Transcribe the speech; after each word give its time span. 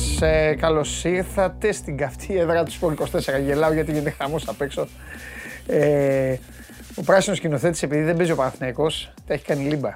Γεια 0.00 0.08
σας, 0.08 0.22
ε, 0.22 0.54
καλώς 0.60 1.04
ήρθατε 1.04 1.72
στην 1.72 1.96
καυτή 1.96 2.38
έδρα 2.38 2.62
του 2.62 2.70
Σπορ 2.70 2.92
24. 2.92 3.38
Γελάω 3.44 3.72
γιατί 3.72 3.92
γίνεται 3.92 4.10
χαμός 4.10 4.48
απ' 4.48 4.60
έξω. 4.60 4.88
Ε, 5.66 6.36
ο 6.94 7.02
πράσινος 7.02 7.38
σκηνοθέτης 7.38 7.82
επειδή 7.82 8.02
δεν 8.02 8.16
παίζει 8.16 8.32
ο 8.32 8.36
Παναθηναϊκός, 8.36 9.12
τα 9.26 9.34
έχει 9.34 9.44
κάνει 9.44 9.64
λίμπα. 9.64 9.94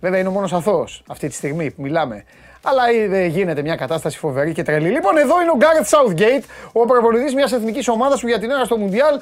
Βέβαια 0.00 0.18
είναι 0.18 0.28
ο 0.28 0.30
μόνος 0.30 0.52
αθώος 0.52 1.02
αυτή 1.08 1.28
τη 1.28 1.34
στιγμή 1.34 1.70
που 1.70 1.82
μιλάμε. 1.82 2.24
Αλλά 2.62 2.82
ε, 3.16 3.26
γίνεται 3.26 3.62
μια 3.62 3.76
κατάσταση 3.76 4.18
φοβερή 4.18 4.52
και 4.52 4.62
τρελή. 4.62 4.88
Λοιπόν, 4.88 5.16
εδώ 5.16 5.40
είναι 5.40 5.50
ο 5.50 5.56
Γκάρετ 5.56 5.86
Southgate, 5.86 6.44
ο 6.72 6.84
προπονητής 6.84 7.34
μιας 7.34 7.52
εθνικής 7.52 7.88
ομάδας 7.88 8.20
που 8.20 8.28
για 8.28 8.38
την 8.38 8.50
ώρα 8.50 8.64
στο 8.64 8.76
Μουντιάλ 8.76 9.18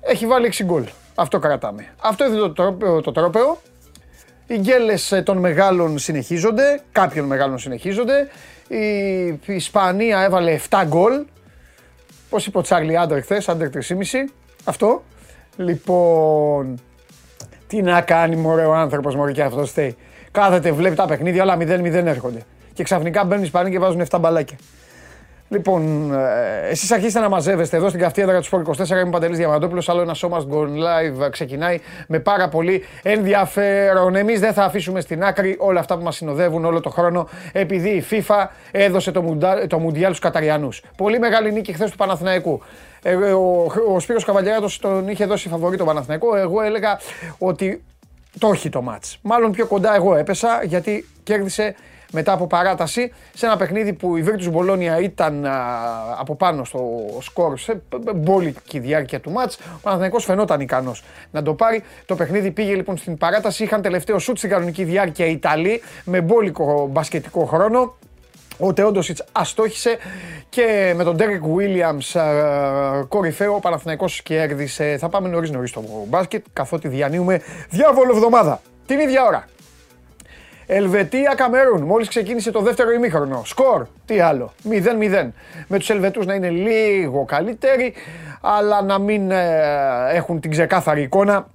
έχει 0.00 0.26
βάλει 0.26 0.46
6 0.46 0.64
γκολ. 0.64 0.84
Αυτό 1.14 1.38
κρατάμε. 1.38 1.86
Αυτό 2.02 2.26
είναι 2.26 2.36
το 2.36 2.52
τρόπαιο. 2.52 3.00
Το 3.00 3.12
τρόπαιο. 3.12 3.58
Οι 4.46 4.58
γκέλες 4.58 5.12
ε, 5.12 5.22
των 5.22 5.38
μεγάλων 5.38 5.98
συνεχίζονται, 5.98 6.80
κάποιων 6.92 7.26
μεγάλων 7.26 7.58
συνεχίζονται. 7.58 8.28
Η 8.68 9.54
Ισπανία 9.54 10.22
έβαλε 10.22 10.58
7 10.68 10.82
γκολ. 10.86 11.24
Πώς 12.30 12.46
είπε 12.46 12.58
ο 12.58 12.60
Τσάρλι 12.60 12.98
Άντερ 12.98 13.22
χθες, 13.22 13.48
Άντερ 13.48 13.68
3,5. 13.68 14.32
Αυτό. 14.64 15.02
Λοιπόν, 15.56 16.80
τι 17.66 17.82
να 17.82 18.00
κάνει 18.00 18.36
μωρέ 18.36 18.64
ο 18.64 18.74
άνθρωπος 18.74 19.14
μωρέ 19.14 19.32
και 19.32 19.42
αυτός 19.42 19.72
θέλει. 19.72 19.96
Κάθεται, 20.30 20.72
βλέπει 20.72 20.96
τα 20.96 21.06
παιχνίδια, 21.06 21.42
όλα 21.42 21.56
0-0 21.56 22.06
έρχονται. 22.06 22.42
Και 22.72 22.82
ξαφνικά 22.82 23.24
μπαίνουν 23.24 23.42
οι 23.42 23.46
Ισπανοί 23.46 23.70
και 23.70 23.78
βάζουν 23.78 24.06
7 24.10 24.18
μπαλάκια. 24.20 24.56
Λοιπόν, 25.48 26.12
ε, 26.14 26.68
εσείς 26.68 26.92
αρχίστε 26.92 27.20
να 27.20 27.28
μαζεύεστε 27.28 27.76
εδώ 27.76 27.88
στην 27.88 28.00
καυτή 28.00 28.22
έδρα 28.22 28.38
του 28.38 28.44
Σπορ 28.44 28.60
24. 28.60 28.90
Είμαι 28.90 29.02
ο 29.02 29.10
Παντελής 29.10 29.38
Διαμαντόπουλος. 29.38 29.88
Άλλο 29.88 30.00
ένα 30.00 30.14
show 30.20 30.28
must 30.28 30.46
go 30.54 30.62
live 30.62 31.30
ξεκινάει 31.30 31.80
με 32.08 32.18
πάρα 32.18 32.48
πολύ 32.48 32.84
ενδιαφέρον. 33.02 34.14
Εμείς 34.14 34.40
δεν 34.40 34.52
θα 34.52 34.64
αφήσουμε 34.64 35.00
στην 35.00 35.24
άκρη 35.24 35.56
όλα 35.58 35.80
αυτά 35.80 35.96
που 35.96 36.02
μας 36.02 36.16
συνοδεύουν 36.16 36.64
όλο 36.64 36.80
το 36.80 36.90
χρόνο, 36.90 37.28
επειδή 37.52 37.88
η 37.88 38.04
FIFA 38.10 38.46
έδωσε 38.70 39.10
το, 39.10 39.22
μουντά, 39.22 39.66
το 39.66 39.78
Μουντιάλ 39.78 40.14
στους 40.14 40.24
Καταριανούς. 40.24 40.82
Πολύ 40.96 41.18
μεγάλη 41.18 41.52
νίκη 41.52 41.72
χθες 41.72 41.90
του 41.90 41.96
Παναθηναϊκού. 41.96 42.62
Ε, 43.02 43.14
ο, 43.14 43.72
ο 43.94 44.00
Σπύρος 44.00 44.24
Καβαλιάράτος 44.24 44.78
τον 44.78 45.08
είχε 45.08 45.26
δώσει 45.26 45.48
φαβορή 45.48 45.76
τον 45.76 45.86
Παναθηναϊκό. 45.86 46.36
Εγώ 46.36 46.62
έλεγα 46.62 47.00
ότι 47.38 47.82
το 48.38 48.48
έχει 48.52 48.68
το 48.68 48.82
μάτς. 48.82 49.18
Μάλλον 49.22 49.52
πιο 49.52 49.66
κοντά 49.66 49.94
εγώ 49.94 50.14
έπεσα 50.16 50.60
γιατί 50.64 51.08
κέρδισε 51.22 51.74
μετά 52.12 52.32
από 52.32 52.46
παράταση 52.46 53.12
σε 53.34 53.46
ένα 53.46 53.56
παιχνίδι 53.56 53.92
που 53.92 54.16
η 54.16 54.24
Virtus 54.26 54.50
Μπολόνια 54.50 55.00
ήταν 55.00 55.46
από 56.18 56.34
πάνω 56.36 56.64
στο 56.64 56.80
σκορ 57.20 57.58
σε 57.58 57.82
μπόλικη 58.14 58.78
διάρκεια 58.78 59.20
του 59.20 59.30
μάτς. 59.30 59.56
Ο 59.56 59.78
Παναθηναϊκός 59.82 60.24
φαινόταν 60.24 60.60
ικανός 60.60 61.04
να 61.30 61.42
το 61.42 61.54
πάρει. 61.54 61.82
Το 62.06 62.14
παιχνίδι 62.14 62.50
πήγε 62.50 62.74
λοιπόν 62.74 62.96
στην 62.96 63.18
παράταση. 63.18 63.64
Είχαν 63.64 63.82
τελευταίο 63.82 64.18
σουτ 64.18 64.36
στην 64.36 64.50
κανονική 64.50 64.84
διάρκεια 64.84 65.26
οι 65.26 65.32
Ιταλοί 65.32 65.82
με 66.04 66.20
μπόλικο 66.20 66.88
μπασκετικό 66.90 67.44
χρόνο. 67.44 67.94
Ο 68.58 68.72
Τεόντοσιτς 68.72 69.24
αστόχησε 69.32 69.96
και 70.48 70.92
με 70.96 71.04
τον 71.04 71.16
Ντέρικ 71.16 71.44
Βίλιαμς 71.44 72.16
κορυφαίο 73.08 73.54
ο 73.54 73.60
Παναθηναϊκός 73.60 74.22
κέρδισε. 74.22 74.96
Θα 74.98 75.08
πάμε 75.08 75.28
νωρίς 75.28 75.50
νωρίς 75.50 75.70
στο 75.70 75.84
μπάσκετ 76.08 76.44
καθότι 76.52 76.88
διανύουμε 76.88 77.40
διάβολο 77.68 78.12
εβδομάδα. 78.14 78.60
Την 78.86 78.98
ίδια 78.98 79.24
ώρα. 79.24 79.44
Ελβετία 80.66 81.34
Καμερούν. 81.36 81.82
Μόλις 81.82 82.08
ξεκίνησε 82.08 82.50
το 82.50 82.60
δεύτερο 82.60 82.90
ημίχρονο. 82.90 83.42
Σκορ. 83.44 83.86
Τι 84.06 84.20
άλλο. 84.20 84.52
0-0. 84.70 85.28
Με 85.68 85.78
τους 85.78 85.90
Ελβετούς 85.90 86.26
να 86.26 86.34
είναι 86.34 86.48
λίγο 86.50 87.24
καλύτεροι, 87.24 87.94
αλλά 88.40 88.82
να 88.82 88.98
μην 88.98 89.30
ε, 89.30 89.46
έχουν 90.12 90.40
την 90.40 90.50
ξεκάθαρη 90.50 91.02
εικόνα 91.02 91.48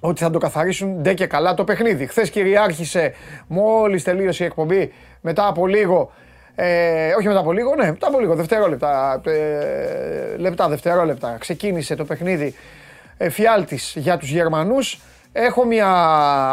ότι 0.00 0.22
θα 0.22 0.30
το 0.30 0.38
καθαρίσουν 0.38 1.00
ντε 1.02 1.14
και 1.14 1.26
καλά 1.26 1.54
το 1.54 1.64
παιχνίδι. 1.64 2.06
Χθες 2.06 2.30
κυριάρχησε, 2.30 3.14
μόλις 3.46 4.02
τελείωσε 4.04 4.42
η 4.42 4.46
εκπομπή, 4.46 4.92
μετά 5.20 5.46
από 5.46 5.66
λίγο. 5.66 6.12
Ε, 6.54 7.12
όχι 7.18 7.26
μετά 7.26 7.38
από 7.38 7.52
λίγο, 7.52 7.74
ναι, 7.74 7.86
μετά 7.86 8.06
από 8.06 8.20
λίγο, 8.20 8.34
δευτερόλεπτα. 8.34 9.20
Ε, 9.24 10.36
λεπτά, 10.36 10.68
δευτερόλεπτα. 10.68 11.36
Ξεκίνησε 11.38 11.94
το 11.94 12.04
παιχνίδι 12.04 12.54
εφιάλτης 13.16 13.94
για 13.96 14.16
τους 14.16 14.30
Γερμανούς. 14.30 15.00
Έχω 15.36 15.64
μια 15.64 15.88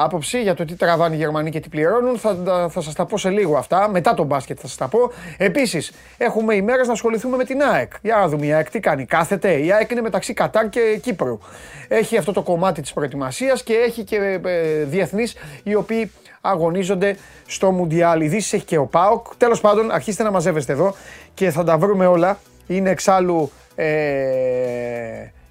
άποψη 0.02 0.42
για 0.42 0.54
το 0.54 0.66
τι 0.66 0.76
τραβάνε 0.76 1.16
οι 1.16 1.18
Γερμανοί 1.18 1.50
και 1.50 1.60
τι 1.60 1.70
πληρώνουν. 1.70 2.18
Θα, 2.18 2.36
θα 2.70 2.82
σας 2.82 2.94
τα 2.94 3.06
πω 3.06 3.18
σε 3.18 3.30
λίγο 3.30 3.58
αυτά. 3.58 3.90
Μετά 3.90 4.14
τον 4.14 4.26
μπάσκετ 4.26 4.58
θα 4.62 4.68
σας 4.68 4.78
τα 4.78 4.88
πω. 4.88 5.12
Επίσης, 5.38 5.92
έχουμε 6.18 6.56
ημέρες 6.56 6.88
να 6.88 6.94
ασχοληθούμε 6.94 7.38
με 7.38 7.44
την 7.44 7.62
ΑΕΚ. 7.62 7.92
Για 8.02 8.16
να 8.16 8.28
δούμε 8.28 8.46
η 8.46 8.54
ΑΕΚ 8.54 8.70
τι 8.70 8.80
κάνει. 8.80 9.06
Κάθεται. 9.06 9.52
Η 9.52 9.72
ΑΕΚ 9.72 9.92
είναι 9.92 10.02
μεταξύ 10.02 10.34
Κατάρ 10.34 10.70
και 10.70 11.00
Κύπρου. 11.02 11.40
Έχει 11.88 12.18
αυτό 12.18 12.32
το 12.32 12.42
κομμάτι 12.42 12.82
της 12.82 12.94
προετοιμασίας 12.94 13.64
και 13.64 13.74
έχει 13.74 14.04
και 14.04 14.40
ε, 14.44 14.84
διεθνείς 14.84 15.36
οι 15.64 15.76
οποίοι 15.76 16.12
αγωνίζονται 16.42 17.18
στο 17.46 17.72
Μουντιάλ. 17.72 18.22
Ειδήσει 18.22 18.56
έχει 18.56 18.66
και 18.66 18.78
ο 18.78 18.86
ΠΑΟΚ. 18.86 19.26
Τέλος 19.38 19.62
πάντων, 19.62 19.92
αρχίστε 19.92 20.24
να 20.24 20.32
μαζεύεστε 20.32 20.74
εδώ 20.74 20.96
και 21.34 21.52
θα 21.52 21.64
τα 21.64 21.78
βρούμε 21.78 22.06
όλα. 22.06 22.38
Είναι 22.68 22.90
εξάλλου 22.90 23.52
ε, 23.76 23.86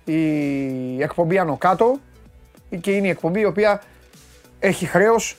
η 0.05 1.03
εκπομπή 1.03 1.39
άνω 1.39 1.57
κάτω 1.57 1.99
και 2.81 2.91
είναι 2.91 3.07
η 3.07 3.11
εκπομπή 3.11 3.41
η 3.41 3.45
οποία 3.45 3.83
έχει 4.59 4.87
χρέος 4.87 5.37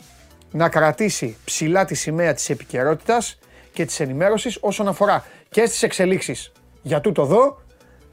να 0.52 0.70
κρατήσει 0.70 1.38
ψηλά 1.46 1.86
τη 1.86 1.96
σημαία 1.96 2.34
της 2.34 2.50
επικαιρότητας 2.50 3.40
και 3.74 3.86
της 3.86 4.00
ενημέρωσης 4.00 4.58
όσον 4.62 4.88
αφορά 4.88 5.26
και 5.50 5.66
στις 5.66 5.84
εξελίξεις 5.84 6.52
για 6.82 7.02
τούτο 7.02 7.22
εδώ, 7.22 7.62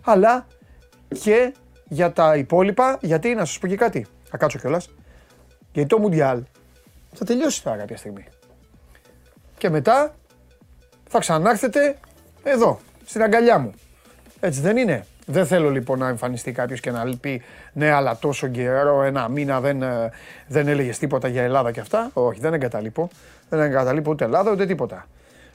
αλλά 0.03 0.47
και 1.23 1.55
για 1.89 2.13
τα 2.13 2.37
υπόλοιπα, 2.37 2.99
γιατί 3.01 3.35
να 3.35 3.45
σας 3.45 3.59
πω 3.59 3.67
και 3.67 3.77
κάτι, 3.77 4.07
θα 4.31 4.37
κάτσω 4.37 4.59
κιόλας, 4.59 4.89
γιατί 5.73 5.89
το 5.89 5.99
Μουντιάλ 5.99 6.43
θα 7.13 7.25
τελειώσει 7.25 7.63
τώρα 7.63 7.77
κάποια 7.77 7.97
στιγμή. 7.97 8.25
Και 9.59 9.71
μετά 9.71 10.15
θα 11.09 11.19
ξανάρθετε 11.19 11.99
εδώ, 12.43 12.81
στην 13.05 13.23
αγκαλιά 13.23 13.59
μου. 13.59 13.73
Έτσι 14.41 14.61
δεν 14.61 14.77
είναι; 14.77 15.07
Δεν 15.31 15.47
θέλω 15.47 15.71
λοιπόν 15.71 15.99
να 15.99 16.09
εμφανιστεί 16.09 16.53
κάποιος 16.53 16.81
και 16.81 16.91
να 16.91 17.05
πει 17.21 17.43
ναι, 17.73 17.91
αλλά 17.91 18.17
τόσο 18.19 18.47
καιρό, 18.47 19.03
ένα 19.03 19.29
μήνα 19.29 19.61
δεν, 19.61 19.83
ε, 19.83 20.11
δεν 20.47 20.69
έλεγες 20.69 20.99
τίποτα 20.99 21.29
για 21.29 21.43
Ελλάδα 21.43 21.71
και 21.71 21.81
αυτά. 21.81 22.11
Όχι, 22.13 22.41
δεν 22.41 22.55
εγκαταλείπω. 22.55 23.09
Δεν 23.49 23.61
εγκαταλείπω 23.61 24.11
ούτε 24.11 24.25
Ελλάδα 24.25 24.51
ούτε 24.51 24.67
τίποτα. 24.67 25.07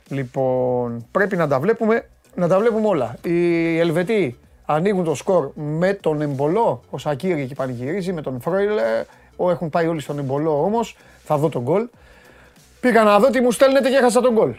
Λοιπόν, 0.08 1.06
πρέπει 1.12 1.36
να 1.36 1.48
τα 1.48 1.60
βλέπουμε, 1.60 2.06
να 2.36 2.48
τα 2.48 2.60
βλέπουμε 2.60 2.88
όλα. 2.88 3.16
Οι 3.24 3.80
Ελβετοί 3.80 4.38
ανοίγουν 4.66 5.04
το 5.04 5.16
σκορ 5.16 5.52
με 5.56 5.94
τον 5.94 6.22
Εμπολό. 6.22 6.82
Ο 6.90 6.98
Σακύρη 6.98 7.42
εκεί 7.42 7.56
πανηγυρίζει, 7.56 8.14
με 8.14 8.22
τον 8.22 8.42
Φρόιλε. 8.42 9.06
Ο, 9.36 9.50
έχουν 9.50 9.70
πάει 9.70 9.88
όλοι 9.88 10.00
στον 10.00 10.20
Εμπολό 10.20 10.64
όμως. 10.64 10.98
Θα 11.24 11.38
δω 11.38 11.50
τον 11.50 11.62
γκολ. 11.62 11.88
Πήγα 12.80 13.04
να 13.04 13.20
δω 13.20 13.30
τι 13.30 13.42
μου 13.42 13.52
στέλνετε 13.52 13.90
και 13.90 13.96
έχασα 13.96 14.22
τον 14.22 14.34
γκολ. 14.34 14.54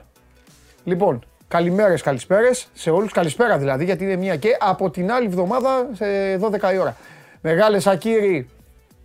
Λοιπόν, 0.85 1.25
Καλημέρες, 1.55 2.03
καλησπέρες 2.03 2.69
σε 2.73 2.91
όλους. 2.91 3.13
Καλησπέρα 3.13 3.59
δηλαδή, 3.59 3.85
γιατί 3.85 4.05
είναι 4.05 4.17
μία 4.17 4.37
και 4.37 4.57
από 4.61 4.91
την 4.91 5.13
άλλη 5.13 5.27
εβδομάδα 5.27 5.89
σε 5.93 6.05
12 6.37 6.73
η 6.75 6.79
ώρα. 6.79 6.97
Μεγάλε 7.41 7.79
Σακύρη. 7.79 8.49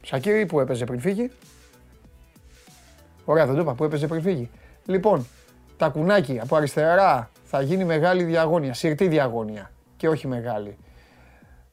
Σακύρη 0.02 0.46
που 0.46 0.60
έπαιζε 0.60 0.86
πριν 0.86 1.00
φύγει. 1.00 1.32
Ωραία, 3.26 3.46
δεν 3.46 3.56
το 3.56 3.62
είπα, 3.62 3.74
που 3.74 3.84
έπαιζε 3.84 4.08
πριν 4.08 4.22
φύγει. 4.22 4.50
Λοιπόν, 4.86 5.28
τα 5.78 5.88
κουνάκι 5.88 6.40
από 6.42 6.56
αριστερά 6.56 7.30
θα 7.44 7.62
γίνει 7.62 7.84
μεγάλη 7.84 8.24
διαγώνια, 8.24 8.74
συρτή 8.74 9.08
διαγώνια 9.08 9.72
και 9.98 10.08
όχι 10.08 10.28
μεγάλη. 10.28 10.78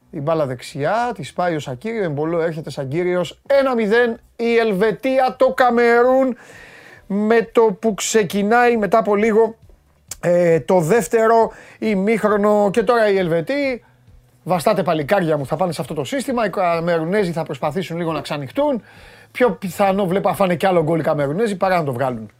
Η 0.09 0.19
μπάλα 0.19 0.45
δεξιά, 0.45 1.11
τη 1.15 1.31
πάει 1.35 1.55
ο 1.55 1.59
Σακύριο, 1.59 2.03
εμπολό 2.03 2.41
έρχεται 2.41 2.69
Σακύριος. 2.69 3.41
1-0 3.47 4.19
η 4.35 4.57
Ελβετία, 4.57 5.35
το 5.37 5.53
Καμερούν 5.53 6.37
με 7.07 7.41
το 7.51 7.61
που 7.61 7.93
ξεκινάει 7.93 8.77
μετά 8.77 8.97
από 8.97 9.15
λίγο 9.15 9.55
ε, 10.19 10.59
το 10.59 10.79
δεύτερο 10.79 11.51
ημίχρονο 11.79 12.69
και 12.71 12.83
τώρα 12.83 13.09
οι 13.09 13.17
Ελβετοί 13.17 13.83
βαστάτε 14.43 14.83
παλικάρια 14.83 15.37
μου 15.37 15.45
θα 15.45 15.55
πάνε 15.55 15.71
σε 15.71 15.81
αυτό 15.81 15.93
το 15.93 16.03
σύστημα, 16.03 16.45
οι 16.45 16.49
Καμερουνέζοι 16.49 17.31
θα 17.31 17.43
προσπαθήσουν 17.43 17.97
λίγο 17.97 18.11
να 18.11 18.21
ξανοιχτούν. 18.21 18.81
Πιο 19.31 19.51
πιθανό 19.51 20.05
βλέπω 20.05 20.29
να 20.29 20.35
φάνε 20.35 20.55
κι 20.55 20.65
άλλο 20.65 20.83
γκολ 20.83 20.99
οι 20.99 21.03
Καμερουνέζοι 21.03 21.55
παρά 21.55 21.77
να 21.77 21.83
το 21.83 21.93
βγάλουν. 21.93 22.31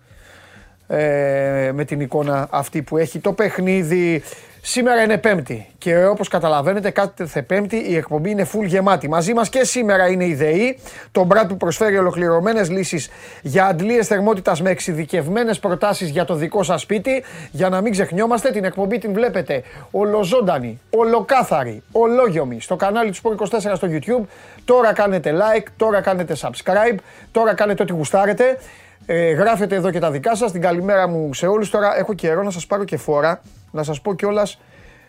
Ε, 0.88 1.72
με 1.74 1.86
την 1.86 2.00
εικόνα 2.00 2.48
αυτή 2.52 2.82
που 2.82 2.98
έχει 2.98 3.20
το 3.20 3.34
παιχνίδι. 3.34 4.24
Σήμερα 4.70 5.04
είναι 5.04 5.18
Πέμπτη 5.18 5.68
και 5.78 6.06
όπως 6.06 6.28
καταλαβαίνετε, 6.28 6.90
κάθε 6.90 7.42
Πέμπτη 7.42 7.76
η 7.76 7.96
εκπομπή 7.96 8.30
είναι 8.30 8.48
full 8.54 8.66
γεμάτη. 8.66 9.10
Μαζί 9.10 9.34
μας 9.34 9.50
και 9.50 9.64
σήμερα 9.64 10.08
είναι 10.08 10.26
η 10.26 10.34
ΔΕΗ, 10.34 10.80
το 11.12 11.24
μπράτ 11.24 11.48
που 11.48 11.58
προσφέρει 11.58 11.98
ολοκληρωμένες 11.98 12.70
λύσεις 12.70 13.10
για 13.42 13.66
αντλίες 13.66 14.08
θερμότητας 14.08 14.62
με 14.62 14.70
εξειδικευμένες 14.70 15.60
προτάσεις 15.60 16.10
για 16.10 16.26
το 16.26 16.36
δικό 16.36 16.64
σας 16.64 16.82
σπίτι. 16.82 17.24
Για 17.52 17.70
να 17.70 17.82
μην 17.82 17.92
ξεχνιόμαστε, 17.92 18.52
την 18.52 18.64
εκπομπή 18.64 18.98
την 18.98 19.14
βλέπετε 19.14 19.64
ολοζώντανη, 19.92 20.80
ολοκάθαρη, 20.90 21.84
ολόγιομη 21.92 22.62
στο 22.62 22.76
κανάλι 22.76 23.12
του 23.12 23.18
Sport 23.24 23.72
24 23.72 23.76
στο 23.76 23.88
YouTube. 23.92 24.26
Τώρα 24.66 24.94
κάνετε 24.94 25.34
like, 25.34 25.66
τώρα 25.78 26.02
κάνετε 26.02 26.36
subscribe, 26.42 26.98
τώρα 27.32 27.54
κάνετε 27.54 27.84
ό,τι 27.84 27.94
γουστάρετε. 27.94 28.58
Ε, 29.06 29.32
γράφετε 29.32 29.76
εδώ 29.76 29.92
και 29.92 30.00
τα 30.00 30.12
δικά 30.12 30.36
σας. 30.36 30.52
Την 30.52 30.62
καλημέρα 30.62 31.08
μου 31.08 31.34
σε 31.34 31.48
όλους. 31.48 31.70
Τώρα 31.70 31.98
έχω 31.98 32.14
καιρό 32.14 32.44
να 32.44 32.52
σας 32.52 32.68
πάρω 32.68 32.84
και 32.84 32.98
φόρα 32.98 33.42
να 33.78 33.84
σας 33.84 34.02
πω 34.02 34.16
κιόλας 34.16 34.60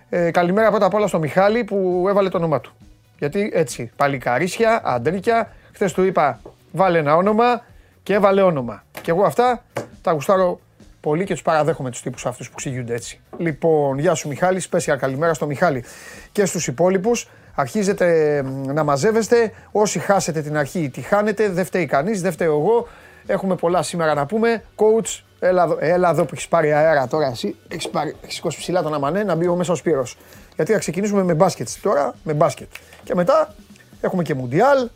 ε, 0.08 0.30
καλημέρα 0.30 0.70
πρώτα 0.70 0.86
απ' 0.86 0.94
όλα 0.94 1.06
στο 1.06 1.18
Μιχάλη 1.18 1.64
που 1.64 2.06
έβαλε 2.08 2.28
το 2.28 2.36
όνομά 2.36 2.60
του. 2.60 2.72
Γιατί 3.18 3.50
έτσι, 3.54 3.90
παλικαρίσια, 3.96 4.80
αντρίκια, 4.84 5.52
χθες 5.72 5.92
του 5.92 6.02
είπα 6.02 6.40
βάλε 6.72 6.98
ένα 6.98 7.16
όνομα 7.16 7.64
και 8.02 8.14
έβαλε 8.14 8.42
όνομα. 8.42 8.84
Και 9.02 9.10
εγώ 9.10 9.24
αυτά 9.24 9.64
τα 10.02 10.12
γουστάρω 10.12 10.60
πολύ 11.00 11.24
και 11.24 11.32
τους 11.32 11.42
παραδέχομαι 11.42 11.90
τους 11.90 12.02
τύπους 12.02 12.26
αυτούς 12.26 12.50
που 12.50 12.54
ξηγούνται 12.56 12.94
έτσι. 12.94 13.20
Λοιπόν, 13.36 13.98
γεια 13.98 14.14
σου 14.14 14.28
Μιχάλη, 14.28 14.60
σπέσια 14.60 14.96
καλημέρα 14.96 15.34
στο 15.34 15.46
Μιχάλη 15.46 15.84
και 16.32 16.44
στους 16.44 16.66
υπόλοιπους. 16.66 17.28
Αρχίζετε 17.54 18.42
να 18.66 18.84
μαζεύεστε. 18.84 19.52
Όσοι 19.72 19.98
χάσετε 19.98 20.42
την 20.42 20.56
αρχή, 20.56 20.88
τη 20.88 21.00
χάνετε. 21.00 21.48
Δεν 21.48 21.64
φταίει 21.64 21.86
κανείς, 21.86 22.22
δεν 22.22 22.32
φταίω 22.32 22.52
εγώ. 22.52 22.88
Έχουμε 23.26 23.54
πολλά 23.54 23.82
σήμερα 23.82 24.14
να 24.14 24.26
πούμε. 24.26 24.62
Coach, 24.76 25.22
έλα, 25.40 25.62
εδώ- 25.62 25.76
έλα 25.80 26.10
εδώ 26.10 26.24
που 26.24 26.30
έχεις 26.32 26.48
πάρει 26.48 26.72
αέρα 26.72 27.06
τώρα. 27.08 27.26
Εσύ 27.26 27.56
έχεις 27.68 27.90
σηκώσει 28.26 28.58
ψηλά 28.58 28.82
τον 28.82 28.94
Αμανέ 28.94 29.22
να 29.24 29.34
μπει 29.34 29.46
ο 29.48 29.54
μέσα 29.54 29.72
ο 29.72 29.74
Σπύρος. 29.74 30.16
Γιατί 30.56 30.72
θα 30.72 30.78
ξεκινήσουμε 30.78 31.22
με 31.22 31.34
μπάσκετ 31.34 31.68
τώρα, 31.82 32.14
με 32.22 32.32
μπάσκετ. 32.32 32.68
Και 33.04 33.14
μετά 33.14 33.54
έχουμε 34.00 34.22
και 34.22 34.34
Μουντιάλ, 34.34 34.88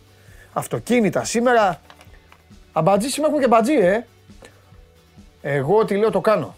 αυτοκίνητα 0.52 1.24
σήμερα. 1.24 1.80
Αμπατζή 2.72 3.08
σήμερα 3.08 3.32
έχουμε 3.32 3.44
και 3.46 3.50
μπατζή, 3.54 3.74
ε. 3.74 4.06
Εγώ 5.42 5.84
τι 5.84 5.96
λέω 5.96 6.10
το 6.10 6.20
κάνω. 6.20 6.54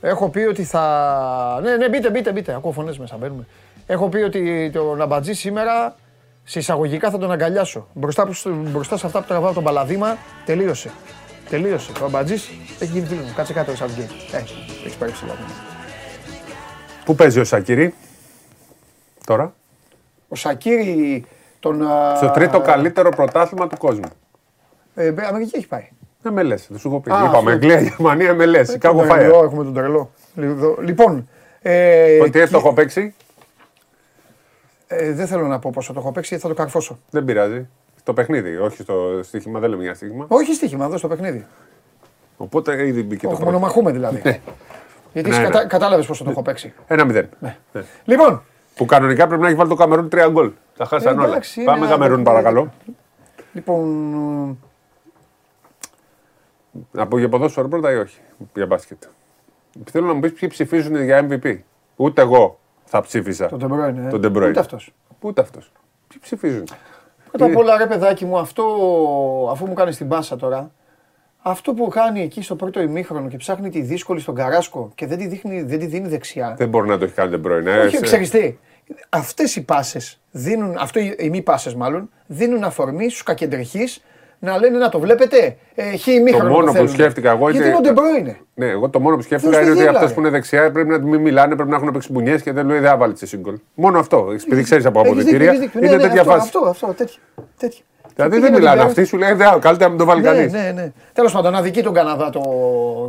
Έχω 0.00 0.28
πει 0.28 0.38
ότι 0.40 0.64
θα. 0.64 1.60
Ναι, 1.62 1.76
ναι, 1.76 1.88
μπείτε, 1.88 2.10
μπείτε, 2.10 2.32
μπείτε. 2.32 2.54
Ακούω 2.54 2.72
φωνές 2.72 2.98
μέσα, 2.98 3.16
μπαίνουμε. 3.16 3.46
Έχω 3.86 4.08
πει 4.08 4.16
ότι 4.16 4.70
το 4.72 4.94
Ναμπατζή 4.94 5.32
σήμερα 5.32 5.94
σε 6.44 6.58
εισαγωγικά 6.58 7.10
θα 7.10 7.18
τον 7.18 7.30
αγκαλιάσω. 7.32 7.86
Μπροστά, 7.92 8.26
που- 8.26 8.50
μπροστά 8.50 8.96
σε 8.96 9.06
αυτά 9.06 9.20
που 9.20 9.26
τραβάω 9.28 9.52
τον 9.52 9.62
παλαδίμα, 9.62 10.16
τελείωσε. 10.44 10.90
Τελείωσε. 11.48 11.92
Ο 12.00 12.04
Αμπατζή 12.04 12.34
έχει 12.34 12.84
γίνει 12.92 13.06
φίλος 13.06 13.24
μου. 13.24 13.32
Κάτσε 13.36 13.52
κάτω, 13.52 13.76
Σαββγέ. 13.76 14.06
Ε, 14.32 14.36
έχει 14.86 14.98
πάρει 14.98 15.12
ψηλά. 15.12 15.36
Πού 17.04 17.14
παίζει 17.14 17.40
ο 17.40 17.44
Σακύρη 17.44 17.94
τώρα; 19.26 19.54
Ο 20.28 20.34
Σακύρη 20.36 21.24
τον. 21.60 21.82
α, 21.82 22.16
Στο 22.16 22.30
τρίτο 22.30 22.60
καλύτερο 22.60 23.08
πρωτάθλημα 23.10 23.66
του 23.66 23.76
κόσμου. 23.76 24.08
Ε, 24.94 25.10
μπε, 25.12 25.26
Αμερική 25.26 25.56
έχει 25.56 25.66
πάει. 25.66 25.88
MLS, 26.24 26.64
δεν 26.68 26.78
σου 26.78 26.88
έχω 26.88 27.00
πει. 27.00 27.10
Α, 27.10 27.14
Είπαμε 27.18 27.36
αυτό. 27.36 27.50
Αγγλία, 27.50 27.80
Γερμανία, 27.80 28.32
MLS. 28.34 28.66
Τον 28.66 28.78
Κάπου 28.78 29.04
φάει. 29.04 29.18
τρελό, 29.18 29.44
έχουμε 29.44 29.64
τον 29.64 29.74
τρελό. 29.74 30.10
Λοιπόν. 30.82 31.28
Ε, 31.62 32.18
Ότι 32.20 32.40
έτσι 32.40 32.52
το 32.52 32.58
έχω 32.58 32.72
παίξει, 32.72 33.14
ε, 34.86 35.12
δεν 35.12 35.26
θέλω 35.26 35.46
να 35.46 35.58
πω 35.58 35.70
πόσο 35.74 35.92
το 35.92 36.00
έχω 36.00 36.12
παίξει, 36.12 36.28
γιατί 36.28 36.42
θα 36.48 36.54
το 36.54 36.60
καρφώσω. 36.62 36.98
δεν 37.10 37.24
πειράζει. 37.24 37.68
Στο 38.08 38.16
παιχνίδι, 38.16 38.56
όχι 38.56 38.82
στο 38.82 39.20
στοίχημα, 39.22 39.60
δεν 39.60 39.70
λέμε 39.70 39.82
για 39.82 39.94
στοίχημα. 39.94 40.24
Όχι 40.28 40.54
στοίχημα, 40.54 40.84
εδώ 40.84 40.96
στο 40.98 41.08
παιχνίδι. 41.08 41.46
Οπότε 42.36 42.86
ήδη 42.86 43.02
μπήκε 43.02 43.22
το 43.26 43.32
Όχι, 43.32 43.36
πρώτο. 43.40 43.52
μονομαχούμε 43.52 43.90
δηλαδή. 43.92 44.20
Γιατί 45.12 45.28
Ναι, 45.28 45.34
εσύ 45.36 45.44
ναι. 45.44 45.50
κατα... 45.50 45.66
κατάλαβες 45.66 46.06
πόσο 46.06 46.24
το 46.24 46.30
έχω 46.30 46.42
παίξει. 46.42 46.72
Ένα 46.86 47.04
μηδέν. 47.04 47.28
Ναι. 47.40 47.56
Ναι. 47.72 47.82
Λοιπόν, 48.04 48.42
Που 48.74 48.84
κανονικά 48.84 49.26
πρέπει 49.26 49.42
να 49.42 49.48
έχει 49.48 49.56
βάλει 49.56 49.68
το 49.68 49.74
Καμερούν 49.74 50.08
τρία 50.08 50.28
γκολ. 50.28 50.50
Τα 50.76 50.84
χάσαν 50.84 51.18
Ε, 51.18 51.20
όλα. 51.20 51.28
εντάξει, 51.28 51.60
είναι 51.60 51.70
Πάμε 51.70 51.86
ένα- 51.86 51.94
Καμερούν, 51.94 52.22
παρακαλώ. 52.22 52.72
λοιπόν. 53.52 54.58
Να 56.90 57.06
πω 57.06 57.18
για 57.18 57.28
ποδόσφαιρο 57.28 57.68
πρώτα 57.68 57.92
ή 57.92 57.96
όχι. 57.96 58.18
Για 58.54 58.66
μπάσκετ. 58.66 59.02
Θέλω 59.90 60.06
να 60.06 60.12
μου 60.12 60.20
πεις 60.20 60.32
ποιοι 60.32 60.48
ψηφίζουν 60.48 61.02
για 61.04 61.26
MVP. 61.30 61.58
Ούτε 61.96 62.22
εγώ 62.22 62.58
θα 62.84 63.00
ψήφισα. 63.00 63.46
Τον 63.48 63.60
De 63.62 63.64
Bruyne. 63.74 64.06
ε. 64.06 64.08
Τον 64.08 64.20
De 64.24 64.36
Bruyne. 64.38 64.48
Ούτε 64.48 64.60
αυτός. 64.60 64.92
Ούτε 65.20 65.40
αυτός. 65.40 65.72
Ποιοι 66.08 66.18
ψηφίζουν. 66.22 66.64
Πρώτα 67.38 67.52
απ' 67.52 67.58
όλα, 67.58 67.76
ρε 67.76 67.86
παιδάκι 67.86 68.24
μου, 68.24 68.38
αυτό 68.38 68.64
αφού 69.52 69.66
μου 69.66 69.74
κάνεις 69.74 69.96
την 69.96 70.08
πάσα 70.08 70.36
τώρα, 70.36 70.70
αυτό 71.42 71.72
που 71.74 71.88
κάνει 71.88 72.22
εκεί 72.22 72.42
στο 72.42 72.56
πρώτο 72.56 72.80
ημίχρονο 72.80 73.28
και 73.28 73.36
ψάχνει 73.36 73.70
τη 73.70 73.80
δύσκολη 73.80 74.20
στον 74.20 74.34
καράσκο 74.34 74.90
και 74.94 75.06
δεν 75.06 75.18
τη, 75.18 75.26
δείχνει, 75.26 75.62
δεν 75.62 75.78
τη 75.78 75.86
δίνει 75.86 76.08
δεξιά. 76.08 76.54
Δεν 76.58 76.68
μπορεί 76.68 76.88
να 76.88 76.98
το 76.98 77.04
έχει 77.04 77.14
κάνει 77.14 77.40
De 77.42 77.46
Bruyne. 77.46 77.66
ε, 77.66 77.78
Όχι, 77.78 77.96
σε- 77.96 78.02
ξέρεις 78.02 78.30
τι. 78.30 78.56
Αυτές 79.08 79.56
οι 79.56 79.62
πάσες 79.64 80.20
δίνουν, 80.30 80.76
αυτό 80.78 81.00
οι, 81.00 81.14
οι 81.18 81.30
μη 81.30 81.42
πάσες 81.42 81.74
μάλλον, 81.74 82.10
δίνουν 82.26 82.64
αφορμή 82.64 83.08
στους 83.08 83.22
κακεντρεχείς 83.22 84.04
να 84.38 84.58
λένε 84.58 84.78
να 84.78 84.88
το 84.88 84.98
βλέπετε, 84.98 85.56
ε, 85.74 85.90
χι 85.96 86.12
ημίχρονο 86.12 86.48
Το 86.48 86.54
μόνο 86.54 86.66
που 86.66 86.72
θέλουν. 86.72 86.88
σκέφτηκα 86.88 87.30
εγώ 87.30 87.50
Γιατί 87.50 87.66
είναι- 87.68 87.76
είναι 87.78 87.88
ο 87.88 87.92
De 87.94 87.98
Bruyne. 87.98 88.34
Ναι, 88.54 88.66
εγώ 88.66 88.88
το 88.88 89.00
μόνο 89.00 89.16
που 89.16 89.22
σκέφτηκα 89.22 89.50
Δώστε 89.50 89.64
είναι 89.64 89.74
ότι 89.74 89.80
γέλα, 89.84 89.92
αυτέ 89.98 90.06
ρε. 90.08 90.12
που 90.14 90.20
είναι 90.20 90.28
δεξιά 90.28 90.70
πρέπει 90.72 90.88
να 90.88 90.98
μην 90.98 91.20
μιλάνε, 91.20 91.54
πρέπει 91.54 91.70
να 91.70 91.76
έχουν 91.76 91.92
παίξει 91.92 92.12
μπουνιέ 92.12 92.38
και 92.38 92.52
δεν 92.52 92.66
λέει 92.66 92.78
δεν 92.78 92.90
θα 92.90 92.96
βάλει 92.96 93.12
τη 93.12 93.26
σύγκολ. 93.26 93.58
Μόνο 93.74 93.98
αυτό. 93.98 94.28
Επειδή 94.46 94.62
ξέρεις 94.62 94.86
από 94.86 95.00
Έχεις 95.00 95.10
δίκιο, 95.12 95.22
αποδητήρια, 95.22 95.48
έχεις 95.50 95.60
δίκιο. 95.60 95.80
είναι 95.80 95.90
Ναι, 95.90 95.96
ναι, 95.96 96.02
τέτοια 96.02 96.20
αυτό, 96.20 96.32
φάση. 96.32 96.44
Αυτό, 96.46 96.68
αυτό, 96.68 96.86
τέτοια. 96.86 97.18
τέτοια. 97.58 97.80
Δηλαδή 98.14 98.34
Και 98.36 98.40
δεν 98.40 98.50
πήγαινε 98.50 98.58
μιλάνε 98.58 98.80
την 98.80 98.88
αυτοί, 98.88 99.04
σου 99.04 99.16
λέει 99.16 99.32
«Δε, 99.32 99.44
καλύτερα 99.44 99.76
να 99.78 99.88
μην 99.88 99.98
το 99.98 100.04
βάλει 100.04 100.20
Ναι, 100.20 100.28
κανείς. 100.28 100.52
ναι, 100.52 100.72
ναι. 100.74 100.92
Τέλος 101.12 101.32
πάντων, 101.32 101.54
αδικεί 101.54 101.82
τον 101.82 101.92
Καναδά 101.94 102.30
το... 102.30 102.40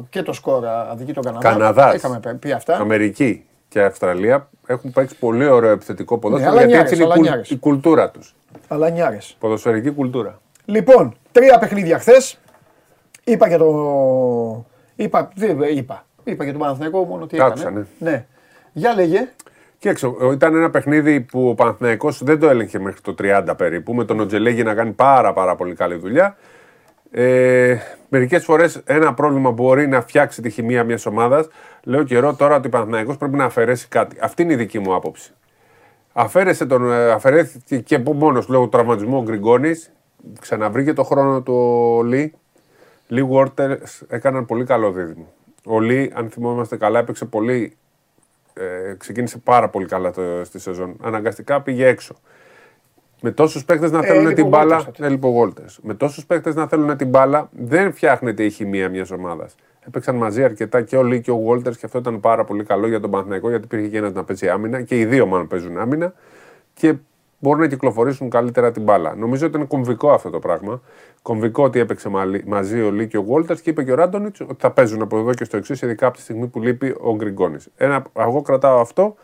και 0.10 0.22
το 0.22 0.34
σκορ. 0.34 0.66
Αδικεί 0.92 1.14
τον 1.14 1.24
Καναδά. 1.24 1.50
Καναδάς. 1.50 1.94
Είχαμε 1.96 2.20
πει 2.40 2.52
αυτά. 2.52 2.76
Αμερική 2.78 3.46
και 3.68 3.82
Αυστραλία 3.82 4.50
έχουν 4.68 4.92
παίξει 4.92 5.16
πολύ 5.16 5.46
ωραίο 5.48 5.72
επιθετικό 5.72 6.18
ποδόσφαιρο 6.18 6.52
αλλά 6.52 6.60
γιατί 6.60 6.74
νιάρες, 6.74 6.92
έτσι 6.92 7.02
είναι 7.04 7.04
η, 7.04 7.12
αλλά 7.12 7.16
κουλ- 7.20 7.30
νιάρες. 7.30 7.50
η 7.50 7.58
κουλτούρα 7.58 8.10
τους. 8.10 8.36
Αλλά 8.68 8.90
νιάρες. 8.90 9.36
Ποδοσφαιρική 9.40 9.92
κουλτούρα. 9.92 10.40
Λοιπόν, 10.70 11.16
τρία 11.32 11.58
παιχνίδια 11.60 12.00
χθες. 12.00 12.40
Είπα 13.24 13.48
για 13.48 13.58
το. 13.58 14.66
Είπα, 14.96 15.30
δεν 15.36 15.62
είπα; 15.62 16.06
Είπα 16.24 16.44
για 16.44 16.54
τον 16.54 16.62
Παναθηναϊκό 16.62 17.04
μόνο 17.04 17.26
τι 17.26 17.38
Τα 17.38 17.46
έκανε. 17.46 17.62
άκουσα, 17.62 17.88
ναι. 17.98 18.26
Για 18.72 18.94
λέγε. 18.94 19.30
Και 19.78 19.90
έξω, 19.90 20.16
ήταν 20.32 20.56
ένα 20.56 20.70
παιχνίδι 20.70 21.22
που 21.22 21.50
ο 21.50 21.54
Παναθηναϊκός 21.54 22.24
δεν 22.24 22.40
το 22.40 22.50
έλεγχε 22.50 22.80
μέχρι 22.80 23.02
το 23.02 23.16
30 23.20 23.54
περίπου, 23.58 23.94
με 23.94 24.06
τον 24.06 24.20
Οτζελέγη 24.20 24.64
να 24.64 24.74
κάνει 24.74 24.92
πάρα, 24.92 25.34
πάρα 25.34 25.56
πολύ 25.56 25.76
καλή 25.76 25.96
δουλειά. 25.96 26.38
Ε, 27.12 27.78
Μερικές 28.10 28.44
φορές 28.44 28.82
ένα 28.86 29.14
πρόβλημα 29.14 29.50
που 29.54 29.64
μπορεί 29.64 29.88
να 29.88 30.02
φτιάξει 30.02 30.42
τη 30.42 30.50
χημεία 30.50 30.84
μιας 30.84 31.06
ομάδας. 31.06 31.48
Λέω 31.84 32.04
καιρό 32.04 32.34
τώρα 32.34 32.56
ότι 32.56 32.68
ο 32.68 32.70
Παναθηναϊκός 32.70 33.18
πρέπει 33.18 33.38
να 33.38 33.44
αφαιρέσει 33.46 33.88
κάτι. 33.88 34.18
Αυτή 34.22 34.42
είναι 34.44 34.54
η 34.54 34.56
δική 34.56 34.80
μου 34.80 34.96
άποψη. 34.96 35.32
Αφαίρεσε 36.14 36.66
τον, 36.66 36.92
ε, 36.92 37.12
αφαιρέθηκε 37.12 37.78
και 37.78 37.96
από 37.96 38.14
μόνος 38.14 38.48
λόγω 38.48 38.64
του 38.64 38.70
τραυματισμού 38.70 39.18
ο 39.18 39.22
Γκριγκόνης. 39.24 39.92
Ξαναβρήκε 40.40 40.94
το 40.94 41.04
χρόνο 41.04 41.42
του 41.42 41.54
ο 41.98 42.04
Λί. 42.04 42.34
Λί 43.08 43.24
Βόρτερ 43.24 43.78
έκαναν 44.08 44.46
πολύ 44.46 44.66
καλό 44.66 44.92
δίδυμο. 44.92 45.34
Ο 45.66 45.80
Λί, 45.80 46.12
αν 46.16 46.30
θυμόμαστε 46.30 46.78
καλά, 46.78 47.00
έπαιξε 47.00 47.26
πολύ. 47.26 47.78
Ε, 48.54 48.94
ξεκίνησε 48.98 49.38
πάρα 49.38 49.70
πολύ 49.70 49.86
καλά 49.86 50.12
το, 50.12 50.22
στη 50.44 50.60
σεζόν. 50.60 50.96
Αναγκαστικά 51.02 51.62
πήγε 51.62 51.88
έξω. 51.88 52.16
Με 53.22 53.32
τόσους 53.32 53.66
παίκτες 53.66 53.92
να 53.92 54.00
Ε, 54.00 54.02
θέλουν 54.02 54.20
έλειπε 54.20 54.34
την 54.34 54.46
ο 54.46 54.48
μπάλα. 54.48 54.76
Γόλτερς 54.76 54.86
τότε. 54.86 55.06
Έλειπε 55.06 55.28
ο 55.28 55.30
Γόλτερς. 55.30 55.80
Με 55.82 55.94
τόσους 55.94 56.26
παίκτες 56.26 56.56
να 56.56 56.68
θέλουν 56.68 56.98
την 56.98 57.08
μπάλα, 57.08 57.50
δεν 57.52 57.94
φτιάχνεται 57.94 58.44
η 58.44 58.50
χημεία 58.50 58.90
μιας 58.90 59.12
ομάδας. 59.12 59.56
Έπαιξαν 59.88 60.16
μαζί 60.16 60.44
αρκετά 60.44 60.82
και 60.82 60.98
ο 60.98 61.04
Λί 61.04 61.22
και 61.22 61.32
ο 61.32 61.36
Γόλτερ 61.36 61.74
και 61.74 61.86
αυτό 61.86 61.98
ήταν 61.98 62.20
πάρα 62.20 62.44
πολύ 62.44 62.64
καλό 62.64 62.88
για 62.88 63.00
τον 63.00 63.12
Παναθηναϊκό 63.12 63.50
γιατί 63.50 63.64
υπήρχε 63.64 63.88
και 63.88 63.98
ένας 63.98 64.14
να 64.14 64.24
παίζει 64.24 64.50
άμυνα 64.50 64.82
και 64.82 65.00
οι 65.00 65.06
δύο 65.06 65.26
μάλλον 65.26 65.48
παίζουν 65.48 65.78
άμυνα 65.78 66.14
και 66.74 66.94
μπορούν 67.40 67.62
να 67.62 67.68
κυκλοφορήσουν 67.68 68.30
καλύτερα 68.30 68.72
την 68.72 68.84
μπάλα. 68.84 69.16
Νομίζω 69.16 69.46
ότι 69.46 69.58
είναι 69.58 69.66
κομβικό 69.66 70.12
αυτό 70.12 70.30
το 70.30 70.40
πράγμα. 70.40 70.82
Κομβικό 71.22 71.64
ότι 71.64 71.80
έπαιξε 71.80 72.10
μαλι- 72.10 72.48
μαζί 72.48 72.82
ο 72.82 72.92
Λί 72.92 73.08
και 73.08 73.18
ο 73.18 73.22
Γόλτερ 73.22 73.62
και 73.62 73.70
είπε 73.70 73.84
και 73.84 73.92
ο 73.92 73.96
Ράντονιτς 73.96 74.40
ότι 74.40 74.56
θα 74.58 74.72
παίζουν 74.72 75.02
από 75.02 75.18
εδώ 75.18 75.34
και 75.34 75.44
στο 75.44 75.58
εξής, 75.58 75.82
ειδικά 75.82 76.08
από 76.08 76.16
τη 76.16 76.22
στιγμή 76.22 76.48
που 76.48 76.60
λείπει 76.62 76.96
ο 77.00 77.16
Γκριγκόνης. 77.16 77.70
Εγώ 78.14 78.42
κρατάω 78.42 78.80
αυτό 78.80 79.16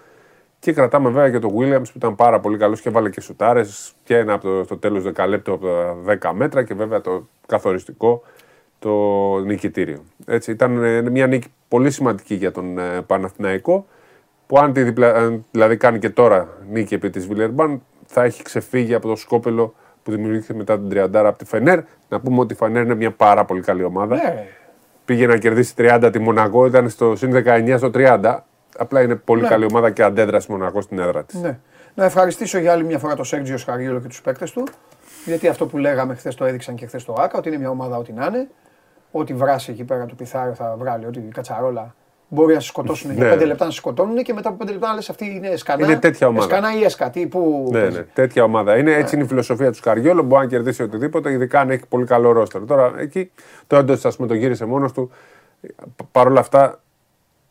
και 0.60 0.74
κρατάμε 0.74 1.10
βέβαια 1.10 1.30
και 1.30 1.40
τον 1.40 1.52
Williams 1.58 1.84
που 1.84 1.94
ήταν 1.96 2.16
πάρα 2.16 2.40
πολύ 2.40 2.58
καλός 2.58 2.82
και 2.82 2.90
βάλε 2.90 3.10
και 3.10 3.22
σουτάρες 3.22 3.94
και 4.04 4.18
ένα 4.18 4.34
από 4.34 4.44
το, 4.44 4.64
στο 4.64 4.78
τέλος 4.78 5.04
δεκαλέπτου 5.04 5.54
από 5.54 5.66
τα 5.68 5.96
10 6.32 6.32
μέτρα 6.36 6.64
και 6.64 6.74
βέβαια 6.74 7.02
το 7.02 7.28
καθοριστικό 7.48 8.22
το 8.80 8.92
νικητήριο. 9.40 10.04
Έτσι, 10.26 10.52
ήταν 10.52 10.84
ε, 10.84 11.10
μια 11.10 11.28
νίκη 11.28 11.48
πολύ 11.68 11.92
σημαντική 11.92 12.36
για 12.36 12.52
τον 12.52 12.78
ε, 12.78 13.02
Παναθηναϊκό 13.02 13.86
που 14.48 14.60
αν, 14.60 14.74
τη 14.74 14.84
διπλα, 14.84 15.14
αν 15.14 15.46
δηλαδή 15.52 15.78
κάνει 15.78 16.00
και 16.00 16.10
τώρα 16.10 16.48
νίκη 16.72 16.94
επί 16.94 17.10
της 17.10 17.28
Βιλερμπάν 17.28 17.82
θα 18.06 18.24
έχει 18.24 18.44
ξεφύγει 18.44 18.94
από 18.94 19.08
το 19.08 19.16
σκόπελο 19.16 19.74
που 20.04 20.12
δημιουργήθηκε 20.12 20.54
μετά 20.54 20.80
την 20.80 20.90
30 21.04 21.10
από 21.14 21.38
τη 21.38 21.46
Φενέρ. 21.46 21.80
Να 22.10 22.20
πούμε 22.20 22.40
ότι 22.40 22.54
η 22.54 22.56
Φενέρ 22.56 22.84
είναι 22.84 22.96
μια 22.96 23.12
πάρα 23.12 23.46
πολύ 23.46 23.62
καλή 23.62 23.84
ομάδα. 23.84 24.16
Ναι. 24.16 24.46
Πήγε 25.06 25.28
να 25.28 25.38
κερδίσει 25.38 25.74
30 25.78 26.10
τη 26.12 26.20
Μονακό, 26.20 26.66
ήταν 26.66 26.90
στο 26.90 27.16
συν 27.16 27.44
19 27.46 27.74
στο 27.78 27.90
30. 27.94 28.36
Απλά 28.78 29.02
είναι 29.02 29.16
πολύ 29.16 29.42
Ναι. 29.42 29.48
καλή 29.48 29.66
ομάδα 29.66 29.92
και 29.92 30.04
αντέδρασε 30.04 30.52
Μονακό 30.52 30.82
στην 30.82 31.00
έδρα 31.00 31.24
της. 31.24 31.42
ναι. 31.42 31.60
Να 31.96 32.06
ευχαριστήσω 32.06 32.58
για 32.58 32.72
άλλη 32.72 32.84
μια 32.84 33.00
φορά 33.00 33.16
τον 33.16 33.26
Σέργιο 33.26 33.58
Σχαριόλο 33.58 34.00
και 34.00 34.08
τους 34.08 34.22
παίκτες 34.22 34.52
του. 34.52 34.64
Γιατί 35.26 35.48
αυτό 35.48 35.66
που 35.66 35.78
λέγαμε 35.78 36.16
χθες 36.16 36.36
το 36.36 36.46
έδειξαν 36.46 36.76
και 36.76 36.86
χθες 36.86 37.04
το 37.06 37.14
ΑΚΑ, 37.20 37.38
ότι 37.38 37.48
είναι 37.50 37.58
μια 37.58 37.70
ομάδα 37.70 37.98
ό,τι 37.98 38.14
να 38.14 38.26
είναι. 38.26 38.48
Ό,τι 39.12 39.34
βράσει 39.34 39.72
εκεί 39.72 39.84
πέρα 39.84 40.06
το 40.06 40.16
πιθάριο 40.16 40.54
θα 40.54 40.76
βγάλει, 40.80 41.06
ό,τι 41.06 41.20
κατσαρόλα 41.20 41.96
μπορεί 42.28 42.54
να 42.54 42.60
σε 42.60 42.68
σκοτώσουν 42.68 43.12
για 43.14 43.24
Ναι. 43.24 43.34
5 43.36 43.46
λεπτά 43.46 43.66
να 43.66 43.72
σε 43.72 43.78
σκοτώνουν 43.78 44.24
και 44.24 44.34
μετά 44.34 44.50
από 44.50 44.64
5 44.64 44.72
λεπτά 44.72 44.88
να 44.88 44.94
λες 44.94 45.10
αυτή 45.10 45.26
είναι 45.26 45.56
σκανά. 45.56 45.86
Είναι 45.86 45.96
τέτοια 46.00 46.28
ομάδα. 46.28 46.46
Σκανά 46.48 46.78
ή 46.80 46.84
έσκατη 46.84 47.28
που. 47.28 47.70
Ναι, 47.72 47.90
ναι, 47.90 48.00
τέτοια 48.14 48.44
ομάδα. 48.44 48.78
Είναι, 48.78 48.94
έτσι 48.94 49.16
είναι 49.16 49.24
η 49.24 49.28
φιλοσοφία 49.28 49.72
του 49.72 49.78
Καριόλο. 49.82 50.22
Μπορεί 50.24 50.44
να 50.44 50.50
κερδίσει 50.50 50.84
οτιδήποτε, 50.84 51.32
ειδικά 51.32 51.60
αν 51.60 51.70
έχει 51.70 51.84
πολύ 51.90 52.06
καλό 52.06 52.32
ρόστερ. 52.32 52.66
Τώρα 52.66 52.94
εκεί 52.98 53.32
το 53.68 53.76
έντος, 53.76 54.06
ας 54.06 54.16
πούμε, 54.16 54.28
το 54.28 54.34
γύρισε 54.34 54.66
μόνος 54.66 54.92
του. 54.92 55.12
Παρ' 56.12 56.28
όλα 56.28 56.40
αυτά, 56.40 56.82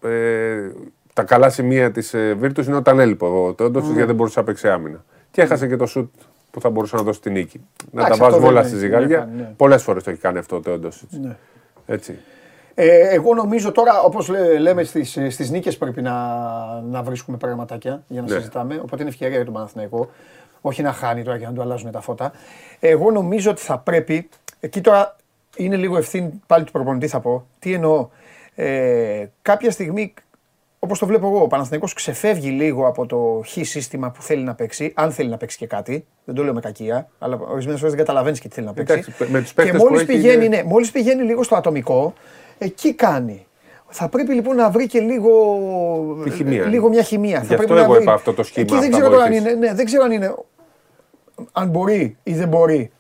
ε, 0.02 0.70
τα 1.12 1.22
καλά 1.22 1.50
σημεία 1.50 1.90
της 1.90 2.14
ε, 2.14 2.34
Βίρτους 2.38 2.66
είναι 2.66 2.76
όταν 2.76 2.98
έλειπε 2.98 3.24
ο 3.24 3.54
το 3.54 3.64
έντο 3.64 3.80
Ναι. 3.80 3.86
γιατί 3.86 4.04
δεν 4.04 4.14
μπορούσε 4.14 4.38
να 4.38 4.44
παίξει 4.44 4.68
άμυνα. 4.68 5.04
Και 5.30 5.42
έχασε 5.42 5.66
και 5.66 5.76
το 5.76 5.86
σουτ 5.86 6.12
που 6.50 6.60
θα 6.60 6.70
μπορούσε 6.70 6.96
να 6.96 7.02
δώσει 7.02 7.20
τη 7.20 7.30
νίκη. 7.30 7.60
Να 7.90 8.00
Εντάξει, 8.02 8.18
τα 8.20 8.24
αυτό 8.24 8.24
βάζουμε 8.24 8.40
δεν 8.40 8.50
όλα 8.50 8.58
είναι- 8.60 8.68
στη 8.68 8.78
δεν 8.78 8.88
ζυγαριά. 8.88 9.16
έκανε, 9.18 9.36
ναι. 9.42 9.52
Πολλές 9.56 9.82
φορές 9.82 10.02
το 10.02 10.10
έχει 10.10 10.20
κάνει 10.20 10.38
αυτό 10.38 10.60
το 10.60 10.70
έντο. 10.70 10.88
Ναι. 11.10 11.36
Έτσι. 11.86 12.18
Ε, 12.74 13.08
εγώ 13.14 13.34
νομίζω 13.34 13.72
τώρα, 13.72 14.00
όπως 14.02 14.30
λέμε, 14.58 14.82
στις 14.82 15.10
στις 15.30 15.50
νίκες 15.50 15.76
πρέπει 15.78 16.02
να, 16.02 16.12
να 16.80 17.02
βρίσκουμε 17.02 17.36
πραγματάκια 17.36 18.02
για 18.08 18.20
να 18.22 18.28
Ναι. 18.28 18.34
συζητάμε. 18.34 18.74
Οπότε 18.82 19.00
είναι 19.02 19.10
ευκαιρία 19.10 19.36
για 19.36 19.44
τον 19.44 19.54
Παναθηναϊκό. 19.54 20.10
Όχι 20.60 20.82
να 20.82 20.92
χάνει 20.92 21.22
τώρα 21.22 21.38
και 21.38 21.44
να 21.46 21.52
του 21.52 21.60
αλλάζουν 21.62 21.90
τα 21.90 22.00
φώτα. 22.00 22.32
Εγώ 22.80 23.10
νομίζω 23.10 23.50
ότι 23.50 23.60
θα 23.62 23.78
πρέπει. 23.78 24.28
Εκεί 24.60 24.80
τώρα 24.80 25.16
είναι 25.56 25.76
λίγο 25.76 25.96
ευθύνη 25.96 26.42
πάλι 26.46 26.64
του 26.64 26.72
προπονητή, 26.72 27.06
θα 27.08 27.20
πω. 27.20 27.46
Τι 27.58 27.72
εννοώ. 27.72 28.08
Ε, 28.54 29.26
κάποια 29.42 29.70
στιγμή, 29.70 30.14
όπως 30.78 30.98
το 30.98 31.06
βλέπω 31.06 31.26
εγώ, 31.26 31.42
ο 31.42 31.46
Παναθηναϊκός 31.46 31.92
ξεφεύγει 31.92 32.48
λίγο 32.50 32.86
από 32.86 33.06
το 33.06 33.42
χ 33.46 33.50
σύστημα 33.66 34.10
που 34.10 34.22
θέλει 34.22 34.42
να 34.42 34.54
παίξει, 34.54 34.92
αν 34.96 35.12
θέλει 35.12 35.28
να 35.28 35.36
παίξει 35.36 35.56
και 35.58 35.66
κάτι. 35.66 36.06
Δεν 36.24 36.34
το 36.34 36.42
λέω 36.44 36.52
με 36.54 36.60
κακία, 36.60 37.08
αλλά 37.18 37.38
ορισμένες 37.48 37.80
φορές 37.80 37.94
δεν 37.94 38.04
καταλαβαίνεις 38.04 38.40
και 38.40 38.48
τι 38.48 38.54
θέλει 38.54 38.66
να 38.66 38.72
παίξει. 38.72 38.92
Εντάξει, 38.92 39.32
με 39.32 39.40
τους 39.40 39.48
και 39.52 39.54
παίκτες 39.62 39.80
που 39.80 39.84
μόλι 39.86 39.96
έχει 39.96 40.06
πηγαίνει, 40.06 40.44
είναι- 40.44 40.56
ναι, 40.56 40.62
μόλις 40.62 40.90
πηγαίνει 40.90 41.22
λίγο 41.22 41.42
στο 41.42 41.56
ατομικό, 41.56 42.12
εκεί 42.64 42.94
κάνει. 42.94 43.46
Θα 43.88 44.08
πρέπει 44.08 44.34
λοιπόν 44.34 44.56
να 44.56 44.70
βρει 44.70 44.86
και 44.86 45.00
λίγο, 45.00 45.30
Τη 46.24 46.30
χημεία. 46.30 46.66
λίγο 46.66 46.88
μια 46.88 47.02
χημεία. 47.02 47.38
Γι' 47.40 47.46
θα 47.46 47.54
αυτό 47.54 47.56
πρέπει 47.56 47.72
να 47.72 47.80
εγώ 47.80 47.92
βρει. 47.92 48.02
είπα 48.02 48.12
αυτό 48.12 48.32
το 48.32 48.42
σχήμα 48.42 48.66
Εκεί 48.66 48.74
δεν 48.74 48.82
θα 48.90 48.96
ξέρω, 48.98 49.10
τώρα 49.10 49.22
αν 49.24 49.30
βοηθήσει. 49.30 49.54
είναι, 49.54 49.66
ναι, 49.66 49.74
δεν 49.74 49.84
ξέρω 49.84 50.04
αν 50.04 50.10
είναι. 50.12 50.34
Αν 51.52 51.68
μπορεί 51.68 52.16
ή 52.22 52.34
δεν 52.34 52.48
μπορεί. 52.48 52.90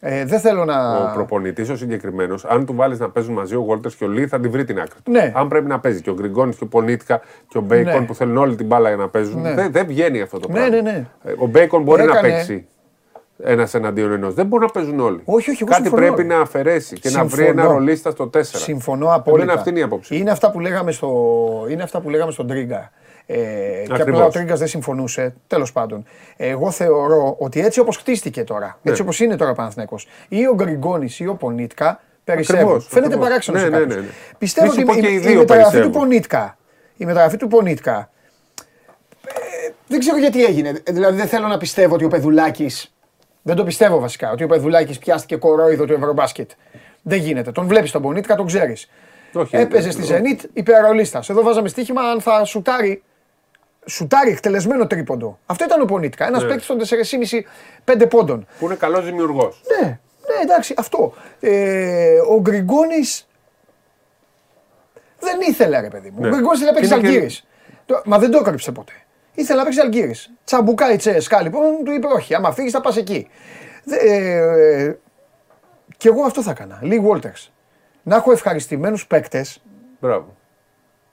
Ε, 0.00 0.24
δεν 0.24 0.40
θέλω 0.40 0.64
να. 0.64 0.96
Ο 0.96 1.10
προπονητής 1.14 1.68
ο 1.68 1.76
συγκεκριμένος, 1.76 2.44
αν 2.44 2.66
του 2.66 2.74
βάλεις 2.74 2.98
να 2.98 3.10
παίζουν 3.10 3.34
μαζί 3.34 3.54
ο 3.54 3.60
Γουόλτερς 3.60 3.92
και 3.92 4.04
ο 4.04 4.08
Λί, 4.08 4.26
θα 4.26 4.40
την 4.40 4.50
βρει 4.50 4.64
την 4.64 4.78
άκρη 4.78 5.00
του. 5.04 5.10
Ναι. 5.10 5.32
Αν 5.34 5.48
πρέπει 5.48 5.66
να 5.66 5.80
παίζει 5.80 6.00
και 6.02 6.10
ο 6.10 6.14
Γκριγκόνης 6.14 6.56
και 6.56 6.64
ο 6.64 6.66
Πονίτκα 6.66 7.20
και 7.48 7.58
ο 7.58 7.60
Μπέικον 7.60 8.00
Ναι. 8.00 8.06
που 8.06 8.14
θέλουν 8.14 8.36
όλη 8.36 8.54
την 8.56 8.66
μπάλα 8.66 8.88
για 8.88 8.96
να 8.96 9.08
παίζουν, 9.08 9.40
Ναι. 9.40 9.54
δεν, 9.54 9.72
δεν 9.72 9.86
βγαίνει 9.86 10.20
αυτό 10.20 10.38
το 10.38 10.48
Ναι, 10.48 10.54
πράγμα. 10.54 10.74
ναι, 10.76 10.80
ναι. 10.80 11.06
Ε, 11.24 11.32
Ο 11.38 11.46
Μπέικον 11.46 11.82
μπορεί 11.82 12.02
να 12.04 12.10
Έκανε- 12.18 12.34
παίξει 12.34 12.66
ένας 13.42 13.74
εναντίον 13.74 14.12
ενός. 14.12 14.34
Δεν 14.34 14.46
μπορεί 14.46 14.64
να 14.64 14.70
παίζουν 14.70 15.00
όλοι. 15.00 15.20
Όχι, 15.24 15.50
όχι, 15.50 15.62
εγώ 15.62 15.70
Κάτι 15.70 15.82
συμφωνώ, 15.82 16.06
πρέπει 16.06 16.22
ρε. 16.28 16.34
να 16.34 16.40
αφαιρέσει 16.40 16.98
και 16.98 17.10
να 17.10 17.24
βρει 17.24 17.44
Συμφωνώ. 17.44 17.60
ένα 17.62 17.72
ρολίστα 17.72 18.10
στο 18.10 18.30
4. 18.34 18.40
Συμφωνώ 18.42 19.14
απόλυτα. 19.14 19.42
Εμένα 19.42 19.58
αυτή 19.58 19.70
είναι 19.70 19.78
η 19.78 19.82
άποψη. 19.82 20.16
Είναι 20.16 20.30
αυτά 20.30 20.50
που 20.50 20.60
λέγαμε, 20.60 20.92
στο, 20.92 21.66
είναι 21.70 21.82
αυτά 21.82 22.00
που 22.00 22.10
λέγαμε 22.10 22.32
στον 22.32 22.46
Τρίγκα. 22.46 22.90
Ε, 23.26 23.36
και 23.36 23.92
Ακριβώς. 23.92 24.08
απλά 24.08 24.24
ο 24.24 24.28
Τρίγκας 24.28 24.58
δεν 24.58 24.68
συμφωνούσε. 24.68 25.34
Τέλος 25.46 25.72
πάντων. 25.72 26.04
Εγώ 26.36 26.70
θεωρώ 26.70 27.36
ότι 27.38 27.60
έτσι 27.60 27.80
όπως 27.80 27.96
χτίστηκε 27.96 28.44
τώρα, 28.44 28.78
Ναι. 28.82 28.90
έτσι 28.90 29.02
όπως 29.02 29.20
είναι 29.20 29.36
τώρα 29.36 29.50
ο 29.50 29.54
Παναθηναϊκός, 29.54 30.06
ή 30.28 30.46
ο 30.46 30.54
Γκριγκόνης 30.54 31.20
ή 31.20 31.26
ο 31.26 31.34
Πονίτκα 31.34 32.00
περισσεύουν. 32.24 32.60
Ακριβώς, 32.62 32.86
Φαίνεται 32.88 33.06
ακριβώς. 33.06 33.28
παράξενος 33.28 33.60
Ναι, 33.60 33.66
σε 33.66 33.72
ναι, 33.72 33.78
κάποιους. 33.78 33.96
ναι, 33.96 34.02
ναι. 34.02 34.08
Πιστεύω 34.38 34.66
Μη 34.66 34.72
σου 34.72 34.80
ότι 34.88 34.92
πω 34.94 35.00
και 35.00 35.06
η, 35.08 35.12
οι 35.12 35.16
η 35.16 35.18
δύο 35.18 35.38
μεταγραφή 35.38 35.64
του 35.70 35.72
περισσεύουν. 35.72 36.00
Πονίτκα. 36.00 36.56
Η 36.96 37.04
μεταγραφή 37.04 37.36
του 37.36 37.48
Πονίτκα. 37.48 38.10
ε, 39.26 39.70
δεν 39.86 39.98
ξέρω 39.98 40.16
γιατί 40.18 40.44
έγινε. 40.44 40.68
Ε, 40.84 40.92
Δηλαδή 40.92 41.16
δεν 41.16 41.26
θέλω 41.26 41.46
να 41.46 41.58
πιστεύω 41.58 41.94
ότι 41.94 42.04
ο 42.04 42.08
Πεδουλάκης. 42.08 42.92
Δεν 43.48 43.56
το 43.56 43.64
πιστεύω 43.64 43.98
βασικά. 43.98 44.30
Ότι 44.30 44.44
ο 44.44 44.46
Πεδουλάκης 44.46 44.98
πιάστηκε 44.98 45.36
κορόιδο 45.36 45.84
του 45.84 45.92
Ευρωμπάσκετ. 45.92 46.50
Δεν 47.02 47.18
γίνεται. 47.18 47.52
Τον 47.52 47.66
βλέπεις 47.66 47.90
τον 47.90 48.02
Πονίτκα, 48.02 48.34
τον 48.34 48.46
ξέρεις. 48.46 48.90
Όχι, 49.32 49.56
Έπαιζε 49.56 49.88
ε, 49.88 49.90
στη 49.90 50.14
ε, 50.14 50.20
Zenit 50.20 50.44
υπερολίστα. 50.52 51.22
Εδώ 51.28 51.42
βάζαμε 51.42 51.68
στοίχημα 51.68 52.02
αν 52.02 52.20
θα 52.20 52.44
σουτάρει. 52.44 53.02
Σουτάρει 53.86 54.30
εκτελεσμένο 54.30 54.86
τρίποντο. 54.86 55.38
Αυτό 55.46 55.64
ήταν 55.64 55.80
ο 55.80 55.84
Πονίτκα. 55.84 56.26
Ένας 56.26 56.42
Ναι. 56.42 56.48
παίκτης 56.48 56.66
των 56.66 56.78
4,5-5 57.84 58.06
πόντων. 58.08 58.46
Που 58.58 58.64
είναι 58.64 58.74
καλός 58.74 59.04
δημιουργός. 59.04 59.62
Ναι, 59.80 59.86
ναι, 59.88 60.42
εντάξει, 60.42 60.74
αυτό. 60.76 61.14
Ε, 61.40 62.18
ο 62.28 62.40
Γκριγκόνης 62.40 63.28
δεν 65.20 65.40
ήθελε, 65.48 65.80
ρε 65.80 65.88
παιδί 65.88 66.10
μου. 66.10 66.20
Ναι. 66.20 66.26
Ο 66.26 66.30
Γκριγκόνης 66.30 66.60
ήθελε 66.60 66.70
να 66.72 66.80
παίξει 66.80 66.94
Είναι 66.98 67.08
και- 67.08 67.16
Αλγύρι. 67.16 67.36
Μα 68.04 68.18
δεν 68.18 68.30
το 68.30 68.38
έκρυψε 68.38 68.72
ποτέ. 68.72 68.92
Ήθελε 69.38 69.58
να 69.58 69.64
παίξει 69.64 69.80
Αλγύρι. 69.80 70.14
Τσαμπουκάει 70.44 70.96
τσέσκα, 70.96 71.42
λοιπόν, 71.42 71.62
του 71.84 71.92
είπε 71.92 72.06
όχι. 72.06 72.34
Άμα 72.34 72.52
φύγεις, 72.52 72.72
θα 72.72 72.80
πας 72.80 72.96
εκεί. 72.96 73.28
Δε, 73.84 73.96
ε, 73.96 74.98
και 75.96 76.08
εγώ 76.08 76.22
αυτό 76.22 76.42
θα 76.42 76.50
έκανα. 76.50 76.78
Λί 76.82 77.02
Walters. 77.08 77.48
Να 78.02 78.16
έχω 78.16 78.32
ευχαριστημένους 78.32 79.06
παίκτες 79.06 79.62
Μπράβο. 80.00 80.34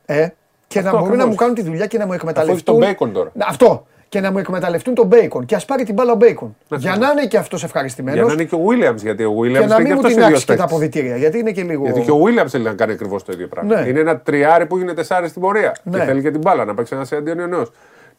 ε, 0.05 0.27
και 0.67 0.81
να 0.81 0.89
Αυτό 0.89 0.99
μπορούν 1.01 1.17
να 1.17 1.23
ακριβώς. 1.23 1.27
μου 1.29 1.35
κάνουν 1.35 1.55
τη 1.55 1.61
δουλειά 1.61 1.85
και 1.85 1.97
να 1.97 2.05
μου 2.05 2.13
εκμεταλλευτούν. 2.13 2.79
τον 2.79 2.89
Bacon 2.89 3.09
τώρα. 3.13 3.31
Να, 3.33 3.45
Αυτό. 3.45 3.87
Και 4.09 4.19
να 4.19 4.31
μου 4.31 4.37
εκμεταλλευτούν 4.37 4.93
τον 4.93 5.09
Bacon. 5.11 5.45
Και 5.45 5.55
ας 5.55 5.65
πάρει 5.65 5.83
την 5.83 5.93
μπάλα 5.93 6.11
ο 6.11 6.17
Bacon. 6.19 6.25
Για 6.67 6.77
Ακριβώς. 6.77 6.97
να 6.97 7.09
είναι 7.11 7.25
και 7.27 7.37
αυτός 7.37 7.63
ευχαριστημένος. 7.63 8.19
Για 8.19 8.27
να 8.27 8.33
είναι 8.33 8.43
και 8.43 8.55
ο 8.55 8.59
Williams, 8.69 8.97
γιατί 9.01 9.23
ο 9.23 9.33
Williams 9.39 9.59
Και 9.59 9.65
να 9.65 9.75
είναι 9.75 9.75
και 9.75 9.81
μην 9.81 9.91
μου 9.91 9.97
αυτός 9.97 10.11
την 10.13 10.21
ίδιος 10.21 10.33
άξει 10.33 10.45
και 10.45 10.55
τα 10.55 10.63
αποδητήρια. 10.63 11.17
Γιατί 11.17 11.37
είναι 11.39 11.51
και 11.51 11.63
λίγο. 11.63 11.83
Γιατί 11.83 12.01
και 12.01 12.11
ο 12.11 12.19
Williams 12.25 12.47
θέλει 12.47 12.63
να 12.63 12.73
κάνει 12.73 12.91
ακριβώς 12.91 13.23
το 13.23 13.31
ίδιο 13.31 13.47
πράγμα. 13.47 13.81
Ναι. 13.81 13.87
Είναι 13.89 13.99
ένα 13.99 14.19
τριάρι 14.19 14.65
που 14.65 14.77
γίνεται 14.77 14.95
τεσσάρι 14.95 15.27
στην 15.27 15.41
πορεία. 15.41 15.75
Ναι. 15.83 15.99
Και 15.99 16.05
θέλει 16.05 16.21
και 16.21 16.31
την 16.31 16.39
μπάλα 16.41 16.65
να 16.65 16.73
παίξει 16.73 16.95
ένας 16.95 17.11
εναντίον 17.11 17.39
ενό. 17.39 17.67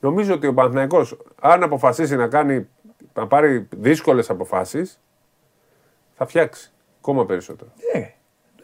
Νομίζω 0.00 0.34
ότι 0.34 0.46
ο 0.46 0.54
Παναθηναϊκός 0.54 1.16
αν 1.40 1.62
αποφασίσει 1.62 2.16
να, 2.16 2.26
κάνει, 2.26 2.68
να 3.14 3.26
πάρει 3.26 3.68
δύσκολες 3.76 4.30
αποφάσεις, 4.30 5.00
θα 6.14 6.26
φτιάξει 6.26 6.70
ακόμα 6.98 7.26
περισσότερο. 7.26 7.70
Ναι, 7.94 8.14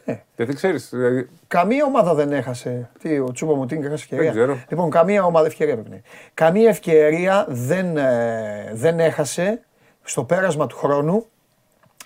ναι. 0.05 0.23
Γιατί 0.35 0.53
ξέρεις, 0.53 0.89
δηλαδή, 0.89 1.29
Καμία 1.47 1.85
ομάδα 1.85 2.13
δεν 2.13 2.31
έχασε. 2.31 2.89
Τι, 2.99 3.19
ο 3.19 3.31
Τσούπο 3.31 3.55
μου 3.55 3.65
την 3.65 3.81
έχασε 3.81 3.93
ευκαιρία. 3.93 4.23
Δεν 4.23 4.33
ξέρω. 4.33 4.63
Λοιπόν, 4.69 4.89
καμία 4.89 5.23
ομάδα 5.23 5.45
ευκαιρία 5.45 5.73
έπαιρνε. 5.73 6.01
Καμία 6.33 6.69
ευκαιρία 6.69 7.45
δεν, 7.49 7.97
ε, 7.97 8.71
δεν 8.73 8.99
έχασε 8.99 9.61
στο 10.03 10.23
πέρασμα 10.23 10.67
του 10.67 10.75
χρόνου 10.75 11.25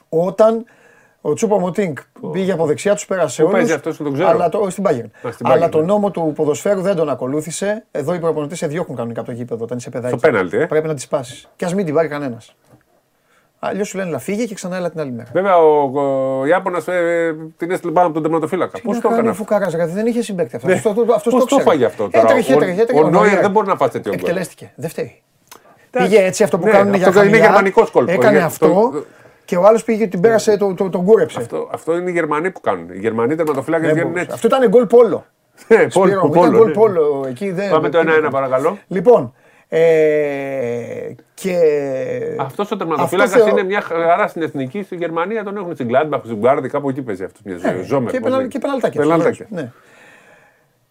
όταν 0.10 0.66
ο 1.22 1.34
Τσούπο 1.34 1.60
Μωτίνκ 1.60 1.98
πήγε 2.32 2.52
από 2.52 2.66
δεξιά, 2.66 2.94
τους 2.94 3.06
πέρασε 3.06 3.42
Πού 3.42 3.48
όλους, 3.48 3.58
παίζει 3.60 3.74
αυτός, 3.74 3.98
δεν 3.98 4.06
το 4.08 4.14
ξέρω; 4.14 4.30
Αλλά 4.30 4.50
το, 4.50 4.70
στην 4.70 4.84
Bayern. 4.88 5.28
Α, 5.28 5.32
στην 5.32 5.48
αλλά 5.48 5.68
Bayern, 5.68 5.72
τον 5.72 5.80
ναι. 5.82 5.86
νόμο 5.88 6.12
του 6.12 6.32
ποδοσφαίρου 6.36 6.82
δεν 6.82 6.96
τον 6.96 7.10
ακολούθησε. 7.10 7.86
Εδώ 7.92 8.14
οι 8.14 8.20
προπονητές 8.20 8.58
σε 8.58 8.68
διώχνουν 8.68 8.96
κανονικά 8.98 9.20
από 9.22 9.30
το 9.30 9.36
γήπεδο 9.36 9.64
όταν 9.64 9.78
είσαι 9.78 9.90
παιδάκι. 9.90 10.18
Στο 10.18 10.28
πέναλτι, 10.28 10.58
ε. 10.58 10.66
Πρέπει 10.66 10.88
να 10.88 10.94
τη 10.94 11.06
πάσει. 11.10 11.48
Και 11.56 11.66
ας 11.66 11.74
μην 11.74 11.86
την 11.86 11.94
πάρει 11.94 12.08
κανένας. 12.08 12.56
Αλλιώς 13.60 13.88
σου 13.88 13.98
λένε 13.98 14.10
να 14.10 14.20
φύγει 14.20 14.48
και 14.48 14.54
ξανά 14.54 14.76
έλα 14.76 14.90
την 14.90 15.00
άλλη 15.00 15.12
μέρα. 15.12 15.30
βέβαια 15.34 15.58
ο, 15.58 15.92
ο 16.40 16.46
Ιάπωνας 16.46 16.88
ε, 16.88 17.36
την 17.58 17.72
έστειλε 17.72 17.92
πάνω 17.92 18.06
από 18.06 18.14
τον 18.14 18.24
τερματοφύλακα. 18.24 18.80
Πώς 18.84 18.96
να 18.96 19.02
το 19.02 19.08
κάνει 19.08 19.14
έκανε 19.14 19.30
αφού 19.30 19.42
αυτό; 19.44 19.54
κάραζε, 19.54 19.78
γιατί 19.78 19.92
δεν 19.92 20.06
είχε 20.06 20.22
συμπέκτη 20.22 20.56
αυτό. 20.56 20.68
Ναι. 20.68 20.74
Αυτός 20.74 20.94
το- 20.94 21.14
αυτός 21.14 21.34
Πώς 21.34 21.44
το 21.44 21.50
το 21.50 21.56
ξέρει. 21.56 21.64
φάγε 21.70 21.86
αυτό 21.86 22.10
τώρα; 22.10 22.30
Έτρεχε, 22.30 22.54
Ο- 22.54 22.56
έτρεχε, 22.58 22.82
έτρεχε. 22.82 23.00
ο 23.04 23.10
Νόιερ 23.10 23.26
Νόιερ. 23.28 23.42
δεν 23.42 23.52
μπορεί 23.52 23.68
να 23.68 23.76
φάσει 23.76 23.92
τέτοιο 23.92 24.12
γκολ. 24.12 24.20
Εκτελέστηκε. 24.22 24.72
Δεν 24.76 24.90
φταίει. 24.90 25.22
Εντάξει. 25.92 26.10
Πήγε 26.16 26.26
έτσι 26.26 26.44
αυτό 26.44 26.58
που 26.60 26.66
Ναι, 26.66 26.72
κάνουν 26.72 26.94
αυτό 26.94 27.10
για 27.10 27.22
είναι 27.22 27.22
χαμηλά. 27.30 27.46
γερμανικός 27.46 27.90
κόλπο. 27.92 28.12
Έκανε 28.12 28.36
Είναι- 28.36 28.46
αυτό 28.46 28.68
το- 28.68 29.06
και 29.48 29.56
ο 29.58 29.66
άλλος 29.66 29.84
πήγε 29.84 30.00
και 30.04 30.08
την 30.08 30.20
πέρασε, 30.22 30.58
το- 30.58 30.74
το- 30.74 30.90
τον 30.90 31.04
κούρεψε. 31.06 31.40
Αυτό, 31.40 31.70
αυτό 31.72 31.98
είναι 31.98 32.10
οι 32.10 32.14
Γερμανοί 32.14 32.52
που 32.52 32.60
κάνουν. 32.62 32.90
Οι 32.94 32.98
Γερμανοί 32.98 33.36
τερματοφύλακε 33.36 33.84
Δεν 33.86 33.94
βγαίνουν 33.94 34.12
μπορούσε. 34.12 34.32
έτσι. 34.34 34.48
Αυτό 34.48 34.58
ήταν 34.58 34.70
γκολ 34.70 34.86
πόλο. 34.86 35.26
Ε, 35.68 35.76
πόλο, 35.94 36.06
Σπύρο 36.08 36.26
μου, 36.26 36.30
πόλο, 36.32 36.46
Ήταν 36.48 36.58
γκολ 36.58 36.68
ναι. 36.68 36.74
πόλο. 36.74 37.26
Εκεί 37.30 37.52
δεν- 37.52 37.70
Πάμε 37.70 37.90
το 37.90 38.04
δεν- 38.04 38.26
1-1 38.26 38.30
παρακαλώ. 38.32 38.78
Λοιπόν, 38.88 39.34
ε, 39.70 39.80
και... 41.34 41.56
Αυτός 42.40 42.72
ο 42.72 42.74
Αυτός 42.74 42.78
τερματοφύλακας 42.78 43.32
θεω- 43.34 43.48
είναι 43.48 43.64
μια 43.64 43.82
χαρά 43.82 44.28
στην 44.28 44.42
εθνική. 44.42 44.84
Στη 44.84 44.96
Γερμανία 44.96 45.44
τον 45.44 45.58
έχουν 45.58 45.74
στην 45.76 45.90
Gladbach, 45.92 46.20
στην 46.24 46.38
Γκάρδη, 46.38 46.70
κάπου 46.70 46.90
εκεί 46.90 47.02
παίζει 47.02 47.24
αυτός. 47.24 47.42
Μια 47.44 47.58
ζωή. 47.58 47.82
Ζόμερ. 47.84 48.12
και, 48.12 48.20
πώς 48.20 48.24
πεναλ, 48.30 48.38
λέγεται. 48.40 48.58
και 48.58 48.60
πεναλτάκια. 48.66 49.02
Πεναλτάκια. 49.02 49.46
Ναι. 49.50 49.72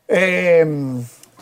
Ε, 0.07 0.67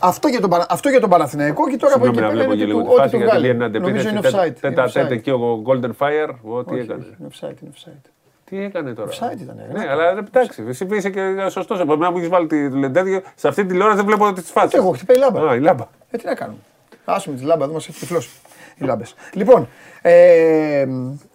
αυτό, 0.08 0.28
για 0.28 0.40
τον, 0.40 0.50
Πανα- 0.50 0.66
αυτό 0.70 0.88
για 0.88 1.00
τον 1.00 1.10
Παναθηναϊκό 1.10 1.68
και 1.70 1.76
τώρα 1.76 1.94
από 1.94 2.06
εκεί 2.06 2.14
Συγγνώμη 2.14 2.36
να 2.38 2.44
πέρα 2.44 2.48
βλέπω 2.48 2.52
είναι 2.52 2.60
και 2.64 2.70
του- 2.70 2.78
λίγο 2.78 2.82
τη 2.82 2.88
ό,τι 2.88 3.00
φάση 3.00 3.10
του 3.10 3.16
γιατί 3.16 3.30
βγάλει. 3.30 3.46
λέει 3.46 3.56
να 3.56 3.78
Νομίζω 3.78 4.08
είναι 4.08 4.18
αντεπίθεση. 4.18 4.36
offside. 4.36 4.46
είναι 4.46 4.74
Τέτα 4.74 4.84
offside. 4.86 4.92
τέτα 4.92 5.16
και 5.16 5.32
ο 5.32 5.62
Golden 5.66 5.90
Fire. 5.98 6.30
Ό,τι 6.42 6.72
Όχι, 6.74 6.82
έκανε. 6.82 7.04
Είναι 7.20 7.28
offside, 7.32 7.62
είναι 7.62 7.70
offside. 7.76 8.10
Τι 8.44 8.62
έκανε 8.62 8.92
τώρα; 8.94 9.10
Offside 9.10 9.40
ήταν, 9.40 9.58
ε. 9.58 9.78
Ναι, 9.78 9.90
αλλά 9.90 10.08
εντάξει, 10.18 10.64
εσύ 10.68 10.86
είσαι 10.90 11.10
και 11.10 11.20
σωστός. 11.48 11.80
Από 11.80 11.96
μένα 11.96 12.12
που 12.12 12.16
έχεις 12.18 12.28
βάλει 12.28 12.46
τη 12.46 12.68
λεντέδια, 12.70 13.22
σε 13.34 13.48
αυτή 13.48 13.62
τη 13.62 13.68
τηλεόραση 13.68 13.96
δεν 13.96 14.06
βλέπω 14.06 14.32
τις 14.32 14.50
φάσει. 14.50 14.66
Ούτε 14.66 14.76
εγώ, 14.76 14.90
χτυπάει 14.90 15.16
η 15.16 15.20
λάμπα. 15.20 15.50
Α, 15.50 15.54
η 15.54 15.60
λάμπα. 15.60 15.84
Ε, 16.10 16.16
τι 16.16 16.24
να 16.26 16.34
κάνουμε. 16.34 16.58
Άσουμε 17.04 17.36
τη 17.36 17.44
λάμπα, 17.44 17.64
εδώ 17.64 17.72
μας 17.72 17.88
έχει 17.88 17.98
τυφλώσει 17.98 18.28
οι 18.76 18.84
λάμπες. 18.84 19.14
Λοιπόν, 19.32 19.68
ε, 20.02 20.86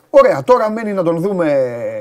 ωραία, 0.10 0.44
τώρα 0.44 0.72
μένει 0.72 0.94
να 0.94 1.04
τον 1.04 1.18
δούμε, 1.20 1.54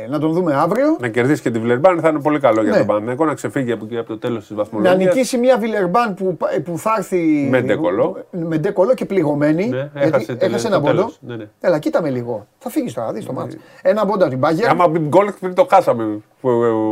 να 0.08 0.18
τον 0.18 0.32
δούμε 0.32 0.54
αύριο. 0.54 0.96
Να 1.00 1.08
κερδίσει 1.08 1.42
και 1.42 1.50
τη 1.50 1.58
Βλερμπάν 1.58 2.00
θα 2.00 2.08
είναι 2.08 2.20
πολύ 2.20 2.40
καλό 2.40 2.62
για 2.62 2.70
Ναι. 2.70 2.76
τον 2.76 2.86
Παναγενικό 2.86 3.24
να 3.24 3.34
ξεφύγει 3.34 3.72
από, 3.72 3.84
εκεί, 3.84 3.98
από 3.98 4.08
το 4.08 4.18
τέλος 4.18 4.40
της 4.40 4.50
Να 4.50 4.56
βαθμολογίας. 4.56 4.96
νικήσει 4.96 5.38
μια 5.38 5.58
Βιλερμπάν 5.58 6.14
που, 6.14 6.36
που 6.64 6.78
θα 6.78 6.94
έρθει. 6.98 7.46
Με 7.50 7.60
ντεκολό. 7.62 8.24
Με 8.30 8.58
ντεκολό 8.58 8.94
και 8.94 9.04
πληγωμένη. 9.04 9.66
Ναι, 9.68 9.76
γιατί 9.76 9.90
έχασε 9.94 10.34
το- 10.36 10.44
έχασε 10.44 10.68
το 10.68 10.74
ένα 10.74 10.80
πόντο. 10.82 10.96
τέλος. 10.96 11.18
Ναι, 11.20 11.36
ναι. 11.36 11.44
Έλα, 11.60 11.78
κοίτα 11.78 12.02
με 12.02 12.10
λίγο. 12.10 12.46
Θα 12.58 12.70
φύγεις 12.70 12.92
τώρα, 12.94 13.12
δεις 13.12 13.24
το 13.24 13.32
μάτς. 13.32 13.56
Ένα 13.82 14.06
πόντο 14.06 14.20
από 14.22 14.28
την 14.30 14.38
Μπάγκερ. 14.38 14.68
Άμα 14.68 14.88
μπει 14.88 14.98
γκολ 14.98 15.32
πριν 15.40 15.54
το 15.54 15.66
χάσαμε. 15.70 16.04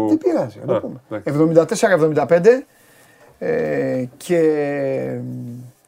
Δεν 0.08 0.18
πειράζει, 0.18 0.58
να 0.60 0.66
το 0.66 0.74
Α, 0.74 0.80
πούμε. 0.80 1.00
εντάξει. 1.10 1.86
74-75 1.86 2.66
ε, 3.38 4.04
και 4.16 4.36
ε, 4.38 5.20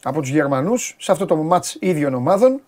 από 0.03 0.21
τους 0.21 0.31
Γερμανούς 0.31 0.97
σε 0.99 1.13
αυτό 1.13 1.27
το 1.27 1.37
μάτς 1.37 1.77
ίδιων 1.81 2.15
ομάδων 2.15 2.61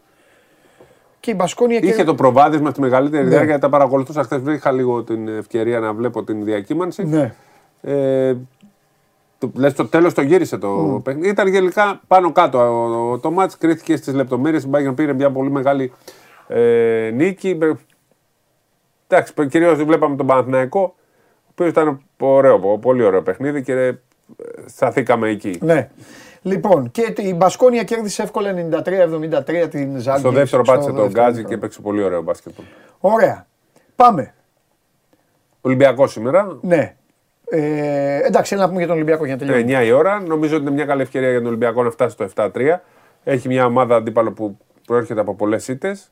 και 1.20 1.30
η 1.30 1.34
Μπασκόνια 1.36 1.78
Είχε 1.82 1.92
και... 1.92 2.04
το 2.04 2.14
προβάδισμα 2.14 2.70
στη 2.70 2.80
μεγαλύτερη 2.80 3.22
Ναι. 3.22 3.28
διάρκεια, 3.28 3.58
τα 3.58 3.68
παρακολουθούσα 3.68 4.22
χθες. 4.22 4.40
Είχα 4.46 4.72
λίγο 4.72 5.02
την 5.02 5.28
ευκαιρία 5.28 5.80
να 5.80 5.92
βλέπω 5.92 6.24
την 6.24 6.44
διακύμανση. 6.44 7.04
Ναι. 7.04 7.34
Ε, 7.82 8.36
το, 9.38 9.50
λες, 9.54 9.72
το 9.74 9.86
τέλος 9.86 10.14
το 10.14 10.22
γύρισε 10.22 10.58
το 10.58 11.00
παιχνίδι. 11.04 11.28
Ήταν 11.28 11.46
γενικά 11.46 12.00
πάνω 12.06 12.32
κάτω. 12.32 12.58
Ο, 13.12 13.18
το 13.18 13.30
μάτς 13.30 13.58
κρίθηκε 13.58 13.96
στις 13.96 14.14
λεπτομέρειες. 14.14 14.62
Η 14.64 14.70
Bayern 14.72 14.92
πήρε 14.96 15.12
μια 15.12 15.30
πολύ 15.30 15.50
μεγάλη 15.50 15.92
ε, 16.48 17.10
νίκη. 17.14 17.58
Ε, 17.62 17.70
Εντάξει, 19.12 19.32
κυρίως 19.48 19.84
βλέπαμε 19.84 20.16
τον 20.16 20.26
Παναθηναϊκό, 20.26 20.80
ο 20.80 21.46
οποίος 21.50 21.68
ήταν 21.68 22.00
ωραίο, 22.18 22.78
πολύ 22.78 23.02
ωραίο 23.02 23.22
παιχνίδι 23.22 23.62
και 23.62 23.72
ε, 23.72 23.92
σταθήκαμε 24.66 25.28
εκεί. 25.28 25.58
ναι. 25.60 25.90
Λοιπόν, 26.42 26.90
και 26.90 27.14
η 27.16 27.34
Μπασκόνια 27.36 27.82
κέρδισε 27.82 28.22
εύκολα 28.22 28.52
93-73 28.52 29.68
την 29.70 29.98
Ζάλγκη. 29.98 30.20
Στο 30.20 30.30
δεύτερο 30.30 30.62
πάτησε 30.62 30.92
τον 30.92 31.08
Γκάζι 31.10 31.44
και 31.44 31.54
έπαιξε 31.54 31.80
πολύ 31.80 32.02
ωραίο 32.02 32.22
μπάσκετ. 32.22 32.52
Ωραία. 33.00 33.46
Πάμε. 33.96 34.34
Ολυμπιακός 35.60 36.12
σήμερα. 36.12 36.58
Ναι. 36.60 36.94
Ε, 37.44 38.20
εντάξει, 38.26 38.54
έλα 38.54 38.62
να 38.62 38.68
πούμε 38.68 38.78
για 38.78 38.88
τον 38.88 38.96
Ολυμπιακό 38.96 39.24
για 39.24 39.34
να 39.34 39.40
τελειώνουμε. 39.40 39.80
9 39.80 39.84
η 39.86 39.92
ώρα. 39.92 40.20
Νομίζω 40.20 40.54
ότι 40.54 40.64
είναι 40.64 40.74
μια 40.74 40.84
καλή 40.84 41.02
ευκαιρία 41.02 41.30
για 41.30 41.38
τον 41.38 41.46
Ολυμπιακό 41.46 41.82
να 41.82 41.90
φτάσει 41.90 42.12
στο 42.12 42.28
7-3. 42.34 42.76
Έχει 43.24 43.48
μια 43.48 43.64
ομάδα 43.64 43.96
αντίπαλο 43.96 44.32
που 44.32 44.58
προέρχεται 44.86 45.20
από 45.20 45.34
πολλές 45.34 45.68
ήττες. 45.68 46.10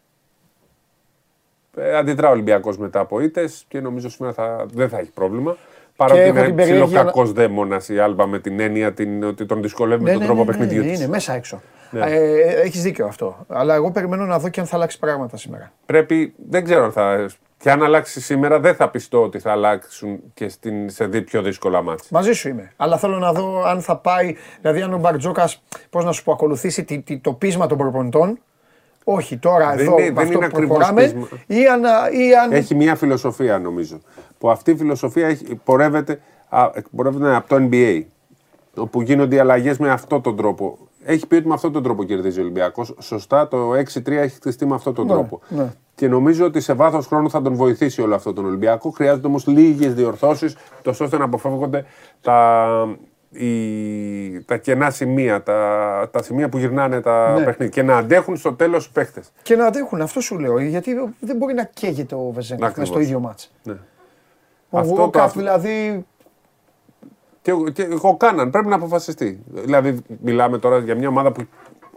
Ε, 1.76 1.96
αντιδρά 1.96 2.28
ο 2.28 2.30
Ολυμπιακός 2.30 2.78
μετά 2.78 3.00
από 3.00 3.20
ήττες 3.20 3.64
και 3.68 3.80
νομίζω 3.80 4.10
σήμερα 4.10 4.32
θα, 4.32 4.66
δεν 4.72 4.88
θα 4.88 4.98
έχει 4.98 5.10
πρόβλημα. 5.10 5.56
Παρότι 5.98 6.20
έχω 6.20 6.28
είναι 6.38 6.46
την 6.46 6.54
περιέργεια 6.54 6.84
ψηλό 6.84 6.98
να- 6.98 7.04
κακό 7.04 7.24
δαίμονας 7.24 7.88
η 7.88 7.98
Άλμπα 7.98 8.26
με 8.26 8.38
την 8.38 8.60
έννοια 8.60 8.92
την, 8.92 9.24
ότι 9.24 9.46
τον 9.46 9.62
δυσκολεύει 9.62 10.02
Ναι, 10.02 10.10
με 10.10 10.12
τον 10.12 10.20
ναι, 10.20 10.26
τρόπο 10.26 10.44
ναι, 10.44 10.50
ναι, 10.50 10.56
παιχνιδιού 10.56 10.82
ναι, 10.84 10.90
της. 10.90 10.98
είναι 10.98 11.08
μέσα 11.08 11.34
έξω. 11.34 11.60
Ναι. 11.90 12.00
Ε, 12.00 12.60
Έχεις 12.60 12.82
δίκιο 12.82 13.06
αυτό. 13.06 13.44
Αλλά 13.48 13.74
εγώ 13.74 13.90
περιμένω 13.90 14.24
να 14.24 14.38
δω 14.38 14.48
και 14.48 14.60
αν 14.60 14.66
θα 14.66 14.76
αλλάξει 14.76 14.98
πράγματα 14.98 15.36
σήμερα. 15.36 15.72
Πρέπει, 15.86 16.34
δεν 16.48 16.64
ξέρω 16.64 16.84
αν 16.84 16.92
θα. 16.92 17.26
Και 17.58 17.70
αν 17.70 17.82
αλλάξει 17.82 18.20
σήμερα, 18.20 18.60
δεν 18.60 18.74
θα 18.74 18.88
πιστώ 18.90 19.22
ότι 19.22 19.38
θα 19.38 19.50
αλλάξουν 19.50 20.18
και 20.34 20.48
στην, 20.48 20.90
σε 20.90 21.06
δι- 21.06 21.24
πιο 21.24 21.42
δύσκολα 21.42 21.82
μάτια. 21.82 22.06
Μαζί 22.10 22.32
σου 22.32 22.48
είμαι. 22.48 22.72
Αλλά 22.76 22.98
θέλω 22.98 23.18
να 23.18 23.32
δω 23.32 23.62
αν 23.66 23.80
θα 23.80 23.96
πάει, 23.96 24.34
δηλαδή 24.60 24.80
αν 24.82 24.92
ο 24.94 24.98
Μπαρτζόκας, 24.98 25.62
πώς 25.90 26.04
να 26.04 26.12
σου 26.12 26.24
πω, 26.24 26.32
ακολουθήσει 26.32 26.84
τι- 26.84 27.00
τι- 27.00 27.18
το 27.18 27.32
πείσμα 27.32 27.66
των 27.66 27.78
προπονητών. 27.78 28.38
Όχι, 29.04 29.36
τώρα 29.36 29.70
Δεν 29.74 29.78
εδώ 29.86 29.98
είναι- 29.98 30.02
με 30.10 30.14
δεν 30.14 30.18
αυτό 30.18 30.32
είναι 30.32 30.38
που 30.48 30.56
ακριβώς 30.56 30.76
προχωράμε. 30.76 31.02
πείσμα. 31.02 31.28
Ή 31.46 31.66
αν, 31.66 31.82
ή 32.20 32.34
αν 32.34 32.52
Έχει 32.52 32.74
μια 32.74 32.94
φιλοσοφία 32.96 33.58
νομίζω. 33.58 34.00
Που 34.38 34.50
αυτή 34.50 34.70
η 34.70 34.76
φιλοσοφία 34.76 35.26
έχει, 35.26 35.54
πορεύεται, 35.64 36.20
α, 36.48 36.70
πορεύεται 36.96 37.34
από 37.36 37.48
το 37.48 37.68
NBA. 37.70 38.02
Όπου 38.76 39.00
γίνονται 39.02 39.36
οι 39.36 39.38
αλλαγές 39.38 39.78
με 39.78 39.90
αυτόν 39.90 40.22
τον 40.22 40.36
τρόπο. 40.36 40.78
Έχει 41.04 41.26
πει 41.26 41.34
ότι 41.34 41.48
με 41.48 41.54
αυτόν 41.54 41.72
τον 41.72 41.82
τρόπο 41.82 42.04
κερδίζει 42.04 42.38
ο 42.38 42.42
Ολυμπιακός. 42.42 42.94
Σωστά, 43.00 43.48
το 43.48 43.72
6-3 43.74 44.08
έχει 44.10 44.34
χτιστεί 44.34 44.66
με 44.66 44.74
αυτόν 44.74 44.94
τον 44.94 45.06
Ναι, 45.06 45.12
τρόπο. 45.12 45.40
ναι. 45.48 45.72
Και 45.94 46.08
νομίζω 46.08 46.44
ότι 46.44 46.60
σε 46.60 46.72
βάθος 46.72 47.06
χρόνου 47.06 47.30
θα 47.30 47.42
τον 47.42 47.54
βοηθήσει 47.54 48.02
όλο 48.02 48.14
αυτό 48.14 48.32
τον 48.32 48.44
Ολυμπιακό. 48.46 48.90
Χρειάζεται 48.90 49.26
όμως 49.26 49.46
λίγες 49.46 49.94
διορθώσεις, 49.94 50.56
τόσο 50.82 51.04
ώστε 51.04 51.18
να 51.18 51.24
αποφεύγονται 51.24 51.84
τα, 52.20 52.66
οι, 53.30 54.40
τα 54.40 54.56
κενά 54.56 54.90
σημεία, 54.90 55.42
τα, 55.42 56.08
τα 56.12 56.22
σημεία 56.22 56.48
που 56.48 56.58
γυρνάνε 56.58 57.00
τα 57.00 57.32
Ναι. 57.38 57.44
παιχνίδια 57.44 57.68
και 57.68 57.82
να 57.82 57.96
αντέχουν 57.96 58.36
στο 58.36 58.52
τέλος 58.52 58.86
οι 58.86 58.92
παίχτε. 58.92 59.22
και 59.42 59.56
να 59.56 59.66
αντέχουν. 59.66 60.00
Αυτό 60.00 60.20
σου 60.20 60.38
λέω. 60.38 60.58
Γιατί 60.58 60.94
δεν 61.20 61.36
μπορεί 61.36 61.54
να 61.54 61.64
καίγεται 61.64 62.14
ο 62.14 62.30
Βεζέγκοφ 62.34 62.60
μέσα 62.60 62.66
Ακριβώς. 62.70 62.88
στο 62.88 63.00
ίδιο 63.00 63.20
μάτς. 63.20 63.52
Ναι. 63.62 63.74
Ο 64.70 64.78
Αυτό 64.78 64.94
Βουόκαφ 64.94 65.32
το- 65.32 65.38
δηλαδή. 65.38 66.04
Και, 67.42 67.52
και 67.72 67.82
εγώ 67.82 68.16
κάναν, 68.16 68.50
πρέπει 68.50 68.66
να 68.68 68.74
αποφασιστεί. 68.74 69.40
Δηλαδή, 69.46 69.98
μιλάμε 70.22 70.58
τώρα 70.58 70.78
για 70.78 70.94
μια 70.94 71.08
ομάδα 71.08 71.32
που 71.32 71.42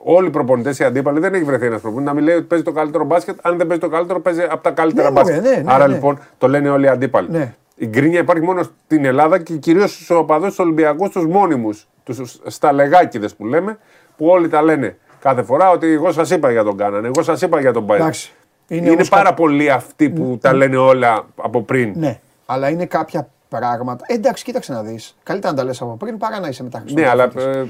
όλοι 0.03 0.27
οι 0.27 0.29
προπονητές 0.29 0.79
οι 0.79 0.83
αντίπαλοι 0.83 1.19
δεν 1.19 1.33
έχει 1.33 1.43
βρεθεί 1.43 1.65
ένας 1.65 1.81
προπονητής 1.81 2.13
να 2.13 2.19
μην 2.19 2.27
λέει 2.27 2.35
ότι 2.35 2.45
παίζει 2.45 2.63
το 2.63 2.71
καλύτερο 2.71 3.03
μπάσκετ. 3.03 3.37
Αν 3.41 3.57
δεν 3.57 3.67
παίζει 3.67 3.81
το 3.81 3.89
καλύτερο, 3.89 4.19
παίζει 4.19 4.41
από 4.41 4.63
τα 4.63 4.71
καλύτερα 4.71 5.09
Ναι, 5.11 5.19
μωρέ, 5.19 5.31
μπάσκετ. 5.33 5.51
ναι, 5.55 5.61
ναι, 5.61 5.73
Άρα 5.73 5.87
ναι. 5.87 5.93
λοιπόν 5.93 6.19
το 6.37 6.47
λένε 6.47 6.69
όλοι 6.69 6.85
οι 6.85 6.89
αντίπαλοι. 6.89 7.27
Ναι. 7.31 7.55
Η 7.75 7.87
γκρίνια 7.87 8.19
υπάρχει 8.19 8.43
μόνο 8.43 8.63
στην 8.63 9.05
Ελλάδα 9.05 9.37
και 9.39 9.53
κυρίως 9.57 9.91
στους 9.93 10.09
οπαδούς 10.09 10.49
του 10.55 10.61
Ολυμπιακούς, 10.65 11.09
του 11.09 11.29
μόνιμους, 11.29 11.87
τους 12.03 12.39
σταλεγάκιδε 12.45 13.27
που 13.37 13.45
λέμε, 13.45 13.77
που 14.17 14.25
όλοι 14.25 14.47
τα 14.49 14.61
λένε 14.61 14.97
κάθε 15.19 15.43
φορά 15.43 15.69
ότι 15.69 15.87
εγώ 15.87 16.11
σας 16.11 16.29
είπα 16.31 16.51
για 16.51 16.63
τον 16.63 16.77
Κάναν, 16.77 17.05
εγώ 17.05 17.23
σας 17.23 17.41
είπα 17.41 17.59
για 17.59 17.73
τον 17.73 17.83
Μπάιρ. 17.83 18.01
Εντάξει. 18.01 18.31
Είναι 18.67 18.81
Είναι, 18.81 18.91
όμως 18.91 19.09
πάρα 19.09 19.23
κα- 19.29 19.33
πολλοί 19.33 19.71
αυτοί 19.71 20.09
που 20.09 20.37
τα 20.41 20.53
λένε 20.53 20.77
όλα 20.77 21.25
από 21.35 21.61
πριν. 21.61 21.91
Ναι. 21.95 22.19
Αλλά 22.53 22.69
είναι 22.69 22.85
κάποια 22.85 23.27
πράγματα. 23.49 24.05
Ε, 24.07 24.13
εντάξει, 24.13 24.43
κοίταξε 24.43 24.73
να 24.73 24.81
δεις. 24.81 25.17
Καλύτερα 25.23 25.53
να 25.53 25.59
τα 25.59 25.65
λες 25.65 25.81
από 25.81 25.95
πριν 25.95 26.17
παρά 26.17 26.39
να 26.39 26.47
είσαι 26.47 26.63
μετά 26.63 26.83
Ναι, 26.93 27.07
αλλά. 27.09 27.23
ε, 27.37 27.63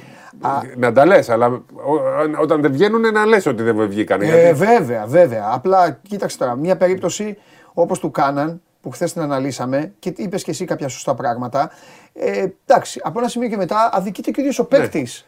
να 0.78 0.92
τα 0.92 1.06
λες, 1.06 1.30
αλλά 1.30 1.48
ο- 1.48 2.42
όταν 2.42 2.62
δεν 2.62 2.72
βγαίνουν 2.72 3.02
να 3.14 3.26
λες 3.26 3.46
ότι 3.46 3.64
δεν 3.64 3.88
βγήκαν. 3.88 4.22
Ε, 4.22 4.26
γιατί 4.26 4.54
βέβαια, 4.54 5.06
βέβαια. 5.06 5.50
Απλά 5.52 6.00
κοίταξε 6.08 6.38
τώρα. 6.38 6.56
Μια 6.56 6.78
περίπτωση 6.78 7.38
όπως 7.74 8.00
του 8.00 8.12
Κάναν 8.12 8.62
που 8.82 8.90
χθες 8.90 9.14
την 9.14 9.22
αναλύσαμε 9.22 9.92
και 10.00 10.14
είπες 10.18 10.44
και 10.44 10.52
εσύ 10.52 10.66
κάποια 10.66 10.88
σωστά 10.88 11.14
πράγματα. 11.16 11.72
Ε, 12.14 12.46
εντάξει, 12.68 13.00
από 13.04 13.20
ένα 13.20 13.28
σημείο 13.28 13.50
και 13.50 13.58
μετά 13.58 13.90
αδικείται 13.94 14.32
και 14.32 14.40
ο 14.40 14.42
ίδιος 14.42 14.60
ο 14.60 14.66
παίκτης. 14.66 15.26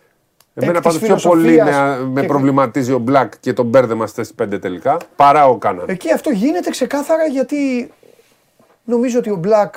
Εμένα 0.54 0.82
πάντως 0.82 1.00
πιο 1.00 1.16
πολύ 1.16 1.64
με, 1.64 2.00
με 2.12 2.24
προβληματίζει 2.24 2.92
ο 2.94 2.98
Μπλακ 3.00 3.34
και 3.40 3.54
τον 3.54 3.66
μπέρδεμα 3.66 4.08
στις 4.08 4.34
5 4.44 4.60
τελικά 4.62 4.98
παρά 5.16 5.46
ο 5.48 5.58
Κάναν. 5.58 5.86
Εκεί 5.88 6.12
αυτό 6.12 6.30
γίνεται 6.30 6.70
ξεκάθαρα 6.70 7.26
γιατί 7.26 7.92
νομίζω 8.84 9.20
ότι 9.20 9.30
ο 9.30 9.36
Μπλακ 9.36 9.76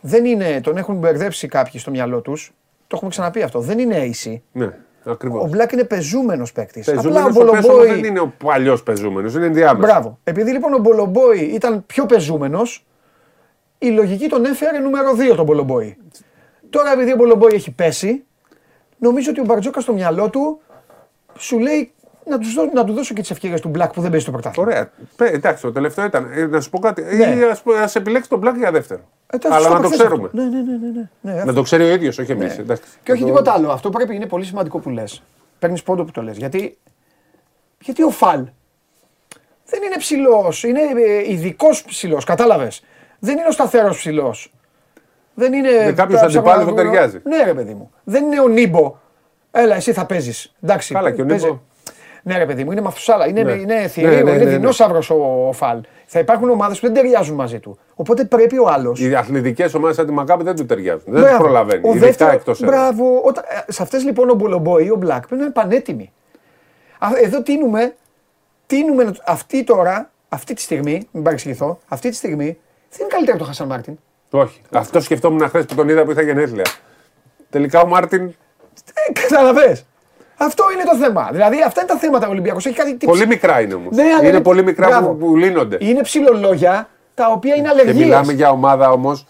δεν 0.00 0.24
είναι, 0.24 0.60
τον 0.60 0.76
έχουν 0.76 0.96
μπερδέψει 0.96 1.48
κάποιοι 1.48 1.80
στο 1.80 1.90
μυαλό 1.90 2.20
τους. 2.20 2.52
Το 2.86 2.94
έχουμε 2.96 3.10
ξαναπεί 3.10 3.42
αυτό. 3.42 3.60
Δεν 3.60 3.78
είναι 3.78 4.10
AC. 4.10 4.36
ναι, 4.52 4.64
Ο 5.04 5.10
ακριβώ. 5.10 5.46
Μπλακ 5.48 5.72
είναι 5.72 5.84
πεζούμενος 5.84 6.52
παίκτης. 6.52 6.88
Απλά 6.88 7.02
Πεζούμενο 7.02 7.24
ο 7.24 7.28
ο 7.28 7.30
οποίος 7.30 7.48
όμως 7.50 7.66
Μπολομπόη. 7.66 7.88
δεν 7.94 8.04
είναι 8.04 8.20
ο 8.20 8.32
παλιός 8.44 8.82
πεζούμενος, 8.82 9.34
είναι 9.34 9.46
ενδιάμεσο. 9.46 9.86
Μπράβο. 9.92 10.18
Επειδή 10.24 10.50
λοιπόν 10.50 10.72
ο 10.74 10.78
Μπολομπόη 10.78 11.38
ήταν 11.40 11.86
πιο 11.86 12.06
πεζούμενος, 12.06 12.86
η 13.78 13.88
λογική 13.88 14.28
τον 14.28 14.44
έφερε 14.44 14.78
νούμερο 14.78 15.12
2 15.32 15.36
τον 15.36 15.44
Μπολομπόη. 15.44 15.96
Τώρα 16.70 16.92
επειδή 16.92 17.12
ο 17.12 17.16
Μπολομπόη 17.16 17.50
έχει 17.54 17.70
πέσει, 17.70 18.24
νομίζω 18.98 19.30
ότι 19.30 19.40
ο 19.40 19.44
Μπαρτζόκα 19.44 19.80
στο 19.80 19.92
μυαλό 19.92 20.30
του 20.30 20.60
σου 21.38 21.58
λέει 21.58 21.92
να, 22.28 22.38
τους 22.38 22.54
δω- 22.54 22.70
να 22.72 22.84
του 22.84 22.92
δώσω 22.92 23.14
και 23.14 23.20
τις 23.20 23.30
ευκαιρίε 23.30 23.60
του 23.60 23.68
Μπλακ 23.68 23.92
που 23.92 24.00
δεν 24.00 24.10
παίζει 24.10 24.24
το 24.24 24.30
πρωτάθλημα. 24.30 24.68
Ωραία. 24.68 24.90
Πε, 25.16 25.24
εντάξει, 25.26 25.62
το 25.62 25.72
τελευταίο 25.72 26.04
ήταν. 26.04 26.30
Ε, 26.34 26.46
να 26.46 26.60
σου 26.60 26.70
πω 26.70 26.78
κάτι. 26.78 27.02
Ναι. 27.02 27.34
Ή 27.34 27.42
ας, 27.42 27.62
πω- 27.62 27.74
ας 27.74 27.94
επιλέξει 27.94 28.28
τον 28.28 28.38
Μπλακ 28.38 28.56
για 28.56 28.70
δεύτερο. 28.70 29.00
Ε, 29.26 29.38
τα 29.38 29.48
Αλλά 29.48 29.56
σωστά 29.58 29.74
να 29.74 29.74
το 29.74 29.80
προχθές 29.88 30.06
ξέρουμε. 30.06 30.24
αυτό. 30.26 30.36
Ναι, 30.36 30.44
ναι, 30.44 30.62
ναι. 30.62 30.76
ναι, 30.76 31.08
ναι. 31.20 31.32
ναι 31.34 31.44
Να 31.44 31.52
το 31.52 31.62
ξέρει 31.62 31.82
ο 31.84 31.88
ίδιος, 31.88 32.18
όχι 32.18 32.32
εμείς. 32.32 32.60
Και 33.02 33.12
όχι 33.12 33.24
τίποτα 33.24 33.52
άλλο. 33.52 33.70
Αυτό 33.70 33.90
πρέπει 33.90 34.14
είναι 34.14 34.26
πολύ 34.26 34.44
σημαντικό 34.44 34.78
που 34.78 34.90
λες. 34.90 35.22
Παίρνεις 35.58 35.82
πόντο 35.82 36.04
που 36.04 36.10
το 36.10 36.22
λες. 36.22 36.36
Γιατί, 36.36 36.78
γιατί 37.80 38.02
ο 38.02 38.10
Φαλ 38.10 38.44
δεν 39.66 39.82
είναι 39.82 39.96
ψηλός. 39.98 40.64
Είναι 40.64 40.80
ειδικός 41.26 41.84
ψηλός. 41.84 42.24
Κατάλαβες. 42.24 42.82
Δεν 43.18 43.38
είναι 43.38 43.46
ο 43.48 43.50
σταθερός 43.50 43.96
ψηλός. 43.96 44.52
Δεν 45.34 45.52
είναι. 45.52 45.84
Με 45.84 45.92
κάποιους 45.92 46.20
τα 46.20 46.26
αντιπάλους 46.26 46.44
ψάχνω 46.52 46.64
να 46.64 46.70
που 46.70 46.74
ταιριάζει. 46.74 47.20
Ναι, 47.24 47.42
ρε 47.44 47.54
παιδί 47.54 47.74
μου. 47.74 47.90
Δεν 48.04 48.24
είναι 48.24 48.40
ο 48.40 48.48
Νίμπο. 48.48 48.96
Έλα, 49.50 49.74
εσύ 49.74 49.92
θα 49.92 50.06
παίζεις. 50.06 50.54
Εντάξει. 50.62 50.94
Καλά, 50.94 51.10
και 51.10 51.22
ο 51.22 51.26
παίζει. 51.26 51.44
Νίμπο. 51.44 51.60
Ναι, 52.28 52.38
ρε 52.38 52.46
παιδί 52.46 52.64
μου, 52.64 52.72
είναι 52.72 52.80
μαθουσάλα. 52.80 53.28
Είναι, 53.28 53.42
Ναι. 53.42 53.52
είναι 53.52 53.86
θηρίο, 53.88 54.08
Ναι, 54.10 54.14
ναι, 54.14 54.20
είναι 54.30 54.38
ναι, 54.38 54.44
ναι. 54.44 54.50
δεινόσαυρος 54.50 55.10
ο, 55.10 55.46
ο 55.48 55.52
Φαλ. 55.52 55.80
Θα 56.06 56.18
υπάρχουν 56.18 56.50
ομάδες 56.50 56.80
που 56.80 56.86
δεν 56.86 56.94
ταιριάζουν 56.94 57.34
μαζί 57.34 57.58
του. 57.58 57.78
Οπότε 57.94 58.24
πρέπει 58.24 58.58
ο 58.58 58.68
άλλο. 58.68 58.94
Οι 58.98 59.14
αθλητικές 59.14 59.74
ομάδες 59.74 59.96
σαν 59.96 60.06
τη 60.06 60.12
Μακάπη 60.12 60.44
δεν 60.44 60.56
του 60.56 60.66
ταιριάζουν. 60.66 61.02
Δεν 61.06 61.24
τους 61.24 61.36
προλαβαίνει. 61.36 61.80
Ο 61.88 61.90
Ειδικά 61.90 62.06
δεύτερο, 62.06 62.30
εκτός 62.30 62.60
μπράβο. 62.60 63.20
Όταν, 63.24 63.44
ε, 63.66 63.72
σε 63.72 63.82
αυτές 63.82 64.04
λοιπόν 64.04 64.30
ο 64.30 64.34
Μπολομπόη 64.34 64.84
ή 64.84 64.90
ο 64.90 64.96
Μπλακ 64.96 65.18
πρέπει 65.26 65.36
να 65.36 65.42
είναι 65.44 65.52
πανέτοιμοι. 65.52 66.12
Α, 66.98 67.08
Εδώ 67.22 67.42
τίνουμε, 67.42 67.94
τίνουμε 68.66 69.12
αυτή 69.26 69.64
τώρα, 69.64 70.10
αυτή 70.28 70.54
τη 70.54 70.60
στιγμή, 70.60 71.08
μην 71.10 71.22
παρεξηγηθώ, 71.22 71.78
αυτή 71.88 72.08
τη 72.08 72.16
στιγμή 72.16 72.44
δεν 72.90 72.98
είναι 73.00 73.08
καλύτερο 73.08 73.30
από 73.30 73.38
τον 73.38 73.46
Χασάν 73.46 73.66
Μάρτιν. 73.66 73.98
Όχι. 74.30 74.60
Αυτό 74.72 75.00
σκεφτόμουν 75.00 75.48
χθες 75.48 75.64
που 75.64 75.74
τον 75.74 75.88
είδα 75.88 76.04
που 76.04 76.10
είχα 76.10 76.22
γενέθλια. 76.22 76.64
Τελικά 77.50 77.80
ο 77.80 77.86
Μάρτιν 77.86 78.22
Ε, 78.24 79.12
Καταλαβες. 79.20 79.84
Αυτό 80.40 80.64
είναι 80.74 80.82
το 80.84 80.96
θέμα. 80.96 81.28
Δηλαδή 81.32 81.62
αυτά 81.66 81.80
είναι 81.80 81.90
τα 81.90 81.96
θέματα 81.98 82.26
ο 82.26 82.30
Ολυμπιακός. 82.30 82.66
Έχει 82.66 82.76
κάτι 82.76 82.92
πολύ 83.06 83.26
μικρά 83.26 83.60
είναι 83.60 83.74
όμως. 83.74 83.96
Ναι, 83.96 84.02
αλλά 84.02 84.18
είναι 84.18 84.28
είναι- 84.28 84.40
πολύ 84.40 84.62
μικρά 84.62 84.86
Μπράβο. 84.88 85.08
που, 85.08 85.16
που 85.16 85.36
λύνονται. 85.36 85.76
Είναι 85.80 86.00
ψηλολόγια 86.00 86.88
τα 87.14 87.30
οποία 87.32 87.54
είναι 87.54 87.62
Και 87.64 87.70
αλλεργίες. 87.72 87.96
μιλάμε 88.04 88.32
για 88.32 88.50
ομάδα 88.50 88.90
όμως 88.90 89.26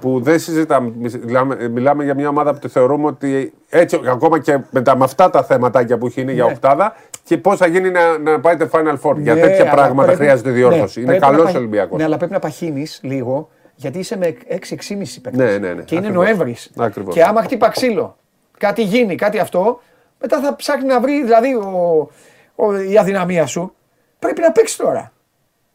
που 0.00 0.20
δεν 0.22 0.38
συζητάμε. 0.38 0.92
Μιλάμε, 1.24 1.68
μιλάμε 1.68 2.04
για 2.04 2.14
μια 2.14 2.28
ομάδα 2.28 2.52
που 2.52 2.58
τη 2.58 2.68
θεωρούμε 2.68 3.06
ότι 3.06 3.52
έτσι, 3.68 4.00
ακόμα 4.08 4.38
και 4.38 4.58
με, 4.70 4.82
τα, 4.82 4.96
με 4.96 5.04
αυτά 5.04 5.30
τα 5.30 5.42
θεματάκια 5.44 5.98
που 5.98 6.06
έχει 6.06 6.20
είναι 6.20 6.32
για 6.32 6.44
Ναι. 6.44 6.50
οκτάδα 6.50 6.94
και 7.24 7.38
πώς 7.38 7.56
θα 7.56 7.66
γίνει 7.66 7.90
να, 7.90 8.18
να 8.18 8.40
πάει 8.40 8.56
το 8.56 8.68
Final 8.72 8.96
Four. 9.02 9.16
για 9.16 9.34
Ναι, 9.34 9.40
τέτοια 9.40 9.60
αλλά 9.62 9.70
πράγματα 9.70 10.02
πρέπει- 10.02 10.18
χρειάζεται 10.22 10.50
διόρθωση. 10.50 10.98
ναι, 11.00 11.04
είναι 11.04 11.10
πρέπει 11.18 11.20
να 11.20 11.26
καλός 11.30 11.44
παχ- 11.44 11.56
Ολυμπιακός. 11.56 11.98
Ναι, 11.98 12.04
αλλά 12.04 12.16
πρέπει 12.16 12.32
να 12.32 12.38
παχύνεις 12.38 13.00
λίγο 13.02 13.48
γιατί 13.74 13.98
είσαι 13.98 14.16
με 14.16 14.34
6-6,5 14.48 15.20
παίκτες. 15.22 15.50
Ναι, 15.50 15.58
ναι, 15.68 15.74
ναι. 15.74 15.82
Και 15.82 15.94
είναι 15.94 16.06
Ακριβώς. 16.06 16.24
Νοέμβρης. 16.24 16.70
Ακριβώς. 16.78 17.14
Και 17.14 17.22
άμα 17.22 17.42
χτύπα 17.42 17.68
ξύλο, 17.68 18.16
κάτι 18.58 18.82
γίνει, 18.82 19.14
κάτι 19.14 19.38
αυτό, 19.38 19.80
μετά 20.20 20.40
θα 20.40 20.56
ψάχνει 20.56 20.86
να 20.86 21.00
βρει 21.00 21.22
δηλαδή 21.22 21.54
ο, 21.54 22.08
ο, 22.54 22.80
η 22.80 22.98
αδυναμία 22.98 23.46
σου. 23.46 23.74
Πρέπει 24.18 24.40
να 24.40 24.52
παίξεις 24.52 24.76
τώρα. 24.76 25.12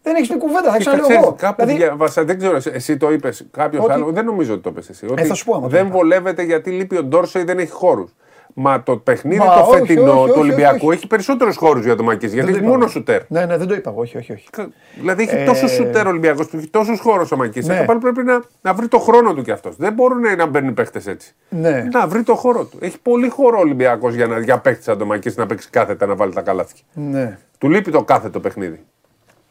Δεν 0.01 0.15
έχεις 0.15 0.27
πει 0.27 0.37
κουβέντα, 0.37 0.69
θα 0.71 0.71
Και 0.71 0.79
ξαναλέω 0.79 1.05
ξέρεις, 1.07 1.23
εγώ. 1.25 1.35
Κάπου 1.37 1.63
Δηλαδή, 1.65 1.83
διάβασα, 1.83 2.23
δεν 2.23 2.37
ξέρω, 2.37 2.55
εσύ- 2.55 2.71
εσύ 2.73 2.97
το 2.97 3.11
είπες. 3.11 3.45
Κάποιος 3.51 3.83
Ότι- 3.83 3.91
Ε, 3.91 3.95
άλλος, 3.95 4.11
δεν 4.11 4.25
νομίζω 4.25 4.53
ότι 4.53 4.61
το 4.61 4.69
είπες 4.69 4.89
εσύ. 4.89 5.05
Ότι 5.09 5.23
θα 5.23 5.33
σου 5.33 5.45
πω 5.45 5.53
άμα 5.53 5.61
το 5.63 5.67
δεν 5.69 5.85
είπα. 5.85 5.95
βολεύεται 5.95 6.41
γιατί 6.43 6.71
λείπει 6.71 6.97
ο 6.97 7.03
Ντόρσεϊ 7.03 7.43
δεν 7.43 7.59
έχει 7.59 7.71
χώρους. 7.71 8.15
Μα 8.57 8.83
το 8.83 8.97
παιχνίδι 8.97 9.39
Μα 9.39 9.45
το 9.45 9.59
όχι, 9.59 9.71
φετινό 9.79 10.11
όχι, 10.11 10.19
όχι, 10.19 10.31
του 10.31 10.39
Ολυμπιακού 10.39 10.87
όχι. 10.87 10.95
έχει 10.97 11.07
περισσότερους 11.07 11.55
χώρους 11.57 11.85
για 11.85 11.95
το 11.95 12.03
Μακής. 12.03 12.33
Γιατί 12.33 12.35
δεν 12.37 12.45
το 12.45 12.51
έχει 12.51 12.59
είπα 12.59 12.67
μόνο 12.69 12.83
εγώ. 12.83 12.91
σουτέρ. 12.91 13.21
Ναι, 13.27 13.45
ναι, 13.45 13.57
δεν 13.57 13.67
το 13.67 13.73
είπα 13.73 13.89
εγώ, 13.89 14.01
όχι, 14.01 14.17
όχι. 14.17 14.31
όχι. 14.31 14.47
Δηλαδή 14.95 15.23
έχει 15.23 15.35
Ε, 15.35 15.45
τόσο 15.45 15.67
σουτέρ 15.67 16.05
ο 16.05 16.09
Ολυμπιακός 16.09 16.47
που 16.47 16.57
έχει 16.57 16.67
τόσους 16.67 16.99
χώρους 16.99 17.31
ο 17.31 17.35
Μακής. 17.37 17.67
Ναι. 17.67 17.77
Και 17.79 17.85
πάλι 17.85 17.99
πρέπει 17.99 18.23
να, 18.23 18.41
να 18.61 18.73
βρει 18.73 18.87
το 18.87 18.99
χρόνο 18.99 19.33
του 19.33 19.41
κι 19.41 19.51
αυτός. 19.51 19.75
Δεν 19.77 19.93
μπορούν 19.93 20.21
να 20.37 20.45
μπαίνουν 20.45 20.73
παίχτε 20.73 21.01
έτσι. 21.05 21.35
Ναι. 21.49 21.87
Να 21.91 22.07
βρει 22.07 22.23
το 22.23 22.35
χώρο 22.35 22.63
του. 22.65 22.77
Έχει 22.81 22.99
πολύ 22.99 23.29
χώρο 23.29 23.57
ο 23.57 23.61
Ολυμπιακός 23.61 24.13
για, 24.13 24.27
να- 24.27 24.39
για 24.39 24.57
παίχτη 24.59 24.83
σαν 24.83 24.97
το 24.97 25.05
Μακής 25.05 25.35
να 25.37 25.45
παίξει 25.45 25.69
κάθετα 25.69 26.05
να 26.05 26.15
βάλει 26.15 26.33
τα 26.33 26.41
καλάθια. 26.41 26.83
Ναι. 26.93 27.37
Του 27.57 27.69
λείπει 27.69 27.91
το 27.91 28.03
κάθετο 28.03 28.39
παιχνίδι. 28.39 28.83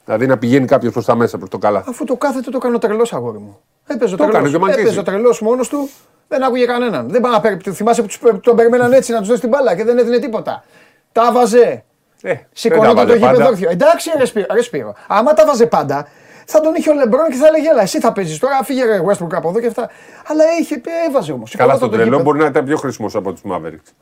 Δηλαδή 0.05 0.27
να 0.27 0.38
πηγαίνει 0.38 0.67
κάποιος 0.67 0.93
προς 0.93 1.05
τα 1.05 1.14
μέσα 1.14 1.38
προς 1.38 1.49
το 1.51 1.59
καλάθι. 1.59 1.90
Αφού 1.90 2.05
το 2.05 2.17
κάθετο 2.17 2.51
το 2.51 2.57
έκανε 2.61 2.75
ο 2.75 2.79
τρελός 2.79 3.12
αγόρι 3.12 3.38
μου. 3.38 3.59
Έπαιζε 3.87 4.14
ο 4.14 4.17
Το 4.17 4.23
έκανε 4.23 4.38
τρελό. 4.38 4.51
και 4.51 4.57
ο 4.57 4.61
Μαγκίζη. 4.67 4.81
Έπαιζε 4.81 4.99
ο 5.01 5.03
τρελός 5.03 5.40
μόνος 5.40 5.69
του, 5.69 5.88
δεν 6.28 6.42
άκουγε 6.42 6.64
κανέναν. 6.66 7.08
Δεν 7.08 7.20
πάνε 7.20 7.34
να 7.34 7.40
παίρνει. 7.40 7.58
Θυμάσαι 7.72 8.02
που 8.02 8.06
τους- 8.08 8.40
τον 8.40 8.56
περιμέναν 8.56 8.92
έτσι 8.92 9.12
να 9.12 9.18
τους 9.18 9.28
δώσει 9.28 9.40
την 9.40 9.48
μπάλα 9.48 9.76
και 9.76 9.84
δεν 9.84 9.98
έδινε 9.98 10.18
τίποτα. 10.18 10.64
Τα 11.12 11.32
βάζε. 11.32 11.84
Ε, 12.22 12.28
δεν 12.28 12.37
τα 12.42 12.46
Σηκωνόταν 12.52 12.94
βάλε 12.94 13.08
το 13.10 13.14
γήπεδο 13.16 13.32
πάντα. 13.37 13.48
όρθιο. 13.48 13.70
Εντάξει, 13.70 14.10
ρε 14.18 14.24
Σπύρο, 14.24 14.46
ρε 14.52 14.62
Σπύρο. 14.62 14.94
Άμα 15.06 15.34
τα 15.34 15.46
βάζε 15.46 15.66
πάντα, 15.66 16.06
θα 16.46 16.60
τον 16.60 16.74
είχε 16.74 16.90
ο 16.90 16.94
Λεμπρόν 16.94 17.26
και 17.28 17.34
θα 17.37 17.46
έλεγε 17.46 17.68
Ελά, 17.68 17.82
εσύ 17.82 18.00
θα 18.00 18.12
παίζεις 18.12 18.38
τώρα, 18.38 18.62
φύγε 18.64 18.84
ρε 18.84 19.00
Westbrook 19.08 19.32
από 19.34 19.48
εδώ 19.48 19.60
και 19.60 19.66
αυτά. 19.66 19.90
Αλλά 20.26 20.44
είχε, 20.60 20.80
έβαζε 21.08 21.32
όμως. 21.32 21.54
Καλά, 21.56 21.74
στο 21.74 21.88
τρελό 21.88 22.22
μπορεί 22.22 22.38
να 22.38 22.46
ήταν 22.46 22.64
πιο 22.64 22.76
χρήσιμος 22.76 23.14
από 23.14 23.32
τους 23.32 23.42
Mavericks. 23.50 23.92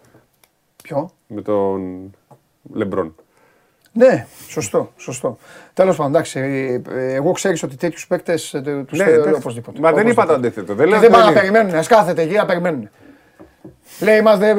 Ποιο; 0.82 1.11
Με 1.26 1.40
τον 1.42 2.11
Λεμπρόν. 2.72 3.14
Ναι, 3.92 4.26
σωστό. 4.48 4.92
σωστό. 4.96 5.38
Τέλος 5.74 5.96
πάντων, 5.96 6.12
εντάξει, 6.12 6.38
ε, 6.40 6.81
ε, 6.98 7.14
εγώ 7.14 7.33
ξέρεις 7.33 7.62
ότι 7.62 7.76
τέτοιους 7.76 8.07
παίκτες 8.07 8.50
τους 8.87 8.98
Ναι, 8.98 9.05
θεωρώ 9.05 9.20
εντάξει. 9.20 9.35
οπωσδήποτε. 9.40 9.81
Μα 9.81 9.92
δεν 9.92 10.07
είπα 10.07 10.26
το 10.26 10.33
Οπωσδήποτε. 10.33 10.35
αντίθετο. 10.62 10.74
Δεν 10.74 10.88
λέω 10.88 11.00
Και 11.00 11.07
δεν 11.07 11.14
ότι 11.14 11.20
πάνε 11.20 11.24
να 11.24 11.31
είναι- 11.31 11.40
περιμένουν, 11.50 11.74
ας 11.78 11.87
κάθεται 11.87 12.22
εκεί 12.22 12.35
να 12.35 12.44
περιμένουν. 12.44 12.90
Λέει, 14.00 14.20
μας, 14.20 14.38
δεν- 14.38 14.57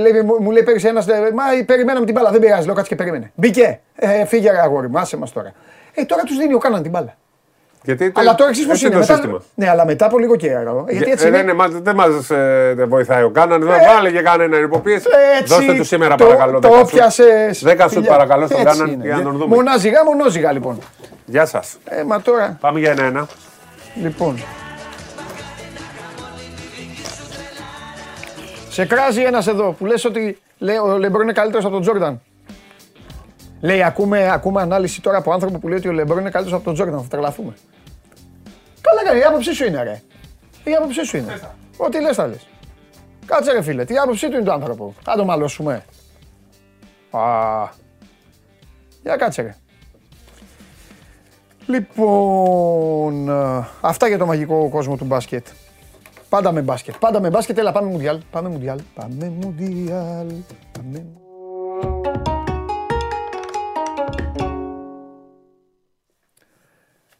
λέει, 0.00 0.22
μου- 0.22 0.40
μου 0.42 0.50
λέει 0.50 0.62
πέρυσι 0.62 0.86
ένας, 0.86 1.06
μα 1.06 1.64
περιμέναμε 1.66 2.04
την 2.06 2.14
μπάλα, 2.14 2.30
δεν 2.30 2.40
πειράζει, 2.40 2.66
λέω 2.66 2.74
κάτσε 2.74 2.90
και 2.90 2.96
περίμενε. 2.96 3.32
Μπήκε, 3.34 3.80
ε, 3.94 4.24
φύγε 4.24 4.50
ρε 4.50 4.60
αγόρι 4.60 4.88
μου, 4.88 4.98
άσε 4.98 5.16
μας 5.16 5.32
τώρα. 5.32 5.52
Ε, 5.94 6.04
τώρα 6.04 6.22
τους 6.22 6.36
δίνει 6.36 6.54
ο 6.54 6.58
κάναν 6.58 6.82
την 6.82 6.90
μπάλα. 6.90 7.16
Γιατί 7.84 8.10
το- 8.10 8.20
Αλλά 8.20 8.34
τώρα 8.34 8.50
εξής 8.50 8.64
πώς 8.66 8.74
έτσι 8.74 8.86
είναι. 8.86 8.94
το 8.94 9.00
μετά- 9.00 9.14
σύστημα; 9.14 9.42
Ναι, 9.54 9.68
αλλά 9.68 9.86
μετά 9.86 10.06
από 10.06 10.18
λίγο 10.18 10.36
καιρό. 10.36 10.84
Γιατί 10.88 11.10
έτσι 11.10 11.24
Ε, 11.24 11.28
είναι. 11.28 11.36
δεν, 11.36 11.46
είναι, 11.46 11.54
μα- 11.56 11.68
δεν 11.68 11.94
μα 11.98 12.06
βοηθάει 12.86 13.22
ο 13.22 13.30
Κάναν. 13.30 13.60
Δεν 13.60 13.70
βάλε 13.94 14.10
και 14.10 14.20
κανένα 14.22 14.58
υποπίεση. 14.58 15.06
Έτσι, 15.40 15.54
Δώστε 15.54 15.72
του 15.74 15.84
σήμερα 15.84 16.14
το, 16.14 16.24
παρακαλώ. 16.24 16.58
Το 16.60 16.68
δέκα 16.68 16.78
σουτ. 16.84 16.90
πιάσες. 16.94 17.62
Δέκα 17.62 17.82
σουτ 17.84 17.92
Φιλιά. 17.92 18.10
παρακαλώ 18.10 18.46
στον 18.46 18.60
Έτσι 18.60 18.78
Κάναν 18.78 18.92
είναι. 18.94 19.04
για 19.04 19.16
να 19.16 19.22
τον 19.22 19.32
δούμε. 19.36 19.54
Μονάζιγα, 19.54 20.04
μονόζιγα 20.04 20.52
λοιπόν. 20.52 20.78
Γεια 21.24 21.46
σας. 21.46 21.76
Ε, 21.84 22.02
μα 22.02 22.20
τώρα, 22.20 22.56
Πάμε 22.60 22.78
για 22.78 22.90
ένα-ένα. 22.90 23.26
λοιπόν. 24.02 24.42
Σε 28.68 28.84
κράζει 28.86 29.22
ένας 29.22 29.46
εδώ 29.46 29.74
που 29.78 29.86
λες 29.86 30.04
ότι 30.04 30.38
λέει, 30.58 30.76
ο 30.76 30.98
Λεμπρό 30.98 31.22
είναι 31.22 31.32
καλύτερος 31.32 31.64
από 31.64 31.72
τον 31.74 31.82
Τζόρνταν. 31.82 32.20
Λέει, 33.62 33.82
ακούμε, 33.82 34.30
ακούμε 34.30 34.60
ανάλυση 34.60 35.00
τώρα 35.00 35.18
από 35.18 35.32
άνθρωπο 35.32 35.58
που 35.58 35.68
λέει 35.68 35.78
ότι 35.78 35.88
ο 35.88 35.92
Λεμπρό 35.92 36.18
είναι 36.18 36.30
καλύτερος 36.30 36.52
από 36.52 36.64
τον 36.64 36.74
Τζόρνταν. 36.74 37.00
Θα 37.02 37.08
τρελαθούμε. 37.08 37.54
Καλά 38.80 39.04
κάνει, 39.04 39.18
η 39.20 39.22
άποψή 39.22 39.54
σου 39.54 39.64
είναι 39.64 39.82
ρε. 39.82 40.02
Η 40.64 40.74
άποψή 40.74 41.04
σου 41.04 41.16
είναι. 41.16 41.40
Ό,τι 41.76 42.00
λες 42.00 42.16
θα 42.16 42.26
λες. 42.26 42.48
Κάτσε 43.26 43.52
ρε 43.52 43.62
φίλε, 43.62 43.84
τι 43.84 43.96
άποψή 43.96 44.28
του 44.28 44.34
είναι 44.34 44.44
του 44.44 44.52
άνθρωπου. 44.52 44.94
Θα 45.02 45.16
το 45.16 45.24
μαλώσουμε. 45.24 45.84
Α, 47.10 47.20
για 49.02 49.16
κάτσε 49.16 49.42
ρε. 49.42 49.56
Λοιπόν, 51.66 53.28
ε, 53.28 53.66
αυτά 53.80 54.08
για 54.08 54.18
το 54.18 54.26
μαγικό 54.26 54.68
κόσμο 54.68 54.96
του 54.96 55.04
μπάσκετ. 55.04 55.46
Πάντα 56.28 56.52
με 56.52 56.60
μπάσκετ. 56.60 56.94
Πάντα 56.98 57.20
με 57.20 57.30
μπάσκετ. 57.30 57.58
Έλα, 57.58 57.72
πάμε 57.72 57.90
μουντιάλ. 57.90 58.20
Πάμε 58.30 58.48
μουντιάλ. 58.48 58.80
Πάμε 58.94 59.32
μουντιάλ. 59.40 60.26
Πάμε. 60.72 61.06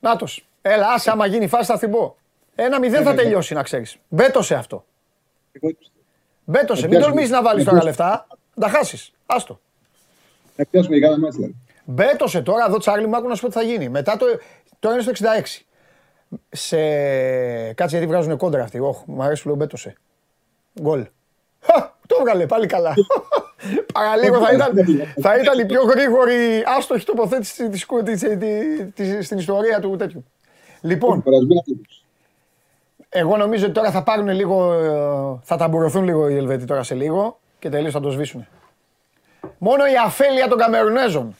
Νάτος. 0.02 0.46
Έλα, 0.62 0.88
άσε 0.88 1.10
άμα 1.10 1.26
γίνει 1.26 1.46
φάση 1.46 1.64
θα 1.64 1.78
θυμπώ. 1.78 2.16
Ένα 2.54 2.78
μηδέν 2.78 3.02
θα 3.02 3.14
τελειώσει 3.14 3.54
να 3.54 3.62
ξέρεις. 3.62 3.96
Μπέτωσε 4.08 4.54
αυτό. 4.54 4.84
Μπέτωσε. 6.44 6.88
Μην 6.88 7.00
τολμήσεις 7.00 7.30
να 7.30 7.42
βάλεις 7.42 7.64
τώρα 7.64 7.82
λεφτά. 7.82 8.26
Θα 8.54 8.60
τα 8.60 8.68
χάσεις. 8.68 9.12
Άστο. 9.26 9.60
Θα 10.56 10.66
πιάσουμε 10.70 10.96
για 10.96 11.08
κάνα 11.08 11.18
μάτς 11.20 11.34
δηλαδή. 11.34 11.54
Μπέτωσε 11.84 12.42
τώρα 12.42 12.64
εδώ 12.66 12.78
Τσάρλι 12.78 13.06
μου 13.06 13.16
άκου 13.16 13.28
να 13.28 13.34
σου 13.34 13.40
πω 13.40 13.48
τι 13.48 13.54
θα 13.54 13.62
γίνει. 13.62 13.88
Μετά 13.88 14.16
το. 14.16 14.26
Τώρα 14.78 14.94
είναι 14.94 15.02
στο 15.02 15.12
66. 15.12 15.64
Σε. 16.50 16.76
Κάτσε 17.72 17.96
γιατί 17.96 18.06
βγάζουν 18.06 18.36
κόντρα 18.36 18.62
αυτοί. 18.62 18.78
Όχι, 18.78 19.02
μου 19.06 19.22
αρέσει 19.22 19.42
που 19.42 19.48
λέω 19.48 19.56
μπέτωσε. 19.56 19.96
Γκολ. 20.80 21.06
Χα, 21.60 21.91
το 22.06 22.16
έβγαλε 22.20 22.46
πάλι 22.46 22.66
καλά. 22.66 22.94
Παραλίγο 23.94 24.38
θα 24.38 24.52
ήταν, 24.52 24.70
θα 25.20 25.36
ήταν 25.38 25.58
η 25.58 25.66
πιο 25.66 25.82
γρήγορη 25.82 26.64
άστοχη 26.78 27.04
τοποθέτηση 27.04 27.68
της, 27.68 27.86
της, 28.04 28.20
της, 28.20 28.38
της- 28.94 29.24
στην 29.26 29.38
ιστορία 29.38 29.80
του 29.80 29.96
τέτοιου. 29.96 30.24
Λοιπόν, 30.80 31.22
Περασμένα 31.22 31.60
αυτούς. 31.60 32.04
εγώ 33.08 33.36
νομίζω 33.36 33.64
ότι 33.64 33.74
τώρα 33.74 33.90
θα 33.90 34.02
πάρουν 34.02 34.28
λίγο, 34.28 34.72
ε, 34.72 35.40
θα 35.42 35.56
ταμπουρωθούν 35.56 36.04
λίγο 36.04 36.28
οι 36.28 36.36
Ελβετοί 36.36 36.64
τώρα 36.64 36.82
σε 36.82 36.94
λίγο 36.94 37.38
και 37.58 37.68
τελείως 37.68 37.92
θα 37.92 38.00
το 38.00 38.10
σβήσουν. 38.10 38.46
Μόνο 39.58 39.84
η 39.86 39.92
αφέλεια 40.04 40.48
των 40.48 40.58
Καμερουνέζων. 40.58 41.36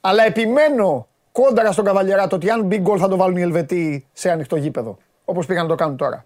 Αλλά 0.00 0.24
επιμένω 0.24 1.06
κόντρα 1.32 1.72
στον 1.72 1.84
Καβαλιεράτο 1.84 2.36
ότι 2.36 2.50
αν 2.50 2.64
μπει 2.64 2.78
γκολ 2.78 2.98
θα 3.00 3.08
το 3.08 3.16
βάλουν 3.16 3.36
οι 3.36 3.42
Ελβετοί 3.42 4.06
σε 4.12 4.30
ανοιχτό 4.30 4.56
γήπεδο. 4.56 4.98
Όπως 5.24 5.46
πήγαν 5.46 5.62
να 5.62 5.68
το 5.68 5.74
κάνουν 5.74 5.96
τώρα. 5.96 6.24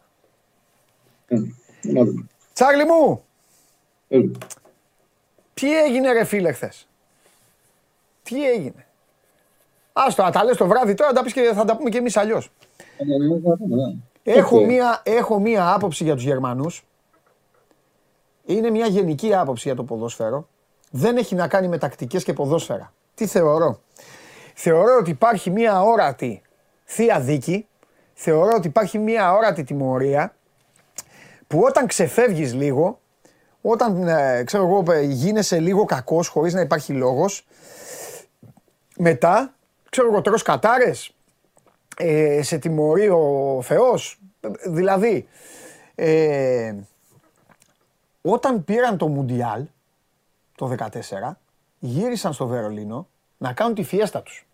Ε, 1.29 1.37
Να 1.83 2.05
δούμε. 2.05 2.27
Τσάρλι 2.53 2.85
μου, 2.85 2.95
Έλα. 3.05 3.21
Τι 5.55 5.79
έγινε 5.83 6.13
ρε 6.13 6.25
φίλε 6.25 6.53
χθες; 6.53 6.89
Τι 8.23 8.49
έγινε; 8.51 8.87
Άστο, 9.93 10.23
να 10.23 10.31
τα 10.31 10.45
λες 10.45 10.57
το 10.57 10.67
βράδυ 10.67 10.95
τώρα, 10.95 11.13
τα 11.13 11.23
πεις 11.23 11.33
και 11.33 11.53
θα 11.55 11.65
τα 11.65 11.77
πούμε 11.77 11.91
και 11.91 11.99
εμείς 11.99 12.17
αλλιώς. 12.17 12.51
Ε, 12.97 13.05
ναι, 13.05 13.17
ναι, 13.17 13.41
θα 13.41 13.57
δούμε, 13.57 13.77
ναι. 13.77 13.95
Έχω 14.23 14.59
Οκ. 14.59 14.67
μία, 14.67 15.01
έχω 15.05 15.39
μία 15.39 15.73
άποψη 15.73 16.05
για 16.05 16.15
τους 16.15 16.25
Γερμανούς. 16.25 16.85
Είναι 18.45 18.71
μια 18.71 18.87
γενική 18.87 19.35
άποψη 19.35 19.69
για 19.69 19.77
το 19.77 19.85
ποδόσφαιρο. 19.85 20.49
Δεν 20.91 21.17
έχει 21.17 21.35
να 21.35 21.49
κάνει 21.49 21.69
με 21.69 21.79
τακτικές 21.79 22.25
και 22.25 22.33
ποδόσφαιρα. 22.33 22.93
Τι 23.15 23.27
θεωρώ; 23.27 23.81
Θεωρώ 24.55 24.97
ότι 24.99 25.11
υπάρχει 25.11 25.51
μία 25.51 25.83
αόρατη 25.83 26.43
θεία 26.85 27.21
δίκη. 27.21 27.67
Θεωρώ 28.15 28.53
ότι 28.57 28.67
υπάρχει 28.67 28.99
μία 28.99 29.33
αόρατη 29.33 29.65
τιμωρία 29.65 30.35
που 31.47 31.61
όταν 31.61 31.87
ξεφεύγεις 31.87 32.55
λίγο, 32.55 33.01
όταν 33.69 34.09
ε, 34.09 34.43
ξέρω 34.45 34.65
εγώ, 34.67 34.93
ε, 34.93 35.01
γίνεσαι 35.03 35.59
λίγο 35.59 35.85
κακός 35.85 36.29
χωρίς 36.29 36.55
να 36.55 36.61
υπάρχει 36.61 36.93
λόγος, 36.93 37.47
μετά, 38.97 39.55
ξέρω 39.91 40.09
εγώ, 40.11 40.21
τρως 40.21 40.43
κατάρες, 40.43 41.15
ε, 41.97 42.43
σε 42.43 42.59
τιμωρεί 42.59 43.09
ο 43.09 43.59
Θεός. 43.63 44.21
Δηλαδή, 44.67 45.29
ε, 45.95 46.75
όταν 48.23 48.65
πήραν 48.65 48.97
το 48.97 49.09
Μουντιάλ 49.09 49.65
το 50.57 50.67
14, 50.67 51.41
γύρισαν 51.79 52.33
στο 52.33 52.47
Βερολίνο 52.47 53.09
να 53.39 53.53
κάνουν 53.53 53.75
τη 53.75 53.83
φιέστα 53.83 54.23
τους. 54.23 54.47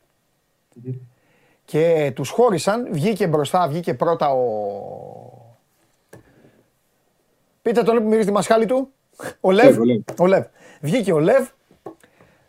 Και 1.65 2.13
τους 2.15 2.31
χώρισαν, 2.31 2.89
βγήκε 2.93 3.27
μπροστά, 3.27 3.69
βγήκε 3.69 3.95
πρώτα 3.95 4.33
ο... 4.33 4.47
Πείτε 7.63 7.83
τον 7.83 7.97
που 7.97 8.09
μυρίζει 8.09 8.27
τη 8.27 8.33
μασχάλη 8.33 8.67
του. 8.67 8.93
Ο 9.41 9.51
Λεβ. 9.51 9.79
ο 9.79 9.85
Λεβ. 9.85 10.01
Ο 10.19 10.27
Λεβ. 10.27 10.45
Βγήκε 10.81 11.13
ο 11.13 11.19
Λεβ 11.19 11.49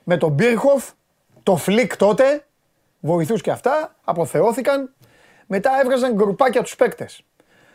με 0.03 0.17
τον 0.17 0.31
Μπίρχοφ, 0.31 0.91
το 1.43 1.55
Φλικ 1.55 1.97
τότε, 1.97 2.45
βοηθούς 2.99 3.41
και 3.41 3.51
αυτά, 3.51 3.95
αποθεώθηκαν. 4.03 4.93
Μετά 5.47 5.71
έβγαζαν 5.81 6.13
γκρουπάκια 6.13 6.61
τους 6.61 6.75
παίκτες. 6.75 7.23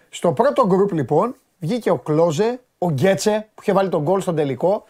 Στο 0.09 0.33
πρώτο 0.33 0.67
γκρουπ 0.67 0.93
λοιπόν 0.93 1.37
βγήκε 1.59 1.91
ο 1.91 1.99
Κλόζε, 1.99 2.61
ο 2.79 2.91
Γκέτσε 2.91 3.49
που 3.55 3.63
είχε 3.63 3.73
βάλει 3.73 3.89
τον 3.89 4.03
γκολ 4.03 4.21
στον 4.21 4.37
τελικό. 4.37 4.85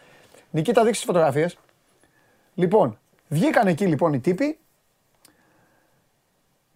Νικήτα 0.51 0.83
δείξει 0.83 0.99
τις 0.99 1.09
φωτογραφίες. 1.09 1.57
Λοιπόν, 2.55 2.99
βγήκαν 3.27 3.67
εκεί 3.67 3.85
λοιπόν 3.85 4.13
οι 4.13 4.19
τύποι 4.19 4.57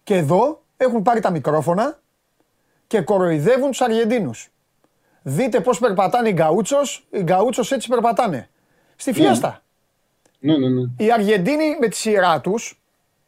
και 0.04 0.14
εδώ 0.14 0.62
έχουν 0.76 1.02
πάρει 1.02 1.20
τα 1.20 1.30
μικρόφωνα 1.30 1.98
και 2.86 3.00
κοροϊδεύουν 3.00 3.70
τους 3.70 3.80
Αργεντίνους. 3.80 4.50
Δείτε 5.26 5.60
πώς 5.60 5.78
περπατάνε 5.78 6.28
οι 6.28 6.32
Γκαούτσος, 6.32 7.06
οι 7.10 7.22
Γκαούτσος 7.22 7.72
έτσι 7.72 7.88
περπατάνε. 7.88 8.48
Στη 8.96 9.12
φιέστα. 9.12 9.62
Ναι, 10.38 10.58
ναι, 10.58 10.68
ναι. 10.68 10.80
Οι 10.96 11.12
Αργεντίνοι 11.12 11.76
με 11.80 11.88
τη 11.88 11.96
σειρά 11.96 12.40
τους, 12.40 12.82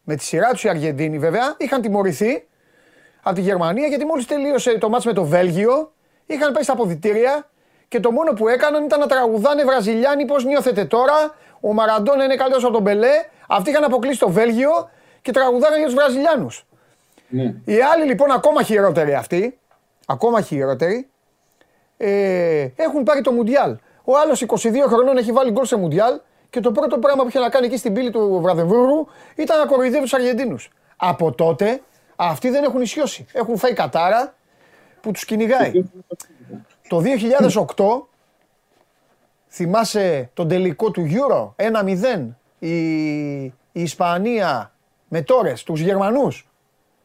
με 0.04 0.16
τη 0.16 0.24
σειρά 0.24 0.50
τους 0.50 0.64
οι 0.64 0.68
Αργεντίνοι 0.68 1.18
βέβαια, 1.18 1.54
είχαν 1.58 1.80
τιμωρηθεί 1.80 2.46
από 3.22 3.34
τη 3.34 3.40
Γερμανία 3.40 3.86
γιατί 3.86 4.04
μόλις 4.04 4.26
τελείωσε 4.26 4.78
το 4.78 4.88
μάτς 4.88 5.04
με 5.04 5.12
το 5.12 5.24
Βέλγιο, 5.24 5.92
είχαν 6.26 6.52
πάει 6.52 6.62
στα 6.62 6.72
αποδητήρια 6.72 7.50
και 7.88 8.00
το 8.00 8.10
μόνο 8.10 8.32
που 8.32 8.48
έκαναν 8.48 8.84
ήταν 8.84 9.00
να 9.00 9.06
τραγουδάνε 9.06 9.64
Βραζιλιάνοι 9.64 10.24
πώς 10.24 10.44
νιώθετε 10.44 10.84
τώρα, 10.84 11.34
ο 11.60 11.72
Μαραντόνα 11.72 12.24
είναι 12.24 12.36
καλύτερος 12.36 12.64
από 12.64 12.72
τον 12.72 12.82
Μπελέ. 12.82 13.24
Αυτοί 13.48 13.70
είχαν 13.70 13.84
αποκλείσει 13.84 14.18
το 14.18 14.30
Βέλγιο 14.30 14.90
και 15.22 15.30
τραγουδάγαν 15.30 15.76
για 15.76 15.86
τους 15.86 15.94
Βραζιλιάνους. 15.94 16.66
ναι. 17.28 17.54
Οι 17.64 17.80
άλλοι 17.80 18.04
λοιπόν 18.04 18.30
ακόμα 18.30 18.62
χειρότεροι 18.62 19.14
αυτοί, 19.14 19.58
ακόμα 20.06 20.40
χειρότεροι, 20.40 21.08
ε, 21.96 22.68
έχουν 22.76 23.02
πάρει 23.02 23.20
το 23.20 23.32
Μουντιάλ. 23.32 23.76
Ο 24.04 24.18
άλλος 24.18 24.44
22 24.46 24.74
χρονών 24.86 25.16
έχει 25.16 25.32
βάλει 25.32 25.50
γκολ 25.50 25.64
σε 25.64 25.76
Μουντιάλ 25.76 26.20
και 26.50 26.60
το 26.60 26.72
πρώτο 26.72 26.98
πράγμα 26.98 27.22
που 27.22 27.28
είχε 27.28 27.38
να 27.38 27.48
κάνει 27.48 27.66
εκεί 27.66 27.76
στην 27.76 27.92
πύλη 27.92 28.10
του 28.10 28.38
Βραδεβούρου 28.42 29.06
ήταν 29.34 29.58
να 29.58 29.66
κοροϊδεύει 29.66 30.02
τους 30.02 30.14
Αργεντίνους. 30.14 30.70
Από 30.96 31.32
τότε 31.32 31.80
αυτοί 32.16 32.50
δεν 32.50 32.64
έχουν 32.64 32.80
ισιώσει. 32.80 33.26
Έχουν 33.32 33.56
φάει 33.56 33.72
κατάρα 33.72 34.34
που 35.00 35.10
τους 35.10 35.24
κυνηγάει. 35.24 35.72
Το 36.88 37.02
2008 37.76 38.08
θυμάσαι 39.48 40.30
τον 40.34 40.48
τελικό 40.48 40.90
του 40.90 41.06
Euro 41.10 41.54
1-0 41.56 42.26
η, 42.58 43.44
η 43.44 43.52
Ισπανία 43.72 44.72
με 45.08 45.22
τόρες, 45.22 45.62
τους 45.62 45.80
Γερμανούς. 45.80 46.48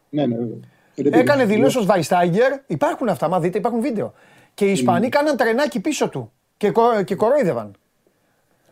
Ναι, 0.10 0.25
ναι, 0.25 0.36
βέβαια. 0.36 1.19
Έκανε 1.19 1.45
δηλώσεις 1.45 1.75
ο 1.75 1.82
Σβαϊστάγκερ. 1.82 2.51
Υπάρχουν 2.67 3.10
αυτά, 3.10 3.27
μα 3.27 3.39
δείτε, 3.39 3.58
υπάρχουν 3.58 3.82
βίντεο. 3.82 4.13
Και 4.62 4.67
οι 4.67 4.71
Ισπανοί 4.71 5.10
κάναν 5.10 5.38
τρενάκι 5.38 5.80
πίσω 5.80 6.10
του 6.10 6.32
και, 6.58 6.71
κο- 6.71 7.04
και 7.04 7.15
κορόιδευαν. 7.15 7.76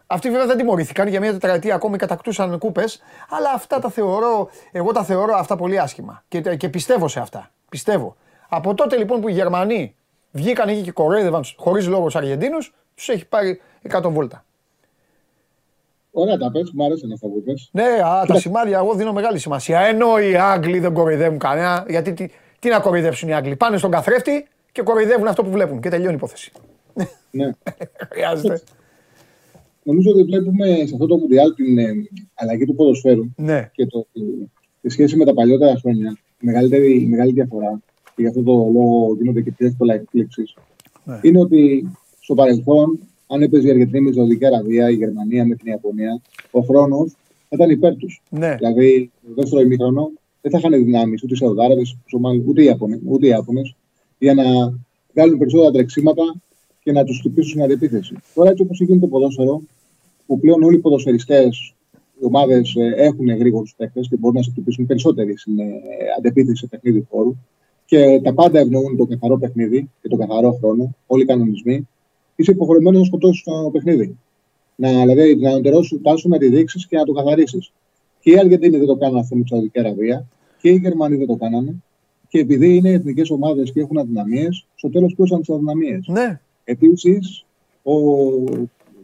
Αυτοί 0.07 0.29
βέβαια 0.29 0.45
δεν 0.45 0.57
τιμωρήθηκαν 0.57 1.07
για 1.07 1.19
μια 1.19 1.31
τετραετία 1.31 1.75
ακόμη 1.75 1.97
κατακτούσαν 1.97 2.57
κούπες. 2.57 3.01
Αλλά 3.29 3.51
αυτά 3.55 3.79
τα 3.79 3.89
θεωρώ, 3.89 4.49
εγώ 4.71 4.91
τα 4.91 5.03
θεωρώ 5.03 5.35
αυτά 5.35 5.55
πολύ 5.55 5.79
άσχημα. 5.79 6.23
Και, 6.27 6.41
και 6.55 6.69
πιστεύω 6.69 7.07
σε 7.07 7.19
αυτά. 7.19 7.51
Πιστεύω. 7.69 8.15
Από 8.49 8.73
τότε 8.73 8.97
λοιπόν 8.97 9.21
που 9.21 9.29
οι 9.29 9.31
Γερμανοί 9.31 9.95
βγήκαν 10.31 10.69
εκεί 10.69 10.81
και 10.81 10.91
κορόιδευαν 10.91 11.43
χωρίς 11.55 11.87
λόγος 11.87 12.11
του 12.13 12.17
Αργεντίνους, 12.17 12.73
τους 12.95 13.09
έχει 13.09 13.25
πάρει 13.25 13.61
100 13.89 14.01
βόλτα. 14.03 14.45
Ωραία 16.11 16.37
τα 16.37 16.51
πες, 16.51 16.71
μου 16.73 16.85
αρέσουν 16.85 17.11
αυτά 17.11 17.27
που 17.27 17.43
πες. 17.43 17.69
Ναι, 17.71 17.83
α, 18.05 18.25
τα 18.27 18.39
σημάδια 18.39 18.77
εγώ 18.77 18.93
δίνω 18.93 19.13
μεγάλη 19.13 19.39
σημασία. 19.39 19.79
Ενώ 19.79 20.17
οι 20.17 20.35
Άγγλοι 20.35 20.79
δεν 20.79 20.93
κοροϊδεύουν 20.93 21.39
κανένα, 21.39 21.85
γιατί 21.87 22.13
τι, 22.13 22.29
τι 22.59 22.69
να 22.69 22.79
κοροϊδεύσουν 22.79 23.29
οι 23.29 23.33
Άγγλοι. 23.33 23.55
Πάνε 23.55 23.77
στον 23.77 23.91
καθρέφτη 23.91 24.47
και 24.71 24.81
κοροϊδεύουν 24.81 25.27
αυτό 25.27 25.43
που 25.43 25.51
βλέπουν 25.51 25.79
και 25.81 25.89
τελειώνει 25.89 26.11
η 26.13 26.15
υπόθεση. 26.15 26.51
Ναι. 27.31 27.49
Χρειάζεται. 28.11 28.61
Νομίζω 29.83 30.11
ότι 30.11 30.23
βλέπουμε 30.23 30.65
σε 30.75 30.93
αυτό 30.93 31.05
το 31.07 31.17
Μουντιάλ 31.17 31.53
την 31.53 31.77
ε, 31.77 31.91
αλλαγή 32.33 32.65
του 32.65 32.75
ποδοσφαίρου 32.75 33.23
Ναι, 33.35 33.69
και 33.73 33.85
το, 33.85 34.07
τη 34.81 34.89
σχέση 34.89 35.15
με 35.17 35.25
τα 35.25 35.33
παλιότερα 35.33 35.75
χρόνια. 35.79 36.17
Η 36.41 36.45
μεγαλύτερη, 36.45 37.01
η 37.01 37.05
μεγάλη 37.07 37.31
διαφορά, 37.31 37.79
και 38.15 38.21
γι' 38.21 38.27
αυτό 38.27 38.43
το 38.43 38.51
λόγο 38.51 39.15
γίνονται 39.19 39.41
και 39.41 39.51
πιο 39.51 39.67
εύκολα 39.67 39.93
εκπλήξεις, 39.93 40.53
Ναι. 41.03 41.19
είναι 41.21 41.39
ότι 41.39 41.91
στο 42.19 42.33
παρελθόν, 42.33 42.99
αν 43.27 43.41
έπαιζε 43.41 43.67
η 43.67 43.69
Αργεντινή 43.69 44.01
με 44.03 44.09
τη 44.09 44.15
Σαουδική 44.15 44.45
Αραβία, 44.45 44.89
η 44.89 44.93
Γερμανία 44.93 45.45
με 45.45 45.55
την 45.55 45.71
Ιαπωνία, 45.71 46.21
ο 46.51 46.59
χρόνος 46.61 47.11
θα 47.49 47.55
ήταν 47.55 47.69
υπέρ 47.69 47.95
τους. 47.95 48.21
ναι, 48.29 48.55
Δηλαδή, 48.55 49.11
το 49.27 49.33
δεύτερο 49.35 49.61
ημίχρονο 49.61 50.11
δεν 50.41 50.51
θα 50.51 50.57
είχαν 50.57 50.83
δυνάμεις 50.83 51.23
ούτε 51.23 51.33
οι 51.33 51.37
Σαουδάραβες, 51.37 51.97
ούτε 52.45 52.61
οι 52.61 52.65
Ιάπωνε, 52.65 52.99
ούτε 53.05 53.25
οι 53.25 53.29
Ιάπωνες, 53.29 53.75
για 54.19 54.33
να 54.33 54.43
βγάλουν 55.13 55.37
περισσότερα 55.37 55.71
τρεξίματα 55.71 56.23
και 56.83 56.91
να 56.91 57.03
τους 57.03 57.19
χτυπήσουν 57.19 57.49
στην 57.49 57.63
αντεπίθεση. 57.63 58.15
Τώρα, 58.33 58.49
έτσι 58.49 58.63
όπως 58.63 58.79
γίνεται 58.79 58.99
το 58.99 59.07
ποδόσφαιρο, 59.07 59.61
που 60.25 60.39
πλέον 60.39 60.63
όλοι 60.63 60.75
οι 60.75 60.79
ποδοσφαιριστές, 60.79 61.73
οι 62.21 62.25
ομάδες 62.25 62.75
έχουν 62.95 63.27
γρήγορους 63.29 63.73
παίκτες 63.77 64.07
και 64.07 64.17
μπορούν 64.17 64.37
να 64.37 64.43
σε 64.43 64.51
χτυπήσουν 64.51 64.85
περισσότεροι 64.85 65.37
στην 65.37 65.59
ε, 65.59 65.71
αντεπίθεση 66.17 66.55
σε 66.55 66.67
παιχνίδι 66.67 67.07
χώρου 67.09 67.35
και 67.85 68.21
τα 68.23 68.33
πάντα 68.33 68.59
ευνοούν 68.59 68.97
το 68.97 69.05
καθαρό 69.05 69.37
παιχνίδι 69.37 69.89
και 70.01 70.07
τον 70.07 70.19
καθαρό 70.19 70.51
χρόνο, 70.51 70.95
όλοι 71.07 71.23
οι 71.23 71.25
κανονισμοί, 71.25 71.87
είσαι 72.35 72.51
υποχρεωμένος 72.51 72.99
να 72.99 73.05
σκοτώσεις 73.05 73.43
το 73.43 73.69
παιχνίδι. 73.71 74.17
Να, 74.75 74.89
δηλαδή, 74.89 75.35
να 75.35 75.49
ανωτερώσει 75.49 75.99
τάσου 76.03 76.29
να 76.29 76.37
τη 76.37 76.49
δείξει 76.49 76.87
και 76.87 76.97
να 76.97 77.03
το 77.03 77.11
καθαρίσεις. 77.11 77.71
Και 78.19 78.31
οι 78.31 78.39
Αργεντίνοι 78.39 78.77
δεν 78.77 78.87
το 78.87 78.95
κάνουν 78.95 79.17
αυτό 79.17 79.35
με 79.35 79.41
τη 79.41 79.47
Σαουδική 79.47 79.79
Αραβία 79.79 80.25
και 80.61 80.69
οι 80.69 80.75
Γερμανοί 80.75 81.15
δεν 81.17 81.27
το 81.27 81.35
κάνανε. 81.35 81.75
Και 82.29 82.39
επειδή 82.39 82.75
είναι 82.75 82.89
εθνικές 82.89 83.29
ομάδες 83.29 83.71
και 83.71 83.79
έχουν 83.79 83.97
αδυναμίες, 83.97 84.65
στο 84.75 84.89
τέλος 84.89 85.13
πλούσαν 85.15 85.39
τις 85.39 85.49
αδυναμίες. 85.49 86.07
ναι. 86.07 86.39
Επίσης, 86.63 87.45
ο... 87.83 87.93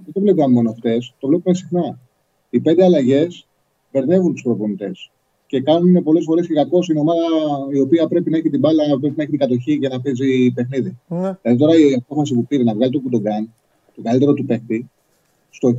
δεν 0.04 0.14
το 0.14 0.20
βλέπαμε 0.20 0.54
μόνο 0.54 0.74
χτες, 0.78 1.14
το 1.20 1.28
βλέπουμε 1.28 1.56
συχνά. 1.56 2.00
Οι 2.50 2.60
πέντε 2.60 2.84
αλλαγές 2.84 3.48
μπερδεύουν 3.92 4.34
τους 4.34 4.42
προπονητές 4.42 5.10
και 5.48 5.62
κάνουν 5.62 6.04
πολλές 6.04 6.24
φορές 6.24 6.48
και 6.48 6.54
κακό 6.54 6.84
στην 6.84 6.98
ομάδα 6.98 7.24
η 7.74 7.80
οποία 7.80 8.08
πρέπει 8.08 8.30
να 8.30 8.38
έχει 8.38 8.50
την 8.50 8.60
μπάλα, 8.60 8.84
πρέπει 9.00 9.14
να 9.18 9.24
έχει 9.24 9.32
την 9.32 9.40
κατοχή 9.40 9.74
για 9.74 9.90
να 9.90 10.02
παίζει 10.02 10.52
παιχνίδι. 10.52 10.98
ναι. 11.08 11.38
Δηλαδή 11.42 11.60
τώρα 11.60 11.76
η 11.78 11.94
απόφαση 11.94 12.34
που 12.34 12.46
πήρε 12.46 12.64
να 12.64 12.74
βγάλει 12.74 12.92
τον 12.92 13.02
Κουντογκάν, 13.02 13.54
τον 13.96 14.04
καλύτερο 14.04 14.34
του 14.34 14.46
παίκτη, 14.46 14.90
στο 15.50 15.70
64-65 15.70 15.74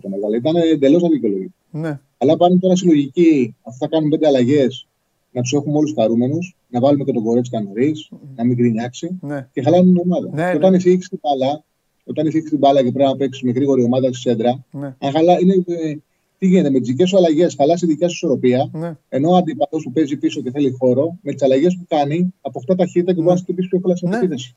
τον 0.00 0.12
έβγαλε, 0.12 0.36
ήταν 0.36 0.56
εντελώς 0.56 1.04
αδικαιολογικό. 1.04 1.52
ναι. 1.70 2.00
Αλλά 2.18 2.36
πάνε 2.36 2.58
τώρα 2.58 2.76
στη 2.76 2.86
λογική, 2.86 3.54
αφού 3.62 3.78
θα 3.78 3.88
κάνουν 3.88 4.10
πέντε 4.10 4.26
αλλαγές, 4.26 4.86
να 5.30 5.42
τους 5.42 5.52
έχουμε 5.52 5.76
όλους 5.76 5.92
χαρούμενους, 5.96 6.56
να 6.68 6.80
βάλουμε 6.80 7.04
και 7.04 7.12
τον 7.12 7.22
Κορέτσκα 7.22 7.60
νωρί, 7.60 7.92
να 8.36 8.44
μην 8.44 8.56
γκρινιάξει 8.56 9.18
ναι. 9.20 9.48
και 9.52 9.62
χαλάνε 9.62 9.82
την 9.82 9.98
ομάδα. 9.98 10.28
Ναι, 10.32 10.50
και 10.50 10.56
όταν 10.56 10.70
ναι. 10.70 10.76
εσύ 10.76 10.90
έχει 10.90 10.98
την 10.98 11.18
μπάλα, 11.22 11.64
όταν 12.04 12.26
εσύ 12.26 12.36
έχεις 12.36 12.48
την 12.48 12.58
μπάλα 12.58 12.82
και 12.82 12.92
πρέπει 12.92 13.10
να 13.10 13.16
παίξει 13.16 13.46
με 13.46 13.52
γρήγορη 13.52 13.82
ομάδα 13.82 14.06
στη 14.06 14.16
σέντρα, 14.16 14.64
ναι. 14.70 14.94
αν 14.98 15.12
χαλά, 15.12 15.40
είναι, 15.40 15.54
ε, 15.66 15.94
τι 16.38 16.46
γίνεται, 16.46 16.70
με 16.70 16.78
τις 16.78 16.88
δικές 16.88 17.08
σου 17.08 17.16
αλλαγές 17.16 17.54
χαλά 17.58 17.74
τη 17.74 17.86
δικιά 17.86 18.08
σου 18.08 18.14
ισορροπία, 18.14 18.70
ναι. 18.72 18.96
ενώ 19.08 19.30
ο 19.30 19.36
αντίπαλο 19.36 19.82
που 19.84 19.92
παίζει 19.92 20.16
πίσω 20.16 20.40
και 20.40 20.50
θέλει 20.50 20.76
χώρο, 20.78 21.18
με 21.22 21.32
τις 21.32 21.42
αλλαγές 21.42 21.76
που 21.76 21.84
κάνει, 21.88 22.34
αποκτά 22.40 22.74
ταχύτητα 22.74 23.12
και 23.12 23.18
μπορεί 23.20 23.30
να 23.30 23.36
σε 23.36 23.42
χτυπήσει 23.42 23.68
πιο 23.68 23.76
εύκολα 23.76 23.96
στην 23.96 24.08
Ναι. 24.08 24.16
επίθεση. 24.16 24.56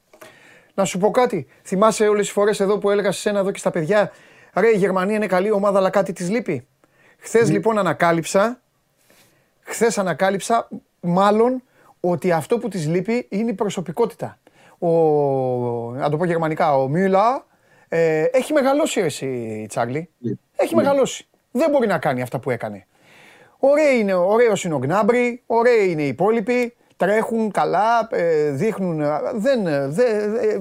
Να 0.74 0.86
σου 0.86 0.98
πω 0.98 1.12
κάτι. 1.12 1.48
Θυμάσαι 1.64 2.08
όλες 2.08 2.22
τις 2.22 2.32
φορές 2.32 2.60
εδώ 2.60 2.78
που 2.78 2.90
έλεγα 2.90 3.12
σε 3.12 3.20
σένα 3.20 3.40
εδώ 3.40 3.52
και 3.52 3.60
στα 3.60 3.72
παιδιά, 3.72 4.12
ρε 4.54 4.68
η 4.68 4.78
Γερμανία 4.78 5.16
είναι 5.16 5.28
καλή 5.28 5.52
ομάδα, 5.52 5.78
αλλά 5.78 5.90
κάτι 5.90 6.14
της 6.14 6.30
λείπει. 6.30 6.68
Χθες 7.18 7.52
λοιπόν 7.52 7.78
ανακάλυψα, 7.78 8.61
χθες 9.62 9.98
ανακάλυψα 9.98 10.68
μάλλον 11.00 11.64
ότι 12.00 12.32
αυτό 12.32 12.58
που 12.58 12.68
της 12.68 12.88
λείπει 12.88 13.28
είναι 13.30 13.50
η 13.52 13.54
προσωπικότητα. 13.54 14.38
Ο, 14.80 14.88
να 15.92 16.10
το 16.10 16.18
πω 16.18 16.26
γερμανικά, 16.26 16.76
ο 16.78 16.88
Μιούλα 16.88 17.46
ε, 17.88 18.24
έχει 18.24 18.54
μεγαλώσει 18.54 19.00
εσύ, 19.00 19.66
Τσάρλι. 19.70 20.10
Ναι. 20.18 20.32
Έχει 20.56 20.76
μεγαλώσει. 20.76 21.28
Δεν 21.52 21.70
μπορεί 21.70 21.88
να 21.88 21.98
κάνει 21.98 22.22
αυτά 22.22 22.40
που 22.40 22.50
έκανε. 22.50 22.86
Ωραίοι 23.60 24.00
είναι, 24.00 24.14
ωραίος 24.14 24.64
είναι 24.64 24.74
ο 24.74 24.78
Γκνάμπρι, 24.78 25.44
ωραίοι 25.46 25.92
είναι 25.92 26.02
οι 26.02 26.08
υπόλοιποι, 26.08 26.76
τρέχουν 26.98 27.52
καλά, 27.52 28.08
ε, 28.12 28.50
δείχνουν, 28.50 29.02
ε, 29.02 29.20
δεν, 29.34 29.68
ε, 29.68 29.88
δε, 29.88 30.04
ε, 30.04 30.60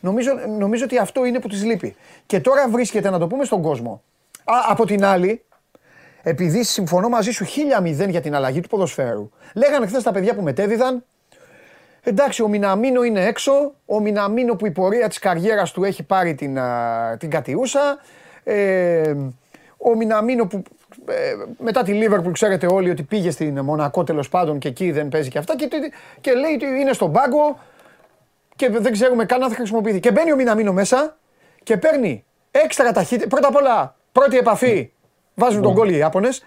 νομίζω, 0.00 0.32
νομίζω 0.58 0.84
ότι 0.84 0.98
αυτό 0.98 1.24
είναι 1.24 1.40
που 1.40 1.48
της 1.48 1.64
λείπει. 1.64 1.96
Και 2.26 2.40
τώρα 2.40 2.68
βρίσκεται, 2.68 3.10
να 3.10 3.18
το 3.18 3.26
πούμε 3.26 3.44
στον 3.44 3.62
κόσμο. 3.62 4.02
Α, 4.44 4.54
από 4.68 4.86
την 4.86 5.04
άλλη, 5.04 5.42
επειδή 6.22 6.62
συμφωνώ 6.62 7.08
μαζί 7.08 7.30
σου 7.30 7.44
χίλια 7.44 7.80
μηδέν 7.80 8.10
για 8.10 8.20
την 8.20 8.34
αλλαγή 8.34 8.60
του 8.60 8.68
ποδοσφαίρου. 8.68 9.30
Λέγανε 9.54 9.86
χθες 9.86 10.02
τα 10.02 10.12
παιδιά 10.12 10.34
που 10.34 10.42
μετέδιδαν, 10.42 11.04
εντάξει 12.02 12.42
ο 12.42 12.48
Μιναμίνο 12.48 13.02
είναι 13.02 13.24
έξω, 13.24 13.74
ο 13.86 14.00
Μιναμίνο 14.00 14.54
που 14.54 14.66
η 14.66 14.70
πορεία 14.70 15.08
της 15.08 15.18
καριέρας 15.18 15.70
του 15.70 15.84
έχει 15.84 16.02
πάρει 16.02 16.34
την, 16.34 16.58
α, 16.58 17.16
την 17.18 17.30
κατιούσα, 17.30 17.98
ε, 18.44 19.14
ο 19.76 19.96
Μιναμίνο 19.96 20.46
που 20.46 20.62
ε, 21.06 21.34
μετά 21.58 21.82
τη 21.82 21.92
Λίβερπουλ 21.92 22.32
ξέρετε 22.32 22.66
όλοι 22.66 22.90
ότι 22.90 23.02
πήγε 23.02 23.30
στην 23.30 23.60
Μονακό 23.60 24.04
τέλος 24.04 24.28
πάντων 24.28 24.58
και 24.58 24.68
εκεί 24.68 24.90
δεν 24.90 25.08
παίζει 25.08 25.28
και 25.28 25.38
αυτά 25.38 25.56
και, 25.56 25.68
και 26.20 26.32
λέει 26.32 26.52
ότι 26.54 26.64
είναι 26.80 26.92
στον 26.92 27.12
πάγκο 27.12 27.58
και 28.56 28.70
δεν 28.70 28.92
ξέρουμε 28.92 29.24
καν 29.24 29.42
αν 29.42 29.48
θα 29.48 29.54
χρησιμοποιηθεί. 29.54 30.00
Και 30.00 30.10
μπαίνει 30.10 30.32
ο 30.32 30.36
Μιναμίνο 30.36 30.72
μέσα 30.72 31.16
και 31.62 31.76
παίρνει 31.76 32.24
έξτρα 32.50 32.92
ταχύτητα. 32.92 33.28
Πρώτα 33.28 33.48
απ' 33.48 33.56
όλα, 33.56 33.96
πρώτη 34.12 34.36
επαφή. 34.36 34.92
Βάζουν 35.34 35.62
τον 35.62 35.74
κόλλο 35.74 35.90
οι 35.90 35.96
Ιάπωνες. 35.96 36.44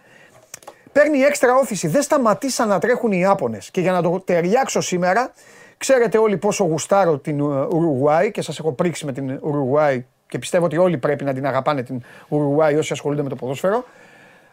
Παίρνει 0.91 1.19
έξτρα 1.19 1.55
όθηση. 1.55 1.87
Δεν 1.87 2.01
σταματήσαν 2.01 2.67
να 2.67 2.79
τρέχουν 2.79 3.11
οι 3.11 3.17
Ιάπωνες. 3.19 3.71
Και 3.71 3.81
για 3.81 3.91
να 3.91 4.01
το 4.01 4.19
ταιριάξω 4.19 4.81
σήμερα, 4.81 5.33
ξέρετε 5.77 6.17
όλοι 6.17 6.37
πόσο 6.37 6.63
γουστάρω 6.63 7.17
την 7.17 7.41
Ουρουγουάη 7.41 8.31
και 8.31 8.41
σας 8.41 8.59
έχω 8.59 8.71
πρίξει 8.71 9.05
με 9.05 9.11
την 9.11 9.39
Ουρουγουάη 9.41 10.05
και 10.27 10.39
πιστεύω 10.39 10.65
ότι 10.65 10.77
όλοι 10.77 10.97
πρέπει 10.97 11.23
να 11.23 11.33
την 11.33 11.45
αγαπάνε 11.45 11.83
την 11.83 12.01
Ουρουγουάη 12.29 12.75
όσοι 12.75 12.93
ασχολούνται 12.93 13.23
με 13.23 13.29
το 13.29 13.35
ποδόσφαιρο. 13.35 13.85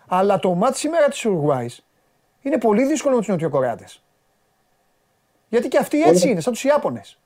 Αλλά 0.07 0.39
το 0.39 0.55
μάτι 0.55 0.79
σήμερα 0.79 1.09
της 1.09 1.25
Ουρουγουάης 1.25 1.85
είναι 2.43 2.59
πολύ 2.59 2.87
δύσκολο 2.87 3.15
με 3.15 3.21
τους 3.21 3.29
Νοτιοκορεάτες. 3.29 4.03
Γιατί 5.49 5.69
και 5.69 5.79
αυτοί 5.79 6.03
έτσι 6.03 6.29
είναι, 6.29 6.41
σαν 6.41 6.53
τους 6.53 6.65
Ιάπωνες. 6.65 7.19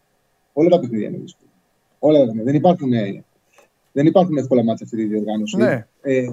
Όλα 0.53 0.69
τα 0.69 0.81
παιχνίδια 0.81 1.09
είναι 1.09 1.17
δύσκολα. 1.17 1.51
Όλα 1.99 2.19
τα 2.19 2.25
παιχνίδια. 2.25 2.45
Δεν 2.45 2.55
υπάρχουν, 2.55 2.93
ε, 2.93 3.25
δεν 3.93 4.07
υπάρχουν 4.07 4.37
εύκολα 4.37 4.65
μάτια 4.65 4.85
αυτή 4.85 4.97
τη 4.97 5.05
διοργάνωση. 5.05 5.57
Ναι. 5.57 5.87
Ε, 6.03 6.17
ε, 6.17 6.27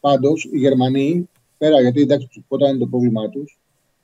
Πάντω, 0.00 0.32
οι 0.52 0.58
Γερμανοί, 0.58 1.28
πέρα 1.58 1.80
γιατί 1.80 2.00
εντάξει, 2.00 2.44
όταν 2.48 2.68
είναι 2.68 2.78
το 2.78 2.86
πρόβλημά 2.86 3.28
του, 3.28 3.44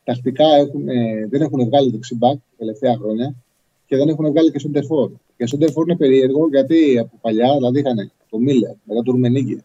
τακτικά 0.04 0.44
έχουν, 0.44 0.88
ε, 0.88 1.26
δεν 1.30 1.40
έχουν 1.40 1.64
βγάλει 1.64 1.90
δεξιμπάκ 1.90 2.32
τα 2.32 2.54
τελευταία 2.58 2.96
χρόνια 2.96 3.34
και 3.86 3.96
δεν 3.96 4.08
έχουν 4.08 4.30
βγάλει 4.30 4.50
και 4.50 4.58
σεντερφόρ. 4.58 5.10
Και 5.36 5.46
σεντερφόρ 5.46 5.88
είναι 5.88 5.96
περίεργο 5.96 6.48
γιατί 6.48 6.98
από 6.98 7.18
παλιά, 7.20 7.54
δηλαδή 7.54 7.78
είχαν 7.78 8.10
το 8.30 8.38
Μίλλερ, 8.38 8.72
μετά 8.84 9.02
το 9.02 9.10
Ρουμενίγκε, 9.10 9.64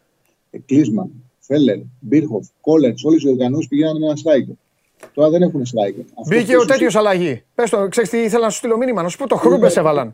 Κλίσμαν, 0.65 1.12
Φέλερ, 1.39 1.78
Μπίρχοφ, 2.00 2.48
Κόλετ, 2.62 2.98
όλε 3.04 3.15
οι 3.15 3.30
οργανώσει 3.30 3.67
πηγαίναν 3.67 3.98
με 3.98 4.06
ένα 4.06 4.15
striker. 4.15 4.54
Τώρα 5.13 5.30
δεν 5.30 5.41
έχουν 5.41 5.62
striker. 5.62 6.04
Αυτό 6.20 6.36
Μπήκε 6.36 6.54
που 6.54 6.60
ο 6.62 6.65
τέτοιο 6.65 7.00
αλλαγή. 7.00 7.44
Πε 7.56 7.63
το, 7.70 7.88
ξέρει 7.88 8.08
τι 8.08 8.17
ήθελα 8.17 8.44
να 8.44 8.50
σου 8.50 8.58
στείλω 8.58 8.78
μήνυμα. 8.78 9.02
Να 9.02 9.10
σου 9.10 9.17
πω 9.17 9.28
το 9.28 9.36
Χρούμπε 9.36 9.72
έβαλαν. 9.76 10.13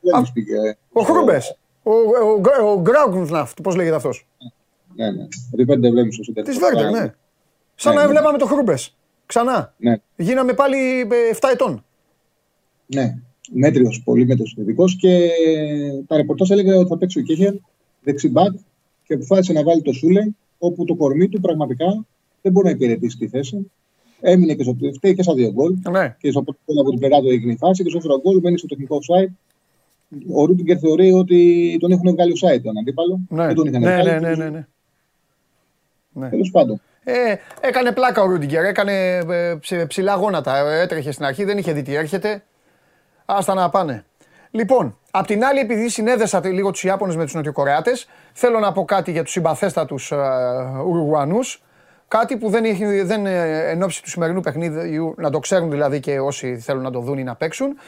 Δεν 0.00 0.30
πήγε, 0.32 0.54
ε. 0.54 0.76
Ο 0.92 1.02
Χρούμπε. 1.02 1.40
Ο, 1.82 1.90
ο, 1.90 2.70
ο 2.70 2.80
Γκράουγκναφτ, 2.80 3.60
πώ 3.62 3.70
λέγεται 3.70 3.94
αυτό. 3.94 4.10
Ναι, 4.98 5.10
ναι. 5.10 5.26
Ότι 5.52 5.64
πέντε 5.64 5.90
βλέμου 5.90 6.12
στο 6.12 6.22
σέντερ. 6.22 6.44
Της 6.44 6.58
Βέρντερ, 6.58 6.90
ναι. 6.90 7.12
Σαν 7.74 7.94
Ναι, 7.94 8.00
να 8.00 8.06
ναι. 8.06 8.12
βλέπαμε 8.12 8.38
το 8.38 8.46
Χρούμπες. 8.46 8.96
Ξανά. 9.26 9.74
Ναι, 9.78 9.96
Γίναμε 10.16 10.52
πάλι 10.52 10.76
ε, 11.00 11.34
7 11.40 11.48
ετών. 11.52 11.84
ναι. 12.86 13.14
Μέτριος, 13.52 14.02
πολύ 14.04 14.26
μέτριος 14.26 14.54
ειδικός 14.58 14.96
και 14.96 15.28
τα 16.06 16.16
ρεπορτάζ 16.16 16.50
έλεγε 16.50 16.74
ότι 16.74 16.88
θα 16.88 16.98
παίξει 16.98 17.18
ο 17.18 17.22
Κέχερ 17.22 17.54
δεξιμπάκ 18.02 18.52
και 19.04 19.14
αποφάσισε 19.14 19.52
να 19.52 19.62
βάλει 19.62 19.82
το 19.82 19.92
Σούλε 19.92 20.26
όπου 20.58 20.84
το 20.84 20.94
κορμί 20.94 21.28
του 21.28 21.40
πραγματικά 21.40 22.04
δεν 22.42 22.52
μπορεί 22.52 22.66
να 22.66 22.72
υπηρετήσει 22.72 23.16
τη 23.18 23.28
θέση. 23.28 23.70
Έμεινε 24.20 24.54
και, 24.54 24.62
στο, 24.62 24.76
φταίει 24.94 25.14
και 25.14 25.22
στα 25.22 25.34
δύο 25.34 25.50
γκολ. 25.52 25.74
Ναι. 25.90 26.16
Και 26.18 26.30
στο 26.30 26.42
πρώτο 26.42 26.80
από 26.80 26.90
την 26.90 26.98
πλευρά 26.98 27.20
του 27.20 27.28
έγινε 27.28 27.52
η 27.52 27.56
φάση 27.56 27.82
και 27.82 27.88
στο 27.90 27.98
δεύτερο 27.98 28.20
γκολ 28.20 28.40
μπαίνει 28.40 28.58
στο 28.58 28.66
τεχνικό 28.66 28.98
offside. 29.02 29.32
Ο 30.34 30.44
Ρούμπιγκερ 30.44 30.76
θεωρεί 30.80 31.12
ότι 31.12 31.76
τον 31.80 31.90
έχουν 31.92 32.10
βγάλει 32.12 32.32
offside 32.40 32.60
τον 32.62 32.78
αντίπαλο. 32.78 33.20
Ναι, 33.28 33.46
Δεν 33.46 33.54
τον 33.54 33.66
είχαν 33.66 33.80
ναι, 33.82 33.88
βγάλει. 34.02 34.08
ναι, 34.10 34.18
ναι, 34.28 34.34
ναι, 34.34 34.48
ναι. 34.50 34.66
Ναι. 36.18 36.28
Τέλος 36.28 36.50
πάντων. 36.50 36.80
Ε, 37.04 37.34
έκανε 37.60 37.92
πλάκα 37.92 38.22
ο 38.22 38.26
Ρούντιγκερ, 38.26 38.64
έκανε 38.64 39.16
ε, 39.16 39.54
ψ- 39.60 39.86
ψηλά 39.86 40.14
γόνατα. 40.14 40.56
Ε, 40.56 40.80
Έτρεχε 40.80 41.12
στην 41.12 41.24
αρχή, 41.24 41.44
δεν 41.44 41.58
είχε 41.58 41.72
δει 41.72 41.82
τι 41.82 41.94
έρχεται. 41.94 42.42
Άστα 43.24 43.54
να 43.54 43.70
πάνε. 43.70 44.04
Λοιπόν, 44.50 44.98
απ' 45.10 45.26
την 45.26 45.44
άλλη, 45.44 45.58
επειδή 45.60 45.88
συνέδεσα 45.88 46.40
τε- 46.40 46.52
λίγο 46.52 46.70
τους 46.70 46.84
Ιάπωνες 46.84 47.16
με 47.16 47.24
τους 47.24 47.34
Νοτιοκορεάτες, 47.34 48.08
θέλω 48.32 48.58
να 48.58 48.72
πω 48.72 48.84
κάτι 48.84 49.10
για 49.10 49.22
τους 49.22 49.32
συμπαθέστατους 49.32 50.12
Ουρουγουανούς. 50.86 51.62
Κάτι 52.08 52.36
που 52.36 52.48
δεν, 52.48 52.64
έχει, 52.64 53.02
δεν 53.02 53.26
ε, 53.26 53.68
εν 53.70 53.82
ώψη 53.82 54.02
του 54.02 54.08
σημερινού 54.10 54.40
παιχνίδιου, 54.40 55.14
να 55.16 55.30
το 55.30 55.38
ξέρουν 55.38 55.70
δηλαδή 55.70 56.00
και 56.00 56.20
όσοι 56.20 56.58
θέλουν 56.58 56.82
να 56.82 56.90
το 56.90 57.00
δουν 57.00 57.18
ή 57.18 57.22
να 57.22 57.34
παίξουν. 57.34 57.78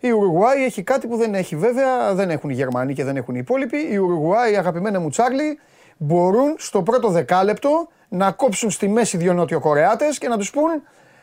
Η 0.00 0.10
Ουρουγουάη 0.10 0.64
έχει 0.64 0.82
κάτι 0.82 1.06
που 1.06 1.16
δεν 1.16 1.34
έχει 1.34 1.56
βέβαια, 1.56 2.14
δεν 2.14 2.30
έχουν 2.30 2.50
οι 2.50 2.54
Γερμανοί 2.54 2.94
και 2.94 3.04
δεν 3.04 3.16
έχουν 3.16 3.34
οι 3.34 3.38
υπόλοιποι. 3.42 3.76
Η 3.90 3.96
Ουρουγουάη, 3.96 4.56
αγαπημένα 4.56 5.00
μου 5.00 5.08
Τσάρλι, 5.10 5.58
μπορούν 5.98 6.54
στο 6.58 6.82
πρώτο 6.82 7.08
δεκάλεπτο 7.08 7.88
να 8.08 8.32
κόψουν 8.32 8.70
στη 8.70 8.88
μέση 8.88 9.16
δύο 9.16 9.32
Νότιο-Κορεάτες 9.32 10.18
και 10.18 10.28
να 10.28 10.36
τους 10.36 10.50
πούν 10.50 10.70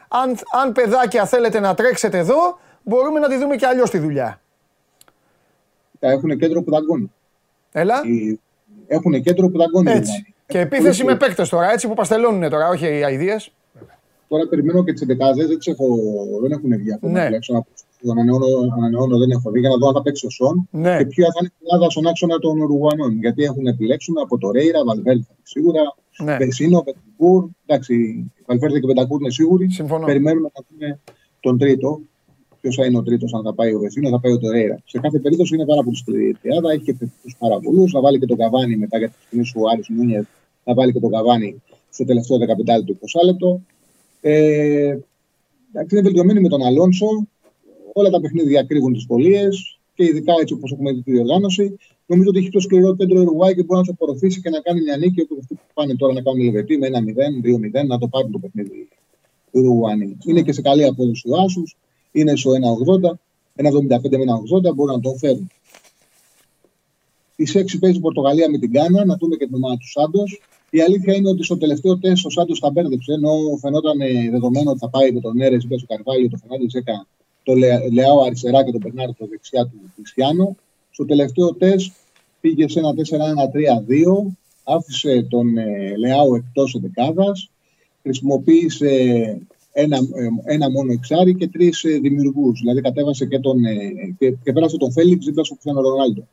αν, 0.07 0.37
αν 0.63 0.71
παιδάκια 0.71 1.25
θέλετε 1.25 1.59
να 1.59 1.73
τρέξετε 1.73 2.17
εδώ, 2.17 2.59
μπορούμε 2.83 3.19
να 3.19 3.27
τη 3.27 3.37
δούμε 3.37 3.55
και 3.55 3.65
αλλιώς 3.65 3.89
τη 3.89 3.97
δουλειά. 3.97 4.41
Έχουν 5.99 6.37
κέντρο 6.37 6.61
που 6.63 6.71
δαγκώνει. 6.71 7.11
Έλα. 7.71 8.01
Έχουν 8.87 9.21
κέντρο 9.21 9.49
που 9.49 9.57
δαγκώνει. 9.57 9.91
Έτσι. 9.91 10.33
Και 10.47 10.59
επίθεση 10.59 11.03
με 11.03 11.15
παίκτες 11.15 11.49
τώρα, 11.49 11.71
έτσι 11.71 11.87
που 11.87 11.93
παστελώνουν 11.93 12.49
τώρα, 12.49 12.67
όχι 12.67 12.97
οι 12.97 13.03
αειδίε. 13.03 13.35
Τώρα 14.27 14.47
περιμένω 14.47 14.83
και 14.83 14.93
τις 14.93 15.01
11 15.01 15.05
δεν, 15.35 15.47
δεν 16.41 16.51
έχουν 16.51 16.77
βγει 16.77 16.93
ακόμα. 16.93 17.29
Ναι. 17.29 17.29
Τον 18.05 18.17
ανανεώνω, 18.77 19.17
δεν 19.17 19.31
έχω 19.31 19.51
δει 19.51 19.59
για 19.59 19.69
να 19.69 19.77
δω 19.77 19.87
αν 19.87 19.93
θα 19.93 20.01
παίξει 20.01 20.25
ο 20.25 20.29
Σον 20.29 20.67
ναι. 20.71 20.97
και 20.97 21.05
ποια 21.05 21.25
θα 21.25 21.39
είναι 21.39 21.51
η 21.53 21.63
Ελλάδα 21.63 21.89
στον 21.89 22.07
άξονα 22.07 22.39
των 22.39 22.61
Ουρουγουανών. 22.61 23.19
Γιατί 23.19 23.43
έχουν 23.43 23.67
επιλέξουν 23.67 24.17
από 24.17 24.37
το 24.37 24.51
Ρέιρα, 24.51 24.83
Βαλβέρδη 24.85 25.27
σίγουρα, 25.43 25.81
ναι. 26.23 26.37
Βεσίνο, 26.37 26.83
Πεντακούρ. 26.83 27.49
Εντάξει, 27.65 27.95
Βαλβέρδη 28.45 28.79
και 28.79 28.87
Πεντακούρ 28.87 29.19
είναι 29.21 29.29
σίγουροι. 29.29 29.71
Συμφωνώ. 29.71 30.05
Περιμένουμε 30.05 30.49
να 30.53 30.63
δούμε 30.69 30.99
τον 31.39 31.57
τρίτο. 31.57 31.99
Ποιος 32.61 32.75
θα 32.75 32.85
είναι 32.85 32.97
ο 32.97 33.03
τρίτος, 33.03 33.33
αν 33.33 33.43
θα 33.43 33.53
πάει 33.53 33.73
ο 33.73 33.79
Βεσίνο, 33.79 34.09
θα 34.09 34.19
πάει 34.19 34.31
ο 34.31 34.39
Ρέιρα. 34.51 34.81
Σε 34.85 34.99
κάθε 34.99 35.19
περίπτωση 35.19 35.55
είναι 35.55 35.65
πάρα 35.65 35.83
πολύ 35.83 35.95
σκληρή 35.95 36.37
τριάδα. 36.41 36.71
Έχει 36.71 36.83
και 36.83 36.93
του 36.93 37.11
πάρα 37.37 37.59
πολλού. 37.59 37.89
Θα 37.89 38.01
βάλει 38.01 38.19
και 38.19 38.25
τον 38.25 38.37
Καβάνι 38.37 38.75
μετά 38.75 38.97
για 38.97 39.07
τη 39.07 39.15
στιγμή 39.25 39.45
σου 39.45 39.69
Άρης 39.71 39.89
Μούνιε. 39.89 40.23
Θα 40.63 40.73
βάλει 40.73 40.91
και 40.91 40.99
τον 40.99 41.11
Καβάνι 41.11 41.61
στο 41.89 42.05
τελευταίο 42.05 42.37
15 42.37 42.41
λεπτό 42.41 42.93
20 43.21 43.25
λεπτό. 43.25 43.61
Ε, 44.21 44.97
είναι 45.91 46.01
βελτιωμένοι 46.01 46.41
με 46.41 46.47
τον 46.47 46.61
Αλόνσο. 46.61 47.07
Όλα 47.97 48.09
τα 48.09 48.19
παιχνίδια 48.21 48.63
κρύβουν 48.63 48.93
τις 48.93 49.05
πωλίε 49.05 49.47
και 49.95 50.03
ειδικά 50.03 50.33
έτσι 50.41 50.53
όπως 50.53 50.71
έχουμε 50.71 50.91
δει 50.91 51.01
τη 51.01 51.11
διοργάνωση. 51.11 51.77
Νομίζω 52.05 52.29
ότι 52.29 52.39
έχει 52.39 52.49
πιο 52.49 52.59
σκληρό 52.59 52.95
κέντρο 52.95 53.21
Ουρουάη 53.21 53.55
και 53.55 53.63
μπορεί 53.63 53.79
να 53.79 53.85
το 53.85 53.91
απορροφήσει 53.91 54.41
και 54.41 54.49
να 54.49 54.59
κάνει 54.59 54.81
μια 54.81 54.97
νίκη 54.97 55.21
όπω 55.21 55.35
αυτοί 55.39 55.53
που 55.53 55.61
πάνε 55.73 55.95
τώρα 55.95 56.13
να 56.13 56.21
κάνουν 56.21 56.41
Λεβετή 56.43 56.77
με 56.77 56.87
ένα 56.87 56.99
0, 56.99 57.81
2-0, 57.83 57.87
να 57.87 57.97
το 57.97 58.07
πάρουν 58.07 58.31
το 58.31 58.39
παιχνίδι 58.39 58.87
του 59.51 59.59
Ουρουάνι. 59.59 60.17
Είναι 60.25 60.41
και 60.41 60.51
σε 60.51 60.61
καλή 60.61 60.85
απόδοση 60.85 61.29
ο 61.29 61.35
Άσους, 61.41 61.77
είναι 62.11 62.35
στο 62.35 62.51
1,80, 62.51 63.09
1,75 63.55 64.17
με 64.17 64.25
1,80, 64.69 64.75
μπορούν 64.75 64.95
να 64.95 64.99
τον 64.99 65.17
φέρουν. 65.17 65.51
Τις 67.35 67.55
6 67.55 67.79
παίζεις 67.79 67.97
η 67.97 68.01
Πορτογαλία 68.01 68.49
με 68.49 68.57
την 68.57 68.71
Κάνα, 68.71 69.05
να 69.05 69.15
δούμε 69.15 69.35
και 69.35 69.45
την 69.45 69.55
ομάδα 69.55 69.77
του 69.77 69.89
Σάντος. 69.89 70.41
Η 70.69 70.81
αλήθεια 70.81 71.13
είναι 71.15 71.29
ότι 71.29 71.43
στο 71.43 71.57
τελευταίο 71.57 71.97
τεστ 71.97 72.25
ο 72.25 72.29
Σάντος 72.29 72.59
τα 72.59 72.69
μπέρδεψε, 72.71 73.13
ενώ 73.13 73.31
φαινόταν 73.61 74.01
ε, 74.01 74.29
δεδομένο 74.29 74.69
ότι 74.69 74.79
θα 74.79 74.89
πάει 74.89 75.11
με 75.11 75.19
τον 75.19 75.41
Έρε, 75.41 75.55
είπε 75.55 75.75
ο 75.75 75.85
Καρβάλιο, 75.87 76.29
το 76.29 76.37
Φερνάνδη 76.37 76.69
Ζέκα, 76.69 77.07
το 77.45 77.53
Λεάο 77.91 78.21
αριστερά 78.25 78.63
και 78.63 78.71
τον 78.71 78.81
το 79.17 79.27
δεξιά 79.29 79.63
του 79.65 79.91
Κριστιανό. 79.95 80.55
Στο 80.91 81.05
τελευταίο 81.05 81.53
τεστ 81.53 81.91
πήγε 82.41 82.69
σε 82.69 82.79
ένα 82.79 82.93
4-1-3-2, 82.93 84.33
άφησε 84.63 85.27
τον 85.29 85.57
ε, 85.57 85.97
Λεάο 85.97 86.35
εκτός 86.35 86.73
εντεκάδα, 86.75 87.31
χρησιμοποίησε 88.01 88.87
ένα, 89.71 89.97
ε, 89.97 90.53
ένα 90.53 90.71
μόνο 90.71 90.91
εξάρι 90.91 91.35
και 91.35 91.47
τρεις 91.47 91.83
ε, 91.83 91.99
δημιουργούς. 91.99 92.59
Δηλαδή 92.59 92.81
κατέβασε 92.81 93.25
και, 93.25 93.39
τον, 93.39 93.65
ε, 93.65 93.75
και, 94.17 94.31
και 94.43 94.53
πέρασε 94.53 94.77
τον 94.77 94.91
Φέληξ 94.91 95.25
δίπλα 95.25 95.43
στο 95.43 95.53
Χριστιανό 95.53 95.81
Ρονάλντο 95.81 96.27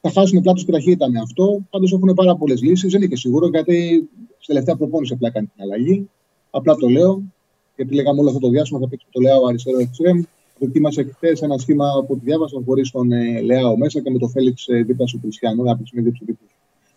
θα 0.00 0.10
χάσουν 0.10 0.40
πλάτος 0.40 0.64
και 0.64 0.72
ταχύτητα 0.72 1.10
με 1.10 1.20
αυτό. 1.20 1.60
Πάντως 1.70 1.92
έχουν 1.92 2.14
πάρα 2.14 2.36
πολλές 2.36 2.62
λύσεις. 2.62 2.90
Δεν 2.90 3.00
είναι 3.00 3.10
και 3.10 3.16
σίγουρο 3.16 3.48
γιατί 3.48 4.08
στη 4.38 4.46
τελευταία 4.46 4.76
προπόνηση 4.76 5.12
απλά 5.12 5.30
κάνει 5.30 5.46
την 5.46 5.62
αλλαγή. 5.62 6.08
Απλά 6.50 6.74
το 6.74 6.88
λέω, 6.88 7.22
γιατί 7.76 7.94
λέγαμε 7.94 8.20
όλο 8.20 8.28
αυτό 8.28 8.40
το 8.40 8.48
διάστημα 8.48 8.80
θα 8.80 8.88
παίξει 8.88 9.06
το 9.10 9.20
Λεάο 9.20 9.46
αριστερό 9.46 9.78
εξτρέμ. 9.78 10.22
Δοκίμασε 10.58 11.02
χθες 11.02 11.42
ένα 11.42 11.58
σχήμα 11.58 12.04
που 12.06 12.18
τη 12.18 12.24
διάβασα 12.24 12.62
χωρίς 12.64 12.90
τον 12.90 13.12
ε, 13.12 13.40
Λεάο 13.40 13.76
μέσα 13.76 14.00
και 14.00 14.10
με 14.10 14.18
τον 14.18 14.30
Φέληξ 14.30 14.68
ε, 14.68 14.82
δίπλα 14.82 15.06
στο 15.06 15.18
Κριστιανό 15.18 15.62
να 15.62 15.76
παίξει 15.76 15.96
με 15.96 16.02
δύο 16.02 16.12
του 16.12 16.38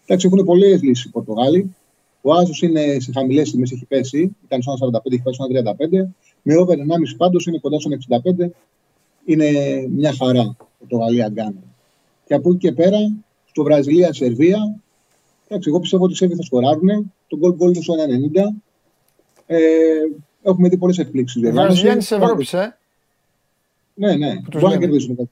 Εντάξει, 0.06 0.28
έχουν 0.28 0.46
πολλές 0.46 0.82
λύσεις 0.82 1.06
οι 1.06 1.10
Πορτογάλοι. 1.10 1.76
Ο 2.22 2.34
Άζος 2.34 2.62
είναι 2.62 3.00
σε 3.00 3.12
χαμηλές 3.12 3.52
τιμέ, 3.52 3.68
έχει 3.72 3.86
πέσει. 3.86 4.36
Ήταν 4.46 4.62
στο 4.62 4.74
45, 4.74 5.12
έχει 5.12 5.22
πέσει 5.22 5.36
στο 5.36 5.46
35. 5.50 6.10
Με 6.42 6.56
over 6.58 6.76
1,5 6.76 6.80
πάντως 7.18 7.46
είναι 7.46 7.58
κοντά 7.58 7.80
στο 7.80 7.90
65. 8.44 8.50
Είναι 9.26 9.50
μια 9.90 10.14
χαρά 10.14 10.56
Πορτογαλία 10.80 11.28
Γκάνα. 11.28 11.64
Και 12.26 12.34
από 12.34 12.50
εκεί 12.50 12.58
και 12.58 12.72
πέρα, 12.72 12.98
στο 13.46 13.64
Βραζιλία-Σερβία, 13.64 14.80
εντάξει, 15.48 15.70
εγώ 15.70 15.80
πιστεύω 15.80 16.04
ότι 16.04 16.14
οι 16.14 16.16
Σέρβοι 16.16 16.36
θα 16.36 16.44
σκοράρουν. 16.44 17.14
Το 17.28 17.38
γκολ 17.38 17.54
γκολ 17.54 17.70
είναι 17.74 17.82
στο 17.82 17.94
1,90. 17.94 18.62
Ε, 19.46 19.60
έχουμε 20.44 20.70
δει 20.70 20.78
πολλές 20.78 20.98
εκπλήξεις. 20.98 21.52
Βραζιλιάνοι 21.52 22.04
τη 22.04 22.16
Ευρώπης, 22.16 22.54
ε. 22.54 22.78
Ναι, 23.96 24.16
ναι. 24.16 24.34
Μπορεί 24.60 24.74
να 24.74 24.78
κερδίσουν 24.78 25.16
και 25.16 25.28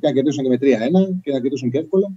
να 0.00 0.12
κερδίσουν 0.12 0.42
και 0.42 0.48
με 0.48 0.58
3-1 0.60 1.20
και 1.22 1.32
να 1.32 1.40
κερδίσουν 1.40 1.70
και 1.70 1.78
εύκολα. 1.78 2.10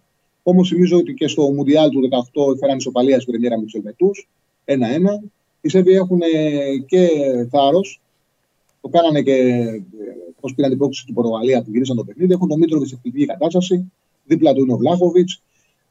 Όμως 0.43 0.69
θυμίζω 0.69 0.97
ότι 0.97 1.13
και 1.13 1.27
στο 1.27 1.51
Μουντιάλ 1.51 1.89
του 1.89 2.10
18 2.34 2.53
έφεραν 2.56 2.77
ισοπαλία 2.77 3.19
στην 3.19 3.32
Πρεμιέρα 3.32 3.60
με 3.60 3.65
του 3.65 3.77
Ελβετούς. 3.77 4.27
1-1. 4.65 4.75
Οι 5.62 5.69
Σέρβοι 5.69 5.93
έχουν 5.93 6.19
και 6.86 7.08
θάρρος. 7.49 8.01
Το 8.82 8.88
κάνανε 8.88 9.21
και 9.21 9.32
ε, 9.32 9.82
πώς 10.39 10.53
πήραν 10.56 10.69
την 10.69 10.79
πρόκληση 10.79 11.06
του 11.06 11.13
Πορτογαλία 11.13 11.63
που 11.63 11.71
γυρίσαν 11.71 11.95
το 11.95 12.03
παιχνίδι. 12.03 12.34
Έχουν 12.34 12.47
τον 12.47 12.60
Μήτροβιτς 12.60 12.89
σε 12.89 12.95
εκπληκτική 12.95 13.25
κατάσταση. 13.25 13.91
Δίπλα 14.25 14.53
του 14.53 14.62
είναι 14.62 14.73
ο 14.73 14.77
Βλάχοβιτς. 14.77 15.41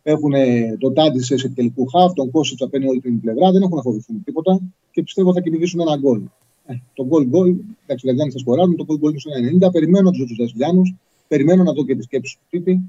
Έχουν 0.03 0.33
τον 0.79 0.95
Τάντι 0.95 1.23
σε 1.23 1.49
τελικού 1.49 1.87
χαφ, 1.87 2.13
τον 2.13 2.31
Κώσιτ 2.31 2.57
θα 2.61 2.69
παίρνει 2.69 2.89
όλη 2.89 3.01
την 3.01 3.21
πλευρά. 3.21 3.53
Δεν 3.53 3.63
έχουν 3.63 3.77
να 3.77 3.83
φοβηθούν 3.83 4.25
τίποτα 4.25 4.61
και 4.91 5.03
πιστεύω 5.03 5.33
θα 5.33 5.41
κυνηγήσουν 5.41 5.81
ένα 5.81 5.97
γκολ. 5.97 6.23
Ε, 6.67 6.75
το 6.95 7.05
γκολ 7.05 7.27
γκολ, 7.27 7.57
εντάξει, 7.87 8.09
οι 8.09 8.31
θα 8.31 8.39
σκοράρουν, 8.39 8.77
το 8.77 8.85
γκολ 8.85 8.99
γκολ 8.99 9.11
είναι 9.11 9.21
στο 9.21 9.69
90. 9.69 9.73
Περιμένω 9.73 10.11
τους 10.11 10.35
Βραζιλιάνου, 10.37 10.83
περιμένω 11.29 11.63
να 11.63 11.73
δω 11.73 11.85
και 11.85 11.97
τη 11.97 12.03
σκέψη 12.03 12.37
του 12.37 12.47
τύπη. 12.51 12.81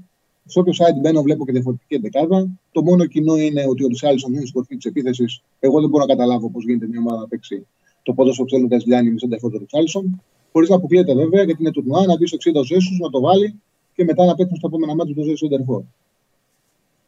Σε 0.46 0.58
όποιο 0.58 0.72
site 0.72 1.00
μπαίνω, 1.00 1.22
βλέπω 1.22 1.44
και 1.44 1.52
διαφορετική 1.52 1.94
εντεκάδα. 1.94 2.48
Το 2.72 2.82
μόνο 2.82 3.06
κοινό 3.06 3.36
είναι 3.36 3.64
ότι 3.68 3.84
ο 3.84 3.86
Ρισάλισον 3.86 4.34
είναι 4.34 4.46
σκορφή 4.46 4.76
της 4.76 4.84
επίθεσης. 4.84 5.42
Εγώ 5.60 5.80
δεν 5.80 5.88
μπορώ 5.88 6.04
να 6.04 6.14
καταλάβω 6.14 6.50
πώς 6.50 6.64
γίνεται 6.64 6.86
μια 6.86 6.98
ομάδα 7.00 7.20
να 7.20 7.28
παίξει 7.28 7.66
το 8.02 8.12
ποδόσφαιρο 8.12 8.44
που 8.46 8.54
θέλουν 8.54 8.68
τα 8.68 8.76
Βραζιλιάνοι 8.76 9.10
με 9.10 9.38
τον 9.38 9.58
Ρισάλισον. 9.58 10.22
Χωρίς 10.52 10.68
να 10.68 10.76
αποκλείεται 10.76 11.14
βέβαια 11.14 11.42
γιατί 11.42 11.62
είναι 11.62 11.70
τουρνουά 11.70 12.06
να 12.06 12.16
μπει 12.16 12.26
στο 12.26 12.36
60 12.40 12.64
Ζέσους, 12.64 12.98
να 12.98 13.10
το 13.10 13.20
βάλει 13.20 13.60
και 13.94 14.04
μετά 14.04 14.24
να 14.24 14.34
παίξουν 14.34 14.56
στα 14.56 14.66
επόμενα 14.66 14.94
μάτια 14.94 15.14
το 15.14 15.22
ζωή 15.22 15.36
Σέντερφορ. 15.36 15.82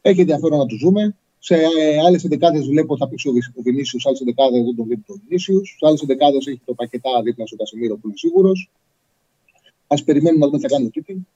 Έχει 0.08 0.20
ενδιαφέρον 0.20 0.58
να 0.58 0.66
τους 0.66 0.78
ζούμε. 0.78 1.16
Σε 1.38 1.56
άλλες 2.06 2.24
εντεκάδε 2.24 2.60
βλέπω 2.60 2.96
θα 2.96 3.08
παίξει 3.08 3.28
ο 3.28 3.62
Βινίσιος, 3.62 4.02
σε 4.02 4.08
άλλες 4.08 4.20
εντεκάδε 4.20 4.62
δεν 4.62 4.74
τον 4.76 4.84
βλέπει 4.86 5.02
το 5.06 5.14
Βινίσιος. 5.22 5.76
Σε 5.78 5.86
άλλες 5.86 6.00
εντεκάδε 6.02 6.36
έχει 6.36 6.60
το 6.64 6.74
πακετά 6.74 7.10
δίπλα 7.24 7.46
στο 7.46 7.56
Κασιμίρο 7.56 7.94
που 7.96 8.06
είναι 8.06 8.16
σίγουρος. 8.16 8.70
Α 9.86 10.04
περιμένουμε 10.04 10.40
να 10.40 10.46
δούμε 10.46 10.58
τι 10.58 10.66
θα 10.66 10.74
κάνει 10.74 10.86
ο 10.86 10.90
Τίπη. 10.90 11.26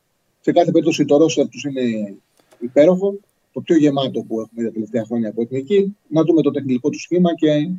Σε 0.41 0.53
κάθε 0.53 0.71
περίπτωση 0.71 1.05
το 1.05 1.17
Ρώσο 1.17 1.49
τους 1.49 1.65
είναι 1.65 2.15
υπέροχο. 2.61 3.19
Το 3.53 3.61
πιο 3.61 3.77
γεμάτο 3.77 4.21
που 4.21 4.41
έχουμε 4.41 4.63
τα 4.67 4.73
τελευταία 4.73 5.05
χρόνια 5.05 5.29
από 5.29 5.43
εθνική. 5.43 5.97
Να 6.09 6.23
δούμε 6.25 6.43
το 6.43 6.51
τεχνικό 6.51 6.89
του 6.89 7.01
σχήμα 7.01 7.35
και 7.35 7.71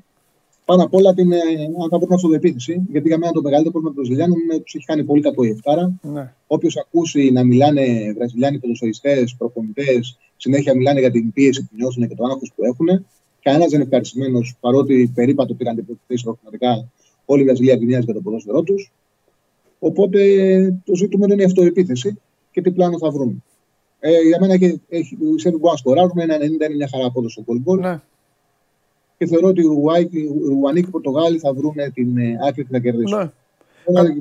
πάνω 0.66 0.84
απ' 0.84 0.94
όλα 0.94 1.14
την, 1.14 1.34
αν 1.82 1.90
θα 1.90 1.98
βρουν 2.00 2.14
αυτοδιεπίθεση. 2.14 2.82
Γιατί 2.92 3.08
για 3.08 3.18
μένα 3.18 3.32
το 3.32 3.42
μεγαλύτερο 3.42 3.72
πρόβλημα 3.72 3.96
των 3.96 4.04
Βραζιλιάνων 4.04 4.40
είναι 4.40 4.54
ότι 4.54 4.64
τους 4.64 4.74
έχει 4.76 4.86
κάνει 4.86 5.04
πολύ 5.04 5.22
κακό 5.22 5.44
η 5.44 5.50
Εφτάρα. 5.50 6.00
Ναι. 6.02 6.34
Όποιος 6.48 6.78
ακούσει 6.78 7.32
να 7.32 7.44
μιλάνε 7.44 8.14
Βραζιλιάνοι 8.18 8.60
ποδοσφαιριστές, 8.60 9.36
προπονητές, 9.38 10.18
συνέχεια 10.42 10.76
μιλάνε 10.76 11.00
για 11.00 11.12
την 11.12 11.34
πίεση 11.34 11.62
που 11.62 11.76
νιώθουν 11.76 12.08
και 12.08 12.16
το 12.16 12.24
άγχος 12.24 12.52
που 12.56 12.64
έχουν. 12.64 13.06
Κανένας 13.42 13.70
δεν 13.70 13.76
είναι 13.80 13.84
ευχαριστημένος, 13.84 14.56
παρότι 14.60 15.12
περίπατο 15.16 15.54
πήραν 15.54 15.76
την 15.76 15.86
πρώτη 15.86 16.02
θέση 16.08 16.24
πραγματικά. 16.24 16.90
Όλη 17.26 17.42
η 17.42 17.46
Βραζιλία 17.46 17.76
γκρινιάζει 17.76 18.06
για 18.06 18.14
το 18.14 18.22
ποδόσφαιρό 18.22 18.62
τους. 18.62 18.92
Οπότε 19.80 20.20
το 20.86 20.96
ζήτημα 20.96 21.26
είναι 21.30 21.42
η 21.42 21.46
αυτοεπίθεση 21.46 22.20
και 22.52 22.62
τι 22.62 22.72
πλάνο 22.72 22.98
θα 22.98 23.12
βρουν. 23.12 23.44
Ε, 24.00 24.22
για 24.22 24.38
μένα 24.40 24.54
έχει, 24.54 24.82
έχει, 24.90 25.18
οι 25.36 25.40
Σέρβοι 25.40 25.58
μπορούν 25.58 25.72
να 25.72 25.78
σκοράρουν. 25.78 26.20
Ένα 26.20 26.36
90 26.38 26.40
είναι 26.42 26.76
μια 26.76 26.88
χαρά 26.92 27.06
απόδοση 27.06 27.42
στο 27.42 27.60
γκολ. 27.62 27.80
Ναι 27.80 28.02
και 29.22 29.28
θεωρώ 29.28 29.48
ότι 29.48 29.62
οι 29.62 29.66
Ουρουγουανοί 29.66 30.82
και 30.82 30.88
οι 30.88 30.92
Πορτογάλοι 30.92 31.38
θα 31.38 31.54
βρουν 31.54 31.76
την 31.94 32.18
ε, 32.18 32.38
άκρη 32.48 32.64
και 32.64 32.70
θα 32.72 32.80
κερδίσουν. 32.80 33.18
Ναι. 33.18 33.30
Κα... 33.94 34.16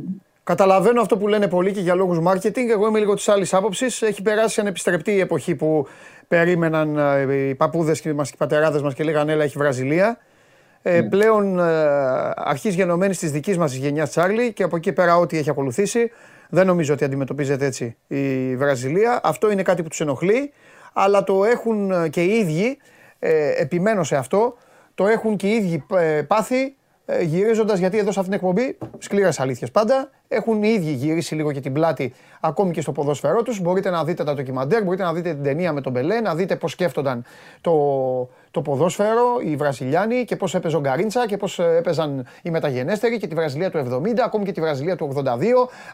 Καταλαβαίνω 0.44 1.00
αυτό 1.00 1.16
που 1.16 1.28
λένε 1.28 1.48
πολλοί 1.48 1.72
και 1.72 1.80
για 1.80 1.94
λόγους 1.94 2.18
marketing. 2.24 2.68
Εγώ 2.70 2.88
είμαι 2.88 2.98
λίγο 2.98 3.14
της 3.14 3.28
άλλης 3.28 3.54
άποψης. 3.54 4.02
Έχει 4.02 4.22
περάσει 4.22 4.60
ανεπιστρεπτή 4.60 5.10
η 5.10 5.20
εποχή 5.20 5.54
που 5.54 5.86
περίμεναν 6.28 6.96
ε, 6.98 7.48
οι 7.48 7.54
παππούδες 7.54 8.00
και 8.00 8.08
οι 8.08 8.16
πατεράδες 8.38 8.82
μας 8.82 8.94
και 8.94 9.04
λέγανε 9.04 9.32
Έλα, 9.32 9.44
έχει 9.44 9.58
Βραζιλία. 9.58 10.18
Ε, 10.82 11.00
ναι. 11.00 11.08
Πλέον 11.08 11.58
ε, 11.58 11.62
αρχίζει 12.36 12.76
γενομένης 12.76 13.18
της 13.18 13.30
δικής 13.30 13.58
μας 13.58 13.72
γενιάς 13.72 14.10
Τσάρλι 14.10 14.52
και 14.52 14.62
από 14.62 14.76
εκεί 14.76 14.92
πέρα 14.92 15.16
ό,τι 15.16 15.38
έχει 15.38 15.50
ακολουθήσει. 15.50 16.10
Δεν 16.48 16.66
νομίζω 16.66 16.92
ότι 16.94 17.04
αντιμετωπίζεται 17.04 17.66
έτσι 17.66 17.96
η 18.06 18.56
Βραζιλία. 18.56 19.20
Αυτό 19.22 19.50
είναι 19.50 19.62
κάτι 19.62 19.82
που 19.82 19.88
τους 19.88 20.00
ενοχλεί, 20.00 20.52
αλλά 20.92 21.24
το 21.24 21.44
έχουν 21.44 22.10
και 22.10 22.22
οι 22.22 22.38
ίδιοι. 22.38 22.78
Ε, 23.18 23.52
επιμένω 23.56 24.04
σε 24.04 24.16
αυτό 24.16 24.56
το 24.94 25.06
έχουν 25.06 25.36
και 25.36 25.46
οι 25.46 25.50
ίδιοι 25.50 25.84
ε, 25.94 26.22
πάθει 26.22 26.62
ε, 26.62 26.70
γυρίζοντας, 27.22 27.78
γιατί 27.78 27.98
εδώ 27.98 28.12
σε 28.12 28.20
αυτήν 28.20 28.38
την 28.38 28.48
εκπομπή, 28.48 28.78
σκληρές 28.98 29.40
αλήθειες 29.40 29.70
πάντα, 29.70 30.10
έχουν 30.28 30.62
οι 30.62 30.68
ίδιοι 30.68 30.90
γυρίσει 30.90 31.34
λίγο 31.34 31.52
και 31.52 31.60
την 31.60 31.72
πλάτη 31.72 32.12
ακόμη 32.40 32.72
και 32.72 32.80
στο 32.80 32.92
ποδόσφαιρό 32.92 33.42
τους. 33.42 33.60
Μπορείτε 33.60 33.90
να 33.90 34.04
δείτε 34.04 34.24
τα 34.24 34.34
ντοκιμαντέρ, 34.34 34.82
μπορείτε 34.82 35.02
να 35.02 35.12
δείτε 35.12 35.30
την 35.30 35.42
ταινία 35.42 35.72
με 35.72 35.80
τον 35.80 35.92
Μπελέ, 35.92 36.20
να 36.20 36.34
δείτε 36.34 36.56
πώς 36.56 36.70
σκέφτονταν 36.70 37.24
το, 37.60 37.72
το 38.50 38.62
ποδόσφαιρο, 38.62 39.38
οι 39.44 39.56
Βραζιλιάνοι 39.56 40.24
και 40.24 40.36
πώς 40.36 40.54
έπαιζε 40.54 40.76
ο 40.76 40.80
Γκαρίντσα 40.80 41.26
και 41.26 41.36
πώς 41.36 41.58
έπαιζαν 41.58 42.26
οι 42.42 42.50
μεταγενέστεροι 42.50 43.18
και 43.18 43.26
τη 43.26 43.34
Βραζιλία 43.34 43.70
του 43.70 43.78
70, 43.78 44.18
ακόμη 44.24 44.44
και 44.44 44.52
τη 44.52 44.60
Βραζιλία 44.60 44.96
του 44.96 45.12
82, 45.16 45.22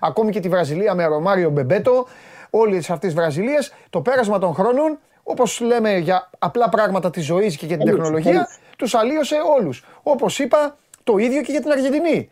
ακόμη 0.00 0.30
και 0.30 0.40
τη 0.40 0.48
Βραζιλία 0.48 0.94
με 0.94 1.04
Ρωμάριο 1.04 1.50
Μπεμπέτο. 1.50 2.06
Όλε 2.50 2.76
αυτέ 2.76 3.06
τι 3.06 3.12
Βραζιλίε, 3.12 3.58
το 3.90 4.00
πέρασμα 4.00 4.38
των 4.38 4.54
χρόνων, 4.54 4.98
όπως 5.22 5.60
λέμε 5.60 5.96
για 5.96 6.30
απλά 6.38 6.68
πράγματα 6.68 7.10
της 7.10 7.24
ζωής 7.24 7.56
και 7.56 7.66
για 7.66 7.76
την 7.76 7.88
Αλλίωσε, 7.88 8.02
τεχνολογία, 8.02 8.30
αλλίωσε. 8.30 8.58
τους 8.76 8.94
αλλίωσε 8.94 9.36
όλους. 9.58 9.84
Όπως 10.02 10.38
είπα, 10.38 10.76
το 11.06 11.16
ίδιο 11.16 11.42
και 11.42 11.52
για 11.52 11.60
την 11.60 11.70
Αργεντινή. 11.70 12.30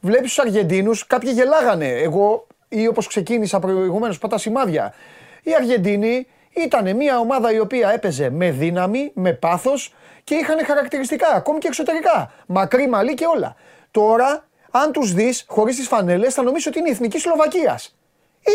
Βλέπεις 0.00 0.28
τους 0.34 0.38
Αργεντίνους, 0.38 1.06
κάποιοι 1.06 1.30
γελάγανε. 1.34 1.88
Εγώ, 1.88 2.46
ή 2.68 2.86
όπως 2.86 3.06
ξεκίνησα 3.06 3.58
προηγουμένως, 3.58 4.18
πρώτα 4.18 4.38
σημάδια. 4.38 4.94
Η 5.42 5.54
Αργεντινή 5.54 6.26
ήταν 6.54 6.96
μια 6.96 7.18
ομάδα 7.18 7.52
η 7.52 7.58
οποία 7.58 7.90
έπαιζε 7.90 8.30
με 8.30 8.50
δύναμη, 8.50 9.10
με 9.14 9.32
πάθος 9.32 9.94
και 10.24 10.34
είχαν 10.34 10.64
χαρακτηριστικά, 10.64 11.28
ακόμη 11.34 11.58
και 11.58 11.66
εξωτερικά. 11.66 12.32
Μακρύ 12.46 12.88
μαλλί 12.88 13.14
και 13.14 13.24
όλα. 13.34 13.56
Τώρα, 13.90 14.44
αν 14.70 14.92
τους 14.92 15.12
δεις 15.12 15.44
χωρίς 15.48 15.76
τις 15.76 15.86
φανέλες, 15.88 16.34
θα 16.34 16.42
νομίζεις 16.42 16.66
ότι 16.66 16.78
είναι 16.78 16.88
η 16.88 16.92
εθνική 16.92 17.18
Σλοβακίας. 17.18 17.96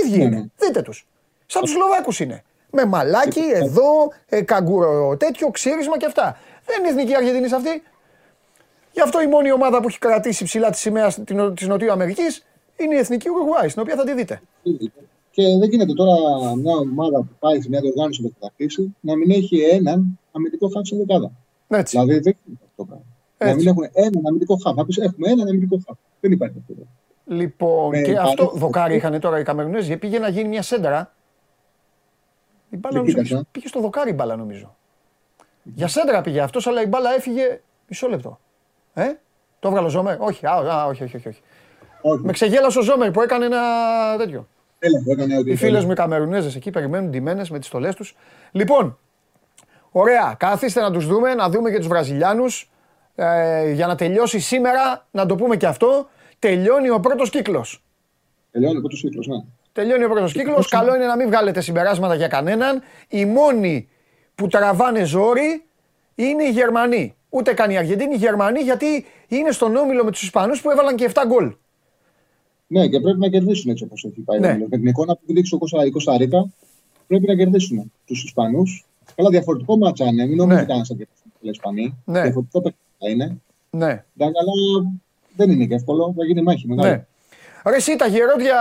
Ίδιοι 0.04 0.18
Ναι, 0.18 0.24
είναι. 0.24 0.36
ναι. 0.36 0.46
Δείτε 0.58 0.82
τους. 0.82 1.08
Σαν 1.46 1.62
τους 1.62 1.72
Σλοβάκους 1.72 2.20
είναι. 2.20 2.44
Με 2.72 2.86
μαλάκι, 2.86 3.44
εδώ, 3.54 4.12
ε, 4.30 4.42
καγκούρο 4.42 5.18
τέτοιο, 5.18 5.50
ξύρισμα 5.50 5.98
και 5.98 6.06
αυτά. 6.06 6.38
Δεν 6.66 6.80
είναι 6.80 6.88
εθνική 6.90 7.16
Αργεντινής 7.16 7.50
σε 7.50 7.56
αυτή. 7.56 7.84
Γι' 8.92 9.02
αυτό 9.02 9.22
η 9.22 9.28
μόνη 9.28 9.52
ομάδα 9.52 9.82
που 9.82 9.88
έχει 9.88 10.00
κρατήσει 10.00 10.44
ψηλά 10.44 10.70
τη 10.70 10.78
σημαία 10.78 11.14
της 11.54 11.68
Νοτιού 11.68 11.92
Αμερικής 11.92 12.46
είναι 12.78 12.96
η 12.96 12.98
εθνική 12.98 13.30
Ουρουγουάη, 13.30 13.70
στην 13.70 13.82
οποία 13.82 13.96
θα 13.96 14.04
τη 14.04 14.14
δείτε. 14.14 14.42
Και 15.32 15.44
δεν 15.60 15.70
γίνεται 15.70 15.94
τώρα 15.94 16.14
μια 16.56 16.76
ομάδα 16.76 17.18
που 17.18 17.36
πάει 17.40 17.62
σε 17.62 17.70
μια 17.70 17.80
διοργάνωση 17.82 18.22
που 18.22 18.34
θα 18.40 18.50
χτίσει 18.54 18.96
να 19.00 19.16
μην 19.18 19.32
έχει 19.32 19.60
έναν 19.62 20.20
αμυντικό 20.32 20.70
χάφ 20.70 20.86
στην 20.86 20.98
δεκάδα. 20.98 21.32
Έτσι. 21.68 21.98
Δηλαδή 22.00 22.20
δεν 22.20 22.36
γίνεται 22.44 22.64
αυτό 22.70 22.76
το 22.76 22.86
πράγμα. 22.86 23.06
Να 23.38 23.48
Έτσι. 23.48 23.58
μην 23.60 23.68
έχουν 23.68 23.90
έναν 23.94 24.22
αμυντικό 24.28 24.56
χάφ. 24.64 24.76
Να 24.76 24.86
πεις 24.86 24.98
έχουμε 24.98 25.30
έναν 25.30 25.48
αμυντικό 25.48 25.80
χάφ. 25.88 25.98
Δεν 26.20 26.32
υπάρχει 26.32 26.56
αυτό. 26.58 26.84
Λοιπόν, 27.26 27.90
Με 27.90 28.02
και 28.02 28.14
πάλι- 28.14 28.28
αυτό 28.28 28.52
δοκάρι 28.56 28.96
είχαν 28.96 29.20
τώρα 29.20 29.40
οι 29.40 29.44
Καμερινέζοι. 29.44 29.98
Πήγε 29.98 30.20
να 30.20 30.28
γίνει 30.30 30.48
μια 30.48 30.62
σέντρα. 30.62 31.14
Η 32.70 32.78
μπάλα 32.78 32.94
Δεν 32.94 33.02
νομίζω, 33.02 33.22
κοίταξα. 33.22 33.46
πήγε 33.52 33.68
στο 33.68 33.80
δοκάρι 33.80 34.10
η 34.10 34.14
μπάλα 34.18 34.36
νομίζω. 34.36 34.76
Για 35.64 35.88
σέντρα 35.88 36.22
πήγε 36.22 36.42
αυτός, 36.42 36.68
αλλά 36.68 36.82
η 36.82 36.86
μπάλα 36.86 37.14
έφυγε 37.14 37.62
μισό 37.88 38.08
λεπτό. 38.08 38.40
Ε, 38.94 39.08
το 39.60 39.68
έβγαλε 39.68 39.86
ο 39.86 39.90
Ζόμερ; 39.90 40.22
Όχι, 40.22 40.46
α, 40.46 40.52
α, 40.52 40.86
όχι, 40.86 41.04
όχι, 41.04 41.16
όχι, 41.16 41.28
όχι. 41.28 41.42
Όχι. 42.02 42.24
Με 42.24 42.32
ξεγέλασε 42.32 42.80
ο 42.80 42.82
Ζόμερ 42.82 43.12
που 43.12 43.22
έκανε 43.22 43.46
ένα 43.46 43.62
τέτοιο. 44.18 44.48
Έλεγχο 44.80 45.12
έκανε 45.12 45.38
ότι. 45.38 45.52
Οι 45.52 45.56
φίλες 45.56 45.86
μου 45.86 45.92
οι 45.92 45.96
Καμερουνέζες 45.96 46.56
εκεί 46.56 46.72
περιμένουν 46.72 47.10
ντυμένες 47.10 47.50
με 47.50 47.60
τις 47.60 47.68
στολές 47.68 47.96
τους. 47.96 48.16
Λοιπόν, 48.52 48.98
ωραία, 49.92 50.36
καθίστε 50.40 50.82
να 50.82 50.92
τους 50.92 51.08
δούμε, 51.08 51.34
να 51.34 51.50
δούμε 51.50 51.72
και 51.72 51.78
τους 51.78 51.88
Βραζιλιάνους. 51.88 52.72
Ε, 53.16 53.72
για 53.72 53.88
να 53.88 53.96
τελειώσει 53.96 54.40
σήμερα, 54.40 55.08
να 55.12 55.26
το 55.26 55.36
πούμε 55.36 55.58
και 55.58 55.66
αυτό, 55.66 56.10
τελειώνει 56.40 56.90
ο 56.90 57.00
πρώτος 57.00 57.30
κύκλος. 57.30 57.84
Τελειώνει 58.52 58.78
από 58.78 58.88
του 58.88 58.96
κύκλου. 58.96 59.36
Ναι. 59.36 59.44
Τελειώνει 59.72 60.04
ο 60.04 60.10
πρώτος 60.10 60.34
κύκλος. 60.34 60.68
Καλό 60.68 60.96
είναι 60.96 61.06
να 61.06 61.16
μην 61.16 61.28
βγάλετε 61.28 61.62
συμπεράσματα 61.62 62.16
για 62.16 62.28
κανέναν. 62.28 62.82
Οι 63.08 63.26
μόνοι 63.26 63.90
που 64.36 64.48
τραβάνε 64.48 65.04
ζόρι 65.04 65.66
είναι 66.16 66.44
οι 66.44 66.50
Γερμανοί. 66.50 67.16
Ούτε 67.34 67.54
καν 67.54 67.70
οι 67.72 67.78
Αργεντίνοι, 67.78 68.14
οι 68.14 68.18
Γερμανοί 68.18 68.60
γιατί 68.62 69.06
είναι 69.28 69.52
στον 69.52 69.76
όμιλο 69.76 70.04
με 70.04 70.12
τους 70.12 70.22
Ισπανούς 70.22 70.62
που 70.62 70.70
έβαλαν 70.72 70.96
και 70.96 71.04
7 71.14 71.22
γκολ. 71.28 71.54
ναι, 72.68 72.88
και 72.88 73.00
πρέπει 73.00 73.20
να 73.20 73.28
κερδίσουν 73.30 73.72
έτσι 73.72 73.84
όπως 73.84 74.04
έχει 74.04 74.20
πάει. 74.22 74.40
Ναι. 74.40 74.48
ο 74.48 74.54
Μίλος. 74.54 74.70
Με 74.70 74.78
την 74.78 74.88
εικόνα 74.88 75.16
που 75.16 75.22
δείξει 75.34 75.56
ο 75.56 75.58
Κώστα- 75.58 75.86
η 75.86 75.90
Κωνσταντίνα, 75.92 76.46
πρέπει 77.08 77.28
να 77.28 77.36
κερδίσουν 77.36 77.92
τους 78.06 78.24
Ισπανούς. 78.24 78.86
Καλά, 79.16 79.30
διαφορετικό 79.30 79.78
μάτσα 79.78 80.06
είναι. 80.06 80.26
Μην 80.26 80.36
νομίζετε 80.38 80.62
Ναι. 80.62 80.68
κανένα 80.68 80.86
να 80.90 80.96
κερδίσουν 80.96 81.32
οι 81.42 81.50
Ισπανοί. 81.50 81.98
Ναι. 82.06 82.22
Διαφορετικό 82.22 82.62
παιχνίδι 82.62 83.14
είναι. 83.24 83.38
Ναι. 83.70 83.86
Εντάξει, 84.18 84.36
αλλά 84.42 84.92
δεν 85.36 85.50
είναι 85.52 85.66
και 85.66 85.74
εύκολο. 85.76 86.14
Θα 86.18 86.26
γίνει 86.26 86.42
μάχη 86.42 86.68
μεγάλη. 86.68 86.90
Ναι. 86.90 87.06
Ρε 87.66 87.76
εσύ 87.76 87.96
τα 87.96 88.08
γερόντια, 88.08 88.58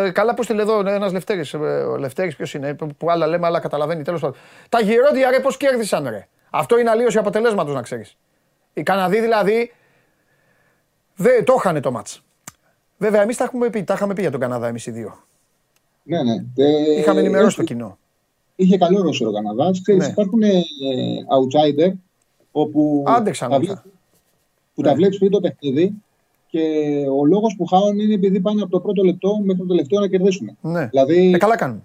ε, 0.00 0.06
ε, 0.06 0.10
καλά 0.10 0.34
που 0.34 0.42
στείλε 0.42 0.62
εδώ 0.62 0.78
ένας 0.88 1.12
Λευτέρης, 1.12 1.52
ε, 1.54 1.56
ο 1.56 1.96
Λευτέρης 1.96 2.36
ποιος 2.36 2.54
είναι, 2.54 2.74
που- 2.74 2.88
που 2.98 3.10
άλλα 3.10 3.26
λέμε, 3.26 3.46
άλλα 3.46 3.60
καταλαβαίνει, 3.60 4.02
τέλος 4.02 4.20
πάντων. 4.20 4.36
Τα 4.68 4.80
γερόντια 4.80 5.30
ρε 5.30 5.40
πώς 5.40 5.56
κέρδισαν 5.56 6.08
ρε. 6.08 6.28
Αυτό 6.54 6.78
είναι 6.78 6.90
αλλίωση 6.90 7.18
αποτελέσματος 7.18 7.74
να 7.74 7.82
ξέρεις. 7.82 8.16
Οι 8.74 8.82
Καναδοί 8.82 9.20
δηλαδή, 9.20 9.72
δε, 11.16 11.42
το 11.42 11.54
είχανε 11.58 11.80
το 11.80 11.90
μάτς. 11.90 12.22
Βέβαια 12.98 13.22
εμείς 13.22 13.36
τα, 13.36 13.44
έχουμε 13.44 13.70
πει, 13.70 13.84
τα 13.84 13.94
είχαμε 13.94 14.14
πει 14.14 14.20
για 14.20 14.30
τον 14.30 14.40
Καναδά 14.40 14.66
εμείς 14.68 14.86
οι 14.86 14.90
δύο. 14.90 15.18
ναι, 16.02 16.22
ναι. 16.22 16.34
Ε, 16.56 16.98
Είχαμε 16.98 17.20
ενημερώσει 17.20 17.56
το 17.56 17.62
έχει- 17.62 17.72
κοινό. 17.72 17.98
Είχε 18.56 18.78
καλό 18.78 19.02
ρόσερο 19.02 19.30
ο 19.30 19.32
Καναδάς. 19.32 19.80
Ξέρεις, 19.82 20.04
Ναι. 20.06 20.10
υπάρχουν 20.12 20.42
ε, 20.42 20.48
outsider 21.36 21.92
όπου 22.52 23.04
Άντεξαν 23.06 23.50
τα 23.50 23.56
αυτά. 23.56 23.66
βλέπεις- 23.66 23.92
που 24.74 24.82
Ναι. 24.82 24.88
τα 24.88 24.94
βλέπεις 24.94 25.18
πριν 25.18 25.30
το 25.30 25.40
παιχνίδι 25.40 25.92
και 26.48 26.60
ο 27.20 27.24
λόγος 27.26 27.54
που 27.56 27.66
χάουν 27.66 27.98
είναι 27.98 28.14
επειδή 28.14 28.40
πάνε 28.40 28.62
από 28.62 28.70
το 28.70 28.80
πρώτο 28.80 29.02
λεπτό 29.02 29.38
μέχρι 29.40 29.60
το 29.60 29.66
τελευταίο 29.66 30.00
να 30.00 30.08
κερδίσουν. 30.08 30.56
Ναι. 30.60 30.86
Δηλαδή, 30.86 31.32
Ε, 31.34 31.38
καλά 31.38 31.56
κάνουν. 31.56 31.84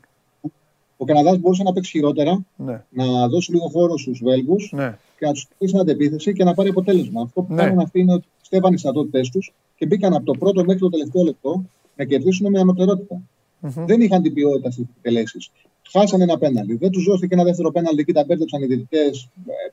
Ο 0.97 1.05
Καναδάς 1.05 1.37
μπορούσε 1.37 1.63
να 1.63 1.73
παίξει 1.73 1.91
χειρότερα, 1.91 2.45
Ναι. 2.55 2.83
να 2.89 3.27
δώσει 3.27 3.51
λίγο 3.51 3.67
χώρο 3.67 3.97
στους 3.97 4.21
Βέλγους 4.23 4.71
Ναι. 4.75 4.97
και 5.19 5.25
να 5.25 5.31
τους 5.31 5.41
στήσει 5.41 5.77
αντεπίθεση 5.77 6.33
και 6.33 6.43
να 6.43 6.53
πάρει 6.53 6.69
αποτέλεσμα. 6.69 7.21
Αυτό 7.21 7.41
που 7.41 7.53
Ναι. 7.53 7.63
κάνουν 7.63 7.79
αυτοί 7.79 7.99
είναι 7.99 8.13
ότι 8.13 8.27
πιστεύαν 8.39 8.71
τι 8.75 8.81
δυνατότητέ 8.81 9.21
τους 9.31 9.53
και 9.75 9.85
μπήκαν 9.85 10.13
από 10.13 10.25
το 10.25 10.33
πρώτο 10.39 10.63
μέχρι 10.63 10.79
το 10.79 10.89
τελευταίο 10.89 11.23
λεπτό 11.23 11.63
να 11.95 12.05
κερδίσουν 12.05 12.49
με 12.51 12.59
ανωτερότητα. 12.59 13.21
Δεν 13.61 14.01
είχαν 14.01 14.21
την 14.21 14.33
ποιότητα 14.33 14.71
στις 14.71 14.85
εκτελέσεις. 14.97 15.51
Χάσανε 15.91 16.23
ένα 16.23 16.37
πέναλτι. 16.37 16.75
Δεν 16.75 16.91
τους 16.91 17.03
δόθηκε 17.03 17.33
ένα 17.33 17.43
δεύτερο 17.43 17.71
πέναλτι 17.71 18.03
και 18.05 18.13
τα 18.13 18.23
μπέρδεψαν 18.27 18.61
οι 18.61 18.65
διαιτητές. 18.65 19.29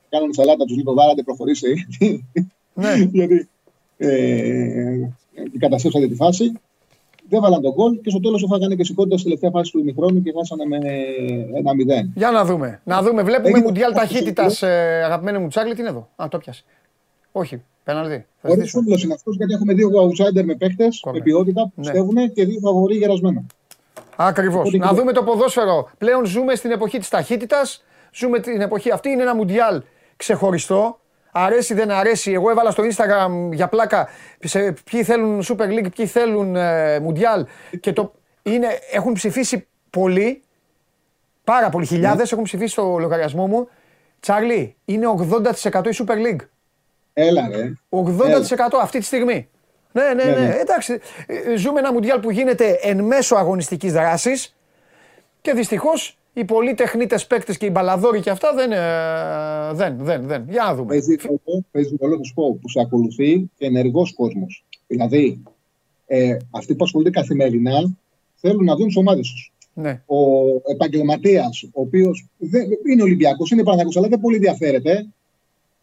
Κάνουν 0.09 0.33
σαλάτα, 0.33 0.65
τους 0.65 0.75
λίγο 0.77 0.93
βάρατε, 0.93 1.23
προχωρήσε. 1.23 1.67
Ναι. 2.73 2.93
Γιατί 3.11 3.49
ε, 3.97 5.09
καταστρέψατε 5.59 6.07
τη 6.07 6.15
φάση. 6.15 6.51
Δεν 7.29 7.41
βάλαν 7.41 7.61
τον 7.61 7.71
γκολ 7.73 7.99
και 8.01 8.09
στο 8.09 8.19
τέλος 8.19 8.43
έφαγανε 8.43 8.75
και 8.75 8.83
σηκώντα 8.83 9.15
στη 9.17 9.23
τελευταία 9.23 9.49
φάση 9.49 9.71
του 9.71 9.79
ημιχρόνου 9.79 10.21
και 10.21 10.33
χάσανε 10.37 10.65
με 10.65 10.75
ένα 11.57 11.71
0. 12.05 12.09
Για 12.15 12.31
να 12.31 12.45
δούμε. 12.45 12.81
Να 12.83 13.01
δούμε. 13.01 13.23
Βλέπουμε 13.23 13.47
Έγινε 13.49 13.63
Μουντιάλ 13.65 13.91
αυτό 13.91 14.01
ταχύτητας, 14.01 14.59
το 14.59 14.65
ε, 14.67 15.03
αγαπημένο 15.03 15.39
μου 15.39 15.47
Τσάρλι. 15.47 15.73
Τι 15.73 15.79
είναι 15.79 15.89
εδώ; 15.89 16.09
Α, 16.15 16.27
το 16.29 16.37
πιάσει. 16.37 16.63
Όχι. 17.31 17.63
Πέναλτι. 17.83 18.25
Θα 18.41 18.49
Όχι 18.49 18.57
ζητήσουμε. 18.57 18.81
σούβλος 18.81 19.03
είναι 19.03 19.13
αυτός 19.13 19.35
γιατί 19.35 19.53
έχουμε 19.53 19.73
δύο 19.73 19.89
outsider 19.89 20.43
με 20.43 20.55
παίχτες 20.55 20.99
Κόρνερ. 20.99 21.21
με 21.21 21.29
ποιότητα 21.31 21.61
που 21.61 21.71
Ναι. 21.75 21.81
πιστεύουν 21.83 22.33
και 22.33 22.45
δύο 22.45 22.59
φαβοροί 22.59 22.95
γερασμένα. 22.95 23.43
Ακριβώς. 24.15 24.59
Οπότε 24.67 24.77
Να 24.77 24.87
και- 24.89 24.95
δούμε 24.95 25.11
το 25.11 25.23
ποδόσφαιρο. 25.23 25.89
Πλέον 25.97 26.25
ζούμε 26.25 26.55
στην 26.55 26.71
εποχή 26.71 26.97
της 26.97 27.09
ταχύτητας. 27.09 27.83
Ζούμε 28.13 28.39
την 28.39 28.61
εποχή 28.61 28.91
αυτή. 28.91 29.09
Είναι 29.09 29.21
ένα 29.21 29.35
μουντιάλ 29.35 29.81
ξεχωριστό. 30.17 30.99
Αρέσει, 31.37 31.73
δεν 31.73 31.91
αρέσει. 31.91 32.31
Εγώ 32.31 32.49
έβαλα 32.49 32.71
στο 32.71 32.83
Instagram 32.83 33.49
για 33.51 33.67
πλάκα 33.67 34.07
σε 34.39 34.71
ποιοι 34.71 35.03
θέλουν 35.03 35.43
Super 35.43 35.67
League, 35.67 35.87
ποιοι 35.95 36.05
θέλουν 36.05 36.55
ε, 36.55 36.99
Μουντιάλ. 36.99 37.45
Και 37.79 37.93
το 37.93 38.13
είναι, 38.43 38.67
έχουν 38.91 39.13
ψηφίσει 39.13 39.67
πολλοί. 39.89 40.43
Πάρα 41.43 41.69
πολλοί 41.69 41.85
χιλιάδες 41.85 42.31
έχουν 42.31 42.43
ψηφίσει 42.43 42.71
στο 42.71 42.97
λογαριασμό 42.99 43.47
μου. 43.47 43.69
Τσάρλι, 44.19 44.75
είναι 44.85 45.05
80% 45.73 45.87
η 45.87 45.97
Super 46.05 46.15
League. 46.15 46.45
Έλα 47.13 47.47
ρε. 47.51 47.71
80% 47.89 47.99
αυτή 48.81 48.99
τη 48.99 49.05
στιγμή. 49.05 49.49
Ναι, 49.91 50.03
ναι, 50.03 50.23
ναι. 50.23 50.39
Ναι, 50.39 50.47
ναι. 50.47 50.55
Εντάξει. 50.55 50.99
ε, 51.27 51.55
Ζούμε 51.55 51.79
ένα 51.79 51.93
μουντιάλ 51.93 52.19
που 52.19 52.31
γίνεται 52.31 52.79
εν 52.81 53.03
μέσω 53.03 53.35
αγωνιστικής 53.35 53.93
δράσης 53.93 54.55
και 55.41 55.53
δυστυχώς 55.53 56.17
οι 56.37 56.45
πολλοί 56.45 56.73
τεχνίτες 56.73 57.27
παίκτες 57.27 57.57
και 57.57 57.65
οι 57.65 57.69
μπαλαδόροι 57.71 58.19
και 58.19 58.29
αυτά 58.29 58.53
δεν, 58.53 58.71
ε, 58.71 59.73
δεν, 59.73 59.97
δεν, 59.99 60.27
δεν. 60.27 60.45
Για 60.49 60.63
να 60.63 60.75
δούμε. 60.75 60.87
Παίζει 60.87 61.15
ρόλο, 61.15 61.65
παίζει 61.71 61.95
ρόλο, 61.99 62.17
θα 62.17 62.23
σου 62.23 62.33
πω, 62.33 62.57
που 62.61 62.69
σε 62.69 62.79
ακολουθεί 62.79 63.49
και 63.57 63.65
ενεργός 63.65 64.13
κόσμος. 64.13 64.65
Δηλαδή, 64.87 65.43
ε, 66.05 66.37
αυτοί 66.49 66.75
που 66.75 66.83
ασχολούνται 66.83 67.09
καθημερινά 67.09 67.95
θέλουν 68.35 68.63
να 68.63 68.75
δουν 68.75 68.87
τις 68.87 68.95
ομάδες 68.95 69.31
τους. 69.31 69.53
Ναι. 69.73 70.01
Ο 70.05 70.17
επαγγελματίας, 70.71 71.63
ο 71.63 71.81
οποίος 71.81 72.25
είναι 72.89 73.01
Ολυμπιακός, 73.01 73.51
είναι 73.51 73.63
Παναγιώτο, 73.63 73.99
αλλά 73.99 74.07
δεν 74.07 74.19
πολύ 74.19 74.35
ενδιαφέρεται. 74.35 75.05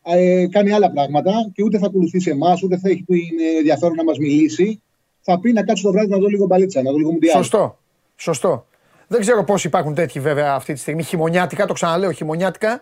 Ε, 0.05 0.47
κάνει 0.51 0.73
άλλα 0.73 0.91
πράγματα 0.91 1.51
και 1.55 1.63
ούτε 1.63 1.79
θα 1.79 1.87
ακολουθήσει 1.87 2.31
εμάς, 2.31 2.63
ούτε 2.63 2.79
θα 2.79 2.89
έχει 2.89 3.05
είναι 3.09 3.59
ενδιαφέρον 3.59 3.95
να 3.95 4.05
μας 4.05 4.19
μιλήσει. 4.19 4.83
Θα 5.21 5.41
πει 5.41 5.53
να 5.53 5.63
κάτσει 5.63 5.83
το 5.83 5.93
βράδυ 5.93 6.11
να 6.11 6.19
δω 6.19 6.27
λίγο 6.27 6.47
μπαλίτσα, 6.47 6.83
να 6.83 6.91
δω 6.91 6.97
λίγο 6.97 7.13
μουντιάλ. 7.13 7.37
Σωστό. 7.37 7.79
Σωστό. 8.17 8.67
Δεν 9.13 9.21
ξέρω 9.21 9.45
πώς 9.45 9.65
υπάρχουν 9.65 9.95
τέτοιοι 9.95 10.21
βέβαια 10.21 10.53
αυτή 10.55 10.73
τη 10.73 10.79
στιγμή. 10.79 11.03
Χειμωνιάτικα, 11.03 11.67
το 11.67 11.73
ξαναλέω, 11.73 12.11
χειμωνιάτικα. 12.11 12.81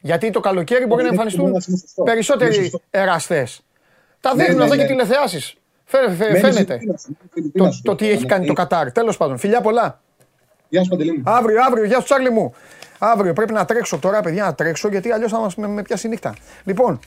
Γιατί 0.00 0.30
το 0.30 0.40
καλοκαίρι 0.40 0.86
μπορεί 0.86 0.94
να 0.94 1.00
Είναι 1.00 1.08
εμφανιστούν 1.08 1.40
χειμώνας, 1.44 1.66
είναι 1.66 1.76
σωστό. 1.76 2.02
περισσότεροι 2.02 2.54
Είναι 2.54 2.62
σωστό. 2.64 2.80
εραστές. 2.90 3.62
Τα 4.20 4.34
Ναι, 4.34 4.42
δείχνουν 4.44 4.58
ναι, 4.58 4.64
εδώ 4.64 4.74
και 4.76 4.82
ναι. 4.82 4.88
τηλεθεάσεις. 4.88 5.54
Φαίνεται. 5.84 6.24
Μένει 6.30 6.38
φαίνεται. 6.40 6.76
Φιλιππίνας, 6.78 7.02
Το, 7.06 7.14
Φιλιππίνας. 7.32 7.80
το 7.84 7.94
τι 7.94 8.10
έχει 8.10 8.26
κάνει 8.26 8.46
το 8.46 8.52
Κατάρ. 8.52 8.92
Τέλος 8.92 9.16
πάντων. 9.16 9.38
Φιλιά 9.38 9.60
πολλά. 9.60 10.00
Γεια 10.68 10.82
σου, 10.82 10.88
Παντελή 10.90 11.12
μου. 11.12 11.22
Αύριο, 11.26 11.62
αύριο, 11.66 11.84
γεια 11.84 11.96
σου 11.98 12.04
Τσάρλι 12.04 12.30
μου. 12.30 12.54
Αύριο 12.98 13.32
πρέπει 13.32 13.52
να 13.52 13.64
τρέξω 13.64 13.98
τώρα, 13.98 14.20
παιδιά, 14.20 14.44
να 14.44 14.54
τρέξω 14.54 14.88
γιατί 14.88 15.10
αλλιώς 15.10 15.30
θα 15.30 15.38
μας 15.38 15.54
με, 15.56 15.66
με 15.68 15.82
πιάσει 15.82 16.06
η 16.06 16.10
νύχτα. 16.10 16.34
Λοιπόν, 16.64 17.00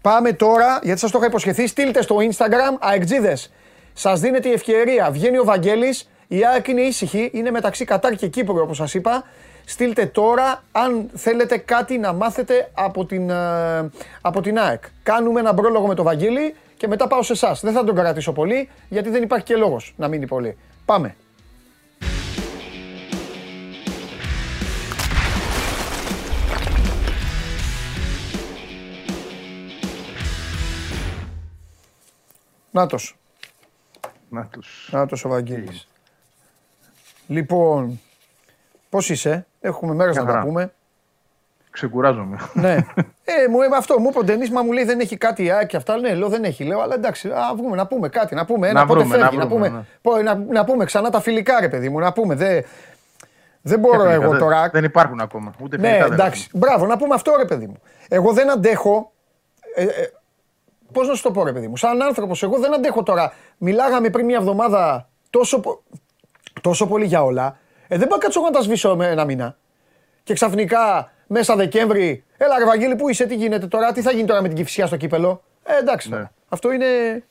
πάμε 0.00 0.32
τώρα, 0.32 0.78
γιατί 0.82 1.00
σας 1.00 1.10
το 1.10 1.18
είχα 1.18 1.26
υποσχεθεί, 1.26 1.66
στείλτε 1.66 2.02
στο 2.02 2.16
Instagram 2.16 2.76
αεκτζίδες. 2.80 3.52
Σας 3.92 4.20
δίνεται 4.20 4.48
η 4.48 4.52
ευκαιρία. 4.52 5.10
Βγαίνει 5.10 5.38
ο 5.38 5.44
Βαγγέλης 5.44 6.08
Η 6.28 6.46
ΑΕΚ 6.46 6.68
είναι 6.68 6.80
ήσυχη, 6.80 7.30
είναι 7.32 7.50
μεταξύ 7.50 7.84
Κατάρ 7.84 8.14
και 8.14 8.28
Κύπρου 8.28 8.60
όπως 8.60 8.76
σας 8.76 8.94
είπα. 8.94 9.24
Στείλτε 9.64 10.06
τώρα 10.06 10.62
αν 10.72 11.10
θέλετε 11.14 11.58
κάτι 11.58 11.98
να 11.98 12.12
μάθετε 12.12 12.70
από 12.74 13.04
την, 13.04 13.30
ε, 13.30 13.90
από 14.20 14.40
την 14.40 14.58
ΑΕΚ. 14.58 14.82
Κάνουμε 15.02 15.40
ένα 15.40 15.54
πρόλογο 15.54 15.86
με 15.86 15.94
το 15.94 16.02
Βαγγέλη 16.02 16.54
και 16.76 16.88
μετά 16.88 17.06
πάω 17.06 17.22
σε 17.22 17.32
εσάς. 17.32 17.60
Δεν 17.60 17.72
θα 17.72 17.84
τον 17.84 17.94
κρατήσω 17.94 18.32
πολύ 18.32 18.68
γιατί 18.88 19.10
δεν 19.10 19.22
υπάρχει 19.22 19.44
και 19.44 19.56
λόγος 19.56 19.94
να 19.96 20.08
μείνει 20.08 20.26
πολύ. 20.26 20.56
Πάμε. 20.84 21.16
Νάτος. 32.70 33.16
Νάτος. 34.28 34.88
Νάτος 34.92 35.24
ο 35.24 35.28
Βαγγέλης. 35.28 35.88
Λοιπόν, 37.28 38.00
πώς 38.88 39.10
είσαι, 39.10 39.46
έχουμε 39.60 39.94
μέρες 39.94 40.16
να 40.16 40.22
Μια 40.22 40.30
τα 40.30 40.36
χαρά. 40.38 40.48
πούμε. 40.50 40.72
Ξεκουράζομαι. 41.70 42.36
ναι. 42.54 42.76
Ε, 43.44 43.48
μου 43.48 43.62
είπε 43.62 43.76
αυτό, 43.76 43.98
μου 44.00 44.08
είπε 44.08 44.18
ο 44.18 44.24
Ντενής, 44.24 44.50
μα 44.50 44.62
μου 44.62 44.72
λέει 44.72 44.84
δεν 44.84 45.00
έχει 45.00 45.16
κάτι 45.16 45.50
α, 45.50 45.64
και 45.64 45.76
αυτά. 45.76 45.96
Ναι, 45.96 46.14
λέω 46.14 46.28
δεν 46.28 46.44
έχει. 46.44 46.64
Λέω, 46.64 46.80
αλλά 46.80 46.94
εντάξει, 46.94 47.28
α, 47.28 47.52
βγούμε 47.56 47.76
να 47.76 47.86
πούμε 47.86 48.08
κάτι, 48.08 48.34
να 48.34 48.44
πούμε. 48.44 48.68
Ένα, 48.68 48.80
Να 48.80 48.86
πότε 48.86 49.00
βρούμε, 49.00 49.16
να 49.16 49.22
φεύγει, 49.24 49.38
να, 49.38 49.46
βρούμε, 49.46 49.66
πούμε, 49.66 49.78
ναι. 49.78 49.84
πω, 50.02 50.16
να, 50.22 50.34
να 50.52 50.64
πούμε 50.64 50.84
ξανά 50.84 51.10
τα 51.10 51.20
φιλικά, 51.20 51.60
ρε 51.60 51.68
παιδί 51.68 51.88
μου, 51.88 51.98
να 51.98 52.12
πούμε. 52.12 52.34
Δεν, 52.34 52.64
δεν 53.62 53.78
μπορώ 53.78 53.94
Φιλικά, 54.00 54.12
εγώ 54.14 54.30
δεν- 54.30 54.38
τώρα. 54.40 54.68
Δεν 54.72 54.84
υπάρχουν 54.84 55.20
ακόμα. 55.20 55.52
Ούτε 55.62 55.76
Ναι, 55.78 55.86
φιλικά 55.88 56.04
δεν 56.04 56.12
εντάξει. 56.18 56.48
Μπράβο, 56.52 56.86
να 56.86 56.96
πούμε 56.96 57.14
αυτό 57.14 57.34
ρε 57.36 57.44
παιδί 57.44 57.66
μου. 57.66 57.76
Εγώ 58.08 58.32
δεν 58.32 58.50
αντέχω. 58.50 59.12
Ε, 59.74 59.82
ε, 59.84 59.88
Πώς 60.92 61.08
να 61.08 61.14
σου 61.14 61.22
το 61.22 61.30
πω, 61.30 61.44
ρε 61.44 61.52
παιδί 61.52 61.68
μου. 61.68 61.76
Σαν 61.76 62.02
άνθρωπος, 62.02 62.42
εγώ 62.42 62.58
δεν 62.58 62.74
αντέχω 62.74 63.02
τώρα. 63.02 63.32
Μιλάγαμε 63.58 64.10
πριν 64.10 64.24
μια 64.26 64.36
εβδομάδα 64.36 65.08
τόσο, 65.30 65.60
πο- 65.60 65.82
τόσο 66.60 66.86
πολύ 66.86 67.04
για 67.06 67.22
όλα. 67.22 67.58
Ε, 67.88 67.96
δεν 67.98 68.08
πάω 68.08 68.18
κάτσω 68.18 68.40
εγώ 68.40 68.48
να 68.48 68.54
τα 68.56 68.62
σβήσω 68.62 68.96
με 68.96 69.06
ένα 69.08 69.24
μήνα. 69.24 69.56
Και 70.22 70.34
ξαφνικά 70.34 71.12
μέσα 71.26 71.56
Δεκέμβρη. 71.56 72.24
Έλα, 72.36 72.58
ρε 72.58 72.64
Βαγγέλη, 72.64 72.96
πού 72.96 73.08
είσαι, 73.08 73.26
τι 73.26 73.34
γίνεται 73.34 73.66
τώρα, 73.66 73.92
τι 73.92 74.02
θα 74.02 74.10
γίνει 74.10 74.26
τώρα 74.26 74.42
με 74.42 74.48
την 74.48 74.56
κυφσιά 74.56 74.86
στο 74.86 74.96
κύπελο; 74.96 75.42
Ε, 75.64 75.78
εντάξει 75.78 76.08
τώρα. 76.10 76.22
Ναι. 76.22 76.28
Αυτό 76.48 76.72
είναι. 76.72 76.84
έχουν. 76.86 77.22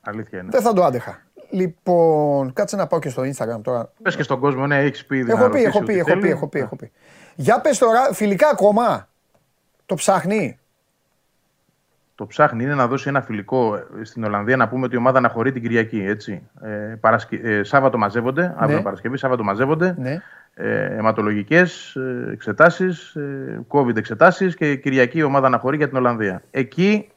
Αλήθεια 0.00 0.38
είναι. 0.38 0.48
Δεν 0.50 0.62
θα 0.62 0.72
το 0.72 0.84
άντεχα. 0.84 1.22
Λοιπόν, 1.50 2.52
κάτσε 2.52 2.76
να 2.76 2.86
πάω 2.86 2.98
και 3.00 3.08
στο 3.08 3.22
Instagram 3.22 3.60
τώρα. 3.62 3.92
Πες 4.02 4.16
και 4.16 4.22
στον 4.22 4.40
κόσμο, 4.40 4.66
ναι, 4.66 4.78
έχεις 4.78 5.06
πει. 5.06 5.16
ήδη 5.16 5.32
να 5.32 5.38
Έχω 5.38 5.42
πει, 5.42 5.46
ρωτήσει 5.48 5.66
έχω 5.66 5.78
ό,τι 5.78 5.86
πει, 5.92 5.98
έχω 5.98 6.08
θέλει. 6.08 6.20
πει, 6.20 6.28
έχω 6.28 6.46
πει, 6.46 6.58
έχω 6.58 6.76
πει. 6.76 6.92
Για 7.34 7.60
πες 7.60 7.78
τώρα, 7.78 8.08
φιλικά 8.12 8.48
ακόμα. 8.48 9.08
Το 9.86 9.94
ψάχνει. 9.94 10.58
Το 12.22 12.28
ψάχνει 12.28 12.64
είναι 12.64 12.74
να 12.74 12.86
δώσει 12.86 13.08
ένα 13.08 13.20
φιλικό 13.22 13.74
ε, 13.74 14.04
στην 14.04 14.24
Ολλανδία 14.24 14.56
να 14.56 14.68
πούμε 14.68 14.84
ότι 14.84 14.94
η 14.94 14.98
ομάδα 14.98 15.18
αναχωρεί 15.18 15.52
την 15.52 15.62
Κυριακή. 15.62 16.04
Έτσι. 16.06 16.42
Ε, 16.62 16.68
Παρασκε... 17.00 17.36
ε, 17.42 17.62
Σάββατο 17.62 17.98
μαζεύονται, 17.98 18.54
αύριο 18.58 18.82
Παρασκευή, 18.82 19.16
Σάββατο 19.16 19.42
μαζεύονται. 19.44 19.94
Ναι. 19.98 20.20
Ε, 20.54 20.84
αιματολογικές 20.84 21.94
ε, 21.96 22.32
εξετάσεις, 22.32 23.14
ε, 23.14 23.60
COVID 23.68 23.96
εξετάσεις 23.96 24.54
και 24.54 24.76
Κυριακή 24.76 25.18
η 25.18 25.22
ομάδα 25.22 25.46
αναχωρεί 25.46 25.76
για 25.76 25.88
την 25.88 25.96
Ολλανδία. 25.96 26.42
Εκεί 26.50 27.08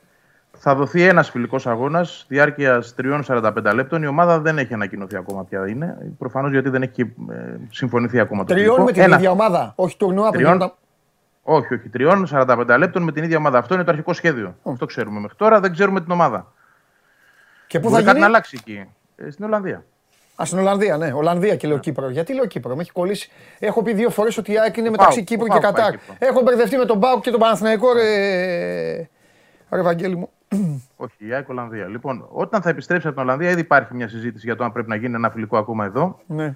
θα 0.58 0.76
δοθεί 0.76 1.02
ένας 1.02 1.30
φιλικός 1.30 1.68
αγώνας 1.68 2.26
διάρκειας 2.28 2.96
3-45 3.28 3.52
λεπτών. 3.74 4.04
Η 4.04 4.08
ομάδα 4.08 4.40
δεν 4.40 4.58
έχει 4.58 4.74
ανακοινωθεί 4.74 5.16
ακόμα 5.16 5.44
ποια 5.44 5.68
είναι. 5.68 5.98
Προφανώς 6.18 6.52
γιατί 6.52 6.70
δεν 6.70 6.82
έχει 6.82 7.02
ε, 7.02 7.36
συμφωνηθεί 7.70 8.20
ακόμα 8.20 8.44
το 8.44 8.54
Τριών 8.54 8.66
φιλικό. 8.66 8.84
με 8.86 8.92
την 8.92 9.02
Ένα- 9.02 9.16
ίδια 9.16 9.32
ομάδα. 9.32 9.74
Όχι 9.76 9.98
τουρνουά 9.98 10.30
που 10.30 10.36
Τριών. 10.36 10.74
Γινόταν- 11.46 11.64
Όχι, 11.64 11.74
όχι. 11.74 11.90
Τριών, 11.90 12.28
45 12.28 12.78
λεπτών 12.78 13.04
με 13.04 13.12
την 13.12 13.24
ίδια 13.24 13.38
ομάδα. 13.38 13.58
Αυτό 13.58 13.74
είναι 13.74 13.84
το 13.84 13.92
αρχικό 13.92 14.14
σχέδιο. 14.14 14.56
Αυτό 14.64 14.86
ξέρουμε 14.86 15.20
μέχρι 15.20 15.38
τώρα. 15.38 15.60
Δεν 15.60 15.72
ξέρουμε 15.72 16.02
την 16.02 16.12
ομάδα. 16.12 16.52
Και 17.68 17.80
πού 17.80 17.86
θα 17.86 17.90
Μπορεί 17.92 18.04
κάτι 18.04 18.10
γίνει; 18.18 18.20
να 18.20 18.26
αλλάξει 18.26 18.58
εκεί. 18.60 18.86
Ε, 19.16 19.30
στην 19.30 19.46
Ολλανδία. 19.46 19.86
Α, 20.42 20.46
στην 20.46 20.60
Ολλανδία, 20.60 20.98
ναι. 20.98 21.12
Ολλανδία 21.14 21.56
και 21.56 21.68
λέω 21.68 21.78
Κύπρο. 21.78 22.10
Γιατί 22.10 22.34
λέω 22.34 22.46
Κύπρο, 22.46 22.76
με 22.76 22.82
έχει 22.82 22.92
κολλήσει. 22.92 23.30
Έχω 23.60 23.82
πει 23.84 23.94
δύο 23.94 24.10
φορές 24.10 24.38
ότι 24.38 24.52
η 24.52 24.60
ΑΕΚ 24.60 24.78
είναι 24.78 24.90
μεταξύ 24.90 25.16
Πάω, 25.18 25.26
Κύπρου 25.26 25.46
πάω, 25.48 25.58
και 25.58 25.64
πάει 25.64 25.74
Κατάρ. 25.74 25.92
Κύπρο. 25.92 26.16
Έχω 26.20 26.42
μπερδευτεί 26.42 26.78
με 26.78 26.86
τον 26.86 26.98
Μπάουκ 26.98 27.22
και 27.24 27.32
τον 27.32 27.40
Παναθηναϊκό, 27.40 27.94
ρε. 27.94 29.10
Ρε 29.72 29.82
Βαγγέλη 29.82 30.16
μου. 30.16 30.30
Όχι, 30.96 31.14
η 31.18 31.34
ΑΕΚ 31.34 31.50
Ολλανδία. 31.50 31.86
Λοιπόν, 31.88 32.28
όταν 32.32 32.62
θα 32.62 32.70
επιστρέψει 32.70 33.08
από 33.08 33.16
την 33.16 33.26
Ολλανδία, 33.26 33.50
ήδη 33.50 33.60
υπάρχει 33.60 33.94
μια 33.94 34.08
συζήτηση 34.08 34.46
για 34.46 34.56
το 34.56 34.64
αν 34.64 34.72
πρέπει 34.72 34.90
να 34.90 34.96
γίνει 34.96 35.16
ένα 35.16 35.30
φιλικό 35.30 35.58
ακόμα 35.58 35.86
εδώ, 35.86 36.20
Ναι. 36.28 36.56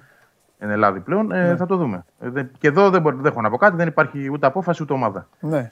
Εν 0.62 0.70
Ελλάδα 0.70 1.00
πλέον. 1.00 1.32
Ε, 1.32 1.56
Θα 1.56 1.66
το 1.66 1.76
δούμε. 1.76 2.04
Ε, 2.20 2.28
δεν- 2.30 2.50
και 2.58 2.68
εδώ 2.68 2.90
δεν, 2.90 3.00
μπορεί, 3.00 3.16
δεν 3.16 3.26
έχω 3.32 3.40
να 3.40 3.50
πω 3.50 3.56
κάτι, 3.56 3.76
δεν 3.76 3.88
υπάρχει 3.88 4.30
ούτε 4.32 4.46
απόφαση 4.46 4.82
ούτε 4.82 4.92
ομάδα. 4.92 5.28
ναι. 5.40 5.70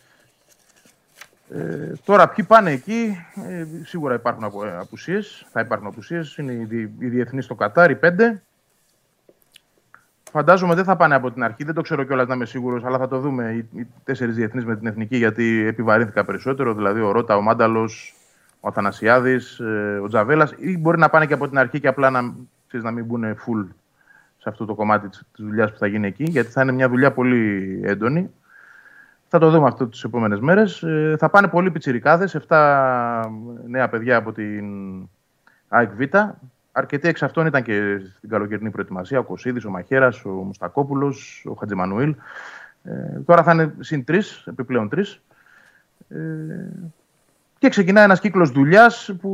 Ε, 1.54 1.92
τώρα, 2.04 2.28
ποιοι 2.28 2.44
πάνε 2.44 2.70
εκεί, 2.70 3.16
ε, 3.48 3.64
σίγουρα 3.84 4.14
υπάρχουν 4.14 4.44
απο, 4.44 4.66
ε, 4.66 4.76
απουσίες. 4.76 5.46
Θα 5.52 5.60
υπάρχουν 5.60 5.86
απουσίες. 5.86 6.36
Είναι 6.36 6.52
οι, 6.52 6.64
δι- 6.64 6.90
οι 7.02 7.06
διεθνείς 7.08 7.44
στο 7.44 7.54
Κατάρ, 7.54 7.90
οι 7.90 7.96
πέντε. 7.96 8.42
Φαντάζομαι 10.30 10.74
δεν 10.74 10.84
θα 10.84 10.96
πάνε 10.96 11.14
από 11.14 11.30
την 11.32 11.42
αρχή, 11.42 11.64
δεν 11.64 11.74
το 11.74 11.80
ξέρω 11.82 12.02
κιόλας 12.04 12.26
να 12.26 12.34
είμαι 12.34 12.44
σίγουρος, 12.44 12.84
αλλά 12.84 12.98
θα 12.98 13.08
το 13.08 13.18
δούμε 13.18 13.52
οι, 13.52 13.78
οι 13.80 13.86
τέσσερις 14.04 14.34
διεθνείς 14.34 14.64
με 14.64 14.76
την 14.76 14.86
εθνική, 14.86 15.16
γιατί 15.16 15.64
επιβαρύνθηκα 15.66 16.24
περισσότερο. 16.24 16.74
Δηλαδή 16.74 17.00
ο 17.00 17.10
Ρότα, 17.12 17.36
ο 17.36 17.40
Μάνταλος, 17.40 18.14
ο 18.60 18.68
Αθανασιάδης, 18.68 19.60
ο 20.02 20.08
Τζαβέλας, 20.08 20.54
ή 20.58 20.78
μπορεί 20.78 20.98
να 20.98 21.08
πάνε 21.10 21.26
και 21.26 21.32
από 21.34 21.48
την 21.48 21.58
αρχή 21.58 21.80
και 21.80 21.88
απλά 21.88 22.10
να, 22.10 22.20
ξέρεις, 22.66 22.86
να 22.86 22.92
μην 22.92 23.04
μπουν 23.04 23.24
full 23.34 23.66
σε 24.38 24.48
αυτό 24.48 24.64
το 24.64 24.74
κομμάτι 24.74 25.08
της 25.08 25.22
δουλειάς 25.36 25.72
που 25.72 25.78
θα 25.78 25.86
γίνει 25.86 26.06
εκεί, 26.06 26.24
γιατί 26.24 26.50
θα 26.50 26.62
είναι 26.62 26.72
μια 26.72 26.88
δουλειά 26.88 27.12
πολύ 27.12 27.80
έντονη. 27.84 28.30
Θα 29.28 29.38
το 29.38 29.50
δούμε 29.50 29.66
αυτό 29.66 29.86
τις 29.86 30.04
επόμενες 30.04 30.40
μέρες. 30.40 30.82
Ε, 30.82 31.16
θα 31.18 31.28
πάνε 31.28 31.48
πολλοί 31.48 31.70
πιτσιρικάδες, 31.70 32.34
7 32.34 33.30
νέα 33.66 33.88
παιδιά 33.88 34.16
από 34.16 34.32
την 34.32 34.64
ΑΕΚ 35.68 35.90
Β. 35.92 36.00
Αρκετοί 36.72 37.08
εξ 37.08 37.22
αυτών 37.22 37.46
ήταν 37.46 37.62
και 37.62 37.98
στην 38.16 38.28
καλοκαιρινή 38.28 38.70
προετοιμασία. 38.70 39.18
Ο 39.18 39.22
Κωσίδης, 39.22 39.64
ο 39.64 39.70
Μαχαίρας, 39.70 40.24
ο 40.24 40.30
Μουστακόπουλος, 40.30 41.44
ο 41.48 41.52
Χατζημανουήλ. 41.52 42.14
Ε, 42.82 43.20
τώρα 43.24 43.42
θα 43.42 43.52
είναι 43.52 43.74
συν 43.80 44.04
τρεις, 44.04 44.44
επιπλέον 44.46 44.88
τρεις. 44.88 45.20
Ε, 46.08 46.16
και 47.58 47.68
ξεκινάει 47.68 48.04
ένας 48.04 48.20
κύκλος 48.20 48.50
δουλειάς 48.50 49.10
που 49.20 49.30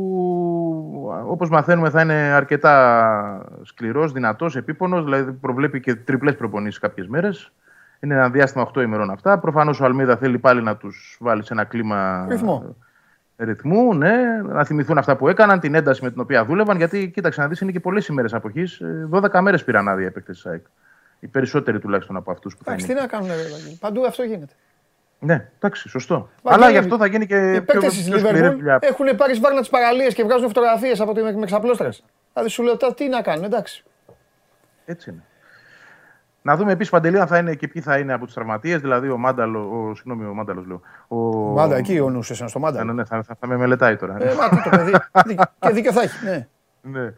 όπως 1.27 1.49
μαθαίνουμε 1.49 1.89
θα 1.89 2.01
είναι 2.01 2.13
αρκετά 2.13 3.45
σκληρός, 3.63 4.11
δυνατός, 4.11 4.55
επίπονος, 4.55 5.03
δηλαδή 5.03 5.31
προβλέπει 5.31 5.79
και 5.79 5.95
τριπλές 5.95 6.35
προπονήσεις 6.35 6.79
κάποιες 6.79 7.07
μέρες. 7.07 7.51
Είναι 7.99 8.13
ένα 8.13 8.29
διάστημα 8.29 8.63
8 8.63 8.81
ημερών 8.81 9.09
αυτά. 9.09 9.39
Προφανώς 9.39 9.79
ο 9.79 9.85
Αλμίδα 9.85 10.17
θέλει 10.17 10.39
πάλι 10.39 10.61
να 10.63 10.75
τους 10.75 11.17
βάλει 11.19 11.45
σε 11.45 11.53
ένα 11.53 11.63
κλίμα 11.63 12.25
Ρυθμό. 12.29 12.75
ρυθμού, 13.37 13.93
ναι, 13.93 14.41
να 14.41 14.65
θυμηθούν 14.65 14.97
αυτά 14.97 15.15
που 15.15 15.27
έκαναν, 15.29 15.59
την 15.59 15.75
ένταση 15.75 16.03
με 16.03 16.11
την 16.11 16.21
οποία 16.21 16.45
δούλευαν. 16.45 16.77
Γιατί 16.77 17.09
κοίταξε 17.09 17.41
να 17.41 17.47
δεις, 17.47 17.59
είναι 17.59 17.71
και 17.71 17.79
πολλές 17.79 18.07
ημέρες 18.07 18.33
αποχής. 18.33 18.81
12 19.09 19.41
μέρες 19.41 19.63
πήραν 19.63 19.87
άδεια 19.87 20.07
οι 20.07 20.11
παίκτες 20.11 20.35
της 20.35 20.45
ΑΕΚ. 20.45 20.65
Οι 21.19 21.27
περισσότεροι 21.27 21.79
τουλάχιστον 21.79 22.15
από 22.15 22.31
αυτούς 22.31 22.57
που 22.57 22.63
θα 22.63 22.71
Εντάξει, 22.71 22.87
τι 22.87 22.93
είναι. 22.93 23.01
να 23.01 23.07
κάνουν, 23.07 23.27
ρε 23.27 23.33
Βαγγέλη. 23.35 23.77
Παντού 23.79 24.05
αυτό 24.05 24.23
γίνεται. 24.23 24.53
Ναι, 25.25 25.49
εντάξει, 25.55 25.89
σωστό. 25.89 26.29
Βαγγέλη, 26.43 26.63
Αλλά 26.63 26.71
γι' 26.71 26.77
αυτό 26.77 26.97
θα 26.97 27.05
γίνει 27.05 27.23
Οι 27.23 27.27
και 27.27 27.35
πιο, 27.51 27.51
παίκτες 27.63 27.79
πιο 27.79 27.89
της 27.89 27.99
σκληρή 28.03 28.21
Λίβερπουλ 28.33 28.57
δουλειά. 28.57 28.79
έχουν 28.81 29.15
πάρει 29.17 29.33
σβάρνα 29.35 29.59
τις 29.59 29.69
παραλίες 29.69 30.13
και 30.13 30.23
βγάζουν 30.23 30.47
φωτογραφίες 30.47 30.99
από 30.99 31.13
τη 31.13 31.21
με 31.21 31.45
ξαπλώστρες. 31.45 32.03
Δηλαδή 32.33 32.51
σου 32.51 32.63
λέω 32.63 32.77
τώρα 32.77 32.93
τι 32.93 33.07
να 33.07 33.21
κάνουν, 33.21 33.43
εντάξει. 33.43 33.83
Έτσι 34.85 35.09
είναι. 35.09 35.23
Να 36.41 36.55
δούμε 36.55 36.71
επίσης 36.71 36.91
παντελή 36.91 37.19
αν 37.19 37.27
θα 37.27 37.37
είναι 37.37 37.55
και 37.55 37.67
ποιοι 37.67 37.81
θα 37.81 37.97
είναι 37.97 38.13
από 38.13 38.25
τους 38.25 38.33
τραυματίες. 38.33 38.81
Δηλαδή 38.81 39.09
ο 39.09 39.17
Μάνταλο. 39.17 39.59
Ο, 39.59 39.95
συγγνώμη, 39.95 40.25
ο 40.25 40.33
Μάνταλος 40.33 40.65
λέω. 40.65 40.81
Ο... 41.07 41.17
Μάντα, 41.53 41.75
εκεί 41.75 41.99
ο 41.99 42.09
νους 42.09 42.29
εσένα 42.29 42.49
στο 42.49 42.59
Ναι, 42.59 42.65
Μάντα. 42.65 42.83
ναι, 42.83 42.93
ναι, 42.93 43.05
θα, 43.05 43.23
θα, 43.23 43.35
θα 43.39 43.47
με 43.47 43.57
μελετάει 43.57 43.95
τώρα. 43.95 44.17
Ε, 44.19 44.33
μα 44.35 44.49
τι 44.49 44.63
το 44.63 44.69
παιδί. 44.69 44.91
Δίκιο- 45.25 45.45
Και 45.59 45.69
δίκιο 45.69 45.91
θα 45.91 46.01
έχει. 46.01 46.25
Ναι. 46.25 46.47
ναι. 46.81 47.13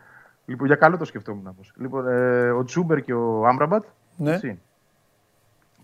Λοιπόν, 0.45 0.67
για 0.67 0.75
καλό 0.75 0.97
το 0.97 1.05
σκεφτόμουν. 1.05 1.47
όμως. 1.47 1.73
Λοιπόν, 1.77 2.07
ε, 2.07 2.49
ο 2.49 2.63
Τσούμπερ 2.63 3.01
και 3.01 3.13
ο 3.13 3.47
Άμπραμπατ. 3.47 3.83
Ναι. 4.15 4.33
έτσι, 4.33 4.59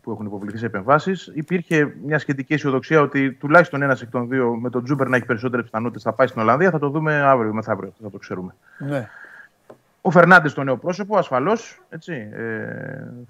που 0.04 0.12
έχουν 0.12 0.26
υποβληθεί 0.26 0.58
σε 0.58 0.66
επεμβάσεις. 0.66 1.32
Υπήρχε 1.34 1.96
μια 2.06 2.20
σχετική 2.20 2.54
αισιοδοξία 2.54 3.02
ότι 3.02 3.32
τουλάχιστον 3.34 3.82
ένας 3.82 4.02
εκ 4.02 4.10
των 4.10 4.28
δύο 4.30 4.56
με 4.56 4.70
τον 4.70 4.84
Τζούμπερ 4.84 5.08
να 5.08 5.16
έχει 5.16 5.26
περισσότερες 5.26 5.66
πιθανότητες 5.66 6.04
θα 6.04 6.14
πάει 6.14 6.28
στην 6.28 6.42
Ολλανδία. 6.42 6.70
Θα 6.70 6.80
το 6.80 6.90
δούμε 6.90 7.22
αύριο, 7.22 7.54
μεθαύριο. 7.54 7.90
αυτό 7.90 8.04
Θα 8.04 8.10
το 8.10 8.18
ξέρουμε. 8.18 8.56
ναι. 8.78 9.10
Ο 10.06 10.12
Φερνάντες, 10.12 10.54
το 10.54 10.64
νέο 10.64 10.78
πρόσωπο, 10.78 11.18
ασφαλώς 11.18 11.82
ε, 11.90 12.26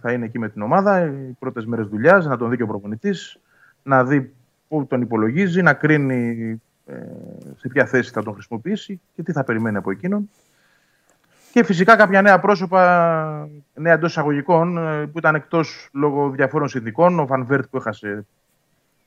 θα 0.01 0.11
είναι 0.11 0.26
εκεί 0.26 0.39
με 0.39 0.49
την 0.49 0.61
ομάδα. 0.61 1.05
Οι 1.05 1.36
πρώτες 1.39 1.65
μέρες 1.65 1.88
δουλειάς, 1.88 2.26
να 2.26 2.38
τον 2.38 2.49
δει 2.49 2.57
και 2.57 2.63
ο 2.63 2.67
προπονητής, 2.67 3.39
να 3.84 4.03
δει 4.03 4.34
πού 4.67 4.86
τον 4.86 5.01
υπολογίζει, 5.01 5.61
να 5.61 5.74
κρίνει 5.74 6.61
ε, 6.86 6.93
σε 7.57 7.67
ποια 7.67 7.86
θέση 7.86 8.11
θα 8.11 8.24
τον 8.24 8.34
χρησιμοποιήσει 8.34 9.01
και 9.15 9.24
τι 9.24 9.32
θα 9.32 9.43
περιμένει 9.43 9.78
από 9.78 9.91
εκείνον. 9.91 10.30
Και 11.54 11.64
φυσικά 11.64 11.95
κάποια 11.95 12.22
νέα 12.22 12.39
πρόσωπα, 12.39 13.49
νέα 13.74 13.93
εντός 13.93 14.10
εισαγωγικών, 14.10 14.78
ε, 14.78 15.06
που 15.06 15.18
ήταν 15.18 15.36
εκτός 15.36 15.89
λόγω 15.93 16.30
διαφόρων 16.30 16.68
συνθηκών. 16.68 17.20
Ο 17.20 17.26
Φαν 17.26 17.43
Βέερτ 17.43 17.66
που 17.70 17.78
έχασε 17.78 18.26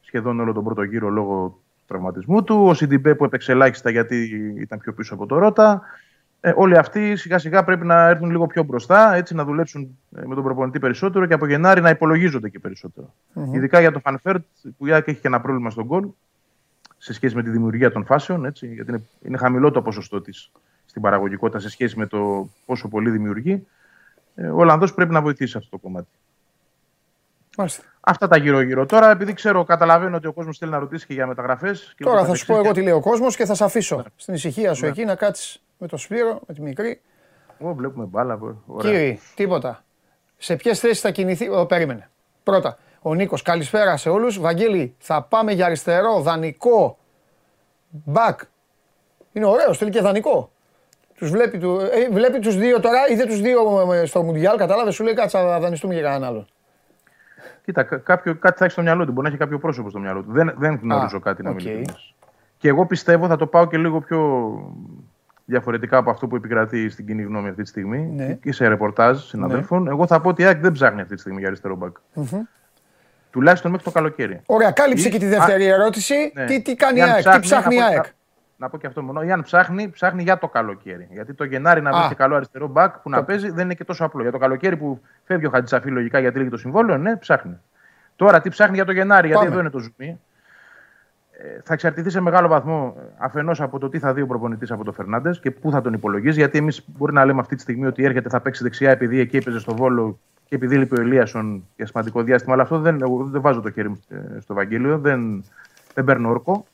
σχεδόν 0.01 0.41
όλο 0.41 0.53
τον 0.53 0.65
πρώτο 0.65 0.83
γύρο 0.83 1.09
λόγω 1.09 1.49
του 1.49 1.85
τραυματισμού 1.87 2.43
του. 2.45 2.65
Ο 2.65 2.75
Σιντιμπέ 2.75 3.15
που 3.15 3.25
έπαιξε 3.25 3.53
ελάχιστα 3.53 3.91
γιατί 3.91 4.17
ήταν 4.59 4.79
πιο 4.79 4.93
πίσω 4.93 5.15
από 5.15 5.27
το 5.27 5.39
Ρότα. 5.39 5.83
Ε, 6.41 6.53
όλοι 6.57 6.77
αυτοί 6.79 7.17
σιγά 7.17 7.39
σιγά 7.39 7.65
πρέπει 7.65 7.87
να 7.87 8.09
έρθουν 8.09 8.31
λίγο 8.31 8.47
πιο 8.47 8.63
μπροστά, 8.63 9.15
έτσι 9.15 9.35
να 9.35 9.45
δουλέψουν 9.45 9.99
ε, 10.17 10.27
με 10.27 10.35
τον 10.35 10.45
προπονητή 10.45 10.79
περισσότερο 10.79 11.27
και 11.27 11.35
από 11.35 11.47
Γενάρη 11.47 11.81
να 11.81 11.91
υπολογίζονται 11.91 12.49
και 12.49 12.59
περισσότερο. 12.59 13.15
Ειδικά 13.53 13.81
για 13.81 13.93
τον 13.93 14.01
Φαν 14.01 14.20
Βέερτ 14.20 14.45
που 14.79 14.87
η 14.87 14.93
ΑΕΚ 14.93 15.09
έχει 15.09 15.21
και 15.21 15.29
ένα 15.29 15.41
πρόβλημα 15.41 15.71
στον 15.71 15.85
γκολ 15.85 16.07
σε 16.99 17.13
σχέση 17.13 17.35
με 17.35 17.43
τη 17.43 17.51
δημιουργία 17.51 17.93
των 17.93 18.05
φάσεων, 18.05 18.45
έτσι, 18.45 18.67
γιατί 18.67 18.91
είναι, 18.91 19.03
είναι 19.23 19.37
χαμηλό 19.37 19.71
το 19.71 19.83
ποσοστό 19.83 20.21
της 20.21 20.51
στην 20.97 21.09
παραγωγικότητα 21.09 21.59
σε 21.59 21.71
σχέση 21.71 21.99
με 21.99 22.07
το 22.07 22.49
πόσο 22.67 22.89
πολύ 22.89 23.11
δημιουργεί. 23.11 23.67
Ε, 24.35 24.47
ο 24.47 24.57
Ολλανδός 24.57 24.95
πρέπει 24.95 25.13
να 25.13 25.23
βοηθήσει 25.23 25.57
αυτό 25.57 25.71
το 25.71 25.79
κομμάτι. 25.79 26.09
Μάλιστα. 27.57 27.83
Αυτά 28.01 28.29
τα 28.29 28.37
γύρω-γύρω. 28.37 28.87
Τώρα, 28.87 29.11
επειδή 29.11 29.33
ξέρω, 29.33 29.65
καταλαβαίνω 29.65 30.17
ότι 30.17 30.27
ο 30.27 30.33
κόσμος 30.33 30.59
θέλει 30.59 30.71
να 30.71 30.79
ρωτήσει 30.79 31.07
και 31.07 31.13
για 31.15 31.27
μεταγραφές. 31.27 31.95
Τώρα 31.99 32.25
θα 32.25 32.35
σου 32.35 32.47
πω 32.47 32.57
εγώ 32.57 32.73
τι 32.73 32.83
λέει 32.83 32.93
ο 32.93 33.01
κόσμος 33.01 33.37
και 33.37 33.45
θα 33.45 33.55
σε 33.55 33.65
αφήσω 33.65 34.05
στην 34.17 34.35
ησυχία 34.35 34.75
σου 34.75 34.87
εκεί 34.87 35.05
να 35.05 35.15
κάτσεις 35.15 35.63
με 35.79 35.87
το 35.87 35.97
Σπύρο, 35.97 36.41
με 36.47 36.55
τη 36.55 36.63
μικρή. 36.63 37.01
Ω, 37.59 37.75
βλέπουμε 37.75 38.05
μπάλα. 38.05 38.39
Ωραία. 38.67 38.93
Κύριε, 38.93 39.19
τίποτα. 39.35 39.85
Σε 40.37 40.57
ποιες 40.57 40.79
θέσεις 40.79 41.01
θα 41.01 41.11
κινηθεί. 41.11 41.49
Ο, 41.49 41.67
περίμενε. 41.67 42.11
Πρώτα, 42.43 42.79
ο 43.01 43.15
Νίκος, 43.15 43.43
καλησπέρα 43.43 43.97
σε 43.97 44.09
όλους. 44.09 44.39
Βαγγέλη, 44.39 44.95
θα 44.99 45.23
πάμε 45.23 45.53
για 45.53 45.67
αριστερό, 45.67 46.21
δανεικό. 46.21 46.99
Μπακ. 47.89 48.41
Είναι 49.33 49.47
ωραίος, 49.47 49.79
θέλει 49.79 49.91
και 49.91 50.01
δανεικό. 50.01 50.51
Τους 51.17 51.31
βλέπει, 51.31 51.59
του, 51.59 51.79
ε, 51.93 52.09
βλέπει 52.13 52.39
τους 52.39 52.57
δύο 52.57 52.81
τώρα, 52.81 52.99
είδε 53.11 53.25
τους 53.25 53.41
δύο 53.41 53.93
ε, 53.93 54.07
στο 54.07 54.23
Μουντιάλ, 54.23 54.57
κατάλαβες, 54.57 54.95
σου 54.95 55.05
λέει 55.05 55.15
κάτσα 55.15 55.43
να 55.43 55.59
δανειστούμε 55.59 55.95
για 55.95 56.03
κανέναν 56.03 56.29
άλλο. 56.29 56.47
Κοίτα, 57.65 57.83
κα- 57.83 57.97
κάποιο, 57.97 58.35
κάτι 58.35 58.55
θα 58.59 58.65
έχεις 58.65 58.73
στο 58.73 58.83
μυαλό 58.83 59.05
του. 59.05 59.13
Μπορεί 59.13 59.23
να 59.23 59.29
έχει 59.29 59.39
κάποιο 59.39 59.59
πρόσωπο 59.59 59.91
στο 59.91 59.99
μυαλό 59.99 60.23
του. 60.23 60.33
Δεν, 60.33 60.55
δεν 60.59 60.79
γνωρίζω 60.83 61.21
κάτι 61.21 61.43
να 61.43 61.51
οκ. 61.51 61.57
είμαι 61.57 61.67
ειλικρινής. 61.67 62.15
Και 62.59 62.69
εγώ 62.69 62.87
πιστεύω 62.87 63.27
θα 63.27 63.37
το 63.37 63.47
πάω 63.47 63.67
και 63.67 63.77
λίγο 63.77 64.01
πιο 64.01 64.21
διαφορετικά 65.45 65.97
από 65.97 66.11
αυτό 66.11 66.27
που 66.27 66.37
επικρατεί 66.37 66.89
στην 66.89 67.07
κοινή 67.07 67.23
γνώμη 67.23 67.49
αυτή 67.49 67.63
τη 67.63 67.69
στιγμή 67.69 68.11
Ναι. 68.15 68.33
και 68.33 68.53
σε 68.53 68.69
ρεπορτάζ 68.69 69.21
συναδέλφων. 69.23 69.89
Εγώ 69.89 70.07
θα 70.07 70.21
πω 70.21 70.29
ότι 70.29 70.43
η 70.43 70.45
ΑΕΚ 70.45 70.61
δεν 70.61 70.73
ψάχνει 70.73 71.01
αυτή 71.01 71.15
τη 71.15 71.21
στιγμή 71.21 71.39
για 71.39 71.49
αριστερό 71.49 71.77
μπακ. 71.77 71.97
Τουλάχιστον 73.31 73.71
μέχρι 73.71 73.85
το 73.87 73.93
καλοκαίρι. 73.93 74.41
Ωραία, 74.47 74.71
κάλυψε 74.71 75.09
Ή- 75.09 75.11
και 75.11 75.19
τη 75.19 75.27
δεύτερη 75.27 75.65
ερώτηση. 75.65 76.15
Ναι. 76.35 76.45
Τι, 76.45 76.63
τι 76.63 76.75
κάνει 76.75 76.95
η 76.99 76.99
Ή 76.99 77.03
αν 77.03 77.09
ΑΕΚ, 77.09 77.17
τι 77.17 77.23
ψάχνει, 77.23 77.41
ψάχνει 77.41 77.75
η 77.75 77.79
να 77.79 77.85
πω- 77.87 77.93
ΑΕΚ; 77.95 78.05
Να, 78.57 78.67
να 78.67 78.69
πω 78.69 78.79
και 78.79 78.87
αυτό 78.87 79.03
μόνο. 79.03 79.23
Ή 79.23 79.33
αν 79.33 79.43
ψάχνει, 79.43 79.89
ψάχνει 79.89 80.23
για 80.23 80.39
το 80.39 80.49
καλοκαίρι. 80.49 81.09
Γιατί 81.11 81.35
το 81.35 81.45
Γενάρη 81.45 81.81
να 81.81 81.91
Α. 81.91 81.99
βρει 81.99 82.09
και 82.09 82.15
καλό 82.15 82.35
αριστερό 82.35 82.67
μπακ 82.67 82.99
που 82.99 83.11
να 83.11 83.25
παίζει 83.25 83.51
δεν 83.51 83.65
είναι 83.65 83.75
και 83.75 83.85
τόσο 83.85 84.05
απλό. 84.05 84.23
Για 84.23 84.33
το 84.33 84.39
καλοκαίρι 84.39 84.77
που 84.77 85.01
φεύγει 85.25 85.47
ο 85.47 85.51
Χατζησαφή 85.51 85.91
λογικά 85.91 86.19
γιατί 86.19 86.39
λύγει 86.39 86.51
το 86.51 86.57
συμβόλαιο, 86.57 86.99
ναι, 86.99 87.17
ψάχνει. 87.17 87.61
Τώρα 88.17 88.41
τι 88.41 88.49
ψάχνει 88.49 88.75
για 88.75 88.85
το 88.85 88.93
Γενάρη, 88.93 89.27
γιατί 89.27 89.43
Πάμε. 89.43 89.55
εδώ 89.55 89.61
είναι 89.61 89.71
το 89.71 89.79
ζουμί. 89.79 90.21
Ε, 91.39 91.61
θα 91.65 91.73
εξαρτηθεί 91.73 92.11
σε 92.11 92.21
μεγάλο 92.21 92.49
βαθμό 92.49 92.97
αφενός 93.17 93.61
από 93.61 93.79
το 93.79 93.89
τι 93.89 93.99
θα 93.99 94.15
δει 94.15 94.21
ο 94.21 94.27
προπονητής 94.27 94.71
από 94.71 94.85
τον 94.85 94.95
Φερνάντες 94.95 95.41
και 95.41 95.51
πού 95.51 95.71
θα 95.71 95.81
τον 95.81 95.93
υπολογίζει. 95.93 96.39
Γιατί 96.39 96.59
εμείς 96.59 96.85
μπορεί 96.87 97.13
να 97.13 97.25
λέμε 97.25 97.41
αυτή 97.41 97.55
τη 97.55 97.63
στιγμή 97.63 97.87
ότι 97.87 98.05
έρχεται, 98.05 98.29
θα 98.29 98.41
παίξει 98.41 98.63
δεξιά 98.63 98.91
επειδή 98.91 99.21
εκεί 99.21 99.37
έπαιζε 99.37 99.59
στο 99.59 99.75
βόλο 99.75 100.19
και 100.45 100.55
επειδή 100.55 100.77
λείπει 100.77 100.99
ο 100.99 101.03
Ελίασον 101.03 101.67
για 101.77 101.87
σημαντικό 101.87 102.23
διάστημα. 102.23 102.55
Αλλά 102.55 102.63
αυτό 102.63 102.79
δεν, 102.79 103.03
εγώ 103.03 103.25
δεν 103.25 103.41
βάζω 103.41 103.61
το 103.61 103.71
χέρι 103.71 103.89
μου 103.89 104.01
ε, 104.09 104.41
στο 104.41 104.55
Βαγγέλιο, 104.55 104.99
δεν, 104.99 105.45
δεν 105.95 106.05
παίρνω 106.05 106.29
όρκο. 106.29 106.67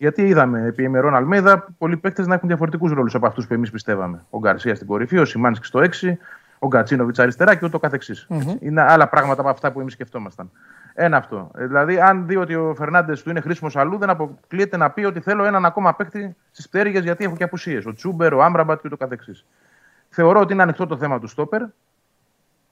Γιατί 0.00 0.22
είδαμε 0.22 0.66
επί 0.66 0.82
ημερών 0.82 1.14
Αλμέδα 1.14 1.66
πολλοί 1.78 1.96
παίκτες 1.96 2.26
να 2.26 2.34
έχουν 2.34 2.48
διαφορετικούς 2.48 2.92
ρόλους 2.92 3.14
από 3.14 3.26
αυτούς 3.26 3.46
που 3.46 3.54
εμείς 3.54 3.70
πιστεύαμε. 3.70 4.24
Ο 4.30 4.38
Γκαρσία 4.38 4.74
στην 4.74 4.86
κορυφή, 4.86 5.18
ο 5.18 5.24
Σιμάνσκι 5.24 5.66
στο 5.66 5.80
6, 5.80 6.16
ο 6.58 6.66
Γκατσίνοβιτς 6.66 7.18
αριστερά 7.18 7.54
και 7.54 7.64
ούτω 7.64 7.78
καθεξής. 7.78 8.26
Έτσι. 8.30 8.58
Είναι 8.60 8.82
άλλα 8.82 9.08
πράγματα 9.08 9.40
από 9.40 9.50
αυτά 9.50 9.72
που 9.72 9.80
εμείς 9.80 9.92
σκεφτόμασταν. 9.92 10.50
Ένα 10.94 11.16
αυτό. 11.16 11.50
Ε, 11.56 11.66
Δηλαδή, 11.66 12.00
αν 12.00 12.26
δει 12.26 12.36
ότι 12.36 12.54
ο 12.54 12.74
Φερνάντες 12.76 13.22
του 13.22 13.30
είναι 13.30 13.40
χρήσιμος 13.40 13.76
αλλού, 13.76 13.98
δεν 13.98 14.10
αποκλείεται 14.10 14.76
να 14.76 14.90
πει 14.90 15.04
ότι 15.04 15.20
θέλω 15.20 15.44
έναν 15.44 15.64
ακόμα 15.64 15.94
παίκτη 15.94 16.36
στις 16.50 16.68
πτέρυγες 16.68 17.02
γιατί 17.02 17.24
έχω 17.24 17.36
και 17.36 17.44
απουσίες. 17.44 17.86
Ο 17.86 17.92
Τσούμπερ, 17.92 18.34
ο 18.34 18.42
Άμπραμπατ 18.42 18.80
και 18.80 18.86
ούτω 18.86 18.96
καθεξής. 18.96 19.46
Θεωρώ 20.08 20.40
ότι 20.40 20.52
είναι 20.52 20.62
ανοιχτό 20.62 20.86
το 20.86 20.96
θέμα 20.96 21.18
του 21.18 21.26
στόπερ. 21.26 21.62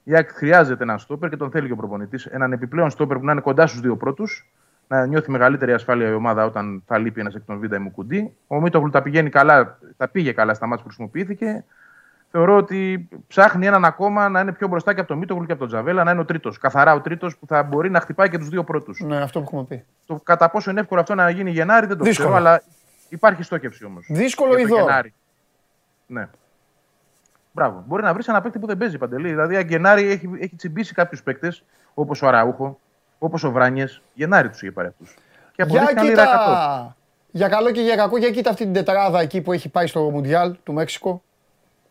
Η 0.04 0.14
ΑΕΚ 0.14 0.30
χρειάζεται 0.32 0.82
έναν 0.82 0.98
στόπερ 0.98 1.28
και 1.28 1.36
τον 1.36 1.50
θέλει 1.50 1.66
και 1.66 1.72
ο 1.72 1.76
προπονητής. 1.76 2.26
Έναν 2.26 2.52
επιπλέον 2.52 2.90
στόπερ 2.90 3.18
που 3.18 3.24
να 3.24 3.32
είναι 3.32 3.40
κοντά 3.40 3.66
στους 3.66 3.80
δύο 3.80 3.96
πρώτους, 3.96 4.50
να 4.88 5.06
νιώθει 5.06 5.30
μεγαλύτερη 5.30 5.72
ασφάλεια 5.72 6.08
η 6.08 6.12
ομάδα 6.12 6.44
όταν 6.44 6.82
θα 6.86 6.98
λείπει 6.98 7.20
ένας 7.20 7.34
εκ 7.34 7.42
των 7.46 7.58
Β' 7.58 7.76
μου 7.76 7.90
κουντί. 7.90 8.34
Ο 8.46 8.60
Μίτογλου 8.60 8.90
τα 8.90 9.02
πηγαίνει 9.02 9.30
καλά, 9.30 9.78
τα 9.96 10.08
πήγε 10.08 10.32
καλά 10.32 10.54
στα 10.54 10.66
μάτια 10.66 10.82
που 10.82 10.88
χρησιμοποιήθηκε. 10.88 11.64
Θεωρώ 12.30 12.56
ότι 12.56 13.08
ψάχνει 13.26 13.66
έναν 13.66 13.84
ακόμα 13.84 14.28
να 14.28 14.40
είναι 14.40 14.52
πιο 14.52 14.68
μπροστά 14.68 14.94
και 14.94 15.00
από 15.00 15.08
τον 15.08 15.18
Μίτογλου 15.18 15.46
και 15.46 15.52
από 15.52 15.60
τον 15.60 15.68
Τζαβέλα, 15.68 16.04
να 16.04 16.10
είναι 16.10 16.20
ο 16.20 16.24
τρίτος. 16.24 16.58
Καθαρά 16.58 16.94
ο 16.94 17.00
τρίτος 17.00 17.36
που 17.36 17.46
θα 17.46 17.62
μπορεί 17.62 17.90
να 17.90 18.00
χτυπάει 18.00 18.28
και 18.28 18.38
τους 18.38 18.48
δύο 18.48 18.64
πρώτους. 18.64 19.00
Ναι, 19.00 19.16
αυτό 19.16 19.40
που 19.40 19.44
έχουμε 19.46 19.64
πει. 19.64 19.84
Το 20.06 20.20
κατά 20.24 20.50
πόσο 20.50 20.70
είναι 20.70 20.80
εύκολο 20.80 21.00
αυτό 21.00 21.14
να 21.14 21.30
γίνει 21.30 21.50
Γενάρη 21.50 21.86
δεν 21.86 21.96
το 21.96 22.04
Δύσκολο. 22.04 22.28
ξέρω, 22.28 22.44
αλλά 22.46 22.62
υπάρχει 23.08 23.42
στόχευση 23.42 23.84
όμως. 23.84 24.06
Δύσκολο 24.10 24.58
ή 24.58 24.64
δώρο. 24.64 24.86
Ναι. 26.06 26.28
Μπράβο. 27.52 27.84
Μπορεί 27.86 28.02
να 28.02 28.12
βρεις 28.14 28.28
ένα 28.28 28.40
παίκτη 28.40 28.58
που 28.58 28.66
δεν 28.66 28.78
παίζει 28.78 28.98
παντελή. 28.98 29.28
Δηλαδή, 29.28 29.56
αν 29.56 29.68
Γενάρη 29.68 30.10
έχει, 30.10 30.30
έχει 30.40 30.56
τσιμπήσει 30.56 30.94
κάποιους 30.94 31.22
παίκτες, 31.22 31.64
όπως 31.94 32.22
ο 32.22 32.26
Αραούχο, 32.26 32.80
όπως 33.18 33.44
ο 33.44 33.50
Βράνιες. 33.50 34.02
Γενάρη 34.14 34.48
τους 34.48 34.62
είχε 34.62 34.70
πάρει 34.72 34.88
αυτούς. 34.88 35.14
Και 35.14 35.62
Για 35.62 35.64
αποδείχθηκαν 35.64 36.04
λίρα 36.06 36.22
100. 36.22 36.26
κοίτα. 36.26 36.96
Για 37.30 37.48
καλό 37.48 37.70
και 37.70 37.80
για 37.80 37.96
κακό, 37.96 38.16
για 38.18 38.30
κοίτα 38.30 38.50
αυτή 38.50 38.64
την 38.64 38.72
τετράδα 38.72 39.20
εκεί 39.20 39.40
που 39.40 39.52
έχει 39.52 39.68
πάει 39.68 39.86
στο 39.86 40.00
Μουντιάλ 40.10 40.54
του 40.62 40.72
Μέξικο. 40.72 41.22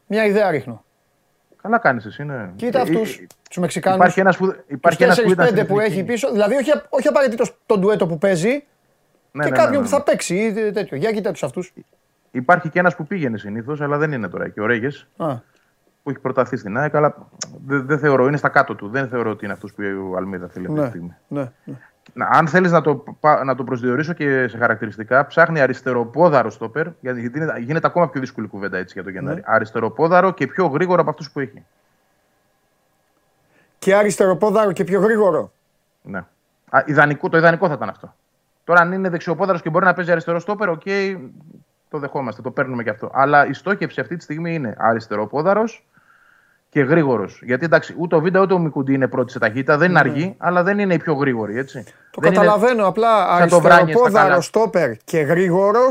Μια 0.07 0.25
ιδέα 0.25 0.51
ρίχνω. 0.51 0.83
Καλά 1.61 1.77
κάνεις 1.77 2.05
εσύ, 2.05 2.23
ναι. 2.23 2.49
Κοίτα 2.55 2.79
Ε, 2.79 2.81
αυτούς, 2.81 3.17
ε, 3.17 3.27
τους 3.49 3.57
Μεξικάνους. 3.57 3.97
Υπάρχει 3.99 4.19
ένας 4.19 4.37
που, 4.37 4.55
υπάρχει 4.67 5.03
ένας 5.03 5.21
που, 5.21 5.31
ήταν 5.31 5.45
4-5 5.45 5.51
στην 5.55 5.67
που 5.67 5.79
έχει 5.79 5.91
εθνική. 5.91 6.11
πίσω. 6.11 6.31
Δηλαδή, 6.31 6.55
όχι, 6.55 6.71
όχι 6.89 7.07
απαραίτητος 7.07 7.57
τον 7.65 7.79
ντουέτο 7.79 8.07
που 8.07 8.17
παίζει 8.17 8.49
Ναι, 8.49 9.43
και 9.43 9.49
ναι, 9.49 9.49
ναι, 9.49 9.55
κάποιον 9.55 9.71
ναι, 9.77 9.81
που 9.81 9.87
θα 9.87 9.97
ναι. 9.97 10.03
παίξει 10.03 10.35
ή 10.35 10.71
τέτοιο. 10.71 10.97
Για 10.97 11.11
κοίτα 11.11 11.31
τους 11.31 11.43
αυτούς. 11.43 11.73
Υπάρχει 12.31 12.69
και 12.69 12.79
ένας 12.79 12.95
που 12.95 13.05
πήγαινε 13.07 13.37
συνήθως, 13.37 13.81
αλλά 13.81 13.97
δεν 13.97 14.11
είναι 14.11 14.27
τώρα. 14.27 14.49
Και 14.49 14.61
ο 14.61 14.65
Ρέγες 14.65 15.07
που 16.07 16.13
έχει 16.13 16.21
προταθεί 16.21 16.57
στην 16.57 16.77
ΑΕΚ, 16.77 16.95
αλλά 16.95 17.15
δεν, 17.65 17.85
δεν 17.85 17.99
θεωρώ, 17.99 18.27
είναι 18.27 18.37
στα 18.37 18.49
κάτω 18.49 18.75
του. 18.75 18.89
Δεν 18.89 19.07
θεωρώ 19.07 19.29
ότι 19.29 19.43
είναι 19.45 19.53
αυτός 19.53 19.73
που 19.73 19.83
ο 20.11 20.17
Αλμίδα 20.17 20.47
θέλει 20.47 20.65
αυτή 20.65 20.75
τη 20.77 20.81
Ναι, 20.83 20.87
στιγμή. 20.89 21.15
ναι, 21.27 21.51
ναι. 21.63 21.73
Να, 22.13 22.25
αν 22.31 22.47
θέλεις 22.47 22.71
να, 22.71 22.81
το, 22.81 22.95
πα- 23.19 23.43
να 23.43 23.55
το 23.55 23.63
προσδιορίσω 23.63 24.13
και 24.13 24.47
σε 24.47 24.57
χαρακτηριστικά, 24.57 25.25
ψάχνει 25.25 25.59
αριστεροπόδαρο 25.61 26.49
στόπερ, 26.49 26.87
γιατί 26.99 27.31
είναι- 27.35 27.53
γίνεται 27.59 27.87
ακόμα 27.87 28.09
πιο 28.09 28.19
δύσκολη 28.21 28.47
κουβέντα 28.47 28.77
έτσι 28.77 28.93
για 28.93 29.03
το 29.03 29.09
Γενάρη. 29.09 29.41
Αριστεροπόδαρο 29.45 30.31
και 30.33 30.47
πιο 30.47 30.65
γρήγορο 30.65 31.01
από 31.01 31.09
αυτούς 31.09 31.31
που 31.31 31.39
έχει. 31.39 31.63
Και 33.79 33.95
αριστεροπόδαρο 33.95 34.71
και 34.71 34.83
πιο 34.83 34.99
γρήγορο. 35.01 35.51
Ναι. 36.01 36.23
Α, 36.69 36.83
ιδανικό, 36.85 37.29
το 37.29 37.37
ιδανικό 37.37 37.67
θα 37.67 37.73
ήταν 37.73 37.89
αυτό. 37.89 38.13
Τώρα, 38.63 38.81
αν 38.81 38.91
είναι 38.91 39.09
δεξιοπόδαρος 39.09 39.61
και 39.61 39.69
μπορεί 39.69 39.85
να 39.85 39.93
παίζει 39.93 40.11
αριστερό 40.11 40.39
στόπερ, 40.39 40.69
οκ, 40.69 40.81
το 41.89 41.97
δεχόμαστε, 41.97 42.41
το 42.41 42.51
παίρνουμε 42.51 42.83
και 42.83 42.89
αυτό. 42.89 43.09
Αλλά 43.13 43.47
η 43.47 43.53
στόχευση 43.53 43.99
αυτή 44.01 44.15
τη 44.15 44.23
στιγμή 44.23 44.53
είναι 44.53 44.75
αριστεροπόδαρος 44.77 45.86
και 46.77 46.83
γρήγορος. 46.83 47.39
Γιατί 47.43 47.65
εντάξει, 47.65 47.95
ούτε 47.97 48.15
ο 48.15 48.19
Βίντα 48.19 48.41
ούτε 48.41 48.53
ο 48.53 48.57
Μουκουντί 48.59 48.93
είναι 48.93 49.07
πρώτοι 49.07 49.31
σε 49.31 49.39
ταχύτητα, 49.39 49.77
δεν 49.77 49.89
είναι 49.89 49.99
αργοί, 49.99 50.35
αλλά 50.37 50.63
δεν 50.63 50.79
είναι 50.79 50.93
οι 50.93 50.97
πιο 50.97 51.13
γρήγοροι, 51.13 51.57
έτσι. 51.57 51.77
Ναι. 51.77 51.83
Το 52.11 52.21
δεν 52.21 52.33
καταλαβαίνω. 52.33 52.87
Απλά 52.87 53.37
σαν 53.37 53.49
το 53.49 53.59
Βράνιες 53.59 53.69
στα 53.69 53.79
αριστεροπόδαρο 53.81 54.27
καλά. 54.29 54.41
στόπερ 54.41 54.97
και 55.03 55.19
γρήγορο. 55.19 55.81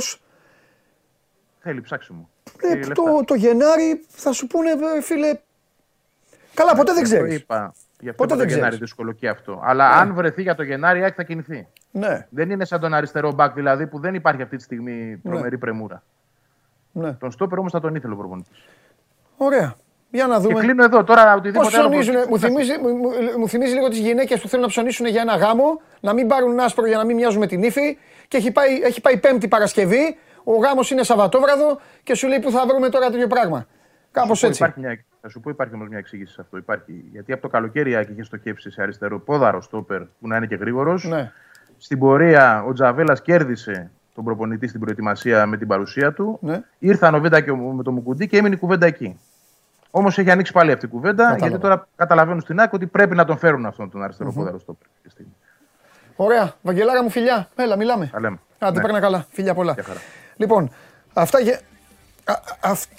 Θέλει 1.59 1.81
ψάξιμο. 1.81 2.29
Ε, 2.63 2.69
Θέλει 2.69 2.75
λεφτά. 2.79 2.95
το, 2.95 3.25
το 3.25 3.35
Γενάρη 3.35 4.05
θα 4.09 4.33
σου 4.33 4.47
πούνε, 4.47 4.71
ε, 4.71 5.03
φίλε. 5.03 5.39
Καλά, 6.55 6.75
ποτέ 6.75 6.93
δεν 6.93 7.05
Γι' 7.05 7.13
αυτό 7.15 7.25
ξέρεις. 7.25 7.41
είπα. 7.43 7.73
Γι' 8.01 8.09
αυτό 8.09 8.23
Ποτέ 8.23 8.35
είπα 8.35 8.35
το 8.35 8.37
δεν 8.37 8.49
Γενάρη 8.49 8.61
ξέρεις. 8.61 8.79
δύσκολο 8.79 9.13
και 9.13 9.29
αυτό. 9.29 9.61
Αλλά 9.65 9.89
αν 9.89 10.15
βρεθεί 10.15 10.43
για 10.43 10.55
το 10.55 10.63
Γενάρη, 10.63 10.99
η 10.99 11.03
ΑΕΚ 11.03 11.13
θα 11.17 11.23
κινηθεί. 11.23 11.67
Ναι, 11.91 12.27
Δεν 12.31 12.51
είναι 12.51 12.65
σαν 12.65 12.81
τον 12.81 12.95
αριστερό 12.95 13.33
μπακ 13.33 13.55
δηλαδή 13.55 13.87
που 13.87 13.99
δεν 14.01 14.15
υπάρχει 14.15 14.43
αυτή 14.43 14.57
τη 14.57 14.63
στιγμή 14.63 15.17
τρομερή 15.25 15.59
πρεμούρα. 15.59 16.03
ναι. 16.93 17.13
Τον 17.13 17.31
στόπερ 17.31 17.59
όμως 17.59 17.73
θα 17.73 17.81
τον 17.81 17.95
ήθελε 17.95 18.13
ο 18.13 18.17
προπονητής. 18.17 18.65
Ωραία. 19.37 19.75
Για 20.17 20.27
να 20.27 20.37
Και 20.37 20.43
δούμε. 20.43 20.61
κλείνω 20.61 20.85
εδώ 20.85 21.05
τώρα 21.05 21.23
Πώς 21.25 21.35
οτιδήποτε 21.39 21.77
άλλο. 21.79 21.89
ψωνίζουν, 21.89 22.15
προσθέτω, 22.15 22.31
μου 22.31 22.39
θα- 22.39 22.47
θυμίζει, 22.49 22.73
μου, 22.83 22.89
μου- 22.97 23.39
μου 23.39 23.49
θυμίζει 23.49 23.73
λίγο 23.75 23.89
τις 23.89 23.99
γυναίκες 23.99 24.41
που 24.41 24.49
θέλουν 24.49 24.65
να 24.65 24.71
ψωνίσουν 24.71 25.07
για 25.07 25.21
ένα 25.21 25.37
γάμο, 25.37 25.81
να 26.01 26.13
μην 26.13 26.27
πάρουν 26.29 26.61
άσπρο 26.61 26.87
για 26.87 26.97
να 26.97 27.05
μην 27.05 27.17
μοιάζουν 27.17 27.41
με 27.41 27.47
την 27.47 27.63
ύφη 27.63 27.99
και 28.29 28.37
έχει 28.37 28.51
πάει, 28.53 28.81
έχει 28.83 29.01
πάει 29.01 29.17
Πέμπτη 29.19 29.49
Παρασκευή, 29.49 30.17
ο 30.45 30.53
γάμος 30.57 30.91
είναι 30.91 31.03
Σαββατόβραδο 31.03 31.81
και 32.03 32.15
σου 32.15 32.29
λέει 32.29 32.39
που 32.41 32.51
θα 32.51 32.67
βρούμε 32.67 32.89
τώρα 32.89 33.11
τέτοιο 33.11 33.27
πράγμα. 33.27 33.67
Κάπως 34.11 34.29
Θα 34.29 34.35
σου 34.35 34.41
πω, 34.41 34.47
έτσι. 34.47 34.63
Υπάρχει 34.63 34.81
μια, 34.81 35.05
θα 35.21 35.29
σου 35.29 35.41
πω 35.41 35.51
υπάρχει 35.51 35.75
όμως 35.75 35.89
μια 35.89 35.99
εξήγηση 35.99 36.33
σε 36.33 36.41
αυτό. 36.41 36.57
Υπάρχει. 36.57 37.05
Γιατί 37.13 37.33
από 37.33 37.43
το 37.43 37.49
καλοκαίρι 37.49 37.91
η 37.91 37.95
ΑΕΚ 37.95 38.09
είχε 38.09 38.23
στοχεύσει 38.23 38.71
σε 38.71 38.83
αριστερό 38.83 39.21
πόδαρο 39.21 39.61
στόπερ 39.61 40.01
που 40.01 40.29
να 40.29 40.37
είναι 40.37 40.47
και 40.47 40.55
γρήγορος. 40.57 41.05
Ναι. 41.05 41.33
Στην 41.79 41.99
πορεία 41.99 42.65
ο 42.69 42.73
Τζαβέλας 42.73 43.23
κέρδισε 43.23 43.91
τον 44.15 44.25
προπονητή 44.25 44.67
στην 44.69 44.81
προετοιμασία 44.81 45.47
με 45.47 45.57
την 45.57 45.67
παρουσία 45.67 46.13
του. 46.13 46.39
Ναι. 46.43 46.61
Ήρθαν 46.79 47.15
ο 47.15 47.21
Βίντα 47.21 47.41
και 47.41 47.51
ο, 47.51 47.57
με 47.57 47.83
το 47.83 47.93
Μουκουντή 47.93 48.27
και 48.27 48.37
έμεινε 48.37 48.55
η 48.55 48.59
κουβέντα 48.59 48.87
εκεί. 48.87 49.19
Όμως 49.99 50.19
έχει 50.19 50.31
ανοίξει 50.31 50.53
πάλι 50.53 50.73
αυτή 50.73 50.87
η 50.87 50.89
κουβέντα, 50.89 51.23
Κατάλαβα. 51.23 51.47
γιατί 51.47 51.63
τώρα 51.63 51.89
καταλαβαίνουν 51.97 52.41
στην 52.41 52.61
ΑΕΚ 52.61 52.73
ότι 52.73 52.87
πρέπει 52.87 53.15
να 53.15 53.25
τον 53.25 53.39
φέρουν 53.39 53.67
αυτόν 53.67 53.91
τον 53.91 54.03
αριστερό 54.03 54.33
πόδαρο 54.33 54.59
στόπερ. 54.59 54.87
αυτή 54.89 55.03
τη 55.03 55.11
στιγμή. 55.11 55.33
Ωραία. 56.17 56.53
Βαγγελάρα 56.63 57.03
μου 57.03 57.11
φιλιά. 57.11 57.49
Έλα, 57.57 57.77
μιλάμε. 57.77 58.09
Τα 58.13 58.21
λέμε. 58.21 58.39
Άντε, 58.59 58.77
Ναι. 58.77 58.83
παίρνα 58.85 59.01
καλά. 59.01 59.27
Φιλιά 59.31 59.55
πολλά. 59.55 59.73
Γεια 59.73 59.83
χαρά. 59.83 59.99
Λοιπόν, 60.37 60.71
αυτά 61.13 61.41
για, 61.41 61.61
α, 62.25 62.33
α, 62.33 62.37
αυ- 62.61 62.91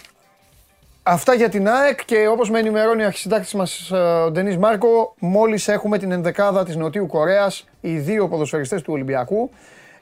αυτά 1.04 1.34
για 1.34 1.50
την 1.50 1.70
ΑΕΚ 1.70 2.06
και 2.06 2.28
όπως 2.28 2.50
με 2.50 2.60
ενημερώνει 2.60 3.04
ο 3.04 3.06
αρχισυντάκτης 3.06 3.54
μας 3.54 3.92
ε, 3.92 3.96
ο 3.98 4.32
Ντενής 4.32 4.58
Μάρκο, 4.58 5.16
μόλις 5.20 5.68
έχουμε 5.68 5.98
την 5.98 6.12
ενδεκάδα 6.12 6.64
της 6.66 6.76
Νοτιού 6.76 7.08
Κορέας, 7.08 7.68
οι 7.82 7.98
δύο 7.98 8.28
ποδοσφαιριστές 8.28 8.82
του 8.82 8.94
Ολυμπιακού, 8.94 9.50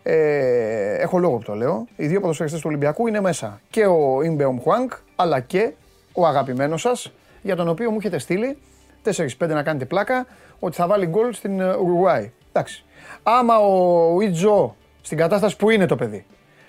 ε, 0.03 0.93
έχω 0.93 1.17
λόγο 1.17 1.37
που 1.37 1.43
το 1.43 1.53
λέω, 1.53 1.87
οι 1.95 2.07
δύο 2.07 2.19
ποδοσφαιριστές 2.19 2.59
του 2.61 2.67
Ολυμπιακού 2.69 3.07
είναι 3.07 3.21
μέσα 3.21 3.59
και 3.69 3.85
ο 3.85 4.21
Ιμπεομ 4.23 4.59
Χουάνκ, 4.61 4.91
αλλά 5.15 5.39
και 5.39 5.71
ο 6.15 6.25
αγαπημένος 6.25 6.81
σας, 6.81 7.11
για 7.41 7.55
τον 7.55 7.67
οποίο 7.67 7.91
μου 7.91 7.97
έχετε 7.99 8.17
στείλει 8.17 8.57
4-5 9.03 9.27
να 9.47 9.63
κάνετε 9.63 9.85
πλάκα, 9.85 10.25
ότι 10.59 10.75
θα 10.75 10.87
βάλει 10.87 11.05
γκολ 11.05 11.33
στην 11.33 11.59
ε, 11.59 11.75
Ουρουγουάη. 11.75 12.31
Εντάξει. 12.51 12.83
Άμα 13.23 13.57
ο 13.57 14.21
Ιτζο 14.21 14.75
στην 15.01 15.17
κατάσταση 15.17 15.55
που 15.55 15.69
είναι 15.69 15.85
το 15.85 15.95
παιδί 15.95 16.25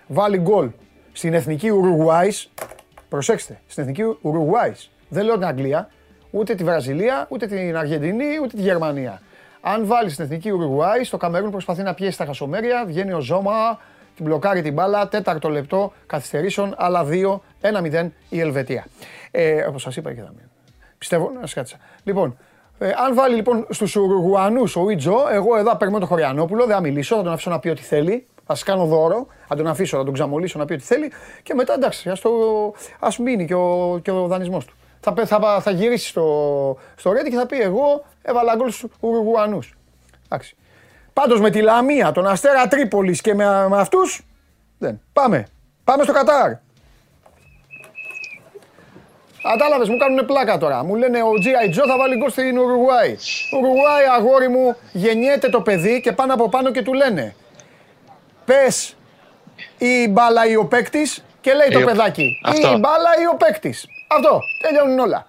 βάλει 0.06 0.38
γκολ 0.38 0.70
στην 1.12 1.34
εθνική 1.34 1.70
Ουρουγουάης, 1.70 2.50
Προσέξτε, 3.08 3.60
στην 3.66 3.82
εθνική 3.82 4.16
Ουρουγουάης. 4.20 4.90
Δεν 5.08 5.24
λέω 5.24 5.34
την 5.34 5.44
Αγγλία, 5.44 5.90
ούτε 6.30 6.54
τη 6.54 6.64
Βραζιλία, 6.64 7.26
ούτε 7.30 7.46
την 7.46 7.76
Αργεντινή, 7.76 8.38
ούτε 8.42 8.56
τη 8.56 8.62
Γερμανία. 8.62 9.20
Αν 9.60 9.86
βάλει 9.86 10.10
στην 10.10 10.24
εθνική 10.24 10.50
Ουρουγουάη, 10.50 11.04
στο 11.04 11.16
Καμερούν 11.16 11.50
προσπαθεί 11.50 11.82
να 11.82 11.94
πιέσει 11.94 12.18
τα 12.18 12.24
χασομέρια, 12.24 12.84
βγαίνει 12.86 13.12
ο 13.12 13.20
Ζώμα, 13.20 13.78
την 14.16 14.24
μπλοκάρει 14.24 14.62
την 14.62 14.72
μπάλα, 14.72 15.08
τέταρτο 15.08 15.48
λεπτό 15.48 15.92
καθυστερήσεων, 16.06 16.74
άλλα 16.76 17.04
δύο, 17.04 17.42
1-0 17.60 18.08
η 18.28 18.40
Ελβετία. 18.40 18.86
Ε, 19.38 19.64
Όπως 19.68 19.82
σας 19.82 19.96
είπα 19.96 20.14
και 20.14 20.20
θα 20.20 20.32
μείνω. 20.36 20.48
Πιστεύω, 20.98 21.32
να 21.40 21.46
σκάτσα. 21.46 21.76
Λοιπόν, 22.04 22.38
ε, 22.78 22.90
αν 23.06 23.14
βάλει 23.14 23.34
λοιπόν 23.34 23.66
στους 23.70 23.96
Ουρουγουανού 23.96 24.62
ο 24.74 24.90
Ιτζο, 24.90 25.16
εγώ 25.30 25.56
εδώ 25.56 25.76
παίρνω 25.76 25.98
τον 25.98 26.08
Χωριανόπουλο, 26.08 26.66
δεν 26.66 26.74
θα 26.74 26.80
μιλήσω, 26.80 27.16
θα 27.16 27.22
τον 27.22 27.32
αφήσω 27.32 27.50
να 27.50 27.58
πει 27.58 27.68
ό,τι 27.68 27.82
θέλει. 27.82 28.26
Θα 28.46 28.54
σας 28.54 28.62
κάνω 28.62 28.84
δώρο, 28.84 29.26
θα 29.46 29.56
τον 29.56 29.66
αφήσω, 29.66 29.96
θα 29.96 30.04
τον 30.04 30.12
ξαμολύσω 30.12 30.58
να 30.58 30.64
πει 30.64 30.72
ό,τι 30.72 30.82
θέλει 30.82 31.12
και 31.42 31.54
μετά 31.54 31.74
εντάξει, 31.74 32.10
ας 32.10 32.22
ας 33.00 33.18
μείνει 33.18 33.46
και 33.46 33.54
ο, 33.54 33.98
και 34.02 34.10
ο 34.10 34.26
δανεισμός 34.26 34.64
του. 34.64 34.74
Θα, 35.00 35.26
θα, 35.26 35.60
θα 35.60 35.70
γυρίσει 35.70 36.08
στο, 36.08 36.76
στο 36.96 37.12
Ρέντι 37.12 37.30
και 37.30 37.36
θα 37.36 37.46
πει: 37.46 37.60
Εγώ 37.60 38.04
έβαλα 38.22 38.56
γκολ 38.56 38.70
στους 38.70 38.90
Ουρουγουανού. 39.00 39.58
Εντάξει. 40.24 40.56
Πάντως 41.12 41.40
με 41.40 41.50
τη 41.50 41.60
Λαμία, 41.60 42.12
τον 42.12 42.26
Αστέρα 42.26 42.68
Τρίπολης 42.68 43.20
και 43.20 43.34
με, 43.34 43.68
με 43.68 43.76
αυτούς. 43.76 44.26
Δεν. 44.78 45.00
Πάμε. 45.12 45.46
Πάμε 45.84 46.02
στο 46.02 46.12
Κατάρ. 46.12 46.52
Κατάλαβε, 49.50 49.90
μου 49.90 49.96
κάνουν 49.96 50.26
πλάκα 50.26 50.58
τώρα. 50.58 50.84
Μου 50.84 50.94
λένε 50.94 51.22
ο 51.22 51.30
G.I. 51.30 51.68
Joe 51.68 51.84
θα 51.86 51.96
βάλει 51.96 52.16
γκολ 52.16 52.30
στην 52.30 52.58
Ουρουγουάη. 52.58 53.16
Ουρουγουάη, 53.58 54.04
αγόρι 54.16 54.48
μου, 54.48 54.76
γεννιέται 54.92 55.48
το 55.48 55.60
παιδί 55.60 56.00
και 56.00 56.12
πάνω 56.12 56.34
από 56.34 56.48
πάνω 56.48 56.70
και 56.70 56.82
του 56.82 56.92
λένε. 56.92 57.34
Πες 58.44 58.96
η 59.78 60.08
μπάλα 60.08 60.46
ή 60.46 60.56
ο 60.56 60.64
παίκτης 60.64 61.24
και 61.40 61.54
λέει 61.54 61.68
το 61.68 61.80
παιδάκι. 61.80 62.40
Αυτό. 62.44 62.72
Η 62.72 62.76
μπάλα 62.78 63.10
ή 63.22 63.26
ο 63.32 63.36
παίκτης. 63.36 63.86
Αυτό. 64.06 64.40
Τελειώνουν 64.62 64.98
όλα. 64.98 65.26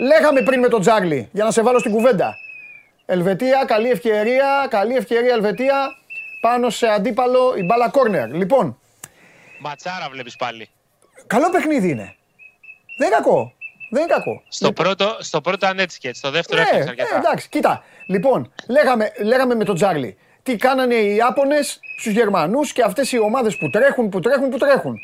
Λέγαμε 0.00 0.42
πριν 0.42 0.60
με 0.60 0.68
τον 0.68 0.80
Τζάγλι 0.80 1.28
για 1.32 1.44
να 1.44 1.50
σε 1.50 1.62
βάλω 1.62 1.78
στην 1.78 1.92
κουβέντα. 1.92 2.34
Ελβετία, 3.06 3.64
καλή 3.66 3.90
ευκαιρία, 3.90 4.66
καλή 4.70 4.94
ευκαιρία 4.96 5.32
Ελβετία 5.32 5.74
πάνω 6.40 6.70
σε 6.70 6.86
αντίπαλο 6.86 7.54
η 7.56 7.62
μπάλα 7.62 7.88
κόρνερ. 7.88 8.34
Λοιπόν. 8.34 8.78
Ματσάρα 9.60 10.08
βλέπεις 10.10 10.36
πάλι. 10.36 10.68
Καλό 11.26 11.50
παιχνίδι 11.50 11.88
είναι. 11.88 12.16
Δεν 12.96 13.06
είναι 13.06 13.16
κακό. 13.16 13.52
Δεν 13.90 14.02
είναι 14.02 14.12
κακό. 14.12 14.42
Στο, 14.48 14.66
λοιπόν. 14.66 14.84
πρώτο, 14.84 15.16
στο 15.20 15.40
πρώτο 15.40 15.66
αν 15.66 15.78
έτσι 15.78 15.98
και 15.98 16.08
έτσι. 16.08 16.20
Στο 16.20 16.30
δεύτερο 16.30 16.60
ναι, 16.60 16.66
έφτιαξε 16.66 16.88
αρκετά. 16.88 17.10
Ναι, 17.12 17.18
εντάξει, 17.18 17.48
κοίτα. 17.48 17.82
Λοιπόν, 18.06 18.52
λέγαμε, 18.68 19.12
λέγαμε 19.22 19.54
με 19.54 19.64
τον 19.64 19.74
Τζάρλι. 19.74 20.16
Τι 20.42 20.56
κάνανε 20.56 20.94
οι 20.94 21.14
Ιάπωνες 21.14 21.80
στους 21.98 22.12
Γερμανούς 22.12 22.72
και 22.72 22.82
αυτές 22.82 23.12
οι 23.12 23.18
ομάδες 23.18 23.56
που 23.56 23.70
τρέχουν, 23.70 24.08
που 24.08 24.20
τρέχουν, 24.20 24.48
που 24.48 24.58
τρέχουν. 24.58 24.96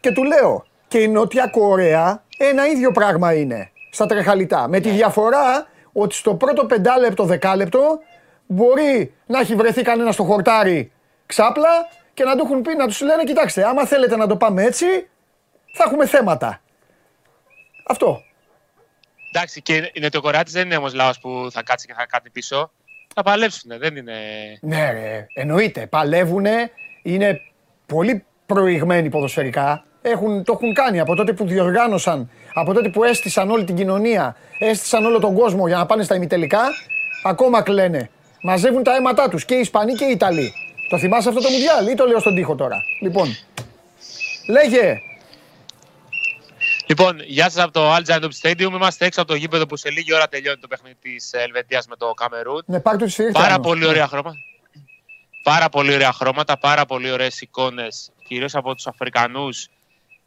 Και 0.00 0.12
του 0.12 0.24
λέω, 0.24 0.66
και 0.88 0.98
η 0.98 1.08
Νότια 1.08 1.46
Κορέα 1.46 2.24
ένα 2.38 2.66
ίδιο 2.66 2.90
πράγμα 2.90 3.34
είναι 3.34 3.70
στα 3.90 4.06
τρεχαλιτά. 4.06 4.68
Με 4.68 4.80
τη 4.80 4.90
διαφορά 4.90 5.66
ότι 5.92 6.14
στο 6.14 6.34
πρώτο 6.34 6.64
πεντάλεπτο, 6.64 7.24
δεκάλεπτο 7.24 7.98
μπορεί 8.46 9.14
να 9.26 9.40
έχει 9.40 9.54
βρεθεί 9.54 9.82
κανένα 9.82 10.12
στο 10.12 10.24
χορτάρι 10.24 10.92
ξάπλα 11.26 11.88
και 12.14 12.24
να 12.24 12.36
του 12.36 12.42
έχουν 12.44 12.62
πει 12.62 12.76
να 12.76 12.86
τους 12.86 13.00
λένε: 13.00 13.24
Κοιτάξτε, 13.24 13.66
άμα 13.66 13.86
θέλετε 13.86 14.16
να 14.16 14.26
το 14.26 14.36
πάμε 14.36 14.62
έτσι, 14.62 14.86
θα 15.72 15.84
έχουμε 15.86 16.06
θέματα. 16.06 16.60
Αυτό. 17.86 18.22
Εντάξει, 19.32 19.62
και 19.62 19.90
η 19.92 20.00
Νοτιοκορεάτη 20.00 20.50
δεν 20.50 20.64
είναι 20.64 20.76
όμως 20.76 20.94
λαός 20.94 21.18
που 21.18 21.48
θα 21.50 21.62
κάτσει 21.62 21.86
και 21.86 21.94
θα 21.96 22.06
κάνει 22.06 22.30
πίσω. 22.30 22.70
Θα 23.14 23.22
παλέψουν, 23.22 23.78
δεν 23.78 23.96
είναι. 23.96 24.14
Ναι, 24.60 24.90
ρε, 24.90 25.26
εννοείται. 25.34 25.86
Παλεύουν, 25.86 26.46
είναι 27.02 27.40
πολύ 27.86 28.24
προηγμένοι 28.46 29.08
ποδοσφαιρικά. 29.08 29.84
Έχουν, 30.02 30.44
το 30.44 30.52
έχουν 30.52 30.74
κάνει 30.74 31.00
από 31.00 31.14
τότε 31.14 31.32
που 31.32 31.46
διοργάνωσαν, 31.46 32.30
από 32.54 32.72
τότε 32.72 32.88
που 32.88 33.04
έστησαν 33.04 33.50
όλη 33.50 33.64
την 33.64 33.76
κοινωνία, 33.76 34.36
έστησαν 34.58 35.04
όλο 35.04 35.18
τον 35.18 35.34
κόσμο 35.34 35.66
για 35.66 35.76
να 35.76 35.86
πάνε 35.86 36.02
στα 36.02 36.14
ημιτελικά. 36.14 36.62
Ακόμα 37.24 37.62
κλαίνε. 37.62 38.10
Μαζεύουν 38.42 38.82
τα 38.82 38.94
αίματά 38.94 39.28
τους 39.28 39.44
και 39.44 39.54
οι 39.54 39.60
Ισπανοί 39.60 39.92
και 39.92 40.04
οι 40.04 40.10
Ιταλοί. 40.10 40.52
Το 40.88 40.98
θυμάσαι 40.98 41.28
αυτό 41.28 41.40
το 41.40 41.50
Μουντιάλ 41.50 41.86
ή 41.88 41.94
το 41.94 42.06
λέω 42.06 42.18
στον 42.18 42.34
τοίχο 42.34 42.54
τώρα; 42.54 42.82
Λοιπόν, 43.00 43.28
λέγε, 44.48 45.00
Λοιπόν, 46.88 47.20
γεια 47.26 47.50
σας 47.50 47.62
από 47.62 47.72
το 47.72 47.94
Al 47.94 48.20
Stadium. 48.42 48.60
Είμαστε 48.60 49.04
έξω 49.04 49.20
από 49.20 49.30
το 49.30 49.36
γήπεδο 49.36 49.66
που 49.66 49.76
σε 49.76 49.90
λίγη 49.90 50.14
ώρα 50.14 50.28
τελειώνει 50.28 50.60
το 50.60 50.68
παιχνίδι 50.68 50.96
της 51.00 51.32
Ελβετίας 51.32 51.86
με 51.86 51.96
το 51.96 52.14
Καμερούν. 52.14 52.62
Ναι, 52.66 52.80
πάρτε 52.80 53.04
τους 53.04 53.16
Πάρα 53.32 53.60
πολύ 53.60 53.86
ωραία 53.86 54.06
χρώματα. 54.06 54.36
Πάρα 55.42 55.68
πολύ 55.68 55.94
ωραία 55.94 56.12
χρώματα, 56.12 56.58
πάρα 56.58 56.86
πολύ 56.86 57.10
ωραίες 57.10 57.40
εικόνες, 57.40 58.10
κυρίως 58.24 58.54
από 58.54 58.74
τους 58.74 58.86
Αφρικανούς. 58.86 59.68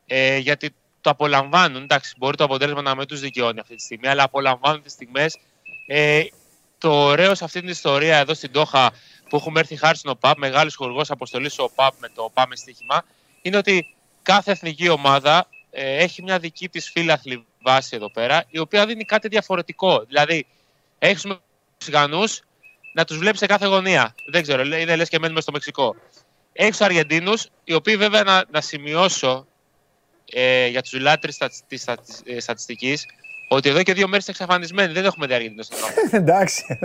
Ε, 0.05 0.37
γιατί 0.37 0.75
το 1.01 1.09
απολαμβάνουν. 1.09 1.83
Εντάξει, 1.83 2.13
μπορεί 2.17 2.37
το 2.37 2.43
αποτέλεσμα 2.43 2.81
να 2.81 2.95
μην 2.95 3.07
τους 3.07 3.19
δικαιώνει 3.19 3.59
αυτή 3.59 3.75
τη 3.75 3.81
στιγμή, 3.81 4.07
αλλά 4.07 4.23
απολαμβάνουν 4.23 4.81
τις 4.81 4.91
στιγμές. 4.91 5.37
Ε, 5.87 6.23
το 6.77 6.91
ωραίο 6.91 7.35
σε 7.35 7.43
αυτή 7.43 7.59
την 7.59 7.69
ιστορία 7.69 8.17
εδώ 8.17 8.33
στην 8.33 8.51
Τόχα 8.51 8.91
που 9.29 9.35
έχουμε 9.35 9.59
έρθει 9.59 9.75
χάρη 9.75 9.97
στην 9.97 10.09
ΟΠΑΠ, 10.09 10.37
μεγάλος 10.37 10.75
χορηγός 10.75 11.11
αποστολής 11.11 11.59
ο 11.59 11.63
ΟΠΑΠ 11.63 11.93
με 11.99 12.09
το 12.15 12.29
Πάμε 12.33 12.55
στοίχημα, 12.55 13.03
είναι 13.41 13.57
ότι 13.57 13.95
κάθε 14.21 14.51
εθνική 14.51 14.89
ομάδα 14.89 15.37
ε, 15.39 15.58
έχει 15.71 16.23
μια 16.23 16.39
δική 16.39 16.69
της 16.69 16.89
φύλαθλη 16.89 17.45
βάση 17.63 17.95
εδώ 17.95 18.11
πέρα, 18.11 18.43
η 18.49 18.59
οποία 18.59 18.85
δίνει 18.85 19.03
κάτι 19.03 19.27
διαφορετικό. 19.27 20.03
Δηλαδή, 20.07 20.45
έχεις 20.99 21.25
με 21.25 21.39
Μεξικανούς 21.71 22.41
να 22.93 23.05
τους 23.05 23.17
βλέπεις 23.17 23.39
σε 23.39 23.45
κάθε 23.45 23.67
γωνία. 23.67 24.15
Δεν 24.31 24.41
ξέρω, 24.41 24.63
είναι 24.63 24.95
λες 24.95 25.09
και 25.09 25.19
μένουμε 25.19 25.41
στο 25.41 25.51
Μεξικό. 25.51 25.95
Έχεις 26.53 26.77
τους 26.77 26.85
Αργεντίνους, 26.85 27.49
οι 27.63 27.73
οποίοι 27.73 27.95
βέβαια 27.95 28.23
να, 28.23 28.43
να 28.51 28.61
σημειώσω 28.61 29.47
ε, 30.31 30.67
για 30.67 30.81
τους 30.81 30.99
λάτρεις 30.99 31.37
της 31.67 31.87
ε, 32.25 32.39
στατιστικής, 32.39 33.05
ότι 33.47 33.69
εδώ 33.69 33.83
και 33.83 33.93
δύο 33.93 34.07
μέρες 34.07 34.27
είναι 34.27 34.35
εξαφανισμένοι. 34.39 34.93
Δεν 34.93 35.05
έχουμε 35.05 35.27
δει 35.27 35.33
Αργεντίνους 35.33 35.65
στον 35.65 35.77
Εντάξει. 36.19 36.79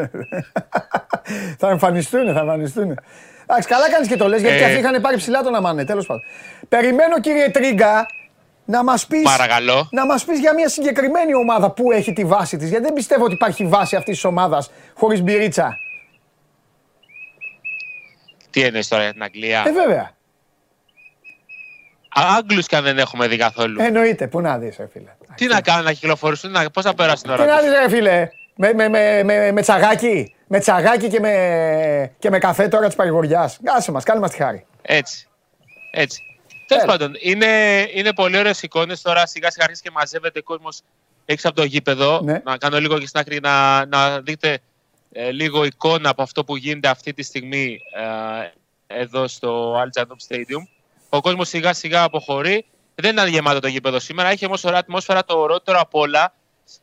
θα 1.59 1.69
εμφανιστούν, 1.69 2.33
θα 2.33 2.41
εμφανιστούν. 2.41 2.99
Εντάξει, 3.47 3.69
καλά 3.69 3.91
κάνεις 3.91 4.09
και 4.09 4.17
το 4.17 4.29
λες, 4.29 4.41
γιατί 4.41 4.57
ε... 4.57 4.65
αυτοί 4.65 4.79
είχαν 4.79 5.01
πάρει 5.01 5.17
ψηλά 5.17 5.43
τον 5.43 5.55
αμάνε, 5.55 5.85
τέλος 5.85 6.07
πάντων. 6.07 6.23
Περιμένω 6.69 7.21
κύριε 7.21 7.49
Τρίγκα, 7.49 8.07
να 8.65 8.85
μας 8.85 9.07
πεις, 9.07 9.23
Παρακαλώ. 9.23 9.89
να 9.91 10.07
μας 10.07 10.25
πεις 10.25 10.39
για 10.39 10.55
μια 10.55 10.69
συγκεκριμένη 10.69 11.35
ομάδα 11.35 11.71
που 11.71 11.93
έχει 11.93 12.13
τη 12.13 12.25
βάση 12.25 12.57
της. 12.57 12.69
Γιατί 12.69 12.85
δεν 12.85 12.93
πιστεύω 12.93 13.25
ότι 13.25 13.35
υπάρχει 13.35 13.67
βάση 13.67 13.97
αυτής 13.97 14.15
της 14.15 14.25
ομάδας 14.25 14.71
χωρίς 14.95 15.23
μπυρίτσα. 15.23 15.77
Τι 18.51 18.63
εννοείς 18.63 18.89
τώρα 18.89 19.03
για 19.03 19.13
την 19.13 19.23
Αγγλία; 19.23 19.65
Ε, 19.67 19.73
βέβαια. 19.73 20.11
Άγγλους 22.37 22.67
και 22.67 22.77
αν 22.77 22.83
δεν 22.85 22.99
έχουμε 22.99 23.27
δει 23.29 23.37
καθόλου. 23.37 23.81
Εννοείται. 23.81 24.27
Πού 24.27 24.41
να 24.41 24.59
δεις, 24.59 24.77
ρε 24.77 24.89
φίλε. 24.93 25.11
Τι 25.35 25.47
να 25.47 25.61
κάνουν, 25.61 25.85
να 25.85 25.93
κυκλοφορήσουν, 25.93 26.51
να... 26.51 26.71
πώς 26.71 26.85
θα 26.85 26.95
περάσουν 26.95 27.31
ώρα. 27.31 27.45
Τι 27.45 27.51
να 27.51 27.61
δεις, 27.61 27.71
ρε 27.71 27.89
φίλε. 27.89 28.29
Με, 28.57 28.73
με, 28.73 28.89
με, 28.89 29.23
με, 29.23 29.53
με 29.53 29.61
τσαγάκι. 29.61 30.35
Με 30.47 30.59
τσαγάκι 30.59 31.09
και 31.09 31.21
με, 31.21 32.15
και 32.19 32.31
με 32.31 32.39
καφέ 32.39 32.69
τώρα 32.69 32.87
της 32.87 32.95
παρηγοριάς. 32.95 33.59
Άσε 33.77 33.93
μας, 33.93 34.05
κάνε 34.05 34.21
μας 34.21 34.31
τη 34.31 34.37
χάρη. 34.37 34.67
Έτσι. 34.83 35.29
Έτσι. 35.91 36.34
Τέλος 36.67 36.85
πάντων, 36.85 37.13
είναι, 37.21 37.85
είναι 37.95 38.13
πολύ 38.13 38.39
ωραίες 38.39 38.63
εικόνες. 38.63 39.03
Τώρα 39.03 39.27
σιγά 39.27 39.51
σιγά 39.51 39.65
αρχίζει 39.65 39.83
και 39.83 39.91
μαζεύεται 39.91 40.41
κόσμος 40.41 40.81
έξω 41.25 41.49
από 41.49 41.57
το 41.57 41.65
γήπεδο. 41.65 42.21
Ναι. 42.21 42.41
Να 42.45 42.57
κάνω 42.57 42.81
λίγο 42.81 42.99
και 42.99 43.07
στην 43.07 43.21
άκρη 43.21 43.41
να, 43.41 43.87
να 43.87 44.21
δείτε 44.21 44.59
ε, 45.13 45.31
λίγο 45.31 45.65
εικόνα 45.65 46.09
από 46.09 46.23
αυτό 46.23 46.45
που 46.45 46.57
γίνεται 46.57 46.89
αυτή 46.89 47.13
τη 47.13 47.23
στιγμή 47.23 47.81
ε, 48.89 49.01
εδώ 49.01 49.29
στο 49.29 49.83
Al 49.83 50.03
Stadium. 50.29 50.67
Ο 51.09 51.21
κόσμος 51.21 51.49
σιγά 51.49 51.73
σιγά 51.73 52.03
αποχωρεί. 52.03 52.65
Δεν 52.95 53.11
είναι 53.17 53.29
γεμάτο 53.29 53.61
το 53.61 53.69
γήπεδο 53.69 53.99
σήμερα. 53.99 54.29
Έχει 54.29 54.47
όμως 54.47 54.65
ωραία 54.65 54.79
ατμόσφαιρα. 54.79 55.25
Το 55.25 55.39
ωραιότερο 55.39 55.81
απ' 55.81 55.95
όλα 55.95 56.35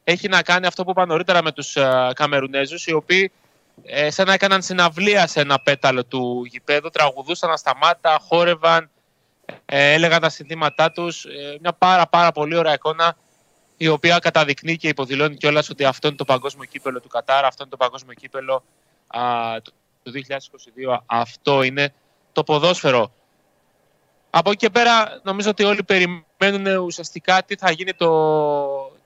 έχει 0.04 0.28
να 0.28 0.42
κάνει 0.42 0.66
αυτό 0.66 0.84
που 0.84 0.90
είπα 0.90 1.06
νωρίτερα 1.06 1.44
με 1.44 1.52
τους 1.52 1.76
ε, 1.76 2.12
Καμερουνέζους, 2.16 2.86
οι 2.88 2.94
οποίοι 2.94 3.32
ε, 3.84 4.10
σαν 4.10 4.28
να 4.28 4.34
έκαναν 4.34 4.62
συναυλία 4.62 5.28
σε 5.28 5.40
ένα 5.40 5.60
πέταλο 5.60 6.06
του 6.06 6.44
γηπέδου, 6.46 6.90
τραγουδούσαν 6.90 7.52
ασταμάτα, 7.52 8.20
χόρευαν, 8.28 8.90
ε, 9.66 9.94
έλεγαν 9.94 10.22
τα 10.22 10.30
συνθήματά 10.30 10.92
τους. 10.92 11.26
Ε, 11.26 11.58
μια 11.62 11.74
πάρα, 11.74 12.08
πάρα 12.08 12.32
πολύ 12.32 12.56
ωραία 12.56 12.74
εικόνα 12.74 13.18
η 13.78 13.88
οποία 13.88 14.20
καταδεικνύει 14.20 14.78
και 14.78 14.88
υποδηλώνει 14.88 15.36
κιόλας 15.36 15.70
ότι 15.70 15.84
αυτό 15.84 16.08
είναι 16.08 16.16
το 16.16 16.26
παγκόσμιο 16.26 16.66
κύπελο 16.66 17.00
του 17.00 17.08
Κατάρα, 17.08 17.48
αυτό 17.48 17.64
είναι 17.64 17.72
το 17.72 17.78
παγκόσμιο 17.78 18.14
κύπελο 18.14 18.64
α, 19.08 19.22
του 20.04 20.12
2022. 20.94 20.98
Αυτό 21.06 21.64
είναι 21.64 21.94
το 22.32 22.44
ποδόσφαιρο. 22.44 23.12
Από 24.30 24.50
εκεί 24.50 24.58
και 24.58 24.70
πέρα 24.70 25.20
νομίζω 25.24 25.50
ότι 25.50 25.64
όλοι 25.64 25.84
περιμένουν 25.84 26.84
ουσιαστικά 26.84 27.44
τι 27.44 27.56
θα 27.56 27.72
γίνει 27.72 27.94
το, 27.94 28.12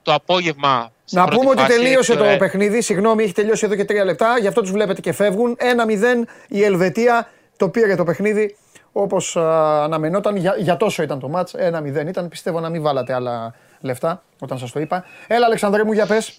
το 0.02 0.14
απόγευμα. 0.14 0.92
Να 1.10 1.28
πούμε 1.28 1.50
ότι 1.50 1.66
τελείωσε 1.66 2.16
το 2.16 2.24
ε. 2.24 2.36
παιχνίδι. 2.36 2.80
Συγγνώμη, 2.80 3.22
έχει 3.22 3.32
τελειώσει 3.32 3.64
εδώ 3.64 3.74
και 3.74 3.84
τρία 3.84 4.04
λεπτά. 4.04 4.38
Γι' 4.38 4.46
αυτό 4.46 4.60
τους 4.60 4.70
βλέπετε 4.70 5.00
και 5.00 5.12
φεύγουν. 5.12 5.56
1-0 5.58 6.24
η 6.48 6.62
Ελβετία 6.62 7.30
το 7.56 7.68
πήρε 7.68 7.94
το 7.94 8.04
παιχνίδι 8.04 8.56
όπως 9.02 9.36
αναμενόταν. 9.36 10.36
Για, 10.36 10.54
για 10.58 10.76
τόσο 10.76 11.02
ήταν 11.02 11.18
το 11.18 11.28
μάτς, 11.28 11.54
1-0 11.54 12.06
ήταν. 12.06 12.28
Πιστεύω 12.28 12.60
να 12.60 12.68
μην 12.68 12.82
βάλατε 12.82 13.12
άλλα 13.14 13.54
λεφτά 13.80 14.22
όταν 14.38 14.58
σας 14.58 14.72
το 14.72 14.80
είπα. 14.80 15.04
Έλα, 15.26 15.46
Αλεξανδρέ 15.46 15.84
μου, 15.84 15.92
για 15.92 16.06
πες. 16.06 16.34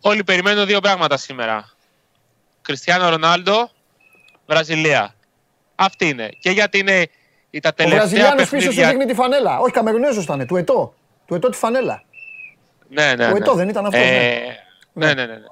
Όλοι 0.00 0.24
περιμένουν 0.24 0.66
δύο 0.66 0.80
πράγματα 0.80 1.16
σήμερα. 1.16 1.70
Κριστιανό 2.62 3.08
Ρονάλντο, 3.08 3.70
Βραζιλία. 4.46 5.14
Αυτή 5.74 6.08
είναι. 6.08 6.28
Και 6.40 6.50
γιατί 6.50 6.78
είναι 6.78 7.08
τα 7.62 7.74
τελευταία 7.74 8.02
Ο 8.02 8.06
Βραζιλιάνος 8.06 8.48
πίσω 8.48 8.72
σου 8.72 8.84
δείχνει 8.84 9.04
τη 9.04 9.14
φανέλα. 9.14 9.58
Όχι, 9.58 9.72
Καμερουνέζος 9.72 10.24
ήταν, 10.24 10.46
του 10.46 10.56
Ετώ. 10.56 10.94
Του 11.26 11.34
Ετώ 11.34 11.48
τη 11.48 11.56
φανέλα. 11.56 12.02
Ναι, 12.88 13.14
ναι. 13.14 13.26
Ο 13.26 13.30
ναι. 13.30 13.36
Ετώ 13.36 13.54
δεν 13.54 13.68
ήταν 13.68 13.86
αυτός. 13.86 14.00
Ε, 14.00 14.58
ναι, 14.92 15.06
ναι, 15.06 15.14
ναι. 15.14 15.26
ναι. 15.26 15.32
ναι. 15.32 15.44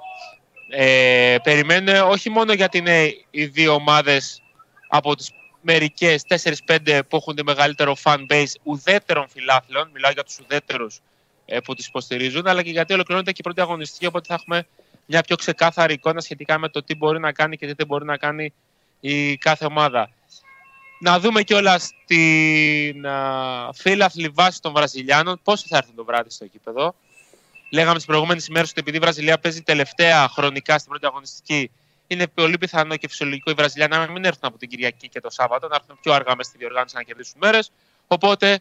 Ε, 0.76 1.38
περιμένουν 1.42 2.11
όχι 2.11 2.30
μόνο 2.30 2.52
γιατί 2.52 2.78
είναι 2.78 3.14
οι 3.30 3.44
δύο 3.44 3.74
ομάδες 3.74 4.42
από 4.88 5.16
τις 5.16 5.30
μερικές 5.64 6.22
4-5 6.66 7.00
που 7.08 7.16
έχουν 7.16 7.36
το 7.36 7.44
μεγαλύτερο 7.44 7.96
fan 8.02 8.26
base 8.28 8.52
ουδέτερων 8.62 9.28
φιλάθλων, 9.28 9.90
μιλάω 9.92 10.10
για 10.10 10.24
τους 10.24 10.38
ουδέτερους 10.38 11.00
ε, 11.44 11.60
που 11.60 11.74
τις 11.74 11.86
υποστηρίζουν, 11.86 12.46
αλλά 12.46 12.62
και 12.62 12.70
γιατί 12.70 12.92
ολοκληρώνεται 12.92 13.32
και 13.32 13.38
η 13.40 13.42
πρώτη 13.42 13.60
αγωνιστική, 13.60 14.06
οπότε 14.06 14.26
θα 14.28 14.34
έχουμε 14.34 14.66
μια 15.06 15.20
πιο 15.20 15.36
ξεκάθαρη 15.36 15.94
εικόνα 15.94 16.20
σχετικά 16.20 16.58
με 16.58 16.68
το 16.68 16.82
τι 16.82 16.94
μπορεί 16.94 17.20
να 17.20 17.32
κάνει 17.32 17.56
και 17.56 17.66
τι 17.66 17.72
δεν 17.72 17.86
μπορεί 17.86 18.04
να 18.04 18.16
κάνει 18.16 18.52
η 19.00 19.36
κάθε 19.36 19.64
ομάδα. 19.64 20.10
Να 21.00 21.20
δούμε 21.20 21.42
κιόλας 21.42 21.90
την 22.06 23.06
φίλαθλη 23.74 24.28
βάση 24.28 24.60
των 24.60 24.72
Βραζιλιάνων, 24.72 25.40
πόσο 25.42 25.64
θα 25.68 25.76
έρθουν 25.76 25.94
το 25.94 26.04
βράδυ 26.04 26.30
στο 26.30 26.46
κήπεδο. 26.46 26.94
Λέγαμε 27.70 27.98
τι 27.98 28.04
προηγούμενες 28.04 28.46
ημέρες 28.46 28.70
ότι 28.70 28.80
επειδή 28.80 28.96
η 28.96 29.00
Βραζιλία 29.00 29.38
παίζει 29.38 29.62
τελευταία 29.62 30.28
χρονικά 30.28 30.78
στην 30.78 30.90
πρώτη 30.90 31.06
αγωνιστική, 31.06 31.70
είναι 32.07 32.26
πολύ 32.26 32.59
πιθανό 32.59 32.96
και 32.96 33.09
φυσιολογικό 33.09 33.50
οι 33.50 33.55
Βραζιλιάνοι 33.55 33.96
να 33.96 34.12
μην 34.12 34.24
έρθουν 34.24 34.48
από 34.48 34.59
την 34.59 34.68
Κυριακή 34.68 35.09
και 35.09 35.20
το 35.20 35.30
Σάββατο, 35.30 35.68
να 35.68 35.74
έρθουν 35.74 35.98
πιο 36.02 36.12
αργά 36.12 36.36
μες 36.36 36.46
στη 36.46 36.59
διοργάνωση 36.59 36.94
να 36.96 37.02
κερδίσουν 37.02 37.36
μέρες. 37.38 37.70
Οπότε, 38.07 38.61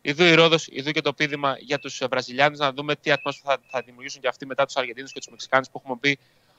ειδού 0.00 0.24
η 0.24 0.34
Ρόδος, 0.34 0.66
ειδού 0.70 0.90
και 0.90 1.00
το 1.00 1.12
πείδημα 1.12 1.56
για 1.58 1.78
τους 1.78 2.02
Βραζιλιάνους, 2.10 2.58
να 2.58 2.72
δούμε 2.72 2.96
τι 2.96 3.10
ατμόσφαιρα 3.10 3.54
θα, 3.54 3.62
θα 3.70 3.82
δημιουργήσουν 3.84 4.20
και 4.20 4.28
αυτοί 4.28 4.46
μετά 4.46 4.64
τους 4.66 4.76
Αργεντίνους 4.76 5.12
και 5.12 5.18
τους 5.18 5.28
Μεξικάνους 5.28 5.68
που 5.68 5.80
έχουμε 5.82 5.96
πει 6.00 6.18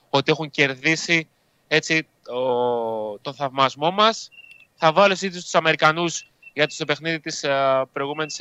ότι 0.09 0.31
έχουν 0.31 0.49
κερδίσει 0.49 1.27
έτσι, 1.67 2.07
ο, 2.27 3.19
τον 3.19 3.33
θαυμασμό 3.33 3.91
μας. 3.91 4.29
Θα 4.75 4.91
βάλω 4.91 5.13
συζήτηση 5.13 5.43
τους 5.43 5.55
Αμερικανούς 5.55 6.31
για 6.53 6.67
το 6.77 6.85
παιχνίδι 6.85 7.19
της 7.19 7.43
uh, 7.47 7.83
προηγούμενης 7.93 8.39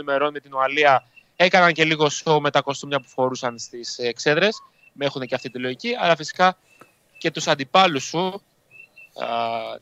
ημερών 0.00 0.32
με 0.32 0.40
την 0.40 0.54
Ουαλία. 0.54 1.08
Έκαναν 1.36 1.72
και 1.72 1.84
λίγο 1.84 2.08
σοου 2.08 2.40
με 2.40 2.50
τα 2.50 2.60
κοστούμια 2.60 3.00
που 3.00 3.08
φορούσαν 3.08 3.58
στις 3.58 3.98
εξέδρες. 3.98 4.62
Με 4.92 5.04
έχουν 5.04 5.26
και 5.26 5.34
αυτή 5.34 5.50
τη 5.50 5.58
λογική. 5.58 5.94
Αλλά 6.00 6.16
φυσικά 6.16 6.58
και 7.22 7.30
τους 7.30 7.46
αντιπάλους 7.46 8.04
σου 8.04 8.42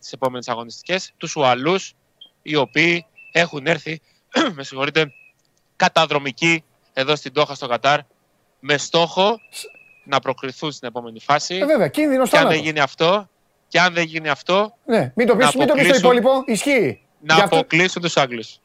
τις 0.01 0.13
επόμενες 0.13 0.49
αγωνιστικές, 0.49 1.13
τους 1.17 1.37
Ουαλούς, 1.37 1.95
οι 2.43 2.57
οποίοι 2.57 3.07
έχουν 3.33 3.67
έρθει, 3.67 4.01
με 4.57 4.63
συγχωρείτε, 4.63 5.13
καταδρομικοί 5.77 6.65
εδώ 6.93 7.17
στην 7.17 7.33
Τόχα 7.33 7.55
στο 7.55 7.67
Κατάρ 7.67 8.01
με 8.61 8.77
στόχο 8.77 9.41
να 10.05 10.19
προκριθούν 10.19 10.73
στην 10.73 10.89
επόμενη 10.89 11.21
φάση. 11.21 11.55
Ε, 11.55 11.67
βέβαια, 11.67 11.89
κίνδυνος 11.89 12.31
Και 12.31 12.39
αν 12.39 12.49
δεν 12.49 12.59
γίνει 12.59 12.81
αυτό, 12.81 13.29
και 13.69 13.81
αν 13.81 13.95
δεν 13.95 14.05
γίνει 14.05 14.29
αυτό. 14.29 14.77
Ναι, 14.85 15.13
μην 15.15 15.27
το 15.27 15.37
πει 15.37 15.45
μην 15.57 15.67
το 15.67 15.75
πεις 15.75 15.89
το 15.89 15.97
υπόλοιπο. 15.97 16.43
Ισχύει. 16.47 17.01
Να 17.21 17.35
Για 17.35 17.45
αποκλείσουν 17.45 18.03
τους 18.03 18.17
Άγγλους. 18.17 18.61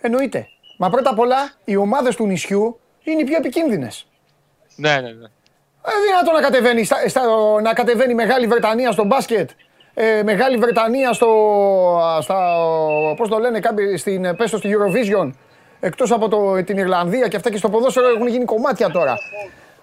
Εννοείται. 0.00 0.48
Μα 0.78 0.90
πρώτα 0.90 1.10
απ' 1.10 1.18
όλα 1.18 1.52
οι 1.64 1.76
ομάδες 1.76 2.16
του 2.16 2.26
νησιού 2.26 2.80
είναι 3.02 3.20
οι 3.20 3.24
πιο 3.24 3.36
επικίνδυνες. 3.36 4.06
Ναι, 4.76 5.00
ναι, 5.00 5.12
ναι. 5.12 5.28
Ε, 5.86 5.90
δυνατόν 6.06 6.34
να 6.34 6.40
κατεβαίνει, 6.40 6.84
στα, 6.84 7.08
στα, 7.08 7.22
να 7.62 7.72
κατεβαίνει 7.72 8.14
Μεγάλη 8.14 8.46
Βρετανία 8.46 8.90
στο 8.90 9.04
μπάσκετ, 9.04 9.50
ε, 9.94 10.22
Μεγάλη 10.22 10.56
Βρετανία 10.56 11.12
στο, 11.12 11.28
στα, 12.20 12.36
πώς 13.16 13.28
το 13.28 13.38
λένε 13.38 13.60
κάποιοι, 13.60 13.96
στην, 13.96 14.36
πέστο 14.36 14.56
στη 14.56 14.76
Eurovision, 14.76 15.30
εκτός 15.80 16.12
από 16.12 16.28
το, 16.28 16.64
την 16.64 16.78
Ιρλανδία 16.78 17.28
και 17.28 17.36
αυτά 17.36 17.50
και 17.50 17.56
στο 17.56 17.68
ποδόσφαιρο 17.68 18.08
έχουν 18.08 18.26
γίνει 18.26 18.44
κομμάτια 18.44 18.90
τώρα. 18.90 19.18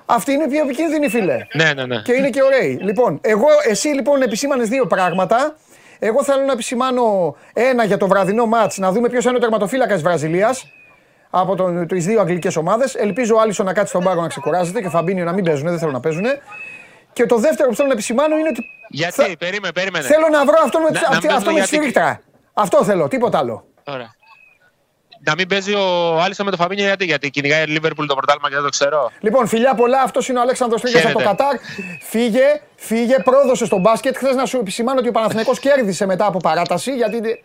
Αυτή 0.05 0.31
είναι 0.31 0.47
πιο 0.47 0.61
επικίνδυνη, 0.61 1.09
φίλε. 1.09 1.37
Ναι, 1.53 1.73
ναι, 1.73 1.85
ναι. 1.85 2.01
Και 2.01 2.13
είναι 2.13 2.29
και 2.29 2.43
ωραίοι. 2.43 2.79
Λοιπόν, 2.81 3.19
εγώ, 3.21 3.47
εσύ 3.69 3.87
λοιπόν 3.87 4.21
επισήμανες 4.21 4.69
δύο 4.69 4.85
πράγματα. 4.85 5.55
Εγώ 5.99 6.23
θέλω 6.23 6.43
να 6.43 6.51
επισημάνω 6.51 7.35
ένα 7.53 7.83
για 7.83 7.97
το 7.97 8.07
βραδινό 8.07 8.45
μάτς, 8.45 8.77
να 8.77 8.91
δούμε 8.91 9.09
ποιος 9.09 9.25
είναι 9.25 9.35
ο 9.35 9.39
τερματοφύλακας 9.39 9.93
της 9.93 10.03
Βραζιλίας 10.03 10.71
από 11.39 11.85
τις 11.87 12.05
δύο 12.05 12.19
αγγλικές 12.19 12.55
ομάδες. 12.55 12.95
Ελπίζω 12.95 13.35
ο 13.35 13.39
Άλισο 13.39 13.63
να 13.63 13.73
κάτσει 13.73 13.89
στον 13.89 14.03
πάγκο 14.03 14.21
να 14.21 14.27
ξεκουράζεται 14.27 14.81
και 14.81 14.87
ο 14.87 14.89
Φαμπίνιο 14.89 15.23
να 15.23 15.33
μην 15.33 15.43
παίζουν, 15.43 15.67
δεν 15.67 15.79
θέλω 15.79 15.91
να 15.91 15.99
παίζουν. 15.99 16.25
Και 17.13 17.25
το 17.25 17.37
δεύτερο 17.37 17.69
που 17.69 17.75
θέλω 17.75 17.87
να 17.87 17.93
επισημάνω 17.93 18.37
είναι 18.37 18.47
ότι. 18.47 18.63
Γιατί, 18.89 19.13
θα... 19.13 19.35
περίμενε, 19.39 19.73
περίμενε. 19.73 20.05
Θέλω 20.05 20.27
να 20.31 20.45
βρω 20.45 20.55
αυτό 20.63 20.79
με, 20.79 20.89
να, 20.89 20.99
αυτή, 21.09 21.27
αυτό 21.27 21.51
με 21.51 21.61
τη 21.61 21.77
Αυτό 22.53 22.83
θέλω, 22.83 23.07
τίποτα 23.07 23.37
άλλο. 23.37 23.65
Ωραία. 23.83 24.13
Να 25.27 25.33
μην 25.37 25.47
παίζει 25.47 25.73
ο 25.73 26.19
Άλισο 26.21 26.43
με 26.43 26.51
το 26.51 26.57
Φαμπίνιο 26.57 26.85
γιατί, 26.85 27.05
γιατί 27.05 27.29
κυνηγάει 27.29 27.63
η 27.63 27.65
Λίβερπουλ 27.65 28.05
το 28.05 28.15
πρωτάλμα 28.15 28.49
και 28.49 28.55
δεν 28.55 28.63
το 28.63 28.69
ξέρω. 28.69 29.11
Λοιπόν, 29.19 29.47
φιλιά 29.47 29.75
πολλά, 29.75 30.01
αυτός 30.01 30.27
είναι 30.27 30.39
ο 30.39 30.41
Αλέξανδρος 30.41 30.81
Τρίγκα 30.81 30.99
από 30.99 31.17
το 31.17 31.23
Κατάρ. 31.23 31.55
Φύγε, 32.01 32.61
φύγε, 32.75 33.15
πρόδωσε 33.23 33.65
στον 33.65 33.79
μπάσκετ. 33.79 34.17
Χθες 34.17 34.35
να 34.35 34.45
σου 34.45 34.57
επισημάνω 34.57 34.99
ότι 34.99 35.09
ο 35.09 35.11
Παναθηναϊκός 35.11 35.59
κέρδισε 35.59 36.05
μετά 36.05 36.25
από 36.25 36.37
παράταση 36.37 36.95
γιατί 36.95 37.43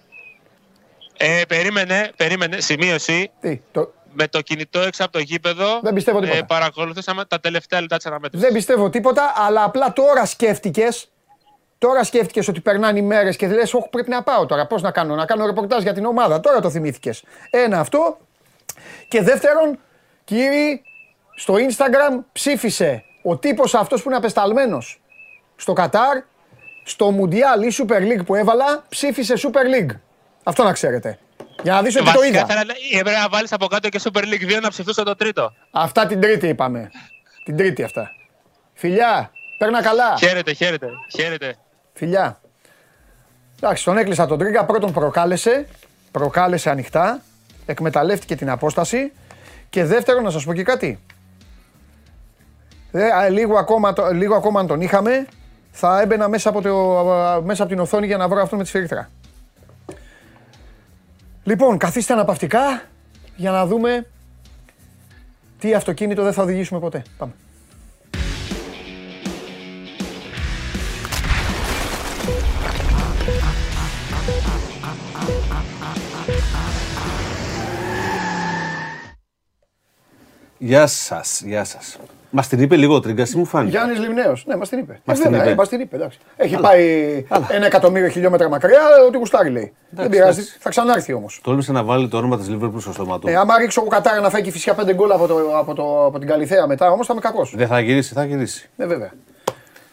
ε, 1.22 1.42
περίμενε, 1.48 2.10
περίμενε, 2.16 2.60
σημείωση. 2.60 3.30
Τι, 3.40 3.60
το... 3.72 3.92
Με 4.12 4.28
το 4.28 4.40
κινητό 4.40 4.80
έξω 4.80 5.02
από 5.04 5.12
το 5.12 5.18
γήπεδο. 5.18 5.80
Δεν 5.82 5.94
πιστεύω 5.94 6.20
τίποτα. 6.20 6.38
Ε, 6.38 6.42
παρακολουθήσαμε 6.42 7.24
τα 7.24 7.40
τελευταία 7.40 7.80
λεπτά 7.80 7.96
της 7.96 8.06
αναμέτρησης. 8.06 8.46
Δεν 8.46 8.56
πιστεύω 8.56 8.90
τίποτα, 8.90 9.32
αλλά 9.36 9.64
απλά 9.64 9.92
τώρα 9.92 10.26
σκέφτηκες. 10.26 11.10
Τώρα 11.78 12.04
σκέφτηκες 12.04 12.48
ότι 12.48 12.60
περνάνε 12.60 12.98
οι 12.98 13.02
μέρες 13.02 13.36
και 13.36 13.46
λες: 13.46 13.74
Όχι, 13.74 13.88
πρέπει 13.90 14.10
να 14.10 14.22
πάω 14.22 14.46
τώρα. 14.46 14.66
Πώς 14.66 14.82
να 14.82 14.90
κάνω, 14.90 15.14
να 15.14 15.24
κάνω 15.24 15.46
ρεπορτάζ 15.46 15.82
για 15.82 15.92
την 15.92 16.04
ομάδα. 16.04 16.40
Τώρα 16.40 16.60
το 16.60 16.70
θυμήθηκες. 16.70 17.22
Ένα 17.50 17.80
αυτό. 17.80 18.18
Και 19.08 19.22
δεύτερον, 19.22 19.78
κύριοι, 20.24 20.82
στο 21.34 21.54
Instagram 21.54 22.24
ψήφισε 22.32 23.04
ο 23.22 23.36
τύπος 23.36 23.74
αυτός 23.74 24.02
που 24.02 24.08
είναι 24.08 24.18
απεσταλμένος 24.18 25.00
στο 25.56 25.72
Κατάρ, 25.72 26.18
στο 26.84 27.10
Μουντιάλ 27.10 27.62
ή 27.62 27.72
Super 27.78 28.00
League 28.00 28.24
που 28.26 28.34
έβαλα, 28.34 28.84
ψήφισε 28.88 29.34
Super 29.36 29.64
League. 29.74 29.96
Αυτό 30.42 30.62
να 30.62 30.72
ξέρετε. 30.72 31.18
Για 31.62 31.72
να 31.72 31.82
δεις 31.82 31.96
ότι 31.96 32.12
το 32.12 32.22
είδα. 32.22 32.46
Έπρεπε 32.92 33.18
να 33.18 33.28
βάλεις 33.28 33.52
από 33.52 33.66
κάτω 33.66 33.88
και 33.88 34.00
Super 34.02 34.22
League 34.22 34.56
2 34.56 34.60
να 34.62 34.68
ψηφίσω 34.68 35.02
το 35.02 35.14
τρίτο. 35.14 35.52
Αυτά 35.70 36.06
την 36.06 36.20
τρίτη 36.20 36.48
είπαμε. 36.48 36.90
Την 37.44 37.56
τρίτη 37.56 37.82
αυτά. 37.82 38.10
Φιλιά, 38.74 39.30
παίρνα 39.58 39.82
καλά. 39.82 40.16
Χαίρετε, 40.18 40.52
χαίρετε, 40.52 40.88
χαίρετε. 41.16 41.56
Φιλιά. 41.92 42.40
Εντάξει, 43.62 43.84
τον 43.84 43.98
έκλεισα 43.98 44.26
τον 44.26 44.38
τρίγκα. 44.38 44.64
Πρώτον 44.64 44.92
προκάλεσε, 44.92 45.66
προκάλεσε 46.10 46.70
ανοιχτά, 46.70 47.22
εκμεταλλεύτηκε 47.66 48.36
την 48.36 48.50
απόσταση 48.50 49.12
και 49.70 49.84
δεύτερον 49.84 50.22
να 50.22 50.30
σας 50.30 50.44
πω 50.44 50.54
και 50.54 50.62
κάτι. 50.62 51.00
Ε, 52.92 53.28
λίγο, 53.28 53.58
ακόμα, 53.58 53.94
λίγο 54.12 54.34
ακόμα 54.34 54.60
αν 54.60 54.66
τον 54.66 54.80
είχαμε, 54.80 55.26
θα 55.70 56.00
έμπαινα 56.00 56.28
μέσα 56.28 56.48
από, 56.48 56.62
το, 56.62 57.42
μέσα 57.44 57.62
από 57.62 57.72
την 57.72 57.80
οθόνη 57.80 58.06
για 58.06 58.16
να 58.16 58.28
βρω 58.28 58.42
αυτό 58.42 58.56
με 58.56 58.62
τη 58.62 58.68
σφυρίχτρα. 58.68 59.10
Λοιπόν, 61.44 61.78
καθίστε 61.78 62.12
αναπαυτικά 62.12 62.82
για 63.36 63.50
να 63.50 63.66
δούμε 63.66 64.06
τι 65.58 65.74
αυτοκίνητο 65.74 66.22
δεν 66.22 66.32
θα 66.32 66.42
οδηγήσουμε 66.42 66.80
ποτέ. 66.80 67.02
Πάμε. 67.18 67.32
Γεια 80.58 80.86
σας, 80.86 81.40
γεια 81.40 81.64
σας. 81.64 81.98
Μας 82.30 82.48
την 82.48 82.60
είπε 82.60 82.76
λίγο 82.76 82.94
ο 82.94 83.00
Τρίγκας, 83.00 83.34
μου 83.34 83.44
φάνηκε. 83.44 83.70
Γιάννης 83.70 83.98
Λιμνέος. 83.98 84.44
Ναι, 84.46 84.56
μας 84.56 84.68
την 84.68 84.78
είπε. 84.78 85.00
Μας 85.04 85.20
την, 85.20 85.34
είπε. 85.34 85.66
την 85.68 85.80
είπε 85.80 85.96
εντάξει. 85.96 86.18
Έχει 86.36 86.56
πάει 86.56 87.24
ένα 87.48 87.66
εκατομμύριο 87.66 88.08
χιλιόμετρα 88.08 88.48
μακριά, 88.48 88.80
ότι 89.06 89.16
γουστάρει 89.16 89.50
λέει. 89.50 89.72
Δεν 89.90 90.08
πειράζει, 90.08 90.42
θα 90.58 90.70
ξανάρθει 90.70 91.12
όμως. 91.12 91.40
Τόλμησε 91.42 91.72
να 91.72 91.82
βάλει 91.82 92.08
το 92.08 92.16
όνομα 92.16 92.36
της 92.38 92.48
Λίβερπουλ 92.48 92.80
στο 92.80 92.92
στόμα 92.92 93.18
του. 93.18 93.28
Ε, 93.28 93.36
άμα 93.36 93.58
ρίξω 93.58 93.80
ο 93.80 93.86
Κατάρα 93.86 94.20
να 94.20 94.30
φάει 94.30 94.42
και 94.42 94.50
φυσικά 94.50 94.74
πέντε 94.74 94.94
γκολ 94.94 95.12
από, 95.12 95.26
το, 95.26 95.58
από, 95.58 95.74
το, 95.74 96.04
από 96.04 96.18
την 96.18 96.28
Καλυθέα 96.28 96.66
μετά, 96.66 96.90
όμως 96.90 97.06
θα 97.06 97.12
είμαι 97.12 97.22
κακός. 97.22 97.52
Δεν 97.56 97.66
θα 97.66 97.80
γυρίσει, 97.80 98.14
θα 98.14 98.24
γυρίσει. 98.24 98.68
Ναι, 98.76 98.86
βέβαια. 98.86 99.10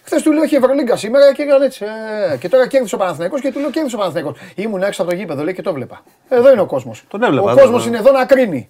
Χθες 0.03 0.21
του 0.21 0.31
λέω 0.31 0.43
έχει 0.43 0.55
Ευρωλίγκα 0.55 0.95
σήμερα 0.95 1.33
και 1.33 1.41
έκανε 1.41 1.65
έτσι. 1.65 1.85
Ε, 2.33 2.37
και 2.37 2.49
τώρα 2.49 2.67
κέρδισε 2.67 2.95
ο 2.95 2.97
Παναθηναϊκός 2.97 3.41
και 3.41 3.51
του 3.51 3.59
λέω 3.59 3.69
κέρδισε 3.69 3.95
ο 3.95 3.99
Παναθηναϊκός. 3.99 4.39
Ήμουν 4.55 4.83
έξω 4.83 5.01
από 5.01 5.11
το 5.11 5.17
γήπεδο 5.17 5.43
λέει 5.43 5.53
και 5.53 5.61
το 5.61 5.73
βλέπα. 5.73 6.01
Εδώ 6.29 6.51
είναι 6.51 6.61
ο 6.61 6.65
κόσμος. 6.65 7.03
Τον 7.07 7.23
έβλεπα. 7.23 7.51
Ο 7.51 7.55
κόσμος 7.55 7.85
είναι 7.85 7.97
εδώ 7.97 8.11
να 8.11 8.25
κρίνει. 8.25 8.69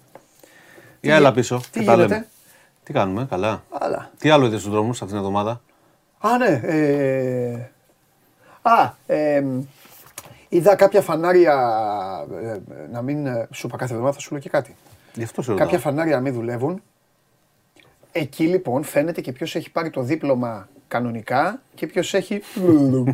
Για 1.00 1.14
έλα 1.14 1.32
πίσω. 1.32 1.60
Τι 1.70 1.82
γίνεται; 1.82 2.26
Τι 2.88 2.94
κάνουμε, 2.94 3.26
καλά; 3.30 3.62
καλά. 3.78 4.10
Τι 4.18 4.30
άλλο 4.30 4.46
είδες 4.46 4.60
στους 4.60 4.72
δρόμους 4.72 5.02
αυτήν 5.02 5.08
την 5.08 5.16
εβδομάδα; 5.16 5.60
Α, 6.18 6.38
ναι. 6.38 6.60
Ε... 6.62 7.70
Α, 8.62 8.92
ε, 9.06 9.44
είδα 10.48 10.74
κάποια 10.74 11.00
φανάρια. 11.00 11.54
Ε, 12.42 12.58
να 12.92 13.02
μην. 13.02 13.26
Ε, 13.26 13.48
σου 13.52 13.66
είπα 13.66 13.76
κάθε 13.76 13.92
εβδομάδα, 13.92 14.14
θα 14.14 14.20
σου 14.20 14.32
λέω 14.32 14.40
και 14.40 14.48
κάτι. 14.48 14.76
Γι' 15.14 15.22
αυτό 15.22 15.42
σου 15.42 15.54
Κάποια 15.54 15.78
φανάρια 15.78 16.14
να 16.14 16.20
μην 16.20 16.32
δουλεύουν. 16.32 16.82
Εκεί 18.12 18.44
λοιπόν 18.44 18.84
φαίνεται 18.84 19.20
και 19.20 19.32
ποιος 19.32 19.54
έχει 19.54 19.70
πάρει 19.70 19.90
το 19.90 20.02
δίπλωμα 20.02 20.68
κανονικά 20.88 21.60
και 21.74 21.86
ποιος 21.86 22.14
έχει. 22.14 22.42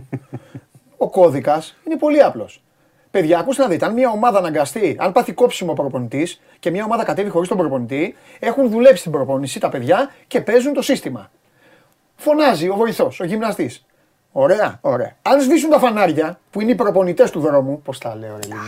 Ο 0.97 1.11
κώδικας 1.11 1.77
είναι 1.87 1.97
πολύ 1.97 2.23
απλός. 2.23 2.63
Παιδιά, 3.15 3.39
ακούστε 3.39 3.63
να 3.63 3.69
δείτε, 3.69 3.87
αν 3.87 3.93
μια 3.93 4.11
ομάδα 4.11 4.39
αναγκαστεί, 4.39 4.97
αν 4.99 5.13
πάθει 5.13 5.33
κόψιμο 5.33 5.71
ο 5.71 5.75
προπονητής 5.75 6.41
και 6.59 6.71
μια 6.71 6.85
ομάδα 6.85 7.05
κατέβει 7.05 7.29
χωρίς 7.29 7.49
τον 7.49 7.57
προπονητή, 7.57 8.15
έχουν 8.39 8.71
δουλέψει 8.71 9.03
την 9.03 9.13
προπονησή 9.13 9.61
τα 9.61 9.69
παιδιά 9.69 10.11
και 10.27 10.41
παίζουν 10.41 10.73
το 10.73 10.83
σύστημα. 10.83 11.31
Φωνάζει 12.17 12.69
ο 12.69 12.75
βοηθός, 12.75 13.21
ο 13.21 13.25
γυμναστής. 13.25 13.87
Ωραία, 14.33 14.79
ωραία. 14.81 15.17
Αν 15.23 15.41
σβήσουν 15.41 15.71
τα 15.71 15.79
φανάρια, 15.79 16.41
που 16.51 16.61
είναι 16.61 16.71
οι 16.71 16.75
προπονητές 16.75 17.31
του 17.31 17.41
δρόμου, 17.41 17.83
πώς 17.83 17.99
τα 17.99 18.17
λέω, 18.17 18.39
ρε, 18.43 18.49
ναι. 18.49 18.61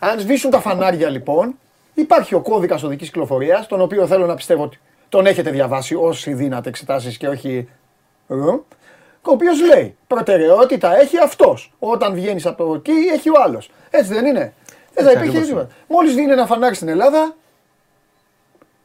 Αν 0.00 0.20
σβήσουν 0.20 0.50
τα 0.50 0.60
φανάρια 0.60 1.08
λοιπόν, 1.08 1.54
υπάρχει 1.94 2.34
ο 2.34 2.40
κώδικας 2.40 2.82
οδικής 2.82 3.08
κυκλοφορίας, 3.08 3.66
τον 3.66 3.80
οποίο 3.80 4.06
θέλω 4.06 4.26
να 4.26 4.34
πιστεύω 4.34 4.62
ότι 4.62 4.78
τον 5.08 5.26
έχετε 5.26 5.50
διαβάσει 5.50 5.94
όσοι 5.94 6.32
δίνατε 6.32 6.68
εξετάσεις 6.68 7.16
και 7.16 7.28
όχι. 7.28 7.68
Ο 9.22 9.30
οποίος 9.30 9.60
λέει: 9.60 9.96
Προτεραιότητα 10.06 11.00
έχει 11.00 11.18
αυτός. 11.18 11.72
Όταν 11.78 12.14
βγαίνεις 12.14 12.46
από 12.46 12.74
εκεί, 12.74 12.92
έχει 13.12 13.28
ο 13.28 13.42
άλλος. 13.44 13.70
Έτσι 13.90 14.12
δεν 14.12 14.26
είναι. 14.26 14.52
Δεν 14.94 15.04
θα 15.04 15.12
υπήρχε 15.12 15.40
τίποτα. 15.40 15.68
Μόλις 15.88 16.14
δίνει 16.14 16.32
ένα 16.32 16.46
φανάρι 16.46 16.74
στην 16.74 16.88
Ελλάδα, 16.88 17.34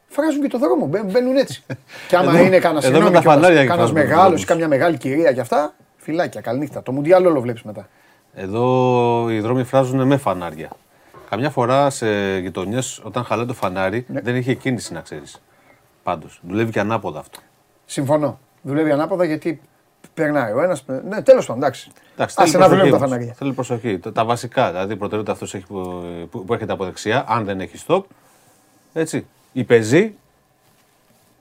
φράζουν 0.08 0.42
και 0.42 0.48
το 0.48 0.58
δρόμο. 0.58 0.86
Μπαίνουν 0.86 1.36
έτσι. 1.36 1.64
και 2.08 2.16
άμα 2.16 2.40
είναι 2.40 2.58
κανένα 2.58 3.92
μεγάλος 3.92 4.42
ή 4.42 4.44
καμιά 4.44 4.68
μεγάλη 4.68 4.96
κυρία 4.96 5.32
κι 5.32 5.40
αυτά, 5.40 5.74
φυλάκια, 5.96 6.40
καληνύχτα. 6.40 6.82
Το 6.82 6.92
Μουντιάλ 6.92 7.26
όλο 7.26 7.40
βλέπεις 7.40 7.62
μετά. 7.62 7.88
Εδώ 8.34 9.30
οι 9.30 9.40
δρόμοι 9.40 9.64
φράζουν 9.64 10.06
με 10.06 10.16
φανάρια. 10.16 10.70
Καμιά 11.30 11.50
φορά 11.50 11.90
σε 11.90 12.38
γειτονιές, 12.38 13.00
όταν 13.04 13.24
χαλάει 13.24 13.46
το 13.46 13.54
φανάρι, 13.54 14.06
ναι. 14.08 14.20
δεν 14.20 14.36
είχε 14.36 14.54
κίνηση 14.54 14.92
να 14.92 15.00
ξέρεις. 15.00 15.42
Πάντως. 16.02 16.40
Δουλεύει 16.48 16.70
και 16.70 16.80
ανάποδα 16.80 17.18
αυτό. 17.18 17.38
Συμφωνώ. 17.84 18.38
Δουλεύει 18.62 18.90
ανάποδα 18.90 19.24
γιατί 19.24 19.60
περνάει 20.16 20.52
ο 20.52 20.62
ένας. 20.62 20.84
Ναι, 21.08 21.22
τέλος 21.22 21.46
πάντων, 21.46 21.62
εντάξει. 21.62 21.90
εντάξει 22.14 22.56
να 22.56 22.68
δουλεύει 22.68 22.90
τα 22.90 22.98
φανάρια. 22.98 23.32
Θέλει 23.32 23.52
προσοχή. 23.52 23.98
Τα, 23.98 24.24
βασικά, 24.24 24.70
δηλαδή 24.70 24.92
η 24.92 24.96
προτεραιότητα 24.96 25.32
αυτός 25.32 25.64
που, 25.68 26.04
που, 26.30 26.44
που 26.44 26.52
έρχεται 26.52 26.72
από 26.72 26.84
δεξιά, 26.84 27.24
αν 27.28 27.44
δεν 27.44 27.60
έχει 27.60 27.84
stop. 27.86 28.02
Έτσι. 28.92 29.26
Η 29.52 29.64
πεζή, 29.64 30.14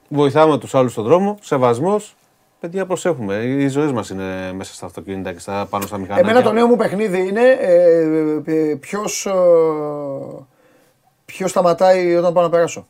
βοηθάμε 0.07 0.57
τους 0.57 0.75
άλλους 0.75 0.91
στον 0.91 1.03
δρόμο, 1.03 1.37
σεβασμός, 1.41 2.15
Παιδιά, 2.59 2.85
προσέχουμε. 2.85 3.35
Οι 3.35 3.67
ζωές 3.67 3.91
μας 3.91 4.09
είναι 4.09 4.53
μέσα 4.53 4.73
στα 4.73 4.85
αυτοκίνητα 4.85 5.33
και 5.33 5.39
στα, 5.39 5.67
πάνω 5.69 5.85
στα 5.85 5.97
μηχανάκια. 5.97 6.29
Εμένα 6.29 6.45
το 6.45 6.51
νέο 6.51 6.67
μου 6.67 6.75
παιχνίδι 6.75 7.27
είναι 7.27 7.41
ε, 7.59 8.41
ε, 8.45 8.75
ποιος 8.75 9.27
ποιος 11.25 11.49
σταματάει 11.49 12.15
όταν 12.15 12.33
πάω 12.33 12.43
να 12.43 12.49
περάσω. 12.49 12.87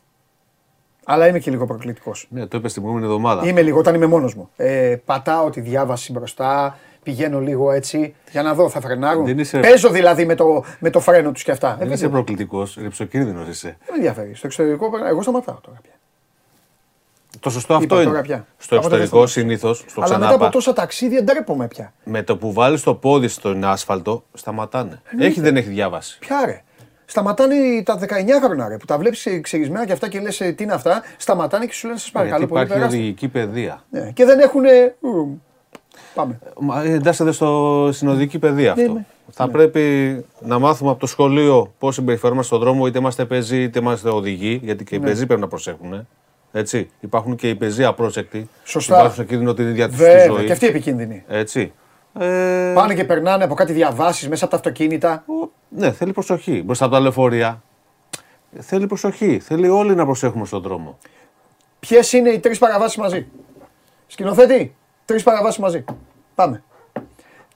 Αλλά 1.08 1.28
είμαι 1.28 1.38
και 1.38 1.50
λίγο 1.50 1.66
προκλητικός. 1.66 2.26
Ναι, 2.30 2.46
το 2.46 2.58
είπες 2.58 2.72
την 2.72 2.82
προηγούμενη 2.82 3.12
εβδομάδα. 3.12 3.46
Είμαι 3.46 3.62
λίγο 3.62 3.78
όταν 3.78 3.94
είμαι 3.94 4.06
μόνος 4.06 4.34
μου. 4.34 4.50
Ε, 4.56 4.96
πατάω 5.04 5.50
τη 5.50 5.60
διάβαση 5.60 6.12
μπροστά, 6.12 6.78
πηγαίνω 7.02 7.40
λίγο 7.40 7.70
έτσι 7.70 8.14
για 8.30 8.42
να 8.42 8.54
δω, 8.54 8.68
θα 8.68 8.80
φρενάρουν. 8.80 9.38
Είσαι... 9.38 9.58
Παίζω 9.58 9.88
δηλαδή 9.88 10.24
με 10.24 10.34
το, 10.34 10.64
με 10.78 10.90
το 10.90 11.00
φρένο 11.00 11.32
τους 11.32 11.42
και 11.42 11.50
αυτά. 11.50 11.76
Δεν 11.78 11.90
είσαι 11.90 12.08
προκλητικός, 12.08 12.76
ρηψοκίνδυνος 12.80 13.48
είσαι. 13.48 13.68
Δεν 13.68 13.88
με 13.90 13.96
ενδιαφέρει. 13.96 14.34
Στο 14.34 14.46
εξωτερικό, 14.46 14.90
εγώ 15.08 15.22
σταματάω 15.22 15.56
τώρα 15.60 15.78
πια. 15.82 15.92
Το 17.40 17.50
σωστό 17.50 17.74
αυτό 17.74 18.02
είναι. 18.02 18.22
Πια. 18.22 18.46
Στο 18.58 18.76
εξωτερικό 18.76 19.26
συνήθως. 19.26 19.84
Αλλά 19.96 20.04
ξανάπα, 20.04 20.32
μετά 20.32 20.44
από 20.44 20.52
τόσα 20.52 20.72
ταξίδια 20.72 21.22
ντρέπομαι 21.22 21.68
πια. 21.68 21.92
Με 22.04 22.22
το 22.22 22.36
που 22.36 22.52
βάλεις 22.52 22.82
το 22.82 22.94
πόδι 22.94 23.28
στον 23.28 23.64
άσφαλτο, 23.64 24.24
σταματάνε. 24.32 25.02
Έχει 25.18 25.40
δεν 25.40 25.56
έχει 25.56 25.68
διάβαση. 25.68 26.18
Ποια 26.18 26.42
ρε. 26.46 26.62
Σταματάνε 27.06 27.54
τα 27.84 27.98
19 28.00 28.04
χρόνια 28.44 28.68
ρε, 28.68 28.76
που 28.76 28.84
τα 28.84 28.98
βλέπεις 28.98 29.28
ξεγισμένα 29.40 29.86
και 29.86 29.92
αυτά 29.92 30.08
και 30.08 30.20
λες 30.20 30.40
«Ε, 30.40 30.52
τι 30.52 30.62
είναι 30.62 30.72
αυτά. 30.72 31.02
Σταματάνε 31.16 31.66
και 31.66 31.72
σου 31.72 31.86
λένε 31.86 31.98
σας 31.98 32.10
παρακαλώ 32.10 32.38
Γιατί 32.38 32.52
πολύ. 32.52 32.64
Υπάρχει 32.64 32.84
οδηγική 32.84 33.28
παιδεία. 33.28 33.84
Ναι. 33.90 34.10
Και 34.14 34.24
δεν 34.24 34.38
έχουν. 34.38 34.62
Πάμε. 36.14 36.38
Ε, 36.84 36.92
εντάσσεται 36.92 37.32
στο, 37.32 37.88
στην 37.92 38.08
οδική 38.08 38.38
παιδεία 38.38 38.72
αυτό. 38.72 38.92
Ναι, 38.92 39.04
Θα 39.30 39.46
ναι. 39.46 39.52
πρέπει 39.52 40.24
να 40.40 40.58
μάθουμε 40.58 40.90
από 40.90 41.00
το 41.00 41.06
σχολείο 41.06 41.72
πώς 41.78 41.94
συμπεριφέρουμε 41.94 42.42
στον 42.42 42.60
δρόμο, 42.60 42.86
είτε 42.86 42.98
είμαστε 42.98 43.24
πεζοί 43.24 43.62
είτε 43.62 43.78
είμαστε 43.78 44.08
οδηγοί, 44.08 44.60
γιατί 44.62 44.84
και 44.84 44.94
οι 44.94 44.98
ναι. 44.98 45.06
πεζοί 45.06 45.26
πρέπει 45.26 45.40
να 45.40 45.48
προσέχουν. 45.48 46.06
Έτσι. 46.52 46.90
Υπάρχουν 47.00 47.36
και 47.36 47.48
οι 47.48 47.54
πεζοί 47.54 47.84
απρόσεκτοι. 47.84 48.48
Σωστά. 48.64 48.94
Υπάρχουν 48.94 49.14
σε 49.14 49.24
κίνδυνο 49.24 49.54
την 49.54 49.68
ίδια 49.68 49.88
τους 49.88 49.96
ζωή. 49.96 50.44
Και 50.44 50.52
αυτοί 50.52 50.66
επικίνδυνοι. 50.66 51.24
Έτσι. 51.28 51.72
Ε... 52.18 52.72
Πάνε 52.74 52.94
και 52.94 53.04
περνάνε 53.04 53.44
από 53.44 53.54
κάτι 53.54 53.72
διαβάσεις 53.72 54.28
μέσα 54.28 54.44
από 54.44 54.52
τα 54.52 54.58
αυτοκίνητα. 54.58 55.24
Ναι, 55.68 55.92
θέλει 55.92 56.12
προσοχή. 56.12 56.62
Μπροστά 56.62 56.84
από 56.84 56.94
τα 56.94 57.00
λεωφορεία. 57.00 57.62
Θέλει 58.58 58.86
προσοχή. 58.86 59.38
Θέλει 59.38 59.68
όλοι 59.68 59.94
να 59.94 60.04
προσέχουμε 60.04 60.46
στον 60.46 60.62
δρόμο. 60.62 60.98
Ποιες 61.80 62.12
είναι 62.12 62.30
οι 62.30 62.38
τρεις 62.38 62.58
παραβάσεις 62.58 62.96
μαζί; 62.96 63.26
Σκηνοθέτη, 64.06 64.74
τρεις 65.04 65.22
παραβάσεις 65.22 65.60
μαζί. 65.60 65.84
Πάμε. 66.34 66.62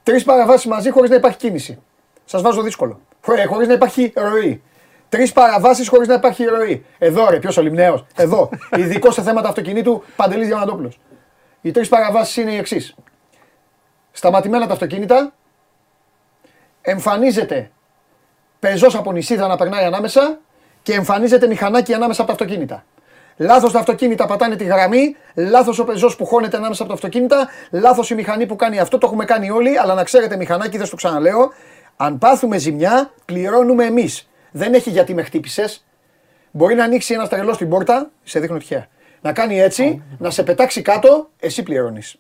Τρεις 0.03 0.25
παραβάσεις 0.25 0.67
μαζί 0.67 0.91
χωρίς 0.91 1.11
να 1.11 1.17
υπάρχει 1.17 1.39
κίνηση. 1.39 1.79
Σας 2.25 2.43
βάζω 2.43 2.63
δύσκολο. 2.63 3.01
Χωρίς 3.49 3.69
να 3.69 3.75
υπάρχει 3.75 4.13
ροή. 4.17 4.63
Τρεις 5.09 5.33
παραβάσεις 5.33 5.89
χωρίς 5.89 6.09
να 6.09 6.15
υπάρχει 6.15 6.45
ροή. 6.45 6.85
Εδώ 6.99 7.31
ρε, 7.31 7.39
ποιος 7.39 7.57
ο 7.57 7.63
Λιμνέος. 7.63 8.05
Εδώ. 8.15 8.49
Ειδικός 8.77 9.15
σε 9.15 9.23
θέματα 9.23 9.49
αυτοκινήτου 9.49 10.03
Παντελής 10.17 10.47
Διαμαντόπουλος. 10.47 10.99
Οι 11.61 11.71
τρεις 11.71 11.89
παραβάσεις 11.89 12.37
είναι 12.37 12.53
οι 12.53 12.57
εξής. 12.57 12.95
Σταματημένα 14.13 14.67
τα 14.67 14.73
αυτοκίνητα. 14.73 15.33
Εμφανίζεται 16.81 17.71
πεζός 18.59 18.95
από 18.95 19.13
νησίδα 19.13 19.47
να 19.47 19.57
περνάει 19.57 19.85
ανάμεσα 19.85 20.39
και 20.83 20.93
εμφανίζεται 20.93 21.47
μηχανάκι 21.47 21.95
ανάμεσα 21.95 22.23
από 22.23 22.37
τα 22.37 22.45
αυτοκίνητα. 22.45 22.85
Λάθος 23.37 23.73
τα 23.73 23.79
αυτοκίνητα 23.79 24.27
πατάνε 24.27 24.57
τη 24.57 24.65
γραμμή, 24.65 25.17
λάθος 25.35 25.79
ο 25.79 25.85
πεζός 25.85 26.17
που 26.17 26.27
χώνεται 26.27 26.57
ανάμεσα 26.57 26.83
από 26.83 26.91
τα 26.91 26.97
αυτοκίνητα, 26.97 27.49
λάθος 27.71 28.11
η 28.11 28.15
μηχανή 28.15 28.47
που 28.47 28.57
κάνει 28.57 28.79
αυτό. 28.79 28.99
Το 28.99 29.07
έχουμε 29.07 29.25
κάνει 29.25 29.51
όλοι, 29.51 29.79
αλλά 29.79 29.95
να 29.95 30.05
ξέρετε, 30.05 30.37
μηχανάκι, 30.37 30.79
δεν 30.79 30.89
το 30.89 30.97
ξαναλέω. 30.97 31.53
Αν 31.97 32.19
πάθουμε 32.19 32.59
ζημιά, 32.59 33.11
πληρώνουμε 33.25 33.85
εμείς 33.85 34.29
δεν 34.51 34.75
έχει 34.75 34.91
γιατί 34.91 35.15
με 35.15 35.23
χτύπησες. 35.23 35.85
Μπορεί 36.51 36.75
να 36.75 36.85
ανοίξει 36.85 37.15
ένας 37.15 37.29
τρελός 37.29 37.55
στην 37.55 37.69
πόρτα, 37.69 38.11
σε 38.23 38.41
δείχνω 38.41 38.59
τυχαία. 38.59 38.87
Να 39.21 39.33
κάνει 39.33 39.61
έτσι, 39.61 40.03
να 40.19 40.31
σε 40.31 40.43
πετάξει 40.43 40.83
κάτω, 40.83 41.31
εσύ 41.39 41.63
πληρώνεις. 41.63 42.17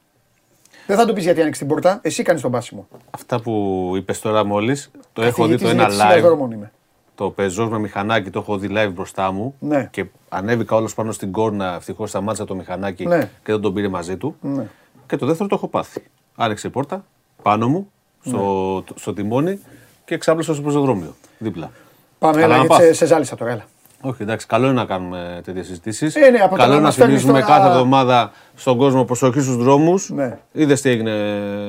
Δεν 0.90 0.98
θα 0.98 1.06
του 1.06 1.12
πεις 1.12 1.24
γιατί 1.24 1.40
άνοιξε 1.40 1.60
την 1.60 1.68
πόρτα, 1.68 1.98
εσύ 2.02 2.22
κάνεις 2.22 2.42
τον 2.42 2.50
πάσιμο. 2.50 2.88
Αυτά 3.10 3.40
που 3.40 3.92
είπες 3.96 4.20
τώρα 4.20 4.44
μόλις, 4.44 4.90
το 5.12 5.22
έχω 5.22 5.46
δει 5.46 5.58
το 5.58 5.68
ένα 5.68 5.88
live. 5.88 6.68
Το 7.14 7.30
πεζός 7.30 7.68
με 7.68 7.78
μηχανάκι 7.78 8.30
το 8.30 8.38
έχω 8.38 8.58
δει 8.58 8.68
live 8.70 8.90
μπροστά 8.94 9.32
μου 9.32 9.54
ναι. 9.58 9.88
και 9.90 10.06
ανέβηκα 10.28 10.76
όλος 10.76 10.94
πάνω 10.94 11.12
στην 11.12 11.32
κόρνα. 11.32 11.74
Ευτυχώς 11.74 12.08
σταμάτησα 12.08 12.44
το 12.44 12.54
μηχανάκι 12.54 13.06
ναι. 13.06 13.18
και 13.18 13.52
δεν 13.52 13.60
τον 13.60 13.74
πήρε 13.74 13.88
μαζί 13.88 14.16
του. 14.16 14.36
Ναι. 14.40 14.66
Και 15.06 15.16
το 15.16 15.26
δεύτερο 15.26 15.48
το 15.48 15.54
έχω 15.54 15.68
πάθει. 15.68 16.02
Άνοιξε 16.36 16.66
η 16.66 16.70
πόρτα 16.70 17.04
πάνω 17.42 17.68
μου, 17.68 17.90
στο, 18.24 18.74
ναι. 18.74 18.96
στο 18.96 19.12
τιμόνι 19.12 19.58
και 20.04 20.18
ξάπλωσα 20.18 20.54
στο 20.54 20.62
πεζοδρόμιο 20.62 21.14
δίπλα. 21.38 21.70
Πάμε, 22.18 22.42
έλα, 22.42 22.56
γιατί 22.56 22.74
σε, 22.74 22.92
σε 22.92 23.06
ζάλισα 23.06 23.36
τώρα, 23.36 23.50
έλα. 23.50 23.64
Όχι, 24.02 24.22
εντάξει, 24.22 24.46
καλό 24.46 24.66
είναι 24.66 24.74
να 24.74 24.84
κάνουμε 24.84 25.40
τέτοιες 25.44 25.66
συζητήσεις. 25.66 26.14
Ε, 26.14 26.30
ναι, 26.30 26.38
από 26.38 26.56
καλό 26.56 26.72
είναι 26.72 26.82
να 26.82 26.90
θυμίζουμε 26.90 27.32
τώρα... 27.40 27.44
κάθε 27.44 27.68
εβδομάδα 27.68 28.30
στον 28.54 28.76
κόσμο 28.76 29.04
προσοχή 29.04 29.40
στους 29.40 29.56
δρόμους. 29.56 30.10
Ναι. 30.10 30.38
Είδες 30.52 30.80
τι 30.80 30.90
έγινε 30.90 31.12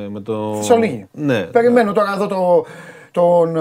με 0.10 0.20
το. 0.20 0.56
Θεσσαλονίκη. 0.56 1.08
Ναι. 1.12 1.42
Περιμένω 1.42 1.92
τώρα 1.94 2.10
να 2.10 2.16
δω 2.16 2.28
το, 2.28 2.66
τον 3.12 3.54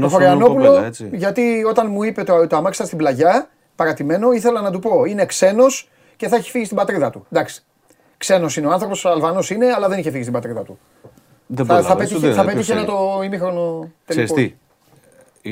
το 0.00 0.08
Χωριανόπουλο. 0.08 0.90
Γιατί 1.12 1.64
όταν 1.68 1.90
μου 1.90 2.02
είπε 2.02 2.22
το, 2.22 2.46
το 2.46 2.56
αμάξι 2.56 2.84
στην 2.84 2.98
πλαγιά, 2.98 3.48
παρατημένο, 3.76 4.32
ήθελα 4.32 4.60
να 4.60 4.70
του 4.70 4.78
πω 4.78 5.04
είναι 5.04 5.26
ξένος 5.26 5.88
και 6.16 6.28
θα 6.28 6.36
έχει 6.36 6.50
φύγει 6.50 6.64
στην 6.64 6.76
πατρίδα 6.76 7.10
του. 7.10 7.26
Εντάξει. 7.32 7.62
Ξένος 8.16 8.56
είναι 8.56 8.66
ο 8.66 8.70
άνθρωπος, 8.70 9.06
Αλβανός 9.06 9.50
είναι, 9.50 9.66
αλλά 9.76 9.88
δεν 9.88 9.98
είχε 9.98 10.10
φύγει 10.10 10.22
στην 10.22 10.34
πατρίδα 10.34 10.62
του. 10.62 10.78
Δεν 11.46 11.66
θα, 11.66 11.82
θα, 11.82 11.96
πέτυχε, 11.96 12.32
θα 12.32 12.44
πέτυχε 12.44 12.72
ένα 12.72 12.84
το 12.84 13.20
ημίχρονο 13.24 13.90
τελικό. 14.04 14.40
Ε, 14.40 14.54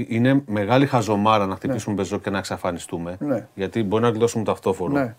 είναι 0.09 0.43
μεγάλη 0.47 0.87
χαζομάρα 0.87 1.47
να 1.47 1.55
χτυπήσουμε 1.55 1.95
ναι. 1.95 2.01
πεζό 2.01 2.19
και 2.19 2.31
να 2.31 2.39
εξαφανιστούμε. 2.39 3.17
Ναι. 3.21 3.47
Γιατί 3.55 3.83
μπορεί 3.83 4.03
να 4.03 4.09
γλιτώσουμε 4.09 4.45
το 4.45 4.51
αυτόφορο. 4.51 4.93
Ναι. 4.93 5.15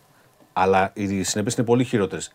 Αλλά 0.53 0.91
οι 0.93 1.23
συνέπειες 1.23 1.55
είναι 1.55 1.65
πολύ 1.65 1.83
χειρότερες. 1.83 2.33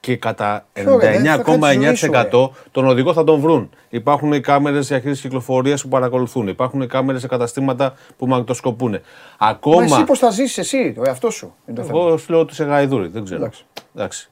Και 0.00 0.16
κατά 0.16 0.66
99,9% 0.72 2.48
τον 2.70 2.86
οδηγό 2.86 3.12
θα 3.12 3.24
τον 3.24 3.40
βρουν. 3.40 3.70
Υπάρχουν 3.88 4.32
οι 4.32 4.40
κάμερες 4.40 4.86
διαχείριση 4.86 5.22
κυκλοφορίας 5.22 5.82
που 5.82 5.88
παρακολουθούν. 5.88 6.48
Υπάρχουν 6.48 6.88
κάμερες 6.88 7.20
σε 7.20 7.26
καταστήματα 7.26 7.94
που 8.16 8.26
μαγνητοσκοπούν. 8.26 8.98
Ακόμα. 9.38 9.76
Μα 9.76 9.84
εσύ 9.84 10.04
πώς 10.04 10.18
θα 10.18 10.30
ζήσεις 10.30 10.58
εσύ, 10.58 10.92
το 10.92 11.02
εαυτός 11.06 11.34
σου. 11.34 11.54
Εγώ 11.76 12.16
σου 12.16 12.30
λέω 12.30 12.40
ότι 12.40 12.52
είσαι 12.52 12.64
γαϊδούρη, 12.64 13.08
δεν 13.08 13.24
ξέρω. 13.24 13.50
Εντάξει. 13.94 14.30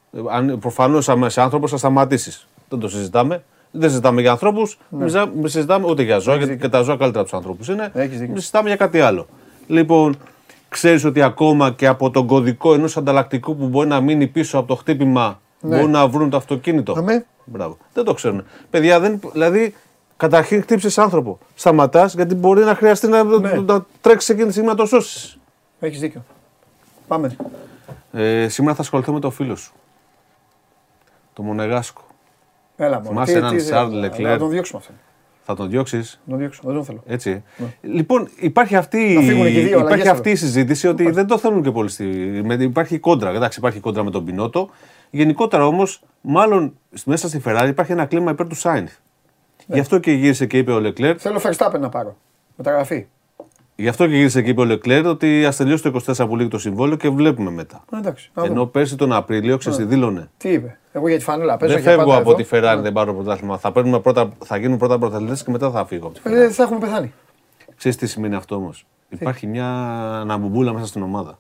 Προφανώς 0.60 1.04
σε 1.26 1.40
άνθρωπος 1.40 1.70
θα 1.70 1.76
σταματήσεις. 1.76 2.46
Δεν 2.68 2.78
το 2.78 2.88
συζητάμε. 2.88 3.42
Δεν 3.70 3.88
συζητάμε 3.88 4.20
για 4.20 4.30
ανθρώπους, 4.30 4.78
ναι. 4.88 5.08
συζητάμε 5.44 5.86
ούτε 5.86 6.02
για 6.02 6.18
ζώα, 6.18 6.36
γιατί 6.36 6.56
και 6.56 6.68
τα 6.68 6.82
ζώα 6.82 6.96
καλύτερα 6.96 7.20
από 7.20 7.28
τους 7.28 7.38
ανθρώπους 7.38 7.68
είναι. 7.68 7.92
Συζητάμε 8.34 8.68
για 8.68 8.76
κάτι 8.76 9.00
άλλο. 9.00 9.26
Λοιπόν, 9.66 10.16
ξέρεις 10.68 11.04
ότι 11.04 11.22
ακόμα 11.22 11.70
και 11.70 11.86
από 11.86 12.10
τον 12.10 12.26
κωδικό 12.26 12.74
ενός 12.74 12.96
ανταλλακτικού 12.96 13.56
που 13.56 13.66
μπορεί 13.66 13.88
να 13.88 14.00
μείνει 14.00 14.26
πίσω 14.26 14.58
από 14.58 14.68
το 14.68 14.74
χτύπημα, 14.74 15.40
ναι. 15.60 15.76
μπορούν 15.76 15.90
να 15.90 16.08
βρουν 16.08 16.30
το 16.30 16.36
αυτοκίνητο. 16.36 16.94
Αμέ. 16.96 17.26
Μπράβο. 17.44 17.76
Δεν 17.92 18.04
το 18.04 18.14
ξέρουν. 18.14 18.44
Παιδιά, 18.70 19.00
δεν, 19.00 19.20
δηλαδή, 19.32 19.74
καταρχήν 20.16 20.62
χτύψει 20.62 21.00
άνθρωπο. 21.00 21.38
Σταματάς 21.54 22.14
γιατί 22.14 22.34
μπορεί 22.34 22.64
να 22.64 22.74
χρειαστεί 22.74 23.08
να, 23.08 23.24
ναι. 23.24 23.52
να 23.52 23.86
τρέξεις 24.00 24.28
εκείνη 24.28 24.46
τη 24.46 24.52
στιγμή 24.52 24.68
να 24.68 24.74
το 24.74 24.86
σώσεις. 24.86 25.38
Έχεις 25.80 26.00
δίκιο. 26.00 26.24
Πάμε. 27.08 27.36
Ε, 28.12 28.48
σήμερα 28.48 28.74
θα 28.74 28.82
ασχοληθώ 28.82 29.12
με 29.12 29.20
το 29.20 29.30
φίλο 29.30 29.56
σου. 29.56 29.72
Το 31.32 31.42
Μονεγάσκο. 31.42 32.02
Έλα, 32.80 33.00
Θυμάσαι 33.00 33.36
έναν 33.38 33.60
Σαρλ 33.60 33.92
Λεκλέρ. 33.92 34.32
Να 34.32 34.38
τον 34.38 34.50
διώξουμε 34.50 34.80
αυτόν. 34.80 34.96
Θα 35.42 35.54
τον 35.54 35.70
διώξεις; 35.70 36.20
τον 36.28 36.38
διώξω, 36.38 36.62
δεν 36.64 36.74
τον 36.74 36.84
θέλω. 36.84 37.02
Έτσι. 37.06 37.42
Ναι. 37.56 37.66
Λοιπόν, 37.80 38.28
υπάρχει 38.36 38.76
αυτή, 38.76 39.18
δύο, 39.46 39.78
υπάρχει 39.78 40.08
αυτή 40.08 40.30
η 40.30 40.34
συζήτηση 40.34 40.88
ότι 40.88 41.10
δεν 41.10 41.26
το 41.26 41.38
θέλουν 41.38 41.62
και 41.62 41.70
πολύ. 41.70 41.88
Στη... 41.88 42.04
Υπάρχει 42.58 42.98
κόντρα. 42.98 43.30
Εντάξει, 43.30 43.58
υπάρχει 43.58 43.80
κόντρα 43.80 44.04
με 44.04 44.10
τον 44.10 44.24
Πινότο. 44.24 44.70
Γενικότερα 45.10 45.66
όμως, 45.66 46.02
μάλλον 46.20 46.78
μέσα 47.04 47.28
στη 47.28 47.42
Ferrari 47.44 47.66
υπάρχει 47.68 47.92
ένα 47.92 48.06
κλίμα 48.06 48.30
υπέρ 48.30 48.46
του 48.46 48.54
Σάινθ. 48.54 48.92
Ναι. 49.66 49.74
Γι' 49.74 49.80
αυτό 49.80 49.98
και 49.98 50.12
γύρισε 50.12 50.46
και 50.46 50.58
είπε 50.58 50.72
ο 50.72 50.80
Λεκλέρ. 50.80 51.20
Θέλω 51.20 51.40
Verstappen 51.42 51.80
να 51.80 51.88
πάρω. 51.88 52.16
Μεταγραφή. 52.56 53.06
Γι' 53.80 53.88
αυτό 53.88 54.06
και 54.06 54.14
γύρισε 54.14 54.42
και 54.42 54.50
είπε 54.50 54.60
ο 54.60 54.64
Λεκλέρ 54.64 55.06
ότι 55.06 55.44
ας 55.46 55.56
τελειώσει 55.56 55.82
το 55.82 56.00
24 56.06 56.26
που 56.28 56.36
λύγει 56.36 56.48
το 56.48 56.58
συμβόλαιο 56.58 56.96
και 56.96 57.08
βλέπουμε 57.08 57.50
μετά. 57.50 57.84
Εντάξει, 57.94 58.30
Ενώ 58.34 58.66
πέρσι 58.66 58.96
τον 58.96 59.12
Απρίλιο 59.12 59.56
ξέρεις 59.56 59.86
δήλωνε. 59.86 60.30
Τι 60.36 60.48
είπε. 60.48 60.78
Εγώ 60.92 61.08
για 61.08 61.18
τη 61.18 61.24
φανέλα 61.24 61.56
παίζω. 61.56 61.74
Δεν 61.74 61.82
φεύγω 61.82 62.16
από 62.16 62.34
τη 62.34 62.44
Ferrari, 62.50 62.78
δεν 62.80 62.92
πάρω 62.92 63.14
πρωτάθλημα. 63.14 63.58
Θα, 63.58 63.72
πρώτα, 63.72 64.32
θα 64.44 64.56
γίνουν 64.56 64.78
πρώτα 64.78 64.98
πρωταθλητές 64.98 65.42
και 65.42 65.50
μετά 65.50 65.70
θα 65.70 65.86
φύγω 65.86 66.06
από 66.06 66.14
τη 66.14 66.20
Ferrari. 66.24 66.32
Δεν 66.32 66.50
θα 66.50 66.62
έχουμε 66.62 66.78
πεθάνει. 66.78 67.12
Ξέρεις 67.76 67.96
τι 67.96 68.06
σημαίνει 68.06 68.34
αυτό 68.34 68.54
όμως. 68.54 68.86
Υπάρχει 69.08 69.46
μια 69.46 69.66
αναμπομπούλα 70.20 70.72
μέσα 70.72 70.86
στην 70.86 71.02
ομάδα. 71.02 71.38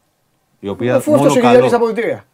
Η 0.60 0.68
οποία 0.68 0.94
Αφού 0.94 1.14
αυτός 1.14 1.36
έχει 1.36 1.40
καλό... 1.40 1.68
τα 1.68 1.76
αποδητήρια. 1.76 2.24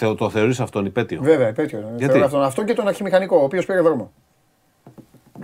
Ε, 0.00 0.14
το 0.14 0.30
θεωρείς 0.30 0.60
αυτόν 0.60 0.84
υπέτειο; 0.84 1.22
Βέβαια, 1.22 1.48
υπέτειο. 1.48 1.92
Γιατί; 1.96 2.20
αυτόν. 2.20 2.42
Αυτό 2.42 2.64
και 2.64 2.74
τον 2.74 2.88
αρχιμηχανικό, 2.88 3.36
ο 3.36 3.44
οποίος 3.44 3.66
πήρε 3.66 3.80
δρόμο. 3.80 4.12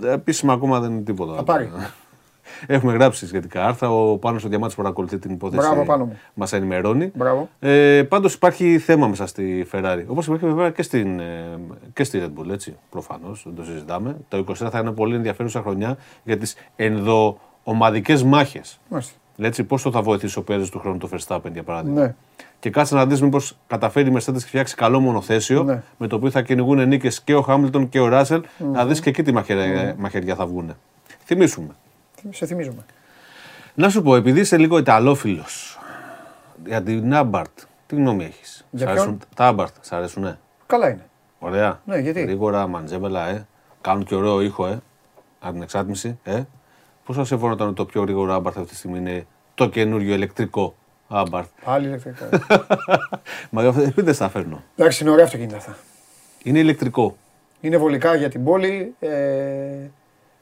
Επίσημα 0.03 0.53
ακόμα 0.53 0.79
δεν 0.79 0.91
είναι 0.91 1.01
τίποτα. 1.01 1.35
Θα 1.35 1.43
πάρει. 1.43 1.71
Έχουμε 2.67 2.93
γράψει 2.93 3.27
σχετικά 3.27 3.65
άρθρα. 3.65 3.91
Ο 3.91 4.17
Πάνος 4.17 4.43
ο 4.43 4.47
Διαμάτης 4.47 4.75
παρακολουθεί 4.75 5.17
την 5.17 5.31
υπόθεση. 5.31 5.67
Μπράβο, 5.67 5.85
πάνω 5.85 6.11
Μας 6.33 6.53
ενημερώνει. 6.53 7.11
Μπράβο. 7.15 7.49
Ε, 7.59 8.03
Πάντως 8.03 8.33
υπάρχει 8.33 8.79
θέμα 8.79 9.07
μέσα 9.07 9.25
στη 9.25 9.67
Ferrari. 9.71 10.03
Όπως 10.07 10.25
υπάρχει 10.25 10.45
βέβαια 10.45 10.69
και, 10.69 10.81
στην, 10.83 11.19
ε, 11.19 11.59
και 11.93 12.03
στη 12.03 12.21
Red 12.23 12.39
Bull, 12.39 12.49
έτσι. 12.51 12.75
Προφανώς, 12.89 13.41
δεν 13.45 13.55
το 13.55 13.63
συζητάμε. 13.63 14.17
Το 14.27 14.37
24 14.37 14.69
θα 14.71 14.79
είναι 14.79 14.91
πολύ 14.91 15.15
ενδιαφέρουσα 15.15 15.61
χρονιά 15.61 15.97
για 16.23 16.37
τις 16.37 16.55
ενδοομαδικές 16.75 18.23
μάχες. 18.23 18.79
Έτσι, 19.37 19.63
πόσο 19.63 19.91
θα 19.91 20.01
βοηθήσει 20.01 20.37
ο 20.37 20.43
Πέρες 20.43 20.69
του 20.69 20.79
χρόνου 20.79 20.97
το 20.97 21.09
Verstappen 21.11 21.51
για 21.53 21.63
παράδειγμα. 21.63 22.01
Ναι. 22.01 22.15
Και 22.59 22.69
κάτσε 22.69 22.95
να 22.95 23.05
δεις 23.05 23.21
μήπως 23.21 23.57
καταφέρει 23.67 24.09
η 24.09 24.13
Mercedes 24.15 24.33
και 24.33 24.39
φτιάξει 24.39 24.75
καλό 24.75 24.99
μονοθέσιο 24.99 25.63
ναι. 25.63 25.83
με 25.97 26.07
το 26.07 26.15
οποίο 26.15 26.29
θα 26.29 26.41
κυνηγούν 26.41 26.87
νίκες 26.87 27.21
και 27.21 27.35
ο 27.35 27.41
Χάμιλτον 27.41 27.89
και 27.89 27.99
ο 27.99 28.07
ρασελ 28.07 28.43
Να 28.73 28.85
δεις 28.85 28.99
και 28.99 29.09
εκεί 29.09 29.23
τι 29.23 29.31
μαχαιριά, 29.31 29.95
μαχαιριά 29.97 30.35
θα 30.35 30.45
βγουν. 30.45 30.75
Θύμισέ 31.25 31.57
μου. 31.57 31.75
Σε 32.29 32.45
θυμίζουμε. 32.45 32.85
Να 33.73 33.89
σου 33.89 34.01
πω, 34.01 34.15
επειδή 34.15 34.39
είσαι 34.39 34.57
λίγο 34.57 34.77
Ιταλόφιλος, 34.77 35.79
για 36.65 36.83
την 36.83 37.13
Abarth, 37.13 37.59
τι 37.87 37.95
γνώμη 37.95 38.23
έχεις; 38.23 38.65
Τα 39.35 39.47
Abarth, 39.47 39.73
σ' 39.81 39.91
αρέσουνε; 39.91 40.39
Καλά 40.65 40.89
είναι. 40.89 41.05
Ωραία. 41.39 41.81
Ναι, 41.85 41.97
γιατί; 41.97 42.21
Γρήγορα, 42.21 42.67
μανιτζέβελα, 42.67 43.27
ε. 43.29 43.47
Κάνουν 43.81 44.03
και 44.03 44.15
ωραίο 44.15 44.41
ήχο, 44.41 44.67
ε. 44.67 44.79
Από 45.39 45.53
την 45.53 45.61
εξάτμιση, 45.61 46.19
ε. 46.23 46.41
Πώς 47.05 47.15
θα 47.15 47.23
σε 47.23 47.35
όταν 47.35 47.73
το 47.73 47.85
πιο 47.85 48.01
γρήγορο 48.01 48.33
Abarth 48.33 48.57
αυτή 48.57 48.69
τη 48.69 48.75
στιγμή 48.75 48.97
είναι 48.97 49.25
το 49.55 49.69
καινούριο 49.69 50.13
ηλεκτρικό 50.13 50.75
Abarth; 51.07 51.49
Πάλι 51.63 51.87
ηλεκτρικό. 51.87 52.25
Μα 53.49 53.63
επειδή 53.63 54.17
τα 54.17 54.29
φέρνω. 54.29 54.63
Εντάξει, 54.75 55.03
είναι 55.03 55.11
ωραία 55.11 55.25
αυτοκίνητα 55.25 55.57
αυτά. 55.57 55.77
Είναι 56.43 56.59
ηλεκτρικό. 56.59 57.17
Είναι 57.61 57.77
βολικά 57.77 58.15
για 58.15 58.29
την 58.29 58.43
πόλη. 58.43 58.95
Ε... 58.99 59.89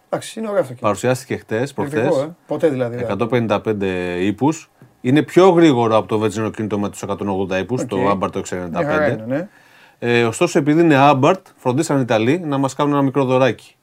Εντάξει, 0.10 0.40
είναι 0.40 0.48
ωραίο 0.48 0.60
αυτοκίνητο. 0.60 0.86
Παρουσιάστηκε 0.86 1.36
χτες, 1.36 1.74
προχθέ. 1.74 2.02
Ε. 2.02 2.36
Ποτέ 2.48 2.68
δηλαδή. 2.70 3.06
155 3.20 4.18
ύπους. 4.20 4.70
Είναι 5.02 5.22
πιο 5.22 5.50
γρήγορο 5.50 5.98
από 5.98 6.08
το 6.08 6.18
βενζίνο 6.18 6.50
κινητό 6.50 6.80
με 6.80 6.90
τους 6.90 7.04
180 7.08 7.60
ύπους, 7.60 7.82
okay. 7.82 7.88
το 7.88 8.10
Άμπαρτ 8.10 8.34
το 8.34 8.42
695. 8.50 9.18
ναι. 9.28 9.50
ε, 10.00 10.24
ωστόσο, 10.24 10.60
επειδή 10.60 10.82
είναι 10.82 10.96
Άμπαρτ, 10.96 11.48
φροντίσαν 11.56 11.98
οι 11.98 12.02
Ιταλοί 12.02 12.40
να 12.40 12.58
μας 12.58 12.76
κάνουν 12.76 12.94
ένα 12.94 13.02
μικρό 13.02 13.26
δωράκι. 13.26 13.76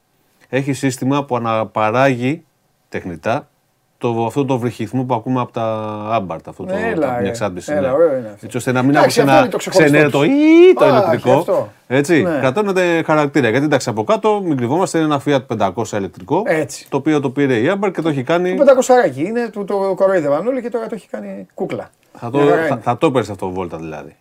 Έχει 0.49 0.73
σύστημα 0.73 1.25
που 1.25 1.35
αναπαράγει 1.35 2.45
τεχνητά 2.89 3.49
το, 3.97 4.25
αυτό 4.25 4.45
το 4.45 4.57
βρυχυθμό 4.57 5.03
που 5.03 5.13
ακούμε 5.13 5.41
από 5.41 5.51
τα 5.51 5.63
άμπαρτ, 6.11 6.47
αυτό 6.47 6.63
το, 6.63 6.73
έλα, 6.75 7.17
την 7.17 7.25
εξάντληση. 7.25 7.71
Έλα, 7.71 7.91
ναι. 7.97 8.17
είναι 8.17 8.37
Έτσι 8.41 8.57
ώστε 8.57 8.71
να 8.71 8.83
μην 8.83 8.97
ακούσει 8.97 9.19
ένα 9.21 9.49
ξενέρωτο 9.69 10.23
ή 10.23 10.73
το 10.79 10.87
ηλεκτρικό. 10.87 11.69
Έτσι, 11.87 12.21
ναι. 12.21 12.39
κρατώνεται 12.39 13.03
χαρακτήρα. 13.03 13.49
Γιατί 13.49 13.65
εντάξει, 13.65 13.89
από 13.89 14.03
κάτω 14.03 14.41
μην 14.43 14.57
κρυβόμαστε, 14.57 14.97
είναι 14.97 15.19
ένα 15.25 15.45
Fiat 15.57 15.71
500 15.73 15.91
ηλεκτρικό. 15.91 16.41
Έτσι. 16.45 16.89
Το 16.89 16.97
οποίο 16.97 17.19
το 17.19 17.29
πήρε 17.29 17.57
η 17.57 17.69
Άμπαρτ 17.69 17.95
και 17.95 18.01
το 18.01 18.09
έχει 18.09 18.23
κάνει. 18.23 18.55
Το 18.55 18.63
500 18.63 18.93
αράκι 18.93 19.21
είναι, 19.21 19.49
το, 19.49 19.63
το 19.63 19.93
κοροϊδεύαν 19.95 20.47
όλοι 20.47 20.61
και 20.61 20.69
τώρα 20.69 20.87
το 20.87 20.95
έχει 20.95 21.07
κάνει 21.07 21.47
κούκλα. 21.53 21.89
Θα 22.13 22.29
το, 22.29 22.39
θα, 22.39 22.79
θα 22.81 22.97
το 22.97 23.11
αυτό 23.15 23.35
το 23.35 23.49
βόλτα 23.49 23.77
δηλαδή. 23.77 24.15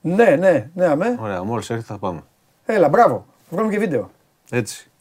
Ναι, 0.00 0.36
ναι, 0.38 0.70
ναι, 0.74 0.86
αμέ. 0.86 1.18
Ωραία, 1.20 1.42
μόλις 1.42 1.70
έρθει 1.70 1.84
θα 1.84 1.98
πάμε. 1.98 2.20
Έλα, 2.64 2.88
μπράβο. 2.88 3.26
Βγάλουμε 3.50 3.72
και 3.72 3.78
βίντεο. 3.78 4.10
Έτσι. 4.50 4.91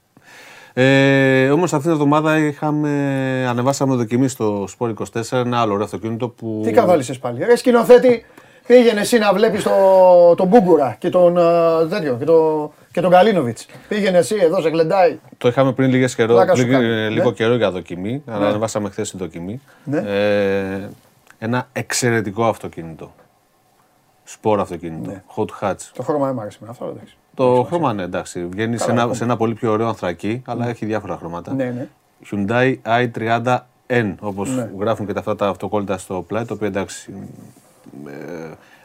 Ε, 0.74 1.50
Όμως 1.50 1.74
αυτή 1.74 1.84
την 1.84 1.92
εβδομάδα 1.92 2.38
είχαμε, 2.38 2.90
ανεβάσαμε 3.50 3.96
δοκιμή 3.96 4.28
στο 4.28 4.68
Sport 4.78 4.94
24 4.94 5.32
ένα 5.32 5.62
άλλο 5.62 5.74
ωραίο 5.74 5.86
αυτοκίνητο 5.86 6.30
που. 6.30 6.62
Τι 6.64 6.72
καβάλισες 6.72 7.20
πάλι. 7.20 7.44
Ρε 7.44 7.56
σκηνοθέτη, 7.56 8.26
πήγαινε 8.68 9.00
εσύ 9.00 9.18
να 9.18 9.34
βλέπεις 9.34 9.64
το, 9.64 9.72
τον 10.36 10.48
Μπούγκουρα 10.48 10.96
και 11.00 11.10
τον, 11.10 11.34
τέτοιο, 11.90 12.16
και, 12.20 12.26
το, 12.26 12.72
και 12.92 13.02
τον 13.02 13.12
Καλίνοβιτς. 13.12 13.66
Πήγαινε 13.88 14.18
εσύ 14.18 14.36
εδώ, 14.42 14.62
σε 14.62 14.70
γλεντάει. 14.70 15.20
Το 15.38 15.48
είχαμε 15.48 15.74
πριν 15.74 15.90
λίγες 15.90 16.16
καιρό, 16.16 16.46
πριν, 16.54 16.74
ε, 16.74 17.10
λίγο 17.10 17.30
ναι. 17.30 17.36
καιρό 17.36 17.56
για 17.56 17.72
δοκιμή. 17.72 18.24
Ναι. 18.26 18.34
Ανεβάσαμε 18.34 18.90
χθες 18.90 19.12
τη 19.12 19.18
δοκιμή. 19.18 19.62
Ναι. 19.84 19.98
Ε, 19.98 20.90
ένα 21.40 21.68
εξαιρετικό 21.74 22.46
αυτοκίνητο. 22.46 23.14
Σπορ 24.24 24.60
αυτοκίνητο. 24.60 25.10
Ναι. 25.10 25.24
Hot 25.36 25.48
hatch. 25.62 25.90
Το 25.94 26.04
χρώμα 26.04 26.30
έμαρξε 26.30 26.58
με 26.62 26.68
αυτό, 26.70 26.86
εντάξει. 26.96 27.16
Το 27.34 27.64
χρώμα 27.64 27.94
ναι, 27.94 28.04
εντάξει. 28.04 28.46
Βγαίνει 28.46 28.78
σε 28.78 28.92
ένα, 28.92 29.14
σε 29.14 29.24
ένα 29.24 29.38
πολύ 29.38 29.54
πιο 29.54 29.72
ωραίο 29.72 29.88
ανθρακί, 29.88 30.42
αλλά 30.46 30.68
έχει 30.68 30.86
διάφορα 30.86 31.18
χρώματα. 31.18 31.54
Ναι, 31.54 31.66
ναι. 31.66 31.88
Hyundai 32.32 32.76
i30N, 32.84 34.16
όπως 34.20 34.50
ναι. 34.50 34.70
γράφουν 34.80 35.06
και 35.06 35.14
τα 35.14 35.20
αυτά 35.20 35.36
τα 35.36 35.48
αυτοκόλλητα 35.48 35.98
στο 35.98 36.24
πλάι, 36.28 36.46
το 36.46 36.54
οποίο 36.54 36.68
εντάξει. 36.68 37.14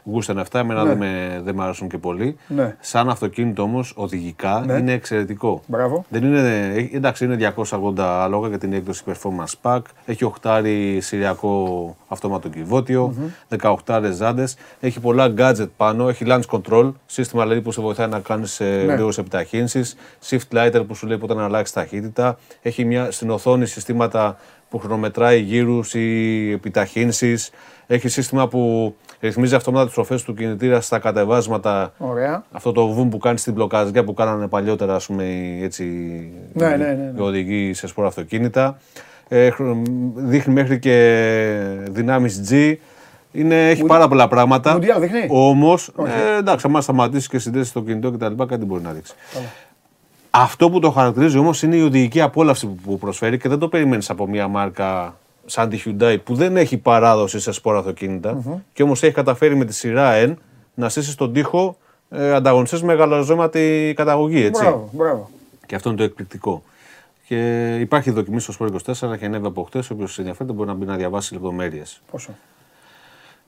Ε, 0.06 0.10
γούστανε 0.10 0.40
αυτά, 0.40 0.58
εμένα 0.58 0.82
ναι. 0.82 0.88
δεν, 0.88 0.98
με, 0.98 1.40
δεν 1.44 1.60
αρέσουν 1.60 1.88
και 1.88 1.98
πολύ. 1.98 2.36
Ναι. 2.48 2.76
Σαν 2.80 3.08
αυτοκίνητο 3.08 3.62
όμως, 3.62 3.92
οδηγικά 3.96 4.62
ναι. 4.66 4.72
είναι 4.72 4.92
εξαιρετικό. 4.92 5.62
Μπράβο. 5.66 6.04
Δεν 6.08 6.24
είναι, 6.24 6.88
εντάξει, 6.92 7.24
είναι 7.24 7.54
280 7.70 7.98
άλογα 7.98 8.48
για 8.48 8.58
την 8.58 8.72
έκδοση 8.72 9.02
Performance 9.06 9.54
Pack. 9.62 9.80
Έχει 10.06 10.24
οχτάρι 10.24 11.00
σηριακό 11.00 11.96
αυτόματο 12.08 12.48
κυβότιο, 12.48 13.14
mm-hmm. 13.50 13.76
18 13.86 14.10
ζάντες. 14.12 14.56
Έχει 14.80 15.00
πολλά 15.00 15.34
gadget 15.36 15.68
πάνω. 15.76 16.08
Έχει 16.08 16.24
launch 16.28 16.58
control, 16.60 16.92
σύστημα 17.06 17.42
δηλαδή 17.42 17.60
που 17.60 17.72
σε 17.72 17.80
βοηθάει 17.80 18.08
να 18.08 18.20
κάνεις 18.20 18.60
ε, 18.60 18.64
ναι. 18.64 18.92
γρήγορε 18.92 19.20
επιταχύνσεις. 19.20 19.96
Shift 20.28 20.56
lighter 20.56 20.84
που 20.86 20.94
σου 20.94 21.06
λέει 21.06 21.18
πότε 21.18 21.34
να 21.34 21.44
αλλάξεις 21.44 21.74
ταχύτητα. 21.74 22.38
Έχει 22.62 22.84
μια, 22.84 23.10
στην 23.10 23.30
οθόνη 23.30 23.66
συστήματα 23.66 24.36
που 24.68 24.78
χρονομετράει 24.78 25.40
γύρους 25.40 25.94
ή 25.94 26.50
επιταχύνσεις. 26.50 27.50
Έχει 27.86 28.08
σύστημα 28.08 28.48
που 28.48 28.94
ρυθμίζει 29.20 29.54
αυτόματα 29.54 29.84
τις 29.84 29.94
τροφές 29.94 30.22
του 30.22 30.34
κινητήρα 30.34 30.80
στα 30.80 30.98
κατεβάσματα. 30.98 31.92
Ωραία. 31.98 32.44
Αυτό 32.52 32.72
το 32.72 32.86
βουμ 32.86 33.08
που 33.08 33.18
κάνεις 33.18 33.40
στην 33.40 33.52
μπλοκαζιά 33.52 34.04
που 34.04 34.14
κάνανε 34.14 34.48
παλιότερα, 34.48 34.94
ας 34.94 35.06
πούμε, 35.06 35.24
έτσι. 35.62 35.84
Ναι, 36.52 36.68
ναι, 36.68 36.76
ναι, 36.76 36.84
ναι. 36.84 37.12
Οι 37.16 37.20
οδηγοί 37.20 37.74
σε 37.74 37.86
σπορ 37.86 38.06
αυτοκίνητα. 38.06 38.78
Ε, 39.28 39.50
δείχνει 40.14 40.52
μέχρι 40.52 40.78
και 40.78 41.26
δυνάμεις 41.90 42.42
G. 42.50 42.74
Είναι, 43.32 43.70
έχει 43.70 43.84
πάρα 43.84 44.08
πολλά 44.08 44.28
πράγματα. 44.28 44.78
Όμως, 45.28 45.92
ε, 46.34 46.38
εντάξει, 46.38 46.66
άμα 46.68 46.80
σταματήσεις 46.80 47.28
και 47.28 47.38
συνδέσει 47.38 47.72
το 47.72 47.80
κινητό 47.80 48.10
κτλ., 48.10 48.42
κάτι 48.48 48.64
μπορεί 48.64 48.82
να 48.82 48.92
δείξει. 48.92 49.14
Αυτό 50.30 50.70
που 50.70 50.78
το 50.78 50.90
χαρακτηρίζει 50.90 51.38
όμως 51.38 51.62
είναι 51.62 51.76
η 51.76 51.82
οδηγική 51.82 52.20
απόλαυση 52.20 52.66
που 52.66 52.98
προσφέρει 52.98 53.38
και 53.38 53.48
δεν 53.48 53.58
το 53.58 53.68
περιμένεις 53.68 54.10
από 54.10 54.28
μια 54.28 54.48
μάρκα 54.48 55.16
σαν 55.46 55.68
τη 55.68 55.82
Hyundai 55.84 56.16
που 56.24 56.34
δεν 56.34 56.56
έχει 56.56 56.76
παράδοση 56.76 57.40
σε 57.40 57.52
σπόρα 57.52 57.78
αυτοκίνητα 57.78 58.38
mm-hmm. 58.38 58.60
και 58.72 58.82
όμω 58.82 58.92
έχει 58.92 59.12
καταφέρει 59.12 59.56
με 59.56 59.64
τη 59.64 59.74
σειρά 59.74 60.26
N 60.26 60.34
να 60.74 60.88
στήσει 60.88 61.10
στον 61.10 61.32
τοίχο 61.32 61.76
ε, 62.10 62.32
ανταγωνιστέ 62.32 62.76
με 62.76 62.84
μεγαλοζώματη 62.84 63.92
καταγωγή. 63.96 64.44
Έτσι. 64.44 64.62
Μπράβο, 64.62 64.88
μπράβο. 64.92 65.30
Και 65.66 65.74
αυτό 65.74 65.88
είναι 65.88 65.98
το 65.98 66.04
εκπληκτικό. 66.04 66.62
Και 67.26 67.74
υπάρχει 67.80 68.10
δοκιμή 68.10 68.40
στο 68.40 68.54
Sport 68.58 68.92
24 68.92 69.18
και 69.18 69.24
ανέβει 69.24 69.46
από 69.46 69.62
χτε. 69.62 69.78
Όποιο 69.78 70.06
ενδιαφέρεται 70.16 70.52
μπορεί 70.52 70.68
να 70.68 70.74
μπει 70.74 70.84
να 70.84 70.96
διαβάσει 70.96 71.32
λεπτομέρειε. 71.32 71.82
Πόσο. 72.10 72.30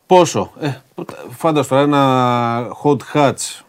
Πόσο. 0.07 0.53
Ε, 0.61 0.73
φάνταστο 1.31 1.75
τώρα 1.75 1.83
ένα 1.87 2.77
hot 2.83 2.99
hatch 3.15 3.61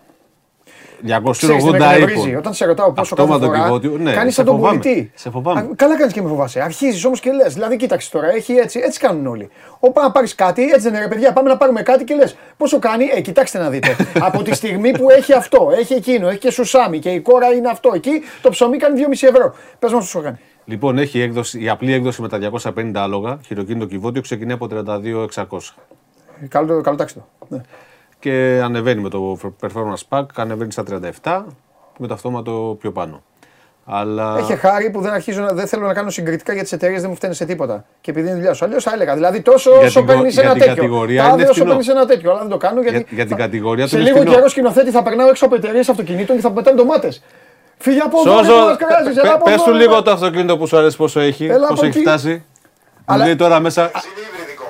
280 1.08 2.10
ύπων. 2.10 2.36
Όταν 2.36 2.54
σε 2.54 2.66
ρωτάω 2.66 2.92
πόσο 2.92 3.16
κάθε 3.16 3.40
φορά, 3.40 3.80
ναι, 4.00 4.14
κάνεις 4.14 4.34
σαν 4.34 4.46
τον 4.46 4.60
πολιτή. 4.60 5.12
Σε 5.16 5.30
φοβάμαι. 5.30 5.70
Καλά 5.76 5.98
κάνεις 5.98 6.14
και 6.14 6.22
με 6.22 6.30
φοβάσαι. 6.30 6.62
Αρχίζεις 6.62 7.06
όμως 7.06 7.20
και 7.20 7.32
λες, 7.32 7.54
δηλαδή 7.54 7.76
κοίταξε 7.76 8.12
τώρα, 8.12 8.34
έχει 8.36 8.54
έτσι, 8.54 8.80
έτσι 8.84 9.00
κάνουν 9.00 9.28
όλοι. 9.28 9.50
Όπου 9.80 10.02
να 10.02 10.12
πάρεις 10.12 10.36
κάτι, 10.36 10.64
έτσι 10.64 10.80
δεν 10.80 10.94
είναι 10.94 11.02
ρε 11.02 11.08
παιδιά, 11.08 11.34
πάμε 11.34 11.50
να 11.50 11.58
πάρουμε 11.58 11.82
κάτι 11.82 12.04
και 12.04 12.16
λες 12.16 12.36
πόσο 12.58 12.80
κάνει, 12.80 13.10
ε, 13.14 13.22
κοιτάξτε 13.22 13.60
να 13.60 13.70
δείτε. 13.70 13.96
Από 14.28 14.44
τη 14.44 14.54
στιγμή 14.54 14.92
που 14.92 15.10
έχει 15.10 15.34
αυτό, 15.34 15.72
έχει 15.80 15.94
εκείνο, 15.94 16.28
έχει 16.28 16.40
και 16.40 16.52
σουσάμι 16.52 17.00
και 17.00 17.10
η 17.10 17.20
κόρα 17.20 17.48
είναι 17.48 17.70
αυτό, 17.70 17.92
εκεί 17.94 18.22
το 18.42 18.50
ψωμί 18.50 18.78
κάνει 18.78 19.04
2,5 19.10 19.28
ευρώ. 19.28 19.56
Πες 19.80 19.92
μας 19.92 20.04
πόσο 20.04 20.22
κάνει. 20.22 20.38
Λοιπόν, 20.66 20.98
έχει 20.98 21.20
έκδοση, 21.20 21.64
η 21.64 21.70
απλή 21.70 21.94
έκδοση 21.94 22.22
με 22.22 22.28
τα 22.28 22.38
250 22.38 22.92
άλογα, 22.96 23.40
χειροκίνητο 23.46 23.86
κυβότιο, 23.86 24.22
ξεκινάει 24.22 24.54
από 24.54 24.68
32.600. 24.72 25.46
Καλό, 26.50 26.82
καλό 26.82 26.98
τάξιτο. 26.98 27.28
Ναι 27.48 27.62
και 28.20 28.62
ανεβαίνει 28.64 29.02
με 29.02 29.10
το 29.10 29.38
Performance 29.62 30.02
Pack, 30.18 30.26
ανεβαίνει 30.36 30.72
στα 30.72 30.84
37 30.90 30.92
και 31.94 31.98
με 32.00 32.08
το 32.08 32.14
αυτόματο 32.14 32.78
πιο 32.82 32.92
πάνω. 32.92 33.24
Αλλά... 33.92 34.36
Έχει 34.38 34.56
χάρη 34.56 34.90
που 34.90 35.02
δεν, 35.02 35.12
αρχίζω, 35.12 35.48
δεν 35.52 35.68
θέλω 35.68 35.86
να 35.88 35.94
κάνω 35.94 36.10
συγκριτικά 36.10 36.54
για 36.54 36.64
τι 36.64 36.70
εταιρείες, 36.74 37.02
δεν 37.02 37.10
μου 37.10 37.16
φταίνει 37.16 37.34
σε 37.34 37.46
τίποτα. 37.46 37.86
Και 38.02 38.12
επειδή 38.12 38.28
είναι 38.28 38.36
δουλειά 38.36 38.54
σου. 38.54 38.66
Αλλιώς 38.66 38.84
θα 38.84 38.92
έλεγα. 38.94 39.14
Δηλαδή 39.14 39.42
τόσο 39.42 39.70
Για 39.72 39.80
όσο 39.88 40.00
την 40.00 40.08
παίρνεις 40.08 40.34
για 40.34 40.44
ένα 40.44 40.52
την 40.52 40.62
τέτοιο. 40.62 40.76
κατηγορία 40.76 41.22
Τάδε 41.24 41.34
είναι 41.34 41.44
όσο 41.44 41.52
φθηνό. 41.54 41.68
παίρνεις 41.68 41.88
ένα 41.88 42.06
τέτοιο. 42.06 42.30
Αλλά 42.32 42.40
δεν 42.40 42.50
το 42.50 42.58
κάνω 42.58 42.82
γιατί. 42.82 42.98
Για- 42.98 43.06
για 43.10 43.26
την 43.26 43.36
θα- 43.38 43.42
κατηγορία 43.44 43.84
του 43.84 43.90
Σε 43.90 43.96
είναι 43.96 44.06
λίγο 44.06 44.18
φθηνό. 44.20 44.34
καιρό 44.36 44.48
σκηνοθέτη 44.50 44.92
θα 44.92 45.04
περνάω 45.04 45.28
έξω 45.30 45.46
από 45.46 45.56
εταιρείες 45.56 45.90
αυτοκινήτων 45.90 46.36
και 46.36 46.42
θα 46.42 46.52
πετάνε 46.52 46.76
ντομάτες. 46.78 47.24
Φύγε 47.78 48.00
από 48.00 48.18
εδώ, 48.26 48.36
δεν 48.36 48.46
Σώζω. 48.46 48.66
μας 48.66 48.78
κράζεις, 48.78 49.18
έλα 49.18 49.34
από 49.34 49.44
Πες 49.44 49.54
εδώ, 49.54 49.64
του 49.64 49.70
έλα. 49.70 49.80
λίγο 49.80 50.02
το 50.02 50.12
αυτοκίνητο 50.12 50.58
που 50.58 50.68
σου 50.68 50.78
αρέσει 50.78 50.98
πόσο 50.98 51.20
έχει, 51.20 51.46
Έλα 51.46 51.60
πόσο 51.68 51.74
από 51.74 51.86
έχει 51.86 51.98
εκεί. 51.98 52.00
φτάσει. 52.08 52.30
Μου 52.34 52.44
Αλλά- 53.06 53.26
λέει 53.26 53.36
τώρα 53.36 53.60
μέσα. 53.60 53.92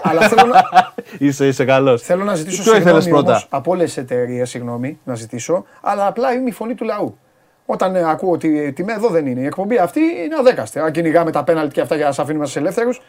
Αλλά 0.03 0.27
θέλω 0.27 0.45
να, 0.45 0.63
Είσαι, 1.27 1.47
είσαι 1.47 1.65
καλός. 1.65 2.01
θέλω 2.01 2.23
να 2.23 2.35
ζητήσω 2.35 2.63
Ποιο 2.63 2.76
ήθελες 2.76 3.03
συγγνώμη 3.03 3.23
πρώτα; 3.26 3.38
όμως 3.38 3.47
από 3.49 3.71
όλες 3.71 3.85
τις 3.85 3.97
εταιρείες, 3.97 4.49
συγγνώμη, 4.49 4.99
να 5.03 5.15
ζητήσω, 5.15 5.65
αλλά 5.81 6.07
απλά 6.07 6.34
είμαι 6.34 6.49
η 6.49 6.51
φωνή 6.51 6.73
του 6.76 6.84
λαού. 6.85 7.17
Όταν 7.65 7.95
ε, 7.95 8.09
ακούω 8.09 8.31
ότι 8.31 8.71
τιμέ 8.76 8.93
εδώ 8.93 9.07
δεν 9.09 9.26
είναι. 9.27 9.39
Η 9.41 9.45
εκπομπή 9.45 9.77
αυτή 9.77 9.99
είναι 9.99 10.35
αδέκαστη. 10.39 10.80
Αν 10.80 10.91
κυνηγάμε 10.91 11.31
τα 11.31 11.43
πέναλτ 11.43 11.71
και 11.71 11.81
αυτά 11.81 11.95
για 11.95 12.05
να 12.05 12.11
σας 12.11 12.23
αφήνουμε 12.23 12.45
στους 12.45 12.57
ελεύθερους, 12.57 13.01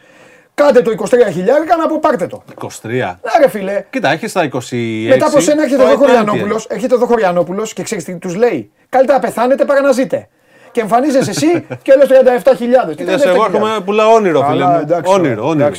κάντε 0.53 0.81
το 0.81 0.91
23 0.97 1.05
χιλιάρικα 1.31 1.75
να 1.75 1.87
πω 1.87 1.99
πάρτε 1.99 2.27
το. 2.27 2.43
23. 2.61 2.67
Ναι, 2.83 3.09
ρε 3.41 3.49
φίλε. 3.49 3.83
Κοίτα, 3.89 4.11
έχεις 4.11 4.31
τα 4.31 4.49
26. 4.51 4.59
Μετά 5.07 5.25
από 5.25 5.39
σένα 5.39 5.61
έρχεται 5.63 5.83
το 5.83 5.87
εδώ 5.89 5.95
Etienne. 5.95 6.05
Χωριανόπουλος, 6.07 6.65
έρχεται 6.69 6.95
εδώ 6.95 7.05
Χωριανόπουλος 7.05 7.73
και 7.73 7.83
ξέρεις 7.83 8.03
τι 8.03 8.15
τους 8.15 8.35
λέει. 8.35 8.71
Καλύτερα 8.89 9.17
να 9.19 9.25
πεθάνετε 9.25 9.65
παρά 9.65 9.81
να 9.81 9.91
ζείτε. 9.91 10.27
Και 10.71 10.81
εμφανίζεσαι 10.81 11.29
εσύ 11.29 11.65
και 11.83 11.93
λες 11.97 12.07
37.000. 12.89 12.95
Τι 12.95 13.03
Είδες, 13.03 13.25
εγώ 13.25 13.43
37.000? 13.43 13.45
έρχομαι 13.53 13.79
πουλά 13.85 14.07
όνειρο, 14.07 14.41
φίλε 14.41 14.59
Καλά, 14.61 14.71
μου. 14.75 14.79
εντάξει, 14.79 15.13
Όνειρο, 15.13 15.47
όνειρο. 15.47 15.71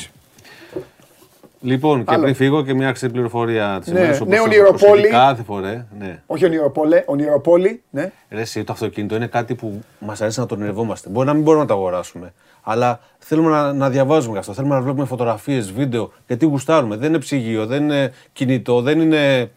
Εντάξει. 1.62 1.74
Λοιπόν, 1.74 2.04
και 2.04 2.12
Άλλο. 2.12 2.22
πριν 2.22 2.34
φύγω 2.34 2.62
και 2.62 2.74
μια 2.74 2.92
ξένη 2.92 3.12
πληροφορία 3.12 3.78
της 3.82 3.92
Ναι, 3.92 4.00
ημέρα 4.00 4.24
ναι, 4.26 4.40
ονειροπόλη. 4.40 5.08
Κάθε 5.08 5.42
φορά. 5.42 5.86
Ναι. 5.98 6.22
Όχι 6.26 6.44
ονειροπόλε, 6.44 7.02
ονειροπόλη. 7.06 7.82
Ναι. 7.90 8.12
Ρε, 8.30 8.40
εσύ, 8.40 8.64
το 8.64 8.72
αυτοκίνητο 8.72 9.16
είναι 9.16 9.26
κάτι 9.26 9.54
που 9.54 9.82
μας 9.98 10.20
αρέσει 10.20 10.40
να 10.40 10.46
το 10.46 10.54
ονειρευόμαστε. 10.54 11.08
Μπορεί 11.08 11.26
να 11.26 11.32
μην 11.32 11.42
μπορούμε 11.42 11.62
να 11.62 11.68
το 11.68 11.74
αγοράσουμε. 11.74 12.32
Αλλά 12.62 13.00
θέλουμε 13.18 13.50
να, 13.50 13.72
να 13.72 13.90
διαβάζουμε 13.90 14.32
γι' 14.32 14.38
αυτό. 14.38 14.52
Θέλουμε 14.52 14.74
να 14.74 14.80
βλέπουμε 14.80 15.04
φωτογραφίες, 15.04 15.72
βίντεο. 15.72 16.12
Γιατί 16.26 16.44
γουστάρουμε. 16.44 16.96
Δεν 16.96 17.08
είναι 17.08 17.18
ψυγείο, 17.18 17.66
δεν 17.66 17.82
είναι 17.82 18.12
κινητό, 18.32 18.80
δεν 18.80 19.00
είναι. 19.00 19.50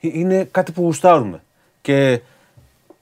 Είναι 0.00 0.48
κάτι 0.50 0.72
που 0.72 0.82
γουστάρουμε. 0.82 1.42
Και 1.82 2.20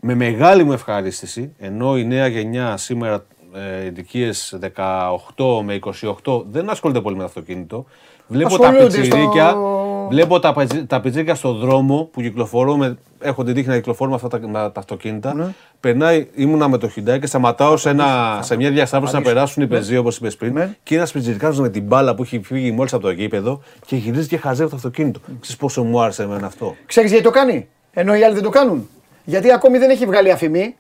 με 0.01 0.15
μεγάλη 0.15 0.65
μου 0.65 0.73
ευχαρίστηση, 0.73 1.53
ενώ 1.59 1.99
η 1.99 2.05
νέα 2.05 2.27
γενιά 2.27 2.77
σήμερα 2.77 3.25
ε, 3.55 3.85
ηλικίες 3.85 4.59
18 4.77 5.63
με 5.65 5.79
28 6.25 6.43
δεν 6.51 6.71
ασχολείται 6.71 7.01
πολύ 7.01 7.15
με 7.15 7.21
το 7.21 7.29
αυτοκίνητο. 7.29 7.87
Βλέπω 8.29 8.59
τα 8.59 8.69
Ασχολούνται 8.69 9.01
πιτσιρίκια, 9.01 9.49
στο- 9.49 10.07
βλέπω 10.11 10.39
τα, 10.39 10.53
πετζι- 10.53 10.87
τα 10.87 11.01
πιτσιρίκια 11.01 11.35
στον 11.35 11.57
δρόμο 11.59 12.09
που 12.13 12.21
κυκλοφορώ, 12.21 12.77
με, 12.77 12.99
έχω 13.21 13.45
την 13.45 13.55
τύχη 13.55 13.69
να 13.69 13.75
κυκλοφορώ 13.75 14.11
με 14.11 14.17
αυτά 14.17 14.29
τα, 14.29 14.39
με 14.39 14.53
τα 14.53 14.73
αυτοκίνητα. 14.75 15.35
Ναι. 15.35 15.45
Περνάει, 15.81 16.29
ήμουνα 16.35 16.69
με 16.69 16.79
το 16.79 16.91
Hyundai 16.97 17.19
και 17.21 17.27
σταματάω 17.27 17.77
σε, 17.77 17.91
ένα, 17.91 18.39
σε 18.43 18.57
μια 18.57 18.71
διασταύρωση 18.71 19.15
να 19.15 19.23
περάσουν 19.23 19.63
οι 19.63 19.67
πεζοί 19.67 19.97
όπως 19.97 20.17
είπες 20.17 20.37
πριν. 20.37 20.53
Ναι. 20.53 20.77
Και 20.83 20.95
ένας 20.95 21.13
πιτσιρικάζο 21.13 21.63
με 21.63 21.69
την 21.69 21.83
μπάλα 21.83 22.15
που 22.15 22.23
έχει 22.23 22.41
φύγει 22.45 22.71
μόλις 22.73 22.93
από 22.93 23.03
το 23.03 23.11
γήπεδο 23.11 23.63
και 23.87 23.97
γυρίζει 23.97 24.29
και 24.29 24.37
χαζεύει 24.39 24.71
το 24.71 24.77
αυτοκίνητο. 24.77 25.21
Ξέρεις 25.41 25.57
πόσο 25.57 25.83
μου 25.83 26.01
άρεσε 26.01 26.23
εμένα 26.23 26.47
αυτό. 26.47 26.75
Ξέρεις 26.87 27.11
γιατί 27.11 27.25
το 27.25 27.31
κάνει; 27.31 27.69
Ενώ 27.93 28.15
οι 28.15 28.25
άλλοι 28.25 28.35
δεν 28.35 28.43
το 28.43 28.51
κάνουν. 28.51 28.89
Γιατί 29.25 29.53
ακόμη 29.53 29.79
δεν 29.79 29.91
έχει 29.91 30.07
βγάλει 30.07 30.31
αφημί 30.31 30.75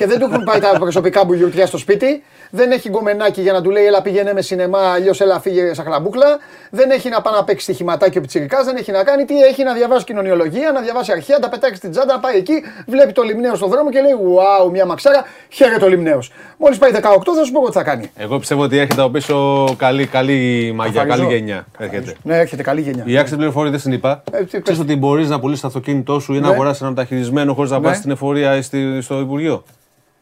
και 0.00 0.06
δεν 0.06 0.18
του 0.18 0.28
έχουν 0.32 0.44
πάει 0.44 0.60
τα 0.60 0.78
προσωπικά 0.78 1.24
μπουλιουτιά 1.24 1.66
στο 1.66 1.78
σπίτι. 1.78 2.22
Δεν 2.50 2.70
έχει 2.70 2.88
γκομενάκι 2.88 3.40
για 3.40 3.52
να 3.52 3.62
του 3.62 3.70
λέει 3.70 3.84
Ελά 3.86 4.02
πήγαινε 4.02 4.32
με 4.32 4.42
σινεμά, 4.42 4.78
αλλιώς 4.78 5.20
έλα 5.20 5.40
φύγε 5.40 5.74
σαν 5.74 5.84
χλαμπούκλα. 5.84 6.38
Δεν 6.70 6.90
έχει 6.90 7.08
να 7.08 7.20
πάει 7.20 7.34
να 7.34 7.44
παίξει 7.44 7.64
στοιχηματάκι 7.64 8.18
ο 8.18 8.20
πιτσιρικάς, 8.20 8.64
δεν 8.64 8.76
έχει 8.76 8.92
να 8.92 9.04
κάνει 9.04 9.24
τι 9.24 9.40
έχει 9.42 9.62
να 9.62 9.72
διαβάσει 9.74 10.04
κοινωνιολογία, 10.04 10.72
να 10.72 10.80
διαβάσει 10.80 11.12
αρχαία, 11.12 11.36
να 11.38 11.42
τα 11.42 11.48
πετάξει 11.48 11.76
στην 11.76 11.90
τσάντα, 11.90 12.12
να 12.14 12.20
πάει 12.20 12.36
εκεί, 12.36 12.52
βλέπει 12.86 13.12
το 13.12 13.22
λιμνέο 13.22 13.54
στον 13.54 13.68
δρόμο 13.70 13.90
και 13.90 14.00
λέει 14.00 14.12
Wow, 14.12 14.70
μια 14.70 14.86
μαξάρα, 14.86 15.24
χαίρεται 15.48 15.78
το 15.78 15.88
λιμνέος. 15.88 16.32
Μόλις 16.56 16.78
πάει 16.78 16.90
18 16.94 16.98
θα 17.36 17.44
σου 17.44 17.52
πω 17.52 17.66
τι 17.66 17.72
θα 17.72 17.82
κάνει. 17.82 18.10
Εγώ 18.16 18.38
πιστεύω 18.38 18.62
ότι 18.62 18.78
έρχεται 18.78 19.00
από 19.00 19.10
πίσω 19.10 19.64
καλή, 19.78 20.06
καλή 20.06 20.72
μαγιά, 20.74 20.92
Καθαριζό. 21.02 21.26
καλή 21.26 21.36
γενιά. 21.38 21.66
Έρχεται. 21.78 22.14
Ναι, 22.22 22.38
έρχεται 22.38 22.62
καλή 22.62 22.80
γενιά. 22.80 23.02
Η 23.06 23.16
άξιτη 23.18 23.36
πληροφορία 23.36 23.70
δεν 23.70 23.80
την 23.80 23.92
είπα. 23.92 24.22
Ε, 24.32 24.38
τι 24.38 24.44
πες. 24.50 24.60
Ξέρεις 24.62 24.80
ότι 24.80 24.96
μπορείς 24.96 25.28
να 25.28 25.40
πουλήσεις 25.40 25.60
το 25.62 25.66
αυτοκίνητό 25.66 26.18
σου 26.20 26.34
ή 26.34 26.40
να 26.40 26.46
Ναι. 26.48 26.52
αγοράσεις 26.54 26.80
ένα 26.80 26.90
μεταχειρισμένο 26.90 27.54
χωρίς 27.54 27.70
να 27.70 27.78
Ναι. 27.78 27.86
πα 27.88 27.94
στην 27.94 28.10
εφορία 28.10 28.56
ή 28.56 28.62
στη- 28.62 29.00
στο 29.00 29.20
Υπουργείο; 29.20 29.64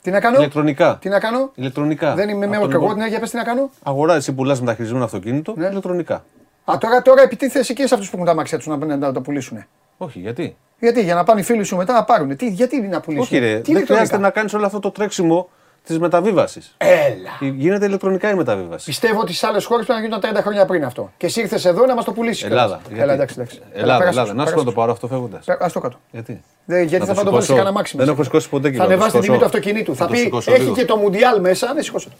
Τι 0.08 0.14
να 0.14 0.20
κάνω, 0.20 0.38
Ηλεκτρονικά. 0.38 0.98
τι 1.00 1.08
να 1.08 1.18
κάνω; 1.20 1.50
Ηλεκτρονικά. 1.54 2.14
Δεν 2.14 2.28
είμαι 2.28 2.46
με 2.46 2.56
Αυτό 2.56 2.68
και 2.68 2.74
εγώ 2.74 2.82
λοιπόν. 2.82 2.98
την 2.98 3.08
για 3.08 3.20
πες 3.20 3.30
τι 3.30 3.36
να 3.36 3.42
κάνω. 3.42 3.70
Αγοράζεις, 3.82 4.26
εσύ 4.28 4.36
πουλάς 4.36 4.60
μεταχειρισμένο 4.60 5.04
αυτοκίνητο 5.04 5.54
Ναι. 5.56 5.66
ηλεκτρονικά. 5.66 6.24
Α, 6.64 6.78
τώρα, 6.80 7.02
τώρα 7.02 7.22
επιτίθεσαι 7.22 7.72
και 7.72 7.86
σε 7.86 7.94
αυτούς 7.94 8.10
που 8.10 8.16
έχουν 8.16 8.28
τα 8.28 8.34
μάξια 8.34 8.58
τους 8.58 8.66
να, 8.66 8.76
να, 8.76 8.96
να 8.96 9.12
το 9.12 9.20
πουλήσουν. 9.20 9.64
Όχι, 9.96 10.18
γιατί; 10.18 10.56
Γιατί, 10.78 11.02
για 11.02 11.14
να 11.14 11.24
πάνε 11.24 11.40
οι 11.40 11.42
φίλοι 11.42 11.64
σου 11.64 11.76
μετά 11.76 11.92
να 11.92 12.04
πάρουν. 12.04 12.36
Τι, 12.36 12.48
γιατί 12.48 12.80
να 12.80 13.00
πουλήσουν. 13.00 13.24
Όχι, 13.26 13.38
ρε. 13.38 13.46
Τι 13.46 13.52
δεν 13.52 13.54
ηλεκτρονικά; 13.54 13.94
χρειάζεται 13.94 14.18
να 14.18 14.30
κάνεις 14.30 14.54
όλο 14.54 14.66
αυτό 14.66 14.78
το 14.78 14.90
τρέξιμο 14.90 15.48
της 15.88 15.98
μεταβίβασης. 15.98 16.74
Έλα. 16.78 17.52
Γίνεται 17.56 17.86
ηλεκτρονικά 17.86 18.30
η 18.30 18.34
μεταβίβαση. 18.34 18.84
Πιστεύω 18.84 19.20
ότι 19.20 19.32
σε 19.32 19.46
άλλες 19.46 19.64
χώρες 19.64 19.86
πρέπει 19.86 20.00
να 20.00 20.06
γίνονταν 20.06 20.34
30 20.36 20.40
χρόνια 20.42 20.64
πριν 20.66 20.84
αυτό. 20.84 21.10
Και 21.16 21.26
εσύ 21.26 21.40
ήρθες 21.40 21.64
εδώ 21.64 21.86
να 21.86 21.94
μας 21.94 22.04
το 22.04 22.12
πουλήσεις. 22.12 22.42
Ελλάδα. 22.44 22.80
Έλα, 22.96 23.12
εντάξει, 23.12 23.34
εντάξει. 23.38 23.60
Ελλάδα, 23.72 23.98
πέρασε 23.98 24.18
Ελλάδα. 24.18 24.28
το, 24.28 24.36
Να 24.36 24.46
σου 24.46 24.50
πέρασε 24.50 24.54
πω 24.54 24.58
να 24.58 24.64
το 24.64 24.70
το. 24.70 24.76
πάρω 24.80 24.92
αυτό 24.92 25.06
φεύγοντας. 25.06 25.44
Πέ- 25.44 25.62
Ας 25.62 25.72
το 25.72 25.80
κάτω. 25.80 25.96
Γιατί; 26.10 26.42
Δε, 26.64 26.82
γιατί 26.82 26.98
Να 26.98 27.04
θα 27.04 27.06
το 27.06 27.14
πάει 27.14 27.24
το 27.24 27.30
βάλει 27.30 27.42
σε 27.42 27.46
σηκώσω. 27.46 27.54
κανένα 27.54 27.72
μάξιμο. 27.76 28.04
Δεν 28.04 28.12
έχω 28.12 28.22
σηκώσει 28.22 28.48
ποτέ 28.48 28.62
Θα 28.62 28.70
κιλό, 28.70 28.82
να 28.82 28.88
ανεβάσεις 28.88 29.12
το 29.12 29.18
την 29.18 29.26
τιμή 29.28 29.38
του 29.38 29.44
σηκώσω. 29.44 29.58
αυτοκινήτου. 29.58 29.90
Να 29.90 29.96
Θα 29.96 30.06
το 30.06 30.12
πει 30.12 30.18
σηκώσω 30.18 30.52
έχει 30.52 30.60
λίγο. 30.62 30.74
και 30.74 30.84
το 30.84 30.96
Μουντιάλ 30.96 31.40
μέσα. 31.40 31.72
Ναι, 31.74 31.82
σηκώσε 31.82 32.08
το. 32.08 32.14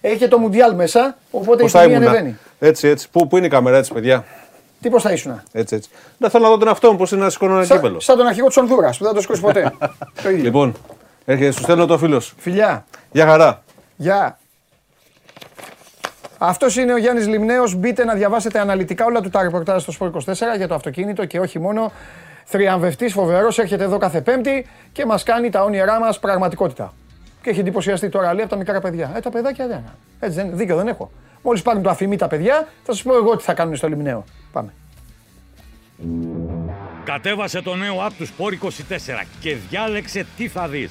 Έχει 0.00 0.16
και 0.16 0.28
το 0.28 0.38
Μουντιάλ 0.38 0.74
μέσα. 0.74 1.16
Οπότε 1.30 1.62
Πώς 1.62 1.70
η 1.70 1.74
θα 1.76 1.80
τιμή 1.82 1.94
ήμουν. 1.94 2.08
ανεβαίνει. 2.08 2.38
Έτσι, 2.58 2.88
έτσι. 2.88 3.08
Πού, 3.10 3.26
πού 3.26 3.36
είναι 3.36 3.46
η 3.46 3.48
καμερά 3.48 3.76
έτσι, 3.76 3.92
παιδιά; 3.92 4.24
Τι 4.80 4.90
πώς 4.90 5.02
θα 5.02 5.12
ήσουν. 5.12 5.42
Έτσι, 5.52 5.74
έτσι. 5.76 5.90
Δεν 6.18 6.30
θέλω 6.30 6.44
να 6.44 6.50
δω 6.50 6.56
τον 6.58 6.68
εαυτό 6.68 6.90
μου 6.92 6.98
πώς 6.98 7.10
είναι 7.10 7.22
να 7.22 7.30
σηκώνω 7.30 7.54
ένα 7.54 7.64
Σαν, 7.64 7.76
κύπελο. 7.76 8.00
σαν 8.00 8.16
τον 8.16 8.26
αρχηγό 8.26 8.46
της 8.46 8.56
Ονδούρας 8.56 8.96
που 8.98 9.02
δεν 9.04 9.12
θα 9.12 9.16
το 9.18 9.22
σηκώσει 9.22 9.40
ποτέ. 9.40 9.72
το 10.22 10.30
ίδιο. 10.30 10.42
Λοιπόν, 10.42 10.74
έρχεται, 11.24 11.50
σου 11.50 11.62
στέλνω 11.62 11.86
το 11.86 11.98
φίλος 11.98 12.24
σου. 12.24 12.34
Φιλιά. 12.38 12.84
Γεια 13.12 13.26
χαρά. 13.26 13.62
Γεια. 13.96 14.38
Αυτός 16.38 16.76
είναι 16.76 16.92
ο 16.92 16.96
Γιάννης 16.96 17.26
Λιμνέος. 17.26 17.74
Μπείτε 17.74 18.04
να 18.04 18.14
διαβάσετε 18.14 18.58
αναλυτικά 18.58 19.04
όλα 19.04 19.20
του 19.20 19.30
τα 19.30 19.42
ρεπορτάζ 19.42 19.82
στο 19.82 19.92
Sport 19.98 20.10
24 20.10 20.56
για 20.56 20.68
το 20.68 20.74
αυτοκίνητο 20.74 21.24
και 21.24 21.40
όχι 21.40 21.58
μόνο. 21.58 21.92
Θριαμβευτής, 22.44 23.12
φοβερός, 23.12 23.58
έρχεται 23.58 23.84
εδώ 23.84 23.98
κάθε 23.98 24.20
Πέμπτη 24.20 24.66
και 24.92 25.06
μας 25.06 25.22
κάνει 25.22 25.50
τα 25.50 25.62
όνειρά 25.62 26.00
μας 26.00 26.18
πραγματικότητα. 26.18 26.94
Και 27.42 27.50
έχει 27.50 27.60
εντυπωσιαστεί 27.60 28.08
τώρα 28.08 28.34
λέει 28.34 28.42
από 28.42 28.50
τα 28.50 28.56
μικρά 28.56 28.80
παιδιά. 28.80 29.12
Ε, 29.16 29.20
τα 29.20 29.30
παιδάκια 29.30 29.66
δεν. 29.66 29.84
Έτσι 30.20 30.36
δεν 30.36 30.56
δίκιο 30.56 30.76
δεν 30.76 30.88
έχω. 30.88 31.10
Μόλις 31.42 31.62
πάρουν 31.62 31.82
το 31.82 31.90
αφημί 31.90 32.16
τα 32.16 32.28
παιδιά, 32.28 32.68
θα 32.82 32.92
σας 32.92 33.02
πω 33.02 33.14
εγώ 33.14 33.36
τι 33.36 33.42
θα 33.42 33.54
κάνουν 33.54 33.76
στο 33.76 33.88
Λιμνέο. 33.88 34.24
Πάμε. 34.52 34.72
Κατέβασε 37.04 37.62
το 37.62 37.74
νέο 37.74 38.06
app 38.06 38.12
του 38.18 38.26
Sport 38.26 38.64
24 38.64 39.26
και 39.40 39.56
διάλεξε 39.68 40.26
τι 40.36 40.48
θα 40.48 40.68
δεις. 40.68 40.90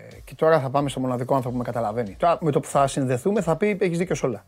Και 0.31 0.37
τώρα 0.37 0.59
θα 0.59 0.69
πάμε 0.69 0.89
στο 0.89 0.99
μοναδικό 0.99 1.33
άνθρωπο 1.35 1.55
που 1.55 1.61
με 1.63 1.71
καταλαβαίνει. 1.71 2.15
Τώρα 2.15 2.37
με 2.41 2.51
το 2.51 2.59
που 2.59 2.67
θα 2.67 2.87
συνδεθούμε 2.87 3.41
θα 3.41 3.55
πει 3.55 3.77
έχεις 3.81 3.97
δίκιο 3.97 4.15
σε 4.15 4.25
όλα. 4.25 4.45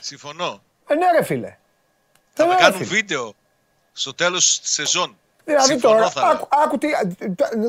Συμφωνώ. 0.00 0.62
Ε, 0.86 0.94
ναι 0.94 1.10
ρε 1.18 1.22
φίλε. 1.24 1.56
Θα 2.32 2.42
Ε, 2.42 2.46
με 2.46 2.54
ναι, 2.54 2.60
κάνουν 2.60 2.78
φίλε. 2.78 2.88
βίντεο 2.90 3.32
στο 3.92 4.14
τέλος 4.14 4.60
της 4.60 4.72
σεζόν. 4.72 5.16
Δηλαδή 5.48 5.66
Συμφωνώ, 5.70 5.94
τώρα, 5.94 6.10
θα 6.10 6.20
λέω. 6.20 6.30
άκου, 6.32 6.48
άκου 6.64 6.78
τι, 6.78 6.88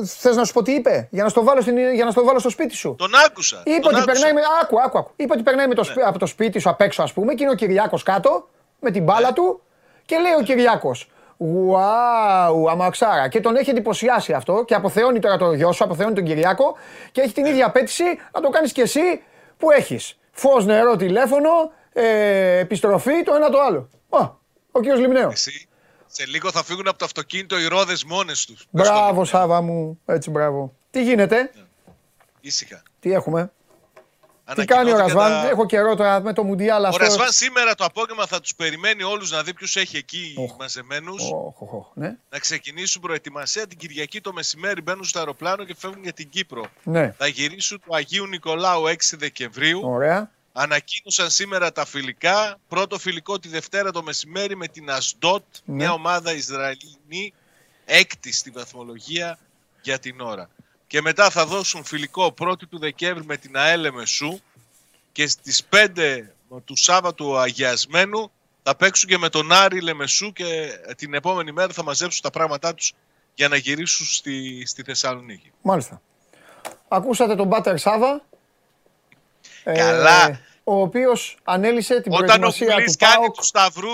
θες 0.04 0.36
να 0.36 0.44
σου 0.44 0.52
πω 0.52 0.62
τι 0.62 0.72
είπε, 0.72 1.08
για 1.10 1.22
να 1.22 1.28
στο 1.28 1.44
βάλω, 1.44 1.60
στην, 1.60 1.92
για 1.94 2.04
να 2.04 2.10
στο 2.10 2.24
βάλω 2.24 2.38
στο 2.38 2.50
σπίτι 2.50 2.74
σου. 2.74 2.94
Τον 2.98 3.10
άκουσα. 3.26 3.62
Είπε 3.64 3.80
τον 3.80 3.94
ότι 3.94 4.00
άκουσα. 4.02 4.12
περνάει, 4.12 4.32
με, 4.32 4.40
άκου, 4.62 4.80
άκου, 4.80 4.98
άκου. 4.98 5.10
Είπε 5.16 5.32
ότι 5.32 5.42
περνάει 5.42 5.66
με 5.66 5.74
το, 5.74 5.84
σπί- 5.84 6.02
από 6.04 6.18
το 6.18 6.26
σπίτι 6.26 6.58
σου 6.58 6.70
απ' 6.70 6.80
έξω, 6.80 7.02
ας 7.02 7.12
πούμε, 7.12 7.34
και 7.34 7.42
είναι 7.42 7.52
ο 7.52 7.54
Κυριάκος 7.54 8.02
κάτω, 8.02 8.48
με 8.80 8.90
την 8.90 9.02
μπάλα 9.02 9.32
του, 9.32 9.62
και 10.04 10.16
λέει 10.18 10.32
ο 10.40 10.42
Κυριάκος, 10.42 11.10
Ουάου, 11.36 12.70
αμαξάρα. 12.70 13.28
Και 13.28 13.40
τον 13.40 13.56
έχει 13.56 13.70
εντυπωσιάσει 13.70 14.32
αυτό 14.32 14.64
και 14.66 14.74
αποθεώνει 14.74 15.18
τώρα 15.18 15.36
το 15.36 15.52
γιο 15.52 15.72
σου, 15.72 15.84
αποθεώνει 15.84 16.14
τον 16.14 16.24
Κυριάκο 16.24 16.76
και 17.12 17.20
έχει 17.20 17.32
την 17.32 17.44
ίδια 17.44 17.66
απέτηση 17.66 18.04
να 18.32 18.40
το 18.40 18.48
κάνεις 18.48 18.72
κι 18.72 18.80
εσύ 18.80 19.22
που 19.56 19.70
έχεις. 19.70 20.18
Φως, 20.32 20.66
νερό, 20.66 20.96
τηλέφωνο, 20.96 21.50
ε, 21.92 22.58
επιστροφή, 22.58 23.22
το 23.22 23.34
ένα 23.34 23.50
το 23.50 23.60
άλλο. 23.60 23.88
Α, 24.08 24.18
ο 24.72 24.80
κύριος 24.80 24.98
Λιμνέος. 25.00 25.32
Εσύ. 25.34 25.68
Σε 26.10 26.26
λίγο 26.26 26.50
θα 26.50 26.64
φύγουν 26.64 26.88
από 26.88 26.98
το 26.98 27.04
αυτοκίνητο 27.04 27.58
οι 27.58 27.66
ρόδες 27.66 28.04
μόνες 28.04 28.44
τους. 28.44 28.66
Μες 28.70 28.86
στο 28.86 28.94
Μπράβο, 28.94 29.06
λιμνέο. 29.08 29.24
Σάβα 29.24 29.60
μου. 29.60 30.00
Έτσι, 30.06 30.30
μπράβο. 30.30 30.74
Τι 30.90 31.02
γίνεται, 31.02 31.50
Ήσυχα. 32.40 32.82
τι 33.00 33.12
έχουμε; 33.12 33.52
Τι 34.54 34.64
κάνει 34.64 34.92
ο 34.92 34.96
Ρασβάν, 34.96 35.30
τα... 35.30 35.48
έχω 35.48 35.66
καιρό 35.66 35.94
τώρα 35.94 36.20
με 36.20 36.32
το 36.32 36.42
Μουντιάλ 36.44 36.84
αυτός. 36.84 37.06
Ο 37.06 37.08
Ρασβάν 37.08 37.30
σήμερα 37.30 37.74
το 37.74 37.84
απόγευμα 37.84 38.26
θα 38.26 38.40
τους 38.40 38.54
περιμένει 38.54 39.02
όλους 39.02 39.30
να 39.30 39.42
δει 39.42 39.54
ποιους 39.54 39.76
έχει 39.76 39.96
εκεί 39.96 40.34
oh. 40.38 40.56
μαζεμένους. 40.58 41.22
Oh, 41.22 41.76
oh, 41.76 41.84
ναι. 41.94 42.16
Να 42.30 42.38
ξεκινήσουν 42.38 43.02
προετοιμασία. 43.02 43.66
Την 43.66 43.78
Κυριακή 43.78 44.20
το 44.20 44.32
μεσημέρι 44.32 44.82
μπαίνουν 44.82 45.04
στο 45.04 45.18
αεροπλάνο 45.18 45.64
και 45.64 45.74
φεύγουν 45.78 46.02
για 46.02 46.12
την 46.12 46.28
Κύπρο. 46.28 46.64
Ναι. 46.82 47.14
Θα 47.18 47.26
γυρίσουν 47.26 47.80
του 47.80 47.94
Αγίου 47.94 48.26
Νικολάου 48.26 48.82
6 48.86 48.94
Δεκεμβρίου. 49.16 49.80
Ωραία. 49.84 50.30
Ανακοίνωσαν 50.60 51.30
σήμερα 51.30 51.72
τα 51.72 51.84
φιλικά. 51.84 52.58
Πρώτο 52.68 52.98
φιλικό 52.98 53.38
τη 53.38 53.48
Δευτέρα 53.48 53.90
το 53.90 54.02
μεσημέρι 54.02 54.56
με 54.56 54.68
την 54.68 54.90
Ασντότ, 54.90 55.42
ναι. 55.64 55.74
μια 55.74 55.92
ομάδα 55.92 56.32
Ισραηλινή, 56.32 57.32
έκτη 57.84 58.32
στη 58.32 58.50
βαθμολογία 58.50 59.38
για 59.82 59.98
την 59.98 60.20
ώρα. 60.20 60.50
Και 60.86 61.00
μετά 61.00 61.30
θα 61.30 61.46
δώσουν 61.46 61.84
φιλικό 61.84 62.34
1η 62.38 62.68
του 62.70 62.78
Δεκέμβρη 62.78 63.24
με 63.24 63.36
την 63.36 63.56
ΑΕΛ 63.56 63.92
Μεσού 63.92 64.40
και 65.12 65.26
στις 65.26 65.68
5 65.70 66.20
του 66.64 66.76
Σάββατου 66.76 67.38
Αγιασμένου 67.38 68.30
θα 68.62 68.76
παίξουν 68.76 69.08
και 69.08 69.18
με 69.18 69.28
τον 69.28 69.52
Άρη 69.52 69.80
Λεμεσού 69.80 70.32
και 70.32 70.70
την 70.96 71.14
επόμενη 71.14 71.52
μέρα 71.52 71.72
θα 71.72 71.82
μαζέψουν 71.82 72.22
τα 72.22 72.30
πράγματά 72.30 72.74
τους 72.74 72.92
για 73.34 73.48
να 73.48 73.56
γυρίσουν 73.56 74.06
στη, 74.06 74.66
στη 74.66 74.82
Θεσσαλονίκη. 74.82 75.52
Μάλιστα. 75.62 76.00
Ακούσατε 76.88 77.34
τον 77.34 77.46
Μπάτερ 77.46 77.78
Σάβα. 77.78 78.22
Καλά. 79.64 80.28
Ε, 80.28 80.47
ο 80.68 80.80
οποίος 80.80 81.38
ανέλησε 81.44 82.00
την 82.00 82.12
Όταν 82.12 82.26
προετοιμασία 82.26 82.84
του 82.84 82.92
ΠΑΟΚ 82.98 83.36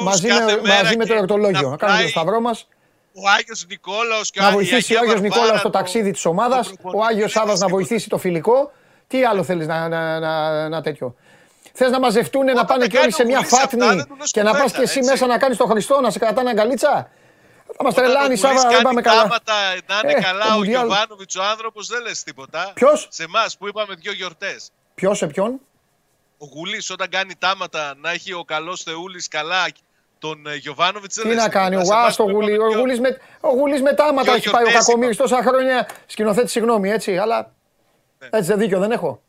μαζί, 0.02 0.28
με, 0.28 0.60
μαζί 0.68 0.96
με 0.96 1.06
το 1.06 1.14
ερωτολόγιο. 1.14 1.70
Να 1.70 1.76
κάνουμε 1.76 2.02
το 2.02 2.08
σταυρό 2.08 2.40
μας. 2.40 2.68
Ο 3.12 3.28
Άγιος 3.38 3.66
Νικόλαος 3.68 4.30
και 4.30 4.40
Να 4.40 4.50
βοηθήσει 4.50 4.94
ο 4.94 4.98
Άγιος 4.98 5.20
Νικόλαος 5.20 5.58
στο 5.58 5.70
ταξίδι 5.70 6.10
της 6.10 6.24
ομάδας. 6.24 6.72
Ο 6.82 7.04
Άγιος 7.04 7.30
Σάβα 7.30 7.56
να 7.56 7.68
βοηθήσει 7.68 8.08
το 8.08 8.18
φιλικό. 8.18 8.72
Τι 9.06 9.24
άλλο 9.24 9.42
θέλεις 9.42 9.66
να, 9.66 9.88
να, 9.88 10.18
να, 10.20 10.68
να 10.68 10.82
τέτοιο. 10.82 11.14
Θες 11.72 11.90
να 11.90 12.00
μαζευτούν, 12.00 12.44
να 12.44 12.64
πάνε 12.64 12.86
και 12.86 12.98
όλοι 12.98 13.12
σε 13.12 13.24
μια 13.24 13.40
φάτνη 13.40 14.04
και 14.30 14.42
να 14.42 14.52
πας 14.52 14.72
και 14.72 14.82
εσύ 14.82 15.02
μέσα 15.02 15.26
να 15.26 15.38
κάνεις 15.38 15.56
το 15.56 15.64
Χριστό, 15.66 16.00
να 16.00 16.10
σε 16.10 16.18
κρατάνε 16.18 16.50
αγκαλίτσα. 16.50 17.10
Θα 17.76 17.84
μας 17.84 17.94
τρελάνεις, 17.94 18.40
Σάβα, 18.40 18.68
δεν 18.68 18.82
πάμε 18.82 19.00
καλά. 19.00 19.40
Να 19.86 20.00
είναι 20.02 20.12
ε, 20.18 20.20
καλά 20.20 20.56
ο 20.56 20.64
Γιωβάνοβιτς, 20.64 21.36
ο 21.36 21.42
άνθρωπος, 21.42 21.86
δεν 21.86 22.02
λες 22.02 22.22
τίποτα. 22.22 22.70
Ποιος; 22.74 23.08
Σε 23.10 23.22
εμάς 23.22 23.56
που 23.56 23.68
είπαμε 23.68 23.94
δύο 23.94 24.12
γιορτές. 24.12 24.70
Ποιος 24.94 25.18
σε 25.18 25.26
ποιον; 25.26 25.60
Ο 26.38 26.46
Γουλής 26.54 26.90
όταν 26.90 27.08
κάνει 27.08 27.34
τάματα 27.38 27.94
να 28.00 28.10
έχει 28.10 28.32
ο 28.32 28.44
καλός 28.44 28.82
Θεούλης 28.82 29.28
καλά 29.28 29.66
τον 30.18 30.46
ε, 30.46 30.54
Γιωβάνοβιτς. 30.54 31.14
Τι 31.14 31.34
να 31.34 31.48
κάνει, 31.48 31.76
ο 31.76 31.82
Άστο 31.92 32.22
Γουλής. 32.22 32.58
Ο 32.58 32.78
Γουλής 32.78 33.00
με, 33.00 33.18
ο 33.40 33.82
με 33.82 33.92
τάματα 33.92 34.34
έχει 34.34 34.50
πάει 34.50 34.64
ο 34.64 34.72
Κακομίρη 34.72 35.16
τόσα 35.16 35.42
χρόνια. 35.42 35.88
Σκηνοθέτη, 36.06 36.48
συγγνώμη, 36.48 36.90
έτσι, 36.90 37.16
αλλά. 37.16 37.52
Ναι. 38.18 38.28
Έτσι 38.30 38.50
δεν 38.50 38.58
δίκιο 38.58 38.78
δεν 38.78 38.90
έχω. 38.90 39.22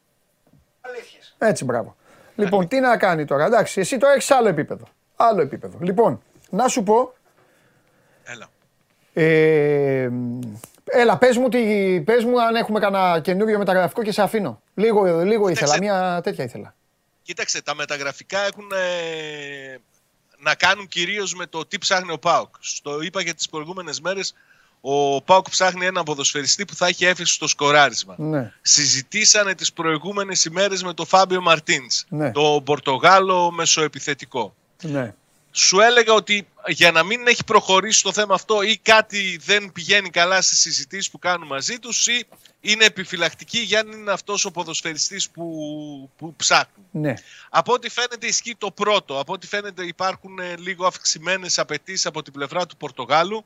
Έτσι, 1.38 1.66
μπράβο. 1.66 1.96
Λοιπόν, 2.36 2.68
τι 2.68 2.80
να 2.80 2.98
κάνει 2.98 3.26
τώρα, 3.26 3.46
εντάξει, 3.46 3.80
εσύ 3.80 3.98
τώρα 3.98 4.14
έχεις 4.14 4.32
άλλο 4.32 4.48
επίπεδο. 4.48 4.86
Άλλο 5.16 5.42
επίπεδο. 5.42 5.78
Λοιπόν, 5.82 6.22
να 6.50 6.68
σου 6.68 6.84
πω. 6.84 7.14
Έλα. 8.24 8.50
Ε, 9.14 10.10
έλα, 10.86 11.18
πες 11.18 11.38
μου, 11.38 11.50
τι, 11.50 12.02
πες 12.06 12.24
μου 12.24 12.42
αν 12.42 12.56
έχουμε 12.56 12.80
κανένα 12.80 13.20
καινούριο 13.20 13.58
μεταγραφικό 13.58 14.04
και 14.04 14.12
σε 14.12 14.22
αφήνω. 14.22 14.62
Λίγο, 14.74 15.24
λίγο 15.24 15.50
ήθελα, 15.50 15.78
μια 15.78 16.20
τέτοια 16.24 16.44
ήθελα. 16.44 16.76
Κοίταξε, 17.26 17.62
τα 17.62 17.76
μεταγραφικά 17.76 18.40
έχουν 18.40 18.72
ε, 18.72 19.78
να 20.38 20.56
κάνουν 20.56 20.88
κυρίως 20.88 21.34
με 21.34 21.46
το 21.46 21.66
τι 21.66 21.78
ψάχνει 21.78 22.12
ο 22.12 22.20
ΠΑΟΚ. 22.20 22.56
Στο 22.60 23.02
είπα 23.02 23.22
για 23.22 23.34
τις 23.34 23.50
προηγούμενες 23.50 24.02
μέρες, 24.02 24.34
ο 24.82 25.22
ΠΑΟΚ 25.22 25.50
ψάχνει 25.50 25.86
ένα 25.86 26.04
ποδοσφαιριστή 26.04 26.66
που 26.66 26.76
θα 26.76 26.88
έχει 26.88 27.06
έφεση 27.06 27.34
στο 27.34 27.48
σκοράρισμα. 27.48 28.16
Ναι. 28.18 28.54
Συζητήσανε 28.62 29.56
τις 29.56 29.74
προηγούμενες 29.74 30.46
ημέρες 30.46 30.84
με 30.84 30.94
τον 30.94 31.06
Φάμπιο 31.06 31.42
Μαρτίνς, 31.42 32.04
ναι. 32.10 32.32
το 32.32 32.62
Πορτογάλο 32.66 33.52
μεσοεπιθετικό. 33.52 34.56
Ναι. 34.82 35.14
Σου 35.58 35.80
έλεγα 35.80 36.14
ότι 36.14 36.48
για 36.68 36.92
να 36.92 37.04
μην 37.04 37.28
έχει 37.28 37.44
προχωρήσει 37.44 38.04
το 38.04 38.14
θέμα 38.14 38.34
αυτό 38.34 38.62
ή 38.62 38.78
κάτι 38.78 39.40
δεν 39.46 39.72
πηγαίνει 39.72 40.10
καλά 40.10 40.42
στις 40.42 40.60
συζητήσεις 40.60 41.10
που 41.10 41.20
κάνουν 41.20 41.48
μαζί 41.48 41.80
τους 41.80 42.08
ή 42.08 42.26
είναι 42.62 42.86
επιφυλακτική 42.86 43.60
για 43.60 43.80
αν 43.80 43.92
είναι 43.92 44.12
αυτός 44.12 44.46
ο 44.46 44.52
ποδοσφαιριστής 44.52 45.30
που, 45.30 45.46
που 46.18 46.36
ψάχνουν. 46.36 46.86
Ναι. 46.92 47.14
Από 47.50 47.74
ό,τι 47.74 47.90
φαίνεται 47.90 48.28
ισχύει 48.28 48.56
το 48.58 48.72
πρώτο. 48.72 49.20
Από 49.20 49.34
ό,τι 49.34 49.48
φαίνεται 49.48 49.86
υπάρχουν 49.86 50.40
ε, 50.40 50.56
λίγο 50.58 50.86
αυξημένες 50.86 51.60
απαιτήσεις 51.60 52.06
από 52.06 52.22
την 52.22 52.34
πλευρά 52.34 52.66
του 52.66 52.78
Πορτογάλου 52.78 53.46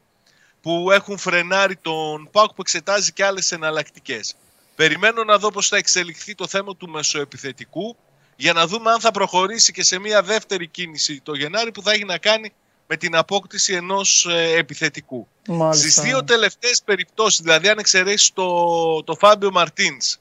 που 0.62 0.92
έχουν 0.92 1.18
φρενάρει 1.18 1.76
τον 1.76 2.30
ΠΑΟΚ 2.32 2.54
που 2.54 2.62
εξετάζει 2.62 3.12
και 3.12 3.26
άλλες 3.26 3.52
εναλλακτικές. 3.52 4.36
Περιμένω 4.76 5.24
να 5.24 5.38
δω 5.38 5.52
πώς 5.52 5.68
θα 5.68 5.78
εξελιχθεί 5.78 6.36
το 6.36 6.48
θέμα 6.48 6.76
του 6.76 6.90
μεσοεπιθετικού 6.90 7.96
για 8.40 8.54
να 8.54 8.68
δούμε 8.68 8.92
αν 8.92 9.00
θα 9.00 9.12
προχωρήσει 9.12 9.72
και 9.72 9.84
σε 9.84 10.00
μια 10.00 10.22
δεύτερη 10.22 10.68
κίνηση 10.68 11.22
το 11.24 11.34
Γενάρη 11.34 11.72
που 11.72 11.82
θα 11.82 11.92
έχει 11.92 12.06
να 12.06 12.18
κάνει 12.18 12.52
με 12.88 12.98
την 12.98 13.16
απόκτηση 13.16 13.74
ενός 13.74 14.26
ε, 14.30 14.54
επιθετικού. 14.58 15.28
Μάλιστα. 15.48 15.90
Στις 15.90 16.04
δύο 16.04 16.24
τελευταίες 16.24 16.82
περιπτώσεις, 16.86 17.40
δηλαδή 17.42 17.70
αν 17.70 17.78
εξαιρέσεις 17.78 18.34
το, 18.34 19.04
το 19.04 19.16
Φάμπιο 19.16 19.52
Μαρτίνς 19.52 20.18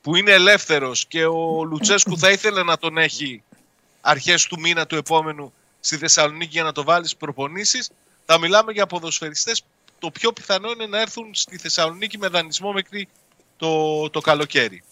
που 0.00 0.16
είναι 0.16 0.30
ελεύθερος 0.30 1.06
και 1.06 1.24
ο 1.24 1.64
Λουτσέσκου 1.64 2.18
θα 2.18 2.30
ήθελε 2.30 2.62
να 2.62 2.78
τον 2.78 2.98
έχει 2.98 3.42
αρχές 4.00 4.44
του 4.44 4.60
μήνα 4.60 4.86
του 4.86 4.96
επόμενου 4.96 5.52
στη 5.80 5.96
Θεσσαλονίκη 5.96 6.50
για 6.50 6.62
να 6.62 6.72
το 6.72 6.84
βάλεις 6.84 7.06
στις 7.06 7.18
προπονήσεις, 7.18 7.90
θα 8.24 8.38
μιλάμε 8.38 8.72
για 8.72 8.86
ποδοσφαιριστές 8.86 9.62
το 9.98 10.10
πιο 10.10 10.32
πιθανό 10.32 10.70
είναι 10.70 10.86
να 10.86 11.00
έρθουν 11.00 11.34
στη 11.34 11.58
Θεσσαλονίκη 11.58 12.18
με 12.18 12.28
δανεισμό 12.28 12.72
μέχρι 12.72 13.08
το, 13.56 14.10
το 14.10 14.20
καλοκαίρι. 14.20 14.82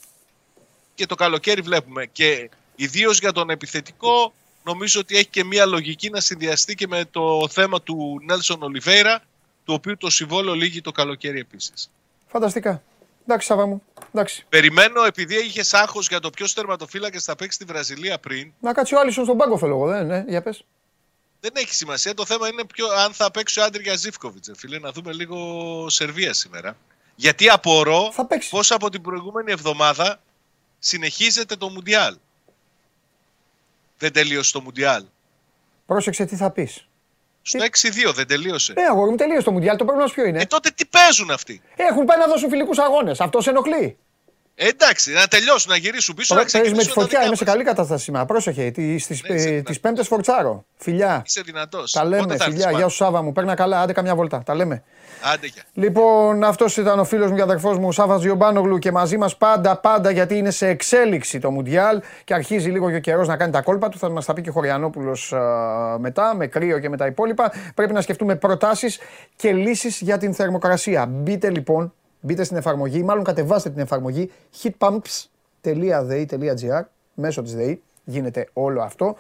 Και 0.94 1.06
το 1.06 1.14
καλοκαίρι 1.14 1.60
βλέπουμε 1.60 2.06
και 2.06 2.50
ιδίως 2.76 3.18
για 3.18 3.32
τον 3.32 3.50
επιθετικό 3.50 4.32
νομίζω 4.66 5.00
ότι 5.00 5.16
έχει 5.16 5.26
και 5.26 5.44
μια 5.44 5.66
λογική 5.66 6.10
να 6.10 6.20
συνδυαστεί 6.20 6.74
και 6.74 6.86
με 6.86 7.04
το 7.10 7.48
θέμα 7.50 7.82
του 7.82 8.20
Νέλσον 8.22 8.62
Ολιβέηρα, 8.62 9.22
του 9.64 9.74
οποίου 9.74 9.96
το 9.96 10.10
συμβόλαιο 10.10 10.54
λύγει 10.54 10.80
το 10.80 10.92
καλοκαίρι 10.92 11.38
επίσης. 11.38 11.90
Φανταστικά. 12.26 12.82
Εντάξει, 13.24 13.46
Σάβα 13.46 13.66
μου. 13.66 13.82
Εντάξει. 14.12 14.44
Περιμένω, 14.48 15.04
επειδή 15.04 15.34
είχες 15.34 15.74
άγχος 15.74 16.08
για 16.08 16.20
το 16.20 16.30
ποιος 16.30 16.54
τερματοφύλακα 16.54 17.20
θα 17.20 17.36
παίξει 17.36 17.54
στη 17.54 17.64
Βραζιλία 17.64 18.18
πριν. 18.18 18.52
Να 18.60 18.72
κάτσει 18.72 18.94
ο 18.94 19.00
Άλισον 19.00 19.24
στον 19.24 19.36
πάγκο, 19.36 19.58
θέλω 19.58 19.86
δεν 19.86 20.06
ναι, 20.06 20.24
για 20.28 20.42
πες. 20.42 20.64
Δεν 21.40 21.52
έχει 21.54 21.74
σημασία. 21.74 22.14
Το 22.14 22.24
θέμα 22.24 22.48
είναι 22.48 22.64
ποιο, 22.64 22.86
αν 22.88 23.12
θα 23.12 23.30
παίξει 23.30 23.60
ο 23.60 23.64
Άντρια 23.64 23.94
Ζήφκοβιτς. 23.94 24.50
Φίλε, 24.56 24.78
να 24.78 24.92
δούμε 24.92 25.12
λίγο 25.12 25.88
Σερβία 25.88 26.32
σήμερα. 26.32 26.76
Γιατί 27.14 27.48
απορώ 27.48 28.12
πώς 28.50 28.70
από 28.70 28.90
την 28.90 29.02
προηγούμενη 29.02 29.52
εβδομάδα 29.52 30.20
συνεχίζεται 30.78 31.56
το 31.56 31.68
Μουντιάλ 31.68 32.16
δεν 33.98 34.12
τελείωσε 34.12 34.52
το 34.52 34.60
Μουντιάλ. 34.60 35.04
Πρόσεξε 35.86 36.24
τι 36.24 36.36
θα 36.36 36.50
πεις. 36.50 36.86
Στο 37.42 37.64
6-2 38.08 38.12
δεν 38.14 38.26
τελείωσε. 38.26 38.72
Ναι, 38.72 38.82
αγόρι 38.82 39.10
μου 39.10 39.16
τελείωσε 39.16 39.42
το 39.42 39.50
Μουντιάλ. 39.52 39.76
Το 39.76 39.84
πρόβλημα 39.84 40.10
ποιο 40.10 40.24
είναι; 40.24 40.40
Ε, 40.40 40.44
τότε 40.44 40.70
τι 40.70 40.86
παίζουν 40.86 41.30
αυτοί; 41.30 41.62
Έχουν 41.76 42.04
πάει 42.04 42.18
να 42.18 42.26
δώσουν 42.26 42.48
φιλικούς 42.48 42.78
αγώνες. 42.78 43.20
Αυτός 43.20 43.44
σε 43.44 43.50
ενοχλεί. 43.50 43.96
Ε, 44.58 44.68
εντάξει, 44.68 45.12
να 45.12 45.26
τελειώσουν, 45.26 45.70
να 45.70 45.76
γυρίσουν 45.76 46.14
πίσω. 46.14 46.34
Τώρα 46.34 46.46
παίζει 46.52 46.74
με 46.74 46.82
τη 46.82 46.88
φωτιά, 46.88 47.24
είμαι 47.24 47.36
σε 47.36 47.44
καλή 47.44 47.64
κατάσταση 47.64 48.04
σήμερα. 48.04 48.24
Πρόσεχε, 48.24 48.70
τις 48.70 49.22
ε, 49.22 49.62
πέμπτες 49.80 50.06
φορτσάρω. 50.06 50.64
Φιλιά. 50.76 51.22
Είσαι 51.26 51.40
δυνατός. 51.40 51.92
Τα 51.92 52.04
λέμε, 52.04 52.36
φιλιά. 52.40 52.70
Γεια 52.70 52.88
σου 52.88 52.96
Σάβα 52.96 53.22
μου. 53.22 53.32
Παίρνα 53.32 53.54
καλά, 53.54 53.80
άντε 53.80 53.92
καμιά 53.92 54.14
βολτά. 54.14 54.42
Τα 54.44 54.54
λέμε. 54.54 54.82
Άντε 55.32 55.48
Λοιπόν, 55.72 56.44
αυτός 56.44 56.76
ήταν 56.76 56.98
ο 56.98 57.04
φίλος 57.04 57.30
μου 57.30 57.36
και 57.36 57.42
αδερφός 57.42 57.78
μου, 57.78 57.88
ο 57.88 57.92
Σάβας 57.92 58.20
Ζιομπάνογλου 58.20 58.78
και 58.78 58.92
μαζί 58.92 59.16
μας 59.16 59.36
πάντα, 59.36 59.76
πάντα 59.76 60.10
γιατί 60.10 60.36
είναι 60.36 60.50
σε 60.50 60.68
εξέλιξη 60.68 61.38
το 61.38 61.50
Μουντιάλ 61.50 62.00
και 62.24 62.34
αρχίζει 62.34 62.70
λίγο 62.70 62.90
και 62.90 62.96
ο 62.96 63.00
καιρός 63.00 63.28
να 63.28 63.36
κάνει 63.36 63.52
τα 63.52 63.62
κόλπα 63.62 63.88
του. 63.88 63.98
Θα 63.98 64.08
μας 64.08 64.24
τα 64.24 64.32
πει 64.32 64.42
και 64.42 64.48
ο 64.48 64.52
Χωριανόπουλος 64.52 65.34
μετά, 65.98 66.34
με 66.34 66.46
κρύο 66.46 66.78
και 66.78 66.88
με 66.88 66.96
τα 66.96 67.06
υπόλοιπα. 67.06 67.52
Πρέπει 67.74 67.92
να 67.92 68.00
σκεφτούμε 68.00 68.36
προτάσεις 68.36 68.98
και 69.36 69.52
λύσεις 69.52 70.00
για 70.00 70.18
την 70.18 70.34
θερμοκρασία. 70.34 71.06
Μπείτε 71.06 71.50
λοιπόν, 71.50 71.92
μπείτε 72.20 72.44
στην 72.44 72.56
εφαρμογή, 72.56 73.02
μάλλον 73.02 73.24
κατεβάστε 73.24 73.70
την 73.70 73.80
εφαρμογή 73.80 74.30
heatpumps.de.gr 74.62 76.82
μέσω 77.14 77.42
της 77.42 77.54
ΔΕΗ 77.54 77.82
γίνεται 78.04 78.48
όλο 78.52 78.82
αυτό 78.82 79.16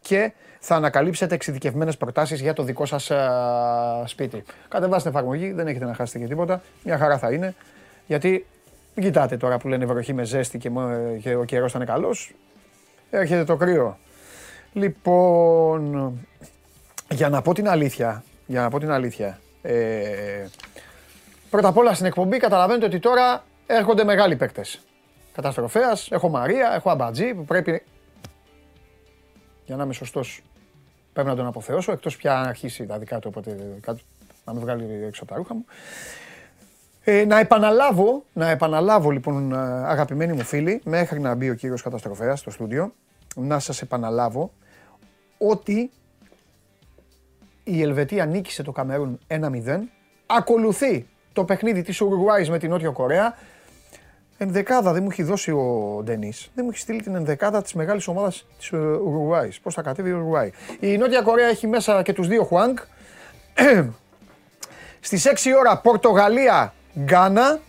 και 0.00 0.32
θα 0.60 0.74
ανακαλύψετε 0.74 1.34
εξειδικευμένες 1.34 1.96
προτάσεις 1.96 2.40
για 2.40 2.52
το 2.52 2.62
δικό 2.62 2.86
σας 2.86 3.10
σπίτι. 4.04 4.44
Κατεβάστε 4.68 5.08
την 5.08 5.18
εφαρμογή, 5.18 5.52
δεν 5.52 5.66
έχετε 5.66 5.84
να 5.84 5.94
χάσετε 5.94 6.18
και 6.18 6.26
τίποτα. 6.26 6.62
Μια 6.84 6.98
χαρά 6.98 7.18
θα 7.18 7.32
είναι. 7.32 7.54
Γιατί 8.06 8.46
μην 8.94 9.04
κοιτάτε 9.04 9.36
τώρα 9.36 9.58
που 9.58 9.68
λένε 9.68 9.86
βροχή 9.86 10.12
με 10.12 10.24
ζέστη 10.24 10.58
και, 10.58 10.70
και 11.20 11.34
ο 11.34 11.44
καιρός 11.44 11.72
θα 11.72 11.78
είναι 11.78 11.86
καλός. 11.86 12.34
Έρχεται 13.10 13.44
το 13.44 13.56
κρύο. 13.56 13.98
Λοιπόν, 14.72 16.12
για 17.10 17.28
να 17.28 17.42
πω 17.42 17.54
την 17.54 17.68
αλήθεια, 17.68 18.24
για 18.46 18.60
να 18.60 18.70
πω 18.70 18.78
την 18.78 18.90
αλήθεια, 18.90 19.40
ε, 19.62 20.44
πρώτα 21.54 21.68
απ' 21.68 21.76
όλα 21.76 21.94
στην 21.94 22.06
εκπομπή 22.06 22.36
καταλαβαίνετε 22.36 22.86
ότι 22.86 22.98
τώρα 22.98 23.44
έρχονται 23.66 24.04
μεγάλοι 24.04 24.36
παίκτες. 24.36 24.80
Καταστροφέας, 25.32 26.10
έχω 26.10 26.28
Μαρία, 26.28 26.72
έχω 26.74 26.90
Αμπατζή 26.90 27.34
που 27.34 27.44
πρέπει 27.44 27.82
για 29.64 29.76
να 29.76 29.84
είμαι 29.84 29.92
σωστός 29.92 30.42
Πρέπει 31.12 31.28
να 31.28 31.34
τον 31.34 31.46
αποθεώσω, 31.46 31.92
εκτός 31.92 32.16
πια 32.16 32.38
αν 32.38 32.46
αρχίσει 32.46 32.86
τα 32.86 32.98
δικά 32.98 33.18
του, 33.18 33.32
οπότε 33.34 33.56
να 34.44 34.52
με 34.54 34.60
βγάλει 34.60 35.04
έξω 35.04 35.22
από 35.22 35.32
τα 35.32 35.38
ρούχα 35.38 35.54
μου. 35.54 35.64
Ε, 37.04 37.24
να 37.24 37.38
επαναλάβω, 37.38 38.24
να 38.32 38.50
επαναλάβω 38.50 39.10
λοιπόν 39.10 39.52
ε, 39.52 39.56
αγαπημένοι 39.86 40.32
μου 40.32 40.42
φίλοι, 40.42 40.80
μέχρι 40.84 41.20
να 41.20 41.34
μπει 41.34 41.50
ο 41.50 41.54
κύριος 41.54 41.82
Καταστροφέας 41.82 42.40
στο 42.40 42.50
στούντιο, 42.50 42.92
να 43.34 43.58
σας 43.58 43.82
επαναλάβω 43.82 44.52
ότι 45.38 45.90
η 47.64 47.82
Ελβετία 47.82 48.26
νίκησε 48.26 48.62
το 48.62 48.72
Καμερούν 48.72 49.18
1-0, 49.28 49.80
ακολουθεί 50.26 51.06
το 51.34 51.44
παιχνίδι 51.44 51.82
της 51.82 52.00
Ουρουγουάης 52.00 52.50
με 52.50 52.58
την 52.58 52.70
Νότια 52.70 52.90
Κορέα, 52.90 53.36
ενδεκάδα 54.38 54.92
δεν 54.92 55.02
μου 55.02 55.08
έχει 55.10 55.22
δώσει 55.22 55.50
ο 55.50 56.00
Ντενής. 56.04 56.50
Δεν 56.54 56.64
μου 56.64 56.70
έχει 56.70 56.80
στείλει 56.80 57.02
την 57.02 57.14
ενδεκάδα 57.14 57.62
της 57.62 57.74
μεγάλης 57.74 58.08
ομάδας 58.08 58.46
της 58.58 58.72
Ουρουγουάης. 58.72 59.60
Πώς 59.60 59.74
θα 59.74 59.82
κατέβει 59.82 60.08
η 60.08 60.12
Ουρουγουάη. 60.12 60.50
Η 60.80 60.96
Νότια 60.96 61.22
Κορέα 61.22 61.48
έχει 61.48 61.66
μέσα 61.66 62.02
και 62.02 62.12
τους 62.12 62.28
δύο 62.28 62.44
Χουάνγκ. 62.44 62.78
Στις 65.00 65.26
6 65.26 65.50
ώρα 65.58 65.78
Πορτογαλία 65.78 66.74
Γκάνα 66.98 67.60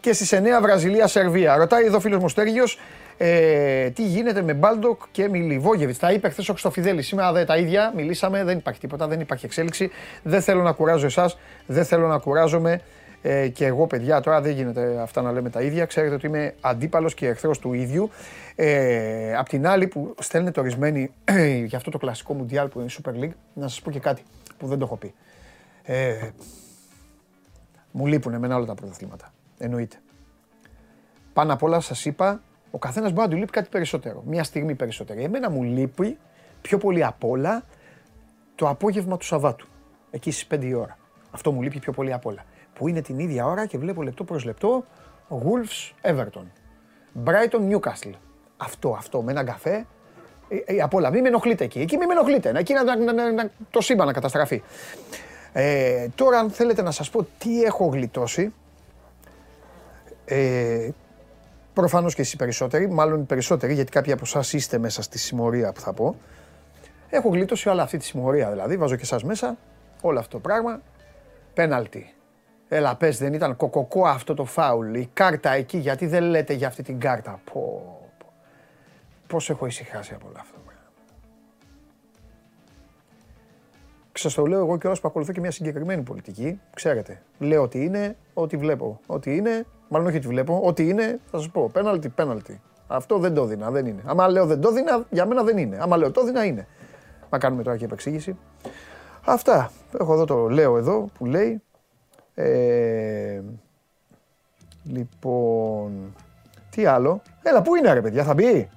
και 0.00 0.12
στις 0.12 0.32
9 0.34 0.38
Βραζιλία 0.62 1.06
Σερβία. 1.06 1.56
Ρωτάει 1.56 1.84
εδώ 1.84 1.96
ο 1.96 2.00
φίλος 2.00 2.22
μου 2.22 2.28
Στέργιος, 2.28 2.78
ε, 3.24 3.90
τι 3.90 4.06
γίνεται 4.06 4.42
με 4.42 4.54
Μπάλντοκ 4.54 5.02
και 5.10 5.28
Μιλιβόγεβιτς. 5.28 5.96
Τα 5.98 6.12
είπε 6.12 6.28
χθες 6.28 6.48
ο 6.48 6.52
Χρυστοφιδέλη. 6.52 7.02
Σήμερα 7.02 7.32
δε, 7.32 7.44
τα 7.44 7.56
ίδια 7.56 7.92
μιλήσαμε, 7.96 8.44
δεν 8.44 8.58
υπάρχει 8.58 8.80
τίποτα, 8.80 9.06
δεν 9.06 9.20
υπάρχει 9.20 9.44
εξέλιξη. 9.44 9.90
Δεν 10.22 10.42
θέλω 10.42 10.62
να 10.62 10.72
κουράζω 10.72 11.06
εσάς, 11.06 11.38
δεν 11.66 11.84
θέλω 11.84 12.06
να 12.06 12.18
κουράζομαι. 12.18 12.80
Ε, 13.22 13.48
και 13.48 13.66
εγώ, 13.66 13.86
παιδιά, 13.86 14.20
τώρα 14.20 14.40
δεν 14.40 14.52
γίνεται 14.52 15.00
αυτά 15.00 15.22
να 15.22 15.32
λέμε 15.32 15.50
τα 15.50 15.62
ίδια. 15.62 15.84
Ξέρετε 15.84 16.14
ότι 16.14 16.26
είμαι 16.26 16.54
αντίπαλος 16.60 17.14
και 17.14 17.26
εχθρός 17.26 17.58
του 17.58 17.72
ίδιου. 17.72 18.10
Ε, 18.54 19.34
απ' 19.36 19.48
την 19.48 19.66
άλλη, 19.66 19.86
που 19.86 20.14
στέλνετε 20.18 20.60
ορισμένοι 20.60 21.12
για 21.68 21.76
αυτό 21.76 21.90
το 21.90 21.98
κλασικό 21.98 22.34
Μουντιάλ 22.34 22.68
που 22.68 22.80
είναι 22.80 22.88
Super 23.02 23.24
League, 23.24 23.34
να 23.54 23.68
σας 23.68 23.80
πω 23.80 23.90
και 23.90 24.00
κάτι 24.00 24.22
που 24.58 24.66
δεν 24.66 24.78
το 24.78 24.84
έχω 24.84 24.96
πει. 24.96 25.14
Ε, 25.82 26.28
μου 27.90 28.06
λείπουν 28.06 28.34
εμένα 28.34 28.56
όλα 28.56 28.66
τα 28.66 28.74
πρωταθλήματα. 28.74 29.32
Εννοείται. 29.58 29.96
Πάνω 31.32 31.52
απ' 31.52 31.62
όλα 31.62 31.80
σας 31.80 32.04
είπα, 32.04 32.40
ο 32.74 32.78
καθένας 32.78 33.12
μπορεί 33.12 33.26
να 33.26 33.32
του 33.32 33.38
λείπει 33.38 33.52
κάτι 33.52 33.68
περισσότερο. 33.68 34.22
Μια 34.26 34.44
στιγμή 34.44 34.74
περισσότερη. 34.74 35.22
Εμένα 35.22 35.50
μου 35.50 35.62
λείπει 35.62 36.18
πιο 36.62 36.78
πολύ 36.78 37.04
απ' 37.04 37.24
όλα 37.24 37.64
το 38.54 38.68
απόγευμα 38.68 39.16
του 39.16 39.24
Σαββάτου. 39.24 39.66
Εκεί 40.10 40.30
στις 40.30 40.46
5 40.46 40.64
η 40.64 40.74
ώρα. 40.74 40.98
Αυτό 41.30 41.52
μου 41.52 41.62
λείπει 41.62 41.78
πιο 41.78 41.92
πολύ 41.92 42.12
απ' 42.12 42.26
όλα 42.26 42.44
που 42.74 42.88
είναι 42.88 43.00
την 43.00 43.18
ίδια 43.18 43.46
ώρα 43.46 43.66
και 43.66 43.78
βλέπω 43.78 44.02
λεπτό 44.02 44.24
προς 44.24 44.44
λεπτό 44.44 44.84
Wolves 45.28 46.10
Everton. 46.10 46.46
Brighton 47.24 47.70
Newcastle. 47.70 48.12
Αυτό, 48.56 48.94
αυτό, 48.98 49.22
με 49.22 49.30
έναν 49.30 49.46
καφέ. 49.46 49.86
Ε, 50.48 50.74
ε, 50.74 50.80
απ' 50.80 50.94
όλα, 50.94 51.10
μην 51.10 51.22
με 51.22 51.28
ενοχλείτε 51.28 51.64
εκεί. 51.64 51.80
Εκεί 51.80 51.96
μην 51.96 52.06
με 52.06 52.12
ενοχλείτε. 52.12 52.52
Εκεί 52.56 52.72
να, 52.72 52.96
να, 52.96 53.12
να, 53.12 53.32
να 53.32 53.50
το 53.70 53.80
σύμπαν 53.80 54.06
να 54.06 54.12
καταστραφεί. 54.12 54.62
Ε, 55.52 56.06
τώρα, 56.14 56.38
αν 56.38 56.50
θέλετε 56.50 56.82
να 56.82 56.90
σας 56.90 57.10
πω 57.10 57.26
τι 57.38 57.62
έχω 57.62 57.86
γλιτώσει, 57.86 58.52
ε, 60.24 60.88
Προφανώς 61.74 62.14
και 62.14 62.20
εσείς 62.20 62.36
περισσότεροι, 62.36 62.88
μάλλον 62.90 63.20
οι 63.20 63.24
περισσότεροι, 63.24 63.74
γιατί 63.74 63.90
κάποιοι 63.90 64.12
από 64.12 64.22
εσάς 64.24 64.52
είστε 64.52 64.78
μέσα 64.78 65.02
στη 65.02 65.18
συμμορία 65.18 65.72
που 65.72 65.80
θα 65.80 65.92
πω. 65.92 66.16
Έχω 67.10 67.28
γλιτώσει 67.28 67.68
όλη 67.68 67.80
αυτή 67.80 67.98
τη 67.98 68.04
συμμορία 68.04 68.50
δηλαδή. 68.50 68.76
Βάζω 68.76 68.96
και 68.96 69.02
εσάς 69.02 69.24
μέσα. 69.24 69.56
Όλο 70.00 70.18
αυτό 70.18 70.30
το 70.30 70.38
πράγμα. 70.38 70.80
Πέναλτι. 71.54 72.14
Έλα, 72.68 72.96
πες, 72.96 73.18
δεν 73.18 73.32
ήταν 73.32 73.56
κοκοκό 73.56 74.06
αυτό 74.06 74.34
το 74.34 74.44
φάουλ. 74.44 74.94
Η 74.94 75.10
κάρτα 75.12 75.50
εκεί, 75.50 75.78
γιατί 75.78 76.06
δεν 76.06 76.22
λέτε 76.22 76.52
για 76.52 76.66
αυτή 76.66 76.82
την 76.82 77.00
κάρτα. 77.00 77.40
Πω, 77.52 77.60
πω. 78.18 78.32
Πώς 79.26 79.50
έχω 79.50 79.66
ησυχάσει 79.66 80.14
από 80.14 80.26
όλο 80.28 80.36
αυτό. 80.40 80.62
Σας 84.12 84.34
το 84.34 84.46
λέω 84.46 84.58
εγώ 84.58 84.78
και 84.78 84.88
που 84.88 85.00
ακολουθώ 85.02 85.32
και 85.32 85.40
μια 85.40 85.50
συγκεκριμένη 85.50 86.02
πολιτική. 86.02 86.60
Ξέρετε, 86.74 87.22
λέω 87.38 87.62
ότι 87.62 87.84
είναι, 87.84 88.16
ό,τι 88.34 88.56
βλέπω. 88.56 89.00
Ό,τι 89.06 89.36
είναι, 89.36 89.66
μάλλον 89.92 90.06
όχι 90.06 90.16
ότι 90.16 90.26
βλέπω, 90.26 90.60
ό,τι 90.64 90.88
είναι, 90.88 91.20
θα 91.30 91.38
σας 91.38 91.48
πω. 91.50 91.70
Πέναλτι, 91.72 92.08
πέναλτι. 92.08 92.60
Αυτό 92.86 93.18
δεν 93.18 93.34
το 93.34 93.44
δίνα, 93.44 93.70
δεν 93.70 93.86
είναι. 93.86 94.02
Άμα 94.06 94.28
λέω 94.28 94.46
δεν 94.46 94.60
το 94.60 94.72
δίνα, 94.72 95.06
για 95.10 95.26
μένα 95.26 95.42
δεν 95.42 95.58
είναι. 95.58 95.78
Άμα 95.80 95.96
λέω 95.96 96.10
το 96.10 96.24
δίνα, 96.24 96.44
είναι. 96.44 96.66
Να 97.30 97.38
κάνουμε 97.38 97.62
τώρα 97.62 97.76
και 97.76 97.84
επεξήγηση. 97.84 98.36
Αυτά. 99.24 99.70
Έχω 100.00 100.12
εδώ 100.12 100.24
το 100.24 100.48
λέω 100.48 100.76
εδώ 100.76 101.08
που 101.18 101.26
λέει 101.26 101.62
ε, 102.34 103.40
λοιπόν, 104.84 106.14
τι 106.70 106.86
άλλο. 106.86 107.22
Έλα, 107.42 107.62
πού 107.62 107.76
είναι 107.76 107.92
ρε 107.92 108.00
παιδιά, 108.00 108.24
θα 108.24 108.34
μπει; 108.34 108.68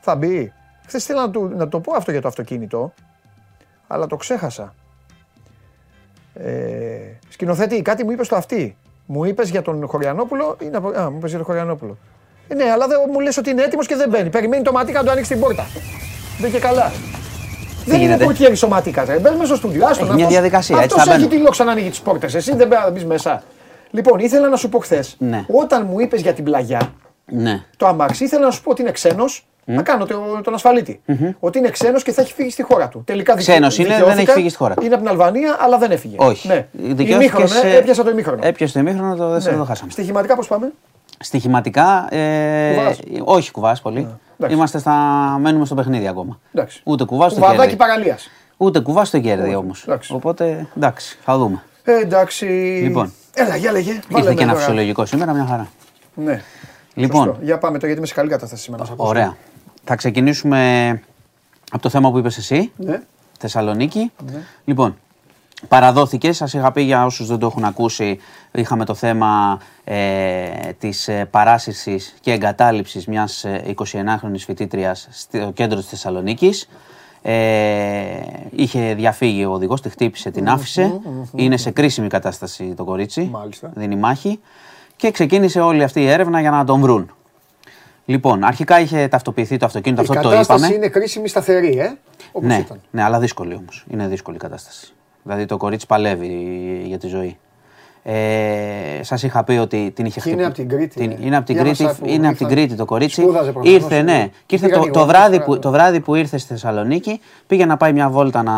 Θα 0.00 0.16
μπει. 0.16 0.52
Χθες 0.86 1.02
ήθελα 1.02 1.26
να, 1.26 1.40
να 1.40 1.68
το 1.68 1.80
πω 1.80 1.92
αυτό 1.92 2.10
για 2.10 2.20
το 2.20 2.28
αυτοκίνητο, 2.28 2.92
αλλά 3.86 4.06
το 4.06 4.16
ξέχασα. 4.16 4.74
Ε, 6.34 7.18
σκηνοθέτη, 7.28 7.82
κάτι 7.82 8.04
μου 8.04 8.10
είπες 8.10 8.26
στο 8.26 8.36
αυτή. 8.36 8.76
Μου 9.06 9.24
είπες 9.24 9.50
για 9.50 9.62
τον 9.62 9.86
Χωριανόπουλο 9.86 10.56
ή 10.60 10.66
να 10.66 10.78
Α, 10.78 11.10
μου 11.10 11.16
είπες 11.16 11.28
για 11.28 11.38
τον 11.38 11.46
Χωριανόπουλο. 11.46 11.96
Ε, 12.48 12.54
ναι, 12.54 12.70
αλλά 12.70 12.86
δεν, 12.86 12.98
μου 13.12 13.20
λες 13.20 13.36
ότι 13.36 13.50
είναι 13.50 13.62
έτοιμος 13.62 13.86
και 13.86 13.96
δεν 13.96 14.08
μπαίνει. 14.08 14.30
Περιμένει 14.30 14.62
το 14.62 14.72
ματίκα 14.72 14.98
να 14.98 15.04
του 15.04 15.10
ανοίξει 15.10 15.32
την 15.32 15.40
πόρτα. 15.40 15.66
Δεν 16.38 16.50
και 16.50 16.58
καλά. 16.58 16.92
Δεν 17.84 18.00
είναι 18.00 18.16
κουρτιέρι 18.24 18.54
σωματικά. 18.54 19.04
Μπε 19.04 19.30
μέσα 19.30 19.44
στο 19.44 19.56
στούντιο. 19.56 19.86
Άστο 19.86 20.12
μια 20.12 20.26
διαδικασία. 20.26 20.78
Αυτός 20.78 21.06
έχει 21.06 21.26
τη 21.26 21.38
λόξα 21.38 21.64
να 21.64 21.72
ανοίγει 21.72 21.90
τις 21.90 22.00
πόρτες. 22.00 22.34
Εσύ 22.34 22.54
δεν 22.54 22.68
πρέπει 22.68 22.84
να 22.84 22.90
μπεις 22.90 23.04
μέσα. 23.04 23.42
Λοιπόν, 23.90 24.18
ήθελα 24.18 24.48
να 24.48 24.56
σου 24.56 24.68
πω 24.68 24.78
χθες, 24.78 25.16
ναι. 25.18 25.44
όταν 25.48 25.86
μου 25.90 26.00
είπες 26.00 26.20
για 26.20 26.32
την 26.32 26.44
πλαγιά, 26.44 26.92
ναι. 27.24 27.64
το 27.76 27.86
αμάξι, 27.86 28.24
ήθελα 28.24 28.44
να 28.44 28.50
σου 28.50 28.62
πω 28.62 28.70
ότι 28.70 28.82
είναι 28.82 28.90
ξένος. 28.90 29.46
Να 29.64 29.82
κάνω 29.82 30.06
τον 30.42 30.54
ασφαλιτη 30.54 31.00
Ότι 31.40 31.58
είναι 31.58 31.68
ξένος 31.68 32.02
και 32.02 32.12
θα 32.12 32.22
έχει 32.22 32.32
φύγει 32.32 32.50
στη 32.50 32.62
χώρα 32.62 32.88
του. 32.88 33.02
Τελικά 33.06 33.34
Ξένος 33.34 33.78
είναι, 33.78 34.04
δεν 34.04 34.18
έχει 34.18 34.30
φύγει 34.30 34.48
στη 34.48 34.58
χώρα 34.58 34.74
του. 34.74 34.84
Είναι 34.84 34.94
από 34.94 35.02
την 35.02 35.12
Αλβανία, 35.12 35.56
αλλά 35.60 35.78
δεν 35.78 35.90
έφυγε. 35.90 36.16
Όχι. 36.18 36.48
Ναι. 36.48 36.66
Ημίχρονο, 36.98 37.46
σε... 37.46 37.76
έπιασα 37.76 38.02
το 38.04 38.10
ημίχρονο. 38.10 38.40
Έπιασες 38.42 38.74
το 38.74 38.80
ημίχρονο, 38.80 39.16
το 39.16 39.28
δεν 39.28 39.52
ναι. 39.52 39.58
το 39.58 39.64
χάσαμε. 39.64 39.90
Στοιχηματικά 39.90 40.36
πώς 40.36 40.46
πάμε; 40.46 40.72
Στοιχηματικά. 41.18 42.14
Ε, 42.14 42.76
όχι 43.24 43.50
κουβάς 43.50 43.80
πολύ. 43.80 44.08
Είμαστε 44.48 44.78
στα. 44.78 44.92
Μένουμε 45.40 45.64
στο 45.64 45.74
παιχνίδι 45.74 46.08
ακόμα. 46.08 46.38
Εντάξει. 46.54 46.80
Ούτε 46.84 47.04
κουβάς 47.04 47.32
στο 47.32 47.40
κέρδη. 47.40 47.76
παραλίας. 47.76 48.30
Ούτε 48.56 48.80
κουβάς 48.80 49.08
στο 49.08 49.20
κέρδη 49.20 49.54
όμως. 49.54 49.88
Οπότε 50.08 50.66
εντάξει, 50.76 51.18
θα 51.24 51.38
δούμε. 51.38 51.62
Ε, 51.84 52.00
εντάξει. 52.00 52.46
Λοιπόν. 52.82 53.12
Έλα, 53.34 53.56
για 53.56 53.72
λέγε. 53.72 54.00
Ήρθε 54.08 54.34
και 54.34 54.42
ένα 54.42 54.54
φυσιολογικό 54.54 55.04
σήμερα, 55.04 55.32
μια 55.32 55.46
χαρά. 55.46 55.68
Ναι. 56.14 56.42
Λοιπόν. 56.94 57.24
Σωστό. 57.24 57.42
Για 57.42 57.58
πάμε 57.58 57.78
το 57.78 57.84
γιατί 57.84 57.98
είμαι 57.98 58.08
σε 58.08 58.14
καλή 58.14 58.28
κατάσταση 58.28 58.62
σήμερα. 58.62 58.84
Ωραία. 58.96 59.36
Θα 59.84 59.96
ξεκινήσουμε 59.96 60.90
από 61.70 61.82
το 61.82 61.88
θέμα 61.88 62.10
που 62.10 62.18
είπες 62.18 62.36
εσύ. 62.36 62.72
Ναι. 62.76 63.02
Θεσσαλονίκη. 63.38 64.12
Ναι. 64.32 64.42
Λοιπόν, 64.64 64.96
Παραδόθηκες, 65.68 66.36
σας 66.36 66.54
είχα 66.54 66.72
πει 66.72 66.82
για 66.82 67.04
όσους 67.04 67.26
δεν 67.26 67.38
το 67.38 67.46
έχουν 67.46 67.64
ακούσει, 67.64 68.18
είχαμε 68.52 68.84
το 68.84 68.94
θέμα 68.94 69.60
ε, 69.84 70.72
της 70.78 71.08
ε, 71.08 71.28
παράσυρσης 71.30 72.14
και 72.20 72.32
εγκατάλειψης 72.32 73.06
μιας 73.06 73.44
29χρονης 73.74 74.34
ε, 74.34 74.38
φοιτήτριας 74.38 75.08
στο 75.10 75.50
κέντρο 75.54 75.78
της 75.78 75.88
Θεσσαλονίκης. 75.88 76.68
Ε, 77.22 77.34
είχε 78.50 78.94
διαφύγει 78.94 79.44
ο 79.44 79.52
οδηγός, 79.52 79.80
τη 79.80 79.88
χτύπησε, 79.88 80.30
την 80.30 80.48
άφησε. 80.48 81.00
Είναι 81.34 81.56
σε 81.56 81.70
κρίσιμη 81.70 82.08
κατάσταση 82.08 82.74
το 82.76 82.84
κορίτσι, 82.84 83.28
Μάλιστα. 83.32 83.70
δίνει 83.74 83.96
μάχη. 83.96 84.40
Και 84.96 85.10
ξεκίνησε 85.10 85.60
όλη 85.60 85.82
αυτή 85.82 86.00
η 86.00 86.08
έρευνα 86.08 86.40
για 86.40 86.50
να 86.50 86.64
τον 86.64 86.80
βρουν. 86.80 87.10
Λοιπόν, 88.12 88.44
αρχικά 88.44 88.80
είχε 88.80 89.08
ταυτοποιηθεί 89.08 89.56
το 89.56 89.66
αυτοκίνητο, 89.66 90.02
η 90.02 90.06
αυτό 90.08 90.14
το 90.14 90.20
είπαμε. 90.20 90.40
Η 90.40 90.46
κατάσταση 90.46 90.74
είναι 90.74 90.88
κρίσιμη 90.88 91.28
σταθερή, 91.28 91.78
ε, 91.78 91.96
όπως 92.32 92.48
ναι, 92.48 92.56
ήταν. 92.56 92.80
Ναι, 92.90 93.02
αλλά 93.02 93.18
δύσκολη 93.18 93.54
όμως. 93.54 93.84
Είναι 93.90 94.06
δύσκολη 94.08 94.36
η 94.36 94.40
κατάσταση. 94.40 94.92
Δηλαδή 95.22 95.44
το 95.44 95.56
κορίτσι 95.56 95.86
παλεύει 95.86 96.82
για 96.84 96.98
τη 96.98 97.06
ζωή. 97.06 97.38
Ε, 98.02 99.02
Σας 99.02 99.22
είχα 99.22 99.44
πει 99.44 99.52
ότι 99.52 99.92
την 99.94 100.04
είχε 100.04 100.20
χτυπήσει. 100.20 100.38
Είναι 100.38 100.46
από 100.46 100.54
την 100.54 100.68
Κρήτη. 100.68 100.98
Την, 100.98 101.16
είναι 101.20 101.36
από 101.36 101.46
την 101.46 101.56
Κρήτη, 101.56 101.88
είναι 102.04 102.28
από 102.28 102.36
την 102.36 102.48
Κρήτη 102.48 102.74
το 102.74 102.84
κορίτσι. 102.84 103.26
Ήρθε, 103.62 104.02
ναι. 104.02 104.30
Και 104.46 104.54
ήρθε 104.54 104.68
το, 104.68 104.90
το, 104.90 105.06
βράδυ 105.06 105.40
που, 105.40 105.58
το 105.58 105.70
βράδυ 105.70 106.00
που 106.00 106.14
ήρθε 106.14 106.38
στη 106.38 106.48
Θεσσαλονίκη, 106.48 107.20
πήγε 107.46 107.66
να 107.66 107.76
πάει 107.76 107.92
μια 107.92 108.10
βόλτα 108.10 108.42
να 108.42 108.54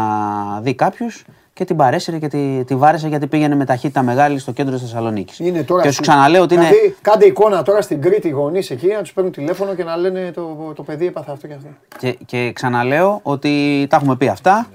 δει 0.61 0.75
κάποιους 0.75 1.25
και 1.55 1.65
την 1.65 1.77
παρέσυρε 1.77 2.19
και 2.19 2.29
τη, 2.29 2.65
τη 2.65 2.77
βάρεσε 2.77 3.09
γιατί 3.09 3.27
πήγαινε 3.27 3.55
με 3.55 3.65
ταχύτητα 3.65 4.03
μεγάλη 4.03 4.39
στο 4.39 4.53
κέντρο 4.53 4.73
της 4.73 4.83
Θεσσαλονίκης. 4.83 5.41
Και 5.83 5.91
σου 5.91 6.01
ξαναλέω 6.01 6.43
ότι 6.43 6.55
είναι. 6.55 6.65
Δηλαδή, 6.65 6.97
κάντε 7.03 7.27
εικόνα 7.27 7.63
τώρα 7.63 7.83
στην 7.83 8.01
Κρήτη 8.01 8.29
γονείς 8.29 8.71
εκεί 8.71 8.87
να 8.87 9.01
τους 9.01 9.13
παίρνουν 9.13 9.33
τηλέφωνο 9.33 9.75
και 9.75 9.85
να 9.85 9.97
λένε 9.97 10.31
το, 10.35 10.73
το 10.77 10.83
παιδί 10.83 11.07
έπαθε 11.07 11.33
αυτό 11.33 11.47
και 11.47 11.55
αυτό. 11.55 11.69
Και, 11.99 12.19
και 12.27 12.53
ξαναλέω 12.53 13.21
ότι 13.23 13.87
τα 13.91 13.97
έχουμε 13.97 14.17
πει 14.17 14.29
αυτά 14.29 14.67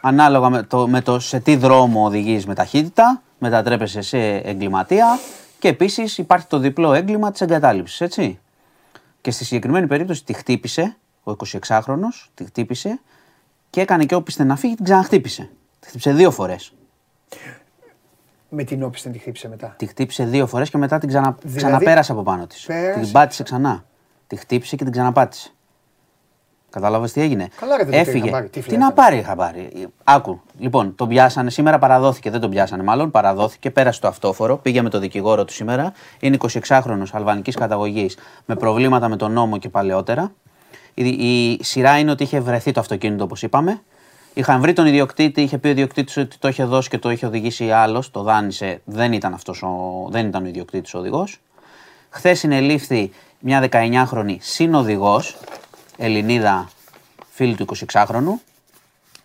ανάλογα 0.00 0.48
με 0.48 0.62
το, 0.62 0.88
με 0.88 1.00
το 1.00 1.18
σε 1.18 1.40
τι 1.40 1.56
δρόμο 1.56 2.04
οδηγείς 2.04 2.46
με 2.46 2.54
ταχύτητα, 2.54 3.22
μετατρέπεσαι 3.38 4.00
σε 4.00 4.18
εγκληματία 4.36 5.18
και 5.58 5.68
επίσης 5.68 6.18
υπάρχει 6.18 6.46
το 6.46 6.58
διπλό 6.58 6.92
έγκλημα 6.92 7.30
της 7.30 7.40
εγκατάλειψης, 7.40 8.00
έτσι. 8.00 8.38
Και 9.20 9.30
στη 9.30 9.44
συγκεκριμένη 9.44 9.86
περίπτωση 9.86 10.24
τη 10.24 10.32
χτύπησε, 10.32 10.96
ο 11.24 11.32
26χρονος, 11.68 12.28
τη 12.34 12.44
χτύπησε 12.44 13.00
και 13.70 13.80
έκανε 13.80 14.04
και 14.04 14.14
όπιστε 14.14 14.44
να 14.44 14.56
φύγει, 14.56 14.74
την 14.74 14.84
ξαναχτύπησε. 14.84 15.50
Τη 15.88 15.98
χτύπησε 15.98 16.12
δύο 16.18 16.30
φορές. 16.30 16.72
Με 18.48 18.64
την 18.64 18.82
όπιστε 18.82 19.10
τη 19.10 19.18
χτύπησε 19.18 19.48
μετά. 19.48 19.74
Τη 19.78 19.86
χτύπησε 19.86 20.24
δύο 20.24 20.46
φορές 20.46 20.70
και 20.70 20.78
μετά 20.78 20.98
την 20.98 21.08
ξανα... 21.08 21.36
δηλαδή, 21.40 21.56
ξαναπέρασε 21.56 22.12
από 22.12 22.22
πάνω 22.22 22.46
της. 22.46 22.68
Την 23.00 23.12
πάτησε 23.12 23.42
ξανά. 23.42 23.84
Τη 24.26 24.36
χτύπησε 24.36 24.76
και 24.76 24.82
την 24.84 24.92
ξαναπάτησε. 24.92 25.50
Κατάλαβες 26.70 27.12
τι 27.12 27.20
έγινε; 27.20 27.48
Καλά, 27.60 27.76
ρε, 27.76 27.84
δεν 27.84 27.92
το 27.92 27.98
πήρε 27.98 28.10
Έφυγε. 28.10 28.24
χαμπάρι. 28.24 28.48
Τι 28.48 28.60
Τι 28.60 28.76
να 28.76 28.92
πάρει 28.92 29.22
χαμπάρι; 29.22 29.88
Άκου. 30.04 30.40
Λοιπόν, 30.58 30.94
τον 30.94 31.08
πιάσανε 31.08 31.50
σήμερα, 31.50 31.78
παραδόθηκε. 31.78 32.30
Δεν 32.30 32.40
τον 32.40 32.50
πιάσανε 32.50 32.82
μάλλον. 32.82 33.10
Παραδόθηκε, 33.10 33.70
πέρασε 33.70 34.00
το 34.00 34.08
αυτόφορο. 34.08 34.56
Πήγε 34.56 34.82
με 34.82 34.88
το 34.88 34.98
δικηγόρο 34.98 35.44
του 35.44 35.52
σήμερα. 35.52 35.92
Είναι 36.20 36.36
26χρονο 36.68 37.02
αλβανικής 37.12 37.54
καταγωγής 37.54 38.16
με 38.44 38.54
προβλήματα 38.54 39.08
με 39.08 39.16
τον 39.16 39.32
νόμο 39.32 39.58
και 39.58 39.68
παλαιότερα. 39.68 40.32
Η, 40.94 41.08
η 41.08 41.58
σειρά 41.64 41.98
είναι 41.98 42.10
ότι 42.10 42.22
είχε 42.22 42.40
βρεθεί 42.40 42.72
το 42.72 42.80
αυτοκίνητο 42.80 43.24
όπως 43.24 43.42
είπαμε. 43.42 43.82
Είχαν 44.34 44.60
βρει 44.60 44.72
τον 44.72 44.86
ιδιοκτήτη, 44.86 45.42
είχε 45.42 45.58
πει 45.58 45.66
ο 45.68 45.70
ιδιοκτήτης 45.70 46.16
ότι 46.16 46.38
το 46.38 46.48
είχε 46.48 46.64
δώσει 46.64 46.88
και 46.88 46.98
το 46.98 47.10
είχε 47.10 47.26
οδηγήσει 47.26 47.70
άλλος. 47.70 48.10
Το 48.10 48.22
δάνεισε. 48.22 48.80
Δεν 48.84 49.12
ήταν, 49.12 49.34
αυτός 49.34 49.62
ο, 49.62 49.68
δεν 50.10 50.26
ήταν 50.26 50.44
ο 50.44 50.48
ιδιοκτήτης 50.48 50.94
ο 50.94 50.98
οδηγός. 50.98 51.40
Χθες 52.10 52.38
συνελήφθη 52.38 53.10
μια 53.38 53.68
19χρονη 53.72 54.36
συνοδηγός, 54.40 55.36
Ελληνίδα 55.96 56.68
φίλη 57.30 57.54
του 57.54 57.66
26χρονου, 57.92 58.40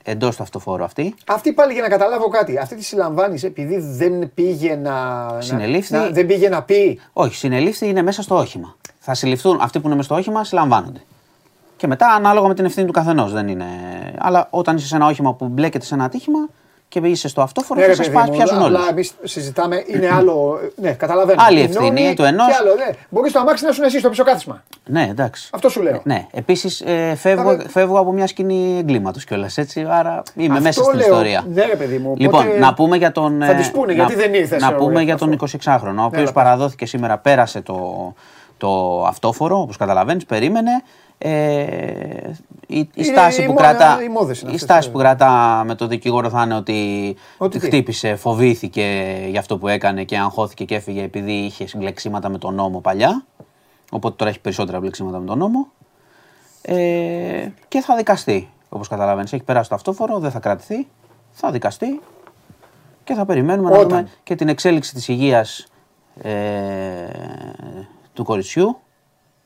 εντός 0.04 0.36
του 0.36 0.44
αυτοφόρου 0.44 0.84
αυτή. 0.84 1.16
Αυτή 1.28 1.54
πάλι 1.54 1.74
για 1.74 1.82
να 1.82 1.88
καταλάβω 1.88 2.28
κάτι. 2.28 2.58
Αυτή 2.58 2.76
τη 2.76 2.84
συλλαμβάνεις 2.84 3.44
επειδή 3.44 3.78
δεν 3.80 4.34
πήγε 4.34 4.76
να. 4.76 4.92
να- 5.34 5.42
Συνελήφθη. 5.42 5.94
να- 5.94 6.10
δεν 6.10 6.26
πήγε 6.26 6.50
να 6.50 6.64
πει; 6.64 7.00
Όχι, 7.14 7.36
συνελήφθη 7.36 7.88
είναι 7.88 8.02
μέσα 8.02 8.22
στο 8.22 8.36
όχημα. 8.38 8.76
Θα 9.00 9.14
συλληφθούν 9.14 9.58
αυτοί 9.62 9.80
που 9.80 9.86
είναι 9.86 9.96
μέσα 9.96 10.08
στο 10.08 10.16
όχημα, 10.18 10.44
συλλαμβάνονται. 10.44 11.02
Και 11.84 11.90
μετά 11.90 12.08
ανάλογα 12.08 12.48
με 12.48 12.54
την 12.54 12.66
ευθύνη 12.66 12.86
του 12.88 12.92
καθενός. 12.94 13.32
Δεν 13.34 13.48
είναι. 13.48 13.66
Αλλά 14.18 14.48
όταν 14.50 14.76
είσαι 14.76 14.88
σε 14.88 14.96
ένα 14.96 15.06
όχημα 15.06 15.34
που 15.34 15.46
μπλέκεται 15.48 15.86
σε 15.86 15.94
ένα 15.94 16.04
ατύχημα 16.04 16.40
και 16.88 17.00
είσαι 17.04 17.28
στο 17.28 17.42
αυτόφορο, 17.42 17.80
Ναι, 17.80 17.86
θα 17.86 17.92
ρε, 17.92 18.04
σα 18.04 18.10
παιδί 18.12 18.30
μου, 18.30 18.36
πιάσουν 18.36 18.62
όλοι. 18.62 18.76
απλά 18.76 18.88
εμείς 18.90 19.14
συζητάμε, 19.24 19.84
είναι 19.88 20.10
άλλο. 20.14 20.60
Ναι, 20.76 20.92
καταλαβαίνω. 20.92 21.42
Άλλη 21.48 21.60
Η 21.60 21.64
ευθύνη 21.64 22.02
νόμη 22.02 22.14
του 22.14 22.24
ενός. 22.24 22.48
Και 22.48 22.54
άλλο, 22.60 22.74
ναι. 22.76 22.90
Μπορείς 23.10 23.32
το 23.32 23.40
αμάξι 23.40 23.66
να 23.66 23.72
σου 23.72 23.84
εσύ 23.84 24.00
στο 24.00 24.10
πίσω 24.10 24.24
κάθισμα. 24.24 24.64
Ναι, 24.86 25.08
εντάξει. 25.10 25.50
Αυτό 25.54 25.70
σου 25.70 25.82
λέω. 25.82 26.02
Ναι, 26.04 26.28
επίσης 26.32 26.82
ε, 26.82 27.16
φεύγω, 27.16 27.50
Άρα- 27.50 27.64
φεύγω 27.70 28.00
από 28.00 28.12
μια 28.12 28.28
σκηνή 28.28 28.78
εγκλήματος 28.80 29.24
κιόλας 29.26 29.58
έτσι. 29.58 29.88
Άρα 29.90 30.22
είμαι 30.36 30.52
Αυτό 30.54 30.64
μέσα 30.64 30.84
στην 30.84 30.96
λέω. 30.98 31.08
ιστορία. 31.08 31.44
Ναι, 31.54 31.66
ρε 31.66 31.76
παιδί 31.76 31.98
μου. 31.98 32.14
Λοιπόν, 32.18 32.40
οπότε 32.46 32.60
να 32.60 32.74
πούμε 32.74 32.98
για 32.98 33.12
τον. 33.12 33.40
Θα 33.42 33.52
ε, 33.52 33.56
τις 33.56 33.72
πούνε, 33.72 33.86
να- 33.86 33.94
γιατί 33.94 34.16
δεν 34.16 34.34
ήρθες, 34.34 34.62
Να 34.62 34.68
ε, 34.68 34.72
πούμε 34.72 34.86
ωραία, 34.86 35.02
για 35.02 35.18
τον 35.18 35.34
αυτό. 35.44 35.46
26χρονο, 35.64 36.02
ο 36.02 36.04
οποίος 36.04 36.22
Έλα, 36.22 36.32
παραδόθηκε 36.32 36.86
σήμερα, 36.86 37.18
πέρασε 37.18 37.62
το, 37.62 38.14
το 38.58 39.04
αυτόφορο, 39.06 39.60
όπως 39.62 39.78
καταλαβαίνεις, 39.78 40.26
περίμενε. 40.26 40.72
Ε, 41.18 42.32
η, 42.68 42.80
η 42.80 42.90
Είναι 42.94 43.06
στάση 43.08 43.42
οι 43.42 43.46
που 43.46 43.52
μο- 43.52 43.58
κρατά, 43.58 44.04
οι 44.04 44.10
μόδες 44.10 44.42
είναι 44.42 44.52
η 44.52 44.54
αυτές, 44.54 44.70
στάση 44.70 44.88
ε. 44.88 44.92
που 44.92 44.98
κρατά 44.98 45.64
με 45.66 45.76
το 45.76 45.88
δικηγόρο 45.88 46.30
θα 46.30 46.44
είναι 46.44 46.56
ότι, 46.56 47.16
Ότι 47.38 47.60
τι; 47.60 47.66
χτύπησε, 47.66 48.16
φοβήθηκε 48.16 49.16
για 49.30 49.40
αυτό 49.40 49.58
που 49.58 49.68
έκανε 49.68 50.04
και 50.04 50.18
αγχώθηκε 50.18 50.66
και 50.66 50.76
έφυγε 50.76 51.02
επειδή 51.04 51.32
είχε 51.32 51.68
συμπλεξίματα 51.68 52.30
με 52.30 52.38
τον 52.38 52.56
νόμο 52.56 52.80
παλιά. 52.80 53.26
Οπότε 53.92 54.16
τώρα 54.16 54.30
έχει 54.30 54.40
περισσότερα 54.40 54.80
μπλεξίματα 54.80 55.20
με 55.20 55.26
τον 55.26 55.38
νόμο. 55.38 55.68
Ε, 56.62 57.48
και 57.68 57.82
θα 57.82 57.96
δικαστεί. 57.96 58.50
Όπως 58.70 58.88
καταλαβαίνεις, 58.88 59.34
έχει 59.34 59.44
περάσει 59.44 59.70
το 59.70 59.76
αυτόφορο, 59.76 60.20
δεν 60.20 60.32
θα 60.32 60.40
κρατηθεί. 60.40 60.88
Θα 61.32 61.52
δικαστεί 61.52 62.02
και 63.04 63.14
θα 63.14 63.26
περιμένουμε 63.26 63.70
να 63.70 63.76
Όταν; 63.78 63.90
δούμε 63.90 64.10
και 64.24 64.36
την 64.36 64.48
εξέλιξη 64.48 64.94
της 64.94 65.08
υγείας 65.08 65.68
ε, 66.22 66.32
του 68.14 68.24
κοριτσιού 68.24 68.78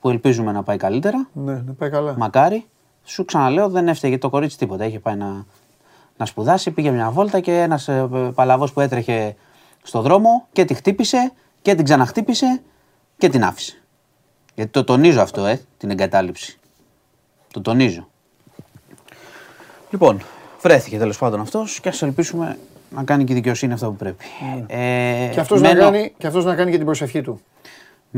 που 0.07 0.13
ελπίζουμε 0.13 0.51
να 0.51 0.63
πάει 0.63 0.77
καλύτερα. 0.77 1.27
Ναι, 1.33 1.53
να 1.53 1.73
πάει 1.77 1.89
καλά. 1.89 2.15
Μακάρι. 2.17 2.65
Σου 3.03 3.25
ξαναλέω, 3.25 3.69
δεν 3.69 3.87
έφταιγε 3.87 4.17
το 4.17 4.29
κορίτσι 4.29 4.57
τίποτα. 4.57 4.85
Είχε 4.85 4.99
πάει 4.99 5.15
να, 5.15 5.45
να 6.17 6.25
σπουδάσει, 6.25 6.71
πήγε 6.71 6.91
μια 6.91 7.09
βόλτα 7.11 7.39
και 7.39 7.59
ένας 7.61 7.87
ε, 7.87 8.07
παλαβός 8.35 8.73
που 8.73 8.79
έτρεχε 8.79 9.35
στο 9.83 10.01
δρόμο 10.01 10.47
και 10.51 10.65
τη 10.65 10.73
χτύπησε 10.73 11.31
και 11.61 11.75
την 11.75 11.83
ξαναχτύπησε 11.85 12.61
και 13.17 13.29
την 13.29 13.43
άφησε. 13.43 13.81
Γιατί 14.55 14.71
το 14.71 14.83
τονίζω 14.83 15.21
αυτό, 15.21 15.45
ε, 15.45 15.61
την 15.77 15.89
εγκατάλειψη. 15.89 16.59
Το 17.53 17.61
τονίζω. 17.61 18.07
Λοιπόν, 19.91 20.21
βρέθηκε 20.61 20.97
τέλος 20.97 21.17
πάντων 21.17 21.39
αυτός 21.39 21.79
και 21.79 21.89
ας 21.89 22.01
ελπίσουμε 22.01 22.57
να 22.89 23.03
κάνει 23.03 23.23
και 23.23 23.31
η 23.31 23.35
δικαιοσύνη 23.35 23.73
αυτό 23.73 23.87
που 23.89 23.95
πρέπει. 23.95 24.25
Ε, 24.67 25.29
Και 25.33 25.39
αυτός 25.39 25.61
να, 25.61 25.67
μένω- 25.67 25.83
κάνει, 25.83 26.13
και 26.17 26.27
αυτός 26.27 26.45
να 26.45 26.55
κάνει 26.55 26.71
και 26.71 26.77
την 26.77 26.85
προσευχή 26.85 27.21
του. 27.21 27.41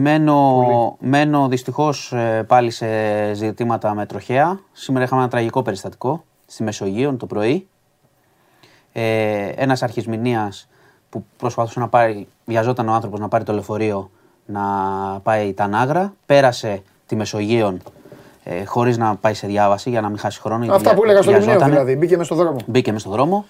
Μένω, 0.01 0.95
μένω 0.99 1.47
δυστυχώς 1.47 2.13
πάλι 2.47 2.71
σε 2.71 2.87
ζητήματα 3.33 3.93
με 3.93 4.05
τροχέα. 4.05 4.59
Σήμερα 4.71 5.05
είχαμε 5.05 5.21
ένα 5.21 5.29
τραγικό 5.29 5.61
περιστατικό 5.61 6.23
στη 6.47 6.63
Μεσογείο 6.63 7.13
το 7.13 7.25
πρωί. 7.25 7.67
Ε, 8.93 9.45
Ένας 9.55 9.83
αρχισμηνίας 9.83 10.67
που 11.09 11.25
προσπαθούσε 11.37 11.79
να 11.79 11.87
πάρει, 11.87 12.27
βιαζόταν 12.45 12.87
ο 12.89 12.93
άνθρωπος 12.93 13.19
να 13.19 13.27
πάρει 13.27 13.43
το 13.43 13.53
λεωφορείο 13.53 14.09
να 14.45 14.61
πάει 15.23 15.53
τα 15.53 15.67
Νάγρα. 15.67 16.13
Πέρασε 16.25 16.81
τη 17.05 17.15
Μεσογείο 17.15 17.77
ε, 18.43 18.63
χωρίς 18.65 18.97
να 18.97 19.15
πάει 19.15 19.33
σε 19.33 19.47
διάβαση 19.47 19.89
για 19.89 20.01
να 20.01 20.07
μην 20.09 20.17
χάσει 20.17 20.39
χρόνο. 20.41 20.63
γιατί 20.63 20.77
Αυτά 20.77 20.89
που 20.89 20.95
βια- 21.01 21.03
έλεγα 21.09 21.21
στο 21.21 21.31
Λιμνέο 21.31 21.47
βιαζότανε. 21.49 21.71
δηλαδή. 21.79 21.95
Μπήκε 21.99 22.17
μέσα 22.17 22.33
στον 22.33 22.37
δρόμο. 22.45 22.59
Μπήκε 22.65 22.91
μέσα 22.91 23.05
στον 23.07 23.17
δρόμο. 23.17 23.45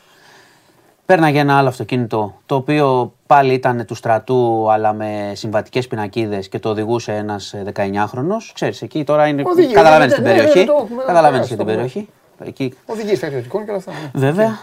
Πέρναγε 1.06 1.40
ένα 1.40 1.58
άλλο 1.58 1.68
αυτοκίνητο, 1.68 2.34
το 2.46 2.56
οποίο 2.56 3.14
πάλι 3.34 3.54
ήταν 3.54 3.86
του 3.86 3.96
στρατού, 3.96 4.72
αλλά 4.72 4.94
με 4.94 5.32
συμβατικές 5.36 5.88
πινακίδες 5.88 6.50
και 6.50 6.60
το 6.60 6.70
οδηγούσε 6.70 7.14
ένας 7.14 7.54
ε, 7.54 7.64
19χρονος. 7.76 8.52
Ξέρεις, 8.54 8.82
εκεί 8.82 9.04
τώρα 9.04 9.28
είναι... 9.28 9.42
Οδηγεί, 9.46 9.74
Καταλαβαίνεις 9.74 10.12
ναι, 10.18 10.24
την 10.24 10.28
ναι, 10.28 10.32
ναι, 10.42 10.44
περιοχή. 10.44 10.66
το 10.68 10.74
έχουμε 10.84 11.04
Καταλαβαίνεις 11.06 11.48
περάσει, 11.48 11.50
και 11.50 11.56
το 11.56 11.64
την 11.64 11.70
έχουμε. 11.74 11.90
περιοχή. 11.92 12.10
Εκεί. 12.46 12.74
Οδηγεί 12.86 13.16
στρατιωτικών 13.16 13.64
και 13.64 13.70
όλα 13.70 13.80
αυτά. 13.80 13.92
ναι. 13.92 14.20
Βέβαια. 14.20 14.58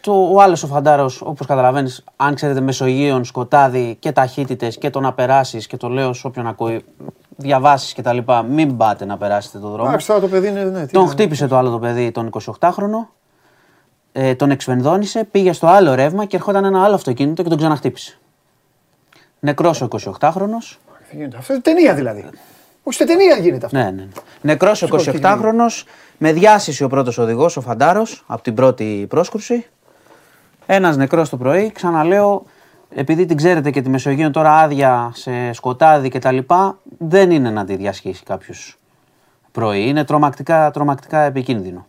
Το, 0.00 0.28
ο 0.32 0.40
άλλος 0.40 0.62
ο 0.62 0.66
φαντάρος, 0.66 1.20
όπως 1.22 1.46
καταλαβαίνεις, 1.46 2.04
αν 2.16 2.34
ξέρετε 2.34 2.60
Μεσογείων, 2.60 3.24
σκοτάδι 3.24 3.96
και 3.98 4.12
ταχύτητες 4.12 4.78
και 4.78 4.90
το 4.90 5.00
να 5.00 5.12
περάσεις 5.12 5.66
και 5.66 5.76
το 5.76 5.88
λέω 5.88 6.12
σε 6.12 6.26
όποιον 6.26 6.46
ακούει, 6.46 6.84
διαβάσεις 7.36 7.92
κτλ. 7.94 8.18
Μην 8.48 8.76
πάτε 8.76 9.04
να 9.04 9.16
περάσετε 9.16 9.58
το 9.58 9.68
δρόμο. 9.68 9.84
Εντάξει, 9.88 10.06
τώρα 10.06 10.20
το 10.20 10.28
παιδί 10.28 10.48
είναι. 10.48 10.64
Ναι, 10.64 10.86
τι 10.86 10.92
Τον 10.92 11.04
να- 11.04 11.10
χτύπησε 11.10 11.46
το 11.46 11.56
άλλο 11.56 11.70
το 11.70 11.78
παιδί, 11.78 12.10
τον 12.10 12.30
28χρονο. 12.60 13.08
Ε, 14.12 14.34
τον 14.34 14.50
εξφενδόνησε, 14.50 15.24
πήγε 15.24 15.52
στο 15.52 15.66
άλλο 15.66 15.94
ρεύμα 15.94 16.24
και 16.24 16.36
ερχόταν 16.36 16.64
ένα 16.64 16.84
άλλο 16.84 16.94
αυτοκίνητο 16.94 17.42
και 17.42 17.48
τον 17.48 17.58
ξαναχτύπησε. 17.58 18.18
Νεκρός 19.40 19.82
ο 19.82 19.88
28χρονος. 19.90 20.78
Δεν 21.08 21.20
γίνεται. 21.20 21.36
Αυτό 21.36 21.52
είναι 21.52 21.62
ταινία 21.62 21.94
δηλαδή. 21.94 22.24
Όχι 22.82 22.96
σε 22.96 23.04
ταινία 23.04 23.36
γίνεται 23.36 23.66
αυτό. 23.66 23.78
Ναι, 23.78 23.84
ναι. 23.84 23.90
ναι. 23.90 24.08
Νεκρός 24.40 24.82
ο 24.82 24.86
Στο 24.86 24.98
28χρονος, 25.22 25.84
με 26.18 26.32
διάσηση 26.32 26.84
ο 26.84 26.88
πρώτος 26.88 27.18
οδηγός, 27.18 27.56
ο 27.56 27.60
Φαντάρος, 27.60 28.24
από 28.26 28.42
την 28.42 28.54
πρώτη 28.54 29.06
πρόσκρουση. 29.08 29.66
Ένας 30.66 30.96
νεκρός 30.96 31.28
το 31.28 31.36
πρωί, 31.36 31.72
ξαναλέω, 31.72 32.44
επειδή 32.94 33.24
την 33.26 33.36
ξέρετε 33.36 33.70
και 33.70 33.82
τη 33.82 33.88
Μεσογείο 33.88 34.30
τώρα 34.30 34.58
άδεια 34.58 35.12
σε 35.14 35.52
σκοτάδι 35.52 36.08
κτλ. 36.08 36.38
Δεν 36.98 37.30
είναι 37.30 37.50
να 37.50 37.64
τη 37.64 37.76
διασχίσει 37.76 38.22
κάποιος 38.22 38.78
πρωί. 39.52 39.88
Είναι 39.88 40.04
τρομακτικά, 40.04 40.70
τρομακτικά 40.70 41.18
επικίνδυνο. 41.18 41.86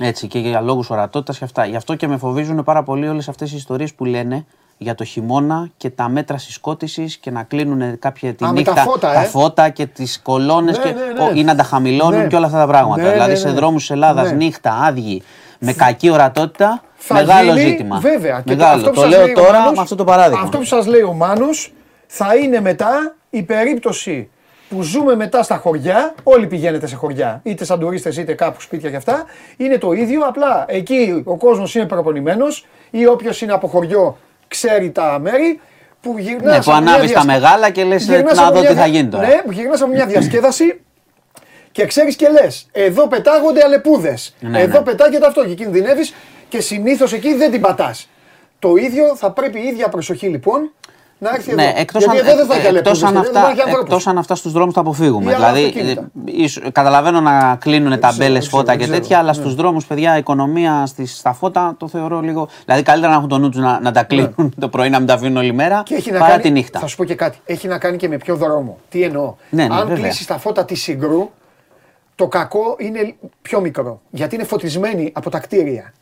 Έτσι 0.00 0.26
και 0.26 0.38
για 0.38 0.60
λόγους 0.60 0.90
ορατότητας 0.90 1.38
και 1.38 1.44
αυτά. 1.44 1.64
Γι' 1.66 1.76
αυτό 1.76 1.94
και 1.94 2.06
με 2.08 2.16
φοβίζουν 2.16 2.64
πάρα 2.64 2.82
πολύ 2.82 3.08
όλες 3.08 3.28
αυτές 3.28 3.52
οι 3.52 3.56
ιστορίες 3.56 3.94
που 3.94 4.04
λένε 4.04 4.44
για 4.78 4.94
το 4.94 5.04
χειμώνα 5.04 5.68
και 5.76 5.90
τα 5.90 6.08
μέτρα 6.08 6.38
συσκότησης 6.38 7.16
και 7.16 7.30
να 7.30 7.42
κλείνουν 7.42 7.98
κάποια 7.98 8.34
τη 8.34 8.44
Α, 8.44 8.48
με 8.48 8.52
νύχτα 8.52 8.72
τα 8.72 8.80
φώτα, 8.82 9.20
ε. 9.20 9.24
φώτα 9.24 9.68
και 9.68 9.86
τις 9.86 10.20
κολόνες 10.22 10.78
Ναι, 10.78 10.84
και, 10.84 10.90
ναι, 10.90 11.30
ναι. 11.32 11.38
ή 11.40 11.44
να 11.44 11.54
τα 11.54 11.62
χαμηλώνουν 11.62 12.20
Ναι. 12.20 12.26
και 12.26 12.36
όλα 12.36 12.46
αυτά 12.46 12.58
τα 12.58 12.66
πράγματα. 12.66 13.02
Ναι, 13.02 13.10
δηλαδή 13.12 13.30
ναι, 13.30 13.36
σε 13.36 13.48
ναι. 13.48 13.54
δρόμους 13.54 13.80
της 13.80 13.90
Ελλάδας 13.90 14.30
Ναι. 14.30 14.36
νύχτα, 14.36 14.72
άδειοι, 14.72 15.22
με 15.58 15.72
κακή 15.72 16.10
ορατότητα, 16.10 16.82
Θα 16.96 17.14
μεγάλο 17.14 17.52
γίνει, 17.52 17.68
ζήτημα. 17.68 17.98
Βέβαια. 17.98 18.42
Και 18.44 18.54
Μεγάλο. 18.54 18.74
αυτό 18.76 18.88
που 18.88 18.94
Το 18.94 19.00
σας 19.00 19.10
λέω 19.10 19.20
λέει 19.24 19.30
ο 19.32 19.34
τώρα 19.34 19.58
Μάνος- 19.58 19.74
με 19.76 19.80
αυτό 19.82 19.94
το 19.94 20.04
παράδειγμα. 20.04 20.42
Αυτό 20.42 20.58
που 20.58 20.64
σας 20.64 20.86
λέει 20.86 21.02
ο 21.02 21.12
Μάνος 21.12 21.72
θα 22.06 22.36
είναι 22.36 22.60
μετά 22.60 23.14
η 23.30 23.42
περίπτωση 23.42 24.30
που 24.74 24.82
ζούμε 24.82 25.14
μετά 25.16 25.42
στα 25.42 25.56
χωριά, 25.56 26.14
όλοι 26.22 26.46
πηγαίνετε 26.46 26.86
σε 26.86 26.96
χωριά, 26.96 27.40
είτε 27.44 27.64
σαν 27.64 27.80
τουρίστες 27.80 28.16
είτε 28.16 28.34
κάπου 28.34 28.60
σπίτια 28.60 28.90
και 28.90 28.96
αυτά, 28.96 29.24
είναι 29.56 29.78
το 29.78 29.92
ίδιο, 29.92 30.20
απλά 30.26 30.64
εκεί 30.68 31.22
ο 31.24 31.36
κόσμος 31.36 31.74
είναι 31.74 31.86
προπονημένος 31.86 32.66
ή 32.90 33.06
όποιος 33.06 33.40
είναι 33.42 33.52
από 33.52 33.66
χωριό 33.66 34.18
ξέρει 34.48 34.90
τα 34.90 35.18
μέρη, 35.22 35.60
που 36.00 36.14
γυρνάς 36.18 36.42
Ναι, 36.56 36.62
που 36.62 36.70
από 36.72 36.82
μια 36.82 36.92
ανάβεις 36.92 37.12
τα 37.12 37.20
διασ- 37.20 37.40
μεγάλα 37.40 37.70
και 37.70 37.84
λες, 37.84 38.08
ε, 38.08 38.14
γυρνάς 38.14 38.36
να 38.38 38.42
από 38.46 38.54
δω 38.54 38.60
μια 38.60 38.68
τι 38.68 38.74
θα 38.76 38.82
δια- 38.84 38.92
γίνει 38.94 39.08
τώρα. 39.08 39.26
Ναι, 39.26 39.42
που 39.44 39.52
γυρνάς 39.52 39.80
από 39.82 39.90
μια 39.92 40.06
διασκέδαση 40.06 40.80
και 41.72 41.86
ξέρεις 41.86 42.16
και 42.16 42.28
λες: 42.28 42.66
Εδώ 42.72 43.08
πετάγονται 43.08 43.62
αλεπούδες. 43.64 44.34
Ναι, 44.40 44.60
εδώ 44.60 44.78
ναι. 44.78 44.84
πετάγεται 44.84 45.26
αυτό 45.26 45.44
και 45.44 45.54
κινδυνεύεις 45.54 46.14
και 46.48 46.60
συνήθως 46.60 47.12
εκεί 47.12 47.34
δεν 47.34 47.50
την 47.50 47.60
πατάς. 47.60 48.08
Το 48.58 48.76
ίδιο 48.76 49.16
θα 49.16 49.30
πρέπει 49.30 49.58
η 49.60 49.66
ίδια 49.66 49.88
προσοχή 49.88 50.26
λοιπόν 50.26 50.72
να 51.22 51.30
έρθει 51.34 51.54
Ναι, 51.54 51.62
εδώ. 51.62 51.72
εκτός 51.80 52.04
Γιατί 52.04 52.18
αν, 52.18 52.26
εδώ 52.26 52.36
δεν 52.36 52.46
θα 52.46 52.54
έχει 52.54 52.66
εκτός 52.76 53.02
αλεπούδες, 53.02 53.02
αν 53.02 53.12
γιατί 53.12 53.26
δεν 53.26 53.34
θα 53.34 53.40
αυτά, 53.40 53.50
έχει 53.50 53.60
ανθρώπους. 53.60 53.88
εκτός 53.90 54.06
αν 54.06 54.18
αυτά 54.18 54.34
στους 54.34 54.52
δρόμους 54.52 54.74
τα 54.74 54.80
αποφύγουμε. 54.80 55.30
Ή 55.30 55.34
άλλα 55.34 55.52
Δηλαδή, 55.52 55.66
αυτοκίνητα. 55.68 56.00
ε, 56.26 56.42
ίσο- 56.42 56.72
καταλαβαίνω 56.72 57.20
να 57.20 57.56
κλείνουν 57.60 57.86
ξέρω, 57.88 58.00
ταμπέλες, 58.00 58.32
δεν 58.32 58.40
ξέρω, 58.40 58.56
φώτα 58.56 58.64
δεν 58.70 58.76
και 58.78 58.84
ξέρω, 58.84 58.98
τέτοια, 59.00 59.18
αλλά 59.18 59.28
ναι. 59.28 59.32
στους 59.34 59.54
δρόμους, 59.54 59.86
παιδιά, 59.86 60.14
η 60.14 60.18
οικονομία 60.18 60.86
στις, 60.86 61.16
στα 61.18 61.32
φώτα 61.32 61.74
το 61.78 61.88
θεωρώ 61.88 62.20
λίγο... 62.20 62.48
Δηλαδή, 62.64 62.82
καλύτερα 62.82 63.12
να 63.12 63.16
έχουν 63.18 63.28
το 63.28 63.38
νου 63.38 63.48
τους 63.48 63.60
να, 63.60 63.80
να 63.80 63.92
τα 63.92 64.02
κλείνουν 64.02 64.54
το 64.60 64.68
πρωί, 64.68 64.90
να 64.90 64.98
μην 64.98 65.06
τα 65.06 65.14
αφήνουν 65.14 65.36
όλη 65.36 65.52
μέρα, 65.52 65.76
Ναι. 65.76 65.82
Και 65.82 65.94
έχει 65.94 66.10
να 66.10 66.18
παρά 66.18 66.30
κάνει, 66.30 66.42
τη 66.42 66.50
νύχτα. 66.50 66.78
Θα 66.78 66.86
σου 66.86 66.96
πω 66.96 67.04
και 67.04 67.14
κάτι. 67.14 67.38
Έχει 67.44 67.68
να 67.68 67.78
κάνει 67.78 67.96
και 67.96 68.08
με 68.08 68.16
ποιο 68.16 68.36
δρόμο. 68.36 68.78
Τι 68.88 69.02
εννοώ. 69.02 69.34
Ναι, 69.50 69.66
ναι, 69.66 69.74
Αν 69.74 69.88
βέβαια. 69.88 70.04
κλείσεις 70.04 70.26
τα 70.26 70.38
φώτα 70.38 70.64
της 70.64 70.82
συγκρού, 70.82 71.30
το 72.14 72.28
κακό 72.28 72.76
είναι 72.78 73.14
πιο 73.42 73.60
μικρό. 73.60 74.00
Γιατί 74.10 74.34
είναι 74.34 74.44
φωτισμένοι 74.44 75.10
από 75.14 75.30
τα 75.30 75.38
κτίρια. 75.38 75.92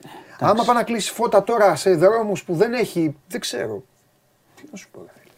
Άμα 0.41 0.65
πάει 0.65 0.77
να 0.77 0.83
κλείσεις 0.83 1.11
φώτα 1.11 1.43
τώρα 1.45 1.75
σε 1.77 1.91
δρόμους 1.95 2.45
που 2.45 2.55
δεν 2.55 2.73
έχει. 2.73 3.15
Δεν 3.29 3.41
ξέρω. 3.41 3.83
Τι 4.71 4.77
να 4.77 4.79
σου 4.79 4.89
πω. 4.93 5.01
ρε 5.01 5.13
φίλε. 5.21 5.33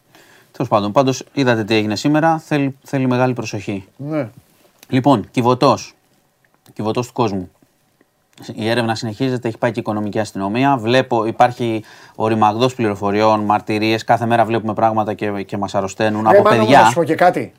Τέλος 0.52 0.68
πάντων, 0.68 0.92
πάντως 0.92 1.24
είδατε 1.32 1.64
τι 1.64 1.74
έγινε 1.74 1.96
σήμερα, 1.96 2.38
θέλει, 2.38 2.76
θέλει 2.82 3.06
μεγάλη 3.06 3.32
προσοχή. 3.32 3.88
Ναι. 3.96 4.28
Λοιπόν, 4.88 5.28
Κιβωτός. 5.30 5.94
κυβωτός 6.72 7.06
του 7.06 7.12
κόσμου. 7.12 7.50
Η 8.54 8.68
έρευνα 8.68 8.94
συνεχίζεται, 8.94 9.48
έχει 9.48 9.59
πάει 9.59 9.70
και 9.70 9.78
η 9.78 9.82
οικονομική 9.82 10.18
αστυνομία. 10.18 10.76
Βλέπω, 10.76 11.24
υπάρχει 11.26 11.84
ο 12.14 12.26
ρημαγδός 12.26 12.74
πληροφοριών, 12.74 13.40
μαρτυρίες. 13.40 14.04
Κάθε 14.04 14.26
μέρα 14.26 14.44
βλέπουμε 14.44 14.74
πράγματα 14.74 15.14
και, 15.14 15.42
και 15.42 15.56
μας 15.56 15.74
αρρωσταίνουν 15.74 16.26
από 16.26 16.42
παιδιά. 16.42 16.80
Να 16.80 16.88
σου 16.88 16.94
πω 16.94 17.04
και 17.04 17.14
κάτι. 17.14 17.52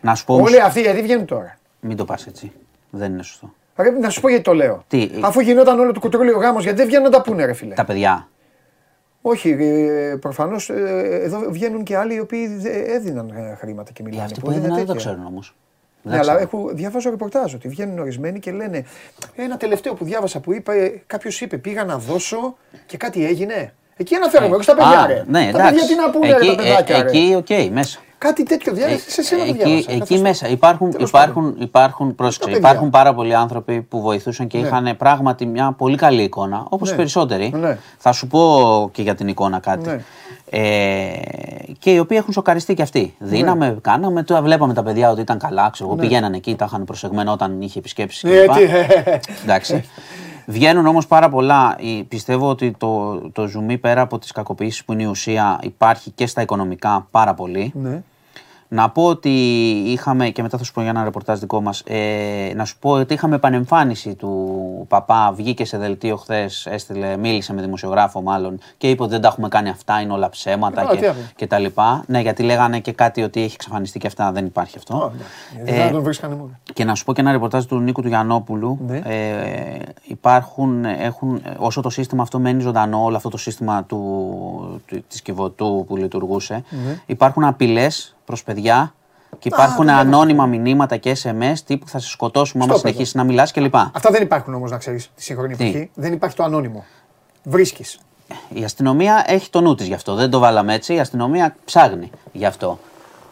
Να 0.00 0.14
σου 0.14 0.24
πω 0.24 0.34
Όλοι 0.34 0.60
αυτοί 0.60 0.80
γιατί 0.80 1.02
βγαίνουν 1.02 1.24
τώρα; 1.26 1.58
Μην 1.80 1.96
το 1.96 2.04
πας 2.04 2.26
έτσι. 2.26 2.52
Δεν 2.90 3.12
είναι 3.12 3.22
σωστό. 3.22 3.52
Πρέπει 3.74 4.00
να 4.00 4.10
σου 4.10 4.20
πω 4.20 4.28
γιατί 4.28 4.44
το 4.44 4.54
λέω. 4.54 4.84
Τι, 4.88 5.10
Αφού 5.20 5.40
γινόταν 5.40 5.78
όλο 5.78 5.92
το 5.92 6.00
κουτρούλιο 6.00 6.38
γάμος, 6.38 6.62
γιατί 6.62 6.78
δεν 6.78 6.86
βγαίνουν 6.86 7.04
να 7.04 7.10
τα 7.10 7.22
πούνε, 7.22 7.44
ρε 7.44 7.52
φίλε. 7.52 7.74
Τα 7.74 7.84
παιδιά. 7.84 8.28
Όχι, 9.22 9.56
προφανώς 10.20 10.70
εδώ 10.70 11.50
βγαίνουν 11.50 11.82
και 11.82 11.96
άλλοι 11.96 12.14
οι 12.14 12.18
οποίοι 12.18 12.62
έδιναν 12.86 13.28
ε, 13.28 13.54
χρήματα 13.54 13.92
και 13.92 14.02
μιλάνε. 14.02 14.22
Ε, 14.22 14.24
αυτοί 14.24 14.40
που 14.40 14.50
έδιναν 14.50 14.76
δεν 14.76 14.86
το 14.86 14.94
ξέρουν 14.94 15.26
όμως. 15.26 15.54
Ναι, 16.02 16.18
αλλά 16.18 16.40
έχω, 16.40 16.70
διαβάζω 16.72 17.10
ρεπορτάζ 17.10 17.54
ότι 17.54 17.68
βγαίνουν 17.68 17.98
ορισμένοι 17.98 18.38
και 18.38 18.50
λένε. 18.50 18.84
Ένα 19.36 19.56
τελευταίο 19.56 19.94
που 19.94 20.04
διάβασα 20.04 20.40
που 20.40 20.52
είπε, 20.52 21.02
κάποιος 21.06 21.40
είπε: 21.40 21.56
Πήγα 21.56 21.84
να 21.84 21.98
δώσω 21.98 22.56
και 22.86 22.96
κάτι 22.96 23.24
έγινε. 23.24 23.72
Εκεί 23.96 24.14
αναφέρομαι, 24.14 24.54
όχι 24.54 24.64
στα 24.64 24.74
παιδιά. 24.74 25.06
Ρε. 25.06 25.24
Ναι, 25.26 25.50
τα 25.52 25.58
παιδιά 25.58 25.86
τι 25.86 25.94
να 25.94 26.10
πούνε, 26.10 26.28
εκεί, 26.28 26.46
ρε, 26.46 26.54
τα 26.54 26.62
παιδάκια. 26.62 26.96
Ε, 26.96 27.00
εκεί, 27.00 27.34
OK, 27.36 27.46
okay, 27.48 27.68
μέσα. 27.72 28.00
Κάτι 28.20 28.42
τέτοιο 28.42 28.72
διάβασα. 28.72 29.10
σε 29.10 29.20
εσένα 29.20 29.46
το 29.46 29.52
διάβασα. 29.52 29.92
Εκεί 29.92 30.18
μέσα 30.18 30.48
υπάρχουν, 30.48 30.94
υπάρχουν, 30.98 31.56
υπάρχουν, 31.60 32.14
πρόσεξε, 32.14 32.50
υπάρχουν 32.56 32.90
πάρα 32.90 33.14
πολλοί 33.14 33.34
άνθρωποι 33.34 33.80
που 33.82 34.00
βοηθούσαν 34.00 34.46
και 34.46 34.58
Ναι. 34.58 34.66
είχαν 34.66 34.96
πράγματι 34.96 35.46
μια 35.46 35.72
πολύ 35.72 35.96
καλή 35.96 36.22
εικόνα, 36.22 36.66
όπως 36.68 36.90
οι 36.90 36.94
περισσότεροι. 36.94 37.52
Ναι. 37.56 37.78
Θα 37.98 38.12
σου 38.12 38.26
πω 38.26 38.88
και 38.92 39.02
για 39.02 39.14
την 39.14 39.28
εικόνα 39.28 39.58
κάτι. 39.58 39.88
Ναι. 39.88 40.00
Ε, 40.50 41.10
και 41.78 41.90
οι 41.90 41.98
οποίοι 41.98 42.16
έχουν 42.20 42.32
σοκαριστεί 42.32 42.74
και 42.74 42.82
αυτοί. 42.82 43.14
Δίναμε, 43.18 43.78
κάναμε, 43.80 44.22
τώρα 44.22 44.42
βλέπαμε 44.42 44.74
τα 44.74 44.82
παιδιά 44.82 45.10
ότι 45.10 45.20
ήταν 45.20 45.38
καλά, 45.38 45.70
ξέρω 45.72 45.88
εγώ, 45.88 45.98
πηγαίνανε 45.98 46.36
εκεί, 46.36 46.54
τα 46.54 46.64
είχαν 46.68 46.84
προσεγμένο 46.84 47.32
όταν 47.32 47.60
είχε 47.62 47.78
επισκέψεις 47.78 48.22
Ναι, 48.22 48.30
κλπ. 48.40 48.52
τι, 48.52 48.62
ε, 48.62 49.20
Εντάξει. 49.42 49.84
Βγαίνουν 50.46 50.86
όμως 50.86 51.06
πάρα 51.06 51.28
πολλά. 51.28 51.76
Η- 51.80 52.02
Πιστεύω 52.04 52.48
ότι 52.48 52.70
το, 52.78 53.14
το 53.32 53.46
ζουμί 53.46 53.78
πέρα 53.78 54.00
από 54.00 54.18
τις 54.18 54.32
κακοποιήσεις 54.32 54.84
που 54.84 54.92
είναι 54.92 55.02
η 55.02 55.06
ουσία 55.06 55.58
υπάρχει 55.62 56.10
και 56.10 56.26
στα 56.26 56.42
οικονομικά 56.42 57.06
πάρα 57.10 57.34
πολύ. 57.34 57.72
Ναι. 57.74 58.02
Να 58.72 58.90
πω 58.90 59.06
ότι 59.06 59.30
είχαμε, 59.86 60.28
και 60.28 60.42
μετά 60.42 60.58
θα 60.58 60.64
σου 60.64 60.72
πω 60.72 60.80
για 60.80 60.90
ένα 60.90 61.04
ρεπορτάζ 61.04 61.38
δικό 61.38 61.60
μας, 61.60 61.82
ε, 61.86 62.52
να 62.54 62.64
σου 62.64 62.78
πω 62.78 62.90
ότι 62.90 63.14
είχαμε 63.14 63.34
επανεμφάνιση 63.34 64.14
του 64.14 64.84
παπά, 64.88 65.32
βγήκε 65.36 65.64
σε 65.64 65.78
δελτίο 65.78 66.16
χθες, 66.16 66.66
έστειλε, 66.66 67.16
μίλησε 67.16 67.52
με 67.54 67.62
δημοσιογράφο 67.62 68.22
μάλλον 68.22 68.58
και 68.76 68.90
είπε 68.90 69.02
ότι 69.02 69.10
δεν 69.10 69.20
τα 69.20 69.28
έχουμε 69.28 69.48
κάνει 69.48 69.68
αυτά, 69.68 70.00
είναι 70.00 70.12
όλα 70.12 70.28
ψέματα 70.28 70.82
Α, 70.82 70.86
τι 70.88 70.96
και, 70.96 71.04
είπε; 71.04 71.14
και 71.36 71.46
τα 71.46 71.58
λοιπά. 71.58 72.04
Ναι, 72.06 72.20
γιατί 72.20 72.42
λέγανε 72.42 72.80
και 72.80 72.92
κάτι 72.92 73.22
ότι 73.22 73.42
έχει 73.42 73.54
εξαφανιστεί 73.54 73.98
και 73.98 74.06
αυτά, 74.06 74.32
δεν 74.32 74.46
υπάρχει 74.46 74.76
αυτό. 74.78 75.12
Δεν 75.64 75.74
θα 75.74 75.90
τον 75.90 76.02
βρίσκανε 76.02 76.34
μόνος. 76.34 76.50
Και 76.74 76.84
να 76.84 76.94
σου 76.94 77.04
πω 77.04 77.12
και 77.12 77.20
ένα 77.20 77.32
ρεπορτάζ 77.32 77.64
του 77.64 77.78
Νίκου 77.78 78.02
του 78.02 78.08
Γιαννόπουλου. 78.08 78.78
Ναι. 78.86 78.96
Ε, 78.96 79.78
υπάρχουν, 80.02 80.84
έχουν, 80.84 81.42
όσο 81.58 81.80
το 81.80 81.90
σύστημα 81.90 82.22
αυτό 82.22 82.38
μένει 82.38 82.62
ζωντανό, 82.62 83.04
όλο 83.04 83.16
αυτό 83.16 83.28
το 83.28 83.36
σύστημα 83.36 83.84
του, 83.84 84.82
του, 84.86 85.04
της 85.08 85.22
Κιβωτού 85.22 85.84
που 85.88 85.96
λειτουργούσε, 85.96 86.64
Ναι. 86.70 87.00
υπάρχουν 87.06 87.44
απειλές 87.44 88.14
προς 88.30 88.42
παιδιά 88.42 88.94
και 89.38 89.48
υπάρχουν 89.48 89.88
ανώνυμα 89.88 90.46
μηνύματα 90.46 90.96
και 90.96 91.16
SMS 91.22 91.54
τύπου 91.66 91.88
θα 91.88 91.98
σε 91.98 92.08
σκοτώσουμε 92.08 92.64
άμα 92.64 92.72
Στο 92.72 92.82
παιδό. 92.82 92.88
συνεχίσεις 92.92 93.14
να 93.14 93.24
μιλάς 93.24 93.52
κλπ. 93.52 93.76
Αυτά 93.76 94.10
δεν 94.10 94.22
υπάρχουν 94.22 94.54
όμως 94.54 94.70
να 94.70 94.76
ξέρεις 94.78 95.10
τη 95.14 95.22
σύγχρονη 95.22 95.56
Τι; 95.56 95.64
εποχή. 95.68 95.90
Δεν 95.94 96.12
υπάρχει 96.12 96.36
το 96.36 96.42
ανώνυμο. 96.42 96.84
Βρίσκεις. 97.42 97.98
Η 98.48 98.64
αστυνομία 98.64 99.24
έχει 99.26 99.50
το 99.50 99.60
νου 99.60 99.74
της 99.74 99.86
γι' 99.86 99.94
αυτό. 99.94 100.14
Δεν 100.14 100.30
το 100.30 100.38
βάλαμε 100.38 100.74
έτσι. 100.74 100.94
Η 100.94 101.00
αστυνομία 101.00 101.56
ψάχνει 101.64 102.10
γι' 102.32 102.44
αυτό. 102.46 102.78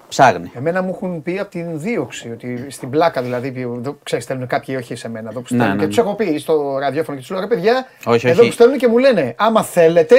Ψάχνει. 0.09 0.51
Εμένα 0.55 0.83
μου 0.83 0.91
έχουν 0.95 1.23
πει 1.23 1.39
από 1.39 1.51
την 1.51 1.81
δίωξη 1.81 2.31
ότι 2.31 2.66
στην 2.70 2.91
πλάκα 2.91 3.23
δηλαδή. 3.23 3.51
που 3.51 3.75
Εδώ, 3.79 3.97
ξέρεις, 4.03 4.25
στέλνουν 4.25 4.47
κάποιοι, 4.47 4.77
όχι 4.79 4.95
σε 4.95 5.09
μένα. 5.09 5.31
Εδώ 5.31 5.41
που 5.41 5.47
Ναι, 5.51 5.57
στέλνουν. 5.59 5.69
ναι, 5.69 5.75
και 5.77 5.83
ναι. 5.83 5.89
τους 5.89 5.99
έχω 5.99 6.15
πει 6.15 6.39
στο 6.39 6.79
ραδιόφωνο 6.79 7.16
και 7.16 7.23
τους 7.23 7.31
λέω 7.31 7.41
ρε 7.41 7.47
παιδιά. 7.47 7.87
Όχι, 8.05 8.29
εδώ 8.29 8.41
όχι. 8.41 8.49
που 8.49 8.55
στέλνουν 8.55 8.79
και 8.79 8.89
μου 8.89 8.99
λένε 8.99 9.35
άμα 9.39 9.62
θέλετε 9.62 10.16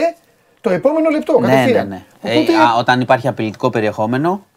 το 0.61 0.69
επόμενο 0.69 1.09
λεπτό. 1.09 1.39
Ναι, 1.39 1.47
ναι, 1.47 1.53
κατευθείαν. 1.53 1.87
ναι. 1.87 2.03
Οπότε, 2.21 2.51
Ε, 2.51 2.55
α, 2.55 2.75
όταν 2.77 3.01
υπάρχει 3.01 3.27
απειλητικό 3.27 3.69
περιεχόμενο, 3.69 4.31
ε, 4.31 4.48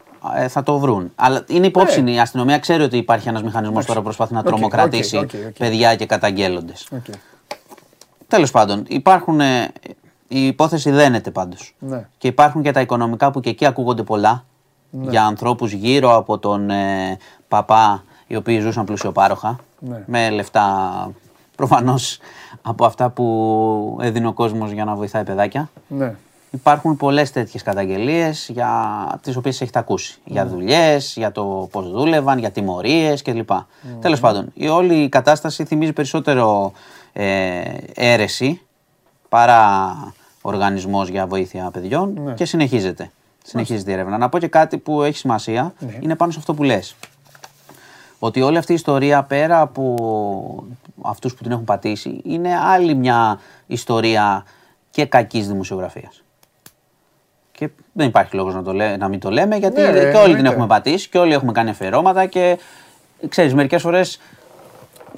θα 0.48 0.62
το 0.62 0.78
βρουν. 0.78 1.12
Αλλά 1.14 1.44
είναι 1.48 1.66
υπόψη 1.66 2.12
η 2.12 2.18
αστυνομία 2.20 2.58
ξέρει 2.58 2.82
ότι 2.82 2.96
υπάρχει 2.96 3.28
ένας 3.28 3.42
μηχανισμός 3.42 3.86
τώρα 3.86 3.98
που 3.98 4.04
προσπαθεί 4.04 4.34
να 4.34 4.42
Ναι. 4.42 4.48
Οκ, 4.48 4.54
τρομοκρατήσει 4.54 5.16
OK, 5.16 5.22
OK, 5.22 5.30
OK. 5.46 5.52
παιδιά 5.58 5.96
και 5.96 6.06
καταγγέλλοντες. 6.06 6.88
Οκ. 6.92 7.04
Τέλος 8.28 8.50
πάντων, 8.50 8.84
υπάρχουν. 8.88 9.40
ε, 9.40 9.72
η 10.28 10.46
υπόθεση 10.46 10.90
δένεται 10.90 11.30
πάντως. 11.30 11.74
Ναι. 11.78 12.06
Και 12.18 12.28
υπάρχουν 12.28 12.62
και 12.62 12.70
τα 12.70 12.80
οικονομικά 12.80 13.30
που 13.30 13.40
και 13.40 13.50
εκεί 13.50 13.66
ακούγονται 13.66 14.02
πολλά 14.02 14.44
για 14.90 15.24
ανθρώπους 15.24 15.72
γύρω 15.72 16.16
από 16.16 16.38
τον 16.38 16.70
ε, 16.70 17.16
παπά 17.48 18.04
οι 18.26 18.36
οποίοι 18.36 18.60
ζούσαν 18.60 18.84
πλουσιοπάροχα. 18.84 19.58
Ναι. 19.78 20.02
Με 20.06 20.30
λεφτά 20.30 21.10
προφανώς 21.56 22.18
από 22.62 22.84
αυτά 22.84 23.10
που 23.10 23.98
έδινε 24.00 24.26
ο 24.26 24.32
κόσμος 24.32 24.70
για 24.70 24.84
να 24.84 24.94
βοηθάει 24.94 25.24
παιδάκια. 25.24 25.70
Ναι. 25.88 26.14
Υπάρχουν 26.54 26.96
πολλές 26.96 27.30
τέτοιες 27.30 27.62
καταγγελίες 27.62 28.48
για 28.52 28.70
τις 29.22 29.36
οποίες 29.36 29.60
έχετε 29.60 29.78
ακούσει. 29.78 30.18
Για 30.24 30.46
δουλειές, 30.46 31.14
για 31.16 31.32
το 31.32 31.68
πώς 31.70 31.90
δούλευαν, 31.90 32.38
για 32.38 32.50
τιμωρίες 32.50 33.22
κλπ. 33.22 33.50
Τέλος 34.00 34.20
πάντων, 34.20 34.50
η 34.54 34.68
όλη 34.68 34.94
η 34.94 35.08
κατάσταση 35.08 35.64
θυμίζει 35.64 35.92
περισσότερο 35.92 36.72
ε, 37.12 37.62
αίρεση 37.94 38.60
παρά 39.28 39.94
οργανισμός 40.42 41.08
για 41.08 41.26
βοήθεια 41.26 41.70
παιδιών 41.70 42.34
και 42.34 42.44
συνεχίζεται. 42.44 43.10
Συνεχίζεται 43.44 43.90
η 43.90 43.94
έρευνα. 43.94 44.18
Να 44.18 44.28
πω 44.28 44.38
και 44.38 44.48
κάτι 44.48 44.78
που 44.78 45.02
έχει 45.02 45.16
σημασία, 45.16 45.74
είναι 46.00 46.16
πάνω 46.16 46.32
σε 46.32 46.38
αυτό 46.38 46.54
που 46.54 46.62
λες. 46.62 46.96
Ότι 48.18 48.42
όλη 48.42 48.56
αυτή 48.56 48.72
η 48.72 48.74
ιστορία 48.74 49.22
πέρα 49.22 49.60
από 49.60 50.64
αυτούς 51.02 51.34
που 51.34 51.42
την 51.42 51.52
έχουν 51.52 51.64
πατήσει 51.64 52.20
είναι 52.24 52.56
άλλη 52.58 52.94
μια 52.94 53.40
ιστορία 53.66 54.44
και 54.90 55.06
κακής 55.06 55.48
δημοσιογραφίας. 55.48 56.21
Και 57.62 57.70
δεν 57.92 58.06
υπάρχει 58.06 58.36
λόγος 58.36 58.54
να, 58.54 58.62
το 58.62 58.72
λέ, 58.72 58.96
να 58.96 59.08
μην 59.08 59.20
το 59.20 59.30
λέμε 59.30 59.56
γιατί 59.56 59.80
Ναι, 59.80 59.90
ρε, 59.90 60.00
και 60.00 60.06
όλοι 60.06 60.12
την 60.12 60.22
εννοείται. 60.22 60.48
έχουμε 60.48 60.66
πατήσει 60.66 61.08
και 61.08 61.18
όλοι 61.18 61.32
έχουμε 61.32 61.52
κάνει 61.52 61.70
αφιερώματα 61.70 62.26
και 62.26 62.58
ξέρεις 63.28 63.54
μερικές 63.54 63.82
φορές 63.82 64.20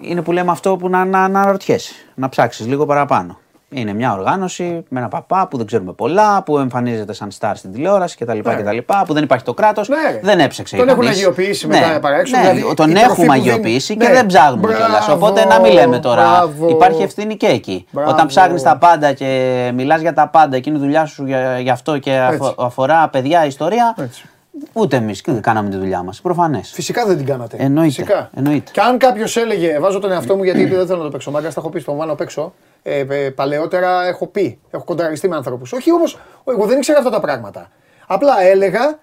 είναι 0.01 0.23
που 0.23 0.33
λέμε 0.33 0.51
αυτό 0.51 0.77
που 0.77 0.89
να, 0.89 1.05
να, 1.05 1.29
να 1.29 1.41
αναρωτιέσαι, 1.41 1.95
να 2.15 2.29
ψάξεις 2.29 2.67
λίγο 2.67 2.87
παραπάνω. 2.87 3.39
Είναι 3.77 3.93
μια 3.93 4.13
οργάνωση 4.13 4.85
με 4.89 4.99
ένα 4.99 5.09
παπά 5.09 5.49
που 5.49 5.57
δεν 5.57 5.67
ξέρουμε 5.67 5.93
πολλά, 5.93 6.43
που 6.43 6.59
εμφανίζεται 6.59 7.13
σαν 7.13 7.31
στάρ 7.31 7.57
στην 7.57 7.73
τηλεόραση 7.73 8.17
κτλ. 8.17 8.39
Ναι. 8.45 8.55
κτλ 8.55 8.77
που 9.07 9.13
δεν 9.13 9.23
υπάρχει 9.23 9.45
το 9.45 9.55
κράτος. 9.55 9.89
Ναι, 9.89 9.97
ρε. 10.13 10.21
δεν 10.23 10.41
έψαξε. 10.41 10.77
Τον 10.77 10.87
κανείς. 10.87 11.03
έχουν 11.03 11.13
αγιοποιήσει 11.17 11.67
ναι, 11.67 11.79
μετά 11.81 12.01
παρά 12.01 12.17
έξω, 12.19 12.37
Ναι, 12.37 12.43
δηλαδή 12.51 12.75
τον 12.75 12.91
η 12.91 12.93
τροφή 12.93 13.11
έχουμε 13.11 13.27
που 13.27 13.33
αγιοποιήσει 13.33 13.93
δίνει- 13.93 14.05
και 14.07 14.13
Ναι. 14.13 14.19
δεν 14.19 14.27
ψάχνουμε 14.27 14.61
Μπράβο, 14.67 14.77
κιόλας. 14.85 15.09
Οπότε 15.09 15.45
να 15.45 15.61
μην 15.61 15.73
λέμε 15.73 15.99
τώρα. 15.99 16.23
μπράβο. 16.23 16.69
Υπάρχει 16.69 17.03
ευθύνη 17.03 17.37
και 17.37 17.47
εκεί. 17.47 17.87
Μπράβο. 17.91 18.11
Όταν 18.11 18.27
ψάχνεις 18.27 18.63
τα 18.63 18.77
πάντα 18.77 19.13
και 19.13 19.71
μιλάς 19.75 20.01
για 20.01 20.13
τα 20.13 20.29
πάντα, 20.29 20.57
εκείνη 20.57 20.77
η 20.77 20.81
δουλειά 20.81 21.07
σου 21.07 21.27
για, 21.27 21.59
για 21.59 21.73
αυτό 21.73 21.99
και 21.99 22.17
αφο- 22.17 22.33
Έτσι. 22.47 22.55
αφορά 22.59 23.09
παιδιά, 23.09 23.47
ιστορία. 23.47 23.95
Έτσι. 23.99 24.25
Ούτε 24.73 24.97
εμείς 24.97 25.21
κάναμε 25.41 25.71
τη 25.71 25.77
δουλειά 25.77 26.03
μας. 26.03 26.21
Προφανές. 26.21 26.71
Φυσικά 26.71 27.07
δεν 27.07 27.17
την 27.17 27.27
κάνατε. 27.27 27.57
Εννοείται, 27.61 27.91
Φυσικά. 27.93 28.31
εννοείται. 28.35 28.71
Και 28.71 28.81
αν 28.81 28.99
κάποιος 28.99 29.37
έλεγε, 29.37 29.79
βάζω 29.79 29.99
τον 29.99 30.13
εαυτό 30.13 30.37
μου 30.37 30.45
γιατί 30.45 30.65
δεν 30.65 30.87
θέλω 30.87 30.99
να 30.99 31.05
το 31.05 31.11
παίξω 31.11 31.31
μάγκα, 31.31 31.49
τα 31.49 31.55
έχω 31.57 31.69
πει 31.71 31.81
στον 31.81 31.97
Μάνο 31.97 32.15
παίξω. 32.15 32.55
Ε, 32.83 32.99
ε, 33.09 33.31
παλαιότερα 33.31 34.07
έχω 34.07 34.27
πει, 34.27 34.59
έχω 34.71 34.85
κονταριστεί 34.85 35.29
με 35.29 35.37
ανθρώπου. 35.37 35.67
Όχι 35.73 35.93
όμως, 35.93 36.19
εγώ 36.45 36.67
δεν 36.67 36.77
ήξερα 36.77 36.99
αυτά 36.99 37.11
τα 37.11 37.21
πράγματα. 37.21 37.71
Απλά 38.07 38.43
έλεγα, 38.43 38.99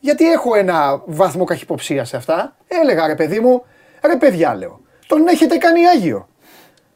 γιατί 0.00 0.30
έχω 0.30 0.54
ένα 0.54 1.02
βαθμό 1.04 1.44
καχυποψίας 1.44 2.08
σε 2.08 2.16
αυτά, 2.16 2.56
έλεγα 2.68 3.06
ρε 3.06 3.14
παιδί 3.14 3.40
μου, 3.40 3.64
ρε 4.06 4.16
παιδιά 4.16 4.54
λέω, 4.54 4.80
τον 5.06 5.26
έχετε 5.28 5.56
κάνει 5.56 5.86
Άγιο. 5.86 6.28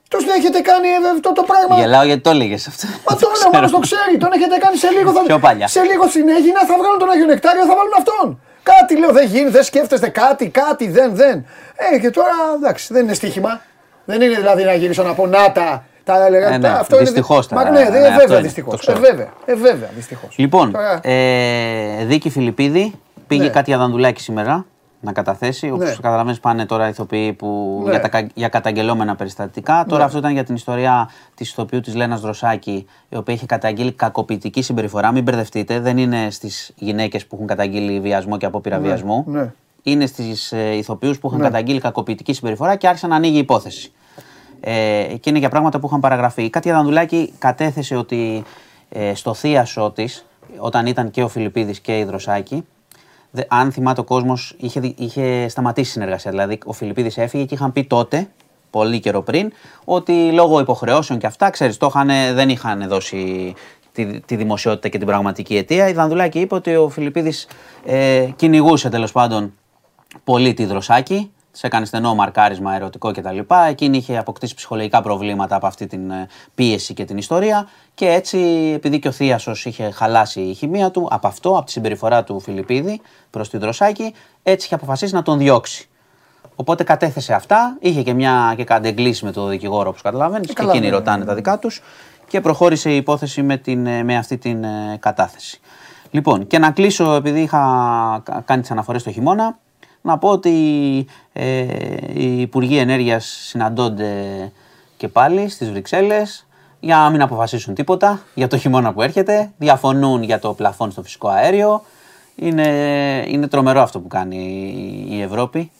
Τον 0.08 0.20
έχετε 0.38 0.60
κάνει 0.70 0.88
ε, 0.88 0.98
αυτό 1.16 1.32
το 1.38 1.42
πράγμα; 1.50 1.74
Γελάω 1.80 2.04
γιατί 2.10 2.20
το 2.26 2.30
έλεγες 2.30 2.66
αυτό. 2.66 2.86
Μα 3.08 3.16
το 3.16 3.26
λέω, 3.38 3.48
μάλλον 3.52 3.70
το 3.70 3.78
ξέρει. 3.78 4.14
Τον 4.22 4.30
έχετε 4.36 4.56
κάνει 4.64 4.76
σε 4.76 4.88
λίγο. 4.96 5.10
Θα... 5.12 5.20
Πιο 5.22 5.38
παλιά. 5.38 5.66
Σε 5.68 5.82
λίγο 5.90 6.04
στην 6.12 6.28
Έγινα 6.38 6.60
θα 6.70 6.74
βγάλουν 6.80 6.98
τον 7.02 7.10
Άγιο 7.12 7.26
Νεκτάριο, 7.32 7.64
θα 7.70 7.74
βάλουν 7.78 7.94
αυτόν. 8.00 8.26
Κάτι 8.72 8.92
λέω, 9.00 9.12
δεν 9.18 9.26
γίνει, 9.32 9.48
δεν 9.56 9.64
σκέφτεστε 9.70 10.08
κάτι, 10.08 10.44
κάτι, 10.62 10.84
δεν, 10.88 11.08
δεν. 11.16 11.36
Ε, 11.92 11.98
και 11.98 12.10
τώρα 12.10 12.34
εντάξει, 12.58 12.92
δεν 12.94 13.02
είναι 13.04 13.14
στοίχημα. 13.14 13.60
Δεν 14.04 14.20
είναι 14.20 14.34
δηλαδή 14.34 14.62
να 14.64 14.74
γυρίσω 14.74 15.02
να 15.02 15.12
πω 15.14 15.26
να 15.26 15.52
τα. 15.52 15.84
τα 16.04 16.26
έλεγα, 16.26 16.48
Ε, 16.48 16.58
ναι, 16.58 16.68
αυτό 16.68 16.96
δυστυχώς 16.96 17.46
είναι. 17.50 17.62
τα- 17.62 17.70
Μα 17.70 17.78
ναι, 17.78 17.82
ναι, 17.84 17.88
ναι, 17.98 18.06
αυτό 18.06 18.18
βέβαια 18.20 18.36
είναι, 18.38 18.46
δυστυχώς. 18.46 18.72
το 18.84 18.92
Ε, 18.92 18.94
ξέρω. 18.94 18.98
βέβαια, 19.10 19.28
ε, 19.44 19.54
βέβαια 19.54 19.88
δυστυχώς. 19.96 20.34
Λοιπόν, 20.36 20.72
Τώρα- 20.72 21.00
ε, 21.02 22.04
δίκη 22.04 22.30
Φιλιππίδη. 22.30 22.92
Πήγε 23.26 23.42
Ναι. 23.42 23.48
κάτι 23.48 23.72
Αδαντουλάκη 23.72 24.20
σήμερα 24.20 24.66
να 25.06 25.12
καταθέσει. 25.12 25.70
Όπως 25.70 25.88
Ναι. 25.88 25.94
καταλαβαίνεις, 26.00 26.40
πάνε 26.40 26.66
τώρα 26.66 26.88
ηθοποιοί 26.88 27.32
που, 27.32 27.80
Ναι. 27.84 27.90
για, 27.90 28.00
τα, 28.00 28.08
κα- 28.08 28.28
για 28.34 28.48
καταγγελόμενα 28.48 29.14
περιστατικά. 29.16 29.84
Τώρα 29.88 30.04
αυτό 30.04 30.18
ήταν 30.18 30.32
για 30.32 30.44
την 30.44 30.54
ιστορία 30.54 31.10
της 31.34 31.50
ηθοποιού 31.50 31.80
της 31.80 31.94
Λένας 31.94 32.20
Δροσάκη, 32.20 32.86
η 33.08 33.16
οποία 33.16 33.34
είχε 33.34 33.46
καταγγείλει 33.46 33.92
κακοποιητική 33.92 34.62
συμπεριφορά. 34.62 35.12
Μην 35.12 35.22
μπερδευτείτε, 35.22 35.80
δεν 35.80 35.98
είναι 35.98 36.30
στις 36.30 36.72
γυναίκες 36.76 37.26
που 37.26 37.34
έχουν 37.34 37.46
καταγγείλει 37.46 38.00
βιασμό 38.00 38.36
και 38.36 38.46
απόπειρα 38.46 38.78
βιασμού. 38.78 39.24
ναι. 39.26 39.52
Είναι 39.82 40.06
στις 40.06 40.52
ε, 40.52 40.76
ηθοποιούς 40.76 41.18
που 41.18 41.26
έχουν 41.26 41.38
Ναι. 41.38 41.44
καταγγείλει 41.44 41.80
κακοποιητική 41.80 42.32
συμπεριφορά 42.32 42.76
και 42.76 42.86
άρχισε 42.88 43.06
να 43.06 43.16
ανοίγει 43.16 43.34
η 43.36 43.38
υπόθεση. 43.38 43.92
Ε, 44.60 45.04
και 45.20 45.30
είναι 45.30 45.38
για 45.38 45.48
πράγματα 45.48 45.78
που 45.78 45.86
είχαν 45.86 46.00
παραγραφεί. 46.00 46.42
Η 46.42 46.50
Κάτια 46.50 46.72
Δανδουλάκη 46.74 47.32
κατέθεσε 47.38 47.96
ότι 47.96 48.42
ε, 48.88 49.14
στο 49.14 49.34
θίασό 49.34 49.90
της, 49.90 50.26
όταν 50.58 50.86
ήταν 50.86 51.10
και 51.10 51.22
ο 51.22 51.28
Φιλιππίδης 51.28 51.80
και 51.80 51.98
η 51.98 52.04
Δροσάκη, 52.04 52.66
αν 53.48 53.72
θυμάται 53.72 54.00
ο 54.00 54.04
κόσμος, 54.04 54.54
είχε, 54.58 54.94
είχε 54.96 55.48
σταματήσει 55.48 55.88
η 55.88 55.92
συνεργασία. 55.92 56.30
Δηλαδή, 56.30 56.58
ο 56.64 56.72
Φιλιππίδης 56.72 57.18
έφυγε 57.18 57.44
και 57.44 57.54
είχαν 57.54 57.72
πει 57.72 57.84
τότε, 57.84 58.28
πολύ 58.70 59.00
καιρό 59.00 59.22
πριν, 59.22 59.52
ότι 59.84 60.32
λόγω 60.32 60.60
υποχρεώσεων 60.60 61.18
και 61.18 61.26
αυτά, 61.26 61.50
ξέρεις, 61.50 61.78
δεν 62.34 62.48
είχαν 62.48 62.88
δώσει 62.88 63.54
τη, 63.92 64.20
τη 64.20 64.36
δημοσιότητα 64.36 64.88
και 64.88 64.98
την 64.98 65.06
πραγματική 65.06 65.56
αιτία. 65.56 65.88
Η 65.88 65.92
Δανδουλάκη 65.92 66.40
είπε 66.40 66.54
ότι 66.54 66.76
ο 66.76 66.88
Φιλιππίδης 66.88 67.48
ε, 67.84 68.28
κυνηγούσε 68.36 68.88
τέλος 68.88 69.12
πάντων 69.12 69.52
πολύ 70.24 70.54
τη 70.54 70.64
δροσάκη 70.64 71.30
σε 71.56 71.66
έκανε 71.66 71.86
στενό 71.86 72.14
μαρκάρισμα 72.14 72.74
ερωτικό 72.74 73.12
κτλ. 73.12 73.38
Εκείνη 73.68 73.96
είχε 73.96 74.18
αποκτήσει 74.18 74.54
ψυχολογικά 74.54 75.02
προβλήματα 75.02 75.56
από 75.56 75.66
αυτή 75.66 75.86
την 75.86 76.10
ε, 76.10 76.28
πίεση 76.54 76.94
και 76.94 77.04
την 77.04 77.18
ιστορία. 77.18 77.68
Και 77.94 78.06
έτσι, 78.06 78.38
επειδή 78.74 78.98
και 78.98 79.08
ο 79.08 79.10
Θίασο 79.10 79.52
είχε 79.64 79.90
χαλάσει 79.90 80.40
η 80.40 80.54
χημεία 80.54 80.90
του 80.90 81.08
από 81.10 81.26
αυτό, 81.26 81.50
από 81.50 81.64
τη 81.64 81.70
συμπεριφορά 81.70 82.24
του 82.24 82.40
Φιλιππίδη 82.40 83.00
προς 83.30 83.48
την 83.48 83.60
Δροσάκη, 83.60 84.14
έτσι 84.42 84.66
είχε 84.66 84.74
αποφασίσει 84.74 85.14
να 85.14 85.22
τον 85.22 85.38
διώξει. 85.38 85.88
Οπότε 86.54 86.84
κατέθεσε 86.84 87.34
αυτά, 87.34 87.76
είχε 87.80 88.02
και 88.02 88.12
μια 88.12 88.54
και 88.56 88.64
κάτι 88.64 88.88
εγκλήσεις 88.88 89.22
με 89.22 89.32
τον 89.32 89.48
δικηγόρο, 89.48 89.88
όπως 89.88 90.02
καταλαβαίνεις, 90.02 90.52
και 90.52 90.62
εκείνοι 90.62 90.88
ρωτάνε 90.88 91.24
τα 91.24 91.34
δικά 91.34 91.58
τους. 91.58 91.82
Και 92.28 92.40
προχώρησε 92.40 92.90
η 92.90 92.96
υπόθεση 92.96 93.42
με, 93.42 93.56
την, 93.56 93.86
ε, 93.86 94.02
με 94.02 94.16
αυτή 94.16 94.38
την 94.38 94.64
ε, 94.64 94.96
κατάθεση. 95.00 95.60
Λοιπόν, 96.10 96.46
και 96.46 96.58
να 96.58 96.70
κλείσω, 96.70 97.14
επειδή 97.14 97.40
είχα 97.40 97.62
κάνει 98.44 98.60
τις 98.60 98.70
αναφορές 98.70 99.02
το 99.02 99.10
χειμώνα, 99.10 99.58
να 100.06 100.18
πω 100.18 100.28
ότι 100.28 101.06
ε, 101.32 101.66
οι 102.12 102.40
Υπουργοί 102.40 102.78
Ενέργειας 102.78 103.24
συναντώνται 103.24 104.12
και 104.96 105.08
πάλι 105.08 105.48
στις 105.48 105.70
Βρυξέλλες 105.70 106.46
για 106.80 106.96
να 106.96 107.10
μην 107.10 107.22
αποφασίσουν 107.22 107.74
τίποτα 107.74 108.22
για 108.34 108.48
το 108.48 108.58
χειμώνα 108.58 108.92
που 108.92 109.02
έρχεται. 109.02 109.52
Διαφωνούν 109.56 110.22
για 110.22 110.38
το 110.38 110.52
πλαφόν 110.54 110.90
στο 110.90 111.02
φυσικό 111.02 111.28
αέριο. 111.28 111.82
Είναι, 112.36 112.68
είναι 113.28 113.46
τρομερό 113.46 113.80
αυτό 113.80 114.00
που 114.00 114.08
κάνει 114.08 114.36
η 115.08 115.22
Ευρώπη, 115.22 115.70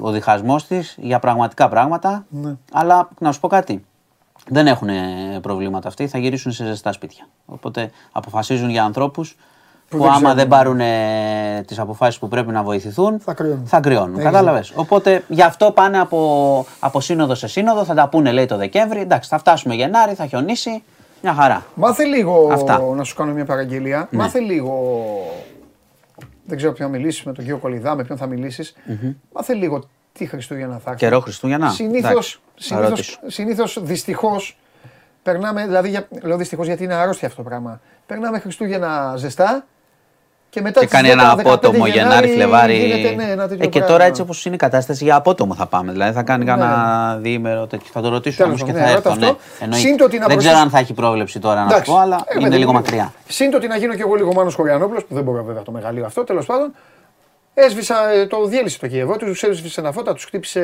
ο 0.00 0.10
διχασμός 0.10 0.66
της 0.66 0.96
για 0.98 1.18
πραγματικά 1.18 1.68
πράγματα. 1.68 2.26
Ναι. 2.28 2.54
Αλλά 2.72 3.08
να 3.18 3.32
σου 3.32 3.40
πω 3.40 3.48
κάτι, 3.48 3.84
δεν 4.48 4.66
έχουν 4.66 4.88
προβλήματα 5.40 5.88
αυτοί, 5.88 6.08
θα 6.08 6.18
γυρίσουν 6.18 6.52
σε 6.52 6.64
ζεστά 6.64 6.92
σπίτια. 6.92 7.28
Οπότε 7.46 7.90
αποφασίζουν 8.12 8.70
για 8.70 8.84
ανθρώπους 8.84 9.36
που, 9.88 9.98
που 9.98 10.06
άμα 10.06 10.34
δεν 10.34 10.48
πάρουν 10.48 10.80
ε, 10.80 11.62
τις 11.66 11.78
αποφάσεις 11.78 12.18
που 12.18 12.28
πρέπει 12.28 12.52
να 12.52 12.62
βοηθηθούν, 12.62 13.20
θα 13.20 13.34
κρυώνουν. 13.34 13.66
Θα 13.66 13.80
κρυώνουν. 13.80 14.22
Κατάλαβες. 14.22 14.72
Οπότε 14.74 15.22
γι' 15.28 15.42
αυτό 15.42 15.70
πάνε 15.70 15.98
από, 15.98 16.66
από 16.80 17.00
σύνοδο 17.00 17.34
σε 17.34 17.46
σύνοδο, 17.46 17.84
θα 17.84 17.94
τα 17.94 18.08
πούνε 18.08 18.32
λέει 18.32 18.46
το 18.46 18.56
Δεκέμβρη. 18.56 19.00
Εντάξει, 19.00 19.28
θα 19.28 19.38
φτάσουμε 19.38 19.74
Γενάρη, 19.74 20.14
θα 20.14 20.26
χιονίσει. 20.26 20.82
Μια 21.22 21.34
χαρά. 21.34 21.64
Μάθε 21.74 22.04
λίγο 22.04 22.48
Αυτά. 22.52 22.78
να 22.78 23.04
σου 23.04 23.14
κάνω 23.14 23.32
μια 23.32 23.44
παραγγελία. 23.44 24.08
Ναι. 24.10 24.18
Μάθε 24.18 24.38
λίγο. 24.38 25.02
Δεν 26.44 26.56
ξέρω 26.56 26.72
ποιον 26.72 26.90
θα 26.90 26.96
μιλήσεις, 26.96 27.22
με 27.24 27.32
τον 27.32 27.44
κύριο 27.44 27.58
Κολυδά, 27.58 27.94
με 27.94 28.04
ποιον 28.04 28.18
θα 28.18 28.26
μιλήσεις. 28.26 28.74
Mm-hmm. 28.88 29.14
Μάθε 29.32 29.54
λίγο 29.54 29.82
τι 30.12 30.26
Χριστούγεννα 30.26 30.78
θα 30.78 30.90
έχει. 30.90 30.98
Καιρό 30.98 31.20
Χριστούγεννα. 31.20 31.74
Συνήθως 33.26 33.78
δυστυχώς 33.82 34.58
περνάμε, 35.22 35.64
δηλαδή 35.64 36.06
λέω 36.22 36.36
δυστυχώς 36.36 36.66
γιατί 36.66 36.84
είναι 36.84 36.94
αρρώστια 36.94 37.28
αυτό 37.28 37.42
το 37.42 37.48
πράγμα. 37.48 37.80
Περνάμε 38.06 38.38
Χριστούγεννα 38.38 39.14
ζεστά 39.16 39.64
και 40.50 40.60
μετά 40.60 40.80
και 40.80 40.86
κάνει 40.86 41.08
ένα 41.08 41.30
απότομο 41.30 41.86
Γενάρη, 41.86 42.28
Φλεβάρι. 42.28 43.14
Ναι, 43.16 43.30
ένα 43.30 43.48
ε, 43.58 43.66
και 43.66 43.80
τώρα 43.80 44.04
έτσι 44.04 44.20
όπως 44.20 44.44
είναι 44.44 44.54
η 44.54 44.58
κατάσταση 44.58 45.04
για 45.04 45.16
απότομο 45.16 45.54
θα 45.54 45.66
πάμε. 45.66 45.92
Δηλαδή 45.92 46.12
θα 46.12 46.22
κάνει 46.22 46.44
ναι. 46.44 46.50
κανένα 46.50 47.18
διήμερο 47.20 47.66
τέτοιο. 47.66 47.88
Θα 47.92 48.00
το 48.00 48.08
ρωτήσω 48.08 48.44
όμως 48.44 48.62
και 48.62 48.72
ναι, 48.72 48.80
θα 48.80 48.88
έρθω. 48.88 49.14
Ναι. 49.14 49.30
Δεν 50.26 50.38
ξέρω 50.38 50.58
αν 50.58 50.70
θα 50.70 50.78
έχει 50.78 50.92
πρόβλεψη 50.92 51.38
τώρα 51.38 51.64
να 51.64 51.80
πω, 51.80 51.96
αλλά 51.96 52.24
ε, 52.26 52.38
είναι 52.40 52.56
λίγο 52.56 52.72
μακριά. 52.72 53.12
Σύντοτι 53.28 53.66
να 53.66 53.76
γίνω 53.76 53.94
κι 53.94 54.00
εγώ 54.00 54.14
λίγο 54.14 54.32
Μάνος 54.32 54.54
Χωριανόπουλος, 54.54 55.04
που 55.04 55.14
δεν 55.14 55.22
μπορώ 55.22 55.44
βέβαια 55.44 55.62
το 55.62 55.70
μεγαλείο 55.70 56.04
αυτό, 56.04 56.24
τέλος 56.24 56.46
πάντων. 56.46 56.72
Έσβησα, 57.58 58.10
ε, 58.10 58.26
το 58.26 58.46
διέλυσε 58.46 58.78
το 58.78 58.86
Κιεβό, 58.86 59.16
τους 59.16 59.42
έσβησε 59.42 59.80
ένα 59.80 59.92
φώτα, 59.92 60.14
τους 60.14 60.24
χτύπησε 60.24 60.60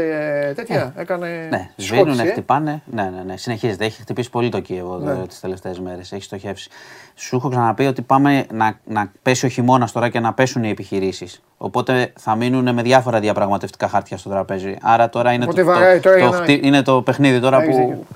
ε, 0.48 0.52
τέτοια. 0.52 0.92
Έκανε. 0.96 1.46
Ναι, 1.50 1.70
σβήνουν, 1.76 2.18
χτυπάνε. 2.18 2.82
Ναι, 2.84 3.02
ναι, 3.02 3.22
ναι. 3.26 3.36
Συνεχίζεται. 3.36 3.84
Έχει 3.84 4.00
χτυπήσει 4.00 4.30
πολύ 4.30 4.48
το 4.48 4.60
Κιεβό 4.60 4.98
ναι. 4.98 5.26
τις 5.26 5.40
τελευταίες 5.40 5.80
μέρες. 5.80 6.12
Έχει 6.12 6.22
στοχεύσει. 6.22 6.70
Σου 7.14 7.36
έχω 7.36 7.48
ξαναπεί 7.48 7.86
ότι 7.86 8.02
πάμε 8.02 8.46
να, 8.52 8.78
να 8.84 9.12
πέσει 9.22 9.46
ο 9.46 9.48
χειμώνας 9.48 9.92
τώρα 9.92 10.08
και 10.08 10.20
να 10.20 10.32
πέσουν 10.32 10.64
οι 10.64 10.70
επιχειρήσεις. 10.70 11.42
Οπότε 11.56 12.12
θα 12.18 12.34
μείνουν 12.34 12.74
με 12.74 12.82
διάφορα 12.82 13.20
διαπραγματευτικά 13.20 13.88
χάρτια 13.88 14.16
στο 14.16 14.30
τραπέζι. 14.30 14.76
Άρα 14.82 15.08
τώρα 15.08 15.32
είναι, 15.32 15.46
το, 15.46 15.52
το, 15.52 15.64
το, 16.02 16.30
το, 16.30 16.52
είναι 16.60 16.82
το 16.82 17.02
παιχνίδι 17.02 17.40
τώρα 17.40 17.62
που 17.62 18.06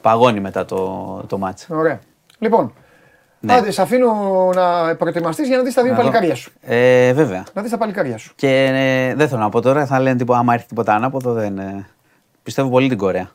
παγώνει 0.00 0.40
μετά 0.40 0.64
το, 0.64 1.24
το 1.26 1.38
μάτς. 1.38 1.66
Ωραία. 1.70 1.98
Λοιπόν, 2.38 2.72
ναι. 3.44 3.54
Άντε, 3.54 3.70
σε 3.70 3.82
αφήνω 3.82 4.10
να 4.54 4.96
προετοιμαστείς 4.96 5.48
για 5.48 5.56
να 5.56 5.62
δεις 5.62 5.74
τα 5.74 5.82
δύο 5.82 5.94
παλικάρια 5.94 6.34
σου. 6.34 6.52
Ε, 6.60 7.12
βέβαια. 7.12 7.44
Να 7.52 7.62
δεις 7.62 7.70
τα 7.70 7.78
παλικάρια 7.78 8.18
σου. 8.18 8.32
Και 8.36 8.64
ε, 8.64 9.14
δεν 9.14 9.28
θέλω 9.28 9.40
να 9.40 9.48
πω 9.48 9.60
τώρα, 9.60 9.86
θα 9.86 10.00
λένε 10.00 10.16
τίποτα, 10.16 10.38
άμα 10.38 10.54
έρθει 10.54 10.66
τίποτα 10.66 10.94
ανάποδο, 10.94 11.32
δεν. 11.32 11.58
Ε, 11.58 11.86
πιστεύω 12.42 12.68
πολύ 12.68 12.88
την 12.88 12.98
Κορέα. 12.98 13.30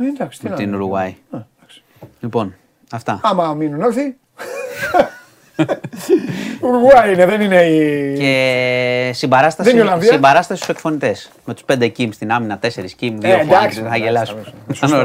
Ε, 0.00 0.06
εντάξει, 0.06 0.48
με 0.48 0.54
την 0.56 0.74
Ουρουάη. 0.74 1.16
Λοιπόν, 2.20 2.54
αυτά. 2.90 3.20
Άμα 3.22 3.54
μείνουν 3.54 3.82
όρθιοι. 3.82 4.16
Ουρουάη 6.60 7.12
είναι, 7.12 7.26
δεν 7.26 7.40
είναι 7.40 7.62
η. 7.62 8.16
Και 8.18 9.10
συμπαράσταση, 9.14 9.70
συμπαράσταση 10.00 10.62
στους 10.62 10.74
εκφωνητές. 10.74 11.30
Με 11.44 11.54
τους 11.54 11.62
πέντε 11.64 11.88
Κιμ 11.88 12.10
στην 12.10 12.32
άμυνα, 12.32 12.58
τέσσερις 12.58 12.94
Κιμ, 12.94 13.18
δύο 13.18 13.32
ε, 13.32 13.46
Θα 13.88 13.96
γελάσουμε. 13.96 14.42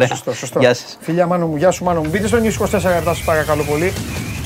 Σωστό, 0.08 0.34
σωστό. 0.34 0.60
Γεια 0.60 0.74
σας. 0.74 0.98
Φιλιά 1.02 1.26
μάνο 1.26 1.48
μου, 1.48 1.56
γεια 1.56 1.72
σου 1.72 1.84
μάνο 1.84 2.02
μου. 2.02 2.10
Μπείτε 2.10 2.28
στο 2.28 2.38
News 2.38 2.66
24 2.66 2.72
λεπτά, 2.72 3.14
σας 3.14 3.24
παρακαλώ 3.24 3.64
πολύ 3.64 3.94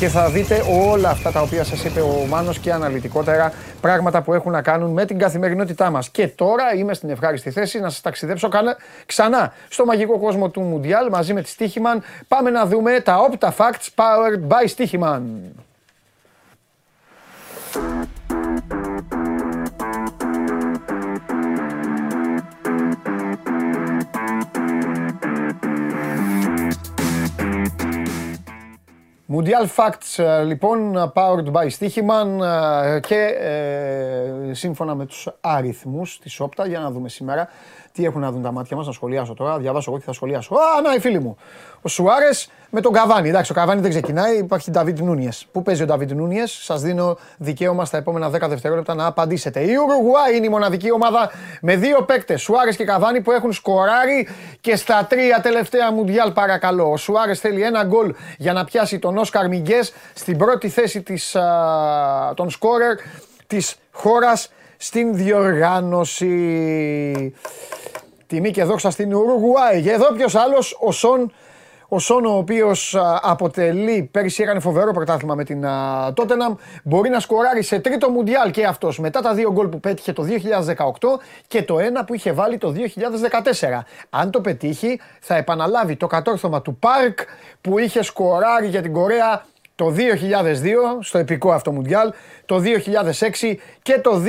και 0.02 0.08
θα 0.08 0.30
δείτε 0.30 0.64
όλα 0.90 1.10
αυτά 1.10 1.32
τα 1.32 1.42
οποία 1.42 1.64
σας 1.64 1.84
είπε 1.84 2.00
ο 2.00 2.26
Μάνος 2.30 2.60
και 2.60 2.74
αναλυτικότερα 2.74 3.54
πράγματα 3.82 4.22
που 4.22 4.34
έχουν 4.34 4.52
να 4.52 4.62
κάνουν 4.62 4.92
με 4.92 5.06
την 5.06 5.18
καθημερινότητά 5.18 5.90
μας. 5.90 6.10
Και 6.10 6.28
τώρα 6.28 6.74
είμαι 6.76 6.94
στην 6.94 7.10
ευχάριστη 7.10 7.52
θέση 7.52 7.80
να 7.80 7.90
σας 7.90 8.02
ταξιδέψω 8.02 8.50
ξανά 9.06 9.54
στο 9.70 9.86
μαγικό 9.86 10.20
κόσμο 10.20 10.50
του 10.50 10.62
Μουντιάλ 10.62 11.10
μαζί 11.10 11.34
με 11.34 11.42
τη 11.42 11.50
Στίχημαν. 11.50 12.04
Πάμε 12.28 12.50
να 12.50 12.66
δούμε 12.66 13.00
τα 13.00 13.18
Opta 13.30 13.48
Facts 13.48 13.88
powered 13.96 14.48
by 14.48 14.68
Στίχημαν. 14.68 15.42
Mundial 29.34 29.68
Facts 29.76 30.23
ε, 30.23 30.43
λοιπόν, 30.43 31.11
powered 31.14 31.52
by 31.52 31.68
Stichiman 31.80 32.41
ε, 32.43 32.99
και 32.99 33.15
ε, 33.39 34.53
σύμφωνα 34.53 34.95
με 34.95 35.06
τους 35.06 35.30
αριθμούς 35.41 36.19
της 36.19 36.39
Όπτα, 36.39 36.68
για 36.68 36.80
να 36.80 36.91
δούμε 36.91 37.10
σήμερα 37.10 37.49
τι 37.92 38.06
έχουν 38.06 38.22
να 38.22 38.32
δουν 38.32 38.42
τα 38.42 38.52
μάτια 38.52 38.78
μας, 38.78 38.86
να 38.86 38.92
σχολιάσω 38.92 39.34
τώρα, 39.34 39.58
διαβάσω 39.58 39.90
εγώ 39.92 40.00
και 40.00 40.06
θα 40.06 40.14
σχολιάσω. 40.14 40.56
Α, 40.56 40.82
να, 40.82 40.94
οι 40.94 41.00
φίλοι 41.00 41.20
μου. 41.20 41.38
Ο 41.82 41.90
Σουάρες 41.90 42.50
με 42.70 42.82
τον 42.82 42.94
Καβάνι. 42.94 43.30
Εντάξει, 43.30 43.52
ο 43.52 43.56
Καβάνι 43.56 43.82
δεν 43.82 43.90
ξεκινάει, 43.90 44.38
υπάρχει 44.38 44.70
ο 44.70 44.74
Νταβίτ 44.74 45.00
Νούνιες. 45.00 45.46
Πού 45.52 45.62
παίζει 45.62 45.84
ο 45.84 45.86
Νταβίτ 45.86 46.12
Νούνιες, 46.12 46.52
σας 46.52 46.82
δίνω 46.82 47.18
δικαίωμα 47.38 47.86
στα 47.86 47.98
επόμενα 47.98 48.30
10 48.30 48.50
δευτερόλεπτα 48.50 48.94
να 48.94 49.06
απαντήσετε. 49.06 49.60
Η 49.60 49.76
Ουρουγουάη 49.76 50.36
είναι 50.36 50.46
η 50.46 50.50
μοναδική 50.50 50.92
ομάδα 50.92 51.32
με 51.62 51.76
δύο 51.76 52.02
παίκτες, 52.02 52.42
Σουάρες 52.42 52.76
και 52.76 52.84
Καβάνι, 52.84 53.22
που 53.22 53.32
έχουν 53.32 53.54
σκοράρει 53.54 54.28
και 54.62 54.76
στα 54.76 55.06
τρία 55.10 55.42
τελευταία 55.42 55.92
μουντιάλ, 55.92 56.32
παρακαλώ. 56.32 56.92
Ο 56.92 56.98
Σουάρες 56.98 57.40
θέλει 57.40 57.64
ένα 57.64 57.84
γκολ 57.84 58.16
για 58.38 58.54
να 58.54 58.64
πιάσει 58.64 59.00
τον 59.00 59.18
Όσκαρ 59.18 59.48
Μιγκές 59.48 59.94
στην 60.14 60.38
πρώτη 60.38 60.70
θέση 60.70 61.02
της, 61.02 61.36
α, 61.36 62.34
των 62.36 62.50
σκόρερ 62.50 62.96
της 63.48 63.76
χώρας 63.92 64.50
στην 64.82 65.16
διοργάνωση. 65.16 66.36
Τιμή 68.28 68.52
και 68.52 68.64
δόξα 68.64 68.91
στην 68.91 69.14
Ουρουγουάη. 69.16 69.82
Και 69.82 69.91
εδώ 69.91 70.14
ποιος 70.14 70.36
άλλος, 70.36 70.78
ο 70.80 70.91
Σον 70.91 71.32
ο 71.94 71.99
Σόν, 71.99 72.26
ο 72.26 72.38
οποίος 72.38 72.95
αποτελεί, 73.22 74.10
πέρυσι 74.12 74.44
έκανε 74.44 74.60
φοβερό 74.60 74.91
πρωτάθλημα 74.91 75.36
με 75.36 75.44
την 75.44 75.66
Τότεναμ, 76.14 76.56
μπορεί 76.84 77.10
να 77.10 77.20
σκοράρει 77.20 77.64
σε 77.64 77.80
τρίτο 77.80 78.10
μουντιάλ 78.10 78.52
και 78.52 78.66
αυτός 78.66 78.99
μετά 78.99 79.22
τα 79.22 79.34
δύο 79.34 79.52
γκολ 79.52 79.68
που 79.68 79.80
πέτυχε 79.80 80.14
το 80.14 80.24
2018 80.24 81.08
και 81.48 81.64
το 81.64 81.80
ένα 81.80 82.03
που 82.06 82.14
είχε 82.14 82.32
βάλει 82.32 82.58
το 82.58 82.74
2014. 82.74 83.84
Αν 84.10 84.32
το 84.32 84.41
πετύχει, 84.41 84.99
θα 85.20 85.36
επαναλάβει 85.36 85.95
το 85.95 86.08
κατόρθωμα 86.08 86.62
του 86.62 86.76
Πάρκ 86.76 87.20
που 87.62 87.80
είχε 87.80 88.03
σκοράρει 88.03 88.68
για 88.68 88.82
την 88.82 88.94
Κορέα 88.94 89.45
το 89.82 89.95
2002 89.98 90.99
στο 90.99 91.18
επικό 91.18 91.52
αυτό 91.52 91.72
μουντιάλ, 91.72 92.14
το 92.45 92.62
2006 93.40 93.56
και 93.82 93.99
το 93.99 94.24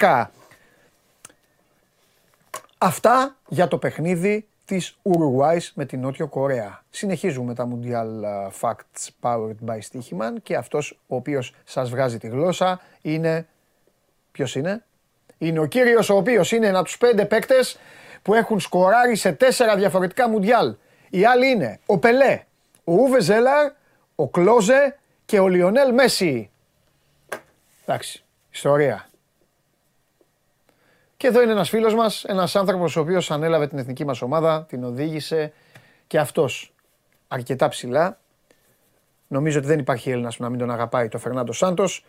2010. 0.00 0.24
Αυτά 2.78 3.36
για 3.48 3.68
το 3.68 3.78
παιχνίδι 3.78 4.46
της 4.64 4.98
Ουρουάης 5.02 5.72
με 5.74 5.84
την 5.84 6.00
Νότιο 6.00 6.26
Κορέα. 6.26 6.82
Συνεχίζουμε 6.90 7.54
τα 7.54 7.68
Mundial 7.68 8.06
Facts 8.60 9.08
powered 9.20 9.66
by 9.66 9.78
Stichiman 9.90 10.32
και 10.42 10.56
αυτός 10.56 10.98
ο 11.06 11.16
οποίος 11.16 11.54
σας 11.64 11.90
βγάζει 11.90 12.18
τη 12.18 12.28
γλώσσα 12.28 12.80
είναι... 13.02 13.46
Ποιος 14.32 14.54
είναι; 14.54 14.84
Είναι 15.38 15.58
ο 15.58 15.66
κύριος 15.66 16.10
ο 16.10 16.16
οποίος 16.16 16.52
είναι 16.52 16.66
ένα 16.66 16.78
από 16.78 16.86
τους 16.86 16.98
πέντε 16.98 17.24
παίκτες 17.24 17.78
που 18.22 18.34
έχουν 18.34 18.60
σκοράρει 18.60 19.16
σε 19.16 19.32
τέσσερα 19.32 19.76
διαφορετικά 19.76 20.24
Mundial. 20.34 20.76
Οι 21.10 21.24
άλλοι 21.24 21.50
είναι 21.50 21.80
ο 21.86 21.98
Πελέ, 21.98 22.44
ο 22.84 22.92
Ούβε 22.92 23.20
Ζέλαρ, 23.20 23.72
ο 24.16 24.28
Κλόζε 24.28 24.98
και 25.24 25.38
ο 25.38 25.48
Λιονέλ 25.48 25.94
Μέση. 25.94 26.50
Εντάξει, 27.84 28.24
ιστορία. 28.50 29.08
Και 31.16 31.26
εδώ 31.26 31.42
είναι 31.42 31.52
ένας 31.52 31.68
φίλος 31.68 31.94
μας, 31.94 32.24
ένας 32.24 32.56
άνθρωπος 32.56 32.96
ο 32.96 33.00
οποίος 33.00 33.30
ανέλαβε 33.30 33.66
την 33.66 33.78
εθνική 33.78 34.04
μας 34.04 34.22
ομάδα, 34.22 34.64
την 34.68 34.84
οδήγησε 34.84 35.52
και 36.06 36.18
αυτός 36.18 36.72
αρκετά 37.28 37.68
ψηλά. 37.68 38.18
Νομίζω 39.28 39.58
ότι 39.58 39.66
δεν 39.66 39.78
υπάρχει 39.78 40.10
Έλληνας 40.10 40.36
που 40.36 40.42
να 40.42 40.48
μην 40.48 40.58
τον 40.58 40.70
αγαπάει, 40.70 41.08
το 41.08 41.18
Φερνάντο 41.18 41.52
Σάντος. 41.52 42.04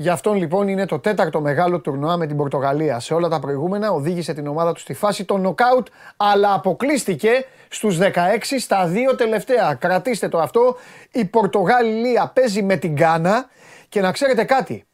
Γι' 0.00 0.08
αυτόν 0.08 0.36
λοιπόν 0.36 0.68
είναι 0.68 0.86
το 0.86 0.98
τέταρτο 0.98 1.40
μεγάλο 1.40 1.80
τουρνουά 1.80 2.16
με 2.16 2.26
την 2.26 2.36
Πορτογαλία. 2.36 3.00
Σε 3.00 3.14
όλα 3.14 3.28
τα 3.28 3.38
προηγούμενα 3.38 3.90
οδήγησε 3.90 4.34
την 4.34 4.46
ομάδα 4.46 4.72
τους 4.72 4.82
στη 4.82 4.94
φάση 4.94 5.24
των 5.24 5.40
νοκάουτ, 5.40 5.86
αλλά 6.16 6.54
αποκλείστηκε 6.54 7.30
στους 7.68 7.98
16 7.98 8.10
στα 8.58 8.86
δύο 8.86 9.14
τελευταία. 9.14 9.74
Κρατήστε 9.74 10.28
το 10.28 10.38
αυτό. 10.38 10.76
Η 11.12 11.24
Πορτογαλία 11.24 12.30
παίζει 12.34 12.62
με 12.62 12.76
την 12.76 12.92
Γκάνα 12.92 13.48
και 13.88 14.00
να 14.00 14.12
ξέρετε 14.12 14.44
κάτι. 14.44 14.84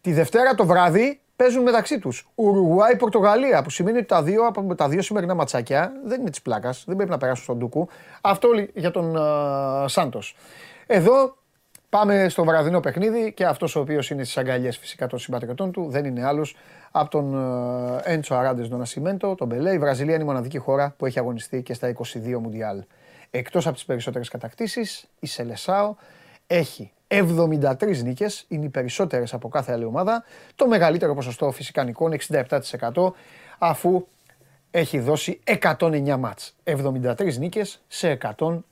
Τη 0.00 0.12
Δευτέρα 0.12 0.54
το 0.54 0.66
βράδυ 0.66 1.20
παίζουν 1.36 1.62
μεταξύ 1.62 1.98
τους. 1.98 2.28
Ουρουγουάη-Πορτογαλία, 2.34 3.62
που 3.62 3.70
σημαίνει 3.70 3.98
ότι 3.98 4.06
τα 4.06 4.22
δύο, 4.22 4.46
από 4.46 4.74
τα 4.74 4.88
δύο 4.88 5.02
σημερινά 5.02 5.34
ματσάκια 5.34 5.92
δεν 6.04 6.20
είναι 6.20 6.30
της 6.30 6.42
πλάκας, 6.42 6.84
δεν 6.86 6.96
πρέπει 6.96 7.10
να 7.10 7.18
περάσουν 7.18 7.44
στον 7.44 7.58
Ντούκου. 7.58 7.88
Αυτό 8.20 8.48
για 8.74 8.90
τον 8.90 9.14
uh, 9.18 9.84
Σάντος. 9.88 10.36
Εδώ 10.86 11.36
πάμε 11.96 12.28
στο 12.28 12.44
βραδινό 12.44 12.80
παιχνίδι 12.80 13.32
και 13.32 13.44
αυτός 13.44 13.76
ο 13.76 13.80
οποίος 13.80 14.10
είναι 14.10 14.24
στις 14.24 14.36
αγκαλιές 14.36 14.78
φυσικά 14.78 15.06
των 15.06 15.18
συμπατριωτών 15.18 15.72
του 15.72 15.86
δεν 15.88 16.04
είναι 16.04 16.24
άλλος 16.24 16.56
από 16.90 17.10
τον 17.10 17.34
Έντσο 18.02 18.34
Αράντες 18.34 18.68
Νασιμέντο, 18.68 19.34
τον 19.34 19.46
Μπελέ. 19.46 19.72
Η 19.72 19.78
Βραζιλία 19.78 20.14
είναι 20.14 20.22
η 20.22 20.26
μοναδική 20.26 20.58
χώρα 20.58 20.94
που 20.96 21.06
έχει 21.06 21.18
αγωνιστεί 21.18 21.62
και 21.62 21.74
στα 21.74 21.88
22 21.88 22.38
Μουντιάλ. 22.40 22.82
Εκτός 23.30 23.66
από 23.66 23.74
τις 23.74 23.84
περισσότερες 23.84 24.28
κατακτήσεις, 24.28 25.08
η 25.20 25.26
Σελεσάο 25.26 25.94
έχει 26.46 26.92
73 27.08 28.02
νίκες, 28.02 28.44
είναι 28.48 28.64
οι 28.64 28.68
περισσότερες 28.68 29.34
από 29.34 29.48
κάθε 29.48 29.72
άλλη 29.72 29.84
ομάδα. 29.84 30.24
Το 30.56 30.66
μεγαλύτερο 30.66 31.14
ποσοστό 31.14 31.50
φυσικά 31.50 31.84
νικών, 31.84 32.12
67%, 32.12 33.14
αφού 33.58 34.06
έχει 34.74 34.98
δώσει 34.98 35.40
109 35.44 36.16
μάτς. 36.18 36.54
73 36.64 37.38
νίκες 37.38 37.82
σε 37.88 38.18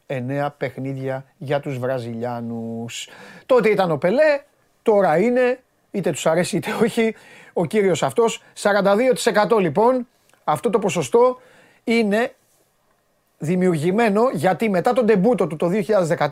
109 0.07 0.49
παιχνίδια 0.57 1.25
για 1.37 1.61
τους 1.61 1.79
Βραζιλιάνους. 1.79 3.09
Τότε 3.47 3.69
ήταν 3.69 3.91
ο 3.91 3.97
Πελέ, 3.97 4.41
τώρα 4.83 5.19
είναι, 5.19 5.61
είτε 5.91 6.11
τους 6.11 6.27
αρέσει 6.27 6.57
είτε 6.57 6.73
όχι, 6.83 7.15
ο 7.53 7.67
κύριος 7.67 8.03
αυτός. 8.03 8.43
42% 8.63 9.59
λοιπόν, 9.61 10.09
αυτό 10.45 10.71
το 10.71 10.79
ποσοστό 10.79 11.41
είναι 11.85 12.35
δημιουργημένο 13.39 14.31
γιατί 14.33 14.71
μετά 14.71 14.93
τον 14.93 15.07
τεμπούτο 15.07 15.47
του 15.47 15.57
το 15.57 15.69
2014 15.69 16.29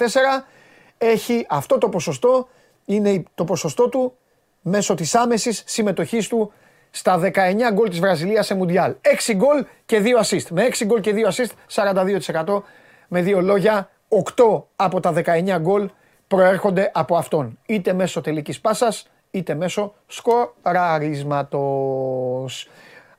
έχει 0.98 1.46
αυτό 1.48 1.78
το 1.78 1.88
ποσοστό, 1.88 2.48
είναι 2.84 3.22
το 3.34 3.44
ποσοστό 3.44 3.88
του 3.88 4.16
μέσω 4.62 4.94
της 4.94 5.14
άμεσης 5.14 5.62
συμμετοχής 5.66 6.28
του 6.28 6.52
στα 6.90 7.18
19 7.18 7.72
γκολ 7.72 7.88
της 7.88 8.00
Βραζιλίας 8.00 8.46
σε 8.46 8.54
Μουντιάλ. 8.54 8.94
6 9.02 9.34
γκολ 9.34 9.66
και 9.86 10.00
2 10.00 10.20
assist. 10.22 10.46
Με 10.50 10.64
6 10.64 10.84
γκολ 10.84 11.00
και 11.00 11.12
2 11.12 11.28
assist, 11.28 11.50
42%. 11.66 12.64
Με 13.08 13.22
δύο 13.22 13.40
λόγια, 13.40 13.90
8 14.08 14.68
από 14.76 15.00
τα 15.00 15.12
19 15.12 15.58
γκολ 15.58 15.90
προέρχονται 16.28 16.90
από 16.94 17.16
αυτόν. 17.16 17.58
Είτε 17.66 17.92
μέσω 17.92 18.20
τελικής 18.20 18.60
πάσας, 18.60 19.08
είτε 19.30 19.54
μέσω 19.54 19.94
σκοραρίσματος. 20.06 22.68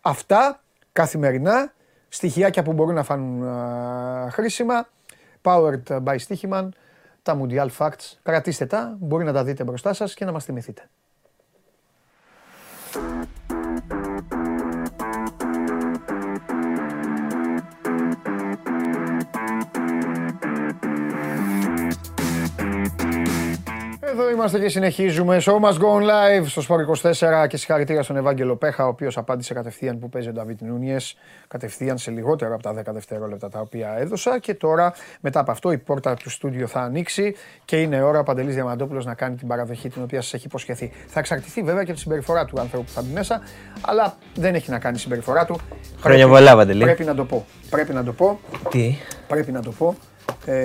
Αυτά 0.02 0.62
καθημερινά, 0.92 1.74
στοιχειάκια 2.08 2.64
που 2.64 2.74
μπορούν 2.74 2.96
να 2.96 3.04
φανούν 3.04 3.48
χρήσιμα. 4.32 4.88
Powered 5.42 6.04
by 6.04 6.16
Stichiman 6.28 6.70
τα 7.22 7.40
Mundial 7.42 7.68
Facts. 7.78 8.18
Κρατήστε 8.24 8.66
τα, 8.66 8.96
μπορεί 9.00 9.24
να 9.24 9.34
τα 9.34 9.44
δείτε 9.44 9.64
μπροστά 9.64 9.94
σας 9.94 10.14
και 10.14 10.26
να 10.26 10.32
μας 10.32 10.46
θυμηθείτε. 10.46 10.90
Εδώ 24.12 24.30
είμαστε 24.30 24.60
και 24.60 24.70
συνεχίζουμε. 24.70 25.42
Show 25.46 25.60
must 25.60 25.78
go 25.78 26.02
live 26.02 26.46
στο 26.46 26.62
Sport 26.68 27.12
24 27.44 27.48
και 27.48 27.58
συγχαρητήρια 27.58 28.04
στον 28.04 28.18
Ευάγγελο 28.18 28.56
Πέχα, 28.56 28.86
ο 28.86 28.88
οποίος 28.88 29.18
απάντησε 29.18 29.54
κατευθείαν 29.54 30.00
που 30.00 30.10
παίζει 30.10 30.30
ο 30.30 30.32
Νταβίτ 30.32 30.62
Νούνιες. 30.62 31.18
Κατευθείαν 31.48 31.98
σε 31.98 32.12
λιγότερο 32.12 32.54
από 32.54 32.64
τα 32.64 32.74
10 32.74 32.94
δευτερόλεπτα 32.94 33.50
τα 33.50 33.60
οποία 33.60 33.96
έδωσα. 33.98 34.40
Και 34.40 34.54
τώρα, 34.54 34.94
μετά 35.20 35.40
από 35.40 35.52
αυτό, 35.52 35.72
η 35.72 35.78
πόρτα 35.78 36.14
του 36.14 36.30
στούντιο 36.30 36.68
θα 36.68 36.80
ανοίξει 36.82 37.36
και 37.66 37.82
είναι 37.82 38.02
ώρα 38.02 38.20
ο 38.20 38.24
Παντελής 38.24 38.54
Διαμαντόπουλος 38.54 39.06
να 39.06 39.14
κάνει 39.14 39.36
την 39.36 39.48
παραδοχή 39.48 39.90
την 39.90 40.02
οποία 40.04 40.22
σας 40.22 40.34
έχει 40.34 40.46
υποσχεθεί. 40.46 40.92
Θα 41.08 41.20
εξαρτηθεί 41.20 41.62
βέβαια 41.62 41.84
και 41.84 41.90
από 41.90 42.00
τη 42.00 42.00
συμπεριφορά 42.00 42.46
του 42.46 42.60
άνθρωπου 42.60 42.86
που 42.86 42.92
θα 42.92 43.02
μπει 43.02 43.14
μέσα, 43.14 43.42
αλλά 43.82 44.18
δεν 44.36 44.56
έχει 44.56 44.72
να 44.72 44.80
κάνει 44.80 44.96
η 44.96 45.00
συμπεριφορά 45.00 45.46
του. 45.46 45.60
Χρόνια 46.00 46.28
πολλά, 46.28 46.56
Παντελή. 46.56 46.84
Πρέπει 46.84 47.04
να 47.04 47.16
το 47.16 47.26
πω. 47.26 47.46
Πρέπει 47.70 47.94
να 47.94 48.04
το 48.04 48.14
πω. 48.14 48.40
Τι; 48.70 48.98
Πρέπει 49.28 49.52
να 49.52 49.62
το 49.62 49.72
πω. 49.72 49.96
Ε, 50.46 50.56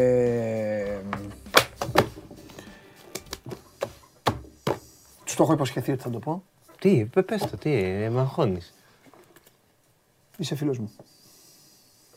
Του 5.35 5.41
το 5.41 5.47
έχω 5.47 5.53
υποσχεθεί 5.53 5.93
ότι 5.93 6.03
θα 6.03 6.11
το 6.11 6.19
πω. 6.19 6.43
Τι, 6.79 7.05
πες 7.05 7.47
το, 7.51 7.57
τι, 7.57 7.73
ε, 7.73 8.11
με 8.11 8.21
αγχώνεις. 8.21 8.75
Είσαι 10.37 10.55
φίλος 10.55 10.79
μου. 10.79 10.93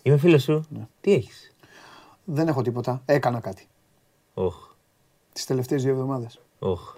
Είμαι 0.03 0.17
φίλος 0.17 0.43
σου; 0.43 0.65
Ναι. 0.69 0.87
Τι 1.01 1.13
έχεις; 1.13 1.55
Δεν 2.25 2.47
έχω 2.47 2.61
τίποτα. 2.61 3.01
Έκανα 3.05 3.39
κάτι. 3.39 3.67
Όχ. 4.33 4.55
Τις 5.33 5.45
τελευταίες 5.45 5.83
δύο 5.83 5.91
εβδομάδες. 5.91 6.39
Όχ. 6.59 6.95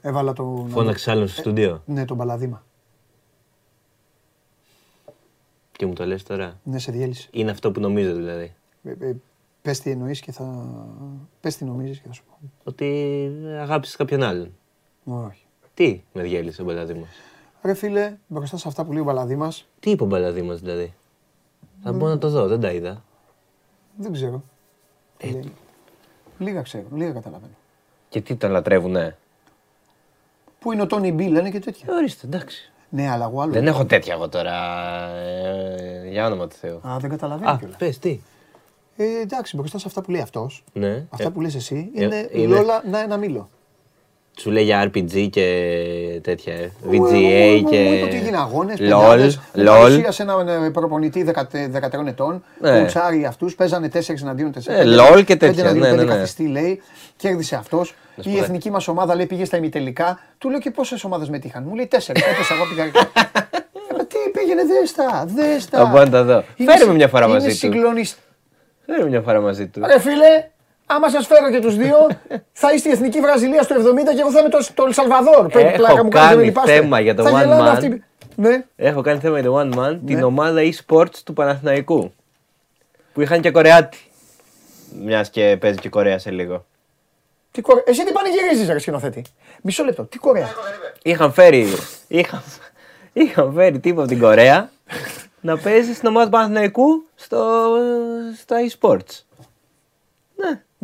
Έβαλα 0.00 0.32
τον... 0.32 0.68
Φώναξε 0.68 1.10
άλλον 1.10 1.28
στο 1.28 1.40
στούντιο; 1.40 1.82
Ναι, 1.86 2.04
τον 2.04 2.16
Παλαδήμα. 2.16 2.64
Και 5.72 5.86
μου 5.86 5.92
το 5.92 6.06
λες 6.06 6.22
τώρα; 6.22 6.60
Ναι, 6.62 6.78
σε 6.78 6.92
διέλυσε. 6.92 7.28
Είναι 7.32 7.50
αυτό 7.50 7.72
που 7.72 7.80
νομίζω 7.80 8.14
δηλαδή. 8.14 8.54
Ε, 8.82 8.90
ε, 8.98 9.16
πες 9.62 9.80
τι 9.80 9.90
εννοείς 9.90 10.20
και 10.20 10.32
θα... 10.32 10.76
Πες 11.40 11.56
τι 11.56 11.64
νομίζεις 11.64 11.98
και 11.98 12.06
θα 12.06 12.12
σου 12.12 12.24
πω. 12.24 12.50
Ότι 12.64 13.30
αγάπησες 13.58 13.96
κάποιον 13.96 14.22
άλλον. 14.22 14.54
Όχι. 15.06 15.42
Τι 15.74 16.02
με 16.12 16.22
διέλυσε 16.22 16.62
ο 16.62 16.64
Μπαλαδήμας. 16.64 17.08
Ρε 17.62 17.74
φίλε, 17.74 18.16
μπροστά 18.26 18.56
σε 18.56 18.68
αυτά 18.68 18.84
που 18.84 18.92
λέει 18.92 19.00
ο 19.00 19.04
Μπαλαδήμας... 19.04 19.68
Τι 19.80 19.90
είπε 19.90 20.02
ο 20.02 20.06
Μπαλαδήμας 20.06 20.60
δηλαδή; 20.60 20.94
Θα 21.82 21.92
μπω 21.92 22.06
να 22.08 22.18
το 22.18 22.28
δω, 22.28 22.46
δεν 22.46 22.60
τα 22.60 22.70
είδα. 22.72 23.02
Δεν 23.96 24.12
ξέρω. 24.12 24.42
Ε, 25.18 25.30
λέει. 25.30 25.52
Λίγα 26.38 26.62
ξέρω, 26.62 26.84
λίγα 26.94 27.12
καταλαβαίνω. 27.12 27.52
Και 28.08 28.20
τι 28.20 28.34
τον 28.36 28.50
λατρεύουνε; 28.50 29.16
Πού 30.58 30.72
είναι 30.72 30.82
ο 30.82 30.86
Τόνι 30.86 31.12
Μπι, 31.12 31.28
λένε 31.28 31.50
και 31.50 31.58
τέτοια. 31.60 31.94
Ορίστε, 31.94 32.26
εντάξει. 32.26 32.72
Ναι, 32.88 33.10
αλλά 33.10 33.24
εγώ 33.24 33.40
άλλο. 33.40 33.52
Δεν 33.52 33.66
έχω 33.66 33.84
τέτοια 33.84 34.14
εγώ 34.14 34.28
τώρα. 34.28 34.54
Ε, 35.10 36.08
για 36.08 36.26
όνομα 36.26 36.46
του 36.48 36.56
Θεού. 36.56 36.80
Α, 36.88 36.96
δεν 36.98 37.10
καταλαβαίνω 37.10 37.50
Α, 37.50 37.56
κιόλας. 37.58 37.76
πες 37.76 37.98
τι; 37.98 38.20
Ε, 38.96 39.20
εντάξει, 39.20 39.56
μπροστά 39.56 39.78
σε 39.78 39.84
αυτά 39.86 40.02
που 40.02 40.10
λέει 40.10 40.20
αυτός, 40.20 40.64
Ναι. 40.72 41.06
αυτά 41.10 41.26
Ε, 41.26 41.30
που 41.30 41.40
λες 41.40 41.54
εσύ, 41.54 41.90
ε, 41.94 42.04
είναι 42.04 42.28
είναι- 42.32 42.46
Λόλα 42.56 42.82
να 42.90 42.98
ένα 43.00 43.16
μήλο. 43.16 43.48
Σου 44.40 44.50
λέει 44.50 44.64
για 44.64 44.84
RPG 44.92 45.28
και 45.30 45.44
τέτοια. 46.22 46.52
ε, 46.54 46.70
Μου- 46.82 46.92
VGA 47.06 47.60
μου- 47.62 47.70
και. 47.70 47.78
Μου 47.78 47.92
είπε 47.94 48.04
ότι 48.04 48.16
έγινε 48.16 48.36
αγώνες. 48.36 48.76
LOL. 48.80 49.34
Μου 49.54 49.62
LOL. 49.62 49.66
παρουσίασε 49.66 50.22
έναν 50.22 50.48
ε, 50.48 50.70
προπονητή 50.70 51.22
13 51.22 52.06
ετών. 52.06 52.44
Ναι. 52.60 52.78
Κουτσάρι 52.80 53.24
αυτούς. 53.24 53.54
Παίζανε 53.54 53.88
4 53.88 54.22
εναντίον 54.22 54.52
4. 54.52 54.72
Ε, 54.74 54.84
LOL 54.84 55.24
και 55.24 55.36
τέτοια, 55.36 55.72
ναι, 55.72 55.90
ναι, 55.90 55.92
ναι. 56.02 56.04
καθιστή 56.04 56.46
λέει. 56.46 56.82
Κέρδισε 57.16 57.56
αυτός. 57.56 57.94
Να 58.16 58.22
σου 58.22 58.28
Η 58.28 58.32
πω, 58.32 58.38
ε. 58.38 58.40
εθνική 58.42 58.70
μας 58.70 58.88
ομάδα 58.88 59.14
λέει 59.14 59.26
πήγε 59.26 59.44
στα 59.44 59.56
ημιτελικά. 59.56 60.18
Του 60.38 60.50
λέω 60.50 60.58
και 60.58 60.70
πόσες 60.70 61.04
ομάδες 61.04 61.28
μετήχαν; 61.28 61.62
Μου 61.68 61.74
λέει 61.74 61.86
4. 61.90 61.94
Έπεσα 61.96 62.54
εγώ 62.54 62.64
πήγα. 62.68 62.84
Ε, 62.84 62.90
Τι 64.08 64.30
πήγαινε, 64.40 64.62
δέστα, 64.64 65.26
δέστα. 65.34 65.78
Θα 65.78 65.86
πάω 65.90 66.04
να 66.04 66.10
τα 66.10 66.24
δω. 66.24 66.44
Είναι 66.56 66.70
Φέρε 66.72 66.84
με 66.84 66.90
συ- 66.90 66.96
μια 66.96 67.08
φορά 67.08 67.24
είναι 67.24 67.34
μαζί 67.34 67.48
του. 67.48 67.54
συγκλονισ- 67.54 68.16
Φέρε 68.86 69.02
με 69.02 69.08
μια 69.08 69.20
φορά 69.20 69.40
μαζί 69.40 69.66
του. 69.66 69.80
Ρε 69.86 70.00
φίλε, 70.00 70.48
άμα 70.86 71.08
σας 71.10 71.26
φέρω 71.26 71.50
και 71.50 71.60
τους 71.60 71.76
δύο, 71.76 71.96
θα 72.52 72.72
είστε 72.72 72.88
η 72.88 72.92
εθνική 72.92 73.20
Βραζιλία 73.20 73.62
στο 73.62 73.74
70 73.74 73.80
και 74.14 74.20
εγώ 74.20 74.30
θα 74.30 74.40
είμαι 74.40 74.48
το, 74.48 74.66
το 74.74 74.84
Ελσαλβαδόρ. 74.86 75.46
Πρέπει 75.46 75.68
Έχω 75.68 75.76
πλάκα 75.76 76.04
μου 76.04 76.08
κάνετε, 76.08 76.18
κάνει 76.28 76.36
μην 76.36 76.44
λυπάστε. 76.46 76.72
θέμα 76.72 77.00
για 77.00 77.14
το 77.14 77.22
Θα 77.22 77.30
one 77.30 77.38
γελάνε 77.38 77.70
man. 77.70 77.72
αυτοί. 77.72 78.04
Ναι. 78.34 78.64
Έχω 78.76 79.00
κάνει 79.00 79.20
θέμα 79.20 79.38
για 79.40 79.50
το 79.50 79.58
One 79.60 79.78
Man 79.78 79.90
Ναι. 79.90 79.98
την 80.06 80.22
ομάδα 80.22 80.60
e-sports 80.62 81.16
του 81.24 81.32
Παναθηναϊκού. 81.32 82.12
Που 83.12 83.20
είχαν 83.20 83.40
και 83.40 83.50
Κορεάτη. 83.50 83.98
Μιας 85.04 85.30
και 85.30 85.56
παίζει 85.60 85.78
και 85.78 85.88
Κορέα 85.88 86.18
σε 86.18 86.30
λίγο. 86.30 86.64
Τι 87.50 87.60
κορε... 87.60 87.82
Εσύ 87.86 88.04
τι 88.04 88.12
πανηγυρίζεις 88.12 88.68
ρε 88.68 88.78
σκηνοθέτη; 88.78 89.24
Μισό 89.62 89.84
λεπτό. 89.84 90.02
Τι 90.04 90.18
Κορέα; 90.18 90.48
Είχαν 91.02 91.32
φέρει. 91.32 91.66
Είχαν, 92.08 92.42
είχαν 93.12 93.52
φέρει 93.52 93.78
τύπο 93.80 94.00
από 94.00 94.08
την 94.08 94.18
Κορέα 94.20 94.70
να 95.40 95.58
παίζει 95.58 95.94
στην 95.94 96.08
ομάδα 96.08 96.24
του 96.24 96.30
Παναθηναϊκού 96.30 97.06
στο, 97.14 97.68
στα 98.40 98.56
e-sports. 98.70 99.20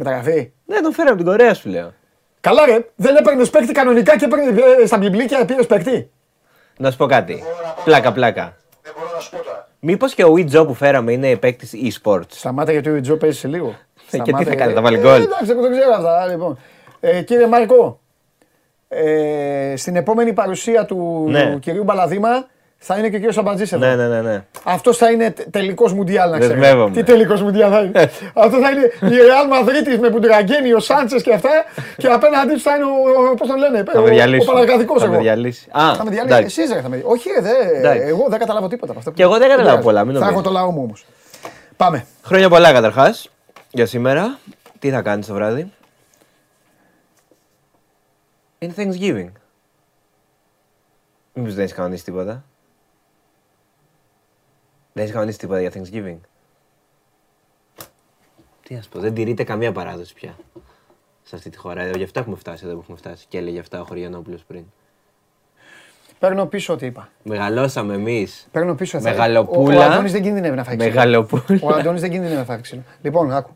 Ναι, 0.03 0.11
Μεταγραφή. 0.11 0.53
ναι, 0.67 0.81
τον 0.81 0.93
φέρε 0.93 1.09
από 1.09 1.17
την 1.17 1.27
Κορέα 1.27 1.55
σου 1.55 1.69
λέω. 1.69 1.93
Καλά 2.41 2.67
ρε. 2.67 2.85
Δεν 2.97 3.17
έπαιρνε 3.17 3.45
παίκτη 3.47 3.73
κανονικά 3.73 4.17
και 4.17 4.25
έπαιρνε 4.25 4.61
ε, 4.83 4.87
στα 4.87 4.99
μπιμπλίκια 4.99 5.45
πήρε 5.45 5.63
παίκτη. 5.63 6.11
Να 6.79 6.91
σου 6.91 6.97
πω 6.97 7.07
κάτι. 7.07 7.43
Πλάκα, 7.85 8.13
πλάκα. 8.13 8.57
Δεν 8.83 8.93
μπορώ 8.99 9.11
να 9.15 9.21
σου 9.21 9.31
πω 9.31 9.37
τώρα. 9.37 9.69
Μήπως 9.81 10.15
και 10.15 10.25
ο 10.25 10.33
Witjo 10.37 10.67
που 10.67 10.75
φέραμε 10.75 11.13
είναι 11.13 11.37
παίκτης 11.37 11.73
e-sports; 11.75 12.21
Σταμάτα 12.29 12.73
γιατί 12.73 12.91
ο 12.91 12.95
Ιτζό 12.97 13.17
παίζει 13.17 13.39
σε 13.39 13.49
λίγο. 13.49 13.69
Ε, 13.69 13.73
και 13.73 13.77
τι 14.11 14.17
Σταμάτα 14.17 14.37
θα 14.37 14.43
γιατί- 14.43 14.57
κάνει, 14.57 14.73
θα 14.73 14.81
βάλει 14.83 14.97
Ε, 14.97 15.01
γκολ. 15.01 15.23
Εντάξει, 15.23 15.51
εγώ 15.51 15.61
δεν 15.61 15.71
ξέρω 15.71 15.93
αυτά. 15.95 16.27
Λοιπόν. 16.27 16.59
Ε, 17.01 17.23
κύριε 17.23 17.47
Μάρκο, 17.47 18.01
ε, 18.89 19.75
στην 19.77 19.97
επόμενη 19.97 20.33
παρουσία 20.33 20.85
του 20.85 21.27
Ναι. 21.29 21.57
κυρίου 21.61 21.85
Μπαλαδήμα 21.85 22.47
Θα 22.85 22.99
είναι 22.99 23.09
και 23.09 23.15
ο 23.15 23.19
κύριος 23.19 23.35
Σαμπατζής 23.35 23.73
εδώ. 23.73 23.87
Ναι, 23.87 23.97
ναι, 23.97 24.09
ναι. 24.09 24.21
ναι. 24.21 24.45
Αυτός 24.65 24.97
θα 24.97 25.11
είναι 25.11 25.31
τελικός 25.51 25.93
Μουντιάλ, 25.93 26.31
να 26.31 26.39
ξέρετε. 26.39 26.61
Δεσμεύομαι. 26.61 26.95
Τι 26.95 27.03
τελικός 27.03 27.43
Μουντιάλ 27.43 27.71
θα 27.73 27.81
είναι. 27.83 28.11
Αυτό 28.35 28.59
θα 28.59 28.71
είναι 28.71 29.15
η 29.15 29.17
Ρεάλ 29.27 29.47
Μαδρίτη 29.49 29.99
με 29.99 30.11
Πουντραγκένι, 30.11 30.73
ο 30.73 30.79
Σάντσες 30.81 31.23
και 31.23 31.33
αυτά. 31.35 31.51
και 31.97 32.07
απέναντί 32.09 32.53
τους 32.53 32.63
θα 32.63 32.75
είναι 32.77 32.85
ο. 32.85 33.35
Πώς 33.35 33.49
τον 33.49 33.59
λένε, 33.59 33.83
Θα 33.93 34.01
με 34.01 34.07
ο, 34.11 34.13
διαλύσει. 34.13 34.49
ο 34.49 34.53
Παναγρατικό 34.53 34.99
Θα 34.99 35.07
με 35.07 35.13
εγώ. 35.15 35.23
διαλύσει. 35.23 35.69
Α, 35.71 35.95
Θα 35.95 36.05
με 36.05 36.11
διαλύσει. 36.11 36.37
εντάξει. 36.37 36.61
Εσύ 36.61 36.73
δεν 36.73 36.83
θα 36.83 36.89
με 36.89 36.97
διαλύσει. 36.97 37.29
Όχι, 37.29 37.29
ρε, 37.31 37.41
δε, 37.41 37.79
Εντάξει. 37.79 38.03
εγώ 38.07 38.27
δεν 38.29 38.39
καταλάβω 38.39 38.69
τίποτα 38.69 38.91
από 38.91 38.99
αυτά. 39.01 39.11
Και 39.13 39.23
εγώ 39.23 39.33
δεν 39.33 39.41
καταλάβω 39.49 39.69
πειράζει. 39.69 39.83
πολλά, 39.87 40.05
μην 40.05 40.13
Θα 40.15 40.19
έχω 40.21 40.31
νομίζεις. 40.31 40.47
το 40.47 40.53
λαό 40.59 40.71
μου 40.71 40.83
όμως. 40.83 41.05
Πάμε. 41.77 42.07
Χρόνια 42.25 42.49
πολλά 42.49 42.73
καταρχάς 42.73 43.31
για 43.71 43.87
σήμερα. 43.87 44.39
Τι 44.79 44.91
θα 44.91 45.03
κάνεις 45.03 45.27
το 45.27 45.35
βράδυ; 45.35 45.73
Είναι 48.59 48.73
Thanksgiving. 48.77 49.31
Μήπως 51.33 51.55
δεν 51.55 51.63
έχεις 51.65 51.75
κανονίσει 51.77 52.05
τίποτα; 52.05 52.45
Δεν 54.93 55.03
έχεις 55.03 55.13
κανονίσει 55.13 55.39
τίποτα 55.39 55.61
για 55.61 55.71
Thanksgiving. 55.75 56.19
Τι 58.63 58.75
να 58.75 58.83
σου 58.83 58.89
πω, 58.89 58.99
δεν 58.99 59.15
τηρείται 59.15 59.45
καμία 59.45 59.73
παράδοση 59.73 60.15
πια 60.15 60.37
σε 61.23 61.37
αυτή 61.37 61.51
τη 61.51 61.57
χώρα. 61.57 61.83
Ε, 61.83 61.91
Γι' 61.97 62.03
αυτό 62.03 62.21
έχουμε 62.21 62.37
φτάσει 62.37 62.65
εδώ 62.65 62.75
που 62.75 62.81
έχουμε 62.81 62.97
φτάσει. 62.97 63.27
Και 63.29 63.39
έλεγε 63.39 63.59
αυτά 63.59 63.81
ο 63.81 63.85
Χωριανόπουλος 63.85 64.43
πριν. 64.45 64.65
Παίρνω 66.19 66.47
πίσω 66.47 66.73
ό,τι 66.73 66.87
είπα. 66.87 67.09
Μεγαλώσαμε 67.23 67.95
εμείς. 67.95 68.49
Παίρνω 68.51 68.75
πίσω 68.75 68.97
αυτά. 68.97 69.11
Μεγαλοπούλα. 69.11 69.79
Ο, 69.79 69.83
ο 69.83 69.91
Αντώνης 69.93 70.13
δεν 70.13 70.23
κινδυνεύει 70.23 70.57
να 70.57 70.65
φάει 70.65 70.77
ξύλο. 70.77 70.93
Μεγαλοπούλα. 70.95 71.59
Ο 71.63 71.69
Αντώνης 71.69 72.01
δεν 72.01 72.11
κινδυνεύει 72.11 72.39
να 72.39 72.45
φάει 72.45 72.61
ξύλο. 72.61 72.83
Λοιπόν, 73.03 73.33
άκου. 73.33 73.51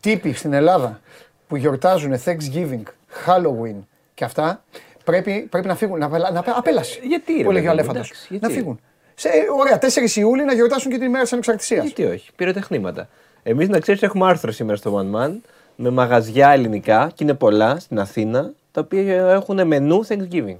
Τύποι 0.00 0.32
στην 0.32 0.52
Ελλάδα 0.52 1.00
που 1.48 1.56
γιορτάζουν 1.56 2.14
Thanksgiving, 2.24 2.82
Halloween 3.26 3.76
και 4.14 4.24
αυτά 4.24 4.64
πρέπει, 5.04 5.46
πρέπει 5.50 5.66
να 5.66 5.74
φύγουν. 5.74 5.98
Να, 5.98 6.06
απελα- 6.06 6.30
να, 6.30 6.42
απέλαση. 6.46 7.00
Γιατί, 7.06 7.32
ρε 7.36 7.42
Που 7.42 7.50
έλεγε 7.50 7.68
ο 7.68 7.70
παιδί 7.74 7.82
μου, 7.82 7.90
Αλέφαντος. 7.90 8.08
εντάξει, 8.10 8.28
Να 8.32 8.38
γιατί; 8.38 8.54
φύγουν. 8.54 8.80
Σε, 9.14 9.28
ωραία, 9.58 9.78
4 9.78 10.16
Ιούλη 10.16 10.44
να 10.44 10.54
γιορτάσουν 10.54 10.90
και 10.90 10.96
την 10.98 11.06
ημέρα 11.06 11.22
της 11.22 11.32
ανεξαρτησίας. 11.32 11.84
Γιατί 11.84 12.04
όχι, 12.04 12.30
πυροτεχνήματα. 12.36 13.08
Εμείς 13.42 13.68
να 13.68 13.78
ξέρεις, 13.78 14.02
έχουμε 14.02 14.26
άρθρο 14.28 14.52
σήμερα 14.52 14.76
στο 14.76 14.98
One 14.98 15.16
Man 15.16 15.32
με 15.76 15.90
μαγαζιά 15.90 16.50
ελληνικά 16.50 17.10
και 17.14 17.24
είναι 17.24 17.34
πολλά 17.34 17.78
στην 17.78 17.98
Αθήνα 17.98 18.52
τα 18.72 18.80
οποία 18.80 19.26
έχουν 19.30 19.66
μενού 19.66 20.06
Thanksgiving. 20.06 20.56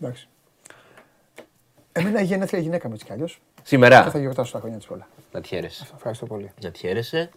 Εντάξει. 0.00 0.28
Εμένα 1.92 2.20
η 2.20 2.24
γενέθλια 2.24 2.60
γυναίκα 2.62 2.88
μου 2.88 2.94
έτσι 2.94 3.06
κι 3.06 3.12
αλλιώς. 3.12 3.32
Και 3.32 3.60
θα 3.62 3.62
Σήμερα. 3.66 4.10
γιορτάσω 4.14 4.52
τα 4.52 4.58
χρόνια 4.58 4.76
της 4.78 4.86
πολλά. 4.86 5.08
Να 5.32 5.40
τη 5.40 5.48
χαίρεσαι. 5.48 5.86
Ευχαριστώ 5.96 6.26
πολύ. 6.26 6.52
Να 6.62 6.70
τη 6.70 6.78
χαίρεσαι. 6.78 7.30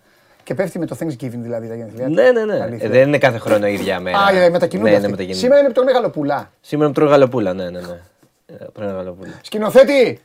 Και 0.44 0.54
πέφτει 0.54 0.80
με 0.80 0.86
το 0.86 0.96
Thanksgiving 1.00 1.30
δηλαδή 1.38 1.68
τα 1.68 1.76
γενέθλιά 1.76 2.06
της. 2.06 2.16
Ναι, 2.16 2.32
ναι, 2.32 2.46
ναι. 2.46 2.62
Αλήθεια. 2.62 2.88
Ε, 2.88 2.90
δεν 2.92 3.08
είναι 3.08 3.18
κάθε 3.18 3.38
χρόνο 3.38 3.68
η 3.68 3.74
ίδια 3.74 4.00
μέρα. 4.00 4.18
Α, 4.20 4.36
ε, 4.36 4.50
μετακινούνται 4.50 4.90
Ναι, 4.90 4.96
αυτοί. 4.96 5.06
ναι, 5.08 5.12
μετακινούνται. 5.12 5.40
Σήμερα 5.46 5.60
είναι 5.62 5.72
το 5.72 5.84
μεγάλο 5.84 6.10
πουλά. 6.10 6.52
Σήμερα 6.62 6.88
με 6.90 6.94
τρώω 6.96 7.08
γαλοπούλα, 7.10 7.54
ναι, 7.54 7.64
ναι, 7.70 7.80
ναι. 7.80 8.00
Ε, 8.46 8.54
Τρώω 8.74 8.90
γαλοπούλα. 8.92 9.34
Σκηνοθέτη, 9.42 10.20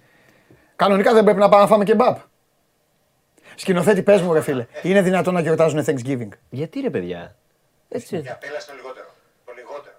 κανονικά 0.77 1.13
δεν 1.15 1.25
πρέπει 1.25 1.39
να 1.39 1.49
πάμε 1.49 1.63
να 1.63 1.69
φάμε 1.69 1.85
κεμπάπ. 1.85 2.19
Σκηνοθέτη, 3.55 4.03
πες 4.03 4.21
μου 4.21 4.33
ρε 4.33 4.41
φίλε, 4.41 4.67
είναι 4.83 5.03
δυνατόν 5.03 5.35
να 5.35 5.41
γιορτάζουν 5.41 5.85
Thanksgiving; 5.87 6.29
Γιατί 6.51 6.81
ρε 6.81 6.91
παιδιά; 6.91 7.35
Έτσι. 7.89 8.17
Απέλασε 8.17 8.67
το 8.67 8.73
λιγότερο. 8.77 9.07
Το 9.45 9.53
λιγότερο. 9.57 9.95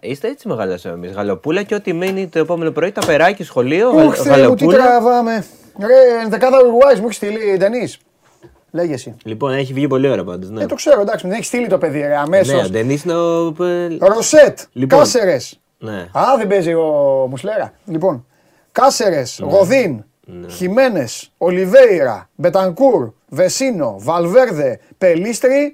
Είστε 0.00 0.28
έτσι 0.28 0.48
μεγαλώσαμε 0.48 0.94
εμείς. 0.94 1.12
Γαλοπούλα 1.12 1.62
και 1.62 1.74
ό,τι 1.74 1.92
μένει 1.92 2.28
το 2.28 2.38
επόμενο 2.38 2.70
πρωί, 2.70 2.92
τα 2.92 3.06
περάκι, 3.06 3.42
σχολείο, 3.44 3.88
Ούχ, 3.88 3.96
γαλ- 3.96 4.14
Θεέ 4.14 4.48
μου, 4.48 4.54
τι 4.54 4.64
γαλοπούλα. 4.64 4.76
τραβάμε. 4.76 5.44
Ρε, 5.80 6.20
ενδεκάδα 6.22 6.58
Ουρουάης 6.62 7.00
μου 7.00 7.06
έχει 7.06 7.14
στείλει 7.14 7.56
Ντενής. 7.56 7.98
Λέγε 8.76 8.94
εσύ. 8.94 9.14
Λοιπόν, 9.24 9.52
έχει 9.52 9.72
βγει 9.72 9.86
πολύ 9.86 10.08
ώρα 10.08 10.24
πάντως. 10.24 10.50
Ναι. 10.50 10.62
Ε, 10.62 10.66
το 10.66 10.74
ξέρω, 10.74 11.00
εντάξει, 11.00 11.26
μου 11.26 11.32
έχει 11.32 11.44
στείλει 11.44 11.66
το 11.66 11.78
παιδί, 11.78 12.00
ρε, 12.00 12.06
ναι, 12.08 12.16
αμέσως. 12.16 12.64
ο 12.64 12.68
Ντενής 12.70 13.02
είναι 13.04 13.14
ο. 13.14 13.54
ε, 13.64 13.96
Ροσέτ, 14.00 14.58
Λοιπόν. 14.72 14.98
Κάσερες. 14.98 15.60
Ναι. 15.78 16.08
Α, 16.12 16.22
δεν 16.38 16.46
παίζει 16.46 16.74
ο 16.74 17.26
Μουσλέρα. 17.30 17.72
Λοιπόν, 17.86 18.26
Κάσερες, 18.72 19.40
Γοδίν, 19.42 20.04
Χιμένες, 20.48 21.30
Ολιβέηρα, 21.38 22.28
Μπετανκούρ, 22.34 23.08
Βεσίνο, 23.28 23.96
Βαλβέρδε, 23.98 24.80
Πελίστρι, 24.98 25.72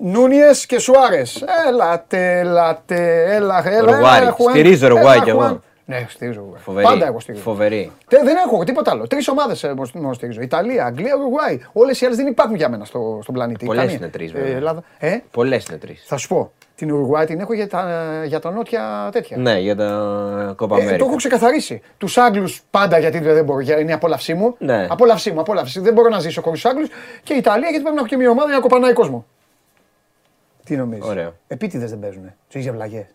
Νούνιες 0.00 0.66
και 0.66 0.78
Σουάρες. 0.78 1.44
Έλατε, 1.68 2.38
έλατε, 2.38 3.24
έλα, 3.34 3.62
έλα. 3.68 3.82
Ουρουγουάι. 3.82 4.20
έλα, 4.20 4.30
Χουάν. 4.30 4.50
Στηρίζω 4.54 4.86
Ουρουγουάι 4.86 5.14
Έλα, 5.16 5.24
κι 5.24 5.30
εγώ. 5.30 5.60
Χουάν. 5.92 6.00
Ναι, 6.02 6.06
στηρίζω 6.10 6.40
Ουρουγουάι. 6.40 6.60
Φοβερή. 6.60 6.86
Πάντα 6.86 7.06
εγώ 7.06 7.20
στηρίζω. 7.20 7.42
Φοβερή. 7.42 7.90
Τε- 8.08 8.22
δεν 8.24 8.36
έχω 8.46 8.64
τίποτα 8.64 8.90
άλλο. 8.90 9.06
Τρεις 9.06 9.28
ομάδες 9.28 9.72
μόνο 9.94 10.12
στηρίζω. 10.12 10.40
Ιταλία, 10.40 10.84
Αγγλία, 10.84 11.14
Ουρουγουάι. 11.18 11.58
Όλες 11.72 12.00
οι 12.00 12.04
άλλες 12.04 12.16
δεν 12.16 12.26
υπάρχουν 12.26 12.56
για 12.56 12.68
μένα 12.68 12.84
στο, 12.84 13.18
στον 13.22 13.34
πλανήτη. 13.34 13.64
Πολλές 13.66 13.82
Καμία. 13.82 13.96
είναι 13.98 14.08
τρεις, 14.08 14.32
Ε, 14.32 14.38
βέβαια. 14.38 14.56
Ελλάδα. 14.56 14.82
Ε, 14.98 15.18
Πολλές 15.30 15.66
είναι 15.66 15.78
τρεις. 15.78 16.04
θα 16.06 16.16
σου 16.16 16.28
πω. 16.28 16.52
Την 16.74 16.92
Ουρουγουάι 16.92 17.26
την 17.26 17.40
έχω 17.40 17.52
για 17.52 17.68
τα, 17.68 18.22
για 18.26 18.40
τα 18.40 18.50
νότια 18.50 19.08
τέτοια. 19.12 19.36
Ναι, 19.36 19.58
για 19.58 19.76
τα 19.76 19.84
Κόπα 20.56 20.74
Ε, 20.74 20.78
το 20.78 20.84
Αμέρικα. 20.84 21.04
έχω 21.04 21.16
ξεκαθαρίσει. 21.16 21.82
Τους 21.98 22.18
Άγγλους 22.18 22.62
πάντα 22.70 22.98
γιατί 22.98 23.18
δεν 23.18 23.44
μπορώ, 23.44 23.60
για- 23.60 23.78
είναι 23.80 23.90
η 23.90 23.94
απόλαυσή 23.94 24.34
μου. 24.34 24.54
Ναι. 24.58 24.86
Απόλαυσή 24.90 25.30
μου, 25.32 25.40
απόλαυση. 25.40 25.80
Δεν 25.80 25.92
μπορώ 25.92 26.08
να 26.08 26.18
ζήσω 26.18 26.40
χωρίς 26.42 26.60
τους 26.62 26.70
Άγγλους. 26.70 26.88
Και 27.22 27.34
η 27.34 27.36
Ιταλία 27.36 27.68
γιατί 27.68 27.82
πρέπει 27.82 27.94
να 27.94 28.00
έχω 28.00 28.08
και 28.10 28.16
μια 28.16 28.30
ομάδα 28.30 28.46
για 28.46 28.56
να 28.56 28.62
κοπανάει 28.62 28.92
κόσμο. 28.92 29.24
Τι 30.64 30.76
νομίζεις; 30.76 31.04
Ωραίο. 31.06 31.34
Επίτηδες 31.48 31.90
δεν 31.90 31.98
παίζουν. 31.98 32.32
Στι 32.48 32.58
διαβλαγέ. 32.58 33.06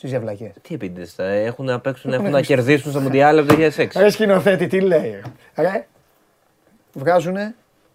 Στις 0.00 0.12
διαβλαγέ. 0.12 0.52
Τι 0.62 0.74
επίτηδες 0.74 1.12
θα 1.14 1.24
έχουν 1.24 1.64
να 1.64 1.80
παίξουν, 1.80 2.12
έχουν 2.12 2.30
να 2.30 2.40
κερδίσουν 2.40 2.90
στο 2.90 3.00
Μουντιάλ 3.00 3.38
από 3.38 3.48
το 3.48 3.54
2006. 3.76 3.86
Ρε 3.96 4.10
σκηνοθέτη, 4.10 4.66
τι 4.66 4.80
λέει. 4.80 5.20
Ρε. 5.54 5.86
Βγάζουν 6.92 7.36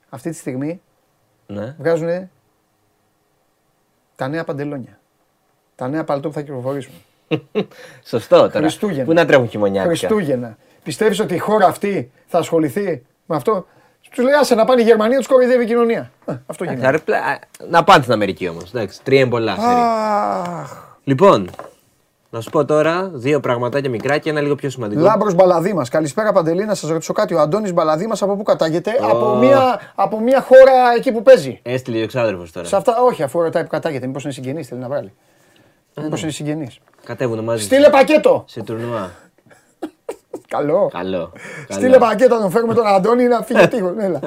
αυτή 0.09 0.29
τη 0.29 0.35
στιγμή 0.35 0.81
Ναι. 1.47 1.75
βγάζουν 1.79 2.29
τα 4.15 4.27
νέα 4.27 4.43
παντελόνια. 4.43 4.99
Τα 5.75 5.87
νέα 5.87 6.03
παλτό 6.03 6.27
που 6.27 6.33
θα 6.33 6.41
κυκλοφορήσουν. 6.41 6.93
Σωστό 8.05 8.35
τώρα. 8.37 8.49
Χριστούγεννα. 8.59 9.03
Πού 9.05 9.13
να 9.13 9.25
τρέχουν 9.25 9.49
χειμωνιάτικα. 9.49 9.95
Χριστούγεννα. 9.97 10.57
Πιστεύεις 10.83 11.19
ότι 11.19 11.33
η 11.35 11.37
χώρα 11.37 11.65
αυτή 11.67 12.11
θα 12.25 12.37
ασχοληθεί 12.37 13.03
με 13.25 13.35
αυτό; 13.35 13.67
Τους 14.11 14.23
λέει 14.23 14.33
άσε 14.33 14.55
να 14.55 14.65
πάνε 14.65 14.81
η 14.81 14.83
Γερμανία, 14.83 15.17
τους 15.17 15.27
κοροϊδεύει 15.27 15.63
η 15.63 15.67
κοινωνία. 15.67 16.11
Ε, 16.25 16.33
αυτό 16.45 16.63
Εντάξει, 16.63 16.81
γίνεται. 16.81 16.91
ρε, 16.97 16.97
πλα- 17.03 17.39
Να 17.69 17.83
πάνε 17.83 18.01
στην 18.01 18.13
Αμερική 18.13 18.47
όμως. 18.47 18.71
Τρία 19.03 19.19
είναι 19.19 19.29
πολλά. 19.29 19.55
σερί. 19.55 19.73
Αχ. 19.73 20.83
Λοιπόν, 21.03 21.49
να 22.35 22.41
σου 22.41 22.49
πω 22.49 22.65
τώρα 22.65 23.09
δύο 23.13 23.39
πραγματάκια 23.39 23.89
μικρά 23.89 24.17
και 24.17 24.29
ένα 24.29 24.41
λίγο 24.41 24.55
πιο 24.55 24.69
σημαντικό. 24.69 25.01
Λάμπρος 25.01 25.33
Μπαλαδίμα. 25.33 25.85
Καλησπέρα 25.89 26.31
Παντελή, 26.31 26.65
να 26.65 26.73
σας 26.75 26.89
ρωτήσω 26.89 27.13
κάτι. 27.13 27.33
Ο 27.33 27.39
Αντώνης 27.39 27.73
Μπαλαδίμα 27.73 28.15
από 28.19 28.35
πού 28.35 28.43
κατάγεται, 28.43 28.91
από, 29.01 29.35
μια, 29.35 29.79
από 29.95 30.19
μια 30.19 30.41
χώρα 30.41 30.93
εκεί 30.97 31.11
που 31.11 31.21
παίζει. 31.21 31.59
Έστειλε 31.63 31.99
ο 31.99 32.01
εξάδελφος 32.01 32.51
τώρα. 32.51 32.67
Σε 32.67 32.75
αυτά, 32.75 33.01
όχι, 33.01 33.23
αφού 33.23 33.41
ρωτάει 33.41 33.63
που 33.63 33.69
κατάγεται. 33.69 34.07
Μήπως 34.07 34.23
είναι 34.23 34.33
συγγενής, 34.33 34.67
θέλει 34.67 34.81
να 34.81 34.87
βγάλει. 34.87 35.13
Μήπως 36.01 36.21
είναι 36.21 36.31
συγγενής. 36.31 36.79
Κατέβουν 37.05 37.39
μαζί. 37.43 37.63
Στείλε 37.63 37.89
πακέτο. 37.89 38.43
Σε 38.47 38.63
τουρνουά. 38.63 39.11
Καλό. 40.47 40.89
Καλό. 40.93 41.31
Στείλε 41.69 41.97
πακέτο 41.97 42.35
να 42.35 42.41
τον 42.41 42.51
φέρουμε 42.51 42.73
τον 42.73 42.87
Αντώνη 42.87 43.23
να 43.27 43.41
φύγει 43.41 43.67
τείχο. 43.77 43.95
Έλα. 43.99 44.19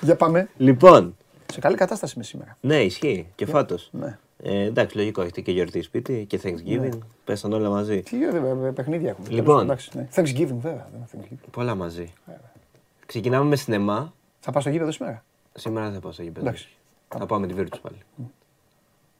Για 0.00 0.16
πάμε. 0.16 0.48
Λοιπόν, 0.56 1.16
Σε 1.52 1.60
καλή 1.60 1.76
κατάσταση 1.76 2.14
με 2.16 2.22
σήμερα. 2.22 2.56
ναι, 2.60 2.76
ισχύει. 2.82 3.26
Και 3.34 3.46
φάτο. 3.46 3.76
Ναι. 3.90 4.18
Ε, 4.42 4.64
εντάξει, 4.64 4.96
λογικό. 4.96 5.22
Έχετε 5.22 5.40
και 5.40 5.52
γιορτή 5.52 5.82
σπίτι 5.82 6.24
και 6.28 6.40
Thanksgiving. 6.42 6.98
Πέσαν 7.24 7.52
όλα 7.52 7.70
μαζί. 7.70 8.02
Τι 8.02 8.24
ε, 8.24 8.28
ε, 8.66 8.70
παιχνίδια 8.70 9.10
έχουμε. 9.10 9.28
Λοιπόν. 9.28 9.62
Εντάξει, 9.62 9.90
ναι. 9.94 10.08
Thanksgiving 10.14 10.56
βέβαια. 10.60 10.88
δεν 10.90 11.00
είναι 11.00 11.06
Thanksgiving. 11.12 11.48
Πολλά 11.50 11.74
μαζί. 11.74 12.12
Ξεκινάμε 13.06 13.48
με 13.48 13.56
σινεμά. 13.56 14.12
Θα 14.40 14.52
πάω 14.52 14.60
στο 14.60 14.70
γήπεδο 14.70 14.90
σήμερα; 14.90 15.24
Σήμερα 15.54 15.84
δεν 15.84 15.94
θα 15.94 16.00
πάω 16.00 16.12
στο 16.12 16.22
γήπεδο. 16.22 16.46
Εντάξει. 16.46 16.68
Θα 17.08 17.26
πάω 17.26 17.38
με 17.38 17.46
τη 17.46 17.54
Virtus 17.58 17.78
πάλι. 17.82 17.98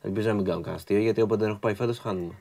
Ελπίζω 0.02 0.28
να 0.28 0.34
μην 0.34 0.44
κάνω 0.44 0.60
κανένα 0.60 0.76
αστείο 0.76 0.98
γιατί 0.98 1.20
όποτε 1.20 1.40
δεν 1.40 1.50
έχω 1.50 1.58
πάει 1.58 1.74
φέτος 1.74 1.98
χάνουμε. 1.98 2.34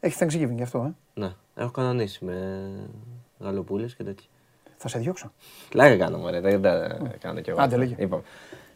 Έχει 0.00 0.16
Thanksgiving 0.20 0.54
γι' 0.54 0.62
αυτό, 0.62 0.94
ε; 1.14 1.20
Ναι, 1.20 1.32
έχω 1.54 1.70
κανονίσει 1.70 2.24
με 2.24 2.68
γαλοπούλες 3.38 3.94
και 3.94 4.04
τέτοια. 4.04 4.26
Θα 4.76 4.88
σε 4.88 4.98
διώξω. 4.98 5.32
Πλάκα 5.68 5.96
κάνω 5.96 6.18
μωρέ, 6.18 6.40
δεν 6.40 6.62
τα 6.62 6.98
κάνω 7.18 7.40
κι 7.40 7.50
εγώ. 7.50 7.60
Άντε, 7.60 7.76
λέγε. 7.76 7.94
Λοιπόν, 7.98 8.22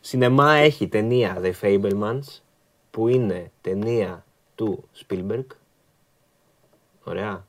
σινεμά 0.00 0.52
έχει 0.52 0.88
ταινία 0.88 1.40
The 1.42 1.52
Fabelmans 1.62 2.40
που 2.96 3.08
είναι 3.08 3.50
ταινία 3.60 4.24
του 4.54 4.88
Spielberg. 5.00 5.44
Ωραία. 7.04 7.44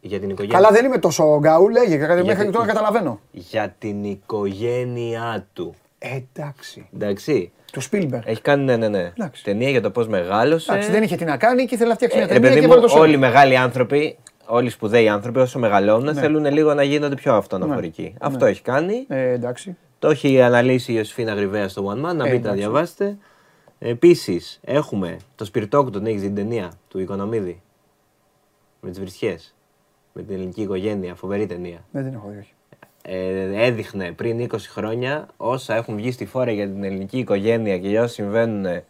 Για 0.00 0.20
την 0.20 0.30
οικογένεια. 0.30 0.56
Καλά, 0.60 0.70
δεν 0.70 0.84
είμαι 0.84 0.98
τόσο 0.98 1.38
γκάου, 1.38 1.68
λέγε. 1.68 1.96
Μέχρι 1.98 2.22
Γιατί- 2.22 2.50
τώρα 2.50 2.66
καταλαβαίνω. 2.66 3.20
Για 3.30 3.74
την 3.78 4.04
οικογένειά 4.04 5.46
του. 5.52 5.74
Ε, 5.98 6.08
εντάξει. 6.34 6.88
Εντάξει. 6.94 7.52
Του 7.72 7.82
Spielberg. 7.82 8.20
Έχει 8.24 8.40
κάνει, 8.40 8.64
ναι, 8.64 8.76
ναι, 8.76 8.88
ναι. 8.88 9.12
Εντάξει. 9.16 9.44
Ταινία 9.44 9.70
για 9.70 9.80
το 9.80 9.90
πώς 9.90 10.08
μεγάλωσε. 10.08 10.72
Εντάξει, 10.72 10.90
δεν 10.90 11.02
είχε 11.02 11.16
τι 11.16 11.24
να 11.24 11.36
κάνει 11.36 11.64
και 11.64 11.74
ήθελε 11.74 11.88
να 11.88 11.94
φτιάξει 11.94 12.16
Ε, 12.16 12.20
μια 12.20 12.28
ρε 12.28 12.34
ταινία 12.34 12.48
παιδί 12.48 12.60
και 12.60 12.66
μου, 12.66 12.74
βάλε 12.80 12.86
το 12.92 12.98
όλοι 12.98 13.10
οι 13.10 13.14
σώμα. 13.14 13.26
μεγάλοι 13.26 13.56
άνθρωποι, 13.56 14.18
όλοι 14.46 14.66
οι 14.66 14.70
σπουδαίοι 14.70 15.08
άνθρωποι, 15.08 15.38
όσο 15.38 15.58
μεγαλώνουν, 15.58 16.14
Ναι. 16.14 16.20
θέλουν 16.20 16.44
λίγο 16.44 16.74
να 16.74 16.82
γίνονται 16.82 17.14
πιο 17.14 17.34
αυτοναφορικοί. 17.34 18.14
Αυτό 18.20 18.46
έχει 18.46 18.62
κάνει. 18.62 19.04
Ε, 19.08 19.30
εντάξει. 19.30 19.76
Το 19.98 20.08
έχει 20.08 20.40
αναλύσει 20.42 20.92
η 20.92 20.94
Ιωσήφινα 20.98 21.34
Γρυβαία 21.34 21.68
στο 21.68 21.86
One 21.86 21.92
Man, 21.92 21.96
να 21.96 22.08
Ε, 22.10 22.14
μπείτε 22.14 22.26
να 22.28 22.34
εντάξει. 22.36 22.58
διαβάσετε. 22.58 23.16
Επίσης, 23.78 24.60
έχουμε 24.64 25.16
το 25.36 25.44
Σπιρτόκου, 25.44 25.90
τον 25.90 26.06
έχεις 26.06 26.20
δει 26.20 26.26
την 26.26 26.36
ταινία 26.36 26.72
του 26.88 26.98
Οικονομίδη; 26.98 27.62
Με 28.80 28.90
τις 28.90 29.00
βρισιέ. 29.00 29.36
Με 30.12 30.22
την 30.22 30.34
ελληνική 30.34 30.62
οικογένεια, 30.62 31.14
φοβερή 31.14 31.46
ταινία. 31.46 31.84
Δεν 31.90 32.04
την 32.04 32.14
έχω 32.14 32.28
δει, 32.28 32.38
όχι. 32.38 32.52
Ε, 33.02 33.64
έδειχνε 33.66 34.12
πριν 34.12 34.48
20 34.50 34.56
χρόνια 34.58 35.28
όσα 35.36 35.74
έχουν 35.74 35.96
βγει 35.96 36.10
στη 36.10 36.26
φόρα 36.26 36.50
για 36.50 36.66
την 36.66 36.84
ελληνική 36.84 37.18
οικογένεια 37.18 37.78
και 37.78 37.88
για 37.88 38.02
όσα 38.02 38.12
συμβαίνουν 38.12 38.82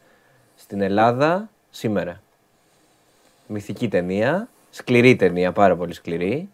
στην 0.54 0.80
Ελλάδα 0.80 1.50
σήμερα. 1.70 2.22
Μυθική 3.46 3.88
ταινία. 3.88 4.48
Σκληρή 4.70 5.16
ταινία, 5.16 5.52
πάρα 5.52 5.76
πολύ 5.76 5.92
σκληρή. 5.92 6.48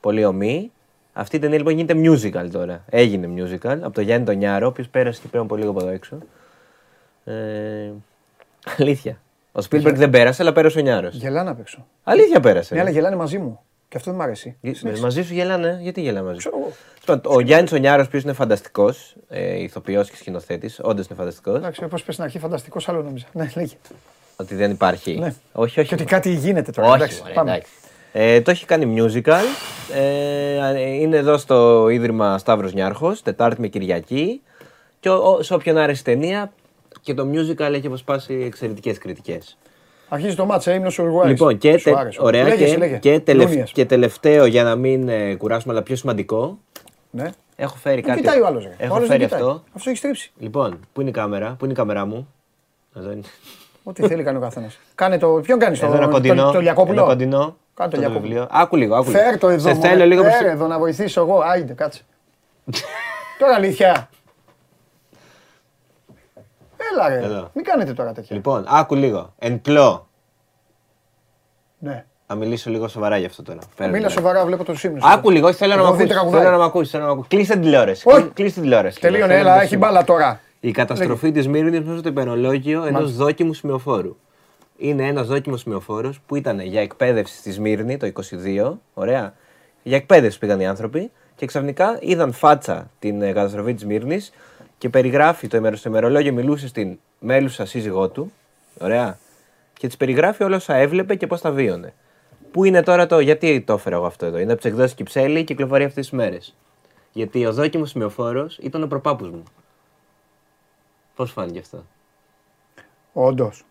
Πολύ 0.00 0.24
ομή. 0.24 0.70
Αυτή 1.12 1.36
η 1.36 1.38
ταινία 1.38 1.58
λοιπόν 1.58 1.74
γίνεται 1.74 1.94
musical 1.96 2.48
τώρα. 2.50 2.84
Έγινε 2.90 3.28
musical 3.36 3.78
από 3.82 3.90
τον 3.90 4.04
Γιάννη 4.04 4.26
τον 4.26 4.36
Νιάρο, 4.36 4.66
ο 4.66 4.68
οποίος 4.68 4.88
πέρασε 4.88 5.20
και 5.20 5.28
πριν 5.28 5.42
από 5.42 5.56
λίγο 5.56 5.70
από 5.70 5.80
εδώ 5.80 5.90
έξω. 5.90 6.18
Ε, 7.32 7.92
αλήθεια. 8.78 9.20
Ο 9.52 9.60
Spielberg 9.70 9.94
δεν 9.94 10.10
πέρασε, 10.10 10.42
αλλά 10.42 10.52
πέρασε 10.52 10.78
ο 10.78 10.82
Νιάρος. 10.82 11.14
Γελάνε 11.14 11.50
απ' 11.50 11.60
έξω. 11.60 11.86
Αλήθεια 12.04 12.40
πέρασε. 12.40 12.74
Ναι, 12.74 12.80
αλλά 12.80 12.90
γελάνε 12.90 13.16
μαζί 13.16 13.38
μου. 13.38 13.60
Και 13.88 13.96
αυτό 13.96 14.10
δεν 14.10 14.20
μ' 14.20 14.22
αρέσει. 14.22 14.56
Ε, 14.60 14.70
Μαζί 15.00 15.22
σου 15.22 15.34
γελάνε, 15.34 15.78
γιατί 15.82 16.00
γελάνε 16.00 16.26
μαζί 16.26 16.40
σου; 16.40 16.48
Ξέρω 16.48 16.62
εγώ. 16.64 16.72
Λοιπόν, 17.14 17.36
Ο 17.36 17.40
Γιάννης 17.40 17.72
ο 17.72 17.76
Νιάρος, 17.76 18.06
ο 18.06 18.18
είναι 18.18 18.32
φανταστικός, 18.32 19.14
ε, 19.28 19.62
ηθοποιός 19.62 20.10
και 20.10 20.16
σκηνοθέτης, 20.16 20.78
όντως 20.82 21.06
είναι 21.06 21.18
φανταστικός. 21.18 21.56
Εντάξει, 21.56 21.84
όπως 21.84 22.02
πες 22.02 22.14
στην 22.14 22.26
αρχή, 22.26 22.38
φανταστικός 22.38 22.88
άλλο 22.88 23.02
νόμιζα. 23.02 23.26
Ναι, 23.32 23.50
λέγε. 23.56 23.74
Ότι 24.36 24.54
δεν 24.54 24.70
υπάρχει. 24.70 25.18
Ναι. 25.18 25.34
Όχι, 25.52 25.80
όχι. 25.80 25.88
Και 25.88 25.94
ότι 25.94 26.04
κάτι 26.04 26.30
γίνεται 26.30 26.70
τώρα. 26.72 26.88
Όχι, 26.88 26.96
εντάξει, 26.96 27.20
μωρέ, 27.20 27.32
πάμε. 27.32 27.50
εντάξει. 27.50 27.70
Ε, 28.12 28.40
το 28.40 28.50
έχει 28.50 28.66
κάνει 28.66 28.94
musical. 29.02 29.42
Ε, 29.94 30.80
είναι 30.80 31.16
εδώ 31.16 31.36
στο 31.38 31.88
Ίδρυμα 31.88 32.38
Σταύρος 32.38 32.72
Νιάρχος, 32.74 33.22
Τετάρτη 33.22 33.60
με 33.60 33.66
Κυριακή. 33.68 34.40
Και 35.00 35.08
ο- 35.10 35.30
ο- 35.30 35.42
σε 35.42 35.54
όποιον 35.54 35.76
άρεσε 35.76 36.00
η 36.00 36.04
ταινία 36.04 36.52
και 37.06 37.14
το 37.14 37.26
musical 37.32 37.72
έχει 37.72 37.86
αποσπάσει 37.86 38.42
εξαιρετικές 38.46 38.98
κριτικές. 38.98 39.56
Αρχίζει 40.08 40.34
το 40.36 40.44
μάτσα, 40.44 40.72
ήμουν 40.74 40.86
ο 40.98 41.02
Ουρουάη. 41.02 41.28
Λοιπόν, 41.28 41.58
και, 41.58 41.76
τε- 41.84 41.94
ωραία, 42.18 42.42
λέγε, 42.44 42.56
και, 42.56 42.64
εσύ, 42.64 42.76
λέγε. 42.76 42.96
και, 42.98 43.20
τελευ- 43.20 43.48
Λούνιας. 43.50 43.72
και 43.72 43.84
τελευταίο 43.84 44.46
για 44.46 44.62
να 44.62 44.76
μην 44.76 45.08
ε, 45.08 45.34
κουράσουμε, 45.34 45.72
αλλά 45.72 45.82
πιο 45.82 45.96
σημαντικό, 45.96 46.58
Ναι. 47.10 47.30
έχω 47.56 47.76
φέρει 47.76 48.00
Τον 48.00 48.10
κάτι. 48.10 48.20
κοιτάει 48.22 48.40
ο 48.40 48.46
άλλος. 48.46 48.68
Έχω 48.78 49.00
φέρει 49.00 49.24
αυτό. 49.24 49.62
Αυτό 49.72 49.90
έχει 49.90 49.98
στρίψει. 49.98 50.32
Λοιπόν, 50.38 50.80
πού 50.92 51.00
είναι 51.00 51.10
η 51.10 51.12
κάμερα, 51.12 51.54
πού 51.58 51.64
είναι 51.64 51.72
η 51.72 51.76
κάμερά 51.76 52.04
μου. 52.06 52.28
Εδώ 52.96 53.10
είναι. 53.10 53.20
Ό,τι 53.82 54.06
θέλει 54.06 54.22
κάνει 54.22 54.36
ο 54.36 54.40
καθένας. 54.40 54.78
Κάνε 54.94 55.18
το. 55.18 55.28
Ποιον 55.42 55.58
κάνεις 55.58 55.80
το, 55.80 55.86
Εδώ 55.86 55.96
ένα 55.96 56.08
κοντινό. 56.08 56.44
το, 56.44 56.50
το 56.52 56.60
Λιακόπουλο; 56.60 56.98
Ένα 56.98 57.08
κοντινό. 57.08 57.38
Κάνε 57.38 57.56
το 57.74 57.82
Αυτό 57.84 57.96
Λιακόπουλο. 57.98 58.20
βιβλίο. 58.22 58.46
Άκου 58.50 58.76
λίγο, 58.76 58.94
άκου 58.94 59.10
λίγο. 59.10 59.18
Φέρ 59.22 59.38
το 59.38 59.48
εδώ. 59.48 59.68
Σε 59.68 59.74
μωρέ. 59.74 59.88
θέλω 59.88 60.04
λίγο 60.04 60.22
Φέρ 60.22 60.38
προς- 60.38 60.50
εδώ 60.52 60.66
να 60.66 60.78
βοηθήσω 60.78 61.20
εγώ. 61.20 61.40
Άιντε, 61.40 61.72
κάτσε. 61.72 62.02
τώρα 63.38 63.54
αλήθεια. 63.54 64.08
Έλα 66.96 67.08
ρε. 67.08 67.24
Εδώ. 67.24 67.50
Μην 67.54 67.64
κάνετε 67.64 67.92
τώρα 67.92 68.12
τέτοια. 68.12 68.36
Λοιπόν, 68.36 68.64
άκου 68.68 68.94
λίγο. 68.94 69.34
Εν 69.38 69.60
πλώ. 69.60 70.08
Ναι. 71.78 72.04
Θα 72.26 72.34
μιλήσω 72.34 72.70
λίγο 72.70 72.88
σοβαρά 72.88 73.16
γι' 73.16 73.26
αυτό 73.26 73.42
τώρα. 73.42 73.58
Φέρε 73.76 73.90
Μίλα 73.90 74.06
το. 74.06 74.12
σοβαρά, 74.12 74.44
βλέπω 74.44 74.64
το 74.64 74.74
σύμνο. 74.74 74.98
Άκου 75.02 75.30
λίγο, 75.30 75.46
όχι, 75.46 75.56
θέλω 75.56 75.74
να 75.74 75.80
Εγώ 75.80 75.90
με 75.90 75.96
δείτε 75.96 76.02
ακούσει. 76.02 76.14
τραγουδάει. 76.18 76.40
Θέλω 76.42 76.52
να 76.52 76.58
με 76.58 76.64
ακούσει. 76.64 76.90
Θέλω 76.90 77.02
να 77.02 77.08
με 77.08 77.12
ακούσει. 77.14 77.28
Κλείστε 77.28 77.52
την 77.52 77.62
τηλεόραση. 77.62 78.08
Όχι. 78.08 78.20
Κλεί- 78.20 78.32
Κλείστε 78.34 78.52
την 78.54 78.62
τηλεόραση. 78.62 79.00
Τελείωνε, 79.00 79.26
Θέλω 79.26 79.34
να 79.34 79.40
έλα, 79.40 79.52
το 79.54 79.60
έχει 79.60 79.68
σημείο. 79.68 79.86
μπάλα 79.86 80.04
τώρα. 80.04 80.40
Η 80.60 80.70
καταστροφή 80.70 81.32
της 81.32 81.48
Μύρνης 81.48 81.80
μέσα 81.80 81.98
στο 81.98 82.08
υπερολόγιο 82.08 82.78
ενός 82.84 83.00
Μάλιστα. 83.00 83.24
δόκιμου 83.24 83.52
σημειοφόρου. 83.52 84.16
Είναι 84.76 85.06
ένας 85.06 85.26
δόκιμος 85.26 85.60
σημειοφόρος 85.60 86.20
που 86.26 86.36
ήταν 86.36 86.60
για 86.60 86.80
εκπαίδευση 86.80 87.36
στη 87.36 87.52
Σμύρνη 87.52 87.96
το 87.96 88.06
22. 88.06 88.78
Ωραία. 88.94 89.34
Για 89.82 89.96
εκπαίδευση 89.96 90.38
πήγαν 90.38 90.60
οι 90.60 90.66
άνθρωποι 90.66 91.10
και 91.34 91.46
ξαφνικά 91.46 91.98
είδαν 92.00 92.32
φάτσα 92.32 92.90
την 92.98 93.22
ε, 93.22 93.32
καταστροφή 93.32 93.74
της 93.74 93.84
Μύρνης 93.86 94.32
και 94.78 94.88
περιγράφει 94.88 95.48
το 95.48 95.56
ημερο- 95.56 95.76
στο 95.76 95.88
ημερολόγιο, 95.88 96.32
μιλούσε 96.32 96.68
στην 96.68 96.98
μέλουσα 97.18 97.66
σύζυγό 97.66 98.08
του. 98.08 98.32
Ωραία. 98.80 99.18
Και 99.72 99.86
της 99.86 99.96
περιγράφει 99.96 100.42
όλα 100.42 100.56
όσα 100.56 100.74
έβλεπε 100.74 101.14
και 101.14 101.26
πώς 101.26 101.40
τα 101.40 101.50
βίωνε. 101.50 101.94
Πού 102.50 102.64
είναι 102.64 102.82
τώρα 102.82 103.06
το. 103.06 103.20
Γιατί 103.20 103.60
το 103.60 103.72
έφερα 103.72 103.96
εγώ 103.96 104.06
αυτό 104.06 104.26
εδώ; 104.26 104.38
Είναι 104.38 104.52
από 104.52 104.60
τις 104.60 104.70
εκδόσεις 104.70 104.94
Κυψέλη, 104.94 105.44
κυκλοφορεί 105.44 105.84
αυτές 105.84 106.08
τις 106.08 106.18
μέρες. 106.18 106.54
Γιατί 107.12 107.46
ο 107.46 107.52
δόκιμος 107.52 107.90
σημειοφόρος 107.90 108.58
ήταν 108.62 108.82
ο 108.82 108.86
προπάπους 108.86 109.30
μου. 109.30 109.42
Πώς 111.14 111.32
φάνηκε 111.32 111.58
αυτό; 111.58 111.84
Όντως. 113.12 113.64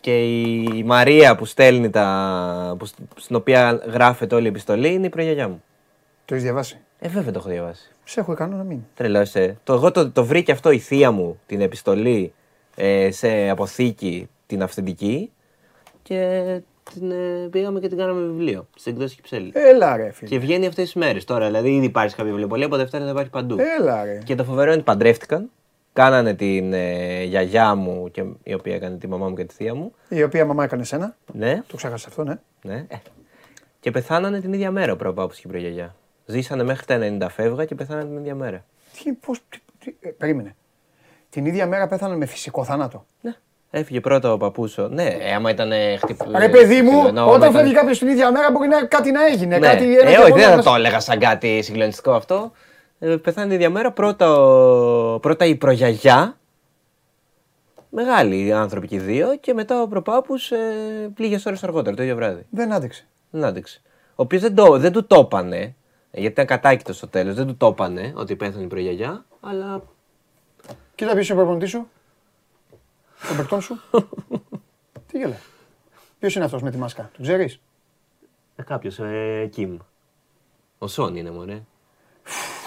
Και 0.00 0.24
η 0.24 0.82
Μαρία 0.84 1.36
που 1.36 1.44
στέλνει 1.44 1.90
τα. 1.90 2.74
Που, 2.78 2.84
σ- 2.86 2.98
στην 3.16 3.36
οποία 3.36 3.72
γράφεται 3.72 4.34
όλη 4.34 4.44
η 4.44 4.48
επιστολή 4.48 4.92
είναι 4.92 5.06
η 5.06 5.10
προγιαγιά 5.10 5.48
μου. 5.48 5.62
Το 6.24 6.34
έχεις 6.34 6.44
διαβάσει; 6.46 6.80
Ε, 6.98 7.08
βέβαια 7.08 7.32
το 7.32 7.38
έχω 7.38 7.48
διαβάσει. 7.48 7.90
Σε 8.04 8.20
έχω 8.20 8.32
ικανό 8.32 8.56
να 8.56 8.62
μην. 8.62 8.80
Τρελό 8.94 9.20
είσαι. 9.20 9.56
Το, 9.64 9.72
εγώ 9.72 9.90
το, 9.90 10.10
το 10.10 10.24
βρήκε 10.24 10.52
αυτό 10.52 10.70
η 10.70 10.78
θεία 10.78 11.10
μου 11.10 11.40
την 11.46 11.60
επιστολή 11.60 12.32
ε, 12.74 13.10
σε 13.10 13.48
αποθήκη 13.48 14.28
την 14.46 14.62
αυθεντική 14.62 15.30
και 16.02 16.60
την, 16.92 17.10
ε, 17.10 17.48
πήγαμε 17.50 17.80
και 17.80 17.88
την 17.88 17.98
κάναμε 17.98 18.26
βιβλίο 18.26 18.66
στην 18.76 18.92
εκδόση 18.92 19.14
Κυψέλη. 19.14 19.52
Έλα 19.54 19.96
ρε 19.96 20.10
φίλε. 20.12 20.28
Και 20.28 20.38
βγαίνει 20.38 20.66
αυτές 20.66 20.84
τις 20.84 20.94
μέρες 20.94 21.24
τώρα. 21.24 21.46
Δηλαδή 21.46 21.74
ήδη 21.74 21.86
υπάρχει 21.86 22.14
κάποια 22.14 22.30
βιβλιοπολία, 22.30 22.66
από 22.66 22.76
Δευτέρα 22.76 23.04
θα 23.04 23.10
υπάρχει 23.10 23.30
παντού. 23.30 23.56
Έλα 23.78 24.04
ρε. 24.04 24.18
Και 24.24 24.34
το 24.34 24.44
φοβερό 24.44 24.66
είναι 24.66 24.74
ότι 24.74 24.82
παντρεύτηκαν. 24.82 25.50
Κάνανε 25.92 26.34
την 26.34 26.72
ε, 26.72 27.22
γιαγιά 27.22 27.74
μου, 27.74 28.10
και, 28.10 28.24
η 28.42 28.54
οποία 28.54 28.74
έκανε 28.74 28.96
τη 28.96 29.08
μαμά 29.08 29.28
μου 29.28 29.34
και 29.34 29.44
τη 29.44 29.54
θεία 29.54 29.74
μου. 29.74 29.92
Η 30.08 30.22
οποία 30.22 30.44
μαμά 30.44 30.64
έκανε 30.64 30.84
σένα. 30.84 31.16
Ναι, 31.32 31.62
Το 31.66 31.76
ξέχασε 31.76 32.06
αυτό, 32.08 32.24
ναι. 32.24 32.38
ναι. 32.62 32.84
Ε. 32.88 32.96
Και 33.80 33.90
πεθάνανε 33.90 34.40
την 34.40 34.52
ίδια 34.52 34.70
μέρα 34.70 34.92
ο 34.92 34.96
προπάπους 34.96 35.36
και 35.36 35.42
η 35.46 35.50
προγιαγιά. 35.50 35.94
Ζήσανε 36.26 36.62
μέχρι 36.62 36.86
τα 36.86 37.26
90 37.28 37.30
φεύγα 37.30 37.64
και 37.64 37.74
πεθάνανε 37.74 38.06
την 38.08 38.16
ίδια 38.16 38.34
μέρα. 38.34 38.64
Τι, 39.02 39.12
πώς, 39.12 39.38
τι, 39.48 39.58
τι, 39.78 39.94
ε, 40.00 40.08
περίμενε. 40.08 40.54
Την 41.30 41.46
ίδια 41.46 41.66
μέρα 41.66 41.86
πέθανε 41.86 42.16
με 42.16 42.26
φυσικό 42.26 42.64
θάνατο. 42.64 43.06
Ναι. 43.20 43.34
Έφυγε 43.70 44.00
πρώτα 44.00 44.32
ο 44.32 44.36
παππούσο. 44.36 44.88
Ναι, 44.88 45.04
ε, 45.04 45.32
άμα 45.34 45.50
ήταν 45.50 45.70
χτυπημένο. 45.98 46.38
Ρε 46.38 46.48
παιδί 46.48 46.82
μου, 46.82 46.98
όταν 47.26 47.52
φεύγει 47.52 47.72
κάποιος 47.72 47.98
την 47.98 48.08
ίδια 48.08 48.30
μέρα 48.30 48.50
μπορεί 48.50 48.68
να 48.68 48.84
κάτι 48.86 49.10
να 49.10 49.26
έγινε. 49.26 49.58
Ναι. 49.58 49.66
Κάτι, 49.68 49.98
ένα 49.98 50.10
ε, 50.10 50.16
όχι, 50.18 50.22
γεγονός 50.22 50.36
δεν 50.40 50.50
θα 50.50 50.56
να- 50.56 50.62
το 50.62 50.74
έλεγα 50.74 51.00
σαν 51.00 51.18
κάτι 51.18 51.62
συγκλονιστικό 51.62 52.12
αυτό. 52.12 52.52
Ε, 52.98 53.16
πεθάνει 53.16 53.46
την 53.46 53.56
ίδια 53.56 53.70
μέρα. 53.70 53.92
Πρώτα, 53.92 54.32
ο- 54.32 55.18
πρώτα 55.20 55.44
η 55.44 55.54
προγιαγιά. 55.56 56.36
Μεγάλοι 57.90 58.52
άνθρωποι 58.52 58.86
και 58.86 58.94
οι 58.94 58.98
δύο. 58.98 59.36
Και 59.40 59.54
μετά 59.54 59.82
ο 59.82 59.88
προπάπους 59.88 60.50
ε, 60.50 60.56
λίγες 61.16 61.46
ώρες 61.46 61.64
αργότερα, 61.64 61.96
το 61.96 62.02
ίδιο 62.02 62.14
βράδυ. 62.16 62.46
Δεν 62.50 62.72
άντεξε. 62.72 63.06
Δεν 63.30 63.44
άντεξε. 63.44 63.80
Ο 64.10 64.22
οποίος 64.22 64.42
δεν, 64.42 64.54
το, 64.54 64.78
δεν 64.78 64.92
του 64.92 65.06
το 65.06 65.18
έπανε, 65.18 65.74
γιατί 66.20 66.32
ήταν 66.32 66.46
κατάκητος 66.46 66.96
στο 66.96 67.08
τέλος, 67.08 67.34
δεν 67.34 67.46
του 67.46 67.56
το 67.56 67.66
έπανε 67.66 68.12
ότι 68.16 68.36
πέθανε 68.36 68.64
η 68.64 68.66
προγιαγιά, 68.66 69.24
αλλά. 69.40 69.82
Κοίτα 70.94 71.12
ποιος 71.12 71.28
είναι 71.28 71.38
ο 71.38 71.42
προπονητής 71.42 71.70
σου. 71.70 71.88
Τον 73.28 73.36
παιχτών 73.36 73.60
σου. 73.60 73.80
Τι 75.06 75.18
γελά. 75.18 75.36
Ποιος 76.18 76.34
είναι 76.34 76.44
αυτός 76.44 76.62
με 76.62 76.70
τη 76.70 76.76
μάσκα, 76.78 77.10
τον 77.16 77.22
ξέρεις; 77.24 77.60
Ε, 78.56 78.62
Κάποιος, 78.62 78.98
ε, 78.98 79.48
Κιμ. 79.52 79.76
Ο 80.78 80.86
Σόν 80.86 81.16
είναι 81.16 81.30
μωρέ. 81.30 81.62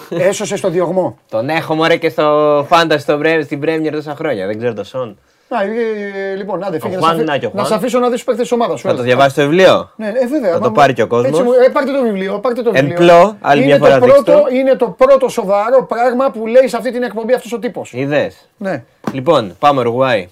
Έσωσε 0.10 0.56
στο 0.56 0.70
διωγμό. 0.70 1.18
Τον 1.30 1.50
έχω 1.50 1.76
μωρέ 1.76 1.98
και 1.98 2.10
στο 2.10 2.66
Φάνταση 2.68 3.04
στο 3.04 3.18
Πρέ- 3.18 3.44
στην 3.44 3.60
Πρέμιερ 3.60 3.94
τόσα 3.94 4.16
χρόνια. 4.16 4.46
Δεν 4.48 4.58
ξέρω 4.58 4.74
το 4.74 4.84
Σόν. 4.84 5.18
Να, 5.52 5.62
ε, 5.62 6.32
ε, 6.32 6.36
λοιπόν, 6.36 6.64
άντε, 6.64 6.80
φύγε 6.80 6.96
να, 6.96 7.00
Χουάν, 7.02 7.16
σε 7.16 7.16
αφή- 7.22 7.28
να 7.30 7.38
και 7.38 7.46
ο 7.46 7.52
να 7.54 7.62
σε 7.62 7.68
Χουάν. 7.68 7.80
αφήσω 7.80 8.00
να 8.00 8.10
δεις 8.10 8.20
του 8.20 8.26
παίκτε 8.26 8.44
τη 8.44 8.54
ομάδα 8.54 8.76
σου. 8.76 8.82
Θα 8.82 8.88
έλα. 8.90 8.98
το 8.98 9.04
διαβάσει 9.04 9.36
το 9.36 9.42
βιβλίο; 9.42 9.92
Ναι, 9.96 10.08
ε, 10.08 10.28
βέβαια. 10.28 10.52
Θα 10.52 10.60
το 10.60 10.66
μα- 10.66 10.72
πάρει 10.72 10.94
και 10.94 11.02
ο 11.02 11.08
κόσμος; 11.08 11.30
Έτσι 11.30 11.42
μου- 11.42 11.52
ε, 11.66 11.70
πάρτε 11.70 11.92
το 11.92 12.02
βιβλίο, 12.02 12.40
πάρτε 12.40 12.62
το 12.62 12.72
Εν 12.74 12.86
βιβλίο. 12.86 12.98
πλώ, 12.98 13.38
άλλη 13.42 13.62
είναι 13.64 13.70
μια 13.70 13.78
φορά 13.78 14.00
το 14.00 14.06
δείξτε 14.06 14.24
πρώτο, 14.24 14.42
το. 14.42 14.56
Είναι 14.56 14.76
το 14.76 14.90
πρώτο 14.90 15.30
σοβαρό 15.30 15.86
πράγμα 15.86 16.32
που 16.32 16.48
λέει 16.48 16.68
σε 16.68 16.78
αυτή 16.78 16.92
την 16.92 17.04
εκπομπή 17.04 17.34
αυτός 17.34 17.54
ο 17.54 17.60
τύπος. 17.60 17.94
Είδες; 17.94 18.50
Ναι. 18.58 18.84
Λοιπόν, 19.12 19.56
πάμε 19.60 19.80
Ουρουγουάη. 19.80 20.28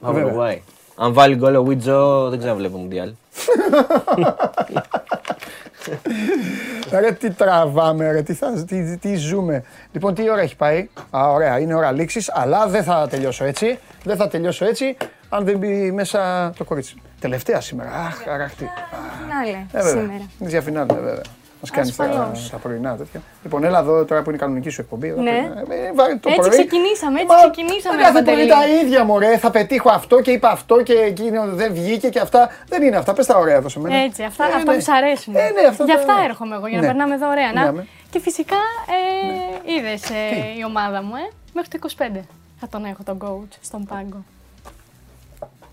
Πάμε 0.00 0.14
Βέβαια. 0.14 0.28
Ουρουγουάη. 0.30 0.62
Αν 0.96 1.12
βάλει 1.12 1.34
γκολ 1.36 1.54
ο 1.54 1.62
Βίτζο, 1.64 2.26
δεν 2.28 2.38
ξέρω 2.38 2.52
να 2.52 2.58
βλέπω 2.58 2.76
Μουντιάλ. 2.78 3.10
Ρε 7.00 7.12
τι 7.12 7.30
τραβάμε, 7.30 8.12
ρε, 8.12 8.22
τι, 8.22 8.32
θα, 8.34 8.64
τι, 8.66 8.96
τι 8.96 9.14
ζούμε. 9.16 9.64
Λοιπόν, 9.92 10.14
τι 10.14 10.30
ώρα 10.30 10.40
έχει 10.40 10.56
πάει; 10.56 10.88
Α, 11.10 11.30
ωραία, 11.30 11.58
είναι 11.58 11.74
ώρα 11.74 11.92
λήξης, 11.92 12.30
αλλά 12.34 12.66
δεν 12.66 12.82
θα 12.82 13.06
τελειώσω 13.10 13.44
έτσι. 13.44 13.78
Δεν 14.04 14.16
θα 14.16 14.28
τελειώσω 14.28 14.64
έτσι, 14.64 14.96
αν 15.28 15.44
δεν 15.44 15.58
μπει 15.58 15.92
μέσα 15.92 16.52
το 16.56 16.64
κορίτσι. 16.64 16.94
Τελευταία 17.20 17.60
σήμερα. 17.60 17.90
Αχ, 17.90 18.28
αραχτή. 18.28 18.68
Φινάλε 19.20 19.50
Ε, 19.50 19.66
βέβαια. 19.82 19.90
σήμερα. 20.02 20.24
Είναι 20.38 20.48
για 20.50 20.62
φινάλε, 20.62 20.92
βέβαια. 20.94 21.22
Μας 21.64 21.70
κάνει 21.70 21.92
τα, 21.96 22.04
Ασφαλώς. 22.04 22.50
τα 22.50 22.56
πρωινά 22.56 22.96
τέτοια. 22.96 23.20
Λοιπόν, 23.42 23.64
έλα 23.64 23.78
εδώ 23.78 24.04
τώρα 24.04 24.22
που 24.22 24.28
είναι 24.28 24.36
η 24.36 24.40
κανονική 24.40 24.68
σου 24.70 24.80
εκπομπή. 24.80 25.08
εδώ 25.08 25.20
Ναι. 25.22 25.30
πρέπει 25.54 25.68
να- 25.68 25.74
ε, 25.74 25.92
βάρε 25.94 26.14
το 26.16 26.28
Έτσι 26.28 26.40
πρωί. 26.40 26.50
ξεκινήσαμε, 26.50 27.20
έτσι 27.20 27.34
Μα, 27.34 27.50
ξεκινήσαμε, 27.50 28.02
Κάθε 28.02 28.12
πρωί 28.22 28.24
Παντελή. 28.24 28.48
τα 28.48 28.68
ίδια 28.68 29.04
μωρέ. 29.04 29.38
Θα 29.38 29.50
πετύχω 29.50 29.90
αυτό 29.90 30.20
και 30.20 30.30
είπα 30.30 30.48
αυτό 30.50 30.82
και 30.82 30.92
εκείνο 30.92 31.44
δεν 31.46 31.72
βγήκε 31.74 32.08
και 32.08 32.18
αυτά. 32.20 32.48
Δεν 32.68 32.82
είναι 32.82 32.96
αυτά. 32.96 33.12
Πες 33.12 33.26
τα 33.26 33.38
ωραία 33.38 33.56
εδώ 33.56 33.68
σε 33.68 33.80
μένα. 33.80 33.96
Έτσι, 33.96 34.22
αυτά, 34.22 34.44
Ε, 34.44 34.46
αυτά 34.54 34.70
ναι. 34.72 34.76
που 34.76 34.82
σ' 34.82 34.88
αρέσουν. 34.88 35.34
Ε, 35.36 35.38
ναι, 35.50 35.68
αυτά 35.68 35.84
Γι' 35.84 35.92
τα- 35.92 35.98
αυτά 35.98 36.14
έρχομαι 36.24 36.54
εγώ, 36.56 36.66
για 36.66 36.76
να 36.76 36.82
Ναι. 36.82 36.86
περνάμε 36.88 37.14
εδώ 37.14 37.28
ωραία. 37.28 37.52
Να- 37.52 37.64
Ναι, 37.64 37.72
με. 37.72 37.86
Και 38.10 38.20
φυσικά 38.20 38.56
ε, 39.66 39.72
είδες 39.72 40.02
η 40.58 40.64
ομάδα 40.66 41.02
μου, 41.02 41.14
ε, 41.16 41.30
μέχρι 41.54 41.68
το 41.70 41.76
25 41.80 42.20
θα 42.60 42.68
τον 42.68 42.84
έχω 42.84 43.02
τον 43.04 43.18
coach 43.24 43.56
στον 43.60 43.84
πάγκο. 43.86 44.24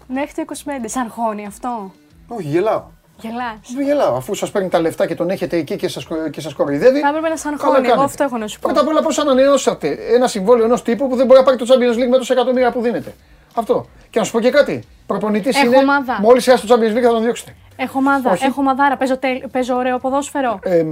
Μέχρι 0.07 0.31
το 0.35 0.41
25. 0.41 0.87
Σ' 0.89 0.97
αρχώνει 0.97 1.45
αυτό. 1.45 1.91
Όχι, 2.27 2.47
γελάω. 2.47 2.83
Γελάς. 3.21 3.57
Δεν 3.75 3.85
γελάω. 3.85 4.15
Αφού 4.15 4.33
σας 4.33 4.51
παίρνει 4.51 4.69
τα 4.69 4.79
λεφτά 4.79 5.07
και 5.07 5.15
τον 5.15 5.29
έχετε 5.29 5.57
εκεί 5.57 5.75
και 5.75 5.87
σας 5.87 6.07
και 6.31 6.41
σας 6.41 6.53
κοροϊδεύει. 6.53 6.99
Θα 6.99 7.07
έπρεπε 7.07 7.29
να 7.29 7.35
σ' 7.35 7.41
καλά 7.43 7.55
αγχώνει. 7.55 7.75
Εγώ 7.77 7.85
κάνετε. 7.87 8.03
αυτό 8.03 8.23
έχω 8.23 8.37
να 8.37 8.47
σου 8.47 8.59
πω. 8.59 8.67
Πρώτα 8.67 8.81
απ' 8.81 8.87
όλα, 8.87 9.01
πώς 9.01 9.17
ανανεώσατε 9.19 9.97
ένα 10.15 10.27
συμβόλαιο 10.27 10.65
ενός 10.65 10.81
τύπου 10.83 11.07
που 11.09 11.15
δεν 11.15 11.25
μπορεί 11.25 11.39
να 11.39 11.45
πάρει 11.45 11.57
το 11.57 11.65
Champions 11.69 11.95
League 12.03 12.09
με 12.09 12.17
τόσα 12.17 12.33
εκατομμύρια 12.33 12.71
που 12.71 12.81
δίνετε; 12.81 13.13
Αυτό. 13.55 13.85
Και 14.09 14.19
να 14.19 14.25
σου 14.25 14.31
πω 14.31 14.39
και 14.39 14.49
κάτι. 14.49 14.83
Προπονητής 15.07 15.55
Έχω 15.57 15.65
είναι. 15.65 15.77
ομάδα. 15.77 16.17
Μόλις 16.21 16.45
χάσει 16.45 16.67
το 16.67 16.73
Champions 16.75 16.97
League 16.97 17.01
θα 17.03 17.09
τον 17.09 17.21
διώξετε. 17.21 17.55
Έχω 17.75 17.97
ομάδα, 17.97 18.31
Όχι. 18.31 18.45
έχω 18.45 18.61
ομαδάρα, 18.61 18.97
παίζω, 18.97 19.17
τέλ- 19.17 19.47
παίζω 19.47 19.75
ωραίο 19.75 19.97
ποδόσφαιρο. 19.99 20.59
Ε, 20.63 20.85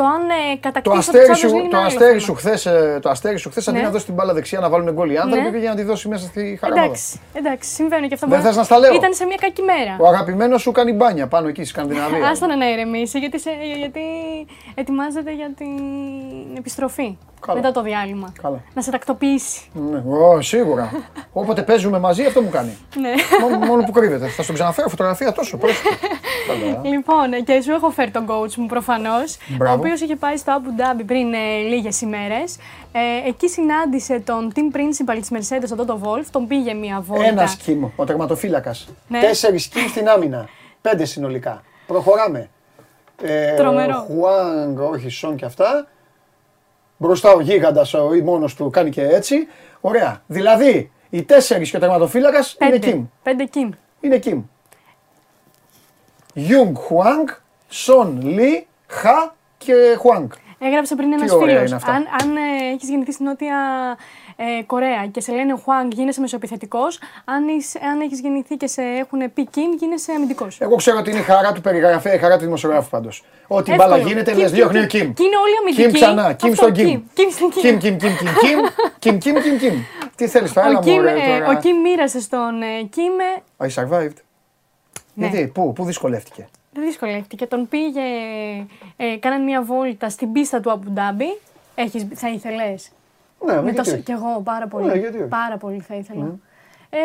Το 0.00 0.06
αν 0.06 0.22
ε, 0.30 0.34
Το 0.54 0.58
κατακτήσει 0.60 0.96
αστέρι 0.98 1.26
Champions 1.28 1.36
σου, 1.36 1.48
League 1.48 1.60
είναι 1.60 1.68
το 1.68 1.76
άλλο 1.76 1.86
αστέρι 1.86 2.08
θέμα. 2.08 2.20
σου 2.20 2.34
χθες, 2.34 2.66
ε, 2.66 2.98
το 3.02 3.08
αστέρι 3.10 3.36
σου 3.38 3.50
χθες, 3.50 3.68
αντί 3.68 3.76
Ναι. 3.78 3.82
να 3.84 3.90
δώσει 3.90 4.04
την 4.04 4.14
μπάλα 4.14 4.32
δεξιά 4.32 4.58
να 4.60 4.68
βάλουν 4.68 4.92
γκολ 4.92 5.10
οι 5.10 5.16
άνθρωποι, 5.18 5.44
Ναι. 5.44 5.50
πήγε 5.50 5.68
να 5.68 5.74
τη 5.74 5.82
δώσει 5.82 6.08
μέσα 6.08 6.26
στη 6.26 6.58
χαραμάδα. 6.60 6.84
Εντάξει, 6.86 7.20
εντάξει, 7.32 7.70
συμβαίνει 7.70 8.08
και 8.08 8.14
αυτό. 8.14 8.26
Δεν 8.26 8.36
Μπορεί- 8.36 8.48
θες 8.48 8.56
να 8.58 8.64
στα 8.64 8.78
λέω. 8.78 8.94
Ήταν 8.94 9.14
σε 9.14 9.24
μια 9.24 9.36
κακή 9.40 9.62
μέρα. 9.62 9.96
Ο 10.00 10.06
αγαπημένος 10.06 10.60
σου 10.62 10.72
κάνει 10.72 10.92
μπάνια 10.92 11.26
πάνω 11.26 11.48
εκεί 11.48 11.60
στη 11.60 11.68
Σκανδιναβία. 11.68 12.28
Άστον 12.28 12.58
να 12.58 12.70
ηρεμήσει, 12.70 13.18
γιατί, 13.18 13.40
σε, 13.40 13.50
γιατί 13.76 14.00
ετοιμάζεται 14.74 15.32
για 15.34 15.50
την 15.56 15.68
επιστροφή. 16.58 17.16
Καλά. 17.46 17.58
Μετά 17.60 17.72
το 17.72 17.82
διάλειμμα. 17.82 18.32
Καλά. 18.42 18.60
Να 18.74 18.82
σε 18.82 18.90
τακτοποιήσει. 18.90 19.60
Ναι, 19.72 20.02
ω, 20.16 20.40
σίγουρα. 20.40 20.90
Όποτε 21.32 21.62
παίζουμε 21.62 21.98
μαζί, 21.98 22.24
αυτό 22.24 22.40
μου 22.42 22.48
κάνει. 22.50 22.76
ναι. 23.00 23.10
μόνο, 23.40 23.66
μόνο 23.66 23.82
που 23.82 23.90
κρύβεται. 23.92 24.26
Θα 24.26 24.42
στον 24.42 24.54
ξαναφέρω 24.54 24.88
φωτογραφία 24.88 25.32
τόσο. 25.32 25.58
πρόσεχε. 26.50 26.72
Καλά. 26.74 26.88
Λοιπόν, 26.88 27.44
και 27.44 27.60
σου 27.60 27.72
έχω 27.72 27.90
φέρει 27.90 28.10
τον 28.10 28.26
coach 28.28 28.54
μου 28.54 28.66
προφανώς, 28.66 29.36
ο 29.36 29.54
Μπράβο. 29.56 29.78
οποίος 29.78 30.00
είχε 30.00 30.16
πάει 30.16 30.36
στο 30.36 30.60
Abu 30.60 30.80
Dhabi 30.80 31.02
πριν 31.06 31.32
ε, 31.32 31.58
λίγες 31.68 32.00
ημέρες. 32.00 32.56
Ε, 32.92 33.28
εκεί 33.28 33.48
συνάντησε 33.48 34.20
τον 34.20 34.52
team 34.54 34.76
principal 34.76 35.18
της 35.20 35.30
Mercedes, 35.32 35.76
τον 35.76 35.86
Toto 35.86 36.06
Wolf, 36.06 36.24
τον 36.30 36.46
πήγε 36.46 36.74
μία 36.74 37.00
βόλτα. 37.00 37.24
Ένα 37.24 37.46
σκύμ, 37.46 37.84
ο 37.96 38.04
τερματοφύλακας. 38.04 38.88
Ναι. 39.08 39.20
Τέσσερις 39.20 39.64
σκύμ 39.64 39.88
στην 39.88 40.08
άμυνα. 40.08 40.48
Πέντε 40.80 41.04
συνολικά. 41.04 41.62
Προχωράμε. 41.86 42.48
Ε, 43.22 43.54
Τρομερό. 43.54 44.06
Ο 44.10 44.12
Χουάνγκ, 44.12 44.78
όχι 44.78 45.08
Σον 45.08 45.36
και 45.36 45.44
αυτά. 45.44 45.86
Μπροστά 46.96 47.32
ο 47.32 47.40
γίγαντας, 47.40 47.94
ο 47.94 48.14
ή 48.14 48.20
μόνος 48.22 48.54
του 48.54 48.70
κάνει 48.70 48.90
και 48.90 49.02
έτσι. 49.02 49.36
Ωραία. 49.80 50.22
Δηλαδή, 50.26 50.92
οι 51.10 51.22
τέσσερις 51.22 51.70
και 51.70 51.76
ο 51.76 51.80
τερματοφύλακας 51.80 52.56
είναι 52.60 52.70
Πέντε. 52.70 52.90
Κιμ. 52.90 53.04
Πέντε 53.22 53.48
Κιμ. 53.54 53.68
Είναι 54.00 54.18
Κιμ. 54.18 54.42
Γιούγκ 56.34 56.76
Χουάνγκ, 56.76 57.28
Σον 57.68 58.20
Λι, 58.22 58.66
Χα 58.88 59.32
και 59.58 59.74
Χουάνγκ. 59.98 60.28
Έγραψε 60.62 60.94
πριν 60.94 61.12
ένας 61.12 61.30
Τι 61.30 61.34
ωραία 61.36 61.54
φίλος. 61.54 61.66
είναι 61.66 61.76
αυτά. 61.76 61.92
Αν, 61.92 62.06
αν 62.22 62.36
ε, 62.36 62.72
έχεις 62.74 62.88
γεννηθεί 62.88 63.12
στην 63.12 63.24
Νότια 63.26 63.56
ε, 64.36 64.62
Κορέα 64.66 65.06
και 65.10 65.20
σε 65.20 65.32
λένε 65.32 65.54
Χουάνγκ, 65.64 65.92
γίνεσαι 65.92 66.20
μεσοεπιθετικό. 66.20 66.80
Αν, 67.24 67.48
είσαι- 67.48 67.80
αν 67.92 68.00
έχεις 68.00 68.20
γεννηθεί 68.20 68.56
και 68.56 68.66
σε 68.66 68.82
έχουν 68.82 69.32
πει 69.32 69.48
Κιμ, 69.54 69.76
γίνεσαι 69.78 70.12
αμυντικός. 70.12 70.60
Εγώ 70.60 70.76
ξέρω 70.76 70.98
ότι 70.98 71.10
είναι 71.10 71.18
η 71.18 71.22
χαρά 71.22 71.52
του 71.52 71.60
περιγραφέα, 71.60 72.14
η 72.14 72.18
χαρά 72.18 72.38
του 72.38 72.44
δημοσιογράφου 72.44 72.88
πάντως. 72.90 73.24
Ό,τι 73.46 73.72
Εύκολο. 73.72 73.90
μπάλα 73.90 74.02
γίνεται, 74.02 74.32
Kim, 74.32 74.36
λες 74.38 74.50
Kim, 74.50 74.54
διώχνει 74.54 74.78
ο 74.78 74.82
Kim. 74.82 74.86
Κιμ. 74.86 75.12
Και 75.12 75.22
είναι 75.22 75.36
όλοι 75.36 75.54
αμυντικοί. 75.60 75.82
Κιμ 75.82 75.92
ξανά, 75.92 76.32
Κιμ 76.32 76.50
Αυτό, 76.50 76.62
στον 76.62 76.72
Κιμ. 76.74 77.02
Kim. 77.16 77.18
Kim 77.20 77.26
στην 77.30 77.48
Kim. 77.50 77.60
Κιμ, 77.60 77.78
Κιμ, 77.78 77.96
Κιμ, 77.96 78.16
Κιμ, 78.16 78.28
Κιμ. 78.40 78.58
Κιμ, 78.98 79.18
Κιμ, 79.18 79.34
Κιμ, 79.42 79.58
Κιμ. 79.58 79.74
Τι 80.16 80.26
θέλεις 80.28 80.52
τώρα, 80.52 80.66
Ο 80.66 80.70
έλα 80.70 80.80
μου, 80.82 80.86
Kim, 80.94 80.98
ωραία 80.98 81.14
ε, 81.14 81.38
τώρα. 81.38 81.50
ο 81.50 81.60
Kim 81.62 81.74
μοίρασε 81.82 82.20
στον 82.20 82.62
ε, 82.62 82.66
Kim. 82.96 83.14
ε, 83.58 83.66
I 83.66 83.82
survived; 83.82 84.16
Ναι. 85.14 85.26
Γιατί, 85.26 85.46
πού, 85.46 85.72
πού 85.72 85.84
δυσκολεύτηκε; 85.84 86.48
Δεν 86.72 86.84
δυσκολεύτηκε. 86.84 87.46
Τον 87.46 87.68
πήγε, 87.68 88.00
ε, 88.96 89.16
κάναν 89.16 89.44
μια 89.44 89.62
βόλτα 89.62 90.08
στην 90.08 90.32
πίστα 90.32 90.60
του 90.60 90.70
Αμπου 90.70 90.90
Ντάμπι. 90.90 91.38
Έχεις, 91.74 92.06
θα 92.14 92.28
ήθελες; 92.28 92.90
Ναι, 93.46 93.54
Με 93.54 93.70
γιατί 93.70 93.74
το, 93.90 93.94
όχι. 93.94 94.00
κι 94.02 94.12
εγώ 94.12 94.40
πάρα 94.44 94.66
πολύ. 94.66 94.86
Ναι, 94.86 94.94
γιατί 94.94 95.16
όχι. 95.18 95.28
πάρα 95.28 95.56
πολύ 95.56 95.80
θα 95.80 95.94
ήθελα. 95.94 96.38
Ε, 96.90 96.98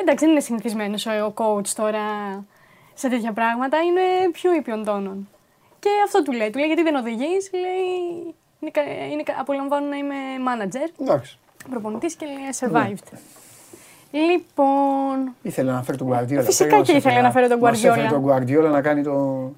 εντάξει, 0.00 0.24
δεν 0.24 0.30
είναι 0.30 0.40
συνηθισμένος 0.40 1.06
ο, 1.06 1.10
ο 1.24 1.32
coach 1.36 1.68
τώρα 1.68 2.00
σε 2.94 3.08
τέτοια 3.08 3.32
πράγματα. 3.32 3.78
Είναι 3.82 4.00
πιο 4.32 4.54
ήπιον 4.54 4.84
τόνων. 4.84 5.28
Και 5.78 5.88
αυτό 6.04 6.22
του 6.22 6.32
λέει. 6.32 6.50
Του 6.50 6.58
λέει 6.58 6.66
γιατί 6.66 6.82
δεν 6.82 6.94
οδηγείς, 6.94 7.50
λέει. 7.52 8.34
Είναι, 8.60 8.70
κα- 8.70 9.06
είναι, 9.12 9.22
κα- 9.22 9.36
απολαμβάνω 9.38 9.86
να 9.86 9.96
είμαι 9.96 10.14
manager, 10.46 10.90
Εντάξει. 11.00 11.38
προπονητής 11.70 12.14
και 12.14 12.26
λέει 12.26 12.36
survived. 12.60 13.18
Λοιπόν, 14.30 15.34
Ήθελε 15.42 15.72
να 15.72 15.82
φέρει 15.82 15.98
τον 15.98 16.08
Guardiola. 16.12 16.42
Φυσικά 16.44 16.68
Πρέπει 16.68 16.86
και 16.86 16.92
μας 16.92 17.02
ήθελε 17.02 17.14
έφερε 17.14 17.20
να 17.20 17.30
φέρει 17.30 17.48
τον 17.48 17.58
μας 17.58 17.84
έφερε 17.84 18.06
Guardiola. 18.06 18.10
τον 18.10 18.26
Guardiola 18.28 18.70
να 18.72 18.80
κάνει 18.80 19.02
το, 19.02 19.12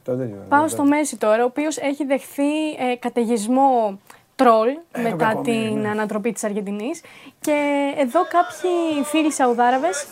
το 0.05 0.17
τέτοιο. 0.17 0.37
Πάω 0.49 0.63
το- 0.63 0.69
στο 0.69 0.85
Μέση 0.85 1.17
τώρα, 1.17 1.43
ο 1.43 1.47
οποίος 1.47 1.77
έχει 1.77 2.05
δεχθεί 2.05 2.71
ε, 2.91 2.97
καταιγισμό 2.99 3.99
τρόλ 4.37 4.69
μετά 5.03 5.17
κακομοίρη, 5.25 5.69
την 5.69 5.79
ναι. 5.81 5.89
ανατροπή 5.89 6.33
της 6.33 6.45
Αργεντινής 6.45 7.01
και 7.41 7.57
εδώ 7.99 8.21
κάποιοι 8.21 9.03
φίλοι 9.05 9.33
Σαουδάραβες 9.33 10.07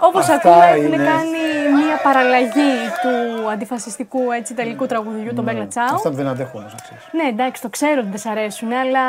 όπως 0.00 0.28
Αυτά 0.28 0.34
ακούμε 0.34 0.66
έχουν 0.66 0.84
είναι. 0.92 0.96
κάνει 1.04 1.40
μια 1.84 1.96
παραλλαγή 2.02 2.72
του 3.02 3.12
αντιφασιστικού 3.50 4.18
έτσι, 4.38 4.54
τελικού 4.54 4.86
τραγουδιού, 4.86 5.34
τον 5.34 5.44
Μπέγκλα 5.44 5.66
Τσάου. 5.66 5.94
Αυτά 5.94 6.10
δεν 6.10 6.26
αντέχω 6.26 6.58
όμως, 6.58 6.72
να 6.72 6.78
ξέρεις. 6.82 7.04
Ναι, 7.12 7.22
εντάξει, 7.28 7.62
το 7.62 7.68
ξέρω 7.68 8.00
ότι 8.00 8.08
δεν 8.08 8.18
σ' 8.18 8.26
αρέσουν, 8.26 8.72
αλλά 8.72 9.00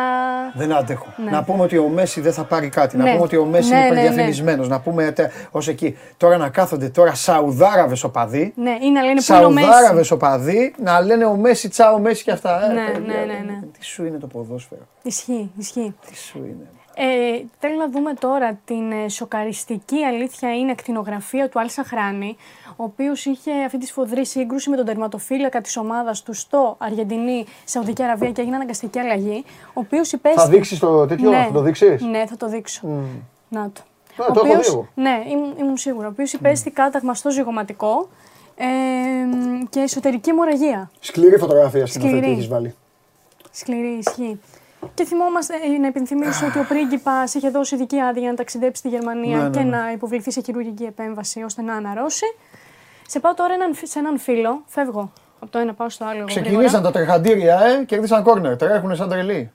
Δεν 0.54 0.74
αντέχω. 0.74 1.06
Ναι. 1.26 1.32
Να 1.32 1.44
πούμε 1.44 1.64
ότι 1.64 1.78
ο 1.78 1.88
Μέση 1.88 2.22
δεν 2.22 2.34
θα 2.34 2.44
πάρει 2.44 2.70
κάτι. 2.70 2.98
Να 2.98 3.04
Ναι. 3.04 3.12
πούμε 3.12 3.24
ότι 3.24 3.38
ο 3.38 3.46
Μέση 3.46 3.70
Ναι, 3.70 3.78
είναι 3.78 3.88
ναι, 3.88 3.94
ναι. 3.94 4.02
υπερδιαφημισμένος. 4.02 4.68
Να 4.68 4.80
πούμε 4.80 5.14
ως 5.52 5.68
εκεί. 5.68 5.98
Τώρα 6.18 6.38
να 6.38 6.50
κάθονται 6.50 6.90
τώρα 6.90 7.14
Σαουδάραβες 7.14 8.04
οπαδοί. 8.04 8.54
ναι, 8.56 8.78
είναι 8.82 9.00
να 9.00 9.06
λένε 9.06 9.22
που 9.26 9.34
είναι 9.34 9.46
ο 9.46 9.50
Σαουδάραβες 9.52 9.94
Μέση. 9.96 10.14
οπαδοί 10.14 10.74
να 10.78 11.02
λένε 11.02 11.26
ο 11.26 11.36
Μέση, 11.36 11.70
τσάο 11.70 12.00
Μέση 12.00 12.24
και 12.24 12.32
αυτά. 12.32 12.70
Ε, 12.70 12.74
Ναι, 12.74 12.86
παιδιά, 12.92 13.14
ναι, 13.14 13.14
ναι, 13.34 13.40
ναι. 13.46 13.60
Τι 13.80 13.86
σου 13.86 14.06
είναι 14.06 14.18
το 14.18 14.28
ποδόσφαιρο. 14.28 14.82
Ισχύει, 15.04 15.52
ισχύει. 15.58 15.96
Τι 16.10 16.18
σου 16.18 16.38
είναι. 16.38 16.68
Ε, 16.96 17.42
θέλω 17.60 17.76
να 17.76 17.90
δούμε 17.90 18.14
τώρα 18.14 18.60
την 18.66 18.92
ε, 18.92 19.10
σοκαριστική 19.10 20.04
αλήθεια 20.04 20.56
είναι 20.56 20.72
ακτινογραφία 20.72 21.50
του 21.50 21.60
Αλ 21.60 21.70
Σαχράνη, 21.70 22.36
ο 22.76 22.84
οποίος 22.84 23.26
είχε 23.26 23.52
αυτή 23.66 23.78
τη 23.78 23.86
σφοδρή 23.86 24.26
σύγκρουση 24.26 24.70
με 24.70 24.76
τον 24.76 24.86
τερματοφύλακα 24.86 25.62
της 25.62 25.78
ομάδας 25.78 26.24
του 26.24 26.34
στο 26.34 26.76
Αργεντινή, 26.80 27.46
Σαουδική 27.66 28.04
Αραβία 28.04 28.32
και 28.32 28.42
έγινε 28.42 28.56
αναγκαστική 28.56 29.00
αλλαγή. 29.00 29.44
Ο 29.68 29.72
οποίος 29.74 30.12
υπέστη. 30.12 30.40
Θα 30.40 30.48
δείξεις 30.48 30.80
το 30.80 31.06
τέτοιο, 31.08 31.30
ναι, 31.30 31.44
θα 31.46 31.52
το 31.52 31.62
δείξεις; 31.62 32.02
Ναι, 32.02 32.26
θα 32.26 32.38
το 32.38 32.48
δείξω. 32.48 32.82
Να 33.50 33.70
το. 33.74 33.82
Α, 34.24 34.26
Ο 34.30 34.34
το 34.34 34.40
έχω 34.40 34.48
οποίος- 34.48 34.66
δει 34.68 34.72
εγώ. 34.74 34.88
Ναι, 34.96 35.24
ήμουν, 35.30 35.54
ήμουν 35.60 35.78
σίγουρα. 35.78 36.08
Ο 36.08 36.10
οποίος 36.10 36.34
υπέστη 36.34 36.70
κάταγμα 36.72 37.14
στο 37.14 37.30
ζυγοματικό 37.32 38.10
ε, 38.56 38.66
και 39.70 39.80
εσωτερική 39.80 40.30
αιμορραγία. 40.30 40.92
Σκληρή 41.00 41.38
φωτογραφία 41.38 41.86
στην 41.86 42.02
Σκληρή. 42.02 42.18
οθέτη 42.18 42.32
έχεις 42.32 42.48
βάλει. 42.48 42.76
Σκληρή 43.52 43.88
ισχύ. 44.08 44.40
Και 44.94 45.06
θυμόμαστε 45.06 45.54
ε, 45.76 45.78
να 45.78 45.88
υπενθυμίσω 45.88 46.46
ότι 46.46 46.60
ο 46.60 46.66
πρίγκιπας 46.68 47.34
είχε 47.34 47.50
δώσει 47.50 47.76
ειδική 47.76 48.00
άδεια 48.00 48.30
να 48.30 48.36
ταξιδέψει 48.36 48.80
στη 48.80 48.90
Γερμανία 48.90 49.38
Ναι, 49.38 49.44
ναι, 49.44 49.50
και 49.50 49.60
ναι. 49.60 49.78
να 49.78 49.92
υποβληθεί 49.92 50.32
σε 50.32 50.42
χειρουργική 50.42 50.84
επέμβαση 50.84 51.44
ώστε 51.44 51.62
να 51.62 51.74
αναρρώσει. 51.76 52.26
Σε 53.08 53.20
πάω 53.20 53.34
τώρα 53.34 53.54
έναν, 53.54 53.74
σε 53.84 54.00
έναν 54.00 54.20
φίλο, 54.20 54.64
φεύγω 54.68 55.12
από 55.40 55.52
το 55.52 55.58
ένα 55.60 55.74
πάω 55.74 55.90
στο 55.90 56.06
άλλο. 56.06 56.26
Ξεκινήσαν 56.26 56.62
γρήγορα. 56.64 56.82
τα 56.82 56.92
τρεχαντήρια, 56.92 57.60
ε, 57.62 57.84
κερδίσαν 57.84 58.24
κόρνερ. 58.24 58.56
Τρέχουν 58.56 58.96
σαν 58.96 59.10
τρελοί. 59.10 59.52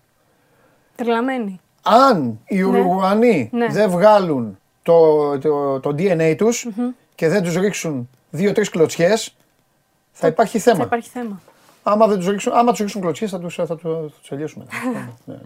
Τρελαμένοι. 0.97 1.61
Αν 1.83 2.41
οι 2.45 2.63
Ουρουγουανοί 2.63 3.51
Ναι. 3.53 3.67
δεν 3.67 3.91
βγάλουν 3.91 4.59
το, 4.83 5.39
το, 5.39 5.81
το 5.81 5.91
DNA 5.91 6.35
τους 6.39 6.69
και 7.15 7.29
δεν 7.29 7.43
τους 7.43 7.55
ρίξουν 7.57 8.09
δύο-τρεις 8.31 8.69
κλωτσιές, 8.71 9.37
θα 10.13 10.27
υπάρχει 10.27 10.59
θέμα. 10.59 10.77
Θα 10.79 10.85
υπάρχει 10.85 11.09
θέμα. 11.09 11.41
Άμα, 11.89 12.07
δεν 12.07 12.17
τους 12.19 12.29
ρίξουν, 12.29 12.53
άμα 12.53 12.71
τους 12.71 12.79
ρίξουν 12.81 13.01
κλωτσιές 13.01 13.31
θα 13.31 13.39
τους, 13.39 13.55
θα, 13.55 13.67
του- 13.67 13.77
θα 14.11 14.19
τους 14.19 14.29
τελειώσουμε. 14.29 14.65
Ναι, 14.95 15.09
ναι. 15.35 15.41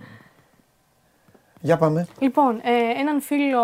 Για 1.61 1.77
πάμε. 1.77 2.07
Λοιπόν, 2.19 2.61
ε, 2.63 3.01
έναν 3.01 3.21
φίλο. 3.21 3.63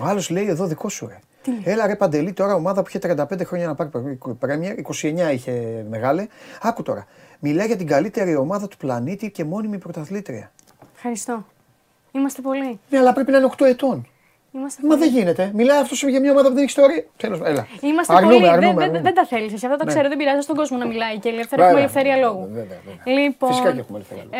Ο 0.00 0.04
άλλος 0.04 0.30
λέει 0.30 0.46
εδώ 0.48 0.66
δικό 0.66 0.88
σου 0.88 1.06
ρε. 1.06 1.18
Τι 1.42 1.50
λέει; 1.50 1.60
Έλα 1.64 1.86
ρε 1.86 1.96
Παντελή, 1.96 2.32
τώρα 2.32 2.54
ομάδα 2.54 2.82
που 2.82 2.88
είχε 2.88 2.98
35 3.30 3.44
χρόνια 3.44 3.66
να 3.66 3.74
πάρει 3.74 3.90
πρέμιερ, 4.38 4.74
29 5.02 5.32
είχε 5.32 5.84
μεγάλε. 5.90 6.26
Άκου 6.62 6.82
τώρα. 6.82 7.06
Μιλάει 7.38 7.66
για 7.66 7.76
την 7.76 7.86
καλύτερη 7.86 8.36
ομάδα 8.36 8.68
του 8.68 8.76
πλανήτη 8.76 9.30
και 9.30 9.44
μόνιμη 9.44 9.78
πρωταθλήτρια. 9.78 10.52
Ευχαριστώ. 10.94 11.46
Είμαστε 12.12 12.40
πολλοί. 12.42 12.80
Ναι, 12.90 12.98
αλλά 12.98 13.12
πρέπει 13.12 13.30
να 13.30 13.36
είναι 13.38 13.50
8 13.58 13.64
ετών. 13.66 14.06
Είμαστε 14.52 14.82
Μα 14.82 14.88
πολλοί. 14.88 15.00
δεν 15.08 15.18
γίνεται. 15.18 15.50
Μιλάει 15.54 15.78
αυτός 15.80 16.02
για 16.02 16.20
μια 16.20 16.30
ομάδα 16.30 16.48
που 16.48 16.54
δεν 16.54 16.62
έχει 16.62 16.66
ιστορία. 16.80 17.04
Τέλος 17.16 17.40
έλα. 17.44 17.66
Είμαστε 17.80 18.14
Αρνούμε, 18.14 18.34
πολλοί. 18.34 18.48
αρνούμε, 18.48 18.66
δεν, 18.66 18.74
δεν, 18.74 18.82
αρνούμε. 18.82 19.00
δεν 19.00 19.14
τα 19.14 19.24
θέλεις 19.26 19.52
εσύ. 19.52 19.66
Αυτό 19.66 19.78
το 19.78 19.84
Ναι. 19.84 19.90
ξέρω. 19.90 20.08
Δεν 20.08 20.18
πειράζει 20.18 20.40
στον 20.40 20.56
κόσμο 20.56 20.76
να 20.78 20.86
μιλάει 20.86 21.18
και 21.18 21.28
ελεύθερα. 21.28 21.62
Βέβαια, 21.66 21.66
Έχουμε 21.68 21.80
ελευθερία 21.80 22.14
βέβαια, 22.14 22.28
λόγου. 22.30 22.46
βέβαια, 22.52 22.78
βέβαια. 23.04 23.20
Λοιπόν, 23.22 23.48
Φυσικά 23.50 23.72
και 23.72 23.78
έχουμε 23.78 23.98
ελευθερία 23.98 24.24
λόγου. 24.24 24.34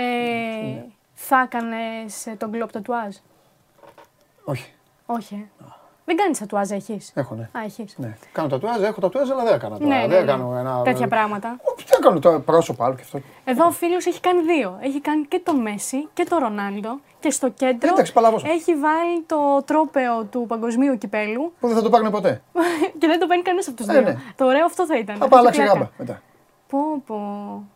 Ε, 0.77 0.85
θα 1.15 1.41
έκανες 1.53 2.29
τον 2.39 2.51
κλοπ 2.53 2.73
τατουάζ; 2.73 3.15
Όχι. 4.45 4.73
Όχι. 5.07 5.49
ε. 5.61 5.65
Δεν 6.11 6.19
κάνεις 6.19 6.39
τατουάζ, 6.39 6.71
έχεις. 6.71 7.13
Έχω, 7.15 7.35
ναι. 7.35 7.43
Α, 7.43 7.63
έχεις. 7.65 7.95
ναι. 7.99 8.17
Κάνω 8.33 8.49
τατουάζ, 8.49 8.83
έχω 8.83 9.01
τατουάζ, 9.01 9.31
αλλά 9.31 9.45
δεν 9.45 9.55
έκανα 9.55 9.79
τώρα. 9.79 9.89
Ναι, 9.89 10.01
ναι, 10.01 10.07
δεν 10.07 10.25
ναι. 10.25 10.31
κάνω 10.33 10.57
ένα. 10.59 10.83
Τέτοια 10.83 11.09
πράγματα. 11.09 11.57
Τι 11.77 11.85
έκανα 11.99 12.19
τώρα, 12.21 12.39
πρόσωπο 12.39 12.85
άλλο 12.85 12.95
και 12.95 13.03
αυτό. 13.03 13.21
Εδώ 13.45 13.67
ο 13.67 13.71
φίλος 13.71 14.07
έχει 14.07 14.21
κάνει 14.21 14.41
δύο. 14.43 14.79
Έχει 14.81 15.01
κάνει 15.01 15.25
και 15.25 15.39
τον 15.45 15.57
Μέση 15.61 16.09
και 16.13 16.25
τον 16.29 16.39
Ρονάλντο 16.39 16.99
και 17.21 17.31
στο 17.31 17.49
κέντρο 17.49 17.89
Εντάξει, 17.93 18.13
παλαβός. 18.13 18.45
έχει 18.45 18.75
βάλει 18.75 19.23
το 19.27 19.63
τρόπεο 19.65 20.25
του 20.25 20.45
παγκοσμίου 20.49 20.99
κυπέλου 20.99 21.53
Που 21.61 21.67
δεν 21.67 21.77
θα 21.77 21.83
το 21.83 21.91
πάρουν 21.91 22.11
ποτέ. 22.11 22.43
και 22.99 23.07
δεν 23.07 23.19
το 23.21 23.27
παίρνει 23.27 23.43
κανένας 23.43 23.69
από 23.69 23.77
τους 23.77 23.87
Ε, 23.87 23.93
δύο. 23.93 24.01
ναι. 24.01 24.17
Το 24.37 24.45
ωραίο 24.45 24.65
αυτό 24.65 24.87
θα 24.87 24.99
ήταν. 24.99 25.17
Θα 25.17 25.23
θα 25.23 25.29
πάω 25.29 25.39
είχε 25.41 25.49
αλλάξει 25.49 25.61
πλάκα. 25.61 25.79
γάμπα 25.79 25.91
μετά. 25.99 26.23
Πω, 26.69 26.79
πω. 27.07 27.17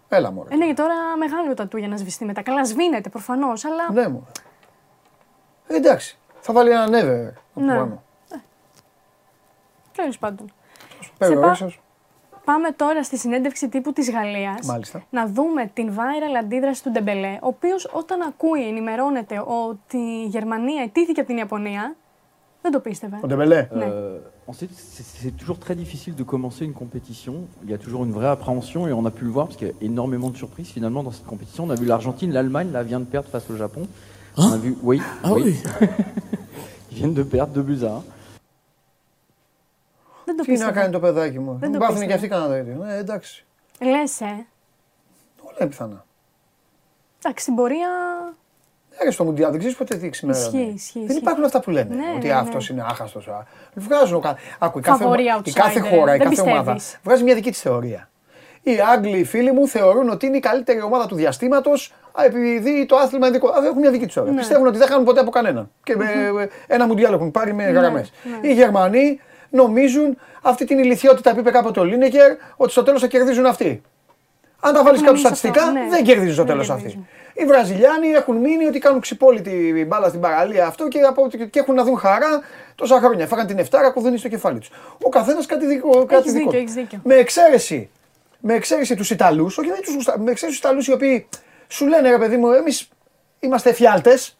Έλα 0.09 0.31
μου. 0.31 0.45
Ε, 0.49 0.57
ναι, 0.57 0.67
και 0.67 0.75
τώρα 0.75 0.95
μεγάλο 1.19 1.55
τατού 1.55 1.77
για 1.77 1.89
να 1.89 1.97
σβηστεί 1.97 2.25
μετά. 2.25 2.43
Καλά, 2.43 2.65
σβήνεται 2.65 3.09
προφανώς, 3.09 3.65
αλλά. 3.65 3.93
Ναι, 3.93 4.09
μου. 4.09 4.27
Ε, 5.67 5.77
εντάξει. 5.77 6.19
Θα 6.41 6.53
βάλει 6.53 6.71
ένα 6.71 6.87
never 6.89 7.33
από 7.55 7.65
Ναι. 7.67 7.75
πάνω. 7.77 8.03
Τέλος 9.97 10.13
πάντων. 10.21 10.47
Παίρνει 11.19 11.35
πά- 11.41 11.49
ο 11.49 11.53
ίσως. 11.53 11.79
Πάμε 12.45 12.71
τώρα 12.71 13.03
στη 13.03 13.19
συνέντευξη 13.19 13.69
τύπου 13.69 13.93
της 13.93 14.11
Γαλλίας 14.11 14.67
Μάλιστα. 14.67 15.03
να 15.11 15.27
δούμε 15.27 15.71
την 15.75 15.91
viral 15.95 16.37
αντίδραση 16.43 16.83
του 16.83 16.91
Ντεμπελέ, 16.91 17.33
ο 17.43 17.47
οποίος 17.47 17.89
όταν 17.93 18.21
ακούει, 18.23 18.67
ενημερώνεται 18.69 19.43
ότι 19.47 19.97
η 19.97 20.27
Γερμανία 20.27 20.83
ηττήθηκε 20.83 21.21
από 21.21 21.29
την 21.29 21.39
Ιαπωνία, 21.39 21.95
δεν 22.63 22.73
το 22.73 22.81
πίστευε. 22.81 23.19
Ο 23.23 23.27
Ντεμπελέ. 23.27 23.69
Ναι. 23.73 23.85
Ε, 23.85 23.91
Ensuite, 24.53 24.75
c'est 24.95 25.07
c'est 25.21 25.35
toujours 25.43 25.59
très 25.67 25.75
difficile 25.85 26.15
de 26.23 26.25
commencer 26.33 26.63
une 26.71 26.77
compétition. 26.83 27.35
Il 27.65 27.71
y 27.75 27.77
a 27.79 27.81
toujours 27.85 28.03
une 28.09 28.15
vraie 28.19 28.33
appréhension 28.37 28.81
et 28.89 28.93
on 29.01 29.05
a 29.11 29.13
pu 29.19 29.23
le 29.29 29.33
voir 29.37 29.45
parce 29.47 29.57
qu'il 29.59 29.69
y 29.69 29.75
a 29.75 29.79
énormément 29.91 30.29
de 30.33 30.37
surprises 30.43 30.71
finalement 30.77 31.03
dans 31.07 31.15
cette 31.17 31.29
compétition. 31.33 31.61
On 31.69 31.71
a 31.77 31.79
vu 31.83 31.87
l'Argentine, 31.93 32.31
l'Allemagne, 32.37 32.69
là 32.77 32.83
vient 32.91 33.01
de 33.05 33.09
perdre 33.15 33.29
face 33.35 33.47
au 33.53 33.57
Japon. 33.65 33.83
on 34.37 34.53
a 34.59 34.61
vu, 34.65 34.71
oui, 34.89 34.97
Ah 35.27 35.33
oui. 35.33 35.55
Ils 36.91 36.97
viennent 36.99 37.15
de 37.15 37.23
perdre 37.23 37.53
2 37.55 37.63
buts 37.63 37.85
à 37.85 37.93
1. 37.93 38.03
Δεν 40.25 40.37
το 40.37 40.43
Τι 40.43 40.49
να 40.51 40.55
πίστευα. 40.57 40.73
κάνει 40.73 40.93
το 40.93 41.01
παιδάκι 41.01 41.39
μου; 41.39 41.51
Δεν 41.51 41.59
Δεν 41.61 41.73
το 41.73 41.79
πάθουν 41.79 41.95
πίστευα. 41.95 42.07
και 42.07 42.13
αυτοί 42.15 42.29
κανένα 42.29 42.65
τέτοιο. 42.65 42.85
Ε, 42.95 42.99
εντάξει. 42.99 43.45
Λες, 43.81 44.21
ε. 44.21 44.25
Όλα 45.43 45.57
είναι 45.61 45.69
πιθανά. 45.69 46.05
Εντάξει, 47.25 47.43
στην 47.43 47.55
πορεία. 47.55 47.89
Ε, 48.99 49.11
στο 49.11 49.25
Μουντιάλ 49.25 49.51
δεν 49.51 49.59
ξέρεις 49.59 49.77
ποτέ 49.77 49.97
τι 49.97 50.09
ξημερώνει. 50.11 50.45
Ισχύει, 50.47 50.73
ισχύει, 50.75 50.99
Δεν 50.99 51.07
ισχύει. 51.09 51.19
υπάρχουν 51.19 51.45
αυτά 51.45 51.61
που 51.61 51.71
λένε. 51.71 51.95
Ναι, 51.95 52.13
ότι 52.17 52.27
ναι, 52.27 52.33
αυτός 52.33 52.69
ναι. 52.71 52.75
είναι 52.77 52.85
άχαστος. 52.91 53.29
Βγάζουν. 53.75 54.21
κα- 54.21 54.37
Άκου, 54.59 54.79
η 54.79 54.83
κάθε, 54.83 55.03
Φαβορί 55.03 55.23
η 55.45 55.53
κάθε 55.53 55.81
outsider, 55.81 55.89
χώρα, 55.99 56.15
η 56.15 56.19
δεν 56.19 56.29
κάθε 56.29 56.41
ομάδα 56.41 56.73
πιστεύεις. 56.73 57.01
βγάζει 57.05 57.23
μια 57.23 57.35
δική 57.35 57.51
της 57.51 57.61
θεωρία. 57.61 58.09
Οι 58.63 58.77
Άγγλοι, 58.93 59.19
οι 59.19 59.25
φίλοι 59.25 59.53
μου, 59.53 59.69
θεωρούν 59.69 60.09
ότι 60.09 60.27
είναι 60.27 60.37
η 60.37 60.41
καλύτερη 60.41 60.83
ομάδα 60.83 61.07
του 61.07 61.15
διαστήματος 61.15 61.95
επειδή 62.25 62.87
το 62.87 62.97
άθλημα 62.97 63.27
είναι 63.27 63.37
δικό. 63.39 63.49
Α, 63.49 63.65
Έχουν 63.67 63.79
μια 63.79 63.91
δική 63.91 64.05
τους 64.05 64.15
θεωρία. 64.15 64.33
Ναι. 64.33 64.39
Πιστεύουν 64.39 64.67
ότι 64.67 64.79
δεν 64.79 64.89
χάνουν 64.89 65.05
ποτέ 65.05 65.21
από 65.21 65.31
κανέναν. 65.31 65.71
Και 65.83 65.97
με, 65.97 66.05
ε, 66.67 66.75
ένα 66.75 66.87
Μουντιάλ 66.87 67.13
έχουν 67.13 67.31
πάρει 67.31 67.53
με 67.53 67.65
γραμμές. 67.65 68.13
ναι. 68.41 68.49
Οι 68.49 68.53
Γερμανοί 68.55 69.21
νομίζουν 69.51 70.19
αυτή 70.43 70.65
την 70.65 70.79
ηλικιότητα 70.79 71.33
που 71.35 71.39
είπε 71.41 71.51
κάποτε 71.51 71.81
ο 71.81 71.85
Λίνεκερ 71.85 72.37
ότι 72.57 72.71
στο 72.73 72.83
τέλος 72.83 73.01
θα 73.01 73.07
κερδίζουν 73.07 73.47
αυτοί. 73.47 73.83
Αν 74.61 74.75
τα 74.75 74.83
βάλεις 74.83 75.03
Έχουν 75.03 75.15
κάτω 75.15 75.29
μείνει 75.31 75.37
σε 75.39 75.47
αυτό, 75.47 75.61
στατιστικά, 75.61 75.81
ναι. 75.85 75.91
δεν 75.91 76.05
κερδίζουν 76.05 76.33
στο 76.35 76.43
Δεν 76.43 76.53
τέλος 76.53 76.71
αυτοί. 76.71 76.83
κερδίζουν. 76.83 77.09
Οι 77.35 77.45
Βραζιλιάνοι 77.45 78.09
έχουν 78.09 78.37
μείνει 78.37 78.67
ότι 78.67 78.79
κάνουν 78.79 79.01
ξυπόλυτη 79.01 79.85
μπάλα 79.89 80.09
στην 80.09 80.21
παραλία 80.21 80.67
αυτό 80.67 80.89
και, 80.89 81.01
από, 81.01 81.29
και 81.51 81.59
έχουν 81.59 81.75
να 81.75 81.85
δουν 81.85 81.99
χαρά 81.99 82.41
τόσα 82.75 82.99
χρόνια. 82.99 83.27
Φάγαν 83.27 83.47
την 83.47 83.59
Εφτάρα 83.59 83.93
που 83.93 84.01
δεν 84.01 84.09
είναι 84.11 84.19
στο 84.19 84.29
κεφάλι 84.29 84.59
τους. 84.59 84.71
Ο 85.03 85.09
καθένας 85.09 85.47
κάτι 85.47 85.67
δικό. 85.67 85.91
Κάτι 85.91 86.15
Έχεις 86.15 86.33
δικό. 86.33 86.51
δίκιο, 86.51 86.51
του. 86.51 86.57
έχεις 86.57 86.75
δίκιο. 86.75 87.01
Με 87.05 87.15
εξαίρεση, 87.15 87.91
με 88.41 88.55
εξαίρεση 88.55 88.95
τους 88.97 89.11
Ιταλούς, 89.11 89.59
όχι 89.59 89.69
δεν 89.69 89.81
τους 89.83 89.95
γουστά, 89.95 90.19
με 90.19 90.31
εξαίρεση 90.31 90.61
τους 90.61 90.69
Ιταλούς 90.69 90.87
οι 90.87 90.93
οποίοι 90.93 91.29
σου 91.69 91.87
λένε 91.87 92.11
ρε 92.11 92.19
παιδί 92.19 92.37
μου, 92.37 92.51
εμείς 92.51 92.89
είμαστε 93.41 93.71
εφιάλτες. 93.71 94.39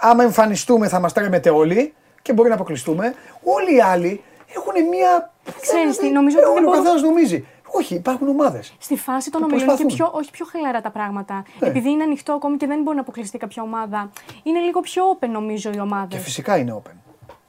Άμα 0.00 0.22
εμφανιστούμε 0.22 0.88
θα 0.88 1.00
μας 1.00 1.12
τρέμετε 1.12 1.50
όλοι 1.50 1.94
και 2.22 2.32
μπορεί 2.32 2.48
να 2.48 2.54
αποκλειστούμε. 2.54 3.14
Όλοι 3.42 3.74
οι 3.76 3.80
άλλοι 3.80 4.22
έχουν 4.56 4.88
μία. 4.88 5.30
Ξέρεις 5.60 5.96
τι, 5.96 6.08
νομίζω 6.10 6.38
Ε, 6.38 6.40
ότι 6.40 6.48
δεν 6.54 6.62
Ο 6.62 6.66
μπορούν- 6.66 6.82
καθένας 6.84 7.02
νομίζει. 7.02 7.46
Όχι, 7.74 7.94
υπάρχουν 7.94 8.28
ομάδες. 8.28 8.74
Στη 8.78 8.96
φάση 8.96 9.30
των 9.30 9.40
Που 9.40 9.46
ομιλών 9.50 9.68
είναι 9.68 9.76
και 9.76 9.84
προσπαθούν. 9.84 10.10
πιο, 10.12 10.18
όχι 10.20 10.30
πιο 10.30 10.46
χαλαρά 10.52 10.80
τα 10.80 10.90
πράγματα. 10.90 11.44
Ναι. 11.60 11.68
Επειδή 11.68 11.90
είναι 11.90 12.02
ανοιχτό 12.02 12.32
ακόμη 12.32 12.56
και 12.56 12.66
δεν 12.66 12.82
μπορεί 12.82 12.96
να 12.96 13.02
αποκλειστεί 13.02 13.38
κάποια 13.38 13.62
ομάδα. 13.62 14.10
Είναι 14.42 14.58
λίγο 14.60 14.80
πιο 14.80 15.02
open 15.20 15.28
νομίζω 15.28 15.70
οι 15.74 15.80
ομάδες. 15.80 16.08
Και 16.18 16.24
φυσικά 16.24 16.56
είναι 16.56 16.82
open. 16.84 16.92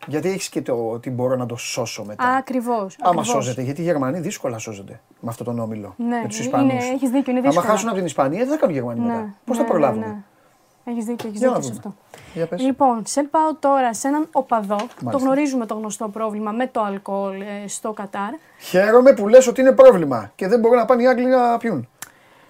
Γιατί 0.08 0.30
έχεις 0.30 0.50
και 0.50 0.62
το 0.62 0.90
ότι 0.90 1.10
μπορώ 1.10 1.36
να 1.36 1.46
το 1.46 1.56
σώσω 1.56 2.04
μετά. 2.04 2.24
Ακριβώς. 2.28 2.96
Άμα 3.02 3.24
σώζεται, 3.24 3.62
γιατί 3.62 3.82
οι 3.82 3.84
Γερμανοί 3.84 4.20
δύσκολα 4.20 4.58
σώζονται 4.58 5.02
με 5.20 5.30
αυτόν 5.30 5.46
τον 5.46 5.60
όμιλο. 5.60 5.94
Ναι, 5.98 6.06
με 6.22 6.28
τους 6.28 6.38
είναι- 6.38 6.46
Ισπανού. 6.46 6.72
έχεις 6.94 7.10
δίκιο, 7.10 7.32
είναι 7.32 7.40
Άμα 7.40 7.50
δύσκολα. 7.50 7.70
χάσουν 7.72 7.88
από 7.88 7.98
την 7.98 8.06
Ισπανία, 8.06 8.40
δεν 8.40 8.48
θα 8.48 8.56
κάνουν 8.58 8.76
οι 8.76 8.78
Γερμανοί 8.80 9.00
Ναι, 9.00 9.06
μετά. 9.06 9.34
Πώ 9.46 9.54
ναι, 9.54 9.60
θα 9.60 9.66
προλάβουν; 9.66 10.00
Ναι, 10.00 10.06
ναι. 10.06 10.16
Έχεις 10.86 11.06
δίκιο, 11.06 11.28
έχεις 11.30 11.40
Για 11.40 11.50
να 11.50 11.54
δίκιο 11.60 11.74
σε 11.74 11.80
δούμε. 11.82 11.94
αυτό. 11.96 12.22
Για 12.34 12.48
πες. 12.48 12.62
Λοιπόν, 12.62 13.02
σε 13.06 13.24
πάω 13.24 13.56
τώρα 13.56 13.94
σε 13.94 14.08
έναν 14.08 14.28
οπαδό. 14.32 14.76
Το 14.76 14.86
Μάλιστα. 15.02 15.26
γνωρίζουμε 15.26 15.66
το 15.66 15.74
γνωστό 15.74 16.08
πρόβλημα 16.10 16.52
με 16.52 16.68
το 16.68 16.82
αλκοόλ 16.82 17.42
ε, 17.42 17.68
στο 17.68 17.92
Κατάρ. 17.94 18.34
Χαίρομαι 18.60 19.14
που 19.14 19.28
λες 19.28 19.48
ότι 19.48 19.62
είναι 19.62 19.72
πρόβλημα 19.72 20.32
και 20.36 20.48
δεν 20.48 20.60
μπορούν 20.60 20.78
να 20.78 20.86
πάνε 20.86 21.02
οι 21.04 21.08
Άγγλοι 21.08 21.26
να 21.26 21.58
πιούν. 21.58 21.88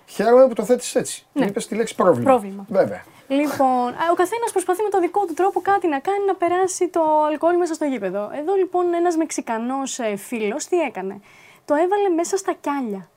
Χαίρομαι 0.05 0.47
που 0.47 0.53
το 0.53 0.63
θέτεις 0.63 0.95
έτσι. 0.95 1.25
Ναι. 1.33 1.45
Είπες 1.45 1.67
τη 1.67 1.75
λέξη 1.75 1.95
πρόβλημα. 1.95 2.29
Πρόβλημα. 2.31 2.65
Βέβαια. 2.69 3.03
Λοιπόν, 3.27 3.87
α, 3.87 4.03
ο 4.11 4.15
καθένας 4.15 4.51
προσπαθεί 4.51 4.83
με 4.83 4.89
το 4.89 4.99
δικό 4.99 5.25
του 5.25 5.33
τρόπο 5.33 5.61
κάτι 5.61 5.87
να 5.87 5.99
κάνει 5.99 6.25
να 6.27 6.35
περάσει 6.35 6.87
το 6.87 7.01
αλκοόλ 7.29 7.57
μέσα 7.57 7.73
στο 7.73 7.85
γήπεδο. 7.85 8.29
Εδώ 8.39 8.53
λοιπόν 8.55 8.93
ένας 8.93 9.15
Μεξικανός 9.15 9.99
φίλος 10.17 10.65
τι 10.65 10.79
έκανε; 10.79 11.19
Το 11.65 11.73
έβαλε 11.73 12.09
μέσα 12.15 12.37
στα 12.37 12.53
κιάλια. 12.61 13.07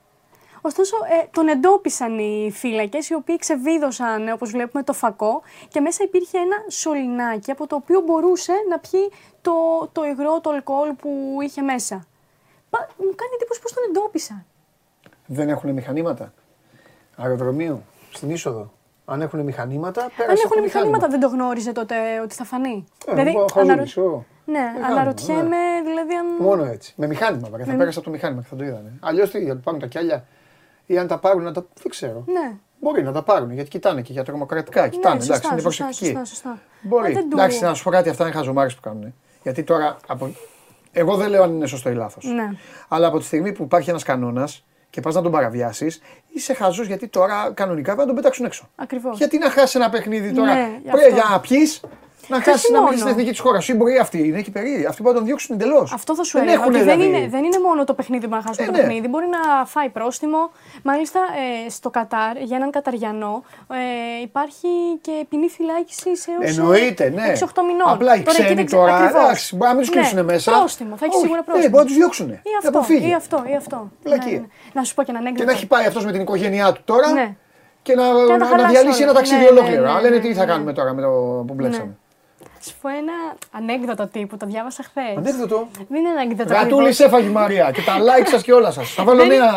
Ωστόσο, 0.66 0.96
ε, 0.96 1.26
τον 1.30 1.48
εντόπισαν 1.48 2.18
οι 2.18 2.50
φύλακες, 2.52 3.08
οι 3.08 3.14
οποίοι 3.14 3.36
ξεβίδωσαν, 3.38 4.28
όπως 4.28 4.50
βλέπουμε, 4.50 4.82
το 4.82 4.92
φακό 4.92 5.42
και 5.68 5.80
μέσα 5.80 6.04
υπήρχε 6.04 6.38
ένα 6.38 6.56
σωληνάκι 6.68 7.50
από 7.50 7.66
το 7.66 7.76
οποίο 7.76 8.00
μπορούσε 8.00 8.52
να 8.70 8.78
πιει 8.78 9.10
το, 9.40 9.52
το 9.92 10.04
υγρό, 10.04 10.40
το 10.40 10.50
αλκοόλ 10.50 10.92
που 10.92 11.38
είχε 11.42 11.62
μέσα. 11.62 12.06
Πα, 12.70 12.78
μου 12.98 13.14
κάνει 13.14 13.30
εντύπωση 13.34 13.60
πώς 13.60 13.72
τον 13.72 13.82
εντόπισαν. 13.88 14.44
Δεν 15.26 15.48
έχουν 15.48 15.70
μηχανήματα; 15.70 16.32
Αεροδρομίου, 17.16 17.82
στην 18.12 18.30
είσοδο; 18.30 18.72
Αν 19.04 19.22
έχουν 19.22 19.40
μηχανήματα, 19.40 20.02
Αν 20.02 20.10
πέρασε 20.16 20.42
έχουν 20.44 20.56
το 20.56 20.62
μηχανήματα, 20.62 21.08
δεν 21.08 21.20
το 21.20 21.28
γνώριζε 21.28 21.72
τότε 21.72 22.20
ότι 22.20 22.34
θα 22.34 22.44
φανεί. 22.44 22.84
Ε, 23.06 23.20
εγώ 23.20 23.46
χαζούλησω. 23.52 24.24
Ναι, 24.44 24.58
Μηχάνημα, 24.60 24.86
αναρωτιέμαι 24.86 25.56
δηλαδή 25.84 26.14
αν. 26.14 26.26
Μόνο 26.38 26.64
έτσι. 26.64 26.94
Με 26.96 27.06
μηχάνημα 27.06 27.48
βέβαια. 27.48 27.66
Θα 27.66 27.72
Με- 27.72 27.78
πέρασε 27.78 27.98
από 27.98 28.06
το 28.06 28.12
μηχάνημα 28.12 28.40
και 28.42 28.46
θα 28.50 28.56
το 28.56 28.64
είδανε. 28.64 28.92
Αλλιώς 29.00 29.30
τι, 29.30 29.46
θα 29.46 29.56
πάρουν 29.56 29.80
τα 29.80 29.86
κιάλια 29.86 30.24
ή 30.86 30.98
αν 30.98 31.06
τα 31.06 31.18
πάρουν 31.18 31.42
να 31.42 31.52
τα. 31.52 31.66
Δεν 31.82 31.90
ξέρω. 31.90 32.24
Ναι. 32.26 32.52
Μπορεί 32.80 33.02
να 33.02 33.12
τα 33.12 33.22
πάρουν 33.22 33.50
γιατί 33.52 33.68
κοιτάνε 33.70 34.02
και 34.02 34.12
για 34.12 34.24
τρομοκρατικά. 34.24 34.88
Κοιτάνε, 34.88 35.14
ναι, 35.16 35.24
εντάξει, 35.24 35.40
σωστά, 35.42 35.52
είναι 35.52 35.60
σωστά, 35.62 35.84
προσεκτικοί. 35.84 36.18
σωστά, 36.18 36.24
σωστά. 36.24 36.58
Μπορεί. 36.80 37.10
Α, 37.10 37.14
δεν 37.14 37.28
του- 37.30 37.36
Εντάξει, 37.38 37.62
να 37.64 37.74
σου 37.74 37.82
πω 37.84 37.90
κάτι, 37.90 38.08
αυτά 38.08 38.24
είναι 38.24 38.32
χαζομάρες 38.32 38.74
που 38.74 38.80
κάνουν. 38.80 39.14
Γιατί 39.42 39.62
τώρα. 39.62 39.96
Από... 40.06 40.30
Εγώ 40.92 41.16
δεν 41.16 41.30
λέω 41.30 41.42
αν 41.42 41.54
είναι 41.54 41.66
σωστό 41.66 41.90
ή 41.90 41.94
λάθος. 41.94 42.24
Ναι. 42.24 42.50
Αλλά 42.88 43.06
από 43.06 43.18
τη 43.18 43.24
στιγμή 43.24 43.52
που 43.52 43.62
υπάρχει 43.62 43.90
ένας 43.90 44.02
κανόνας 44.02 44.64
και 44.90 45.00
πας 45.00 45.14
να 45.14 45.22
τον 45.22 45.32
παραβιάσεις, 45.32 46.00
είσαι 46.32 46.54
χαζός 46.54 46.86
γιατί 46.86 47.08
τώρα 47.08 47.50
κανονικά 47.54 47.94
θα 47.94 48.06
τον 48.06 48.14
πετάξουν 48.14 48.44
έξω. 48.44 48.68
Ακριβώς. 48.76 49.18
Γιατί 49.18 49.38
να 49.38 49.50
χάσει 49.50 49.78
ένα 49.78 49.90
παιχνίδι 49.90 50.32
τώρα. 50.32 50.54
Ναι, 50.54 50.78
γι' 50.82 50.90
Πρέπει 50.90 51.04
αυτό. 51.04 51.14
για 51.14 51.24
να 51.30 51.40
πιεις, 51.40 51.80
να 52.28 52.36
Και 52.36 52.50
χάσει 52.50 52.64
όχι 52.64 52.72
να 52.72 52.78
μην 52.78 52.86
μόνο. 52.88 52.96
στην 52.98 53.10
εθνική 53.10 53.30
της 53.30 53.38
χώρας 53.40 53.64
σου. 53.64 53.72
Ή 53.72 53.74
μπορεί 53.74 53.98
αυτή, 53.98 54.18
είναι 54.28 54.38
εκεί 54.38 54.50
περίεργη. 54.50 54.86
Αυτοί 54.86 55.02
μπορεί 55.02 55.14
να 55.14 55.20
τον 55.20 55.26
διώξουν 55.28 55.54
εντελώς. 55.54 55.92
Αυτό 55.92 56.14
θα 56.14 56.22
σου 56.24 56.38
έλεγα. 56.38 56.64
Ότι 56.66 56.82
δεν, 56.82 57.00
είναι, 57.00 57.26
δεν 57.28 57.44
είναι 57.44 57.58
μόνο 57.66 57.84
το 57.84 57.94
παιχνίδι 57.94 58.28
που 58.28 58.34
να 58.34 58.42
χάσει 58.42 58.62
Ε, 58.62 58.66
το 58.66 58.70
ναι. 58.72 58.78
παιχνίδι. 58.78 59.08
Μπορεί 59.08 59.26
να 59.26 59.64
φάει 59.64 59.88
πρόστιμο. 59.88 60.50
Μάλιστα 60.82 61.20
ε, 61.66 61.70
στο 61.70 61.90
Κατάρ 61.90 62.36
για 62.36 62.56
έναν 62.56 62.70
Καταριανό 62.70 63.42
ε, 63.70 64.22
υπάρχει 64.22 64.68
και 65.00 65.12
ποινή 65.28 65.48
φυλάκιση 65.48 66.08
έως 66.40 66.56
Εννοείται, 66.58 67.08
ναι. 67.10 67.32
6-8 67.40 67.46
μηνών. 67.66 67.88
Απλά 67.88 68.14
οι 68.16 68.18
Τώρα, 68.18 68.30
εκεί 68.30 68.30
ξένοι 68.42 68.54
δεν 68.54 68.66
ξέρω- 68.66 68.82
τώρα, 68.82 68.96
ακριβώς. 68.96 69.22
εντάξει, 69.22 69.56
μπορεί 69.56 69.68
να 69.70 69.76
μην 69.76 69.84
τους 69.86 69.94
Ναι, 69.94 70.00
κλείσουν 70.00 70.24
μέσα. 70.24 70.52
Πρόστιμο, 70.58 70.96
θα 70.96 71.04
έχει 71.04 71.14
Όχι, 71.14 71.22
σίγουρα 71.24 71.40
ναι, 71.40 71.44
πρόστιμο. 71.46 71.70
μπορεί 71.70 71.82
να 71.82 71.88
τους 71.88 71.96
διώξουν. 71.96 72.28
Ή 72.30 72.32
Να 72.52 72.58
αυτό, 72.58 72.68
αποφύγει. 72.78 73.08
ή 73.08 73.14
αυτό, 73.14 73.44
ή 73.52 73.54
αυτό. 73.56 73.90
Βλακεία. 74.04 74.32
Ναι, 74.32 74.38
ναι. 74.38 74.46
Να 74.72 74.82
σου 74.84 74.94
πω 74.94 75.02
και 75.02 75.10
ένα 75.10 75.18
Και 75.20 75.26
ανέκδοτο. 75.26 75.50
να 75.50 75.56
έχει 75.56 75.66
πάει 75.66 75.86
αυτός 75.86 76.04
με 76.04 76.12
την 76.12 76.20
οικογένειά 76.20 76.72
του 76.72 76.80
τώρα 76.84 77.12
Ναι. 77.12 77.36
και 77.82 77.94
να, 77.94 78.02
Και 78.02 78.10
να 78.20 78.26
τα 78.26 78.36
να, 78.36 78.46
χαλάσει 78.46 78.70
διαλύσει 78.72 79.02
όλα. 79.02 79.10
ένα 79.10 79.18
ταξίδι 79.18 79.40
Ναι, 79.40 79.50
ναι, 79.50 79.50
ολόκληρο. 79.58 79.82
ναι, 79.82 79.88
Αλλά 79.90 80.00
λένε 80.00 80.14
ναι, 80.16 80.20
τι 80.22 80.28
ναι. 80.28 80.34
θα 80.34 80.44
κάνουμε 80.44 80.72
τώρα 80.72 80.92
με 80.94 81.02
το 81.02 81.08
που 81.46 81.54
μπλέξαμε. 81.54 81.96
Σου 82.66 82.74
πω 82.82 82.88
ένα 82.88 83.12
ανέκδοτο 83.52 84.06
τύπου, 84.06 84.36
το 84.36 84.46
διάβασα 84.46 84.82
χθες. 84.82 85.16
Ανέκδοτο; 85.16 85.68
Δεν 85.88 85.98
είναι 86.00 86.08
ανέκδοτο. 86.08 86.52
Γατούλη 86.54 86.72
ακριβώς. 86.72 87.00
έφαγε 87.00 87.26
η 87.28 87.30
Μαρία 87.30 87.70
και 87.70 87.82
τα 87.82 87.94
like 87.98 88.26
σας 88.26 88.42
και 88.42 88.52
όλα 88.52 88.70
σας. 88.70 88.90
Θα 88.94 89.04
βάλω 89.04 89.18
Δεν- 89.18 89.28
νέα 89.28 89.52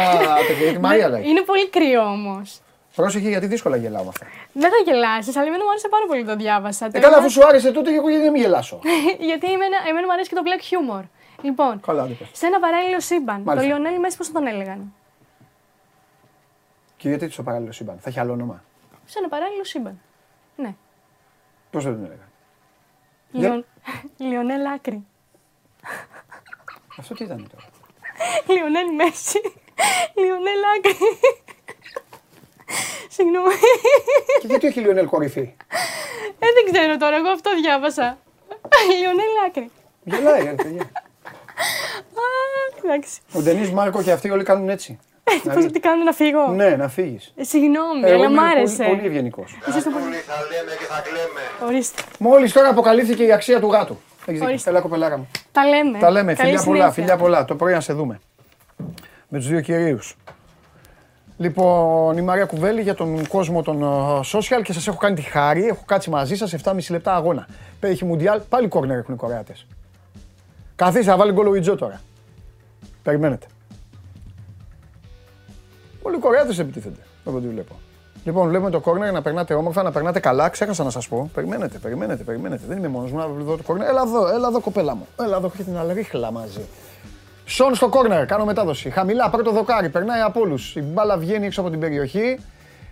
τέτοια 0.48 0.64
για 0.64 0.72
τη 0.73 0.80
Μαρία 0.80 1.10
Δεν- 1.10 1.22
like. 1.22 1.26
Είναι 1.26 1.41
πολύ 1.41 1.69
κρύο 1.69 2.02
όμως. 2.02 2.61
Πρόσεχε 2.95 3.30
γιατί 3.30 3.45
δύσκολα 3.48 3.76
γελάω 3.77 4.03
με 4.03 4.10
αυτά. 4.10 4.26
Δεν 4.53 4.69
θα 4.69 4.76
γελάσεις, 4.86 5.36
αλλά 5.36 5.48
εμένα 5.48 5.64
μου 5.64 5.69
άρεσε 5.69 5.88
πάρα 5.90 6.06
πολύ 6.07 6.26
το 6.26 6.36
διάβασα. 6.36 6.86
Ε, 6.86 6.90
Το 6.90 6.99
καλά, 6.99 7.07
ένα- 7.07 7.18
αφού 7.18 7.30
σου 7.31 7.45
άρεσε 7.48 7.72
τότε, 7.72 7.94
εγώ 7.95 8.10
γιατί 8.10 8.26
να 8.26 8.31
μην 8.31 8.41
γελάσω; 8.41 8.80
Γιατί 9.30 9.48
εμένα, 9.52 9.77
εμένα 9.90 10.06
μου 10.06 10.14
αρέσει 10.14 10.30
και 10.30 10.36
το 10.36 10.41
black 10.48 10.61
humor. 10.69 11.03
Λοιπόν, 11.41 11.80
Καλά, 11.80 12.03
δεν 12.06 12.18
πες. 12.18 12.27
σε 12.31 12.45
ένα 12.45 12.60
παράλληλο 12.60 12.99
σύμπαν, 12.99 13.36
το 13.38 13.41
Μάλιστα. 13.44 13.68
Λιονέλ 13.69 13.99
Μέση 13.99 14.18
πώς 14.18 14.31
τον 14.31 14.48
έλεγαν; 14.48 14.94
Και 16.98 17.07
γιατί 17.10 17.30
στο 17.30 17.44
παράλληλο 17.44 17.72
σύμπαν, 17.72 17.98
θα 18.02 18.10
έχει 18.10 18.19
άλλο 18.19 18.31
όνομα; 18.31 18.64
Σε 19.06 19.19
ένα 19.19 19.27
παράλληλο 19.27 19.64
σύμπαν. 19.64 19.99
Ναι. 20.56 20.76
Πώς 21.72 21.84
δεν 21.84 21.94
τον 21.94 22.03
έλεγα. 22.06 22.27
Λιον... 23.32 23.66
Λιονέλ 24.18 24.66
Άκρη. 24.66 25.06
Αυτό 26.98 27.14
τι 27.14 27.24
ήταν 27.24 27.50
τώρα; 27.52 27.66
Λιονέλ 28.48 28.94
Μέση. 28.96 29.42
Λιονέλ 30.16 30.62
Άκρη. 30.78 30.96
Συγγνώμη. 33.10 33.54
Και 34.42 34.48
γιατί 34.48 34.68
όχι 34.68 34.80
Λιονέλ 34.80 35.06
κορυφή; 35.06 35.56
Ε, 36.40 36.48
δεν 36.54 36.72
ξέρω 36.72 36.98
τώρα, 36.98 37.16
εγώ 37.16 37.30
αυτό 37.30 37.56
διάβασα. 37.62 38.18
Λιονέλ 39.00 39.34
Άκρη. 39.48 39.72
Γελάει, 40.04 40.44
ρε 40.44 40.54
παιδιά. 40.54 40.82
Α, 40.82 42.26
εντάξει. 42.84 43.20
Ο 43.34 43.42
Ντενή 43.42 43.72
Μάρκο 43.72 44.04
και 44.04 44.12
αυτοί 44.12 44.30
όλοι 44.30 44.44
κάνουν 44.44 44.70
έτσι. 44.70 45.00
Πώς 45.54 45.66
τι 45.72 45.80
κάνω 45.80 46.04
να 46.04 46.12
φύγω. 46.12 46.48
Ναι, 46.48 46.70
να 46.70 46.88
φύγεις. 46.88 47.34
Ε, 47.36 47.44
Συγγνώμη, 47.44 48.02
Εγώ 48.04 48.14
αλλά 48.20 48.30
μ' 48.30 48.32
είμαι 48.34 48.42
άρεσε. 48.42 48.84
πολύ, 48.84 48.96
πολύ 48.96 49.08
ευγενικός. 49.08 49.58
Είσαστε 49.68 49.90
πολύ- 49.90 50.04
Θα 50.04 50.36
λέμε 50.52 50.72
και 50.80 50.86
θα 50.90 51.02
κλαίμε. 51.02 51.72
Ορίστε. 51.72 52.02
Μόλις 52.20 52.54
τώρα 52.54 52.70
αποκαλύφθηκε 52.70 53.24
η 53.24 53.32
αξία 53.32 53.60
του 53.60 53.68
γάτου. 53.68 53.98
Έχεις 54.20 54.40
δίκιο. 54.40 54.46
Ορίστε. 54.46 54.70
Έλα, 54.70 54.80
κοπελάρα 54.82 55.18
μου. 55.18 55.28
Τα 55.52 55.66
λέμε. 55.66 55.98
Τα 56.00 56.10
λέμε. 56.12 56.34
Καλή 56.34 56.50
Φιλιά 56.50 56.64
πολλά, 56.64 56.78
συνέχεια. 56.80 56.92
φιλιά 56.92 57.18
πολλά. 57.18 57.46
Το 57.46 57.56
πρωί 57.56 57.74
να 57.74 57.80
σε 57.80 57.94
δούμε. 57.94 58.20
Με 59.28 59.38
τους 59.38 59.48
δύο 59.48 59.62
κυρίους. 59.62 60.16
Λοιπόν, 61.38 62.18
η 62.18 62.22
Μαρία 62.22 62.46
Κουβέλη 62.46 62.82
για 62.82 62.96
τον 62.96 63.28
κόσμο 63.28 63.62
των 63.62 63.82
ε, 63.84 64.20
social 64.34 64.62
και 64.64 64.74
σας 64.74 64.88
έχω 64.88 64.98
κάνει 64.98 65.16
τη 65.16 65.22
χάρη. 65.22 65.66
Έχω 65.68 65.84
κάτσει 65.86 66.10
μαζί 66.10 66.36
σας 66.36 66.54
7,5 66.54 66.90
λεπτά 66.90 67.16
αγώνα. 67.16 67.48
Έχει 67.80 68.06
Μουντιάλ, 68.06 68.42
πάλι 68.50 68.68
κόρνερ 68.68 68.98
έχουν 68.98 69.14
οι 69.14 69.18
Κορεάτες. 69.18 69.66
Καθίστε, 70.76 71.12
θα 71.12 71.18
βάλει 71.18 71.32
γκολ 71.32 71.48
ο 71.48 71.56
Ιτζό 71.56 71.76
τώρα. 71.76 72.02
Περιμένετε. 73.04 73.46
Όλοι 76.10 76.18
οι 76.18 76.22
Κορεάτε 76.22 76.61
επιτίθενται, 76.61 76.99
από 77.26 77.38
ό,τι 77.38 77.48
βλέπω. 77.48 77.76
Λοιπόν, 78.23 78.48
βλέπουμε 78.48 78.69
το 78.69 78.80
κόρνερ 78.80 79.11
να 79.11 79.22
περνάτε 79.22 79.53
όμορφα, 79.53 79.84
να 79.84 79.91
περνάτε 79.91 80.19
καλά. 80.19 80.49
Ξέχασα 80.49 80.84
να 80.84 80.90
σας 80.90 81.07
πω. 81.07 81.30
Περιμένετε, 81.34 81.77
περιμένετε, 81.77 82.23
περιμένετε. 82.23 82.64
Δεν 82.68 82.77
είμαι 82.77 82.88
μόνος 82.88 83.11
μου 83.11 83.18
να 83.18 83.27
δω 83.27 83.57
το 83.57 83.64
κόρνερ. 83.64 83.88
Έλα 83.88 84.02
εδώ, 84.02 84.27
έλα 84.27 84.48
εδώ, 84.48 84.60
κοπέλα 84.60 84.95
μου. 84.95 85.07
Έλα 85.19 85.38
εδώ, 85.38 85.52
έχει 85.53 85.64
την 85.64 85.77
αλρίχλα 85.77 86.31
μαζί. 86.31 86.61
Σον 87.45 87.76
στο 87.76 87.90
κόρνερ, 87.90 88.26
κάνω 88.26 88.45
μετάδοση. 88.45 88.90
Χαμηλά, 88.90 89.30
πρώτο 89.30 89.52
δοκάρι, 89.52 89.90
περνάει 89.90 90.22
από 90.22 90.40
όλους. 90.40 90.76
Η 90.76 90.81
μπάλα 90.81 91.18
βγαίνει 91.18 91.45
έξω 91.45 91.61
από 91.61 91.69
την 91.69 91.80
περιοχή. 91.80 92.40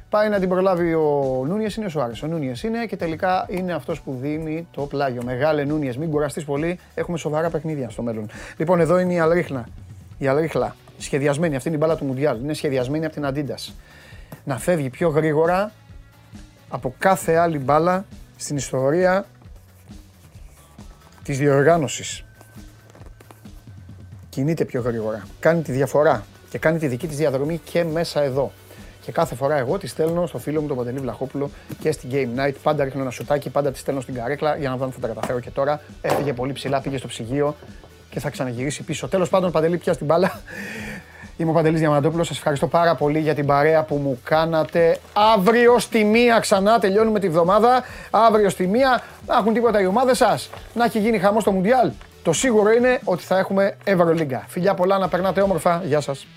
Πάει 0.10 0.30
να 0.30 0.39
την 0.39 0.49
προλάβει 0.49 0.94
ο 0.94 1.44
Νούνιες, 1.48 1.76
είναι 1.76 1.85
ο 1.85 1.89
Σουάρες. 1.89 2.23
Ο 2.23 2.27
Νούνιες 2.27 2.64
είναι 2.64 2.85
και 2.85 2.95
τελικά 2.95 3.45
είναι 3.49 3.73
αυτός 3.73 4.02
που 4.02 4.18
δίνει 4.22 4.68
το 4.72 4.81
πλάγιο. 4.81 5.22
Μεγάλε 5.23 5.64
Νούνιες, 5.64 5.98
μην 5.98 6.10
κουραστείς 6.10 6.45
πολύ. 6.45 6.80
Έχουμε 6.95 7.18
σοβαρά 7.18 7.49
παιχνίδια 7.49 7.89
στο 7.89 8.02
μέλλον. 8.02 8.30
Λοιπόν, 8.57 8.80
εδώ 8.80 8.99
είναι 8.99 9.14
η 9.14 9.19
Αλρίχλα. 9.19 9.65
Η 10.18 10.27
Αλρίχλα. 10.27 10.76
Σχεδιασμένη, 10.98 11.56
αυτή 11.56 11.68
είναι 11.68 11.78
η 11.78 11.80
μπάλα 11.82 11.95
του 11.95 12.06
Μουντιάλ. 12.06 12.40
Είναι 12.40 12.53
σχεδιασμένη 12.53 13.06
από 13.06 13.14
την 13.14 13.26
Αντίντα. 13.26 13.56
Να 14.44 14.57
φεύγει 14.57 14.90
πιο 14.90 15.10
γρήγορα 15.10 15.72
από 16.69 16.94
κάθε 16.98 17.36
άλλη 17.36 17.60
μπάλα 17.60 18.06
στην 18.36 18.57
ιστορία 18.57 19.26
της 21.24 21.38
διοργάνωσης. 21.38 22.24
Κινείται 24.30 24.65
πιο 24.65 24.82
γρήγορα. 24.82 25.28
Κάνει 25.40 25.61
τη 25.61 25.72
διαφορά 25.72 26.26
και 26.49 26.57
κάνει 26.57 26.80
τη 26.80 26.88
δική 26.88 27.07
της 27.07 27.18
διαδρομή 27.18 27.61
και 27.64 27.84
μέσα 27.84 28.22
εδώ. 28.22 28.52
Και 29.02 29.11
κάθε 29.11 29.36
φορά 29.36 29.57
εγώ 29.57 29.78
τη 29.78 29.88
στέλνω 29.88 30.28
στο 30.28 30.38
φίλο 30.38 30.61
μου 30.61 30.68
τον 30.68 30.78
Παντελή 30.78 30.99
Βλαχόπουλο 30.99 31.49
και 31.80 31.91
στην 31.91 32.10
Game 32.14 32.40
Night. 32.40 32.53
Πάντα 32.64 32.84
ρίχνω 32.84 33.02
ένα 33.02 33.10
σουτάκι, 33.10 33.49
πάντα 33.49 33.72
τη 33.72 33.78
στέλνω 33.78 34.02
στην 34.02 34.14
καρέκλα 34.14 34.57
για 34.57 34.69
να 34.69 34.78
δω 34.78 34.86
αν 34.86 34.91
θα 34.91 34.99
τα 34.99 35.07
καταφέρω 35.07 35.40
και 35.40 35.49
τώρα. 35.49 35.82
Έφυγε 36.02 36.34
πολύ 36.34 36.53
ψηλά, 36.53 36.82
πήγε 36.82 36.98
στο 36.98 37.07
ψυγείο 37.07 37.56
και 38.10 38.20
θα 38.20 38.30
ξαναγυρίσει 38.30 38.84
πίσω. 38.84 39.08
Τέλος 39.08 39.30
πάντων, 39.30 39.52
Παντελή, 39.52 39.78
πια 39.78 39.94
στην 39.94 40.06
μπάλα. 40.06 40.42
Είμαι 41.38 41.50
ο 41.52 41.54
Παντελής 41.54 41.80
Διαμαντόπουλος, 41.80 42.28
σας 42.28 42.38
ευχαριστώ 42.38 42.68
πάρα 42.68 42.96
πολύ 42.96 43.20
για 43.20 43.36
την 43.36 43.46
παρέα 43.46 43.84
που 43.84 43.96
μου 43.96 44.20
κάνατε. 44.24 44.98
Αύριο 45.36 45.80
στη 45.80 46.04
μία 46.04 46.40
ξανά 46.40 46.80
τελειώνουμε 46.80 47.20
τη 47.20 47.30
βδομάδα. 47.30 47.84
Αύριο 48.10 48.50
στη 48.50 48.68
μία 48.68 49.04
να 49.28 49.38
έχουν 49.38 49.54
τίποτα 49.54 49.82
οι 49.82 49.86
ομάδες 49.86 50.18
σας. 50.18 50.50
Να 50.74 50.84
έχει 50.86 51.00
γίνει 51.00 51.20
χαμός 51.20 51.42
στο 51.42 51.52
Μουντιάλ. 51.52 51.92
Το 52.24 52.34
σίγουρο 52.34 52.72
είναι 52.72 53.00
ότι 53.04 53.24
θα 53.24 53.38
έχουμε 53.38 53.76
Ευρωλίγκα. 53.84 54.46
Φιλιά 54.48 54.74
πολλά 54.74 54.98
να 54.98 55.08
περνάτε 55.08 55.42
όμορφα. 55.42 55.82
Γεια 55.86 56.02
σας. 56.02 56.28